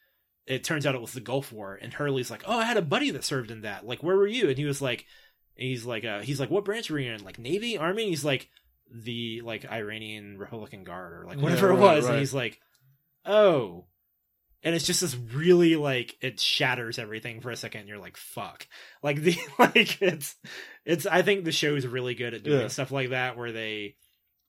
It 0.47 0.65
turns 0.65 0.87
out 0.87 0.95
it 0.95 1.01
was 1.03 1.13
the 1.13 1.21
Gulf 1.21 1.53
War, 1.53 1.79
and 1.81 1.93
Hurley's 1.93 2.31
like, 2.31 2.43
oh, 2.47 2.59
I 2.59 2.65
had 2.65 2.79
a 2.79 2.83
buddy 2.83 3.11
that 3.11 3.23
served 3.23 3.51
in 3.51 3.63
that. 3.63 3.85
Like, 3.85 4.03
where 4.03 4.17
were 4.17 4.27
you? 4.27 4.49
And 4.49 4.57
he 4.57 4.65
was 4.65 4.81
like, 4.81 5.05
he's 5.59 5.85
like, 5.85 6.05
uh, 6.05 6.21
he's 6.21 6.41
like, 6.41 6.51
what 6.51 6.65
branch 6.65 6.91
were 6.91 6.99
you 6.99 7.13
in? 7.13 7.25
Like 7.25 7.39
Navy, 7.39 7.77
Army? 7.79 8.03
And 8.05 8.11
he's 8.11 8.25
like, 8.25 8.49
the 8.91 9.43
like 9.43 9.71
Iranian 9.71 10.39
Republican 10.39 10.85
Guard 10.85 11.13
or 11.13 11.25
like 11.27 11.37
Yeah, 11.39 11.43
whatever 11.43 11.69
it 11.71 11.75
right, 11.75 11.81
was. 11.97 12.07
And 12.07 12.19
he's 12.19 12.33
like, 12.35 12.59
oh. 13.27 13.87
And 14.65 14.75
it's 14.75 14.87
just 14.87 15.01
this 15.03 15.15
really 15.17 15.77
like 15.77 16.17
it 16.21 16.41
shatters 16.41 16.99
everything 16.99 17.41
for 17.41 17.51
a 17.51 17.57
second. 17.57 17.81
And 17.81 17.89
you're 17.89 17.99
like, 17.99 18.17
fuck. 18.17 18.67
Like 19.03 19.17
the 19.23 19.37
like 19.59 20.01
it's 20.03 20.35
it's. 20.85 21.07
I 21.07 21.23
think 21.23 21.45
the 21.45 21.53
show 21.53 21.77
is 21.77 21.87
really 21.87 22.15
good 22.15 22.35
at 22.35 22.43
doing 22.43 22.63
Yeah. 22.63 22.69
stuff 22.69 22.91
like 22.91 23.11
that 23.11 23.37
where 23.37 23.53
they 23.53 23.95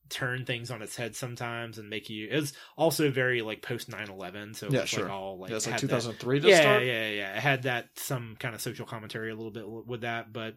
turn 0.10 0.44
things 0.46 0.72
on 0.72 0.82
its 0.82 0.96
head 0.96 1.16
sometimes 1.16 1.78
and 1.78 1.90
make 1.90 2.10
you. 2.10 2.28
It's 2.32 2.54
also 2.76 3.12
very 3.12 3.44
like 3.44 3.62
post 3.62 3.92
9-11, 3.92 4.56
so 4.56 4.68
Yeah, 4.72 4.86
sure. 4.86 5.04
like 5.04 5.12
all 5.12 5.38
like 5.40 5.50
yeah, 5.52 5.58
it's 5.58 5.68
like 5.68 5.74
had 5.80 5.90
that- 5.90 6.02
2003 6.02 6.40
to 6.40 6.48
yeah, 6.48 6.62
start. 6.62 6.84
yeah, 6.84 7.10
yeah. 7.10 7.36
It 7.36 7.40
had 7.42 7.64
that 7.64 7.90
some 7.98 8.36
kind 8.40 8.56
of 8.56 8.62
social 8.62 8.88
commentary 8.88 9.30
a 9.32 9.36
little 9.36 9.52
bit 9.52 9.70
with 9.70 10.02
that, 10.02 10.34
but 10.34 10.56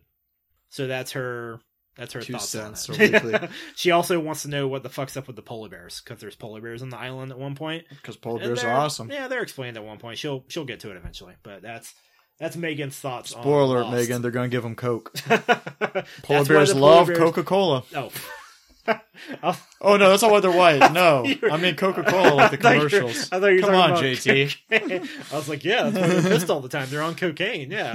so 0.73 0.87
that's 0.87 1.13
her. 1.13 1.61
That's 1.97 2.15
her 2.15 2.23
Two 2.23 2.33
thoughts 2.33 2.55
on 2.89 2.97
it. 2.99 3.51
she 3.77 3.91
also 3.91 4.19
wants 4.19 4.43
to 4.43 4.49
know 4.49 4.67
what 4.67 4.83
the 4.83 4.89
fuck's 4.89 5.15
up 5.19 5.27
with 5.27 5.37
the 5.37 5.43
polar 5.43 5.69
bears 5.69 6.01
because 6.01 6.21
there's 6.23 6.35
polar 6.35 6.63
bears 6.63 6.81
on 6.81 6.89
the 6.89 6.97
island 6.97 7.31
at 7.31 7.39
one 7.39 7.55
point. 7.55 7.85
Because 7.91 8.17
polar 8.17 8.39
And 8.39 8.47
bears 8.47 8.65
are 8.65 8.73
awesome. 8.73 9.11
Yeah, 9.11 9.29
they're 9.29 9.43
explained 9.43 9.77
at 9.77 9.85
one 9.85 9.99
point. 9.99 10.17
She'll 10.17 10.43
she'll 10.49 10.65
get 10.65 10.81
to 10.81 10.91
it 10.91 10.97
eventually, 10.97 11.35
but 11.43 11.61
that's 11.61 11.93
that's 12.39 12.57
Megan's 12.57 12.97
thoughts. 12.97 13.31
Spoiler, 13.33 13.83
alert. 13.83 13.95
Megan, 13.95 14.23
they're 14.23 14.31
gonna 14.31 14.49
give 14.49 14.63
them 14.63 14.75
Coke. 14.75 15.13
Polar 16.23 16.45
bears 16.47 16.75
love 16.75 17.09
Coca 17.13 17.43
Cola. 17.45 17.85
Oh. 17.95 18.11
Oh 19.81 19.97
no, 19.97 20.09
that's 20.11 20.23
not 20.23 20.33
why 20.33 20.41
they're 20.41 20.51
white. 20.51 20.93
No, 20.93 21.25
I 21.51 21.57
mean 21.57 21.77
Coca 21.77 22.03
Cola, 22.03 22.35
like 22.35 22.51
the 22.51 22.59
I 22.59 22.61
thought 22.61 22.75
you 22.75 22.81
were- 22.83 22.89
commercials. 22.89 23.29
I 23.31 23.39
thought 23.39 23.47
you 23.47 23.57
were 23.57 23.69
Come 23.69 23.75
on, 23.77 23.91
JT. 24.03 24.57
cocaine. 24.71 25.09
I 25.33 25.37
was 25.37 25.49
like, 25.49 25.65
yeah, 25.65 25.89
that's 25.91 25.97
why 26.09 26.21
they're 26.21 26.31
pissed 26.33 26.51
all 26.51 26.61
the 26.61 26.69
time. 26.69 26.89
They're 26.91 27.03
on 27.03 27.15
cocaine. 27.15 27.71
Yeah. 27.71 27.93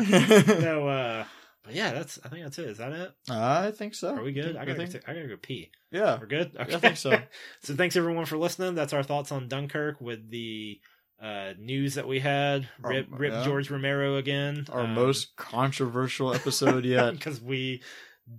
No, 0.61 0.87
uh, 0.87 1.25
but 1.67 1.75
yeah, 1.75 1.91
that's. 1.93 2.17
I 2.25 2.29
think 2.29 2.43
that's 2.43 2.57
it. 2.57 2.69
Is 2.69 2.77
that 2.79 2.91
it? 2.93 3.11
I 3.29 3.69
think 3.71 3.93
so. 3.93 4.15
Are 4.15 4.23
we 4.23 4.31
good? 4.31 4.55
I 4.55 4.65
gotta. 4.65 4.75
think- 4.87 4.93
Go, 4.93 4.99
I 5.11 5.13
gotta 5.13 5.27
go 5.27 5.37
pee. 5.37 5.69
yeah. 5.91 6.17
We're 6.19 6.25
good. 6.25 6.51
Okay. 6.59 6.73
I 6.75 6.79
think 6.79 6.97
so. 6.97 7.11
so 7.63 7.75
thanks 7.75 7.95
everyone 7.95 8.25
for 8.25 8.37
listening. 8.37 8.73
That's 8.73 8.93
our 8.93 9.03
thoughts 9.03 9.31
on 9.31 9.47
Dunkirk 9.47 10.01
with 10.01 10.29
the 10.31 10.79
uh, 11.21 11.53
news 11.59 11.95
that 11.95 12.07
we 12.07 12.19
had. 12.19 12.67
Our- 12.83 12.91
Rip, 12.91 13.07
rip 13.11 13.33
yeah. 13.33 13.43
George 13.43 13.69
Romero 13.69 14.15
again. 14.15 14.65
Our 14.71 14.87
most 14.87 15.35
controversial 15.35 16.33
episode 16.33 16.85
yet. 16.85 17.11
because 17.13 17.41
we 17.41 17.81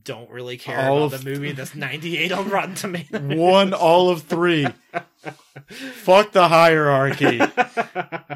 don't 0.05 0.31
really 0.31 0.57
care 0.59 0.79
All 0.91 1.05
about 1.07 1.21
the 1.21 1.31
movie 1.31 1.53
that's 1.53 1.75
98 1.75 2.33
on 2.33 2.49
Rotten 2.51 2.75
Tomatoes. 2.77 3.39
One 3.39 3.73
all 3.73 4.11
of 4.11 4.23
three. 4.23 4.67
Fuck 5.69 6.33
the 6.33 6.49
hierarchy. 6.49 7.41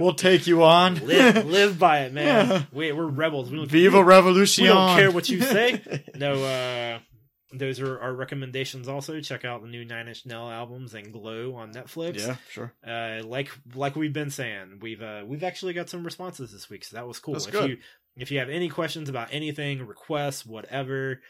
We'll 0.01 0.15
take 0.15 0.47
you 0.47 0.63
on. 0.65 1.07
live, 1.07 1.45
live 1.47 1.79
by 1.79 2.01
it, 2.01 2.13
man. 2.13 2.49
Yeah. 2.49 2.63
We, 2.73 2.93
we're 2.93 3.07
rebels. 3.07 3.51
We 3.51 3.59
don't, 3.59 3.71
Viva 3.71 3.99
we 3.99 4.05
Revolution. 4.05 4.65
don't 4.67 4.97
care 4.97 5.11
what 5.11 5.29
you 5.29 5.41
say. 5.43 5.81
No, 6.15 6.43
uh, 6.45 6.99
those 7.53 7.81
are 7.81 7.99
our 8.01 8.13
recommendations. 8.15 8.89
Also, 8.89 9.21
check 9.21 9.45
out 9.45 9.63
the 9.63 9.69
new 9.69 9.85
Nine 9.85 10.09
Inch 10.09 10.25
Nail 10.25 10.49
albums 10.51 10.95
and 10.95 11.13
Glow 11.13 11.55
on 11.55 11.73
Netflix. 11.73 12.27
Yeah, 12.27 12.37
sure. 12.51 12.73
uh, 12.87 13.23
like 13.25 13.51
like 13.75 13.95
we've 13.97 14.13
been 14.13 14.31
saying, 14.31 14.79
we've 14.81 15.03
uh, 15.03 15.23
we've 15.27 15.45
actually 15.45 15.73
got 15.75 15.89
some 15.91 16.05
responses 16.05 16.53
this 16.53 16.71
week, 16.71 16.85
so 16.85 16.97
that 16.97 17.07
was 17.07 17.19
cool. 17.19 17.35
That's 17.35 17.47
if 17.47 17.53
good. 17.53 17.71
you 17.71 17.77
if 18.17 18.31
you 18.31 18.39
have 18.39 18.49
any 18.49 18.69
questions 18.69 19.09
about 19.09 19.29
anything, 19.33 19.87
requests, 19.87 20.47
whatever, 20.47 21.21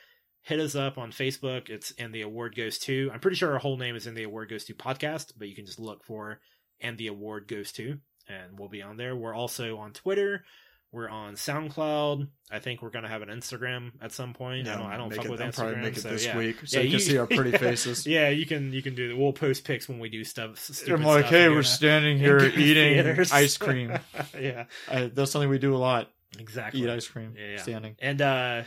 hit 0.43 0.61
us 0.61 0.75
up 0.75 0.99
on 0.99 1.11
Facebook. 1.13 1.71
It's 1.71 1.93
and 1.99 2.15
the 2.15 2.23
award 2.23 2.55
goes 2.57 2.79
to. 2.81 3.11
I'm 3.13 3.21
pretty 3.21 3.37
sure 3.37 3.53
our 3.53 3.59
whole 3.59 3.77
name 3.77 3.97
is 3.97 4.07
in 4.07 4.15
the 4.15 4.25
award 4.25 4.51
goes 4.51 4.65
to 4.65 4.75
podcast, 4.75 5.33
but 5.39 5.49
you 5.49 5.55
can 5.55 5.67
just 5.67 5.79
look 5.81 6.05
for 6.05 6.41
and 6.81 6.99
the 6.99 7.07
award 7.07 7.47
goes 7.49 7.73
to, 7.73 7.99
and 8.29 8.59
we'll 8.59 8.69
be 8.69 8.83
on 8.83 8.97
there. 8.97 9.15
We're 9.17 9.35
also 9.35 9.79
on 9.79 9.93
Twitter. 9.93 10.45
We're 10.91 11.09
on 11.09 11.37
SoundCloud. 11.37 12.29
I 12.51 12.59
think 12.59 12.83
we're 12.83 12.91
gonna 12.91 13.09
have 13.09 13.23
an 13.23 13.31
Instagram 13.31 13.93
at 14.03 14.13
some 14.13 14.35
point. 14.35 14.69
I 14.69 14.77
don't. 14.77 14.87
I 14.87 14.97
don't 14.99 15.15
fuck 15.15 15.25
it, 15.25 15.31
with 15.31 15.41
I'll 15.41 15.49
Instagram. 15.49 15.55
probably 15.57 15.77
make 15.77 15.97
it 15.97 16.01
so, 16.01 16.11
this 16.11 16.27
yeah. 16.27 16.37
week 16.37 16.57
so 16.67 16.77
Yeah, 16.79 16.85
you 16.85 16.91
can 16.91 17.01
see 17.01 17.17
our 17.17 17.27
pretty 17.27 17.53
faces. 17.57 18.07
Yeah, 18.07 18.29
you 18.29 18.45
can. 18.45 18.73
You 18.75 18.83
can 18.83 18.95
do 18.95 19.09
that. 19.09 19.17
We'll 19.17 19.33
post 19.33 19.65
pics 19.65 19.89
when 19.89 20.01
we 20.01 20.11
do 20.11 20.23
stuff. 20.23 20.71
I'm 20.87 21.03
like, 21.03 21.27
hey, 21.27 21.49
we're 21.49 21.63
standing 21.63 22.19
here 22.19 22.41
eating 22.45 22.95
theaters." 22.95 23.33
ice 23.33 23.57
cream. 23.59 23.99
yeah, 24.39 24.65
I, 24.87 25.07
that's 25.07 25.31
something 25.31 25.49
we 25.49 25.59
do 25.59 25.75
a 25.75 25.79
lot. 25.79 26.11
exactly. 26.39 26.83
Eat 26.83 26.91
ice 26.91 27.09
cream, 27.09 27.37
Yeah, 27.39 27.53
yeah. 27.53 27.63
standing. 27.63 27.97
And 27.99 28.21
uh 28.21 28.63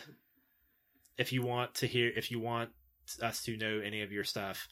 if 1.18 1.32
you 1.34 1.42
want 1.44 1.76
to 1.76 1.88
hear 1.88 2.12
if 2.16 2.32
you 2.32 2.40
want 2.40 2.70
us 3.22 3.44
to 3.44 3.56
know 3.58 3.80
any 3.84 4.02
of 4.02 4.12
your 4.12 4.24
stuff, 4.24 4.68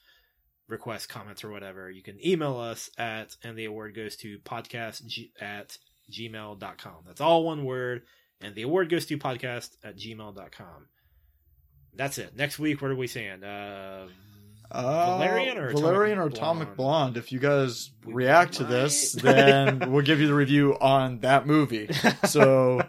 request 0.68 1.10
comments 1.10 1.44
or 1.44 1.52
whatever, 1.52 1.90
you 1.90 2.02
can 2.04 2.18
email 2.26 2.58
us 2.58 2.90
at 2.98 3.36
and 3.44 3.58
the 3.58 3.66
award 3.66 3.96
goes 3.96 4.16
to 4.18 4.40
podcast 4.40 5.06
g- 5.06 5.32
at 5.40 5.78
gmail.com. 6.12 7.04
That's 7.06 7.22
all 7.22 7.44
one 7.46 7.64
word. 7.64 8.04
And 8.42 8.56
the 8.56 8.64
award 8.64 8.90
goes 8.90 9.06
to 9.06 9.18
podcast 9.18 9.70
at 9.84 9.98
gmail.com. 9.98 10.88
That's 11.96 12.18
it. 12.18 12.36
Next 12.36 12.60
week, 12.60 12.82
what 12.82 12.92
are 12.92 12.96
we 12.96 13.08
saying? 13.08 13.44
Uh 13.44 14.08
Uh, 14.72 15.18
Valerian 15.18 15.58
or 15.60 15.70
Valerian 15.72 16.18
Atomic 16.18 16.34
or 16.34 16.38
Atomic 16.38 16.68
Blonde? 16.76 16.78
Blonde? 16.78 17.18
If 17.18 17.32
you 17.32 17.40
guys 17.40 17.92
We 18.06 18.14
react 18.14 18.54
to 18.56 18.64
this, 18.64 19.12
then 19.14 19.92
we'll 19.92 20.04
give 20.04 20.20
you 20.20 20.28
the 20.28 20.34
review 20.34 20.76
on 20.80 21.20
that 21.20 21.46
movie. 21.46 21.90
So 22.26 22.82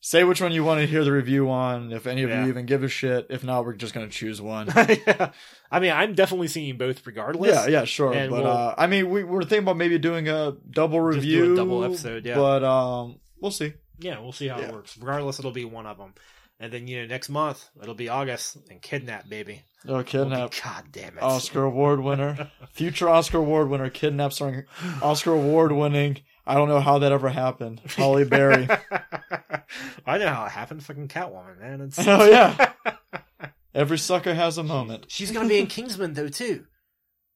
say 0.00 0.24
which 0.24 0.40
one 0.40 0.52
you 0.52 0.62
want 0.64 0.80
to 0.80 0.86
hear 0.86 1.02
the 1.04 1.12
review 1.12 1.50
on. 1.50 1.92
If 1.92 2.06
any 2.06 2.22
of 2.22 2.30
Yeah. 2.30 2.42
you 2.44 2.48
even 2.50 2.66
give 2.66 2.82
a 2.84 2.88
shit. 2.88 3.26
If 3.30 3.42
not, 3.44 3.64
we're 3.64 3.74
just 3.74 3.94
gonna 3.94 4.08
choose 4.08 4.40
one. 4.40 4.68
yeah. 4.76 5.32
I 5.70 5.80
mean, 5.80 5.92
I'm 5.92 6.14
definitely 6.14 6.48
seeing 6.48 6.76
both 6.76 7.06
regardless. 7.06 7.50
yeah, 7.54 7.66
yeah, 7.66 7.84
sure. 7.84 8.12
And 8.12 8.30
but 8.30 8.42
we'll- 8.44 8.52
uh, 8.52 8.74
I 8.78 8.86
mean, 8.86 9.10
we 9.10 9.24
we're 9.24 9.42
thinking 9.42 9.58
about 9.64 9.76
maybe 9.76 9.98
doing 9.98 10.28
a 10.28 10.52
double 10.70 11.00
review, 11.00 11.54
a 11.54 11.56
double 11.56 11.84
episode, 11.84 12.24
yeah. 12.24 12.36
But 12.36 12.62
um, 12.64 13.16
we'll 13.40 13.50
see. 13.50 13.74
Yeah, 13.98 14.20
we'll 14.20 14.32
see 14.32 14.48
how 14.48 14.58
Yeah. 14.60 14.66
it 14.68 14.72
works. 14.74 14.96
Regardless, 14.98 15.38
it'll 15.38 15.52
be 15.52 15.64
one 15.64 15.86
of 15.86 15.98
them. 15.98 16.14
And 16.58 16.72
then 16.72 16.86
you 16.86 17.00
know, 17.02 17.06
next 17.06 17.28
month 17.28 17.68
it'll 17.82 17.94
be 17.94 18.08
August 18.08 18.56
and 18.70 18.80
kidnap 18.80 19.28
baby. 19.28 19.62
Oh, 19.88 20.02
kidnap. 20.02 20.52
God 20.64 20.84
damn 20.90 21.16
it! 21.18 21.22
Oscar 21.22 21.64
award 21.64 22.00
winner, 22.00 22.50
future 22.72 23.08
Oscar 23.10 23.38
award 23.38 23.68
winner, 23.68 23.90
kidnap 23.90 24.32
starring 24.32 24.64
Oscar 25.02 25.32
award 25.32 25.72
winning. 25.72 26.18
I 26.46 26.54
don't 26.54 26.68
know 26.68 26.80
how 26.80 26.98
that 27.00 27.12
ever 27.12 27.28
happened. 27.28 27.80
Halle 27.96 28.24
Berry. 28.24 28.68
I 30.06 30.18
know 30.18 30.28
how 30.28 30.46
it 30.46 30.50
happened. 30.52 30.84
Fucking 30.84 31.08
Catwoman, 31.08 31.58
man. 31.60 31.80
It's... 31.80 31.98
Oh, 32.06 32.24
yeah. 32.28 32.72
Every 33.74 33.98
sucker 33.98 34.32
has 34.34 34.56
a 34.56 34.62
moment. 34.62 35.06
She's 35.08 35.30
gonna 35.32 35.48
be 35.48 35.58
in 35.58 35.66
Kingsman 35.66 36.14
though 36.14 36.28
too. 36.28 36.64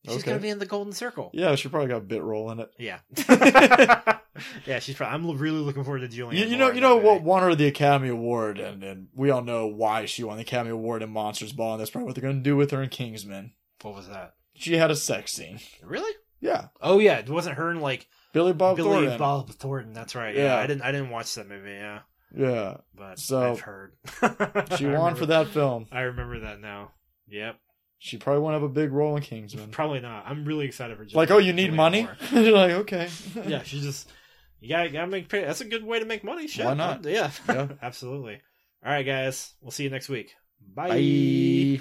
She's 0.07 0.23
Okay. 0.23 0.31
gonna 0.31 0.41
be 0.41 0.49
in 0.49 0.59
the 0.59 0.65
Golden 0.65 0.95
Circle. 0.95 1.31
Yeah, 1.35 1.55
she 1.55 1.69
probably 1.69 1.89
got 1.89 1.99
a 1.99 2.01
bit 2.01 2.23
role 2.23 2.51
in 2.51 2.61
it. 2.61 2.71
Yeah. 2.79 3.01
yeah, 4.67 4.79
she's 4.79 4.95
probably. 4.95 5.15
I'm 5.33 5.39
really 5.39 5.59
looking 5.59 5.85
forward 5.85 6.01
to 6.01 6.09
Julianne. 6.09 6.35
You, 6.35 6.47
you 6.47 6.57
know, 6.57 6.69
you 6.69 6.75
that 6.75 6.81
know 6.81 6.95
movie. 6.97 7.07
what 7.09 7.23
won 7.23 7.43
her 7.43 7.55
the 7.55 7.67
Academy 7.67 8.09
Award, 8.09 8.59
and, 8.59 8.83
and 8.83 9.09
we 9.15 9.29
all 9.31 9.43
know 9.43 9.67
why 9.67 10.07
she 10.07 10.25
won 10.25 10.37
the 10.37 10.43
Academy 10.43 10.71
Award 10.71 11.03
in 11.03 11.11
Monsters 11.11 11.53
Ball, 11.53 11.73
and 11.73 11.81
that's 11.81 11.91
probably 11.91 12.07
what 12.07 12.15
they're 12.15 12.23
going 12.23 12.37
to 12.39 12.43
do 12.43 12.57
with 12.57 12.71
her 12.71 12.83
in 12.83 12.89
Kingsman. 12.89 13.53
What 13.83 13.95
was 13.95 14.09
that? 14.09 14.35
She 14.55 14.77
had 14.77 14.91
a 14.91 14.97
sex 14.97 15.33
scene. 15.33 15.61
Really? 15.83 16.13
Yeah, 16.41 16.69
Oh 16.81 16.99
yeah, 17.01 17.19
it 17.19 17.29
wasn't 17.29 17.57
her 17.59 17.69
and 17.71 17.83
like 17.83 18.07
Billy 18.33 18.53
Bob 18.53 18.77
Billy 18.77 18.91
Thornton. 18.91 19.19
Bob 19.19 19.51
Thornton. 19.51 19.93
That's 19.93 20.15
right. 20.15 20.35
Yeah. 20.35 20.45
Yeah. 20.45 20.57
I 20.57 20.67
didn't. 20.67 20.83
I 20.83 20.93
didn't 20.93 21.11
watch 21.11 21.35
that 21.35 21.49
movie. 21.49 21.71
Yeah, 21.71 22.01
Yeah, 22.37 22.77
but 22.95 23.19
So, 23.19 23.53
I've 23.53 23.61
heard 23.61 23.93
she 24.77 24.87
won 24.87 25.17
for 25.17 25.27
that 25.27 25.49
film. 25.49 25.87
I 25.91 26.03
remember 26.03 26.41
that 26.41 26.61
now. 26.61 26.93
Yep. 27.29 27.57
She 27.99 28.17
probably 28.17 28.41
won't 28.41 28.55
have 28.55 28.63
a 28.63 28.69
big 28.69 28.93
role 28.93 29.15
in 29.17 29.23
Kingsman. 29.23 29.71
Probably 29.71 30.01
not. 30.01 30.25
I'm 30.27 30.47
really 30.47 30.65
excited 30.65 30.97
for. 30.97 31.05
Like, 31.13 31.31
oh, 31.31 31.39
you 31.39 31.53
need 31.53 31.75
money? 31.75 32.09
You're 32.33 32.53
like, 32.53 32.71
okay. 32.71 33.11
yeah, 33.47 33.63
she 33.63 33.81
just. 33.81 34.11
You 34.59 34.71
gotta, 34.71 34.89
gotta 34.89 35.07
make. 35.07 35.29
Pay. 35.29 35.45
That's 35.45 35.61
a 35.61 35.67
good 35.67 35.85
way 35.85 35.99
to 35.99 36.07
make 36.07 36.25
money. 36.25 36.47
Shit. 36.47 36.65
Why 36.65 36.75
not? 36.75 37.05
Yeah. 37.05 37.31
Yeah. 37.49 37.69
Absolutely. 37.83 38.41
All 38.85 38.91
right, 38.91 39.05
guys. 39.05 39.53
We'll 39.61 39.71
see 39.71 39.85
you 39.85 39.91
next 39.91 40.09
week. 40.09 40.33
Bye. 40.75 40.89
Bye. 40.89 41.81